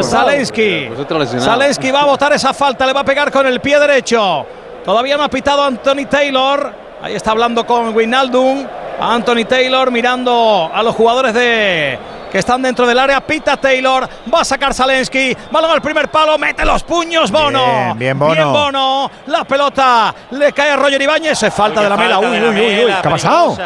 lesionados. 1.19 1.53
Zelensky 1.53 1.91
va 1.91 2.01
a 2.01 2.05
botar 2.05 2.31
esa 2.33 2.53
falta, 2.53 2.85
le 2.85 2.93
va 2.93 3.01
a 3.01 3.05
pegar 3.05 3.31
con 3.31 3.45
el 3.47 3.59
pie 3.59 3.79
derecho. 3.79 4.45
Todavía 4.85 5.17
no 5.17 5.23
ha 5.23 5.29
pitado 5.29 5.63
Anthony 5.63 6.05
Taylor. 6.09 6.71
Ahí 7.01 7.15
está 7.15 7.31
hablando 7.31 7.65
con 7.65 7.95
Wijnaldum. 7.95 8.65
Anthony 8.99 9.45
Taylor 9.47 9.91
mirando 9.91 10.71
a 10.73 10.81
los 10.81 10.95
jugadores 10.95 11.33
de 11.33 11.99
que 12.31 12.37
están 12.39 12.61
dentro 12.61 12.85
del 12.87 12.99
área. 12.99 13.21
Pita 13.21 13.57
Taylor. 13.57 14.07
Va 14.33 14.41
a 14.41 14.45
sacar 14.45 14.73
Zelensky. 14.73 15.35
Balón 15.51 15.71
al 15.71 15.81
primer 15.81 16.09
palo. 16.09 16.37
Mete 16.37 16.65
los 16.65 16.83
puños. 16.83 17.31
Bono. 17.31 17.65
Bien, 17.95 17.97
bien, 17.97 18.19
Bono. 18.19 18.33
Bien, 18.33 18.51
Bono. 18.51 19.11
La 19.27 19.43
pelota 19.43 20.13
le 20.31 20.51
cae 20.53 20.71
a 20.71 20.75
Roger 20.75 21.01
Ibáñez. 21.01 21.41
Es 21.43 21.53
falta 21.53 21.81
de 21.81 21.89
la 21.89 21.97
mela. 21.97 22.19
Uy, 22.19 22.27
uy, 22.27 22.39
uy, 22.39 22.59
uy. 22.59 22.85
¿Qué 22.85 22.93
ha 22.93 23.01
pasado? 23.01 23.57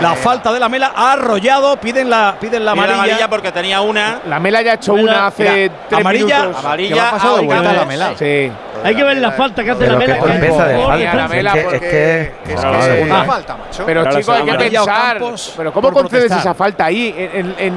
La 0.00 0.14
falta 0.14 0.52
de 0.52 0.60
la 0.60 0.68
mela 0.68 0.92
ha 0.94 1.12
arrollado. 1.12 1.76
Piden 1.78 2.10
la, 2.10 2.36
piden 2.40 2.64
la 2.64 2.72
amarilla. 2.72 2.94
amarilla 2.96 3.28
porque 3.28 3.52
tenía 3.52 3.80
una. 3.80 4.20
La 4.26 4.38
Mela 4.38 4.62
ya 4.62 4.72
ha 4.72 4.74
hecho 4.74 4.94
Mela, 4.94 5.12
una 5.12 5.26
hace 5.26 5.42
mira, 5.42 5.74
tres 5.88 6.00
amarilla, 6.00 6.40
minutos. 6.40 6.64
Amarilla. 6.64 6.94
Que 6.94 7.00
va 7.00 7.08
a 7.08 7.10
pasar 7.12 7.30
de 7.30 7.36
a 7.36 7.40
vuelta 7.40 7.60
Oigan, 7.60 7.76
la 7.76 7.84
Mela. 7.84 8.12
Sí. 8.18 8.52
Hay 8.84 8.94
que 8.94 9.04
ver 9.04 9.16
la 9.18 9.32
falta 9.32 9.64
que 9.64 9.70
hace 9.70 9.86
la 9.86 9.96
Mela. 9.98 10.18
torpeza 10.18 10.64
de 10.66 10.78
falta. 10.78 11.24
Es 11.24 11.30
que- 11.30 11.76
es 11.76 11.80
que- 11.80 12.34
que 12.44 12.54
que 12.54 12.58
segunda 12.58 13.20
Ah. 13.20 13.24
falta, 13.24 13.56
macho. 13.56 13.82
Pero 13.86 14.04
chicos, 14.10 14.28
hay 14.28 14.46
se 14.50 14.58
que 14.58 14.70
pensar. 14.70 15.18
Pero 15.56 15.72
¿cómo 15.72 15.92
concedes 15.92 16.32
esa 16.32 16.54
falta 16.54 16.84
ahí, 16.84 17.14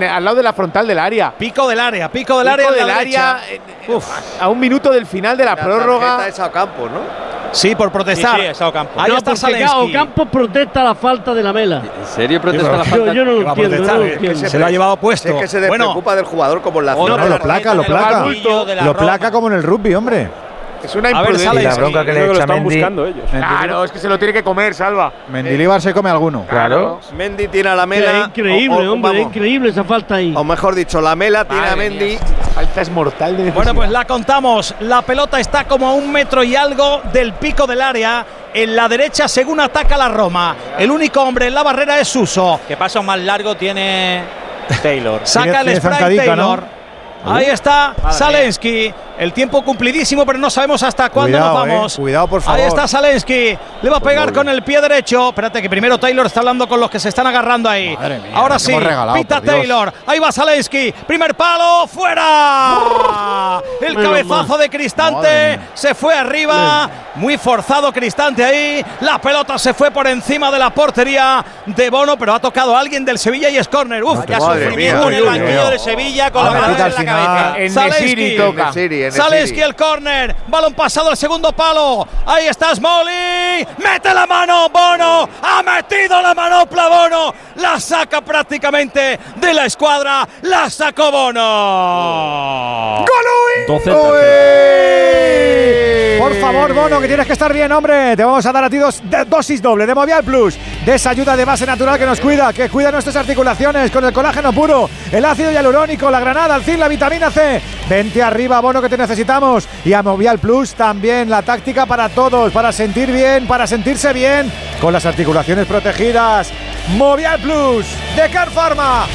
al 0.10 0.24
lado 0.24 0.38
de 0.38 0.44
la 0.44 0.54
frontal 0.54 0.88
del 0.88 1.00
área? 1.00 1.32
Pico 1.38 1.68
del 1.68 1.80
área, 1.80 2.10
pico 2.10 2.38
del 2.40 2.48
área. 2.48 2.72
Del 2.72 2.90
área, 2.90 2.98
derecha. 2.98 3.40
eh, 3.52 4.00
a 4.40 4.48
un 4.50 4.60
minuto 4.60 4.92
del 4.92 5.06
final 5.06 5.38
de 5.38 5.46
la, 5.46 5.56
prórroga. 5.56 6.28
es 6.28 6.40
a 6.40 6.52
campo, 6.52 6.84
¿no? 6.88 7.32
Sí, 7.52 7.76
por 7.76 7.92
protestar. 7.92 8.40
Sí, 8.40 8.46
sí, 8.54 8.64
Ocampo. 8.64 9.00
Ahí 9.02 9.12
No, 9.12 9.18
está 9.18 9.36
Zelensky. 9.36 9.92
Campos 9.92 10.28
protesta 10.32 10.84
la 10.86 10.96
falta 10.96 11.34
de 11.34 11.44
la 11.44 11.52
Mela. 11.52 11.82
¿En 12.00 12.06
serio 12.08 12.40
protesta 12.42 12.72
la 12.72 12.78
Yo, 12.86 12.90
falta? 12.90 13.14
yo 13.14 13.26
no 13.26 13.32
Que 13.32 13.42
lo 13.44 13.50
entiendo. 13.50 13.78
no 13.88 13.98
lo 14.00 14.06
eh, 14.06 14.14
entiendo. 14.14 14.50
Se 14.50 14.58
lo 14.60 14.66
ha 14.66 14.70
llevado 14.70 14.96
puesto. 14.98 15.28
Es 15.28 15.36
que 15.36 15.48
se 15.50 15.58
bueno, 15.68 15.72
despreocupa 15.86 16.16
del 16.16 16.24
jugador 16.26 16.62
como 16.62 16.80
en 16.80 16.86
la 16.86 16.96
No, 16.96 17.08
zona. 17.08 17.26
lo 17.26 17.40
placa, 17.40 17.74
lo 17.74 17.84
placa. 17.84 18.26
Lo 18.86 18.96
placa 18.96 19.32
como 19.32 19.48
en 19.48 19.54
el 19.56 19.64
rugby, 19.64 19.94
hombre. 19.96 20.30
Es 20.84 20.96
una 20.96 21.10
ver, 21.10 21.18
imprudencia. 21.32 21.62
Y 21.62 21.64
la 21.64 21.76
bronca 21.76 22.06
que 22.06 22.14
le 22.14 22.20
lo 22.28 22.34
echa 22.34 22.42
están 22.42 22.56
Mendy. 22.58 22.76
buscando 22.76 23.06
ellos. 23.06 23.24
Claro, 23.32 23.84
es 23.84 23.92
que 23.92 24.00
se 24.00 24.10
lo 24.10 24.18
tiene 24.18 24.34
que 24.34 24.44
comer, 24.44 24.74
Salva. 24.74 25.12
Mendilibar 25.30 25.82
se 25.82 25.94
come 25.94 26.10
alguno. 26.10 26.46
Claro. 26.50 27.00
Mendy 27.16 27.48
tiene 27.48 27.70
a 27.70 27.76
la 27.76 27.86
mela. 27.86 28.26
increíble, 28.28 28.88
o- 28.88 28.90
o- 28.90 28.94
hombre, 28.94 29.12
vamos, 29.12 29.28
increíble 29.28 29.70
esa 29.70 29.84
falta 29.84 30.16
ahí. 30.16 30.34
O 30.36 30.44
mejor 30.44 30.76
dicho, 30.76 31.00
la 31.02 31.16
mela 31.16 31.46
tiene 31.46 31.68
a 31.68 31.76
Mendy. 31.76 32.06
mía, 32.06 32.20
Falta 32.56 32.82
es 32.82 32.90
mortal 32.90 33.38
de 33.38 33.50
bueno, 33.52 33.74
pues 33.74 33.90
la 33.90 34.04
contamos. 34.06 34.76
La 34.82 35.02
pelota 35.04 35.40
está 35.40 35.64
como 35.64 35.88
a 35.88 35.94
un 35.94 36.12
metro 36.12 36.44
y 36.44 36.56
algo 36.56 37.02
del 37.14 37.34
pico 37.34 37.66
del 37.66 37.82
área. 37.82 38.26
En 38.54 38.76
la 38.76 38.90
derecha, 38.90 39.30
según 39.30 39.62
ataca 39.62 39.96
la 39.98 40.10
Roma. 40.10 40.56
El 40.78 40.92
único 40.92 41.22
hombre 41.22 41.48
en 41.48 41.56
la 41.56 41.64
barrera 41.64 41.98
es 42.00 42.10
Suso. 42.10 42.60
Que 42.68 42.76
paso 42.76 43.02
más 43.02 43.18
largo 43.20 43.56
tiene 43.56 44.22
Taylor. 44.84 45.22
Saca 45.24 45.62
el 45.62 45.78
spray 45.78 45.94
zancadica, 45.94 46.36
¿no? 46.36 46.81
Ahí 47.26 47.46
está 47.46 47.94
Madre 48.02 48.18
Zelensky. 48.18 48.94
El 49.20 49.34
tiempo 49.34 49.62
cumplidísimo, 49.64 50.26
pero 50.26 50.40
no 50.40 50.50
sabemos 50.50 50.82
hasta 50.82 51.10
cuándo 51.12 51.38
Cuidado, 51.38 51.60
nos 51.60 51.68
vamos. 51.68 51.94
eh, 51.96 52.02
cuidado, 52.02 52.28
por 52.28 52.42
favor. 52.42 52.60
Ahí 52.60 52.66
está 52.66 52.88
Zelensky. 52.88 53.56
Le 53.84 53.90
va 53.90 53.98
a 53.98 54.00
pegar 54.00 54.34
con 54.34 54.50
el 54.50 54.64
pie 54.64 54.82
derecho. 54.82 55.30
Espérate, 55.30 55.62
que 55.62 55.70
primero 55.70 56.00
Taylor 56.00 56.26
está 56.26 56.40
hablando 56.40 56.68
con 56.68 56.80
los 56.80 56.90
que 56.90 57.00
se 57.00 57.10
están 57.10 57.28
agarrando 57.28 57.70
ahí. 57.70 57.96
Madre 57.96 58.18
mía, 58.18 58.32
Ahora 58.34 58.58
sí, 58.58 58.74
regalado, 58.74 59.14
pita. 59.14 59.40
Taylor. 59.40 59.94
Ahí 60.08 60.18
va 60.18 60.32
Zelensky. 60.32 60.92
Primer 61.06 61.36
palo, 61.36 61.86
fuera. 61.88 63.62
El 63.82 63.96
Menos 63.96 64.12
cabezazo 64.12 64.48
mal. 64.48 64.60
de 64.60 64.70
Cristante. 64.70 65.60
Se 65.76 65.94
fue 65.94 66.16
arriba. 66.16 66.90
Muy 67.16 67.38
forzado 67.38 67.92
Cristante 67.92 68.44
ahí. 68.44 68.84
La 69.02 69.20
pelota 69.20 69.58
se 69.60 69.74
fue 69.76 69.92
por 69.92 70.08
encima 70.08 70.50
de 70.50 70.58
la 70.58 70.70
portería 70.72 71.44
de 71.68 71.90
Bono, 71.92 72.18
pero 72.18 72.34
ha 72.34 72.40
tocado 72.40 72.76
a 72.76 72.80
alguien 72.80 73.06
del 73.06 73.20
Sevilla 73.20 73.50
y 73.50 73.58
es 73.58 73.68
córner. 73.68 74.04
Uf, 74.04 74.26
Ya 74.28 74.40
sufrimiento 74.40 75.10
en 75.10 75.14
el 75.16 75.24
banquillo 75.26 75.70
de 75.70 75.78
Sevilla 75.80 76.32
con 76.32 76.48
Ah, 76.48 76.52
la 76.52 76.58
en 76.88 76.96
la. 76.96 77.11
Cabeza. 77.12 77.56
En. 77.58 77.74
Nesiri 77.90 78.38
toca. 78.38 78.66
Nesiri. 78.68 79.62
el 79.62 79.76
córner, 79.76 80.36
balón 80.48 80.74
pasado 80.74 81.10
al 81.10 81.18
segundo 81.18 81.52
palo, 81.52 82.08
ahí 82.26 82.48
está 82.48 82.74
Smolly, 82.76 83.66
mete 83.78 84.14
la 84.14 84.26
mano 84.26 84.70
Bono, 84.70 85.30
ha 85.42 85.64
metido 85.64 86.22
la 86.22 86.34
manopla 86.34 86.88
Bono, 86.88 87.34
la 87.56 87.80
saca 87.80 88.22
prácticamente 88.22 89.20
de 89.36 89.54
la 89.54 89.66
escuadra, 89.66 90.28
la 90.44 90.70
sacó 90.70 91.12
Bono. 91.12 93.06
12 93.68 93.92
Por 96.20 96.34
favor, 96.36 96.52
favor, 96.52 96.74
Bono, 96.74 97.02
que 97.02 97.08
tienes 97.08 97.26
que 97.26 97.34
estar 97.34 97.52
bien, 97.54 97.72
hombre. 97.72 98.16
Te 98.16 98.24
vamos 98.24 98.46
a 98.46 98.52
dar 98.52 98.64
a 98.64 98.70
ti 98.70 98.78
dos, 98.78 99.02
de- 99.04 99.26
dosis 99.26 99.62
doble 99.62 99.86
de 99.86 99.96
Movial 99.96 100.24
Plus, 100.24 100.58
de 100.86 100.96
esa 100.96 101.12
ayuda 101.12 101.36
de 101.36 101.46
base 101.46 101.66
natural 101.66 101.98
que 101.98 102.06
nos 102.06 102.20
cuida, 102.20 102.52
que 102.54 102.70
cuida 102.70 102.92
nuestras 102.92 103.16
articulaciones 103.16 103.90
con 103.92 104.04
el 104.06 104.14
colágeno 104.14 104.52
puro, 104.54 104.90
el 105.12 105.26
ácido 105.26 105.52
hialurónico, 105.52 106.10
la 106.12 106.20
granada, 106.20 106.56
el 106.56 106.64
zinc, 106.64 106.78
la 106.80 106.88
vitamina 106.88 107.01
C. 107.10 107.62
Vente 107.90 108.22
arriba, 108.22 108.60
Bono, 108.62 108.82
que 108.82 108.90
te 108.90 108.98
necesitamos. 108.98 109.68
Y 109.84 109.94
a 109.94 110.04
Movial 110.04 110.38
Plus 110.38 110.74
también 110.76 111.30
la 111.30 111.42
táctica 111.42 111.86
para 111.86 112.10
todos, 112.10 112.52
para 112.52 112.72
sentir 112.72 113.12
bien, 113.12 113.48
para 113.48 113.66
sentirse 113.66 114.14
bien, 114.14 114.52
con 114.80 114.94
las 114.94 115.06
articulaciones 115.06 115.66
protegidas. 115.66 116.52
Movial 116.98 117.40
Plus, 117.40 117.86
de 118.16 118.30
Car 118.30 118.52
Pharma. 118.52 119.08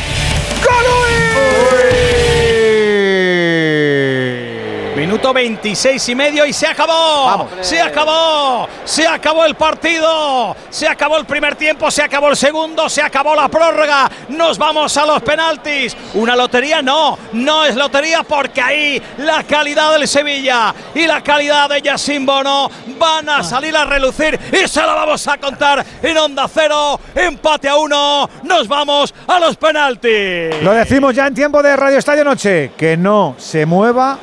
Minuto 4.97 5.35
26 5.35 6.09
y 6.09 6.15
medio 6.15 6.47
y 6.47 6.55
se 6.55 6.67
acabó. 6.67 7.47
Se 7.61 7.83
acabó. 7.83 8.67
Se 8.87 9.07
acabó 9.07 9.45
el 9.45 9.55
partido. 9.55 10.57
Se 10.71 10.89
acabó 10.89 11.19
el 11.19 11.27
primer 11.27 11.55
tiempo. 11.55 11.91
Se 11.91 12.03
acabó 12.03 12.31
el 12.31 12.37
segundo. 12.37 12.89
Se 12.89 13.03
acabó 13.03 13.37
la 13.37 13.47
prórroga. 13.49 14.11
Nos 14.31 14.57
vamos 14.57 14.97
a 14.97 15.05
los 15.05 15.21
penaltis. 15.21 15.95
Una 16.15 16.35
lotería 16.35 16.81
no. 16.81 17.19
No 17.35 17.67
es 17.67 17.77
lotería 17.77 18.23
porque 18.23 18.63
ahí 18.63 19.03
la 19.19 19.43
calidad 19.45 19.93
del 19.93 20.09
Sevilla 20.09 20.75
y 20.95 21.07
la 21.07 21.23
calidad 21.23 21.69
de 21.69 21.83
Yacine 21.83 22.25
Bono 22.25 22.71
van 22.99 23.29
a 23.29 23.43
salir 23.43 23.77
a 23.77 23.85
relucir 23.85 24.41
y 24.51 24.67
se 24.67 24.81
la 24.81 24.95
vamos 24.95 25.29
a 25.29 25.37
contar 25.37 25.85
en 26.03 26.17
Onda 26.17 26.49
Cero. 26.49 26.99
Empate 27.15 27.69
a 27.69 27.77
uno. 27.77 28.31
Nos 28.45 28.67
vamos 28.67 29.13
a 29.27 29.39
los 29.41 29.59
penaltis. 29.59 30.63
Lo 30.63 30.73
decimos 30.73 31.15
ya 31.15 31.27
en 31.27 31.35
tiempo 31.35 31.63
de 31.63 31.77
Radio 31.77 31.99
Estadio 31.99 32.25
Noche, 32.25 32.73
que 32.79 32.97
no 32.97 33.35
se 33.37 33.67
mueva 33.67 34.19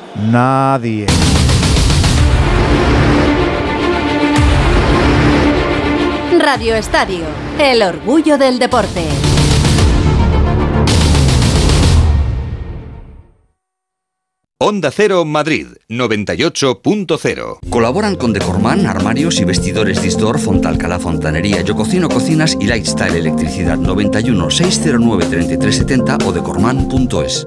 nadie. 0.64 1.06
Radio 6.38 6.74
Estadio, 6.74 7.24
el 7.58 7.82
orgullo 7.82 8.38
del 8.38 8.58
deporte. 8.58 9.06
Onda 14.58 14.90
Cero 14.90 15.26
Madrid 15.26 15.66
98.0. 15.90 17.58
Colaboran 17.68 18.16
con 18.16 18.32
Decorman, 18.32 18.86
armarios 18.86 19.40
y 19.40 19.44
vestidores 19.44 20.00
Distor, 20.00 20.38
Fontalcala 20.38 20.98
Fontanería, 20.98 21.60
Yo 21.60 21.74
Cocino 21.74 22.08
Cocinas 22.08 22.56
y 22.58 22.66
Lifestyle 22.66 23.16
Electricidad 23.16 23.76
91 23.76 24.48
609 24.48 25.26
3370 25.26 26.18
o 26.24 26.32
decorman.es. 26.32 27.46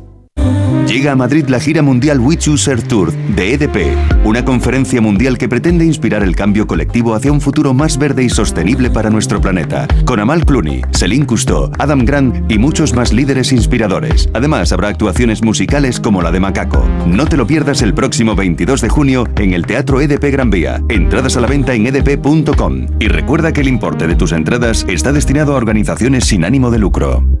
Llega 0.91 1.13
a 1.13 1.15
Madrid 1.15 1.47
la 1.47 1.61
gira 1.61 1.81
mundial 1.81 2.19
We 2.19 2.35
Chooser 2.35 2.81
Tour 2.81 3.13
de 3.13 3.53
EDP, 3.53 3.95
una 4.25 4.43
conferencia 4.43 4.99
mundial 4.99 5.37
que 5.37 5.47
pretende 5.47 5.85
inspirar 5.85 6.21
el 6.21 6.35
cambio 6.35 6.67
colectivo 6.67 7.15
hacia 7.15 7.31
un 7.31 7.39
futuro 7.39 7.73
más 7.73 7.97
verde 7.97 8.25
y 8.25 8.29
sostenible 8.29 8.89
para 8.89 9.09
nuestro 9.09 9.39
planeta. 9.39 9.87
Con 10.03 10.19
Amal 10.19 10.45
Clooney, 10.45 10.81
Celine 10.91 11.25
Cousteau, 11.25 11.71
Adam 11.79 12.03
Grant 12.03 12.51
y 12.51 12.57
muchos 12.59 12.93
más 12.93 13.13
líderes 13.13 13.53
inspiradores. 13.53 14.29
Además, 14.33 14.73
habrá 14.73 14.89
actuaciones 14.89 15.41
musicales 15.41 15.97
como 15.97 16.21
la 16.21 16.29
de 16.29 16.41
Macaco. 16.41 16.85
No 17.07 17.25
te 17.25 17.37
lo 17.37 17.47
pierdas 17.47 17.81
el 17.81 17.93
próximo 17.93 18.35
22 18.35 18.81
de 18.81 18.89
junio 18.89 19.29
en 19.37 19.53
el 19.53 19.65
Teatro 19.65 20.01
EDP 20.01 20.25
Gran 20.29 20.49
Vía. 20.49 20.81
Entradas 20.89 21.37
a 21.37 21.39
la 21.39 21.47
venta 21.47 21.73
en 21.73 21.87
edp.com. 21.87 22.87
Y 22.99 23.07
recuerda 23.07 23.53
que 23.53 23.61
el 23.61 23.69
importe 23.69 24.07
de 24.07 24.15
tus 24.15 24.33
entradas 24.33 24.85
está 24.89 25.13
destinado 25.13 25.53
a 25.53 25.55
organizaciones 25.55 26.25
sin 26.25 26.43
ánimo 26.43 26.69
de 26.69 26.79
lucro. 26.79 27.40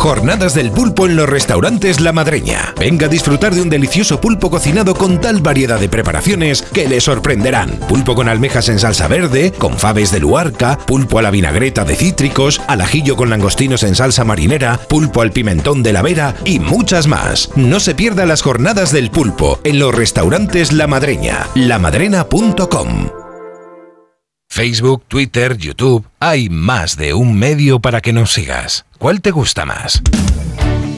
Jornadas 0.00 0.54
del 0.54 0.70
pulpo 0.70 1.04
en 1.04 1.14
los 1.14 1.28
restaurantes 1.28 2.00
La 2.00 2.14
Madreña. 2.14 2.72
Venga 2.80 3.04
a 3.04 3.08
disfrutar 3.10 3.54
de 3.54 3.60
un 3.60 3.68
delicioso 3.68 4.18
pulpo 4.18 4.50
cocinado 4.50 4.94
con 4.94 5.20
tal 5.20 5.42
variedad 5.42 5.78
de 5.78 5.90
preparaciones 5.90 6.62
que 6.62 6.88
le 6.88 7.02
sorprenderán. 7.02 7.78
Pulpo 7.86 8.14
con 8.14 8.26
almejas 8.26 8.70
en 8.70 8.78
salsa 8.78 9.08
verde, 9.08 9.52
con 9.52 9.78
faves 9.78 10.10
de 10.10 10.20
luarca, 10.20 10.78
pulpo 10.78 11.18
a 11.18 11.22
la 11.22 11.30
vinagreta 11.30 11.84
de 11.84 11.96
cítricos, 11.96 12.62
al 12.66 12.80
ajillo 12.80 13.14
con 13.14 13.28
langostinos 13.28 13.82
en 13.82 13.94
salsa 13.94 14.24
marinera, 14.24 14.78
pulpo 14.88 15.20
al 15.20 15.32
pimentón 15.32 15.82
de 15.82 15.92
la 15.92 16.00
vera 16.00 16.34
y 16.46 16.60
muchas 16.60 17.06
más. 17.06 17.50
No 17.54 17.78
se 17.78 17.94
pierda 17.94 18.24
las 18.24 18.40
jornadas 18.40 18.92
del 18.92 19.10
pulpo 19.10 19.60
en 19.64 19.78
los 19.78 19.94
restaurantes 19.94 20.72
La 20.72 20.86
Madreña. 20.86 21.46
lamadrena.com 21.54 23.29
Facebook, 24.50 25.04
Twitter, 25.06 25.56
YouTube, 25.56 26.04
hay 26.18 26.48
más 26.48 26.96
de 26.96 27.14
un 27.14 27.38
medio 27.38 27.78
para 27.78 28.00
que 28.00 28.12
nos 28.12 28.32
sigas. 28.32 28.84
¿Cuál 28.98 29.20
te 29.20 29.30
gusta 29.30 29.64
más? 29.64 30.02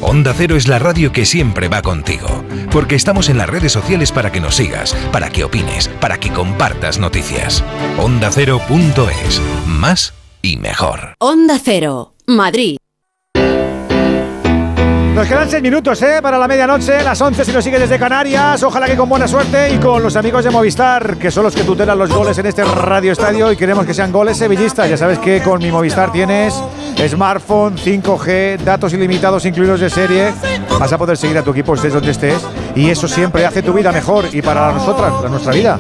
Onda 0.00 0.34
Cero 0.34 0.56
es 0.56 0.68
la 0.68 0.78
radio 0.78 1.12
que 1.12 1.26
siempre 1.26 1.68
va 1.68 1.82
contigo, 1.82 2.26
porque 2.72 2.96
estamos 2.96 3.28
en 3.28 3.36
las 3.36 3.48
redes 3.48 3.70
sociales 3.70 4.10
para 4.10 4.32
que 4.32 4.40
nos 4.40 4.56
sigas, 4.56 4.94
para 5.12 5.28
que 5.28 5.44
opines, 5.44 5.88
para 6.00 6.18
que 6.18 6.32
compartas 6.32 6.98
noticias. 6.98 7.62
OndaCero.es, 7.98 9.40
más 9.66 10.14
y 10.40 10.56
mejor. 10.56 11.14
Onda 11.20 11.60
Cero, 11.62 12.14
Madrid. 12.26 12.78
Nos 15.14 15.28
quedan 15.28 15.50
seis 15.50 15.62
minutos 15.62 16.00
¿eh? 16.00 16.20
para 16.22 16.38
la 16.38 16.48
medianoche, 16.48 17.02
las 17.02 17.20
11 17.20 17.44
si 17.44 17.52
nos 17.52 17.62
sigues 17.62 17.80
desde 17.80 17.98
Canarias. 17.98 18.62
Ojalá 18.62 18.86
que 18.86 18.96
con 18.96 19.10
buena 19.10 19.28
suerte 19.28 19.74
y 19.74 19.76
con 19.76 20.02
los 20.02 20.16
amigos 20.16 20.42
de 20.42 20.50
Movistar, 20.50 21.18
que 21.18 21.30
son 21.30 21.44
los 21.44 21.54
que 21.54 21.64
tutelan 21.64 21.98
los 21.98 22.10
goles 22.10 22.38
en 22.38 22.46
este 22.46 22.64
radio 22.64 23.12
estadio 23.12 23.52
y 23.52 23.56
queremos 23.56 23.84
que 23.84 23.92
sean 23.92 24.10
goles 24.10 24.38
sevillistas. 24.38 24.88
Ya 24.88 24.96
sabes 24.96 25.18
que 25.18 25.42
con 25.42 25.60
mi 25.60 25.70
Movistar 25.70 26.10
tienes 26.10 26.54
smartphone, 27.06 27.76
5G, 27.76 28.58
datos 28.58 28.94
ilimitados 28.94 29.44
incluidos 29.44 29.80
de 29.80 29.90
serie. 29.90 30.32
Vas 30.80 30.92
a 30.92 30.96
poder 30.96 31.18
seguir 31.18 31.36
a 31.36 31.42
tu 31.42 31.50
equipo 31.50 31.74
estés 31.74 31.92
donde 31.92 32.10
estés 32.10 32.40
y 32.74 32.88
eso 32.88 33.06
siempre 33.06 33.44
hace 33.44 33.62
tu 33.62 33.74
vida 33.74 33.92
mejor 33.92 34.24
y 34.32 34.40
para 34.40 34.72
nosotras, 34.72 35.12
para 35.12 35.28
nuestra 35.28 35.52
vida. 35.52 35.78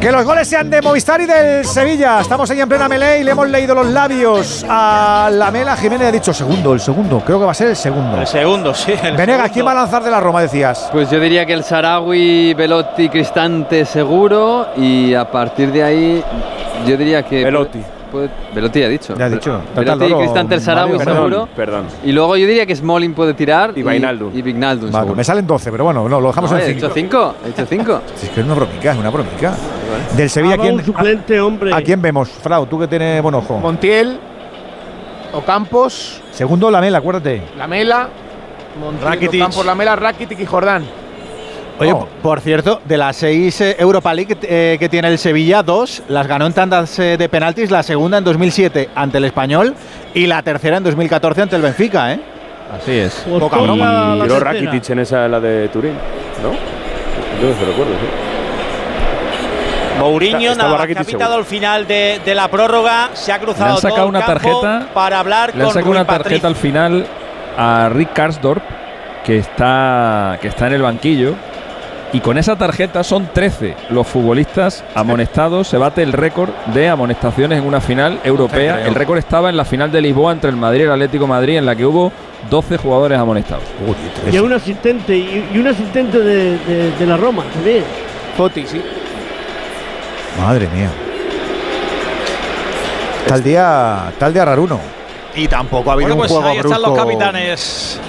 Que 0.00 0.12
los 0.12 0.24
goles 0.24 0.46
sean 0.46 0.70
de 0.70 0.80
Movistar 0.80 1.20
y 1.20 1.26
del 1.26 1.64
Sevilla. 1.64 2.20
Estamos 2.20 2.48
ahí 2.50 2.60
en 2.60 2.68
plena 2.68 2.88
melee 2.88 3.18
y 3.20 3.24
le 3.24 3.32
hemos 3.32 3.48
leído 3.48 3.74
los 3.74 3.86
labios 3.88 4.64
a 4.68 5.28
la 5.32 5.50
Mela. 5.50 5.76
Jiménez 5.76 6.06
ha 6.06 6.12
dicho 6.12 6.32
segundo, 6.32 6.72
el 6.72 6.78
segundo. 6.78 7.20
Creo 7.26 7.40
que 7.40 7.44
va 7.44 7.50
a 7.50 7.54
ser 7.54 7.68
el 7.68 7.76
segundo. 7.76 8.20
El 8.20 8.26
segundo, 8.28 8.72
sí. 8.74 8.92
el 8.92 9.16
Venegas, 9.16 9.26
segundo. 9.26 9.52
¿quién 9.52 9.66
va 9.66 9.72
a 9.72 9.74
lanzar 9.74 10.04
de 10.04 10.10
la 10.12 10.20
Roma, 10.20 10.40
decías? 10.40 10.88
Pues 10.92 11.10
yo 11.10 11.18
diría 11.18 11.44
que 11.44 11.52
el 11.52 11.64
Sarawi, 11.64 12.54
Velotti, 12.54 13.08
Cristante 13.08 13.84
seguro 13.84 14.68
y 14.76 15.14
a 15.14 15.28
partir 15.28 15.72
de 15.72 15.82
ahí 15.82 16.24
yo 16.86 16.96
diría 16.96 17.24
que... 17.24 17.42
Velotti. 17.42 17.82
Velotti 18.54 18.82
ha 18.82 18.88
dicho. 18.88 19.14
Ya 19.16 19.26
ha 19.26 19.30
dicho. 19.30 19.60
Velotti 19.76 20.04
y 20.06 20.14
Cristante 20.14 20.60
Sarawi 20.60 20.98
seguro. 20.98 21.48
Perdón. 21.54 21.86
Y 22.04 22.12
luego 22.12 22.36
yo 22.36 22.46
diría 22.46 22.66
que 22.66 22.74
Smalling 22.76 23.14
puede 23.14 23.34
tirar. 23.34 23.72
Y 23.76 23.82
Wijnaldum. 23.82 24.36
Y 24.36 24.42
Vignaldum 24.42 24.90
Vale, 24.90 25.02
seguro. 25.04 25.16
me 25.16 25.24
salen 25.24 25.46
12, 25.46 25.70
pero 25.70 25.84
bueno, 25.84 26.08
no, 26.08 26.20
lo 26.20 26.28
dejamos 26.28 26.50
No, 26.50 26.58
en 26.58 26.62
he 26.64 26.66
5. 26.74 26.78
hecho 26.86 26.94
5. 26.94 27.34
He 27.46 27.48
hecho 27.50 27.66
5. 27.66 28.00
Es 28.22 28.28
que 28.30 28.40
es 28.40 28.46
una 28.46 28.54
bromica, 28.54 28.92
es 28.92 28.98
una 28.98 29.10
bromica. 29.10 29.54
Del 30.16 30.28
Sevilla, 30.30 30.54
Ah, 30.54 30.62
¿quién, 30.62 30.84
suplente, 30.84 31.40
hombre. 31.40 31.74
a, 31.74 31.80
quién 31.82 32.00
vemos? 32.02 32.28
Frau, 32.28 32.66
tú 32.66 32.78
que 32.78 32.86
tienes 32.88 33.22
buen 33.22 33.34
ojo. 33.34 33.58
Montiel, 33.58 34.18
Ocampos, 35.32 36.20
Segundo, 36.32 36.70
la 36.70 36.80
Mela, 36.80 36.98
acuérdate. 36.98 37.42
Lamela, 37.56 38.08
Montiel, 38.80 39.08
Rakitic. 39.08 39.40
Ocampos, 39.42 39.66
Lamela, 39.66 39.96
Rakitic 39.96 40.40
y 40.40 40.46
Jordán. 40.46 40.84
Oye, 41.80 41.94
por 42.22 42.40
cierto, 42.40 42.80
de 42.84 42.96
las 42.96 43.16
seis 43.16 43.60
eh, 43.60 43.76
Europa 43.78 44.12
League 44.14 44.36
eh, 44.42 44.76
que 44.80 44.88
tiene 44.88 45.08
el 45.08 45.18
Sevilla, 45.18 45.62
dos 45.62 46.02
las 46.08 46.26
ganó 46.26 46.46
en 46.46 46.52
tandas 46.52 46.98
eh, 46.98 47.16
de 47.16 47.28
penaltis, 47.28 47.70
la 47.70 47.82
segunda 47.82 48.18
en 48.18 48.24
2007 48.24 48.90
ante 48.94 49.18
el 49.18 49.24
Español 49.24 49.74
y 50.14 50.26
la 50.26 50.42
tercera 50.42 50.78
en 50.78 50.84
2014 50.84 51.42
ante 51.42 51.56
el 51.56 51.62
Benfica, 51.62 52.12
¿eh? 52.12 52.20
Así 52.76 52.92
es. 52.98 53.14
Poca 53.38 53.56
broma. 53.58 54.14
Y 54.18 54.22
tiró 54.22 54.40
Rakitic 54.40 54.90
en 54.90 54.98
esa, 54.98 55.28
la 55.28 55.40
de 55.40 55.68
Turín, 55.68 55.92
¿no? 56.42 56.50
Yo 57.40 57.54
se 57.58 57.64
recuerdo, 57.64 57.92
sí. 57.92 58.06
Mourinho, 60.00 60.52
Está- 60.52 60.62
nada, 60.68 60.82
ha 60.84 61.04
pitado 61.04 61.38
el 61.38 61.44
final 61.44 61.86
de, 61.86 62.20
de 62.24 62.34
la 62.34 62.48
prórroga, 62.48 63.10
se 63.14 63.32
ha 63.32 63.38
cruzado 63.38 63.66
Le 63.66 63.70
han 63.72 63.76
sacado 63.80 63.96
todo 63.96 64.04
el 64.04 64.10
una 64.10 64.20
campo 64.26 64.60
tarjeta- 64.60 64.94
para 64.94 65.18
hablar 65.18 65.48
Le 65.54 65.60
han 65.60 65.66
con 65.66 65.74
sacado 65.74 65.90
una 65.90 66.04
tarjeta 66.04 66.46
al 66.46 66.54
final 66.56 67.06
a 67.56 67.88
Rick 67.92 68.12
Karsdorp, 68.12 68.62
que 69.24 69.38
está, 69.38 70.38
que 70.40 70.48
está 70.48 70.68
en 70.68 70.74
el 70.74 70.82
banquillo. 70.82 71.34
Y 72.12 72.20
con 72.20 72.38
esa 72.38 72.56
tarjeta 72.56 73.04
son 73.04 73.28
13 73.34 73.74
los 73.90 74.06
futbolistas 74.06 74.82
amonestados. 74.94 75.68
Se 75.68 75.76
bate 75.76 76.02
el 76.02 76.14
récord 76.14 76.48
de 76.72 76.88
amonestaciones 76.88 77.58
en 77.58 77.66
una 77.66 77.82
final 77.82 78.18
europea. 78.24 78.86
El 78.86 78.94
récord 78.94 79.18
estaba 79.18 79.50
en 79.50 79.56
la 79.58 79.66
final 79.66 79.92
de 79.92 80.00
Lisboa 80.00 80.32
entre 80.32 80.48
el 80.48 80.56
Madrid 80.56 80.80
y 80.80 80.84
el 80.84 80.92
Atlético 80.92 81.24
de 81.24 81.28
Madrid, 81.28 81.56
en 81.58 81.66
la 81.66 81.76
que 81.76 81.84
hubo 81.84 82.10
12 82.48 82.78
jugadores 82.78 83.18
amonestados. 83.18 83.64
Y 84.32 84.38
un 84.38 84.52
asistente, 84.54 85.14
y, 85.16 85.50
y 85.52 85.58
un 85.58 85.66
asistente 85.68 86.18
de, 86.18 86.56
de- 86.58 86.92
de 86.98 87.06
la 87.06 87.18
Roma 87.18 87.42
también. 87.52 87.84
Foti, 88.38 88.66
sí. 88.66 88.80
Madre 90.40 90.66
mía. 90.74 90.88
Tal 93.26 93.42
día, 93.42 94.12
tal 94.18 94.32
día 94.32 94.44
raruno. 94.46 94.80
Y 95.34 95.46
tampoco 95.46 95.90
ha 95.90 95.92
habido 95.92 96.16
Bueno, 96.16 96.20
pues 96.22 96.30
un 96.30 96.36
juego 96.38 96.52
ahí 96.52 96.58
están 96.58 96.80
los 96.82 96.96
capitanes. 96.98 98.00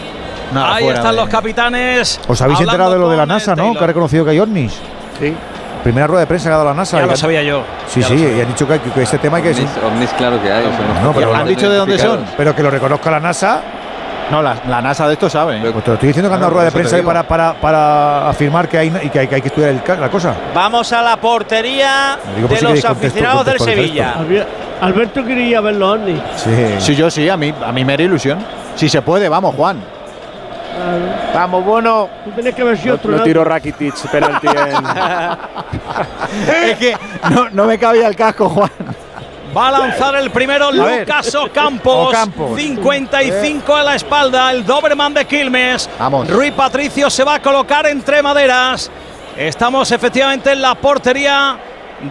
Nada 0.53 0.75
ahí 0.75 0.87
están 0.87 1.11
de- 1.11 1.17
los 1.17 1.29
capitanes. 1.29 2.19
¿Os 2.27 2.41
habéis 2.41 2.59
enterado 2.61 2.91
de 2.91 2.99
lo 2.99 3.09
de 3.09 3.17
la 3.17 3.23
eh, 3.23 3.27
NASA, 3.27 3.51
no? 3.51 3.63
Taylor. 3.63 3.77
Que 3.77 3.83
ha 3.83 3.87
reconocido 3.87 4.25
que 4.25 4.31
hay 4.31 4.39
ovnis. 4.39 4.73
Sí. 5.19 5.35
Primera 5.83 6.07
rueda 6.07 6.21
de 6.21 6.27
prensa 6.27 6.49
que 6.49 6.53
ha 6.53 6.57
dado 6.57 6.69
la 6.69 6.75
NASA. 6.75 6.97
Ya 6.99 7.05
lo 7.05 7.11
han- 7.11 7.17
sabía 7.17 7.41
yo. 7.41 7.61
Sí, 7.87 8.01
ya 8.01 8.07
sí, 8.07 8.15
y 8.37 8.41
han 8.41 8.47
dicho 8.47 8.67
que, 8.67 8.79
que 8.79 9.01
este 9.01 9.17
tema 9.17 9.37
hay 9.37 9.43
que... 9.43 9.49
Ovnis, 9.51 9.69
ovnis, 9.85 10.09
claro 10.17 10.41
que 10.41 10.51
hay. 10.51 10.63
no- 10.65 11.01
No, 11.07 11.13
pero 11.13 11.33
¿Han 11.33 11.47
dicho 11.47 11.69
de 11.69 11.77
dónde 11.77 11.97
son? 11.97 12.25
Pero 12.35 12.55
que 12.55 12.63
lo 12.63 12.69
reconozca 12.69 13.09
la 13.11 13.19
NASA. 13.19 13.61
No, 14.29 14.43
la, 14.43 14.57
la 14.67 14.79
NASA 14.79 15.07
de 15.07 15.13
esto 15.13 15.27
sabe. 15.27 15.57
¿eh? 15.57 15.71
Pues 15.71 15.83
te 15.83 15.89
lo 15.89 15.93
estoy 15.95 16.07
diciendo 16.07 16.29
que 16.29 16.35
han 16.35 16.41
dado 16.41 16.51
rueda 16.53 16.65
de 16.65 16.71
prensa 16.71 17.01
para, 17.01 17.23
para, 17.27 17.53
para 17.55 18.29
afirmar 18.29 18.67
que 18.69 18.77
hay, 18.77 18.93
y 19.03 19.09
que 19.09 19.19
hay, 19.19 19.27
que 19.27 19.35
hay 19.35 19.41
que 19.41 19.47
estudiar 19.47 19.71
el 19.71 19.81
la 20.01 20.09
cosa. 20.09 20.35
Vamos 20.53 20.93
a 20.93 21.01
la 21.01 21.17
portería 21.17 22.19
de 22.47 22.55
si 22.57 22.63
los 22.63 22.85
aficionados 22.85 23.45
del 23.45 23.59
Sevilla. 23.59 24.15
Alberto 24.81 25.25
quería 25.25 25.61
ver 25.61 25.75
los 25.75 25.95
ovnis. 25.95 26.19
Sí. 26.35 26.51
Sí, 26.77 26.95
yo 26.95 27.09
sí, 27.09 27.27
a 27.27 27.35
mí, 27.37 27.51
a 27.65 27.71
mí 27.71 27.83
me 27.83 27.95
era 27.95 28.03
ilusión. 28.03 28.37
Si 28.75 28.87
se 28.87 29.01
puede, 29.01 29.27
vamos, 29.29 29.55
Juan. 29.55 29.77
Vamos, 31.33 31.65
Bono. 31.65 32.09
Tú 32.25 32.31
tenés 32.31 32.55
que 32.55 32.63
ver 32.63 32.77
si 32.77 32.87
No, 32.87 32.95
otro. 32.95 33.11
no 33.11 33.23
tiro 33.23 33.43
Rakitic, 33.43 33.95
penalti 34.09 34.47
en. 34.47 34.55
es 36.69 36.77
que 36.77 36.97
no, 37.29 37.49
no 37.49 37.65
me 37.65 37.77
cabía 37.77 38.07
el 38.07 38.15
casco, 38.15 38.49
Juan. 38.49 38.71
Va 39.55 39.69
a 39.69 39.71
lanzar 39.71 40.15
el 40.15 40.29
primero. 40.31 40.71
Lucas 40.71 41.33
Ocampos. 41.35 42.07
Ocampos. 42.09 42.59
55 42.59 43.75
a 43.75 43.83
la 43.83 43.95
espalda. 43.95 44.51
El 44.51 44.65
Doberman 44.65 45.13
de 45.13 45.25
Quilmes. 45.25 45.89
Vamos. 45.97 46.29
Rui 46.29 46.51
Patricio 46.51 47.09
se 47.09 47.23
va 47.23 47.35
a 47.35 47.41
colocar 47.41 47.87
entre 47.87 48.21
maderas. 48.21 48.91
Estamos 49.35 49.91
efectivamente 49.91 50.51
en 50.51 50.61
la 50.61 50.75
portería 50.75 51.57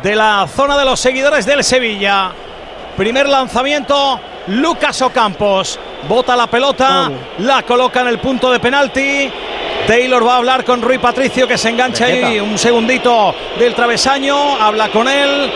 de 0.02 0.16
la 0.16 0.47
zona 0.48 0.76
de 0.76 0.84
los 0.84 0.98
seguidores 0.98 1.47
del 1.47 1.62
Sevilla. 1.62 2.32
Primer 2.99 3.28
lanzamiento, 3.28 4.18
Lucas 4.49 5.01
Ocampos. 5.02 5.78
Bota 6.09 6.35
la 6.35 6.49
pelota, 6.49 6.89
Vamos. 6.89 7.18
la 7.39 7.62
coloca 7.62 8.01
en 8.01 8.09
el 8.09 8.18
punto 8.18 8.51
de 8.51 8.59
penalti. 8.59 9.31
Taylor 9.86 10.27
va 10.27 10.35
a 10.35 10.36
hablar 10.39 10.65
con 10.65 10.83
Rui 10.83 10.99
Patricio 10.99 11.47
que 11.47 11.57
se 11.57 11.68
engancha 11.68 12.07
ahí 12.07 12.41
un 12.41 12.59
segundito 12.59 13.33
del 13.57 13.73
travesaño. 13.73 14.60
Habla 14.60 14.89
con 14.89 15.07
él. 15.07 15.49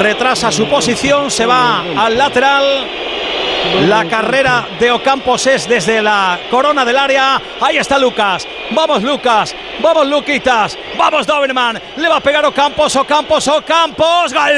Retrasa 0.00 0.50
su 0.50 0.66
posición, 0.66 1.30
se 1.30 1.46
va 1.46 1.84
al 1.96 2.18
lateral. 2.18 2.64
La 3.88 4.04
carrera 4.08 4.66
de 4.78 4.90
Ocampos 4.90 5.46
es 5.46 5.68
desde 5.68 6.00
la 6.00 6.38
corona 6.50 6.84
del 6.84 6.96
área. 6.96 7.40
Ahí 7.60 7.76
está 7.76 7.98
Lucas. 7.98 8.46
Vamos 8.70 9.02
Lucas. 9.02 9.54
Vamos 9.80 10.06
Luquitas. 10.06 10.76
Vamos 10.96 11.26
Doberman. 11.26 11.80
Le 11.96 12.08
va 12.08 12.16
a 12.16 12.20
pegar 12.20 12.44
Ocampos. 12.46 12.96
Ocampos. 12.96 13.46
Ocampos. 13.48 14.32
Gol. 14.32 14.52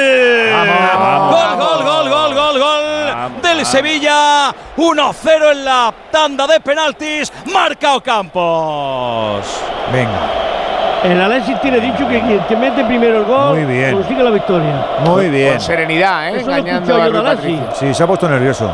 gol, 1.31 1.57
gol, 1.57 1.85
gol, 1.85 2.09
gol, 2.09 2.35
gol, 2.35 2.59
gol. 2.59 3.43
del 3.43 3.67
Sevilla. 3.67 4.55
1-0 4.77 5.53
en 5.53 5.65
la 5.65 5.93
tanda 6.11 6.47
de 6.47 6.61
penaltis. 6.61 7.33
Marca 7.47 7.97
Ocampos. 7.97 9.45
Venga, 9.93 10.58
El 11.05 11.21
Alexis 11.21 11.61
tiene 11.61 11.79
dicho 11.81 12.09
que 12.09 12.21
quien 12.21 12.41
te 12.49 12.57
mete 12.57 12.85
primero 12.85 13.19
el 13.19 13.25
gol 13.25 13.55
Muy 13.57 13.65
bien. 13.65 13.95
consigue 13.95 14.23
la 14.23 14.31
victoria. 14.31 14.87
muy 15.05 15.29
bien. 15.29 15.53
Con 15.53 15.61
serenidad, 15.61 16.29
¿eh? 16.29 16.37
Eso 16.41 16.47
lo 16.51 16.57
Engañando 16.57 16.93
escuchado 16.99 17.27
a 17.27 17.31
Alexis. 17.31 17.59
Sí, 17.79 17.95
se 17.95 18.03
ha 18.03 18.07
puesto 18.07 18.29
nervioso. 18.29 18.71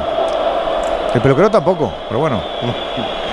El 1.15 1.20
peluquero 1.20 1.51
tampoco, 1.51 1.93
pero 2.09 2.20
bueno. 2.20 2.41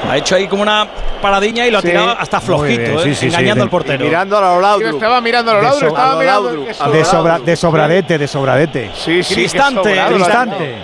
Ha 0.09 0.17
hecho 0.17 0.35
ahí 0.35 0.47
como 0.47 0.61
una 0.63 0.85
paradiña 1.21 1.65
y 1.65 1.71
lo 1.71 1.77
ha 1.77 1.81
Sí. 1.81 1.87
tirado 1.87 2.09
hasta 2.19 2.41
flojito, 2.41 2.81
bien, 2.81 3.09
¿eh? 3.09 3.15
sí, 3.15 3.27
engañando 3.27 3.55
sí. 3.55 3.61
al 3.61 3.69
portero. 3.69 4.03
Y 4.03 4.07
mirando 4.07 4.37
a 4.37 4.41
los 4.41 4.55
Sí, 4.55 4.61
Laudrup. 4.61 4.93
estaba 4.93 5.21
mirando 5.21 5.51
a 5.51 5.53
los 5.61 5.79
so- 5.79 5.87
estaba 5.87 6.13
lo 6.13 6.19
mirando. 6.19 6.51
Lo 6.51 6.91
De, 6.91 7.05
sobra, 7.05 7.39
de 7.39 7.55
sobradete, 7.55 8.17
de 8.17 8.27
sobradete. 8.27 8.91
Sí, 8.93 9.23
sí, 9.23 9.35
Cristante, 9.35 9.89
sobrado 9.89 10.09
lo 10.11 10.15
Cristante. 10.17 10.75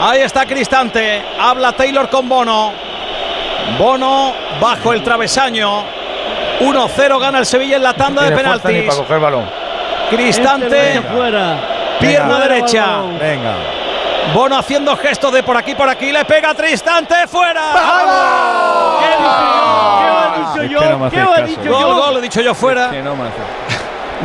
Ahí 0.00 0.20
está 0.20 0.44
Cristante. 0.46 1.22
Habla 1.40 1.72
Taylor 1.72 2.08
con 2.10 2.28
Bono. 2.28 2.72
Bono 3.78 4.32
bajo 4.60 4.92
el 4.92 5.02
travesaño. 5.02 5.84
1-0 6.60 7.18
gana 7.20 7.38
el 7.38 7.46
Sevilla 7.46 7.76
en 7.76 7.82
la 7.82 7.94
tanda 7.94 8.22
de 8.22 8.32
penaltis. 8.32 8.84
para 8.84 8.96
coger 8.98 9.20
balón. 9.20 9.50
Cristante, 10.10 10.96
Este 10.96 11.02
fuera. 11.08 11.58
pierna 12.00 12.38
Venga. 12.38 12.48
derecha. 12.48 12.86
Venga. 13.20 13.54
Bono 14.34 14.58
haciendo 14.58 14.96
gestos 14.96 15.32
de 15.32 15.42
por 15.42 15.56
aquí, 15.56 15.74
por 15.74 15.88
aquí. 15.88 16.10
Le 16.12 16.24
pega 16.24 16.50
a 16.50 16.54
Tristante, 16.54 17.14
fuera. 17.28 17.62
¿Qué 19.00 20.60
he 20.60 20.66
dicho 20.66 20.72
yo? 20.72 21.10
¿Qué 21.10 21.16
he 21.16 21.22
Es 21.22 21.28
dicho 21.28 21.28
que 21.28 21.28
no 21.28 21.34
yo? 21.34 21.34
¿Qué 21.34 21.40
he 21.40 21.46
dicho 21.46 21.70
Gol, 21.70 21.80
yo? 21.80 21.94
gol, 21.94 22.16
he 22.16 22.20
dicho 22.22 22.40
yo 22.40 22.54
fuera. 22.54 22.90
Que 22.90 23.02
no 23.02 23.14
me 23.16 23.28
hace. 23.28 23.36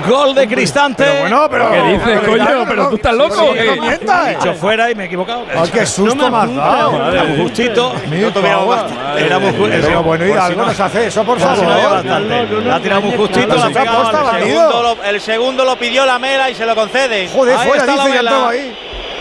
Gol 0.08 0.34
de 0.34 0.48
Cristante. 0.48 1.04
Pero 1.04 1.20
bueno, 1.22 1.48
pero. 1.50 1.72
¿Qué 1.72 1.82
dices, 1.84 2.20
coño? 2.22 2.66
Pero 2.68 2.90
tú 2.90 2.96
estás 2.96 3.14
loco. 3.14 3.36
Sí, 3.36 3.46
¿qué? 3.54 3.76
no 3.76 3.82
mientas. 3.82 4.28
He 4.28 4.36
dicho 4.36 4.54
fuera 4.56 4.90
y 4.90 4.96
me 4.96 5.04
he 5.04 5.06
equivocado. 5.08 5.46
Ay, 5.54 5.70
qué 5.70 5.86
susto 5.86 6.32
me 6.32 6.38
has 6.38 6.56
dado. 6.56 7.12
Era 7.12 7.24
muy 7.26 7.42
justito. 7.42 7.94
No 7.94 8.32
tuviéramos 8.32 8.42
favor. 8.42 8.76
bastante. 8.78 9.26
Era 9.26 9.40
muy 9.40 9.52
ju- 9.52 9.70
Pero 9.82 10.04
bueno, 10.04 10.26
si 10.26 10.32
Hidalgo 10.32 10.62
no- 10.62 10.68
nos 10.68 10.80
hace 10.80 11.08
eso, 11.08 11.24
por 11.24 11.40
no 11.40 11.50
había 11.50 11.64
favor. 11.64 12.06
No, 12.06 12.20
no, 12.20 12.20
no, 12.20 12.62
La 12.62 12.80
no, 12.80 13.12
justito, 13.18 13.48
no, 13.48 13.56
la 13.56 13.70
no, 13.70 14.12
no, 14.12 14.96
no, 14.96 15.04
El 15.04 15.22
segundo, 15.22 15.66
lo, 15.66 15.76
pidió 15.76 16.06
la 16.06 16.18
Mela 16.20 16.50
y 16.50 16.56
se 16.56 16.66
lo 16.66 16.74
concede. 16.74 17.28
Joder, 17.30 17.58
fuera, 17.60 17.86
dice, 17.86 18.10
ya 18.14 18.20
estaba 18.22 18.50
ahí. 18.50 18.74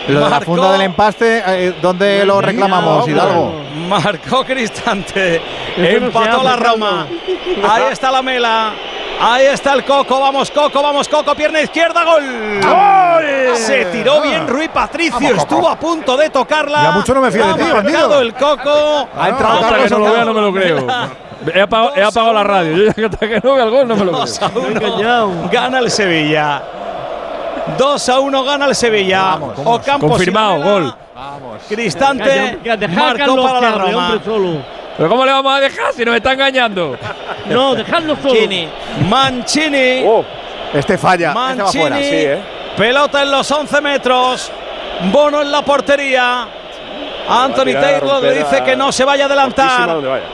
Lo 0.08 0.14
de 0.14 0.20
la 0.24 0.30
Marcó. 0.30 0.44
funda 0.46 0.72
del 0.72 0.80
empaste, 0.80 1.42
eh, 1.46 1.74
¿dónde 1.80 2.24
lo 2.24 2.40
reclamamos, 2.40 3.06
Hidalgo? 3.06 3.60
Marcó 3.88 4.44
Cristante. 4.44 5.40
No 5.76 5.84
Empató 5.84 6.42
la 6.42 6.56
Roma. 6.56 7.06
Ahí 7.68 7.82
está 7.92 8.10
la 8.10 8.22
Mela. 8.22 8.72
Ahí 9.20 9.46
está 9.46 9.74
el 9.74 9.84
Coco. 9.84 10.18
Vamos, 10.18 10.50
Coco, 10.50 10.82
vamos, 10.82 11.08
Coco. 11.08 11.34
Pierna 11.34 11.60
izquierda, 11.60 12.04
gol. 12.04 12.24
Se 13.54 13.84
tiró 13.86 14.22
bien 14.22 14.46
Rui 14.48 14.68
Patricio. 14.68 15.36
Estuvo 15.36 15.68
a 15.68 15.76
punto 15.78 16.16
de 16.16 16.30
tocarla. 16.30 16.82
Ya 16.82 16.90
mucho 16.92 17.14
no 17.14 17.20
me 17.20 17.30
fío 17.30 17.46
de 17.54 17.62
ti, 17.64 17.70
bandido. 17.70 18.20
el 18.20 18.34
Coco. 18.34 19.08
Ha 19.16 19.28
entrado 19.28 19.60
Carlos 19.60 19.82
que 19.84 19.90
no 19.90 19.98
lo 19.98 20.04
vea 20.04 20.12
Ocampo. 20.12 20.32
no 20.32 20.34
me 20.34 20.40
lo 20.40 20.52
creo. 20.52 20.86
He 21.54 21.60
apagado, 21.60 21.96
he 21.96 22.02
apagado 22.02 22.32
la 22.34 22.44
radio. 22.44 22.76
Yo 22.76 22.92
ya 22.96 23.06
hasta 23.06 23.28
que 23.28 23.40
no 23.42 23.54
vea 23.54 23.64
el 23.64 23.70
gol 23.70 23.88
no 23.88 23.96
me 23.96 24.04
lo 24.04 24.12
creo. 24.12 24.20
2 24.20 24.42
a 24.42 24.50
1. 24.54 24.68
engañado. 24.68 25.32
Gana 25.50 25.78
el 25.78 25.90
Sevilla. 25.90 26.62
2 27.78 28.08
a 28.08 28.20
1 28.20 28.44
gana 28.44 28.66
el 28.66 28.74
Sevilla. 28.74 29.34
Ocampos 29.64 30.08
y 30.08 30.12
Confirmado, 30.12 30.58
Lamela. 30.58 30.70
gol. 30.70 30.94
Cristante 31.68 32.58
deja 32.62 32.74
a 32.74 32.88
marcó 32.88 33.42
para 33.42 33.60
la 33.60 33.72
Roma. 33.72 34.20
¿Pero 35.00 35.08
cómo 35.08 35.24
le 35.24 35.32
vamos 35.32 35.56
a 35.56 35.60
dejar 35.60 35.94
si 35.94 36.04
nos 36.04 36.14
está 36.14 36.34
engañando? 36.34 36.94
No, 37.46 37.74
dejadlo 37.74 38.16
solo. 38.16 38.34
Mancini. 38.34 38.68
Mancini. 39.08 40.02
Oh, 40.04 40.22
Este 40.74 40.98
falla. 40.98 41.28
Este 41.30 41.38
va 41.40 41.54
Mancini. 41.56 41.80
fuera. 41.82 41.96
sí, 41.96 42.02
¿eh? 42.12 42.38
Pelota 42.76 43.22
en 43.22 43.30
los 43.30 43.50
11 43.50 43.80
metros. 43.80 44.52
Bono 45.10 45.40
en 45.40 45.50
la 45.50 45.62
portería. 45.62 46.46
Anthony 47.26 47.72
Taylor 47.80 48.22
le 48.22 48.44
dice 48.44 48.62
que 48.62 48.76
no 48.76 48.92
se 48.92 49.06
vaya 49.06 49.24
a 49.24 49.26
adelantar. 49.26 50.02
vaya. 50.02 50.24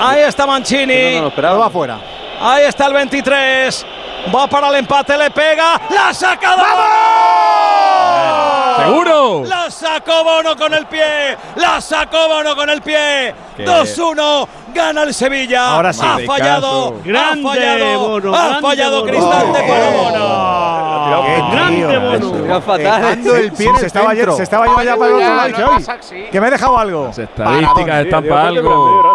Ahí 0.00 0.22
está 0.22 0.46
Mancini. 0.46 1.20
No, 1.20 1.30
no, 1.36 1.58
va 1.58 1.68
fuera. 1.68 1.98
Ahí 2.40 2.64
está 2.64 2.86
el 2.86 2.94
23. 2.94 3.86
Va 4.34 4.46
para 4.46 4.70
el 4.70 4.76
empate, 4.76 5.18
le 5.18 5.30
pega. 5.30 5.78
¡La 5.90 6.14
saca 6.14 6.56
Bono! 6.56 8.61
¡Seguro! 8.76 9.42
La 9.46 9.70
sacó 9.70 10.24
Bono 10.24 10.56
con 10.56 10.72
el 10.74 10.86
pie. 10.86 11.36
La 11.56 11.80
sacó 11.80 12.28
Bono 12.28 12.54
con 12.56 12.68
el 12.70 12.80
pie. 12.82 13.34
Qué 13.56 13.64
2-1. 13.66 14.48
Gana 14.74 15.02
el 15.02 15.12
Sevilla. 15.14 15.74
Ahora 15.74 15.92
sí. 15.92 16.00
Ha 16.04 16.16
De 16.18 16.26
fallado. 16.26 16.94
Grande, 17.04 17.48
ha 17.48 17.52
fallado. 17.52 18.08
Bono, 18.08 18.34
ha 18.34 18.40
grande, 18.48 18.60
fallado 18.62 19.00
Bono. 19.00 19.12
Cristante 19.12 19.60
Oh. 19.62 19.68
para 19.68 19.90
Bono. 19.90 21.22
Qué 21.26 21.56
Grande 21.56 21.86
tío. 21.88 22.00
Bono. 22.00 22.60
Fatal. 22.62 22.78
Dejando 22.78 23.36
el 23.36 23.52
pie 23.52 23.70
se, 23.78 23.86
estaba, 23.86 24.10
centro. 24.14 24.36
se 24.36 24.42
estaba 24.42 24.66
yendo 24.66 24.82
ya 24.82 24.96
para 24.96 25.06
el 25.10 25.14
otro 25.14 25.34
lado 25.34 25.48
y 25.48 25.50
dice, 25.52 25.62
no 25.62 25.68
"Oye, 25.68 25.76
pasa, 25.86 25.96
sí. 26.00 26.24
que 26.30 26.40
me 26.40 26.46
he 26.48 26.50
dejado 26.50 26.78
algo. 26.78 27.04
Las 27.06 27.18
estadísticas 27.18 28.04
están 28.04 28.24
para 28.28 28.48
algo. 28.48 29.14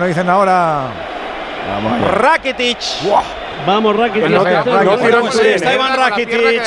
no 0.00 0.06
dicen 0.06 0.28
ahora. 0.28 0.82
Rakitic. 2.12 2.78
Vamos, 3.66 3.96
Rakitic. 3.96 4.20
Pues 4.20 4.32
no, 4.32 4.44
no, 4.44 4.84
no, 4.84 4.96
Bueno, 4.98 5.20
pues 5.20 5.38
está 5.38 5.72
¿eh? 5.72 5.74
Iván 5.74 5.96
Rakitic. 5.96 6.62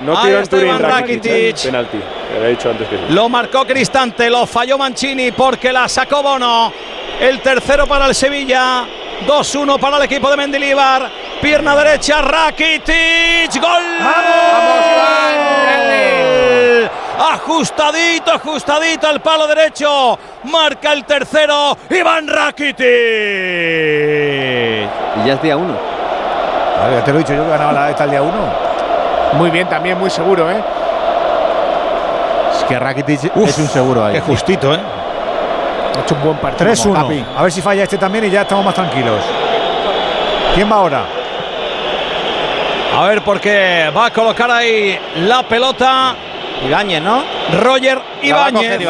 No 0.00 0.20
tiró 0.20 0.36
en 0.36 0.42
está 0.42 0.56
Turín 0.56 0.68
Iván 0.68 0.82
Rakitic. 0.82 1.32
Rakitic. 1.32 1.62
Penalti. 1.64 1.98
Le 1.98 2.36
había 2.36 2.48
dicho 2.50 2.70
antes 2.70 2.88
que 2.88 2.96
sí. 2.96 3.02
Lo 3.10 3.28
marcó 3.28 3.64
Cristante, 3.66 4.30
lo 4.30 4.46
falló 4.46 4.78
Mancini 4.78 5.32
porque 5.32 5.72
la 5.72 5.88
sacó 5.88 6.22
Bono. 6.22 6.72
El 7.20 7.40
tercero 7.40 7.86
para 7.86 8.06
el 8.06 8.14
Sevilla. 8.14 8.84
2-1 9.26 9.80
para 9.80 9.96
el 9.96 10.04
equipo 10.04 10.30
de 10.30 10.36
Mendilibar. 10.36 11.10
Pierna 11.40 11.74
derecha, 11.74 12.22
Rakitic. 12.22 13.60
¡Gol! 13.60 13.82
Ajustadito, 17.18 18.30
ajustadito 18.32 19.08
al 19.08 19.20
palo 19.20 19.48
derecho. 19.48 20.16
Marca 20.44 20.92
el 20.92 21.04
tercero, 21.04 21.76
Iván 21.90 22.28
Rakitic. 22.28 22.86
Y 25.16 25.26
ya 25.26 25.34
es 25.34 25.42
día 25.42 25.56
uno. 25.56 25.74
Vale, 26.80 26.96
ya 26.96 27.04
te 27.04 27.12
lo 27.12 27.18
he 27.18 27.22
dicho 27.22 27.34
yo 27.34 27.42
que 27.42 27.50
ganaba 27.50 27.72
la 27.72 27.90
esta 27.90 28.04
el 28.04 28.10
día 28.10 28.22
uno. 28.22 28.68
Muy 29.32 29.50
bien, 29.50 29.68
también 29.68 29.98
muy 29.98 30.10
seguro, 30.10 30.48
¿eh? 30.48 30.62
Es 32.56 32.62
que 32.64 32.78
Rakitic 32.78 33.36
es 33.36 33.58
un 33.58 33.66
seguro 33.66 34.04
ahí. 34.04 34.14
Qué 34.14 34.20
justito, 34.20 34.72
¿eh? 34.72 34.78
Ha 35.96 36.00
hecho 36.00 36.14
un 36.14 36.22
buen 36.22 36.36
partido. 36.36 36.70
3-1. 36.70 36.94
Capi. 36.94 37.24
A 37.36 37.42
ver 37.42 37.50
si 37.50 37.60
falla 37.60 37.82
este 37.82 37.98
también 37.98 38.26
y 38.26 38.30
ya 38.30 38.42
estamos 38.42 38.64
más 38.64 38.74
tranquilos. 38.74 39.24
¿Quién 40.54 40.70
va 40.70 40.76
ahora? 40.76 41.02
A 42.96 43.06
ver, 43.08 43.22
porque 43.22 43.90
va 43.94 44.06
a 44.06 44.10
colocar 44.12 44.50
ahí 44.50 44.98
la 45.16 45.42
pelota 45.42 46.14
Ibáñez, 46.66 47.00
¿no? 47.02 47.22
Roger 47.60 47.98
a 47.98 48.26
Ibáñez. 48.26 48.80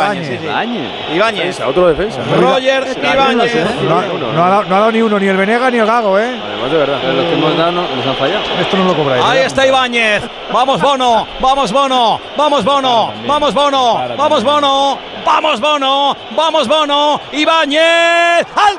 Ibáñez, 1.15 1.57
sí, 1.57 1.63
otro 1.63 1.89
defensa. 1.89 2.21
Roger 2.41 2.97
Ibáñez. 3.03 3.83
No, 3.83 3.99
ha- 3.99 4.05
no 4.33 4.45
ha 4.45 4.49
dado, 4.49 4.65
no 4.65 4.77
ha 4.77 4.79
dado 4.81 4.93
ni 4.93 5.03
uno, 5.03 5.19
ni 5.19 5.27
el 5.29 5.37
Venega 5.37 5.71
ni 5.71 5.79
el 5.79 5.87
Gago, 5.87 6.19
¿eh? 6.19 6.35
Además 6.45 6.71
de 6.73 6.79
verdad. 6.79 6.99
Pero 7.01 7.13
los 7.15 7.25
que 7.27 7.33
hemos 7.35 7.57
dado 7.57 7.73
no, 7.73 7.83
nos 7.83 8.07
han 8.07 8.17
fallado. 8.17 8.43
Esto 8.61 8.77
no 8.79 8.85
lo 8.85 8.95
cobráis. 8.97 9.25
Ahí 9.25 9.39
está 9.41 9.67
Ibáñez. 9.67 10.23
Vamos 10.53 10.81
Bono, 10.81 11.27
vamos 11.41 11.71
Bono, 11.73 12.21
vamos 12.37 12.65
Bono, 12.65 13.13
vamos 13.27 13.53
Bono, 13.55 14.03
vamos 14.17 14.43
Bono, 14.45 14.99
vamos 15.27 15.61
Bono, 15.61 16.17
vamos 16.35 16.69
Bono. 16.69 17.21
Ibáñez 17.33 18.47
al 18.57 18.79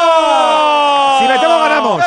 palo. 0.00 1.18
Si 1.20 1.26
metemos, 1.28 1.60
ganamos. 1.60 2.02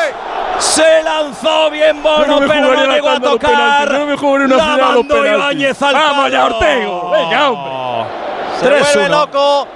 Se 0.58 1.02
lanzó 1.02 1.70
bien 1.70 2.02
Bono, 2.02 2.26
no 2.26 2.40
me 2.40 2.48
pero 2.48 2.74
no 2.74 2.92
llegó 2.92 3.08
a 3.10 3.20
tocar. 3.20 3.50
penaltis, 3.50 3.98
no 3.98 4.06
me 4.06 4.16
jugaría 4.16 4.46
una 4.46 4.56
La 4.56 4.76
mandó. 4.76 5.26
Ibáñez 5.26 5.82
al 5.82 5.94
Vamos 5.94 6.30
ya. 6.30 6.44
Ortego. 6.46 7.10
Venga, 7.10 7.50
hombre. 7.50 8.10
Se 8.60 8.66
3-1. 8.66 8.78
vuelve 8.94 9.08
loco. 9.08 9.68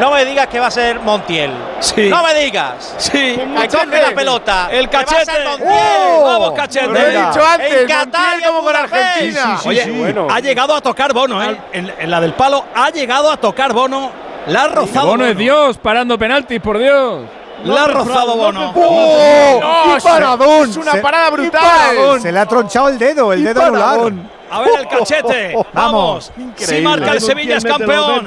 No 0.00 0.10
me 0.10 0.24
digas 0.24 0.46
que 0.46 0.58
va 0.58 0.68
a 0.68 0.70
ser 0.70 1.00
Montiel. 1.00 1.52
Sí. 1.80 2.08
No 2.08 2.22
me 2.22 2.34
digas. 2.34 2.94
Sí. 2.98 3.38
Coge 3.70 4.02
la 4.02 4.14
pelota. 4.14 4.68
El 4.70 4.88
que 4.88 4.96
va 4.96 5.02
a 5.02 5.06
ser 5.06 5.26
cachete. 5.26 5.44
Montiel. 5.48 5.68
¡Oh! 5.70 6.24
Vamos, 6.24 6.52
cachete. 6.52 6.86
Lo 6.86 6.98
he 6.98 7.10
dicho 7.10 7.46
antes, 7.46 7.72
En 7.82 7.88
Qatar 7.88 8.42
como 8.46 8.62
con. 8.62 8.76
Argentina. 8.76 9.58
Oye, 9.64 9.90
bueno. 9.90 10.28
ha 10.30 10.40
llegado 10.40 10.74
a 10.74 10.80
tocar 10.80 11.12
Bono, 11.12 11.42
¿eh? 11.42 11.60
En, 11.72 11.92
en 11.98 12.10
la 12.10 12.20
del 12.20 12.32
palo 12.32 12.64
ha 12.74 12.90
llegado 12.90 13.30
a 13.30 13.36
tocar 13.36 13.72
Bono. 13.72 14.10
La 14.46 14.62
ha 14.64 14.68
rozado. 14.68 15.06
Bono 15.08 15.26
es 15.26 15.36
Dios, 15.36 15.78
parando 15.78 16.18
penaltis, 16.18 16.60
por 16.60 16.78
Dios. 16.78 17.22
La 17.64 17.84
ha 17.84 17.86
rozado 17.88 18.36
Bono. 18.36 18.72
¡Oh! 18.74 19.58
No, 19.60 19.94
¡Qué 19.94 20.00
paradón! 20.02 20.70
Es 20.70 20.76
una 20.76 20.92
Se- 20.92 20.98
parada 20.98 21.28
¡Qué 21.28 21.32
brutal. 21.36 22.20
Se 22.20 22.32
le 22.32 22.38
ha 22.38 22.46
tronchado 22.46 22.88
el 22.88 22.98
dedo, 22.98 23.32
el 23.32 23.44
dedo 23.44 23.62
anular. 23.62 24.12
A 24.50 24.60
ver 24.60 24.70
el 24.80 24.88
cachete. 24.98 25.56
Vamos. 25.72 26.32
Si 26.56 26.80
marca 26.80 27.12
el 27.12 27.20
Sevilla 27.20 27.56
es 27.56 27.64
campeón. 27.64 28.26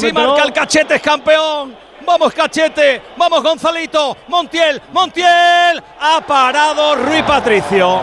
Si 0.00 0.12
marca 0.12 0.42
el 0.42 0.52
cachete 0.52 0.94
es 0.96 1.02
campeón. 1.02 1.76
Vamos 2.06 2.32
cachete. 2.32 3.02
Vamos 3.16 3.42
Gonzalito. 3.42 4.16
Montiel. 4.28 4.80
Montiel. 4.92 5.82
Ha 6.00 6.20
parado 6.26 6.94
Rui 6.96 7.22
Patricio. 7.22 8.00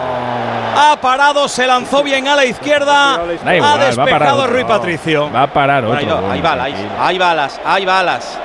Ha 0.75 0.97
parado, 0.99 1.47
se 1.47 1.67
lanzó 1.67 2.01
bien 2.03 2.27
a 2.27 2.35
la 2.35 2.45
izquierda. 2.45 3.19
Da 3.45 3.55
igual, 3.55 3.69
ha 3.69 3.75
va 3.75 3.75
a 3.75 3.77
parar 3.77 3.95
despejado 3.95 4.39
otro. 4.41 4.53
Rui 4.53 4.63
Patricio. 4.65 5.31
Va 5.31 5.43
a 5.43 5.53
parar 5.53 5.85
otro. 5.85 5.95
balas, 6.41 6.73
hay 6.99 7.17
balas, 7.17 7.61
hay 7.63 7.85
balas. 7.85 8.39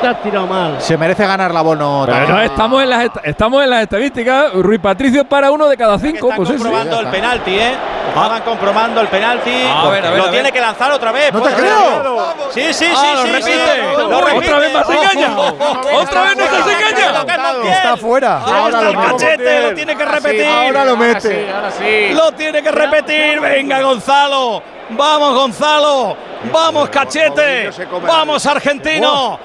Te 0.00 0.06
has 0.08 0.22
tirado 0.22 0.46
mal. 0.46 0.80
Se 0.80 0.96
merece 0.96 1.26
ganar 1.26 1.52
la 1.52 1.60
bono. 1.62 2.04
Pero 2.06 2.28
no, 2.28 2.40
estamos 2.40 2.82
en, 2.82 2.88
las, 2.90 3.04
est- 3.04 3.16
estamos 3.24 3.62
en 3.62 3.70
las 3.70 3.82
estadísticas. 3.82 4.52
Rui 4.54 4.78
Patricio 4.78 5.24
para 5.24 5.50
uno 5.50 5.68
de 5.68 5.76
cada 5.76 5.98
cinco. 5.98 6.28
Están 6.30 6.36
Pues 6.36 6.48
sí, 6.48 6.54
sí. 6.56 6.62
comprobando 6.62 7.00
el 7.00 7.06
penalti, 7.08 7.50
¿eh? 7.58 7.72
Estaban 8.08 8.42
comprobando 8.42 9.00
el 9.02 9.08
penalti. 9.08 9.50
A 9.50 9.88
ver, 9.88 10.06
a 10.06 10.10
ver, 10.10 10.16
lo 10.18 10.22
a 10.22 10.26
ver. 10.26 10.30
tiene 10.34 10.52
que 10.52 10.60
lanzar 10.60 10.90
otra 10.92 11.12
vez. 11.12 11.32
¡No 11.32 11.42
te 11.42 11.50
puede 11.50 11.62
creo! 11.62 12.34
Sí, 12.50 12.62
sí, 12.72 12.86
sí, 12.86 12.92
Ah, 12.96 13.12
lo 13.16 13.22
sí, 13.24 13.30
repite. 13.30 13.52
sí. 13.52 13.80
Lo 13.98 14.18
Otra 14.18 14.30
repite. 14.32 14.54
vez 14.54 14.74
más 14.74 14.88
engaña. 14.90 15.40
Otra 15.40 16.22
vez 16.22 16.36
Lo 16.36 16.44
engaña. 16.44 17.50
el. 17.62 17.66
Está 17.68 17.96
fuera. 17.98 18.40
Ahí 18.44 18.64
está 18.66 18.88
el 18.88 18.96
cachete, 18.96 19.62
lo 19.68 19.74
tiene 19.74 19.96
que 19.96 20.04
repetir. 20.04 20.46
Ahora 20.46 20.84
lo 20.86 20.96
mete. 20.96 21.50
Ahora 21.52 21.70
sí. 21.70 22.14
Lo 22.14 22.32
tiene 22.32 22.62
que 22.62 22.70
repetir. 22.72 23.40
Venga, 23.40 23.80
Gonzalo. 23.82 24.62
Vamos, 24.90 25.34
Gonzalo. 25.34 26.16
Vamos, 26.52 26.88
cachete. 26.88 27.70
Vamos, 28.06 28.44
argentino. 28.46 29.38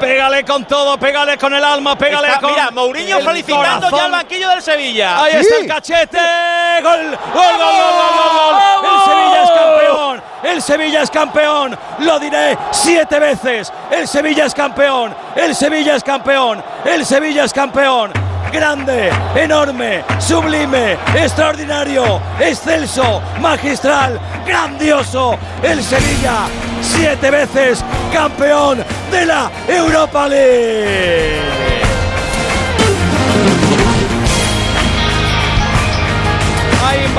Pégale 0.00 0.44
con 0.44 0.64
todo, 0.64 0.98
pégale 0.98 1.36
con 1.38 1.52
el 1.54 1.62
alma, 1.62 1.96
pégale 1.96 2.28
Está- 2.28 2.40
con. 2.40 2.50
mira, 2.50 2.70
Mourinho 2.70 3.18
el 3.18 3.24
felicitando 3.24 3.90
ya 3.90 4.04
al 4.06 4.10
banquillo 4.10 4.48
del 4.48 4.62
Sevilla. 4.62 5.22
Ahí 5.22 5.32
Sí. 5.32 5.38
está 5.40 5.56
el 5.58 5.66
cachete. 5.66 6.18
Gol, 6.82 7.00
gol, 7.00 7.16
gol, 7.34 7.58
gol, 7.58 8.82
gol, 8.82 8.82
gol, 8.82 8.82
gol. 8.82 8.92
El 8.92 9.02
Sevilla 9.02 9.42
es 9.42 9.50
campeón. 9.50 10.22
El 10.42 10.62
Sevilla 10.62 11.02
es 11.02 11.10
campeón. 11.10 11.78
Lo 11.98 12.18
diré 12.18 12.58
siete 12.70 13.18
veces. 13.18 13.72
El 13.90 14.08
Sevilla 14.08 14.46
es 14.46 14.54
campeón. 14.54 15.14
El 15.36 15.54
Sevilla 15.54 15.96
es 15.96 16.02
campeón. 16.02 16.62
El 16.84 17.04
Sevilla 17.04 17.44
es 17.44 17.52
campeón. 17.52 18.12
Grande, 18.52 19.10
enorme, 19.36 20.04
sublime, 20.18 20.98
extraordinario, 21.14 22.20
excelso, 22.40 23.22
magistral, 23.40 24.18
grandioso. 24.44 25.38
El 25.62 25.82
Sevilla, 25.82 26.48
siete 26.80 27.30
veces 27.30 27.84
campeón 28.12 28.84
de 29.12 29.26
la 29.26 29.50
Europa 29.68 30.26
League. 30.26 31.69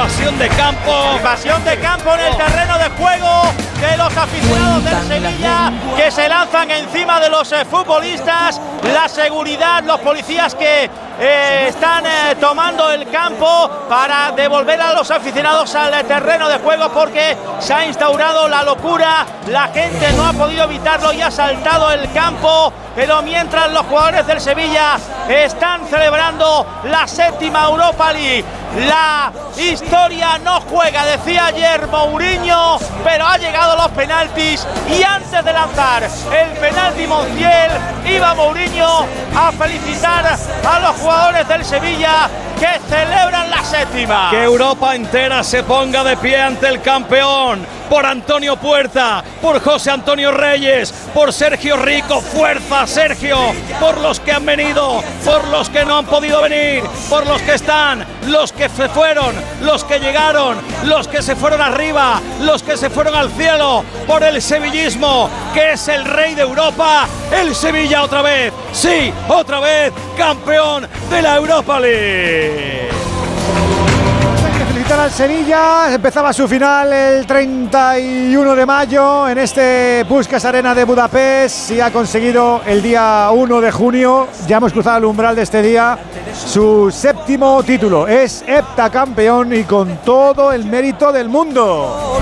Invasión 0.01 0.39
de 0.39 0.49
campo. 0.49 1.13
Invasión 1.15 1.63
de 1.63 1.77
campo 1.77 2.13
en 2.15 2.21
el 2.21 2.35
terreno 2.35 2.77
de 2.79 2.89
juego 2.89 3.43
de 3.79 3.97
los 3.97 4.17
aficionados 4.17 4.83
del 4.83 5.07
Sevilla 5.07 5.71
que 5.95 6.09
se 6.09 6.27
lanzan 6.27 6.71
encima 6.71 7.19
de 7.19 7.29
los 7.29 7.51
eh, 7.51 7.65
futbolistas. 7.65 8.59
La 8.91 9.07
seguridad, 9.07 9.83
los 9.83 9.99
policías 9.99 10.55
que 10.55 10.89
eh, 11.19 11.67
están 11.67 12.03
eh, 12.03 12.35
tomando 12.39 12.89
el 12.89 13.07
campo 13.11 13.69
para 13.87 14.31
devolver 14.31 14.81
a 14.81 14.93
los 14.93 15.11
aficionados 15.11 15.75
al 15.75 15.93
eh, 15.93 16.03
terreno 16.03 16.49
de 16.49 16.57
juego 16.57 16.89
porque 16.89 17.37
se 17.59 17.73
ha 17.75 17.85
instaurado 17.85 18.49
la 18.49 18.63
locura. 18.63 19.27
La 19.47 19.67
gente 19.67 20.11
no 20.13 20.25
ha 20.25 20.33
podido 20.33 20.63
evitarlo 20.63 21.13
y 21.13 21.21
ha 21.21 21.29
saltado 21.29 21.91
el 21.91 22.11
campo. 22.11 22.73
Pero 22.95 23.21
mientras 23.21 23.71
los 23.71 23.85
jugadores 23.85 24.25
del 24.25 24.41
Sevilla 24.41 24.97
están 25.29 25.85
celebrando 25.87 26.65
la 26.85 27.07
séptima 27.07 27.65
Europa 27.65 28.11
League, 28.11 28.43
la 28.87 29.31
historia 29.57 29.90
no 30.43 30.61
juega, 30.61 31.05
decía 31.05 31.47
ayer 31.47 31.85
Mourinho, 31.87 32.77
pero 33.03 33.25
ha 33.25 33.37
llegado 33.37 33.75
los 33.75 33.89
penaltis 33.91 34.65
y 34.89 35.03
antes 35.03 35.43
de 35.43 35.53
lanzar 35.53 36.03
el 36.03 36.57
penalti 36.59 37.07
Montiel, 37.07 37.71
iba 38.05 38.33
Mourinho 38.33 39.05
a 39.35 39.51
felicitar 39.51 40.25
a 40.25 40.79
los 40.79 40.95
jugadores 40.97 41.47
del 41.47 41.65
Sevilla 41.65 42.29
que 42.61 42.79
celebran 42.87 43.49
la 43.49 43.63
séptima. 43.63 44.27
Que 44.29 44.43
Europa 44.43 44.95
entera 44.95 45.43
se 45.43 45.63
ponga 45.63 46.03
de 46.03 46.15
pie 46.17 46.39
ante 46.39 46.67
el 46.67 46.79
campeón. 46.79 47.65
Por 47.89 48.05
Antonio 48.05 48.55
Puerta, 48.55 49.21
por 49.41 49.59
José 49.61 49.91
Antonio 49.91 50.31
Reyes, 50.31 50.93
por 51.13 51.33
Sergio 51.33 51.75
Rico. 51.75 52.21
Fuerza, 52.21 52.87
Sergio. 52.87 53.37
Por 53.81 53.99
los 53.99 54.19
que 54.19 54.31
han 54.31 54.45
venido, 54.45 55.03
por 55.25 55.45
los 55.47 55.69
que 55.69 55.83
no 55.83 55.97
han 55.97 56.05
podido 56.05 56.41
venir, 56.41 56.83
por 57.09 57.25
los 57.25 57.41
que 57.41 57.55
están, 57.55 58.05
los 58.27 58.53
que 58.53 58.69
se 58.69 58.87
fueron, 58.89 59.35
los 59.61 59.80
que 59.83 59.99
llegaron, 59.99 60.57
los 60.85 61.07
que 61.07 61.21
se 61.21 61.35
fueron 61.35 61.61
arriba, 61.61 62.21
los 62.41 62.63
que 62.63 62.77
se 62.77 62.89
fueron 62.89 63.15
al 63.15 63.29
cielo. 63.31 63.83
Por 64.07 64.23
el 64.23 64.41
sevillismo, 64.41 65.29
que 65.53 65.73
es 65.73 65.87
el 65.87 66.05
rey 66.05 66.35
de 66.35 66.41
Europa. 66.41 67.07
El 67.31 67.55
Sevilla 67.55 68.03
otra 68.03 68.21
vez. 68.21 68.53
Sí, 68.73 69.13
otra 69.27 69.59
vez, 69.59 69.93
campeón 70.17 70.87
de 71.09 71.21
la 71.21 71.35
Europa 71.35 71.79
League. 71.79 72.89
Felicitar 74.91 74.99
al 74.99 75.11
Sevilla. 75.11 75.93
Empezaba 75.93 76.33
su 76.33 76.47
final 76.49 76.91
el 76.91 77.25
31 77.25 78.55
de 78.55 78.65
mayo 78.65 79.29
en 79.29 79.37
este 79.37 80.03
Puskas 80.05 80.43
Arena 80.43 80.75
de 80.75 80.83
Budapest 80.83 81.71
y 81.71 81.79
ha 81.79 81.91
conseguido 81.91 82.61
el 82.65 82.81
día 82.81 83.29
1 83.31 83.61
de 83.61 83.71
junio, 83.71 84.27
ya 84.47 84.57
hemos 84.57 84.73
cruzado 84.73 84.97
el 84.97 85.05
umbral 85.05 85.35
de 85.35 85.43
este 85.43 85.61
día, 85.61 85.97
su 86.33 86.91
séptimo 86.91 87.63
título. 87.63 88.05
Es 88.05 88.43
heptacampeón 88.45 89.53
y 89.53 89.63
con 89.63 89.97
todo 90.03 90.51
el 90.51 90.65
mérito 90.65 91.13
del 91.13 91.29
mundo. 91.29 92.19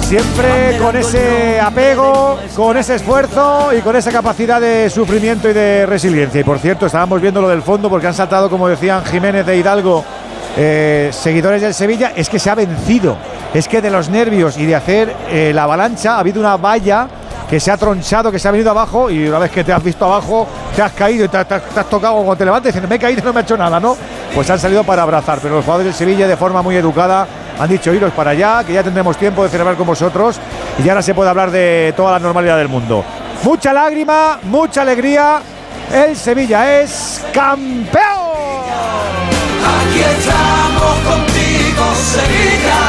Siempre 0.00 0.76
con 0.78 0.94
ese 0.96 1.60
apego, 1.60 2.38
con 2.54 2.76
ese 2.76 2.96
esfuerzo 2.96 3.70
y 3.72 3.80
con 3.80 3.96
esa 3.96 4.12
capacidad 4.12 4.60
de 4.60 4.90
sufrimiento 4.90 5.48
y 5.48 5.54
de 5.54 5.86
resiliencia. 5.86 6.42
Y 6.42 6.44
por 6.44 6.58
cierto, 6.58 6.86
estábamos 6.86 7.22
viendo 7.22 7.40
lo 7.40 7.48
del 7.48 7.62
fondo 7.62 7.88
porque 7.88 8.06
han 8.06 8.14
saltado, 8.14 8.50
como 8.50 8.68
decían 8.68 9.02
Jiménez 9.04 9.46
de 9.46 9.56
Hidalgo, 9.56 10.04
eh, 10.56 11.10
seguidores 11.12 11.62
del 11.62 11.74
Sevilla, 11.74 12.12
es 12.14 12.28
que 12.28 12.38
se 12.38 12.50
ha 12.50 12.54
vencido. 12.54 13.16
Es 13.52 13.68
que 13.68 13.80
de 13.80 13.90
los 13.90 14.08
nervios 14.08 14.56
y 14.56 14.66
de 14.66 14.74
hacer 14.74 15.14
eh, 15.30 15.52
la 15.54 15.64
avalancha 15.64 16.16
ha 16.16 16.18
habido 16.20 16.40
una 16.40 16.56
valla 16.56 17.08
que 17.48 17.60
se 17.60 17.70
ha 17.70 17.76
tronchado, 17.76 18.32
que 18.32 18.38
se 18.38 18.48
ha 18.48 18.50
venido 18.50 18.70
abajo 18.70 19.10
y 19.10 19.28
una 19.28 19.38
vez 19.38 19.50
que 19.50 19.62
te 19.62 19.72
has 19.72 19.82
visto 19.82 20.04
abajo, 20.04 20.46
te 20.74 20.82
has 20.82 20.92
caído 20.92 21.24
y 21.24 21.28
te, 21.28 21.36
has 21.36 21.88
tocado 21.90 22.14
cuando 22.16 22.36
te 22.36 22.44
levantas 22.44 22.68
diciendo 22.68 22.88
me 22.88 22.96
he 22.96 22.98
caído 22.98 23.20
y 23.20 23.24
no 23.24 23.32
me 23.32 23.40
ha 23.40 23.42
hecho 23.42 23.56
nada, 23.56 23.78
¿no? 23.78 23.96
Pues 24.34 24.48
han 24.50 24.58
salido 24.58 24.82
para 24.82 25.02
abrazar, 25.02 25.38
pero 25.40 25.56
los 25.56 25.64
jugadores 25.64 25.86
del 25.86 25.94
Sevilla 25.94 26.26
de 26.26 26.36
forma 26.36 26.62
muy 26.62 26.76
educada 26.76 27.26
han 27.58 27.68
dicho 27.68 27.92
iros 27.92 28.12
para 28.12 28.30
allá, 28.30 28.64
que 28.64 28.72
ya 28.72 28.82
tendremos 28.82 29.16
tiempo 29.16 29.44
de 29.44 29.50
celebrar 29.50 29.76
con 29.76 29.86
vosotros 29.86 30.40
y 30.82 30.88
ahora 30.88 31.02
se 31.02 31.14
puede 31.14 31.30
hablar 31.30 31.50
de 31.50 31.92
toda 31.96 32.12
la 32.12 32.18
normalidad 32.18 32.56
del 32.56 32.68
mundo. 32.68 33.04
Mucha 33.44 33.72
lágrima, 33.72 34.38
mucha 34.44 34.82
alegría. 34.82 35.40
El 35.92 36.16
Sevilla 36.16 36.80
es 36.80 37.24
campeón. 37.32 38.23
Aquí 39.64 40.00
estamos 40.16 40.94
contigo, 41.08 41.84
Sevilla. 42.12 42.82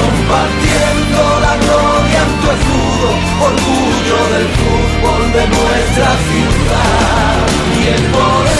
Compartiendo 0.00 1.20
la 1.44 1.54
gloria 1.62 2.20
en 2.26 2.32
tu 2.40 2.46
escudo, 2.56 3.08
orgullo 3.48 4.18
del 4.34 4.48
fútbol 4.58 5.22
de 5.32 5.44
nuestra 5.56 6.08
ciudad. 6.28 7.36
Y 7.78 7.88
es 7.94 8.02
por 8.12 8.42
eso 8.46 8.57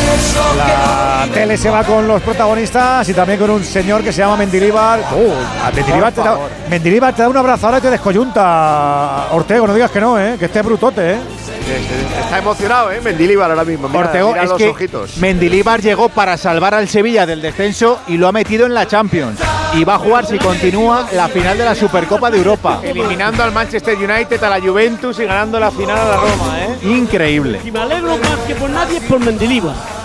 La 0.56 1.26
tele 1.32 1.56
se 1.56 1.70
va 1.70 1.84
con 1.84 2.06
los 2.06 2.22
protagonistas 2.22 3.08
y 3.08 3.14
también 3.14 3.38
con 3.38 3.50
un 3.50 3.64
señor 3.64 4.02
que 4.02 4.12
se 4.12 4.22
llama 4.22 4.36
Mendilibar. 4.36 5.00
Uh, 5.12 5.74
Mendilibar, 5.74 6.12
te 6.12 6.20
da, 6.20 6.38
Mendilibar 6.70 7.14
te 7.14 7.22
da 7.22 7.28
un 7.28 7.36
abrazo 7.36 7.66
ahora 7.66 7.78
y 7.78 7.82
te 7.82 7.90
descoyunta. 7.90 9.28
Ortego, 9.32 9.66
no 9.66 9.74
digas 9.74 9.90
que 9.90 10.00
no, 10.00 10.18
¿eh? 10.18 10.36
que 10.38 10.46
esté 10.46 10.62
brutote. 10.62 11.12
¿eh? 11.12 11.18
Está 12.22 12.38
emocionado, 12.38 12.90
¿eh? 12.90 13.00
Mendilibar 13.02 13.50
ahora 13.50 13.64
mismo. 13.64 13.88
Mira, 13.88 14.06
Ortego, 14.06 14.28
mira 14.28 14.44
es 14.44 14.48
los 14.48 14.58
que 14.58 14.68
ojitos. 14.70 15.16
Mendilibar 15.18 15.80
llegó 15.80 16.08
para 16.08 16.36
salvar 16.36 16.74
al 16.74 16.88
Sevilla 16.88 17.26
del 17.26 17.42
descenso 17.42 18.00
y 18.08 18.16
lo 18.16 18.28
ha 18.28 18.32
metido 18.32 18.66
en 18.66 18.74
la 18.74 18.86
Champions. 18.86 19.38
Y 19.74 19.84
va 19.84 19.96
a 19.96 19.98
jugar, 19.98 20.24
si 20.24 20.38
continúa, 20.38 21.08
la 21.12 21.28
final 21.28 21.58
de 21.58 21.64
la 21.64 21.74
Supercopa 21.74 22.30
de 22.30 22.38
Europa. 22.38 22.80
Eliminando 22.82 23.42
al 23.42 23.52
Manchester 23.52 23.96
United, 23.96 24.42
a 24.42 24.48
la 24.48 24.60
Juventus 24.60 25.18
y 25.20 25.24
ganando 25.24 25.60
la 25.60 25.70
final 25.70 25.98
a 25.98 26.04
la 26.04 26.16
Roma, 26.16 26.60
¿eh? 26.60 26.88
Increíble. 26.88 27.60
Y 27.64 27.70
me 27.70 27.80
alegro 27.80 28.16
más 28.16 28.38
que 28.46 28.54
por 28.54 28.70
nadie 28.70 28.96
es 28.96 29.04
por 29.04 29.20
Mendilibar. 29.20 29.97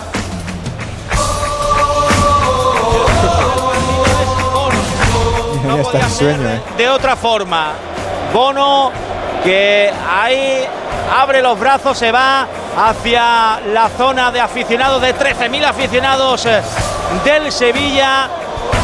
Sueño, 6.10 6.48
¿eh? 6.50 6.62
de 6.78 6.90
otra 6.90 7.16
forma. 7.16 7.72
Bono 8.34 8.92
que 9.44 9.92
ahí 10.10 10.64
abre 11.20 11.42
los 11.42 11.60
brazos, 11.60 11.98
se 11.98 12.12
va 12.12 12.48
hacia 12.78 13.60
la 13.74 13.90
zona 13.98 14.32
de 14.32 14.40
aficionados, 14.40 15.02
de 15.02 15.14
13.000 15.16 15.64
aficionados 15.66 16.46
eh, 16.46 16.62
del 17.24 17.52
Sevilla. 17.52 18.28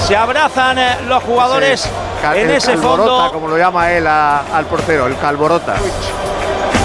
Se 0.08 0.16
abrazan 0.16 0.78
eh, 0.78 0.98
los 1.08 1.24
jugadores 1.24 1.90
Cal- 2.22 2.38
en 2.38 2.52
ese 2.52 2.74
calborota, 2.74 3.10
fondo. 3.12 3.32
como 3.32 3.48
lo 3.48 3.58
llama 3.58 3.92
él 3.92 4.06
a- 4.08 4.44
al 4.54 4.66
portero, 4.66 5.08
el 5.08 5.18
calborota. 5.18 5.76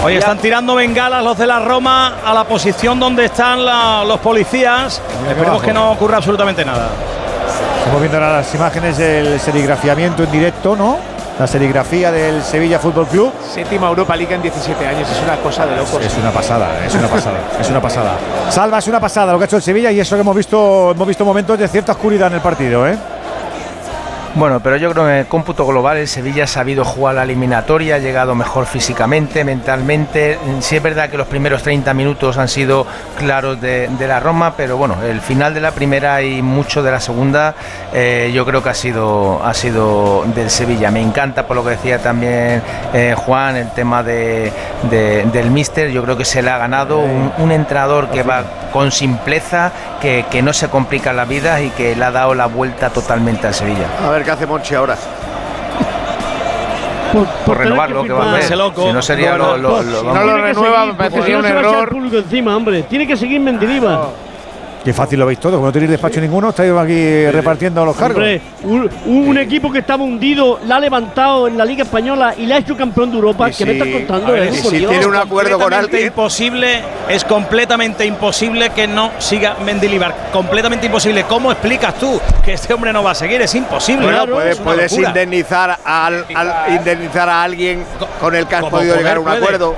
Oye, 0.04 0.18
están 0.18 0.38
tirando 0.38 0.74
bengalas 0.74 1.24
los 1.24 1.36
de 1.38 1.46
la 1.46 1.60
Roma 1.60 2.16
a 2.24 2.34
la 2.34 2.44
posición 2.44 3.00
donde 3.00 3.24
están 3.26 3.64
la- 3.64 4.04
los 4.06 4.20
policías. 4.20 5.00
Esperemos 5.28 5.62
que 5.62 5.72
no 5.72 5.92
ocurra 5.92 6.18
absolutamente 6.18 6.64
nada. 6.64 6.88
Estamos 7.84 8.00
viendo 8.00 8.16
ahora 8.16 8.38
las 8.38 8.54
imágenes 8.54 8.96
del 8.96 9.38
serigrafiamiento 9.38 10.22
en 10.22 10.30
directo, 10.32 10.74
¿no? 10.74 10.96
La 11.38 11.46
serigrafía 11.46 12.10
del 12.10 12.42
Sevilla 12.42 12.78
Fútbol 12.78 13.06
Club. 13.06 13.30
Séptima 13.46 13.88
Europa 13.88 14.16
League 14.16 14.34
en 14.34 14.40
17 14.40 14.86
años, 14.86 15.06
es 15.10 15.22
una 15.22 15.36
cosa 15.36 15.66
de 15.66 15.76
locos. 15.76 16.02
Es 16.02 16.16
una 16.16 16.30
pasada, 16.30 16.82
es 16.86 16.94
una 16.94 17.08
pasada, 17.08 17.36
es 17.60 17.68
una 17.68 17.82
pasada. 17.82 18.12
Salva, 18.48 18.78
es 18.78 18.88
una 18.88 19.00
pasada 19.00 19.32
lo 19.32 19.38
que 19.38 19.44
ha 19.44 19.46
hecho 19.48 19.56
el 19.56 19.62
Sevilla 19.62 19.92
y 19.92 20.00
eso 20.00 20.16
que 20.16 20.22
hemos 20.22 20.34
visto, 20.34 20.92
hemos 20.92 21.06
visto 21.06 21.26
momentos 21.26 21.58
de 21.58 21.68
cierta 21.68 21.92
oscuridad 21.92 22.28
en 22.28 22.34
el 22.36 22.40
partido, 22.40 22.88
¿eh? 22.88 22.96
Bueno, 24.36 24.58
pero 24.58 24.76
yo 24.76 24.90
creo 24.90 25.04
que 25.04 25.10
en 25.12 25.16
el 25.18 25.26
cómputo 25.26 25.64
global 25.64 25.96
el 25.96 26.08
Sevilla 26.08 26.42
ha 26.44 26.46
sabido 26.48 26.84
jugar 26.84 27.14
la 27.14 27.22
eliminatoria, 27.22 27.94
ha 27.94 27.98
llegado 27.98 28.34
mejor 28.34 28.66
físicamente, 28.66 29.44
mentalmente. 29.44 30.38
Sí 30.58 30.74
es 30.74 30.82
verdad 30.82 31.08
que 31.08 31.16
los 31.16 31.28
primeros 31.28 31.62
30 31.62 31.94
minutos 31.94 32.36
han 32.36 32.48
sido 32.48 32.84
claros 33.16 33.60
de, 33.60 33.86
de 33.96 34.08
la 34.08 34.18
Roma, 34.18 34.54
pero 34.56 34.76
bueno, 34.76 34.96
el 35.08 35.20
final 35.20 35.54
de 35.54 35.60
la 35.60 35.70
primera 35.70 36.20
y 36.20 36.42
mucho 36.42 36.82
de 36.82 36.90
la 36.90 36.98
segunda 36.98 37.54
eh, 37.92 38.32
yo 38.34 38.44
creo 38.44 38.60
que 38.60 38.70
ha 38.70 38.74
sido, 38.74 39.40
ha 39.44 39.54
sido 39.54 40.24
del 40.34 40.50
Sevilla. 40.50 40.90
Me 40.90 41.00
encanta 41.00 41.46
por 41.46 41.54
lo 41.56 41.62
que 41.62 41.70
decía 41.70 42.00
también 42.00 42.60
eh, 42.92 43.14
Juan, 43.16 43.54
el 43.54 43.70
tema 43.70 44.02
de, 44.02 44.52
de- 44.90 45.24
del 45.32 45.52
míster, 45.52 45.90
yo 45.90 46.02
creo 46.02 46.16
que 46.16 46.24
se 46.24 46.42
le 46.42 46.50
ha 46.50 46.58
ganado 46.58 46.98
un, 46.98 47.32
un 47.38 47.52
entrenador 47.52 48.08
que 48.08 48.24
va 48.24 48.42
con 48.72 48.90
simpleza, 48.90 49.70
que, 50.00 50.24
que 50.28 50.42
no 50.42 50.52
se 50.52 50.66
complica 50.68 51.12
la 51.12 51.24
vida 51.24 51.60
y 51.60 51.70
que 51.70 51.94
le 51.94 52.04
ha 52.04 52.10
dado 52.10 52.34
la 52.34 52.46
vuelta 52.46 52.90
totalmente 52.90 53.46
al 53.46 53.54
Sevilla. 53.54 53.86
A 54.04 54.10
ver 54.10 54.23
qué 54.24 54.30
hace 54.32 54.46
Monchi 54.46 54.74
ahora. 54.74 54.96
por 57.46 57.56
renovarlo 57.58 58.02
que 58.02 58.12
va 58.12 58.24
a 58.32 58.36
hacer. 58.38 58.58
Si 58.76 58.92
no 58.92 59.00
sería 59.02 59.36
lo, 59.36 59.56
lo- 59.56 59.80
lo- 59.82 59.82
Si 59.82 60.04
vamos. 60.06 60.14
no 60.14 60.24
lo 60.24 60.38
renueva, 60.38 60.86
me 60.86 60.94
parecería 60.94 61.38
un 61.38 61.46
error. 61.46 61.88
público 61.88 62.16
encima, 62.16 62.56
hombre. 62.56 62.82
Tiene 62.84 63.06
que 63.06 63.16
seguir 63.16 63.40
Mendilibar. 63.40 64.23
Qué 64.84 64.92
fácil 64.92 65.18
lo 65.18 65.24
veis 65.24 65.38
todo, 65.40 65.52
como 65.54 65.66
no 65.66 65.72
tenéis 65.72 65.92
despacho 65.92 66.20
ninguno, 66.20 66.50
estáis 66.50 66.70
aquí 66.72 67.26
repartiendo 67.30 67.84
los 67.86 67.96
cargos. 67.96 68.18
Hombre, 68.18 68.40
un, 68.64 68.90
un 69.06 69.38
equipo 69.38 69.72
que 69.72 69.78
estaba 69.78 70.04
hundido, 70.04 70.60
la 70.66 70.76
ha 70.76 70.80
levantado 70.80 71.48
en 71.48 71.56
la 71.56 71.64
Liga 71.64 71.84
Española 71.84 72.34
y 72.36 72.44
la 72.44 72.56
ha 72.56 72.58
hecho 72.58 72.76
campeón 72.76 73.10
de 73.10 73.16
Europa. 73.16 73.50
¿Qué 73.50 73.64
me 73.64 73.72
estás 73.72 73.88
contando? 73.88 74.36
eh? 74.36 74.50
Por 74.62 74.72
Dios. 74.72 74.92
completamente 75.26 76.02
imposible, 76.02 76.82
es 77.08 77.24
completamente 77.24 78.04
imposible 78.04 78.70
que 78.70 78.86
no 78.86 79.10
siga 79.18 79.56
Mendilibar. 79.64 80.14
Completamente 80.32 80.84
imposible. 80.86 81.24
¿Cómo 81.24 81.50
explicas 81.50 81.94
tú 81.94 82.20
que 82.44 82.52
este 82.52 82.74
hombre 82.74 82.92
no 82.92 83.02
va 83.02 83.12
a 83.12 83.14
seguir? 83.14 83.40
Es 83.40 83.54
imposible. 83.54 84.02
Bueno, 84.04 84.18
Claro, 84.18 84.34
puedes, 84.34 84.56
es 84.58 84.60
puedes 84.62 84.92
indemnizar, 84.92 85.78
al, 85.82 86.26
al- 86.34 86.74
indemnizar 86.76 87.26
a 87.28 87.42
alguien 87.42 87.84
con 88.20 88.34
el 88.34 88.46
que 88.46 88.54
has 88.56 88.60
podido 88.64 88.94
poder 88.94 88.96
llegar 88.98 89.16
a 89.16 89.20
un 89.20 89.24
puede. 89.24 89.38
acuerdo. 89.38 89.74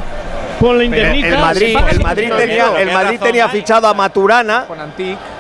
Con 0.61 0.79
la 0.79 0.85
Pero 0.91 1.15
indemniza, 1.15 1.29
el 1.29 1.39
Madrid, 1.41 1.77
el 1.77 2.37
tenía, 2.37 2.67
el 2.79 2.93
Madrid 2.93 3.21
fichado 3.51 3.87
a 3.89 3.95
Maturana 3.95 4.65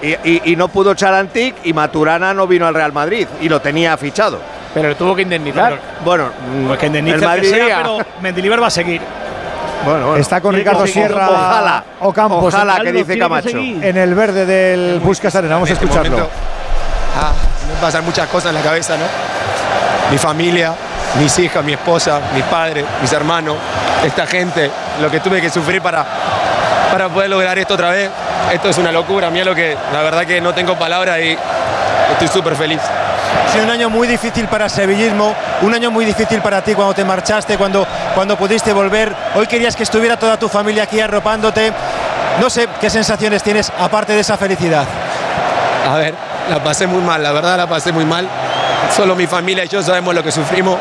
y, 0.02 0.08
y- 0.08 0.42
y 0.52 0.56
no 0.56 0.68
pudo 0.68 0.92
echar 0.92 1.14
a 1.14 1.18
Antic 1.20 1.54
y 1.64 1.72
Maturana 1.72 2.34
no 2.34 2.46
vino 2.46 2.66
al 2.66 2.74
Real 2.74 2.92
Madrid 2.92 3.26
y 3.40 3.48
lo 3.48 3.60
tenía 3.60 3.96
fichado. 3.96 4.38
Pero 4.74 4.94
tuvo 4.94 5.16
que 5.16 5.22
indemnizar. 5.22 5.78
Bueno, 6.04 6.30
Pues 6.66 6.78
que 6.78 6.86
indemnice 6.86 7.14
el 7.14 7.20
que 7.20 7.26
Madrid 7.26 7.48
sea, 7.50 7.76
pero 7.78 7.98
Mendilibar 8.20 8.62
va 8.62 8.66
a 8.66 8.70
seguir. 8.70 9.00
Bueno, 9.86 10.16
Está 10.16 10.40
con 10.40 10.54
Ricardo. 10.54 10.86
Sierra 10.86 11.30
Ojalá, 11.30 11.84
Ocampos. 12.00 12.52
ojalá, 12.54 12.76
en- 12.78 12.82
que 12.82 12.92
dice 12.92 13.18
Camacho. 13.18 13.56
En 13.56 13.96
el 13.96 14.14
verde 14.14 14.44
del 14.44 15.00
Puskas 15.00 15.34
Arena. 15.34 15.54
Vamos 15.54 15.70
a 15.70 15.72
este 15.72 15.84
escucharlo. 15.84 16.10
momento, 16.18 16.30
ah, 17.18 17.32
me 17.72 17.80
pasan 17.80 18.04
muchas 18.04 18.28
cosas 18.28 18.50
en 18.50 18.56
la 18.56 18.62
cabeza, 18.62 18.96
¿no? 18.96 19.04
Mi 20.10 20.18
familia, 20.18 20.74
mis 21.18 21.38
hijas, 21.38 21.64
mi 21.64 21.72
esposa, 21.72 22.20
mis 22.34 22.44
padres, 22.44 22.84
mis 23.00 23.12
hermanos, 23.12 23.56
esta 24.04 24.26
gente, 24.26 24.70
lo 25.00 25.10
que 25.10 25.20
tuve 25.20 25.40
que 25.40 25.50
sufrir 25.50 25.80
para, 25.80 26.04
para 26.90 27.08
poder 27.08 27.30
lograr 27.30 27.58
esto 27.58 27.74
otra 27.74 27.90
vez. 27.90 28.10
Esto 28.52 28.68
es 28.68 28.78
una 28.78 28.92
locura, 28.92 29.30
mira 29.30 29.44
lo 29.44 29.54
que, 29.54 29.76
la 29.92 30.02
verdad 30.02 30.24
que 30.24 30.40
no 30.40 30.54
tengo 30.54 30.76
palabras 30.76 31.18
y 31.20 31.36
estoy 32.12 32.28
súper 32.28 32.54
feliz. 32.54 32.80
Ha 32.80 33.52
sido 33.52 33.64
un 33.64 33.70
año 33.70 33.90
muy 33.90 34.06
difícil 34.06 34.46
para 34.46 34.66
el 34.66 34.70
sevillismo, 34.70 35.34
un 35.62 35.74
año 35.74 35.90
muy 35.90 36.04
difícil 36.04 36.40
para 36.40 36.62
ti 36.62 36.74
cuando 36.74 36.94
te 36.94 37.04
marchaste, 37.04 37.56
cuando, 37.56 37.86
cuando 38.14 38.36
pudiste 38.36 38.72
volver. 38.72 39.14
Hoy 39.34 39.46
querías 39.46 39.74
que 39.74 39.82
estuviera 39.82 40.16
toda 40.16 40.38
tu 40.38 40.48
familia 40.48 40.84
aquí 40.84 41.00
arropándote. 41.00 41.72
No 42.40 42.50
sé 42.50 42.68
qué 42.80 42.90
sensaciones 42.90 43.42
tienes 43.42 43.72
aparte 43.78 44.12
de 44.12 44.20
esa 44.20 44.36
felicidad. 44.36 44.84
A 45.90 45.96
ver, 45.96 46.14
la 46.50 46.62
pasé 46.62 46.86
muy 46.86 47.00
mal, 47.00 47.22
la 47.22 47.32
verdad 47.32 47.56
la 47.56 47.66
pasé 47.66 47.92
muy 47.92 48.04
mal. 48.04 48.28
Solo 48.94 49.14
mi 49.14 49.26
familia 49.26 49.64
y 49.64 49.68
yo 49.68 49.82
sabemos 49.82 50.14
lo 50.14 50.22
que 50.22 50.30
sufrimos. 50.30 50.78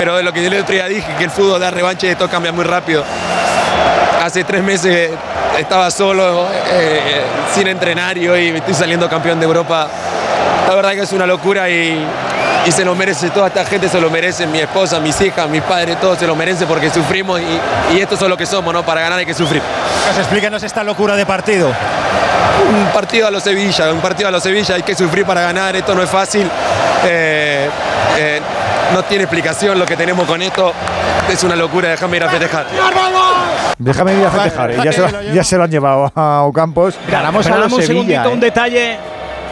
Pero 0.00 0.16
de 0.16 0.22
lo 0.22 0.32
que 0.32 0.40
yo 0.40 0.48
el 0.48 0.58
otro 0.58 0.72
día 0.72 0.86
dije, 0.86 1.14
que 1.18 1.24
el 1.24 1.30
fútbol 1.30 1.60
da 1.60 1.70
revancha 1.70 2.06
y 2.06 2.10
esto 2.10 2.26
cambia 2.26 2.50
muy 2.52 2.64
rápido. 2.64 3.04
Hace 4.22 4.44
tres 4.44 4.62
meses 4.62 5.10
estaba 5.58 5.90
solo, 5.90 6.48
eh, 6.70 7.20
sin 7.54 7.66
entrenar 7.66 8.16
y 8.16 8.26
hoy 8.26 8.48
estoy 8.48 8.72
saliendo 8.72 9.10
campeón 9.10 9.38
de 9.38 9.44
Europa. 9.44 9.88
La 10.66 10.74
verdad 10.74 10.92
que 10.92 11.02
es 11.02 11.12
una 11.12 11.26
locura 11.26 11.68
y, 11.68 12.02
y 12.64 12.72
se 12.72 12.82
lo 12.82 12.94
merece, 12.94 13.28
toda 13.28 13.48
esta 13.48 13.62
gente 13.66 13.90
se 13.90 14.00
lo 14.00 14.08
merece, 14.08 14.46
mi 14.46 14.60
esposa, 14.60 15.00
mis 15.00 15.20
hijas, 15.20 15.50
mis 15.50 15.60
padres, 15.60 16.00
todos 16.00 16.18
se 16.18 16.26
lo 16.26 16.34
merecen 16.34 16.66
porque 16.66 16.88
sufrimos 16.88 17.38
y, 17.38 17.94
y 17.94 18.00
esto 18.00 18.14
es 18.14 18.22
lo 18.22 18.38
que 18.38 18.46
somos, 18.46 18.72
¿no? 18.72 18.82
Para 18.82 19.02
ganar 19.02 19.18
hay 19.18 19.26
que 19.26 19.34
sufrir. 19.34 19.60
Pues 20.06 20.16
explícanos 20.16 20.62
esta 20.62 20.82
locura 20.82 21.14
de 21.14 21.26
partido. 21.26 21.68
Un 22.70 22.86
partido 22.86 23.26
a 23.26 23.30
los 23.30 23.42
Sevilla, 23.42 23.92
un 23.92 24.00
partido 24.00 24.28
a 24.28 24.30
los 24.30 24.42
Sevilla, 24.42 24.76
hay 24.76 24.82
que 24.82 24.94
sufrir 24.94 25.26
para 25.26 25.42
ganar, 25.42 25.76
esto 25.76 25.94
no 25.94 26.02
es 26.02 26.08
fácil. 26.08 26.50
Eh, 27.04 27.68
eh, 28.18 28.40
no 28.92 29.02
tiene 29.04 29.24
explicación 29.24 29.78
lo 29.78 29.86
que 29.86 29.96
tenemos 29.96 30.26
con 30.26 30.42
esto. 30.42 30.72
Es 31.28 31.42
una 31.44 31.56
locura, 31.56 31.88
déjame 31.90 32.16
ir 32.16 32.24
a 32.24 32.28
festejar. 32.28 32.66
Déjame 33.78 34.14
ir 34.14 34.26
a 34.26 34.30
festejar. 34.30 34.70
y 34.72 34.82
ya, 34.82 34.92
se 34.92 35.00
lo, 35.00 35.22
ya 35.34 35.44
se 35.44 35.56
lo 35.56 35.64
han 35.64 35.70
llevado 35.70 36.12
a 36.14 36.42
Ocampos. 36.42 36.96
Ganamos 37.10 37.46
a 37.46 37.56
un 37.56 37.82
segundito, 37.82 38.24
¿eh? 38.24 38.32
un 38.32 38.40
detalle. 38.40 38.98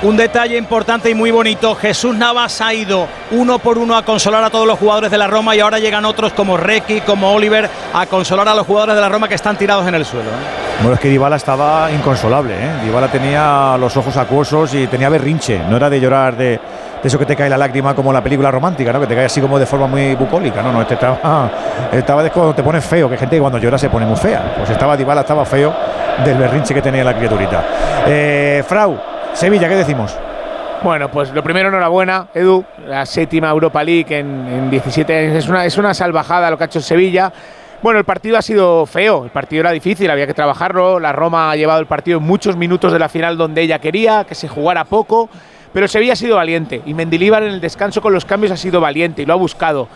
Un 0.01 0.17
detalle 0.17 0.57
importante 0.57 1.11
y 1.11 1.15
muy 1.15 1.33
bonito. 1.33 1.75
Jesús 1.75 2.15
Navas 2.15 2.61
ha 2.61 2.73
ido 2.73 3.09
uno 3.33 3.59
por 3.59 3.79
uno 3.79 3.97
a 3.97 4.05
consolar 4.05 4.45
a 4.45 4.51
todos 4.51 4.65
los 4.65 4.79
jugadores 4.79 5.11
de 5.11 5.19
la 5.19 5.27
Roma 5.27 5.57
y 5.57 5.61
ahora 5.61 5.81
llegan 5.81 6.05
otros 6.05 6.33
como 6.35 6.57
Requi, 6.57 7.01
como 7.01 7.33
Oliver, 7.33 7.69
a 7.93 8.07
consolar 8.07 8.47
a 8.47 8.55
los 8.55 8.65
jugadores 8.65 8.95
de 8.95 9.01
la 9.01 9.09
Roma 9.09 9.27
que 9.27 9.35
están 9.35 9.59
tirados 9.59 9.89
en 9.89 9.97
el 9.97 10.05
suelo. 10.05 10.31
¿eh? 10.31 10.83
Bueno, 10.83 10.95
es 10.95 11.01
que 11.01 11.09
Dybala 11.09 11.35
estaba 11.35 11.91
inconsolable, 11.91 12.55
¿eh? 12.55 12.71
Dybala 12.85 13.09
tenía 13.09 13.77
los 13.77 13.97
ojos 13.97 14.17
acuosos 14.17 14.73
y 14.75 14.87
tenía 14.87 15.09
berrinche. 15.09 15.59
No 15.69 15.77
era 15.77 15.91
de 15.91 15.99
llorar 15.99 16.37
de, 16.37 16.61
de 17.03 17.09
eso 17.09 17.19
que 17.19 17.27
te 17.27 17.37
cae 17.37 17.49
la 17.49 17.57
lágrima 17.57 17.95
como 17.95 18.13
la 18.13 18.23
película 18.23 18.51
romántica, 18.51 18.93
¿no? 18.93 19.01
Que 19.01 19.07
te 19.07 19.15
cae 19.15 19.27
así 19.27 19.41
como 19.41 19.59
de 19.59 19.67
forma 19.67 19.87
muy 19.87 20.15
bucólica. 20.15 20.63
No, 20.63 20.73
no, 20.73 20.83
este 20.83 20.95
estaba, 20.95 21.51
estaba 21.93 22.23
de 22.23 22.31
cuando 22.31 22.55
te 22.55 22.63
pones 22.63 22.85
feo, 22.85 23.09
que 23.09 23.17
gente 23.17 23.37
que 23.37 23.41
cuando 23.41 23.59
llora 23.59 23.79
se 23.79 23.89
pone 23.89 24.07
muy 24.07 24.17
fea. 24.17 24.55
Pues 24.57 24.71
estaba 24.71 24.97
Dybala, 24.97 25.23
estaba 25.23 25.45
feo 25.45 25.75
del 26.25 26.37
berrinche 26.37 26.75
que 26.75 26.83
tenía 26.83 27.05
la 27.05 27.15
criaturita. 27.15 27.65
Eh, 28.07 28.65
Frau, 28.67 28.99
Sevilla, 29.33 29.69
¿qué 29.69 29.77
decimos? 29.77 30.17
Bueno, 30.83 31.11
pues 31.11 31.33
lo 31.33 31.43
primero, 31.43 31.69
enhorabuena, 31.69 32.29
Edu. 32.35 32.65
La 32.87 33.05
séptima 33.05 33.51
Europa 33.51 33.83
League 33.83 34.17
en, 34.17 34.47
en 34.47 34.71
17 34.71 35.19
años. 35.19 35.35
Es 35.35 35.49
una, 35.49 35.65
es 35.65 35.77
una 35.77 35.93
salvajada 35.93 36.51
lo 36.51 36.57
que 36.57 36.65
ha 36.65 36.67
hecho 36.67 36.81
Sevilla. 36.81 37.33
Bueno, 37.83 38.01
el 38.01 38.05
partido 38.05 38.37
ha 38.37 38.43
sido 38.43 38.87
feo, 38.87 39.25
el 39.25 39.31
partido 39.31 39.61
era 39.61 39.71
difícil, 39.71 40.11
había 40.11 40.27
que 40.27 40.35
trabajarlo. 40.35 40.99
La 40.99 41.13
Roma 41.13 41.51
ha 41.51 41.57
llevado 41.57 41.79
el 41.79 41.87
partido 41.87 42.19
en 42.19 42.25
muchos 42.25 42.57
minutos 42.57 42.93
de 42.93 42.99
la 42.99 43.09
final 43.09 43.37
donde 43.37 43.63
ella 43.63 43.79
quería, 43.79 44.25
que 44.25 44.35
se 44.35 44.49
jugara 44.49 44.85
poco. 44.85 45.29
Pero 45.79 45.85
el 45.85 45.91
Sevilla 45.91 46.15
ha 46.15 46.17
sido 46.17 46.35
valiente 46.35 46.83
y 46.87 46.93
Mendilíbar 46.93 47.45
en 47.45 47.53
el 47.53 47.61
descanso 47.61 48.03
con 48.03 48.13
los 48.13 48.25
cambios 48.25 48.51
ha 48.51 48.57
sido 48.57 48.81
valiente 48.81 49.23
y 49.23 49.27
lo 49.27 49.35
ha 49.35 49.37
buscado. 49.37 49.87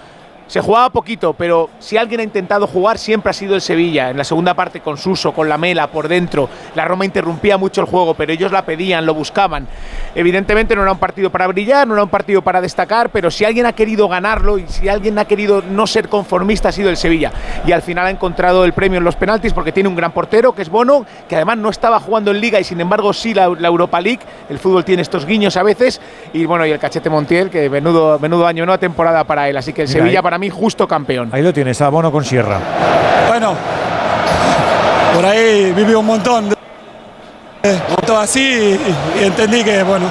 Se 0.53 0.61
jugaba 0.61 0.91
poquito, 0.91 1.33
pero 1.33 1.71
si 1.79 1.97
alguien 1.97 2.21
ha 2.21 2.25
intentado 2.25 2.67
jugar 2.67 2.99
siempre 2.99 3.31
ha 3.31 3.33
sido 3.33 3.55
el 3.55 3.63
Sevilla. 3.63 4.11
En 4.11 4.19
la 4.19 4.25
segunda 4.25 4.53
parte 4.53 4.81
con 4.81 4.99
Suso, 4.99 5.33
con 5.33 5.49
la 5.49 5.57
Mela 5.57 5.87
por 5.87 6.09
dentro. 6.09 6.47
La 6.75 6.85
Roma 6.85 7.07
interrumpía 7.07 7.57
mucho 7.57 7.81
el 7.81 7.87
juego, 7.87 8.13
pero 8.13 8.35
ellos 8.35 8.53
la 8.53 8.61
pedían, 8.67 9.07
lo 9.07 9.15
buscaban. 9.15 9.67
Evidentemente 10.15 10.77
no 10.77 10.83
era 10.83 10.93
un 10.93 10.99
partido 10.99 11.31
para 11.31 11.47
brillar, 11.47 11.89
no 11.89 11.95
era 11.95 12.03
un 12.03 12.11
partido 12.11 12.43
para 12.43 12.61
destacar, 12.61 13.09
pero 13.09 13.31
si 13.31 13.47
alguien 13.47 13.65
ha 13.65 13.73
querido 13.73 14.09
ganarlo 14.09 14.59
y 14.59 14.69
si 14.69 14.91
alguien 14.91 15.19
ha 15.19 15.25
querido 15.25 15.63
no 15.63 15.87
ser 15.87 16.11
conformista 16.11 16.69
ha 16.69 16.73
sido 16.73 16.91
el 16.91 16.99
Sevilla. 16.99 17.33
Y 17.67 17.73
al 17.73 17.81
final 17.81 18.05
ha 18.07 18.11
encontrado 18.11 18.67
el 18.67 18.75
premio 18.75 18.99
en 18.99 19.05
los 19.05 19.17
penaltis 19.17 19.55
porque 19.55 19.73
tiene 19.73 19.89
un 19.89 19.97
gran 19.97 20.13
portero, 20.13 20.55
que 20.55 20.61
es 20.61 20.69
Bono, 20.69 21.07
que 21.31 21.37
además 21.37 21.57
no 21.57 21.71
estaba 21.71 21.99
jugando 21.99 22.31
en 22.31 22.43
Liga 22.43 22.61
y 22.61 22.65
sin 22.65 22.79
embargo 22.79 23.15
sí 23.15 23.33
la, 23.33 23.49
la 23.49 23.69
Europa 23.69 24.03
League. 24.03 24.21
El 24.51 24.59
fútbol 24.59 24.85
tiene 24.85 25.01
estos 25.01 25.25
guiños 25.25 25.57
a 25.57 25.63
veces. 25.63 25.99
Y 26.35 26.45
bueno, 26.45 26.67
y 26.67 26.73
el 26.73 26.79
cachete 26.79 27.09
Montiel, 27.09 27.49
que 27.49 27.71
menudo, 27.71 28.19
menudo 28.19 28.47
año, 28.47 28.67
nueva 28.67 28.77
temporada 28.79 29.25
para 29.25 29.49
él. 29.49 29.57
Así 29.57 29.73
que 29.73 29.81
el 29.83 29.89
Mira, 29.89 30.01
Sevilla 30.01 30.19
ahí- 30.19 30.23
para 30.23 30.37
mí 30.39 30.42
justo 30.51 30.87
campeón. 30.89 31.31
Ahí 31.33 31.43
lo 31.43 31.53
tienes, 31.53 31.81
abono 31.81 32.11
con 32.11 32.25
Sierra. 32.25 32.59
Bueno, 33.29 33.55
por 35.15 35.25
ahí 35.27 35.73
viví 35.73 35.95
un 35.95 36.07
montón 36.07 36.49
de 36.49 36.57
de 37.63 37.79
todo 38.05 38.19
así 38.19 38.41
y, 38.41 39.21
y 39.21 39.25
entendí 39.25 39.63
que 39.63 39.85
bueno, 39.85 40.07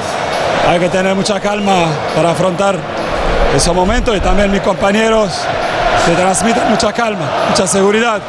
hay 0.69 0.79
que 0.79 0.87
tener 0.87 1.13
mucha 1.15 1.37
calma 1.39 1.85
para 2.15 2.31
afrontar 2.31 2.77
esos 3.53 3.75
momentos 3.75 4.15
y 4.15 4.21
también 4.21 4.49
mis 4.49 4.61
compañeros 4.61 5.41
te 6.05 6.13
transmiten 6.15 6.69
mucha 6.69 6.93
calma, 6.93 7.25
mucha 7.49 7.67
seguridad. 7.67 8.19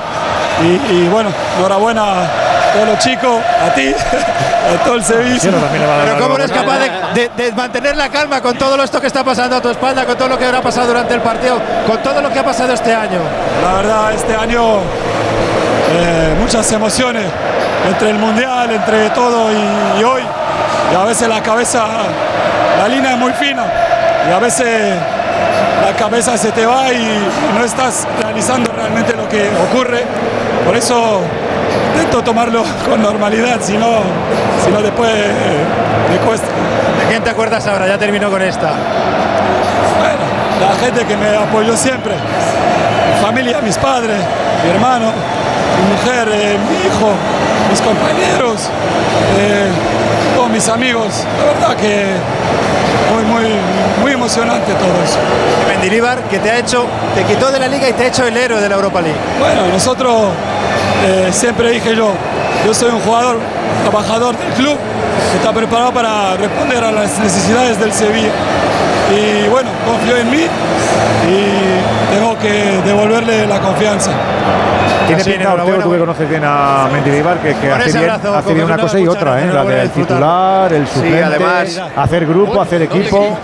Y, 0.61 0.93
y 0.93 1.09
bueno, 1.09 1.31
enhorabuena 1.57 2.25
a 2.73 2.75
todos 2.75 2.89
los 2.89 2.99
chicos, 2.99 3.41
a 3.67 3.75
ti, 3.75 3.95
a 4.81 4.85
todo 4.85 4.95
el 4.97 5.05
Sevilla. 5.05 5.51
Pero 6.05 6.19
¿cómo 6.19 6.35
eres 6.37 6.51
capaz 6.51 6.79
de, 6.79 6.91
de- 7.15 7.31
de 7.45 7.53
mantener 7.53 7.97
la 7.97 8.09
calma 8.09 8.41
con 8.41 8.57
todo 8.57 8.83
esto 8.83 9.01
que 9.01 9.07
está 9.07 9.23
pasando 9.23 9.57
a 9.57 9.61
tu 9.61 9.69
espalda, 9.71 10.05
con 10.07 10.17
todo 10.17 10.29
lo 10.29 10.39
que 10.39 10.45
habrá 10.47 10.61
pasado 10.63 10.87
durante 10.89 11.15
el 11.15 11.21
partido, 11.21 11.59
con 11.87 11.99
todo 12.03 12.21
lo 12.23 12.31
que 12.33 12.39
ha 12.39 12.45
pasado 12.45 12.73
este 12.73 12.95
año? 12.95 13.19
La 13.63 13.75
verdad, 13.75 14.13
este 14.15 14.35
año 14.35 14.79
eh, 15.95 16.35
muchas 16.41 16.71
emociones 16.73 17.25
entre 17.89 18.11
el 18.11 18.19
mundial, 18.19 18.71
entre 18.71 19.11
todo 19.11 19.51
y, 19.53 20.01
y 20.01 20.05
hoy. 20.05 20.23
Y 20.93 20.95
a 20.95 21.05
veces 21.05 21.29
la 21.29 21.43
cabeza, 21.43 21.85
la 22.79 22.89
línea 22.89 23.13
es 23.13 23.19
muy 23.19 23.33
fina 23.33 23.65
y 24.29 24.33
a 24.33 24.39
veces 24.39 24.95
la 25.85 25.93
cabeza 25.97 26.37
se 26.37 26.53
te 26.53 26.65
va 26.65 26.93
y 26.93 27.19
no 27.59 27.65
estás 27.65 28.07
realizando 28.23 28.71
realmente 28.75 29.15
lo 29.15 29.29
que 29.29 29.51
ocurre. 29.71 30.05
Por 30.65 30.77
eso 30.77 31.21
intento 31.95 32.23
tomarlo 32.23 32.65
con 32.89 33.03
normalidad, 33.03 33.61
si 33.61 33.77
no, 33.77 34.01
si 34.65 34.71
no 34.71 34.83
después 34.83 35.11
eh, 35.11 35.65
me 36.11 36.17
cuesta. 36.19 36.47
¿De 36.47 37.09
quién 37.09 37.23
te 37.23 37.31
acuerdas 37.31 37.67
ahora? 37.67 37.87
Ya 37.87 37.99
termino 37.99 38.31
con 38.31 38.43
esta. 38.43 38.71
Bueno, 39.99 40.25
la 40.61 40.85
gente 40.85 41.05
que 41.05 41.17
me 41.17 41.37
apoyó 41.37 41.77
siempre, 41.77 42.15
mi 42.15 43.25
familia, 43.25 43.61
mis 43.61 43.77
padres, 43.77 44.19
mi 44.65 44.71
hermano, 44.71 45.07
mi 45.07 45.93
mujer, 45.95 46.29
eh, 46.33 46.59
mi 46.69 46.87
hijo, 46.87 47.13
mis 47.71 47.81
compañeros, 47.81 48.69
eh, 49.39 49.69
todos 50.37 50.51
mis 50.51 50.69
amigos. 50.69 51.25
La 51.39 51.53
verdad 51.53 51.77
que 51.77 52.07
muy, 53.13 53.25
muy, 53.25 53.45
muy 54.01 54.13
emocionante 54.13 54.73
todo 54.73 55.03
eso. 55.05 55.19
Mendilibar, 55.69 56.19
que 56.31 56.39
te 56.39 56.51
ha 56.51 56.59
hecho, 56.59 56.87
te 57.15 57.25
quitó 57.25 57.51
de 57.51 57.59
la 57.59 57.69
liga 57.69 57.89
y 57.89 57.93
te 57.93 58.05
ha 58.05 58.07
hecho 58.09 58.27
el 58.27 58.37
héroe 58.37 58.61
de 58.61 58.69
la 58.69 58.77
Europa 58.77 59.01
League. 59.01 59.19
Bueno, 59.39 59.67
nosotros 59.73 60.29
eh, 61.05 61.29
siempre 61.33 61.71
dije 61.71 61.95
yo, 61.97 62.13
yo 62.65 62.75
soy 62.75 62.91
un 62.91 63.01
jugador 63.01 63.39
trabajador 63.83 64.37
del 64.37 64.53
club 64.53 64.77
que 65.31 65.37
está 65.39 65.53
preparado 65.53 65.93
para 65.93 66.37
responder 66.37 66.85
a 66.85 66.93
las 66.93 67.19
necesidades 67.19 67.79
del 67.79 67.93
Sevilla. 67.93 68.33
Y 69.11 69.49
bueno, 69.49 69.71
confío 69.87 70.17
en 70.17 70.31
mí 70.31 70.43
y 71.29 72.15
tengo 72.15 72.39
que 72.39 72.81
devolverle 72.85 73.47
la 73.47 73.61
confianza. 73.61 74.11
Tiene 75.07 75.25
pinta, 75.25 75.53
Ortego, 75.55 75.83
tú 75.83 75.91
que 75.93 75.99
conoces 75.99 76.29
bien 76.31 76.43
a 76.45 76.89
Mendilibar, 76.91 77.39
que, 77.39 77.55
que 77.57 77.71
hace 77.71 77.89
ese 77.91 77.99
bien, 77.99 78.11
abrazo, 78.11 78.35
hace 78.37 78.55
bien 78.55 78.67
una 78.67 78.79
cosa 78.79 79.01
y 79.01 79.07
otra, 79.09 79.43
¿eh? 79.43 79.53
la 79.53 79.65
del 79.65 79.91
titular, 79.91 80.73
el 80.73 80.87
Sí, 80.87 80.95
suplente, 80.95 81.25
además- 81.25 81.83
hacer 81.97 82.27
grupo, 82.27 82.61
hacer 82.63 82.83
equipo. 82.83 83.37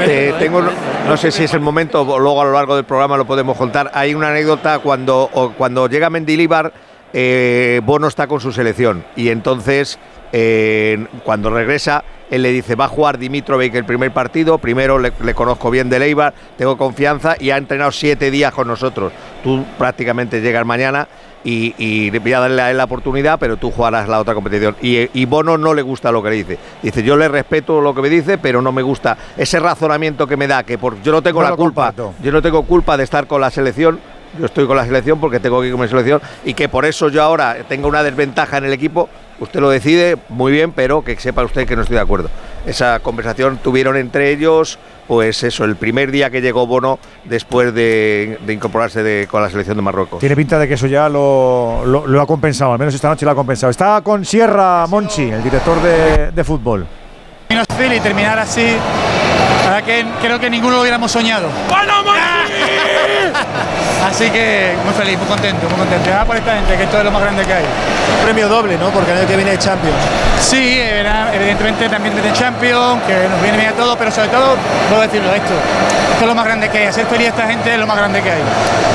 Eh, 0.00 0.34
tengo, 0.38 0.60
no 1.06 1.16
sé 1.16 1.30
si 1.30 1.44
es 1.44 1.54
el 1.54 1.60
momento, 1.60 2.02
o 2.02 2.18
luego 2.18 2.42
a 2.42 2.44
lo 2.46 2.52
largo 2.52 2.74
del 2.76 2.84
programa 2.84 3.16
lo 3.16 3.24
podemos 3.26 3.56
contar. 3.56 3.90
Hay 3.94 4.14
una 4.14 4.28
anécdota 4.30 4.80
cuando, 4.80 5.30
cuando 5.56 5.88
llega 5.88 6.10
Mendilíbar, 6.10 6.72
eh, 7.12 7.80
Bono 7.84 8.08
está 8.08 8.26
con 8.26 8.40
su 8.40 8.52
selección 8.52 9.02
y 9.16 9.30
entonces 9.30 9.98
eh, 10.32 11.06
cuando 11.24 11.48
regresa 11.48 12.04
él 12.30 12.42
le 12.42 12.50
dice 12.52 12.74
va 12.74 12.86
a 12.86 12.88
jugar 12.88 13.18
Dimitrovic 13.18 13.74
el 13.74 13.84
primer 13.84 14.12
partido, 14.12 14.58
primero 14.58 14.98
le, 14.98 15.12
le 15.22 15.34
conozco 15.34 15.70
bien 15.70 15.88
de 15.88 15.98
Leibar, 15.98 16.34
tengo 16.56 16.76
confianza 16.76 17.36
y 17.38 17.50
ha 17.50 17.56
entrenado 17.56 17.92
siete 17.92 18.30
días 18.30 18.52
con 18.52 18.68
nosotros. 18.68 19.12
Tú 19.42 19.64
prácticamente 19.78 20.40
llegas 20.40 20.66
mañana 20.66 21.08
y, 21.44 21.74
y 21.78 22.10
voy 22.18 22.32
a 22.32 22.40
darle 22.40 22.60
a 22.62 22.70
él 22.70 22.76
la 22.76 22.84
oportunidad, 22.84 23.38
pero 23.38 23.56
tú 23.56 23.70
jugarás 23.70 24.08
la 24.08 24.18
otra 24.18 24.34
competición. 24.34 24.76
Y, 24.82 25.08
y 25.18 25.24
Bono 25.24 25.56
no 25.56 25.72
le 25.72 25.82
gusta 25.82 26.10
lo 26.12 26.22
que 26.22 26.30
le 26.30 26.36
dice. 26.36 26.58
Dice, 26.82 27.02
yo 27.02 27.16
le 27.16 27.28
respeto 27.28 27.80
lo 27.80 27.94
que 27.94 28.02
me 28.02 28.08
dice, 28.10 28.38
pero 28.38 28.60
no 28.60 28.72
me 28.72 28.82
gusta 28.82 29.16
ese 29.36 29.58
razonamiento 29.60 30.26
que 30.26 30.36
me 30.36 30.46
da, 30.48 30.64
que 30.64 30.76
por, 30.78 31.00
yo 31.02 31.12
no 31.12 31.22
tengo 31.22 31.42
No 31.42 31.50
la 31.50 31.56
culpa, 31.56 31.92
comparto. 31.92 32.14
yo 32.22 32.32
no 32.32 32.42
tengo 32.42 32.62
culpa 32.64 32.96
de 32.96 33.04
estar 33.04 33.26
con 33.26 33.40
la 33.40 33.50
selección. 33.50 34.00
Yo 34.38 34.44
estoy 34.44 34.66
con 34.66 34.76
la 34.76 34.84
selección 34.84 35.18
porque 35.20 35.40
tengo 35.40 35.60
que 35.60 35.68
ir 35.68 35.72
con 35.72 35.80
mi 35.80 35.88
selección 35.88 36.20
y 36.44 36.52
que 36.52 36.68
por 36.68 36.84
eso 36.84 37.08
yo 37.08 37.22
ahora 37.22 37.56
tengo 37.66 37.88
una 37.88 38.02
desventaja 38.02 38.58
en 38.58 38.64
el 38.66 38.72
equipo. 38.74 39.08
Usted 39.40 39.60
lo 39.60 39.70
decide 39.70 40.16
muy 40.28 40.50
bien, 40.52 40.72
pero 40.72 41.02
que 41.04 41.16
sepa 41.18 41.44
usted 41.44 41.66
que 41.66 41.76
no 41.76 41.82
estoy 41.82 41.94
de 41.96 42.02
acuerdo. 42.02 42.28
Esa 42.66 42.98
conversación 43.00 43.58
tuvieron 43.62 43.96
entre 43.96 44.30
ellos, 44.30 44.78
pues 45.06 45.42
eso, 45.44 45.64
el 45.64 45.76
primer 45.76 46.10
día 46.10 46.28
que 46.30 46.40
llegó 46.40 46.66
Bono 46.66 46.98
después 47.24 47.72
de, 47.72 48.38
de 48.44 48.52
incorporarse 48.52 49.02
de- 49.02 49.26
con 49.30 49.40
la 49.42 49.48
selección 49.48 49.76
de 49.76 49.82
Marruecos. 49.82 50.18
Tiene 50.18 50.34
pinta 50.36 50.58
de 50.58 50.66
que 50.66 50.74
eso 50.74 50.86
ya 50.88 51.08
lo, 51.08 51.82
lo- 51.86 52.06
lo 52.06 52.20
ha 52.20 52.26
compensado, 52.26 52.72
al 52.72 52.78
menos 52.78 52.94
esta 52.94 53.08
noche 53.08 53.24
lo 53.24 53.30
ha 53.30 53.34
compensado. 53.36 53.70
Está 53.70 54.00
con 54.02 54.24
Sierra 54.24 54.86
Monchi, 54.88 55.30
el 55.30 55.42
director 55.42 55.80
de, 55.82 56.30
de 56.32 56.44
fútbol. 56.44 56.84
y 57.48 58.00
terminar 58.00 58.38
así, 58.40 58.66
verdad 59.64 59.84
que 59.84 60.04
creo 60.20 60.38
que 60.40 60.50
ninguno 60.50 60.74
lo 60.76 60.80
hubiéramos 60.82 61.10
soñado. 61.12 61.48
Así 64.08 64.30
que 64.30 64.74
muy 64.84 64.94
feliz, 64.94 65.18
muy 65.18 65.26
contento, 65.26 65.68
muy 65.68 65.78
contento. 65.78 66.08
Ya 66.08 66.24
por 66.24 66.36
esta 66.36 66.54
gente, 66.54 66.76
que 66.76 66.84
esto 66.84 66.98
es 66.98 67.04
lo 67.04 67.10
más 67.10 67.20
grande 67.22 67.44
que 67.44 67.52
hay. 67.52 67.64
Un 67.64 68.24
premio 68.24 68.48
doble, 68.48 68.76
¿no? 68.78 68.88
Porque 68.90 69.12
el 69.12 69.18
año 69.18 69.26
que 69.26 69.36
viene 69.36 69.50
hay 69.52 69.58
Champions. 69.58 69.96
Sí, 70.40 70.80
evidentemente 71.34 71.88
también 71.88 72.14
tiene 72.14 72.32
Champions, 72.32 73.02
que 73.06 73.28
nos 73.28 73.42
viene 73.42 73.58
bien 73.58 73.70
a 73.70 73.74
todos, 73.74 73.96
pero 73.96 74.10
sobre 74.10 74.28
todo, 74.28 74.56
puedo 74.88 75.02
decirlo, 75.02 75.32
esto. 75.34 75.52
Esto 76.12 76.20
es 76.24 76.26
lo 76.26 76.34
más 76.34 76.44
grande 76.46 76.68
que 76.68 76.78
hay. 76.78 76.86
Hacer 76.86 77.06
feliz 77.06 77.26
a 77.26 77.30
esta 77.30 77.46
gente 77.48 77.72
es 77.74 77.78
lo 77.78 77.86
más 77.86 77.96
grande 77.96 78.22
que 78.22 78.30
hay. 78.30 78.40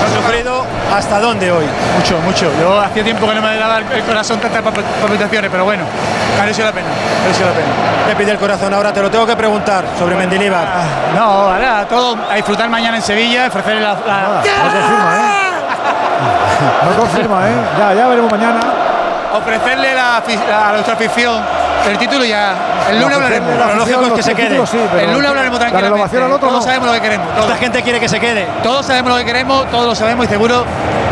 ¿Has 0.04 0.14
sufrido 0.14 0.66
hasta 0.94 1.20
dónde 1.20 1.52
hoy? 1.52 1.66
Mucho, 1.98 2.18
mucho. 2.20 2.52
Yo 2.60 2.80
hacía 2.80 3.04
tiempo 3.04 3.28
que 3.28 3.36
no 3.36 3.42
me 3.42 3.56
daba 3.58 3.78
el 3.80 4.04
corazón 4.04 4.40
tantas 4.40 4.62
palp- 4.64 4.84
palpitaciones, 5.02 5.50
pero 5.52 5.64
bueno, 5.64 5.84
mereció 6.40 6.66
la 6.66 6.72
pena, 6.72 6.88
mereció 7.24 7.46
la 7.46 7.52
pena. 7.54 7.68
Te 8.08 8.16
pide 8.16 8.32
el 8.32 8.38
corazón 8.38 8.74
ahora, 8.74 8.92
te 8.92 9.02
lo 9.02 9.10
tengo 9.10 9.26
que 9.26 9.36
preguntar 9.38 9.86
sobre 9.98 10.16
Mendilibar. 10.16 10.68
No, 11.16 11.22
ahora 11.24 11.86
todo 11.88 12.18
a 12.30 12.36
disfrutar 12.36 12.70
mañana 12.70 12.98
en 12.98 13.04
Sevilla, 13.04 13.50
ofrecerle 13.54 13.82
la. 13.82 13.94
la- 13.94 14.42
No 14.44 14.72
confirma, 14.72 15.18
¿eh? 15.18 15.52
No 16.86 16.92
confirma, 17.02 17.48
¿eh? 17.50 17.56
Ya, 17.78 17.94
ya 17.94 18.08
veremos 18.08 18.32
mañana. 18.32 18.60
ofrecerle 19.36 19.96
la 19.96 20.22
afi- 20.22 20.40
a 20.52 20.72
nuestra 20.74 20.94
afición 20.94 21.42
el 21.90 21.98
título 21.98 22.26
ya. 22.26 22.56
El 22.90 23.00
lunes 23.00 23.16
hablaremos. 23.16 23.58
la 23.58 23.68
Lo 23.68 23.76
lógico 23.76 24.06
es 24.08 24.14
que 24.14 24.24
se 24.24 24.36
quede. 24.36 24.68
sí, 24.68 24.78
el 25.00 25.12
lunes 25.14 25.30
hablaremos 25.30 25.60
la 25.60 25.68
tranquilamente. 25.68 25.82
renovación 25.94 26.24
al 26.24 26.32
otro 26.32 26.48
todos 26.50 26.60
no. 26.60 26.66
sabemos 26.66 26.88
lo 26.88 26.94
que 26.94 27.02
queremos. 27.02 27.28
Todos. 27.34 27.46
Esta 27.48 27.58
gente 27.58 27.82
quiere 27.84 28.00
que 28.00 28.10
se 28.10 28.20
quede. 28.20 28.48
Todos 28.62 28.86
sabemos 28.86 29.12
lo 29.12 29.18
que 29.18 29.26
queremos, 29.26 29.70
todos 29.70 29.86
lo 29.86 29.96
sabemos 29.96 30.26
y 30.26 30.30
seguro 30.30 30.66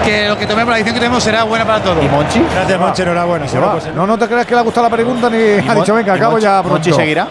que 0.03 0.27
lo 0.27 0.37
que 0.37 0.47
tomemos, 0.47 0.69
la 0.71 0.77
decisión 0.77 0.95
que 0.95 0.99
tomemos 1.01 1.23
será 1.23 1.43
buena 1.43 1.65
para 1.65 1.79
todos. 1.79 2.03
¿Y 2.03 2.07
Monchi? 2.09 2.41
Gracias, 2.53 2.79
Monchi, 2.79 3.01
enhorabuena. 3.03 3.47
Se 3.47 3.59
va. 3.59 3.77
No, 3.95 4.07
no 4.07 4.17
te 4.17 4.27
creas 4.27 4.45
que 4.45 4.53
le 4.53 4.59
ha 4.59 4.63
gustado 4.63 4.87
la 4.89 4.95
pregunta 4.95 5.29
ni 5.29 5.37
ha 5.69 5.75
dicho, 5.75 5.93
venga, 5.93 6.13
acabo 6.13 6.39
ya 6.39 6.61
pronto. 6.63 6.89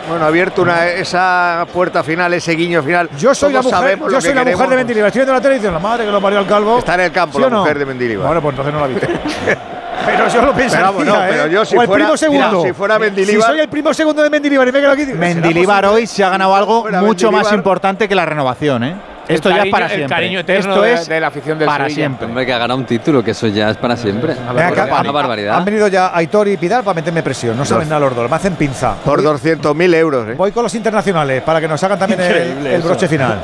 Bueno, 0.08 0.24
ha 0.24 0.28
abierto 0.28 0.62
una, 0.62 0.86
esa 0.86 1.66
puerta 1.72 2.02
final, 2.02 2.32
ese 2.34 2.52
guiño 2.52 2.82
final. 2.82 3.08
Yo 3.18 3.34
soy 3.34 3.52
la 3.52 3.60
Todos 3.60 3.72
mujer, 3.72 3.88
sabemos 3.88 4.12
yo 4.12 4.20
soy 4.20 4.34
la 4.34 4.44
mujer 4.44 4.68
de 4.68 4.76
Mendilibar. 4.76 5.08
Estoy 5.08 5.20
viendo 5.20 5.32
la 5.34 5.40
televisión, 5.40 5.72
la 5.74 5.80
madre 5.80 6.04
que 6.04 6.10
lo 6.12 6.20
parió 6.20 6.38
al 6.38 6.46
calvo. 6.46 6.78
Está 6.78 6.94
en 6.94 7.00
el 7.00 7.12
campo 7.12 7.38
¿Sí 7.38 7.40
la 7.42 7.46
o 7.48 7.50
no? 7.50 7.58
mujer 7.60 7.78
de 7.78 7.86
Mendilibar. 7.86 8.26
Bueno, 8.26 8.42
pues 8.42 8.52
entonces 8.52 8.74
no 8.74 8.80
la 8.80 8.86
he 8.86 8.88
visto. 8.88 9.06
Pero 10.10 10.28
yo 10.28 10.42
lo 10.42 10.52
pensaría, 10.54 10.92
Pero 10.96 11.04
no, 11.04 11.18
pero 11.28 11.44
¿eh? 11.46 11.50
yo 11.50 11.64
si 11.64 11.76
o 11.76 11.80
el 11.82 11.86
fuera- 11.86 12.04
primo 12.04 12.16
segundo. 12.16 12.58
mira, 12.58 12.68
si 12.68 12.72
fuera 12.74 12.98
Mendilibar- 12.98 13.42
Si 13.46 13.52
soy 13.52 13.60
el 13.60 13.68
primo 13.68 13.94
segundo 13.94 14.22
de 14.22 14.30
Mendilibar 14.30 14.68
y 14.68 14.72
me 14.72 14.80
quedo 14.80 14.90
aquí. 14.92 15.04
¿será 15.04 15.18
Mendilibar 15.18 15.86
hoy 15.86 16.06
se 16.06 16.24
ha 16.24 16.30
ganado 16.30 16.54
algo 16.54 16.86
mucho 17.00 17.30
más 17.32 17.52
importante 17.52 18.08
que 18.08 18.14
la 18.14 18.26
renovación, 18.26 18.84
¿eh? 18.84 18.94
Esto 19.28 19.48
ya 19.48 19.62
es 19.62 19.70
para 19.70 19.86
el 19.86 19.92
siempre. 19.92 20.16
cariño 20.16 20.40
eterno 20.40 20.70
Esto 20.72 20.82
de- 20.82 20.92
es 20.94 21.06
de 21.08 21.20
la 21.20 21.28
afición 21.28 21.56
del 21.56 21.66
para 21.68 21.84
Sevilla. 21.84 21.94
siempre. 21.94 22.26
Hombre, 22.26 22.46
que 22.46 22.52
ha 22.52 22.58
ganado 22.58 22.80
un 22.80 22.84
título, 22.84 23.22
que 23.22 23.30
eso 23.30 23.46
ya 23.46 23.70
es 23.70 23.76
para 23.76 23.96
siempre. 23.96 24.32
Una 24.32 24.66
han- 24.66 25.12
barbaridad. 25.12 25.56
Han 25.56 25.64
venido 25.64 25.86
ya 25.86 26.10
Aitor 26.16 26.48
y 26.48 26.56
Pidal 26.56 26.82
para 26.82 26.94
meterme 26.96 27.22
presión. 27.22 27.56
No 27.56 27.64
saben 27.64 27.88
nada 27.88 28.00
los 28.00 28.16
dos. 28.16 28.28
Me 28.28 28.34
hacen 28.34 28.56
pinza. 28.56 28.94
Por 29.04 29.22
200.000 29.22 29.94
euros, 29.94 30.30
¿eh? 30.30 30.34
Voy 30.36 30.50
con 30.50 30.64
los 30.64 30.74
internacionales 30.74 31.42
para 31.44 31.60
que 31.60 31.68
nos 31.68 31.80
hagan 31.84 31.96
también 32.00 32.20
el, 32.20 32.82
broche 32.82 33.06
final. 33.06 33.38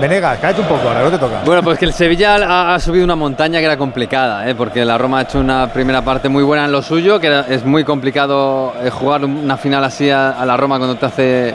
Venegas, 0.00 0.38
cállate 0.40 0.60
un 0.60 0.68
poco, 0.68 0.88
ahora 0.88 1.02
no 1.02 1.10
te 1.10 1.18
toca. 1.18 1.42
Bueno, 1.44 1.62
pues 1.62 1.78
que 1.78 1.84
el 1.84 1.92
Sevilla 1.92 2.72
ha, 2.74 2.78
subido 2.78 3.04
una 3.04 3.16
montaña 3.16 3.58
que 3.58 3.64
era 3.64 3.76
complicada, 3.76 4.48
¿eh? 4.48 4.54
porque 4.54 4.84
la 4.84 4.96
Roma 4.96 5.18
ha 5.18 5.22
hecho 5.22 5.40
una 5.40 5.72
primera 5.72 6.02
parte 6.02 6.28
muy 6.28 6.44
buena 6.44 6.66
en 6.66 6.72
lo 6.72 6.82
suyo, 6.82 7.18
que 7.18 7.26
era- 7.26 7.46
es 7.48 7.64
muy 7.64 7.82
complicado 7.82 8.74
eh, 8.82 8.90
jugar 8.90 9.24
una 9.24 9.56
final 9.56 9.82
así 9.82 10.08
a, 10.10 10.44
la 10.44 10.56
Roma 10.56 10.78
cuando 10.78 10.94
te 10.96 11.06
hace, 11.06 11.48
eh, 11.48 11.54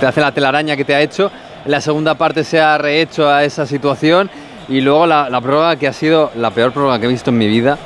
te 0.00 0.06
hace 0.06 0.20
la 0.20 0.32
telaraña 0.32 0.76
que 0.76 0.84
te 0.84 0.94
ha 0.94 1.00
hecho. 1.00 1.30
La 1.66 1.80
segunda 1.80 2.14
parte 2.14 2.42
se 2.44 2.60
ha 2.60 2.76
rehecho 2.76 3.28
a 3.30 3.44
esa 3.44 3.66
situación 3.66 4.30
y 4.68 4.80
luego 4.80 5.06
la, 5.06 5.30
la 5.30 5.40
prórroga 5.40 5.76
que 5.76 5.86
ha 5.86 5.92
sido 5.92 6.32
la 6.36 6.50
peor 6.50 6.72
prórroga 6.72 6.98
que 6.98 7.06
he 7.06 7.08
visto 7.08 7.30
en 7.30 7.38
mi 7.38 7.46
vida. 7.46 7.78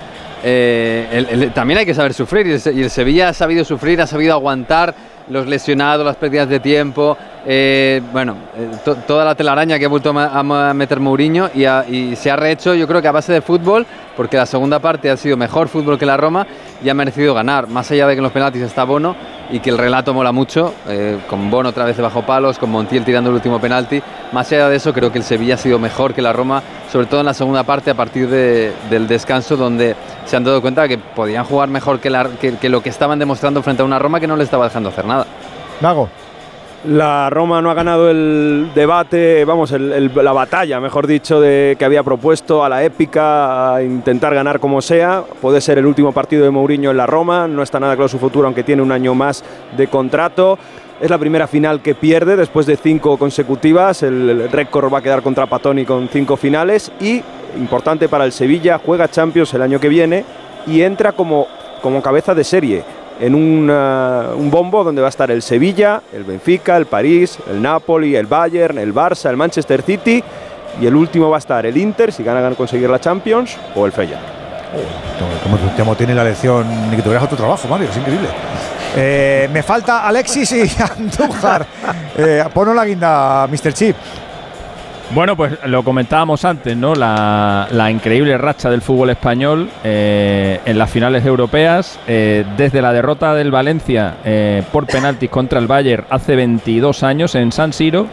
El- 0.43 1.27
el- 1.31 1.53
también 1.53 1.79
hay 1.81 1.87
que 1.87 1.95
saber 1.95 2.15
sufrir 2.15 2.47
y 2.47 2.53
el, 2.53 2.79
y 2.79 2.83
el 2.83 2.91
Sevilla 2.91 3.29
ha 3.29 3.35
sabido 3.35 3.65
sufrir, 3.65 4.01
ha 4.01 4.07
sabido 4.07 4.33
aguantar 4.33 4.95
los 5.29 5.47
lesionados, 5.47 6.05
las 6.05 6.17
pérdidas 6.17 6.49
de 6.49 6.59
tiempo, 6.59 7.17
eh, 7.47 8.03
bueno, 8.13 8.37
eh, 8.57 8.69
to- 8.85 8.97
toda 8.97 9.25
la 9.25 9.35
telaraña 9.35 9.79
que 9.79 9.87
ha 9.87 9.89
vuelto 9.89 10.11
a, 10.17 10.43
meter 10.75 11.01
Mourinho 11.01 11.51
y, 11.55 12.15
se 12.17 12.31
ha 12.31 12.37
rehecho 12.37 12.75
yo 12.75 12.87
creo 12.87 13.01
que 13.01 13.09
a 13.09 13.13
base 13.13 13.33
de 13.33 13.41
fútbol, 13.41 13.87
porque 14.17 14.37
la 14.37 14.47
segunda 14.47 14.79
parte 14.79 15.11
ha 15.11 15.17
sido 15.17 15.37
mejor 15.37 15.69
fútbol 15.69 15.99
que 15.99 16.05
la 16.07 16.17
Roma 16.17 16.47
y 16.83 16.89
ha 16.89 16.95
merecido 16.95 17.33
ganar, 17.35 17.67
más 17.69 17.91
allá 17.91 18.07
de 18.07 18.15
que 18.15 18.19
en 18.19 18.25
los 18.25 18.33
penaltis 18.33 18.63
está 18.63 18.85
Bono 18.85 19.15
y 19.51 19.61
que 19.61 19.71
el 19.71 19.79
relato 19.79 20.13
mola 20.15 20.33
mucho, 20.33 20.75
eh, 20.89 21.19
con 21.29 21.51
Bono 21.51 21.71
otra 21.71 21.85
vez 21.85 21.97
de 21.97 22.03
bajo 22.03 22.23
palos, 22.23 22.59
con 22.59 22.71
Montiel 22.71 23.05
tirando 23.05 23.31
el 23.31 23.37
último 23.37 23.61
penalti, 23.61 24.03
más 24.33 24.51
allá 24.53 24.69
de 24.69 24.77
eso 24.77 24.93
creo 24.93 25.11
que 25.11 25.19
el 25.19 25.25
Sevilla 25.25 25.55
ha 25.55 25.59
sido 25.59 25.79
mejor 25.79 26.15
que 26.15 26.23
la 26.23 26.33
Roma, 26.33 26.63
sobre 26.93 27.07
todo 27.07 27.21
en 27.21 27.27
la 27.27 27.35
segunda 27.35 27.63
parte 27.65 27.91
a 27.91 27.95
partir 27.95 28.29
de- 28.29 28.73
del 28.91 29.09
descanso 29.09 29.57
donde 29.57 29.97
se 30.27 30.37
han 30.37 30.45
dado 30.45 30.61
cuenta 30.61 30.87
que 30.87 30.99
podían 30.99 31.45
jugar 31.45 31.69
mejor 31.69 31.99
que 32.01 32.69
lo 32.69 32.83
que 32.83 32.89
estaban 32.91 33.19
demostrando 33.19 33.63
frente 33.63 33.83
a 33.83 33.85
una 33.87 33.99
Roma 33.99 34.21
que 34.21 34.27
no 34.27 34.37
le 34.37 34.45
estaba 34.45 34.65
dejando 34.67 34.91
hacer 34.91 35.05
nada. 35.07 35.27
Mago. 35.81 36.09
La 36.85 37.29
Roma 37.29 37.61
no 37.61 37.71
ha 37.71 37.75
ganado 37.75 38.09
el 38.09 38.71
debate, 38.75 39.45
vamos, 39.45 39.71
la 39.71 40.33
batalla, 40.33 40.81
mejor 40.81 41.07
dicho, 41.07 41.39
de, 41.39 41.77
que 41.79 41.85
había 41.85 42.03
propuesto 42.03 42.65
a 42.65 42.71
la 42.71 42.83
épica, 42.83 43.75
a 43.75 43.83
intentar 43.83 44.35
ganar 44.35 44.61
como 44.61 44.81
sea. 44.81 45.23
Puede 45.43 45.61
ser 45.61 45.77
el 45.77 45.85
último 45.85 46.13
partido 46.13 46.43
de 46.43 46.51
Mourinho 46.51 46.91
en 46.91 46.97
la 46.97 47.05
Roma, 47.05 47.47
no 47.47 47.63
está 47.63 47.79
nada 47.79 47.97
claro 47.97 48.09
su 48.09 48.19
futuro, 48.19 48.47
aunque 48.47 48.63
tiene 48.63 48.81
un 48.81 48.93
año 48.93 49.15
más 49.15 49.45
de 49.77 49.89
contrato. 49.89 50.59
Es 51.03 51.11
la 51.11 51.19
primera 51.19 51.47
final 51.47 51.83
que 51.83 51.95
pierde 51.95 52.35
después 52.35 52.65
de 52.65 52.79
cinco 52.79 53.19
consecutivas. 53.19 54.03
El, 54.03 54.31
el 54.31 54.51
récord 54.51 54.91
va 54.91 54.99
a 54.99 55.03
quedar 55.03 55.21
contra 55.21 55.47
Patoni 55.47 55.85
con 55.85 56.09
cinco 56.09 56.39
finales. 56.39 56.91
Y, 56.99 57.23
importante 57.59 58.09
para 58.09 58.25
el 58.25 58.33
Sevilla, 58.33 58.81
juega 58.83 59.07
Champions 59.11 59.53
el 59.53 59.61
año 59.61 59.81
que 59.81 59.91
viene 59.91 60.25
y 60.67 60.81
entra 60.81 61.13
como, 61.13 61.47
como 61.83 62.01
cabeza 62.01 62.35
de 62.35 62.45
serie 62.45 63.00
en 63.21 63.35
un, 63.35 64.51
bombo 64.51 64.83
donde 64.83 65.03
va 65.03 65.09
a 65.09 65.11
estar 65.11 65.31
el 65.31 65.43
Sevilla, 65.43 66.03
el 66.13 66.25
Benfica, 66.25 66.77
el 66.77 66.87
París, 66.87 67.39
el 67.51 67.61
Napoli, 67.61 68.17
el 68.17 68.27
Bayern, 68.27 68.79
el 68.79 68.95
Barça, 68.95 69.29
el 69.29 69.37
Manchester 69.37 69.83
City 69.83 70.25
y 70.81 70.87
el 70.87 70.95
último 70.95 71.29
va 71.29 71.37
a 71.37 71.39
estar 71.39 71.67
el 71.67 71.77
Inter 71.77 72.13
si 72.13 72.23
ganan 72.23 72.55
conseguir 72.55 72.89
la 72.89 72.99
Champions 72.99 73.57
o 73.75 73.87
el 73.87 73.93
Feyenoord. 73.93 74.41
Como 75.43 75.57
tu 75.59 75.69
tiempo 75.75 75.95
tiene 75.97 76.15
la 76.15 76.25
lección, 76.25 76.91
ni 76.91 76.97
que 76.97 77.03
tuvieras 77.03 77.25
otro 77.25 77.37
trabajo, 77.37 77.69
Mario, 77.69 77.89
es 77.91 77.97
increíble. 77.97 78.29
Eh, 78.97 79.49
me 79.53 79.63
falta 79.63 80.07
Alexis 80.07 80.53
y 80.53 80.71
Andújar. 80.99 81.67
Eh, 82.17 82.45
la 82.75 82.85
guinda, 82.85 83.47
Mr. 83.49 83.73
Chip. 83.73 83.97
Bueno, 85.13 85.37
pues 85.37 85.59
lo 85.67 85.83
comentábamos 85.83 86.45
antes, 86.45 86.77
¿no? 86.77 86.95
La, 86.95 87.89
increíble 87.91 88.39
racha 88.39 88.71
del 88.71 88.81
fútbol 88.81 89.11
español 89.11 89.69
eh, 89.83 90.61
en 90.65 90.79
las 90.79 90.89
finales 90.89 91.27
europeas, 91.27 91.99
eh, 92.07 92.45
desde 92.57 92.81
la 92.81 92.93
derrota 92.93 93.35
del 93.35 93.51
Valencia 93.51 94.19
eh, 94.25 94.63
por 94.71 94.87
penaltis 94.87 95.29
contra 95.29 95.59
el 95.59 95.67
Bayern 95.67 96.05
hace 96.11 96.37
22 96.37 97.03
años 97.03 97.35
en 97.35 97.51
San 97.51 97.73
Siro. 97.73 98.07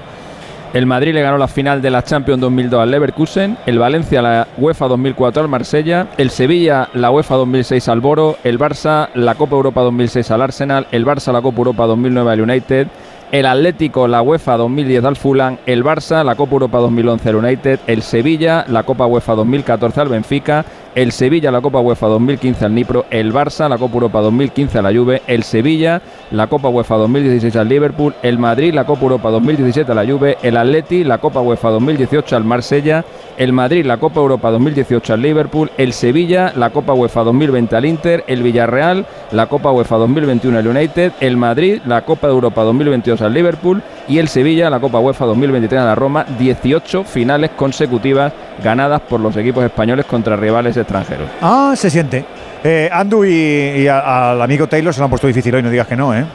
El 0.73 0.87
Madrid 0.87 1.13
le 1.13 1.21
ganó 1.21 1.37
la 1.37 1.47
final 1.47 1.83
de 1.83 1.91
la 1.91 2.03
Champions 2.03 2.41
2002 2.41 2.81
al 2.81 2.91
Leverkusen, 2.91 3.57
el 3.67 3.77
Valencia 3.77 4.21
la 4.21 4.47
UEFA 4.57 4.87
2004 4.87 5.43
al 5.43 5.47
Marsella, 5.49 6.07
el 6.17 6.31
Sevilla 6.31 6.89
la 6.93 7.11
UEFA 7.11 7.35
2006 7.35 7.87
al 7.89 8.01
Boro, 8.01 8.37
el 8.43 8.59
Barça 8.59 9.09
la 9.13 9.35
Copa 9.35 9.55
Europa 9.55 9.81
2006 9.81 10.31
al 10.31 10.41
Arsenal, 10.41 10.87
el 10.91 11.05
Barça 11.05 11.31
la 11.31 11.41
Copa 11.41 11.59
Europa 11.59 11.85
2009 11.85 12.31
al 12.31 12.41
United, 12.41 12.87
el 13.31 13.45
Atlético 13.45 14.07
la 14.07 14.21
UEFA 14.21 14.55
2010 14.57 15.03
al 15.03 15.15
Fulham, 15.17 15.57
el 15.65 15.83
Barça 15.83 16.23
la 16.23 16.35
Copa 16.35 16.53
Europa 16.53 16.77
2011 16.79 17.29
al 17.29 17.35
United, 17.35 17.79
el 17.87 18.01
Sevilla 18.01 18.65
la 18.69 18.83
Copa 18.83 19.05
UEFA 19.05 19.35
2014 19.35 20.01
al 20.01 20.07
Benfica, 20.07 20.65
el 20.95 21.11
Sevilla 21.11 21.51
la 21.51 21.61
Copa 21.61 21.79
UEFA 21.79 22.07
2015 22.07 22.65
al 22.65 22.73
Nipro, 22.73 23.05
el 23.09 23.33
Barça 23.33 23.67
la 23.67 23.77
Copa 23.77 23.95
Europa 23.95 24.21
2015 24.21 24.79
a 24.79 24.81
la 24.81 24.93
Juve, 24.93 25.21
el 25.27 25.43
Sevilla 25.43 26.01
la 26.31 26.47
Copa 26.47 26.69
UEFA 26.69 26.95
2016 26.97 27.55
al 27.55 27.69
Liverpool, 27.69 28.13
el 28.21 28.37
Madrid 28.39 28.73
la 28.73 28.85
Copa 28.85 29.03
Europa 29.03 29.29
2017 29.29 29.91
a 29.91 29.95
la 29.95 30.05
Juve, 30.05 30.37
el 30.41 30.57
Atleti 30.57 31.03
la 31.03 31.17
Copa 31.19 31.41
UEFA 31.41 31.69
2018 31.69 32.35
al 32.35 32.43
Marsella, 32.43 33.05
el 33.37 33.53
Madrid 33.53 33.85
la 33.85 33.97
Copa 33.97 34.19
Europa 34.19 34.51
2018 34.51 35.13
al 35.13 35.21
Liverpool, 35.21 35.71
el 35.77 35.93
Sevilla 35.93 36.51
la 36.55 36.71
Copa 36.71 36.93
UEFA 36.93 37.23
2020 37.23 37.75
al 37.75 37.85
Inter, 37.85 38.23
el 38.27 38.43
Villarreal 38.43 39.05
la 39.31 39.47
Copa 39.47 39.71
UEFA 39.71 39.97
2021 39.97 40.57
al 40.57 40.67
United, 40.67 41.13
el 41.19 41.37
Madrid 41.37 41.81
la 41.85 42.03
Copa 42.03 42.27
Europa 42.27 42.63
2022 42.63 43.21
al 43.21 43.33
Liverpool 43.33 43.81
y 44.07 44.19
el 44.19 44.27
Sevilla 44.27 44.69
la 44.69 44.79
Copa 44.79 44.99
UEFA 44.99 45.25
2023 45.25 45.81
a 45.81 45.85
la 45.85 45.95
Roma, 45.95 46.25
18 46.37 47.03
finales 47.03 47.51
consecutivas 47.51 48.33
ganadas 48.63 49.01
por 49.01 49.19
los 49.19 49.35
equipos 49.37 49.63
españoles 49.63 50.05
contra 50.05 50.35
rivales 50.35 50.77
extranjeros. 50.77 51.29
Ah, 51.41 51.73
se 51.75 51.89
siente. 51.89 52.25
Eh, 52.63 52.89
Andu 52.91 53.23
y, 53.23 53.87
al 53.87 54.41
amigo 54.41 54.67
Taylor 54.67 54.93
se 54.93 54.99
lo 54.99 55.05
han 55.05 55.09
puesto 55.09 55.27
difícil 55.27 55.53
hoy, 55.55 55.63
no 55.63 55.69
digas 55.69 55.87
que 55.87 55.95
no, 55.95 56.15
¿eh? 56.15 56.25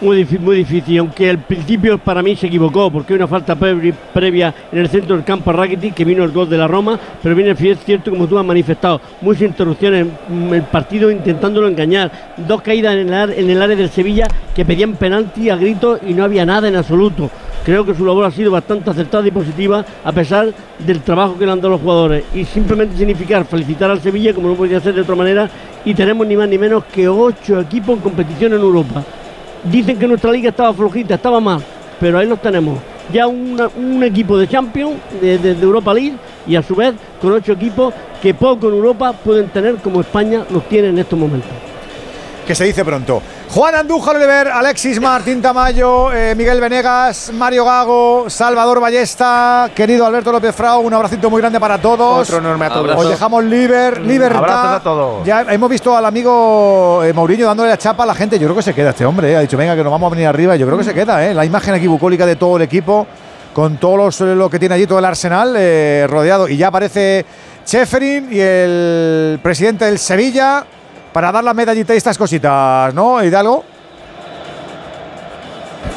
Muy 0.00 0.26
muy 0.40 0.56
difícil, 0.56 0.98
aunque 0.98 1.28
al 1.28 1.38
principio 1.38 1.98
para 1.98 2.22
mí 2.22 2.34
se 2.34 2.46
equivocó, 2.46 2.90
porque 2.90 3.12
hay 3.12 3.18
una 3.18 3.26
falta 3.26 3.54
previ- 3.54 3.92
previa 4.14 4.54
en 4.72 4.78
el 4.78 4.88
centro 4.88 5.14
del 5.14 5.26
campo 5.26 5.50
a 5.50 5.52
Rakitic, 5.52 5.92
que 5.92 6.06
vino 6.06 6.24
el 6.24 6.30
gol 6.30 6.48
de 6.48 6.56
la 6.56 6.66
Roma, 6.66 6.98
pero 7.22 7.34
viene 7.34 7.50
es 7.50 7.84
cierto, 7.84 8.10
como 8.10 8.26
tú 8.26 8.38
has 8.38 8.44
manifestado, 8.44 8.98
muchas 9.20 9.42
interrupciones, 9.42 10.06
mm, 10.26 10.54
el 10.54 10.62
partido 10.62 11.10
intentándolo 11.10 11.68
engañar, 11.68 12.10
dos 12.38 12.62
caídas 12.62 12.94
en 12.94 13.12
el, 13.12 13.30
en 13.32 13.50
el 13.50 13.60
área 13.60 13.76
del 13.76 13.90
Sevilla 13.90 14.26
que 14.56 14.64
pedían 14.64 14.94
penalti 14.94 15.50
a 15.50 15.56
gritos 15.56 16.00
y 16.08 16.14
no 16.14 16.24
había 16.24 16.46
nada 16.46 16.66
en 16.68 16.76
absoluto. 16.76 17.28
Creo 17.66 17.84
que 17.84 17.94
su 17.94 18.06
labor 18.06 18.24
ha 18.24 18.30
sido 18.30 18.50
bastante 18.50 18.88
acertada 18.88 19.28
y 19.28 19.30
positiva, 19.30 19.84
a 20.02 20.12
pesar 20.12 20.48
del 20.78 21.00
trabajo 21.00 21.38
que 21.38 21.44
le 21.44 21.52
han 21.52 21.58
dado 21.60 21.72
los 21.72 21.80
jugadores. 21.82 22.24
Y 22.34 22.46
simplemente 22.46 22.96
significar 22.96 23.44
felicitar 23.44 23.90
al 23.90 24.00
Sevilla, 24.00 24.32
como 24.32 24.48
no 24.48 24.54
podía 24.54 24.80
ser 24.80 24.94
de 24.94 25.02
otra 25.02 25.14
manera, 25.14 25.50
y 25.84 25.92
tenemos 25.92 26.26
ni 26.26 26.38
más 26.38 26.48
ni 26.48 26.56
menos 26.56 26.84
que 26.86 27.06
ocho 27.06 27.60
equipos 27.60 27.96
en 27.98 28.02
competición 28.02 28.54
en 28.54 28.60
Europa. 28.60 29.04
Dicen 29.64 29.98
que 29.98 30.06
nuestra 30.06 30.32
liga 30.32 30.50
estaba 30.50 30.72
flojita, 30.72 31.14
estaba 31.16 31.40
mal, 31.40 31.60
pero 31.98 32.18
ahí 32.18 32.26
los 32.26 32.40
tenemos. 32.40 32.78
Ya 33.12 33.26
un 33.26 34.02
equipo 34.04 34.38
de 34.38 34.48
Champions, 34.48 34.94
de- 35.20 35.36
de 35.38 35.52
Europa 35.62 35.92
League, 35.92 36.14
y 36.46 36.56
a 36.56 36.62
su 36.62 36.74
vez 36.74 36.94
con 37.20 37.32
ocho 37.32 37.52
equipos 37.52 37.92
que 38.22 38.32
poco 38.32 38.68
en 38.68 38.74
Europa 38.74 39.12
pueden 39.12 39.48
tener 39.48 39.76
como 39.76 40.00
España 40.00 40.44
los 40.50 40.66
tiene 40.68 40.88
en 40.88 40.98
estos 40.98 41.18
momentos. 41.18 41.50
Que 42.50 42.54
se 42.56 42.64
dice 42.64 42.84
pronto. 42.84 43.22
Juan 43.50 43.76
Andújar 43.76 44.16
Oliver, 44.16 44.48
Alexis 44.48 45.00
Martín 45.00 45.40
Tamayo, 45.40 46.12
eh, 46.12 46.34
Miguel 46.36 46.60
Venegas, 46.60 47.30
Mario 47.32 47.64
Gago, 47.64 48.24
Salvador 48.28 48.80
Ballesta, 48.80 49.70
querido 49.72 50.04
Alberto 50.04 50.32
López 50.32 50.52
Frau, 50.52 50.80
un 50.80 50.92
abracito 50.92 51.30
muy 51.30 51.40
grande 51.40 51.60
para 51.60 51.78
todos. 51.80 52.28
Otro 52.28 52.38
enorme 52.38 52.66
a 52.66 52.70
todos. 52.70 52.96
Os 52.96 53.08
dejamos 53.08 53.44
liber, 53.44 54.00
libertad. 54.00 54.38
Abrazos 54.38 54.72
a 54.72 54.80
todos. 54.82 55.24
Ya 55.24 55.42
hemos 55.42 55.70
visto 55.70 55.96
al 55.96 56.04
amigo 56.04 57.04
eh, 57.04 57.12
Mourinho 57.12 57.46
dándole 57.46 57.68
la 57.70 57.78
chapa 57.78 58.02
a 58.02 58.06
la 58.06 58.16
gente. 58.16 58.36
Yo 58.36 58.48
creo 58.48 58.56
que 58.56 58.62
se 58.62 58.74
queda 58.74 58.90
este 58.90 59.06
hombre. 59.06 59.30
eh. 59.30 59.36
Ha 59.36 59.40
dicho, 59.42 59.56
venga, 59.56 59.76
que 59.76 59.84
nos 59.84 59.92
vamos 59.92 60.08
a 60.08 60.10
venir 60.10 60.26
arriba. 60.26 60.56
Yo 60.56 60.66
creo 60.66 60.76
que 60.76 60.82
se 60.82 60.92
queda. 60.92 61.24
eh. 61.24 61.32
La 61.32 61.44
imagen 61.44 61.72
aquí 61.74 61.86
bucólica 61.86 62.26
de 62.26 62.34
todo 62.34 62.56
el 62.56 62.62
equipo, 62.62 63.06
con 63.52 63.76
todos 63.76 63.96
los, 63.96 64.20
eh, 64.22 64.34
lo 64.34 64.50
que 64.50 64.58
tiene 64.58 64.74
allí, 64.74 64.88
todo 64.88 64.98
el 64.98 65.04
arsenal 65.04 65.54
eh, 65.56 66.04
rodeado. 66.10 66.48
Y 66.48 66.56
ya 66.56 66.66
aparece 66.66 67.24
Cheferin 67.64 68.26
y 68.28 68.40
el 68.40 69.38
presidente 69.40 69.84
del 69.84 70.00
Sevilla 70.00 70.66
para 71.12 71.32
dar 71.32 71.44
la 71.44 71.54
medallita 71.54 71.94
y 71.94 71.96
estas 71.96 72.16
cositas, 72.16 72.94
¿no, 72.94 73.22
Hidalgo? 73.22 73.64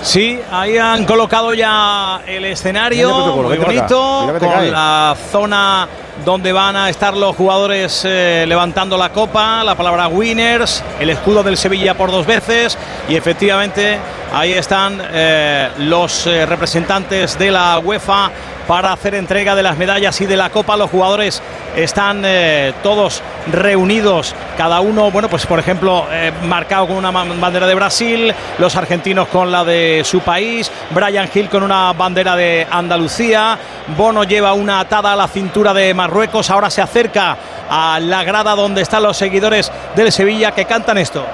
Sí, 0.04 0.38
ahí 0.52 0.78
han 0.78 1.06
colocado 1.06 1.54
ya 1.54 2.22
el 2.28 2.44
escenario, 2.44 3.38
muy 3.38 3.58
bonito, 3.58 4.28
con 4.38 4.50
cae. 4.50 4.70
la 4.70 5.16
zona 5.32 5.88
donde 6.26 6.52
van 6.52 6.76
a 6.76 6.90
estar 6.90 7.16
los 7.16 7.34
jugadores 7.38 8.04
eh, 8.04 8.44
levantando 8.46 8.98
la 8.98 9.10
copa, 9.10 9.64
la 9.64 9.76
palabra 9.76 10.10
winners, 10.10 10.84
el 11.00 11.10
escudo 11.10 11.42
del 11.42 11.56
Sevilla 11.56 11.96
por 11.96 12.12
dos 12.12 12.26
veces 12.26 12.78
y 13.08 13.16
efectivamente 13.16 13.98
ahí 14.34 14.52
están 14.52 15.02
eh, 15.02 15.70
los 15.80 16.28
eh, 16.28 16.46
representantes 16.46 17.40
de 17.40 17.52
la 17.52 17.80
UEFA 17.80 18.30
para 18.68 18.94
hacer 18.94 19.16
entrega 19.16 19.56
de 19.56 19.64
las 19.64 19.78
medallas 19.78 20.20
y 20.22 20.26
de 20.26 20.38
la 20.38 20.50
copa. 20.50 20.78
Los 20.78 20.90
jugadores 20.90 21.42
están 21.76 22.22
eh, 22.26 22.74
todos 22.82 23.22
reunidos, 23.52 24.36
cada 24.58 24.80
uno, 24.80 25.12
bueno, 25.12 25.30
pues 25.30 25.46
por 25.46 25.60
ejemplo, 25.60 26.06
eh, 26.12 26.32
marcado 26.46 26.88
con 26.88 26.98
una 26.98 27.12
bandera 27.12 27.68
de 27.68 27.76
Brasil, 27.76 28.34
los 28.60 28.76
argentinos 28.76 29.28
con 29.28 29.52
la 29.52 29.64
de 29.66 29.93
su 30.04 30.22
país, 30.22 30.72
Brian 30.92 31.30
Hill 31.34 31.50
con 31.50 31.64
una 31.64 31.94
bandera 31.94 32.36
de 32.36 32.68
Andalucía, 32.70 33.58
Bono 33.98 34.24
lleva 34.24 34.54
una 34.54 34.80
atada 34.80 35.14
a 35.14 35.16
la 35.16 35.28
cintura 35.28 35.74
de 35.74 35.94
Marruecos, 35.94 36.50
ahora 36.50 36.70
se 36.70 36.82
acerca 36.82 37.38
a 37.70 38.00
la 38.00 38.24
grada 38.24 38.56
donde 38.56 38.82
están 38.82 39.04
los 39.04 39.18
seguidores 39.18 39.72
del 39.96 40.12
Sevilla 40.12 40.52
que 40.52 40.66
cantan 40.66 40.98
esto. 40.98 41.26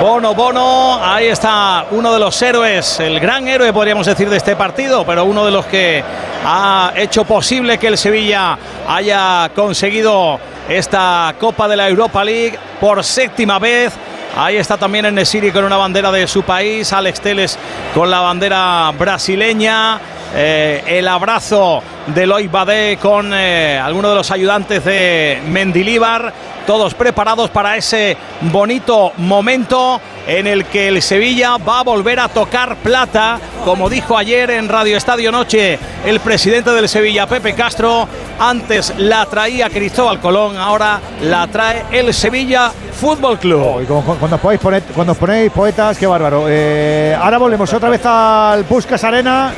Bono 0.00 0.34
Bono, 0.34 0.98
ahí 1.00 1.26
está 1.28 1.86
uno 1.92 2.12
de 2.12 2.18
los 2.18 2.42
héroes, 2.42 2.98
el 2.98 3.20
gran 3.20 3.46
héroe 3.46 3.72
podríamos 3.72 4.04
decir 4.04 4.28
de 4.28 4.36
este 4.36 4.56
partido, 4.56 5.06
pero 5.06 5.24
uno 5.24 5.44
de 5.44 5.52
los 5.52 5.64
que 5.66 6.02
ha 6.44 6.92
hecho 6.96 7.24
posible 7.24 7.78
que 7.78 7.88
el 7.88 7.98
Sevilla 7.98 8.58
haya 8.88 9.50
conseguido 9.54 10.40
esta 10.68 11.34
Copa 11.38 11.68
de 11.68 11.76
la 11.76 11.88
Europa 11.88 12.24
League 12.24 12.58
por 12.80 13.02
séptima 13.04 13.58
vez. 13.58 13.92
Ahí 14.36 14.56
está 14.56 14.76
también 14.76 15.04
el 15.04 15.14
Nesiri 15.14 15.52
con 15.52 15.64
una 15.64 15.76
bandera 15.76 16.10
de 16.10 16.26
su 16.26 16.42
país, 16.42 16.92
Alex 16.92 17.20
Teles 17.20 17.58
con 17.94 18.10
la 18.10 18.20
bandera 18.20 18.90
brasileña. 18.98 20.00
Eh, 20.34 20.82
el 20.86 21.08
abrazo 21.08 21.82
de 22.06 22.26
Loïc 22.26 22.50
Badé 22.50 22.96
con 22.96 23.32
eh, 23.34 23.78
algunos 23.78 24.10
de 24.10 24.16
los 24.16 24.30
ayudantes 24.30 24.84
de 24.84 25.40
Mendilíbar, 25.48 26.32
todos 26.66 26.94
preparados 26.94 27.50
para 27.50 27.76
ese 27.76 28.16
bonito 28.42 29.12
momento 29.16 30.00
en 30.26 30.46
el 30.46 30.64
que 30.66 30.88
el 30.88 31.02
Sevilla 31.02 31.56
va 31.56 31.80
a 31.80 31.82
volver 31.82 32.20
a 32.20 32.28
tocar 32.28 32.76
plata, 32.76 33.40
como 33.64 33.88
dijo 33.90 34.16
ayer 34.16 34.50
en 34.52 34.68
Radio 34.68 34.96
Estadio 34.96 35.32
Noche 35.32 35.78
el 36.06 36.20
presidente 36.20 36.70
del 36.70 36.88
Sevilla, 36.88 37.26
Pepe 37.26 37.54
Castro, 37.54 38.06
antes 38.38 38.94
la 38.98 39.26
traía 39.26 39.68
Cristóbal 39.70 40.20
Colón, 40.20 40.56
ahora 40.56 41.00
la 41.22 41.46
trae 41.48 41.84
el 41.90 42.14
Sevilla 42.14 42.70
Fútbol 43.00 43.38
Club. 43.38 43.84
Como- 43.86 44.02
cuando, 44.16 44.36
os 44.36 44.40
ponéis 44.60 44.84
cuando 44.94 45.12
os 45.12 45.18
ponéis 45.18 45.50
poetas, 45.50 45.98
qué 45.98 46.06
bárbaro. 46.06 46.44
Eh, 46.48 47.16
ahora 47.20 47.38
volvemos 47.38 47.72
otra 47.72 47.88
vez 47.90 48.04
al 48.06 48.64
Puskas 48.64 49.02
Arena. 49.02 49.52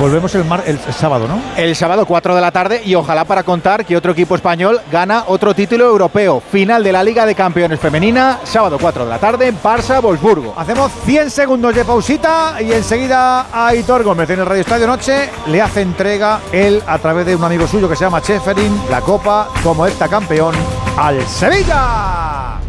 Volvemos 0.00 0.34
el, 0.34 0.44
mar- 0.44 0.62
el 0.66 0.78
sábado, 0.78 1.26
¿no? 1.26 1.40
El 1.56 1.74
sábado 1.74 2.04
4 2.04 2.34
de 2.34 2.40
la 2.40 2.50
tarde 2.50 2.82
y 2.84 2.94
ojalá 2.94 3.24
para 3.24 3.42
contar 3.44 3.84
que 3.86 3.96
otro 3.96 4.12
equipo 4.12 4.34
español 4.34 4.80
gana 4.92 5.24
otro 5.26 5.54
título 5.54 5.86
europeo. 5.86 6.42
Final 6.52 6.84
de 6.84 6.92
la 6.92 7.02
Liga 7.02 7.24
de 7.24 7.34
Campeones 7.34 7.80
Femenina, 7.80 8.40
sábado 8.44 8.76
4 8.78 9.04
de 9.04 9.10
la 9.10 9.18
tarde, 9.18 9.54
Barça-Wolfsburgo. 9.54 10.52
Hacemos 10.56 10.92
100 11.06 11.30
segundos 11.30 11.74
de 11.74 11.84
pausita 11.84 12.60
y 12.60 12.72
enseguida 12.72 13.46
Aitor 13.52 14.02
Gómez 14.02 14.28
en 14.30 14.40
el 14.40 14.46
Radio 14.46 14.60
Estadio 14.60 14.86
Noche 14.86 15.30
le 15.46 15.62
hace 15.62 15.80
entrega 15.80 16.40
él 16.52 16.82
a 16.86 16.98
través 16.98 17.24
de 17.24 17.34
un 17.34 17.44
amigo 17.44 17.66
suyo 17.66 17.88
que 17.88 17.96
se 17.96 18.04
llama 18.04 18.20
Cheferin 18.20 18.78
la 18.90 19.00
copa 19.00 19.48
como 19.62 19.86
campeón 20.10 20.54
al 20.98 21.26
Sevilla. 21.26 22.65